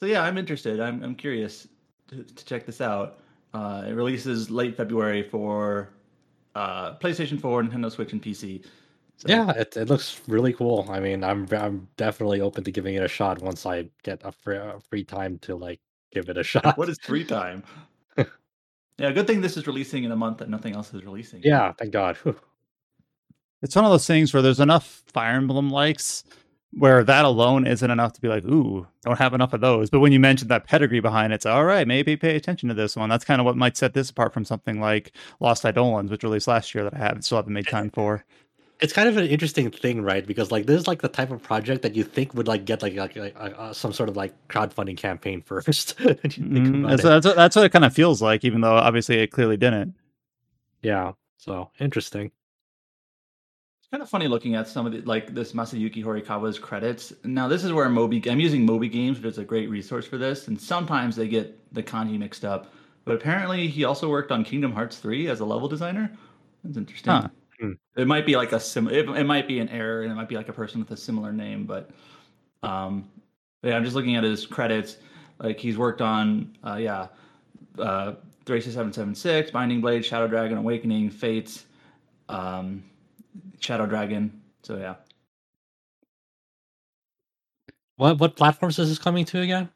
So 0.00 0.06
yeah, 0.06 0.22
I'm 0.22 0.38
interested. 0.38 0.80
I'm 0.80 1.02
I'm 1.02 1.14
curious 1.14 1.68
to, 2.08 2.22
to 2.22 2.44
check 2.44 2.66
this 2.66 2.80
out. 2.80 3.18
Uh, 3.54 3.84
it 3.86 3.92
releases 3.92 4.50
late 4.50 4.76
February 4.76 5.22
for 5.22 5.90
uh, 6.54 6.96
PlayStation 6.96 7.40
4, 7.40 7.62
Nintendo 7.62 7.90
Switch, 7.90 8.12
and 8.12 8.20
PC. 8.20 8.64
So. 9.18 9.28
Yeah, 9.28 9.50
it, 9.52 9.76
it 9.76 9.88
looks 9.88 10.20
really 10.28 10.52
cool. 10.52 10.86
I 10.90 11.00
mean, 11.00 11.24
I'm 11.24 11.46
I'm 11.52 11.88
definitely 11.96 12.40
open 12.42 12.64
to 12.64 12.70
giving 12.70 12.96
it 12.96 13.02
a 13.02 13.08
shot 13.08 13.40
once 13.40 13.64
I 13.64 13.88
get 14.02 14.20
a 14.24 14.32
free, 14.32 14.56
a 14.56 14.78
free 14.90 15.04
time 15.04 15.38
to 15.40 15.56
like 15.56 15.80
give 16.12 16.28
it 16.28 16.36
a 16.36 16.42
shot. 16.52 16.76
What 16.76 16.90
is 16.90 16.98
free 16.98 17.24
time? 17.24 17.62
yeah, 18.18 19.12
good 19.12 19.26
thing 19.26 19.40
this 19.40 19.56
is 19.56 19.66
releasing 19.66 20.04
in 20.04 20.12
a 20.12 20.16
month 20.16 20.38
that 20.38 20.50
nothing 20.50 20.74
else 20.74 20.92
is 20.92 21.02
releasing. 21.04 21.42
Yeah, 21.42 21.72
thank 21.72 21.92
God. 21.92 22.18
It's 23.62 23.74
one 23.74 23.86
of 23.86 23.90
those 23.90 24.06
things 24.06 24.34
where 24.34 24.42
there's 24.42 24.60
enough 24.60 25.02
Fire 25.06 25.34
Emblem 25.34 25.70
likes 25.70 26.24
where 26.72 27.04
that 27.04 27.24
alone 27.24 27.66
isn't 27.66 27.90
enough 27.90 28.12
to 28.14 28.20
be 28.20 28.28
like, 28.28 28.44
ooh, 28.44 28.86
don't 29.02 29.18
have 29.18 29.34
enough 29.34 29.52
of 29.52 29.60
those. 29.60 29.88
But 29.88 30.00
when 30.00 30.12
you 30.12 30.20
mentioned 30.20 30.50
that 30.50 30.66
pedigree 30.66 31.00
behind 31.00 31.32
it, 31.32 31.36
it's 31.36 31.46
all 31.46 31.64
right, 31.64 31.86
maybe 31.86 32.16
pay 32.16 32.36
attention 32.36 32.68
to 32.68 32.74
this 32.74 32.96
one. 32.96 33.08
That's 33.08 33.24
kind 33.24 33.40
of 33.40 33.44
what 33.44 33.56
might 33.56 33.76
set 33.76 33.94
this 33.94 34.10
apart 34.10 34.32
from 34.32 34.44
something 34.44 34.80
like 34.80 35.12
Lost 35.40 35.64
Eidolons, 35.64 36.10
which 36.10 36.22
released 36.22 36.48
last 36.48 36.74
year 36.74 36.84
that 36.84 36.94
I 36.94 36.98
haven't 36.98 37.22
still 37.22 37.38
haven't 37.38 37.52
made 37.52 37.68
time 37.68 37.90
for. 37.90 38.24
It's 38.80 38.92
kind 38.92 39.08
of 39.08 39.16
an 39.16 39.26
interesting 39.26 39.70
thing, 39.70 40.02
right? 40.02 40.26
Because 40.26 40.50
like 40.50 40.66
this 40.66 40.82
is 40.82 40.86
like 40.86 41.00
the 41.00 41.08
type 41.08 41.30
of 41.30 41.42
project 41.42 41.80
that 41.80 41.96
you 41.96 42.04
think 42.04 42.34
would 42.34 42.46
like 42.46 42.66
get 42.66 42.82
like 42.82 42.94
like, 42.94 43.16
like 43.16 43.34
uh, 43.38 43.72
some 43.72 43.94
sort 43.94 44.10
of 44.10 44.16
like 44.16 44.34
crowdfunding 44.48 44.98
campaign 44.98 45.40
first. 45.40 45.96
mm, 45.98 46.86
that's, 46.86 47.02
that's, 47.02 47.26
what, 47.26 47.36
that's 47.36 47.56
what 47.56 47.64
it 47.64 47.72
kind 47.72 47.86
of 47.86 47.94
feels 47.94 48.20
like, 48.20 48.44
even 48.44 48.60
though 48.60 48.74
obviously 48.74 49.16
it 49.16 49.28
clearly 49.28 49.56
didn't. 49.56 49.94
Yeah. 50.82 51.12
So 51.38 51.70
interesting. 51.80 52.32
It's 53.86 53.90
kind 53.92 54.02
of 54.02 54.08
funny 54.08 54.26
looking 54.26 54.56
at 54.56 54.66
some 54.66 54.84
of 54.84 54.90
the 54.90 55.00
like 55.02 55.32
this 55.32 55.52
Masayuki 55.52 56.02
Horikawa's 56.02 56.58
credits. 56.58 57.12
Now 57.22 57.46
this 57.46 57.62
is 57.62 57.72
where 57.72 57.88
Moby 57.88 58.20
I'm 58.28 58.40
using 58.40 58.66
Moby 58.66 58.88
Games, 58.88 59.16
which 59.20 59.34
is 59.34 59.38
a 59.38 59.44
great 59.44 59.70
resource 59.70 60.04
for 60.04 60.18
this, 60.18 60.48
and 60.48 60.60
sometimes 60.60 61.14
they 61.14 61.28
get 61.28 61.72
the 61.72 61.84
kanji 61.84 62.18
mixed 62.18 62.44
up. 62.44 62.72
But 63.04 63.14
apparently 63.14 63.68
he 63.68 63.84
also 63.84 64.10
worked 64.10 64.32
on 64.32 64.42
Kingdom 64.42 64.72
Hearts 64.72 64.98
3 64.98 65.28
as 65.28 65.38
a 65.38 65.44
level 65.44 65.68
designer. 65.68 66.10
That's 66.64 66.76
interesting. 66.76 67.12
Huh. 67.12 67.28
Hmm. 67.60 67.72
It 67.96 68.08
might 68.08 68.26
be 68.26 68.34
like 68.34 68.50
a 68.50 68.58
sim 68.58 68.88
it, 68.88 69.08
it, 69.08 69.22
might 69.22 69.46
be 69.46 69.60
an 69.60 69.68
error 69.68 70.02
and 70.02 70.10
it 70.10 70.16
might 70.16 70.28
be 70.28 70.34
like 70.34 70.48
a 70.48 70.52
person 70.52 70.80
with 70.80 70.90
a 70.90 70.96
similar 70.96 71.32
name, 71.32 71.64
but 71.64 71.90
um 72.64 73.08
yeah, 73.62 73.76
I'm 73.76 73.84
just 73.84 73.94
looking 73.94 74.16
at 74.16 74.24
his 74.24 74.46
credits. 74.46 74.96
Like 75.38 75.60
he's 75.60 75.78
worked 75.78 76.00
on 76.02 76.58
uh 76.64 76.74
yeah, 76.74 77.06
uh 77.78 78.14
36776, 78.46 79.52
Binding 79.52 79.80
Blade, 79.80 80.04
Shadow 80.04 80.26
Dragon, 80.26 80.58
Awakening, 80.58 81.08
Fates, 81.08 81.66
um 82.28 82.82
Shadow 83.60 83.86
Dragon. 83.86 84.42
So 84.62 84.76
yeah. 84.76 84.96
What 87.96 88.18
what 88.18 88.36
platforms 88.36 88.78
is 88.78 88.88
this 88.88 88.98
coming 88.98 89.24
to 89.26 89.40
again? 89.40 89.70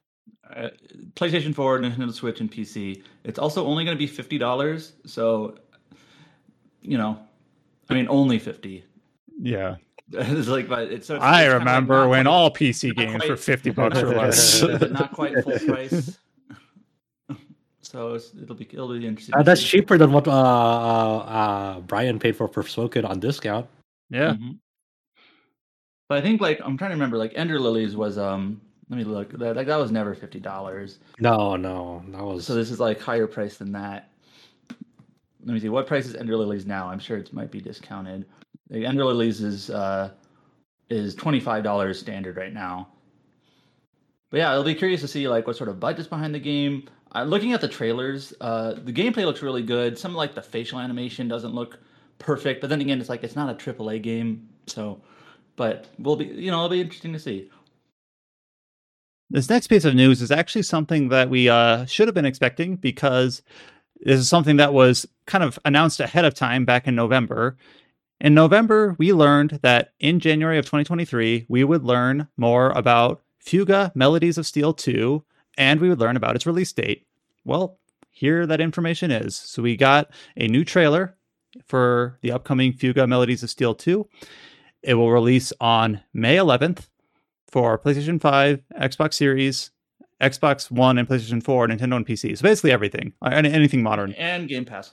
Uh, 0.54 0.68
PlayStation 1.14 1.54
4, 1.54 1.78
Nintendo 1.78 2.12
Switch, 2.12 2.40
and 2.40 2.50
PC. 2.50 3.02
It's 3.24 3.38
also 3.38 3.64
only 3.64 3.84
going 3.84 3.96
to 3.96 3.98
be 3.98 4.06
fifty 4.06 4.36
dollars. 4.36 4.92
So, 5.06 5.56
you 6.82 6.98
know, 6.98 7.18
I 7.88 7.94
mean, 7.94 8.08
only 8.08 8.38
fifty. 8.38 8.84
Yeah. 9.40 9.76
it's 10.12 10.48
like, 10.48 10.68
but 10.68 10.90
it's. 10.90 11.06
So 11.06 11.16
it's 11.16 11.24
I 11.24 11.46
remember 11.46 12.00
like 12.00 12.10
when 12.10 12.24
quite, 12.24 12.32
all 12.32 12.50
PC 12.50 12.96
games 12.96 13.16
quite, 13.16 13.30
were 13.30 13.36
fifty 13.36 13.70
bucks 13.78 13.98
or 13.98 14.08
less. 14.16 14.62
not 14.62 15.12
quite 15.12 15.42
full 15.44 15.58
price. 15.60 16.18
So 17.90 18.14
it'll 18.14 18.54
be 18.54 18.68
it'll 18.72 18.96
be 18.96 19.04
interesting. 19.04 19.34
Uh, 19.34 19.42
that's 19.42 19.64
cheaper 19.64 19.98
than 19.98 20.12
what 20.12 20.28
uh, 20.28 20.30
uh, 20.30 21.16
uh, 21.18 21.80
Brian 21.80 22.20
paid 22.20 22.36
for 22.36 22.46
for 22.46 22.62
Forspoken 22.62 23.04
on 23.04 23.18
discount. 23.18 23.66
Yeah. 24.10 24.34
Mm-hmm. 24.34 24.52
But 26.08 26.18
I 26.18 26.20
think 26.20 26.40
like 26.40 26.60
I'm 26.64 26.78
trying 26.78 26.90
to 26.90 26.94
remember 26.94 27.16
like 27.16 27.32
Ender 27.34 27.58
Lilies 27.58 27.96
was 27.96 28.16
um 28.16 28.60
let 28.90 28.98
me 28.98 29.02
look 29.02 29.32
that 29.32 29.56
like 29.56 29.66
that 29.66 29.76
was 29.76 29.90
never 29.90 30.14
fifty 30.14 30.38
dollars. 30.38 31.00
No, 31.18 31.56
no, 31.56 32.04
that 32.10 32.22
was 32.22 32.46
so 32.46 32.54
this 32.54 32.70
is 32.70 32.78
like 32.78 33.00
higher 33.00 33.26
price 33.26 33.56
than 33.56 33.72
that. 33.72 34.08
Let 35.44 35.54
me 35.54 35.58
see 35.58 35.68
what 35.68 35.88
price 35.88 36.06
is 36.06 36.14
Ender 36.14 36.36
Lilies 36.36 36.66
now. 36.66 36.88
I'm 36.88 37.00
sure 37.00 37.18
it 37.18 37.32
might 37.32 37.50
be 37.50 37.60
discounted. 37.60 38.24
The 38.68 38.86
Ender 38.86 39.04
Lilies 39.04 39.40
is 39.40 39.68
uh 39.68 40.10
is 40.90 41.16
twenty 41.16 41.40
five 41.40 41.64
dollars 41.64 41.98
standard 41.98 42.36
right 42.36 42.54
now. 42.54 42.86
But 44.30 44.38
yeah, 44.38 44.52
I'll 44.52 44.62
be 44.62 44.76
curious 44.76 45.00
to 45.00 45.08
see 45.08 45.26
like 45.26 45.48
what 45.48 45.56
sort 45.56 45.68
of 45.68 45.80
budget's 45.80 46.06
behind 46.06 46.32
the 46.32 46.38
game. 46.38 46.88
Looking 47.14 47.52
at 47.52 47.60
the 47.60 47.68
trailers, 47.68 48.32
uh, 48.40 48.74
the 48.74 48.92
gameplay 48.92 49.24
looks 49.24 49.42
really 49.42 49.62
good. 49.62 49.98
Some 49.98 50.14
like 50.14 50.34
the 50.34 50.42
facial 50.42 50.78
animation 50.78 51.26
doesn't 51.26 51.54
look 51.54 51.78
perfect, 52.18 52.60
but 52.60 52.70
then 52.70 52.80
again, 52.80 53.00
it's 53.00 53.08
like 53.08 53.24
it's 53.24 53.34
not 53.34 53.50
a 53.50 53.72
AAA 53.72 54.02
game, 54.02 54.48
so. 54.66 55.00
But 55.56 55.88
we'll 55.98 56.16
be, 56.16 56.26
you 56.26 56.50
know, 56.50 56.58
it'll 56.58 56.68
be 56.70 56.80
interesting 56.80 57.12
to 57.12 57.18
see. 57.18 57.50
This 59.28 59.50
next 59.50 59.66
piece 59.66 59.84
of 59.84 59.94
news 59.94 60.22
is 60.22 60.30
actually 60.30 60.62
something 60.62 61.08
that 61.08 61.28
we 61.28 61.48
uh, 61.48 61.84
should 61.86 62.08
have 62.08 62.14
been 62.14 62.24
expecting 62.24 62.76
because 62.76 63.42
this 64.00 64.18
is 64.18 64.28
something 64.28 64.56
that 64.56 64.72
was 64.72 65.06
kind 65.26 65.44
of 65.44 65.58
announced 65.64 66.00
ahead 66.00 66.24
of 66.24 66.34
time 66.34 66.64
back 66.64 66.88
in 66.88 66.94
November. 66.94 67.56
In 68.20 68.34
November, 68.34 68.96
we 68.98 69.12
learned 69.12 69.60
that 69.62 69.92
in 70.00 70.20
January 70.20 70.58
of 70.58 70.64
2023, 70.64 71.46
we 71.48 71.64
would 71.64 71.84
learn 71.84 72.28
more 72.36 72.70
about 72.70 73.22
Fuga 73.38 73.92
Melodies 73.94 74.38
of 74.38 74.46
Steel 74.46 74.72
2, 74.72 75.22
and 75.56 75.80
we 75.80 75.88
would 75.88 76.00
learn 76.00 76.16
about 76.16 76.36
its 76.36 76.46
release 76.46 76.72
date. 76.72 77.06
Well, 77.44 77.78
here 78.10 78.46
that 78.46 78.60
information 78.60 79.10
is. 79.10 79.36
So 79.36 79.62
we 79.62 79.76
got 79.76 80.10
a 80.36 80.48
new 80.48 80.64
trailer 80.64 81.16
for 81.66 82.18
the 82.22 82.32
upcoming 82.32 82.72
Fuga 82.72 83.06
Melodies 83.06 83.42
of 83.42 83.50
Steel 83.50 83.74
2. 83.74 84.06
It 84.82 84.94
will 84.94 85.10
release 85.10 85.52
on 85.60 86.00
May 86.12 86.36
11th 86.36 86.88
for 87.50 87.78
PlayStation 87.78 88.20
5, 88.20 88.62
Xbox 88.80 89.14
Series, 89.14 89.70
Xbox 90.20 90.70
One, 90.70 90.98
and 90.98 91.08
PlayStation 91.08 91.42
4, 91.42 91.68
Nintendo, 91.68 91.96
and 91.96 92.06
PC. 92.06 92.36
So 92.36 92.42
basically 92.42 92.72
everything, 92.72 93.12
uh, 93.22 93.30
anything 93.30 93.82
modern, 93.82 94.12
and 94.12 94.48
Game 94.48 94.64
Pass. 94.64 94.92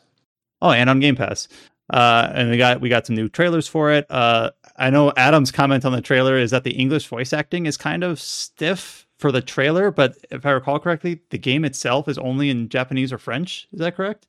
Oh, 0.62 0.72
and 0.72 0.90
on 0.90 1.00
Game 1.00 1.16
Pass. 1.16 1.48
Uh, 1.90 2.30
and 2.34 2.50
we 2.50 2.58
got 2.58 2.82
we 2.82 2.90
got 2.90 3.06
some 3.06 3.16
new 3.16 3.30
trailers 3.30 3.68
for 3.68 3.92
it. 3.92 4.06
Uh, 4.10 4.52
I 4.76 4.90
know 4.90 5.14
Adam's 5.16 5.52
comment 5.52 5.86
on 5.86 5.94
the 5.94 6.02
trailer 6.02 6.38
is 6.38 6.52
that 6.52 6.66
the 6.66 6.72
English 6.72 7.08
voice 7.08 7.32
acting 7.32 7.66
is 7.66 7.78
kind 7.78 8.04
of 8.04 8.20
stiff 8.20 9.07
for 9.18 9.32
the 9.32 9.42
trailer, 9.42 9.92
but 9.92 10.18
if 10.30 10.46
I 10.46 10.52
recall 10.52 10.80
correctly, 10.80 11.22
the 11.30 11.38
game 11.38 11.66
itself 11.66 12.08
is 12.08 12.18
only 12.18 12.50
in 12.50 12.70
Japanese 12.70 13.12
or 13.12 13.18
French. 13.18 13.68
Is 13.74 13.80
that 13.80 13.96
correct? 13.96 14.28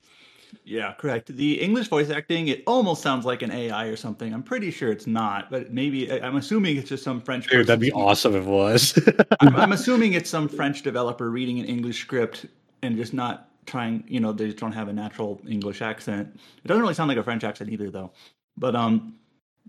Yeah, 0.64 0.94
correct. 0.94 1.28
The 1.28 1.60
English 1.60 1.88
voice 1.88 2.10
acting, 2.10 2.48
it 2.48 2.62
almost 2.66 3.02
sounds 3.02 3.26
like 3.26 3.42
an 3.42 3.50
AI 3.50 3.86
or 3.86 3.96
something. 3.96 4.32
I'm 4.32 4.42
pretty 4.42 4.70
sure 4.70 4.90
it's 4.90 5.06
not, 5.06 5.50
but 5.50 5.72
maybe 5.72 6.10
I'm 6.22 6.36
assuming 6.36 6.76
it's 6.76 6.88
just 6.88 7.04
some 7.04 7.20
French. 7.20 7.48
Dude, 7.48 7.66
that'd 7.66 7.80
be 7.80 7.92
awesome 7.92 8.34
if 8.34 8.44
it 8.44 8.48
was. 8.48 8.98
I'm, 9.40 9.56
I'm 9.56 9.72
assuming 9.72 10.14
it's 10.14 10.30
some 10.30 10.48
French 10.48 10.82
developer 10.82 11.30
reading 11.30 11.58
an 11.58 11.66
English 11.66 12.00
script 12.00 12.46
and 12.82 12.96
just 12.96 13.12
not 13.12 13.50
trying. 13.66 14.04
You 14.08 14.20
know, 14.20 14.32
they 14.32 14.46
just 14.46 14.58
don't 14.58 14.72
have 14.72 14.88
a 14.88 14.92
natural 14.92 15.40
English 15.46 15.82
accent. 15.82 16.34
It 16.64 16.68
doesn't 16.68 16.80
really 16.80 16.94
sound 16.94 17.08
like 17.08 17.18
a 17.18 17.22
French 17.22 17.44
accent 17.44 17.70
either, 17.70 17.90
though. 17.90 18.12
But 18.56 18.74
um, 18.74 19.16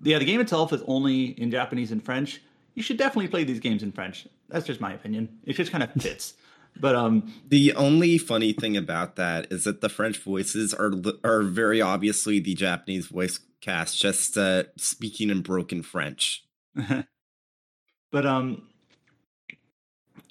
yeah, 0.01 0.17
the 0.17 0.25
game 0.25 0.39
itself 0.39 0.71
is 0.71 0.81
only 0.87 1.39
in 1.41 1.51
Japanese 1.51 1.91
and 1.91 2.03
French. 2.03 2.41
You 2.79 2.83
should 2.83 2.95
definitely 2.95 3.27
play 3.27 3.43
these 3.43 3.59
games 3.59 3.83
in 3.83 3.91
French. 3.91 4.25
That's 4.47 4.65
just 4.65 4.79
my 4.79 4.93
opinion. 4.93 5.39
It 5.43 5.57
just 5.57 5.69
kind 5.69 5.83
of 5.83 5.91
fits. 6.01 6.35
But 6.79 6.95
um, 6.95 7.33
the 7.45 7.73
only 7.73 8.17
funny 8.17 8.53
thing 8.53 8.77
about 8.77 9.17
that 9.17 9.51
is 9.51 9.65
that 9.65 9.81
the 9.81 9.89
French 9.89 10.19
voices 10.19 10.73
are 10.73 10.93
are 11.25 11.41
very 11.41 11.81
obviously 11.81 12.39
the 12.39 12.53
Japanese 12.53 13.07
voice 13.07 13.39
cast, 13.59 13.99
just 13.99 14.37
uh, 14.37 14.63
speaking 14.77 15.29
in 15.31 15.41
broken 15.41 15.81
French. 15.81 16.45
but 18.11 18.25
um, 18.25 18.69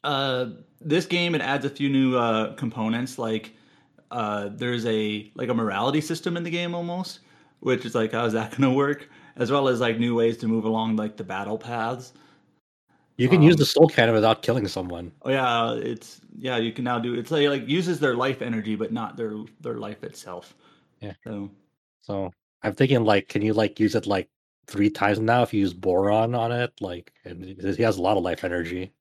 uh, 0.05 0.47
this 0.81 1.05
game 1.07 1.35
it 1.35 1.43
adds 1.43 1.67
a 1.67 1.71
few 1.71 1.91
new 1.91 2.17
uh, 2.17 2.55
components. 2.55 3.19
Like 3.19 3.53
uh, 4.11 4.49
there's 4.51 4.87
a 4.87 5.31
like 5.35 5.51
a 5.51 5.55
morality 5.55 6.01
system 6.01 6.37
in 6.37 6.45
the 6.45 6.51
game 6.51 6.75
almost, 6.75 7.19
which 7.61 7.85
is 7.85 7.95
like 7.97 8.13
how 8.13 8.25
is 8.25 8.33
that 8.33 8.53
going 8.53 8.63
to 8.63 8.71
work? 8.71 9.11
As 9.37 9.51
well 9.51 9.69
as 9.69 9.81
like 9.81 9.99
new 9.99 10.15
ways 10.15 10.39
to 10.39 10.49
move 10.49 10.65
along 10.65 10.97
like 10.97 11.19
the 11.19 11.25
battle 11.25 11.59
paths. 11.59 12.13
You 13.19 13.29
can 13.29 13.39
um, 13.39 13.43
use 13.43 13.57
the 13.57 13.67
soul 13.67 13.89
cannon 13.89 14.15
without 14.15 14.43
killing 14.43 14.69
someone. 14.69 15.11
Oh 15.23 15.31
yeah, 15.31 15.75
it's 15.75 16.21
yeah. 16.39 16.57
You 16.57 16.73
can 16.73 16.85
now 16.85 17.01
do 17.01 17.15
it's 17.15 17.33
like, 17.33 17.49
like 17.49 17.69
uses 17.69 17.99
their 17.99 18.15
life 18.15 18.41
energy, 18.41 18.77
but 18.77 18.93
not 18.93 19.17
their 19.17 19.35
their 19.61 19.75
life 19.75 20.05
itself. 20.05 20.55
Yeah. 21.01 21.15
So, 21.25 21.51
so 22.01 22.31
I'm 22.63 22.75
thinking 22.75 23.03
like, 23.03 23.29
can 23.29 23.43
you 23.43 23.55
like 23.55 23.81
use 23.81 23.97
it 23.97 24.07
like 24.07 24.29
three 24.69 24.89
times 24.89 25.19
now 25.19 25.43
if 25.43 25.53
you 25.53 25.61
use 25.61 25.75
boron 25.75 26.37
on 26.37 26.53
it? 26.53 26.73
Like, 26.81 27.13
and 27.25 27.45
he 27.45 27.83
has 27.83 27.99
a 27.99 28.03
lot 28.03 28.17
of 28.17 28.23
life 28.23 28.45
energy. 28.45 28.93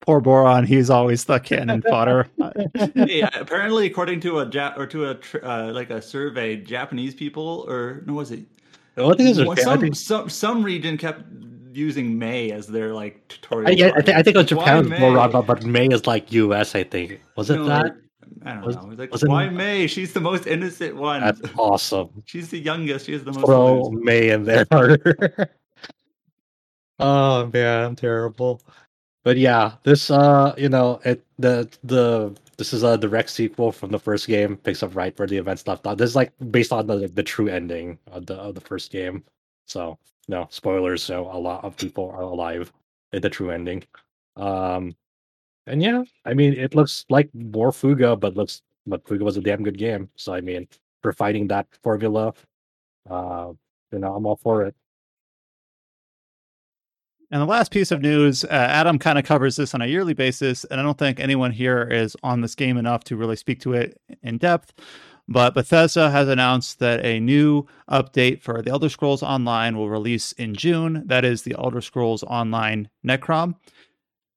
Poor 0.00 0.20
boron, 0.20 0.64
he's 0.64 0.88
always 0.88 1.24
the 1.24 1.38
cannon 1.38 1.82
fodder. 1.82 2.28
hey, 2.94 3.22
apparently, 3.34 3.86
according 3.86 4.20
to 4.20 4.38
a 4.40 4.48
ja- 4.48 4.74
or 4.78 4.86
to 4.86 5.10
a 5.10 5.18
uh, 5.42 5.72
like 5.72 5.90
a 5.90 6.00
survey, 6.00 6.56
Japanese 6.56 7.14
people 7.14 7.66
or 7.68 8.02
no, 8.06 8.14
was 8.14 8.30
it? 8.30 8.46
I 8.96 9.14
think, 9.14 9.36
it 9.36 9.46
was 9.46 9.62
some, 9.62 9.94
some 9.94 10.28
some 10.30 10.62
region 10.62 10.96
kept 10.96 11.24
using 11.76 12.18
May 12.18 12.50
as 12.52 12.66
their 12.66 12.94
like 12.94 13.26
tutorial. 13.28 13.68
I, 13.68 13.72
yeah, 13.72 13.92
I, 13.96 14.00
th- 14.00 14.16
I 14.16 14.22
think 14.22 14.36
it 14.36 14.38
was 14.38 14.46
Japan 14.46 14.88
more 14.88 15.28
but 15.42 15.64
May 15.64 15.86
is 15.86 16.06
like 16.06 16.32
U.S. 16.32 16.74
I 16.74 16.84
think 16.84 17.20
was 17.36 17.50
it 17.50 17.56
no, 17.56 17.64
that? 17.66 17.96
I 18.44 18.54
don't 18.54 18.64
was, 18.64 18.76
know. 18.76 18.86
Was 19.10 19.22
like, 19.22 19.30
why 19.30 19.48
May? 19.48 19.86
She's 19.86 20.12
the 20.12 20.20
most 20.20 20.46
innocent 20.46 20.96
one. 20.96 21.20
That's 21.20 21.40
awesome. 21.56 22.10
She's 22.24 22.50
the 22.50 22.58
youngest. 22.58 23.06
She's 23.06 23.24
the 23.24 23.32
most. 23.32 23.46
Throw 23.46 23.90
May 23.90 24.30
in 24.30 24.44
there. 24.44 24.66
oh 26.98 27.46
man, 27.52 27.84
I'm 27.84 27.96
terrible. 27.96 28.60
But 29.22 29.38
yeah, 29.38 29.72
this 29.82 30.10
uh, 30.10 30.54
you 30.58 30.68
know, 30.68 31.00
it 31.04 31.24
the 31.38 31.68
the 31.82 32.36
this 32.58 32.72
is 32.72 32.82
a 32.82 32.98
direct 32.98 33.30
sequel 33.30 33.72
from 33.72 33.90
the 33.90 33.98
first 33.98 34.26
game. 34.26 34.56
Picks 34.58 34.82
up 34.82 34.94
right 34.94 35.18
where 35.18 35.26
the 35.28 35.38
events 35.38 35.66
left 35.66 35.86
off. 35.86 35.96
This 35.96 36.10
is 36.10 36.16
like 36.16 36.32
based 36.50 36.72
on 36.72 36.86
the 36.86 37.08
the 37.08 37.22
true 37.22 37.48
ending 37.48 37.98
of 38.12 38.26
the 38.26 38.34
of 38.34 38.54
the 38.54 38.60
first 38.60 38.92
game. 38.92 39.24
So 39.66 39.98
no 40.28 40.46
spoilers. 40.50 41.02
So 41.02 41.30
a 41.30 41.38
lot 41.38 41.64
of 41.64 41.76
people 41.76 42.10
are 42.10 42.22
alive 42.22 42.72
in 43.12 43.22
the 43.22 43.30
true 43.30 43.50
ending. 43.50 43.84
Um, 44.36 44.94
and 45.66 45.82
yeah, 45.82 46.02
I 46.24 46.34
mean, 46.34 46.54
it 46.54 46.74
looks 46.74 47.04
like 47.08 47.30
more 47.34 47.72
Fuga, 47.72 48.16
but 48.16 48.36
looks 48.36 48.62
but 48.86 49.06
Fuga 49.06 49.24
was 49.24 49.36
a 49.36 49.40
damn 49.40 49.62
good 49.62 49.78
game. 49.78 50.08
So 50.16 50.34
I 50.34 50.40
mean, 50.40 50.68
for 51.02 51.12
fighting 51.12 51.48
that 51.48 51.66
formula, 51.82 52.34
uh, 53.08 53.52
you 53.92 53.98
know, 53.98 54.14
I'm 54.14 54.26
all 54.26 54.36
for 54.36 54.64
it. 54.64 54.74
And 57.30 57.40
the 57.40 57.46
last 57.46 57.72
piece 57.72 57.90
of 57.90 58.00
news, 58.00 58.44
uh, 58.44 58.48
Adam 58.50 58.98
kind 58.98 59.18
of 59.18 59.24
covers 59.24 59.56
this 59.56 59.74
on 59.74 59.82
a 59.82 59.86
yearly 59.86 60.14
basis, 60.14 60.64
and 60.64 60.78
I 60.78 60.84
don't 60.84 60.98
think 60.98 61.18
anyone 61.18 61.50
here 61.50 61.82
is 61.82 62.16
on 62.22 62.42
this 62.42 62.54
game 62.54 62.76
enough 62.76 63.02
to 63.04 63.16
really 63.16 63.36
speak 63.36 63.60
to 63.62 63.72
it 63.72 64.00
in 64.22 64.38
depth. 64.38 64.72
But 65.26 65.54
Bethesda 65.54 66.10
has 66.10 66.28
announced 66.28 66.78
that 66.80 67.04
a 67.04 67.18
new 67.18 67.66
update 67.90 68.42
for 68.42 68.60
the 68.60 68.70
Elder 68.70 68.88
Scrolls 68.88 69.22
Online 69.22 69.76
will 69.76 69.88
release 69.88 70.32
in 70.32 70.54
June. 70.54 71.02
That 71.06 71.24
is 71.24 71.42
the 71.42 71.54
Elder 71.58 71.80
Scrolls 71.80 72.22
Online 72.24 72.90
Necrom. 73.06 73.54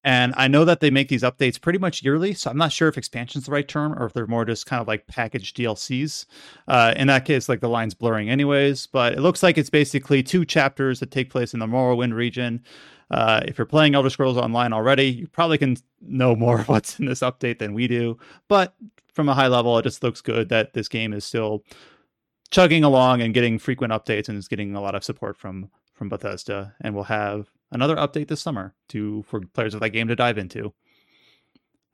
And 0.03 0.34
I 0.38 0.47
know 0.47 0.64
that 0.64 0.80
they 0.80 0.89
make 0.89 1.09
these 1.09 1.23
updates 1.23 1.59
pretty 1.59 1.80
much 1.80 2.01
yearly, 2.01 2.34
so 2.34 2.49
I'm 2.49 2.57
not 2.57 2.72
sure 2.72 2.88
if 2.88 2.97
expansion 2.97 3.39
is 3.39 3.45
the 3.45 3.51
right 3.51 3.68
term 3.68 3.91
or 3.91 4.05
if 4.05 4.14
they're 4.14 4.26
more 4.26 4.45
just 4.45 4.65
kind 4.65 4.81
of 4.81 4.88
like 4.88 5.05
packaged 5.07 5.57
DLCs. 5.57 6.26
Uh, 6.69 6.93
in 6.95 7.07
that 7.07 7.26
case, 7.26 7.49
like 7.49 7.59
the 7.59 7.68
line's 7.68 7.93
blurring 7.93 8.30
anyways, 8.30 8.88
but 8.88 9.11
it 9.11 9.19
looks 9.19 9.43
like 9.43 9.57
it's 9.57 9.69
basically 9.69 10.23
two 10.23 10.45
chapters 10.45 11.01
that 11.01 11.11
take 11.11 11.30
place 11.30 11.53
in 11.53 11.59
the 11.59 11.68
Morrowind 11.68 12.14
region. 12.14 12.64
Uh, 13.11 13.41
if 13.45 13.57
you're 13.57 13.65
playing 13.65 13.95
Elder 13.95 14.09
Scrolls 14.09 14.38
Online 14.38 14.72
already, 14.72 15.07
you 15.07 15.27
probably 15.27 15.57
can 15.57 15.76
know 16.01 16.38
more 16.38 16.61
of 16.61 16.69
what's 16.69 16.97
in 16.99 17.05
this 17.05 17.19
update 17.19 17.59
than 17.59 17.73
we 17.73 17.88
do. 17.88 18.18
But 18.47 18.76
from 19.18 19.27
a 19.30 19.34
high 19.34 19.48
level, 19.48 19.77
it 19.80 19.84
just 19.84 20.03
looks 20.03 20.22
good 20.22 20.48
that 20.49 20.73
this 20.73 20.88
game 20.88 21.11
is 21.11 21.26
still 21.26 21.64
chugging 22.52 22.84
along 22.84 23.22
and 23.22 23.34
getting 23.34 23.57
frequent 23.57 23.91
updates 23.91 24.30
and 24.30 24.38
is 24.38 24.48
getting 24.48 24.76
a 24.76 24.80
lot 24.80 24.94
of 24.94 25.03
support 25.03 25.35
from 25.35 25.72
from 25.95 26.07
Bethesda. 26.07 26.76
And 26.81 26.94
we'll 26.94 27.06
have 27.06 27.49
another 27.72 27.95
update 27.95 28.27
this 28.27 28.41
summer 28.41 28.76
to 28.89 29.23
for 29.23 29.41
players 29.41 29.73
of 29.73 29.80
that 29.80 29.89
game 29.89 30.07
to 30.07 30.15
dive 30.15 30.38
into. 30.38 30.72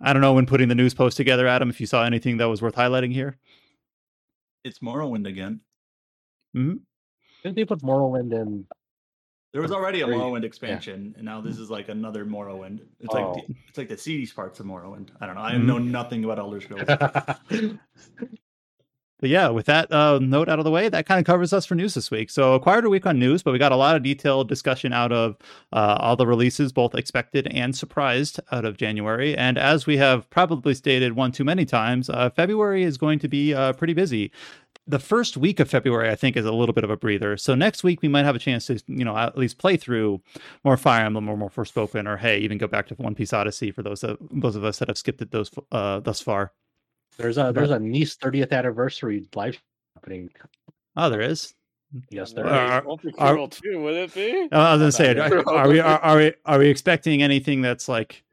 I 0.02 0.12
don't 0.12 0.22
know 0.22 0.34
when 0.34 0.46
putting 0.46 0.68
the 0.68 0.76
news 0.76 0.94
post 0.94 1.16
together, 1.16 1.48
Adam, 1.48 1.70
if 1.70 1.80
you 1.80 1.88
saw 1.88 2.04
anything 2.04 2.36
that 2.38 2.50
was 2.50 2.62
worth 2.62 2.76
highlighting 2.76 3.14
here. 3.14 3.38
It's 4.66 4.80
Morrowind 4.80 5.26
again. 5.26 5.62
Mm-hmm. 6.56 6.76
Didn't 7.42 7.56
they 7.56 7.64
put 7.64 7.80
Morrowind 7.80 8.34
in? 8.34 8.66
There 9.54 9.62
was 9.62 9.72
already 9.72 10.02
a. 10.02 10.08
Morrowind 10.08 10.44
expansion, 10.44 11.14
and 11.16 11.24
now 11.26 11.40
this 11.40 11.60
is 11.60 11.70
like 11.70 11.88
another 11.88 12.26
Morrowind. 12.26 12.80
It's 13.00 13.14
Oh. 13.14 13.34
like 13.34 13.48
the, 13.48 13.56
it's 13.70 13.78
like 13.78 13.88
the 13.90 13.98
seedy 13.98 14.26
parts 14.28 14.60
of 14.60 14.66
Morrowind. 14.66 15.10
I 15.22 15.28
don't 15.28 15.36
know. 15.36 15.42
I 15.42 15.56
know 15.58 15.78
nothing 15.78 16.24
about 16.26 16.40
Elder 16.40 16.60
Scrolls. 16.60 16.88
But 19.20 19.30
yeah, 19.30 19.48
with 19.48 19.68
that 19.68 19.90
uh, 19.90 20.20
note 20.22 20.50
out 20.50 20.60
of 20.60 20.66
the 20.66 20.72
way, 20.72 20.90
that 20.90 21.06
kind 21.06 21.18
of 21.18 21.26
covers 21.26 21.54
us 21.54 21.66
for 21.66 21.76
news 21.76 21.94
this 21.94 22.12
week. 22.12 22.30
So 22.30 22.56
acquired 22.56 22.84
a 22.84 22.90
week 22.90 23.06
on 23.06 23.20
news, 23.20 23.42
but 23.42 23.54
we 23.54 23.58
got 23.58 23.72
a 23.72 23.78
lot 23.78 23.96
of 23.96 24.04
detailed 24.04 24.50
discussion 24.50 24.92
out 24.92 25.14
of 25.14 25.38
uh, 25.72 25.96
all 26.02 26.18
the 26.18 26.28
releases, 26.28 26.74
both 26.74 26.94
expected 26.94 27.48
and 27.48 27.74
surprised 27.74 28.42
out 28.52 28.66
of 28.66 28.76
January. 28.76 29.34
And 29.38 29.58
as 29.58 29.86
we 29.88 29.96
have 29.96 30.30
probably 30.30 30.74
stated 30.74 31.14
one 31.14 31.32
too 31.32 31.46
many 31.46 31.64
times, 31.64 32.10
uh, 32.10 32.32
February 32.32 32.84
is 32.84 32.98
going 32.98 33.18
to 33.20 33.30
be 33.30 33.54
uh, 33.54 33.72
pretty 33.72 33.94
busy. 33.94 34.30
The 34.86 35.00
first 35.00 35.38
week 35.38 35.62
of 35.62 35.70
February, 35.70 36.10
I 36.10 36.16
think, 36.16 36.36
is 36.36 36.46
a 36.46 36.52
little 36.52 36.74
bit 36.74 36.84
of 36.84 36.90
a 36.90 36.98
breather. 36.98 37.38
So 37.38 37.56
next 37.56 37.84
week 37.86 38.02
we 38.02 38.10
might 38.10 38.26
have 38.26 38.36
a 38.36 38.40
chance 38.40 38.66
to, 38.66 38.82
you 38.88 39.06
know, 39.06 39.16
at 39.18 39.38
least 39.38 39.58
play 39.58 39.78
through 39.78 40.22
more 40.66 40.76
Fire 40.76 41.06
Emblem 41.06 41.30
or 41.30 41.38
more 41.38 41.50
Forspoken, 41.50 42.06
or 42.08 42.18
hey, 42.18 42.40
even 42.40 42.58
go 42.58 42.68
back 42.68 42.88
to 42.88 42.96
One 42.96 43.16
Piece 43.16 43.32
Odyssey 43.32 43.72
for 43.72 43.82
those 43.82 44.04
of 44.04 44.18
those 44.30 44.58
of 44.58 44.64
us 44.66 44.80
that 44.80 44.90
have 44.90 44.98
skipped 44.98 45.22
it 45.22 45.32
those 45.32 45.50
uh, 45.72 46.02
thus 46.02 46.20
far. 46.20 46.52
There's 47.18 47.38
a 47.38 47.52
there's 47.54 47.72
a 47.72 47.80
NIS 47.80 48.18
30th 48.18 48.52
anniversary 48.52 49.26
live 49.36 49.62
happening. 49.96 50.30
Oh, 50.98 51.10
there 51.10 51.22
is. 51.22 51.54
Yes, 52.10 52.34
there 52.34 52.46
Uh, 52.46 52.50
is. 52.66 52.72
are- 52.72 52.84
won't 52.86 53.06
are- 53.20 53.48
too, 53.48 53.82
would 53.84 53.94
it 53.94 54.14
be? 54.14 54.50
I 54.52 54.76
was 54.76 54.80
gonna 54.82 54.92
say, 55.16 55.18
are, 55.18 55.48
are 55.50 55.68
we 55.70 55.80
are, 55.80 56.00
are 56.00 56.18
we 56.18 56.24
are 56.24 56.28
we 56.30 56.34
are 56.46 56.60
we 56.60 56.68
expecting 56.68 57.24
anything 57.24 57.62
that's 57.62 57.88
like 57.88 58.24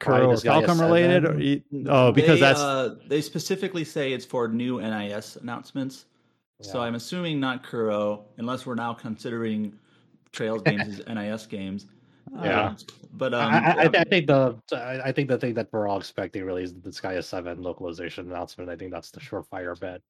Kuro 0.00 0.16
or 0.16 0.20
Pride 0.24 0.32
is 0.34 0.42
Gaia 0.42 0.66
Falcom 0.66 0.80
related? 0.80 1.24
Or, 1.26 1.40
you- 1.40 1.62
oh, 1.88 2.12
because 2.12 2.40
they, 2.40 2.46
that's 2.46 2.60
uh, 2.60 2.96
they 3.08 3.20
specifically 3.20 3.84
say 3.84 4.12
it's 4.12 4.24
for 4.24 4.48
new 4.48 4.80
NIS 4.80 5.36
announcements. 5.36 6.06
So 6.60 6.80
I'm 6.80 6.94
assuming 6.94 7.40
not 7.40 7.64
Kuro, 7.64 8.24
unless 8.38 8.66
we're 8.66 8.76
now 8.76 8.94
considering 8.94 9.76
Trails 10.30 10.62
games 10.62 11.00
as 11.00 11.06
NIS 11.14 11.46
games. 11.46 11.86
Yeah. 12.40 12.66
Um, 12.68 12.76
but 13.14 13.34
um, 13.34 13.52
I, 13.52 13.58
I, 13.58 13.82
I, 13.82 13.90
I 13.98 14.04
think 14.04 14.26
the 14.28 14.56
I 14.72 15.00
I 15.08 15.12
think 15.12 15.28
the 15.28 15.38
thing 15.38 15.54
that 15.54 15.68
we're 15.72 15.88
all 15.88 15.98
expecting 15.98 16.44
really 16.44 16.62
is 16.62 16.72
the 16.72 16.80
Disgaea 16.88 17.22
Seven 17.24 17.60
localization 17.62 18.30
announcement. 18.30 18.70
I 18.70 18.76
think 18.76 18.92
that's 18.92 19.10
the 19.10 19.18
surefire 19.18 19.78
bet. 19.78 20.00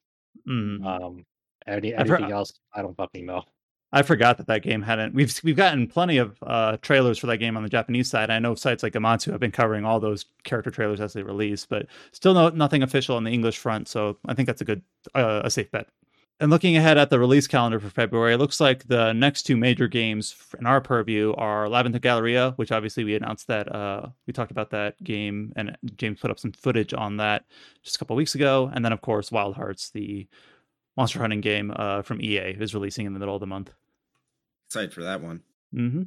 mm, 0.47 0.85
Um, 0.87 1.25
any 1.67 1.95
I've 1.95 2.07
heard- 2.07 2.19
anything 2.21 2.33
else, 2.35 2.53
I 2.75 2.83
don't 2.83 2.97
fucking 2.97 3.25
know. 3.25 3.45
I 3.93 4.03
forgot 4.03 4.39
that 4.39 4.47
that 4.47 4.63
game 4.63 4.83
hadn't. 4.83 5.15
We've 5.15 5.39
we've 5.45 5.57
gotten 5.57 5.87
plenty 5.87 6.17
of 6.17 6.39
uh, 6.43 6.79
trailers 6.81 7.19
for 7.19 7.27
that 7.27 7.37
game 7.39 7.57
on 7.57 7.63
the 7.63 7.69
Japanese 7.69 8.09
side. 8.09 8.31
I 8.31 8.39
know 8.39 8.55
sites 8.55 8.83
like 8.83 8.95
Gematsu 8.95 9.33
have 9.33 9.41
been 9.41 9.51
covering 9.51 9.85
all 9.85 10.01
those 10.01 10.25
character 10.45 10.71
trailers 10.71 11.01
as 11.01 11.13
they 11.13 11.23
release, 11.23 11.67
but 11.67 11.87
still 12.13 12.33
no 12.33 12.49
nothing 12.49 12.83
official 12.83 13.17
on 13.17 13.25
the 13.25 13.31
English 13.31 13.59
front. 13.59 13.89
So 13.89 14.17
I 14.27 14.35
think 14.35 14.47
that's 14.47 14.63
a 14.63 14.65
good 14.65 14.83
uh, 15.15 15.43
a 15.45 15.51
safe 15.51 15.71
bet. 15.71 15.89
And 16.41 16.51
looking 16.51 16.77
ahead 16.77 16.99
at 16.99 17.09
the 17.09 17.21
release 17.21 17.47
calendar 17.47 17.79
for 17.79 17.89
February, 17.89 18.35
it 18.35 18.39
looks 18.39 18.61
like 18.61 18.89
the 18.89 19.13
next 19.13 19.45
two 19.45 19.57
major 19.57 19.87
games 19.87 20.35
in 20.59 20.67
our 20.67 20.81
purview 20.81 21.35
are 21.35 21.69
Labyrinth 21.69 21.95
of 21.95 22.03
Galleria, 22.03 22.53
which 22.57 22.73
obviously 22.73 23.05
we 23.05 23.15
announced 23.15 23.47
that 23.47 23.73
uh, 23.73 24.09
we 24.27 24.33
talked 24.33 24.51
about 24.51 24.71
that 24.71 25.01
game, 25.05 25.53
and 25.55 25.77
James 25.97 26.19
put 26.19 26.33
up 26.33 26.41
some 26.41 26.51
footage 26.51 26.95
on 26.95 27.19
that 27.19 27.45
just 27.85 27.95
a 27.95 27.99
couple 28.01 28.17
weeks 28.17 28.35
ago. 28.35 28.73
And 28.75 28.85
then, 28.85 28.93
of 28.93 29.03
course, 29.03 29.31
Wild 29.31 29.55
Hearts, 29.55 29.91
the 29.91 30.27
monster 30.97 31.21
hunting 31.21 31.43
game 31.43 31.73
uh, 31.77 32.03
from 32.03 32.21
EA, 32.21 32.57
is 32.59 32.75
releasing 32.75 33.07
in 33.07 33.13
the 33.13 33.21
middle 33.21 33.37
of 33.37 33.41
the 33.41 33.47
month. 33.47 33.71
Excited 34.73 34.95
for 34.95 35.03
that 35.03 35.21
one. 35.21 35.43
hmm 35.75 36.05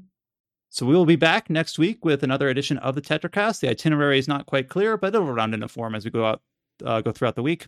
So 0.71 0.87
we 0.87 0.95
will 0.95 1.05
be 1.05 1.15
back 1.15 1.51
next 1.51 1.77
week 1.77 2.03
with 2.03 2.23
another 2.23 2.49
edition 2.49 2.79
of 2.79 2.95
the 2.95 3.01
TetraCast. 3.01 3.59
The 3.59 3.69
itinerary 3.69 4.17
is 4.17 4.27
not 4.27 4.47
quite 4.47 4.69
clear, 4.69 4.97
but 4.97 5.13
it'll 5.13 5.31
round 5.31 5.53
into 5.53 5.67
form 5.67 5.93
as 5.93 6.03
we 6.03 6.09
go 6.09 6.25
out, 6.25 6.41
uh, 6.83 7.01
go 7.01 7.11
throughout 7.11 7.35
the 7.35 7.43
week. 7.43 7.67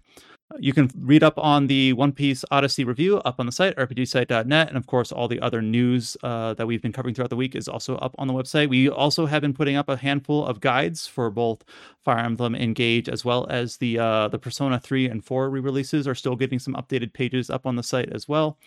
You 0.58 0.74
can 0.74 0.90
read 0.98 1.22
up 1.22 1.38
on 1.38 1.68
the 1.68 1.94
One 1.94 2.14
Piece 2.14 2.44
Odyssey 2.50 2.84
review 2.84 3.18
up 3.18 3.36
on 3.38 3.46
the 3.46 3.52
site, 3.52 3.76
rpgsite.net. 3.76 4.70
And 4.70 4.76
of 4.76 4.88
course, 4.88 5.12
all 5.12 5.28
the 5.28 5.40
other 5.40 5.62
news 5.62 6.18
uh, 6.24 6.56
that 6.56 6.66
we've 6.66 6.82
been 6.82 6.94
covering 6.94 7.14
throughout 7.14 7.30
the 7.30 7.36
week 7.36 7.54
is 7.56 7.68
also 7.68 7.98
up 7.98 8.16
on 8.18 8.28
the 8.28 8.34
website. 8.34 8.68
We 8.68 8.90
also 8.90 9.28
have 9.28 9.44
been 9.44 9.54
putting 9.54 9.76
up 9.76 9.90
a 9.90 9.98
handful 9.98 10.48
of 10.48 10.62
guides 10.62 11.06
for 11.06 11.30
both 11.30 11.64
Fire 12.04 12.26
Emblem 12.26 12.56
Engage 12.56 13.08
as 13.08 13.24
well 13.24 13.46
as 13.52 13.78
the 13.78 14.00
uh, 14.00 14.30
the 14.30 14.40
Persona 14.40 14.80
3 14.80 15.10
and 15.10 15.24
4 15.24 15.52
re 15.52 15.60
releases 15.60 16.08
are 16.08 16.16
still 16.16 16.36
getting 16.36 16.58
some 16.58 16.74
updated 16.74 17.14
pages 17.14 17.52
up 17.52 17.68
on 17.68 17.76
the 17.76 17.84
site 17.84 18.10
as 18.10 18.28
well. 18.28 18.58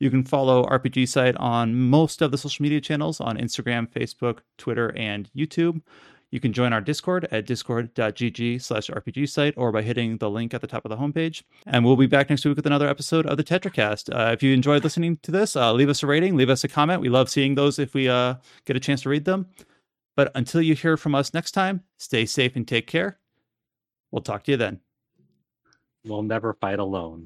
You 0.00 0.10
can 0.10 0.24
follow 0.24 0.64
RPG 0.64 1.08
Site 1.08 1.36
on 1.36 1.74
most 1.74 2.20
of 2.20 2.30
the 2.30 2.38
social 2.38 2.62
media 2.62 2.80
channels 2.80 3.20
on 3.20 3.36
Instagram, 3.36 3.88
Facebook, 3.88 4.38
Twitter, 4.58 4.92
and 4.96 5.30
YouTube. 5.36 5.80
You 6.34 6.40
can 6.40 6.52
join 6.52 6.72
our 6.72 6.80
Discord 6.80 7.28
at 7.30 7.46
discord.gg 7.46 8.60
slash 8.60 8.88
RPG 8.88 9.28
site 9.28 9.54
or 9.56 9.70
by 9.70 9.82
hitting 9.82 10.18
the 10.18 10.28
link 10.28 10.52
at 10.52 10.60
the 10.60 10.66
top 10.66 10.84
of 10.84 10.88
the 10.88 10.96
homepage. 10.96 11.44
And 11.64 11.84
we'll 11.84 11.94
be 11.94 12.08
back 12.08 12.28
next 12.28 12.44
week 12.44 12.56
with 12.56 12.66
another 12.66 12.88
episode 12.88 13.24
of 13.26 13.36
the 13.36 13.44
TetraCast. 13.44 14.12
Uh, 14.12 14.32
if 14.32 14.42
you 14.42 14.52
enjoyed 14.52 14.82
listening 14.82 15.16
to 15.22 15.30
this, 15.30 15.54
uh, 15.54 15.72
leave 15.72 15.88
us 15.88 16.02
a 16.02 16.08
rating, 16.08 16.36
leave 16.36 16.50
us 16.50 16.64
a 16.64 16.68
comment. 16.68 17.00
We 17.00 17.08
love 17.08 17.30
seeing 17.30 17.54
those 17.54 17.78
if 17.78 17.94
we 17.94 18.08
uh, 18.08 18.34
get 18.64 18.74
a 18.74 18.80
chance 18.80 19.02
to 19.02 19.10
read 19.10 19.26
them. 19.26 19.46
But 20.16 20.32
until 20.34 20.60
you 20.60 20.74
hear 20.74 20.96
from 20.96 21.14
us 21.14 21.32
next 21.32 21.52
time, 21.52 21.84
stay 21.98 22.26
safe 22.26 22.56
and 22.56 22.66
take 22.66 22.88
care. 22.88 23.20
We'll 24.10 24.22
talk 24.22 24.42
to 24.44 24.50
you 24.50 24.56
then. 24.56 24.80
We'll 26.04 26.24
never 26.24 26.54
fight 26.54 26.80
alone. 26.80 27.22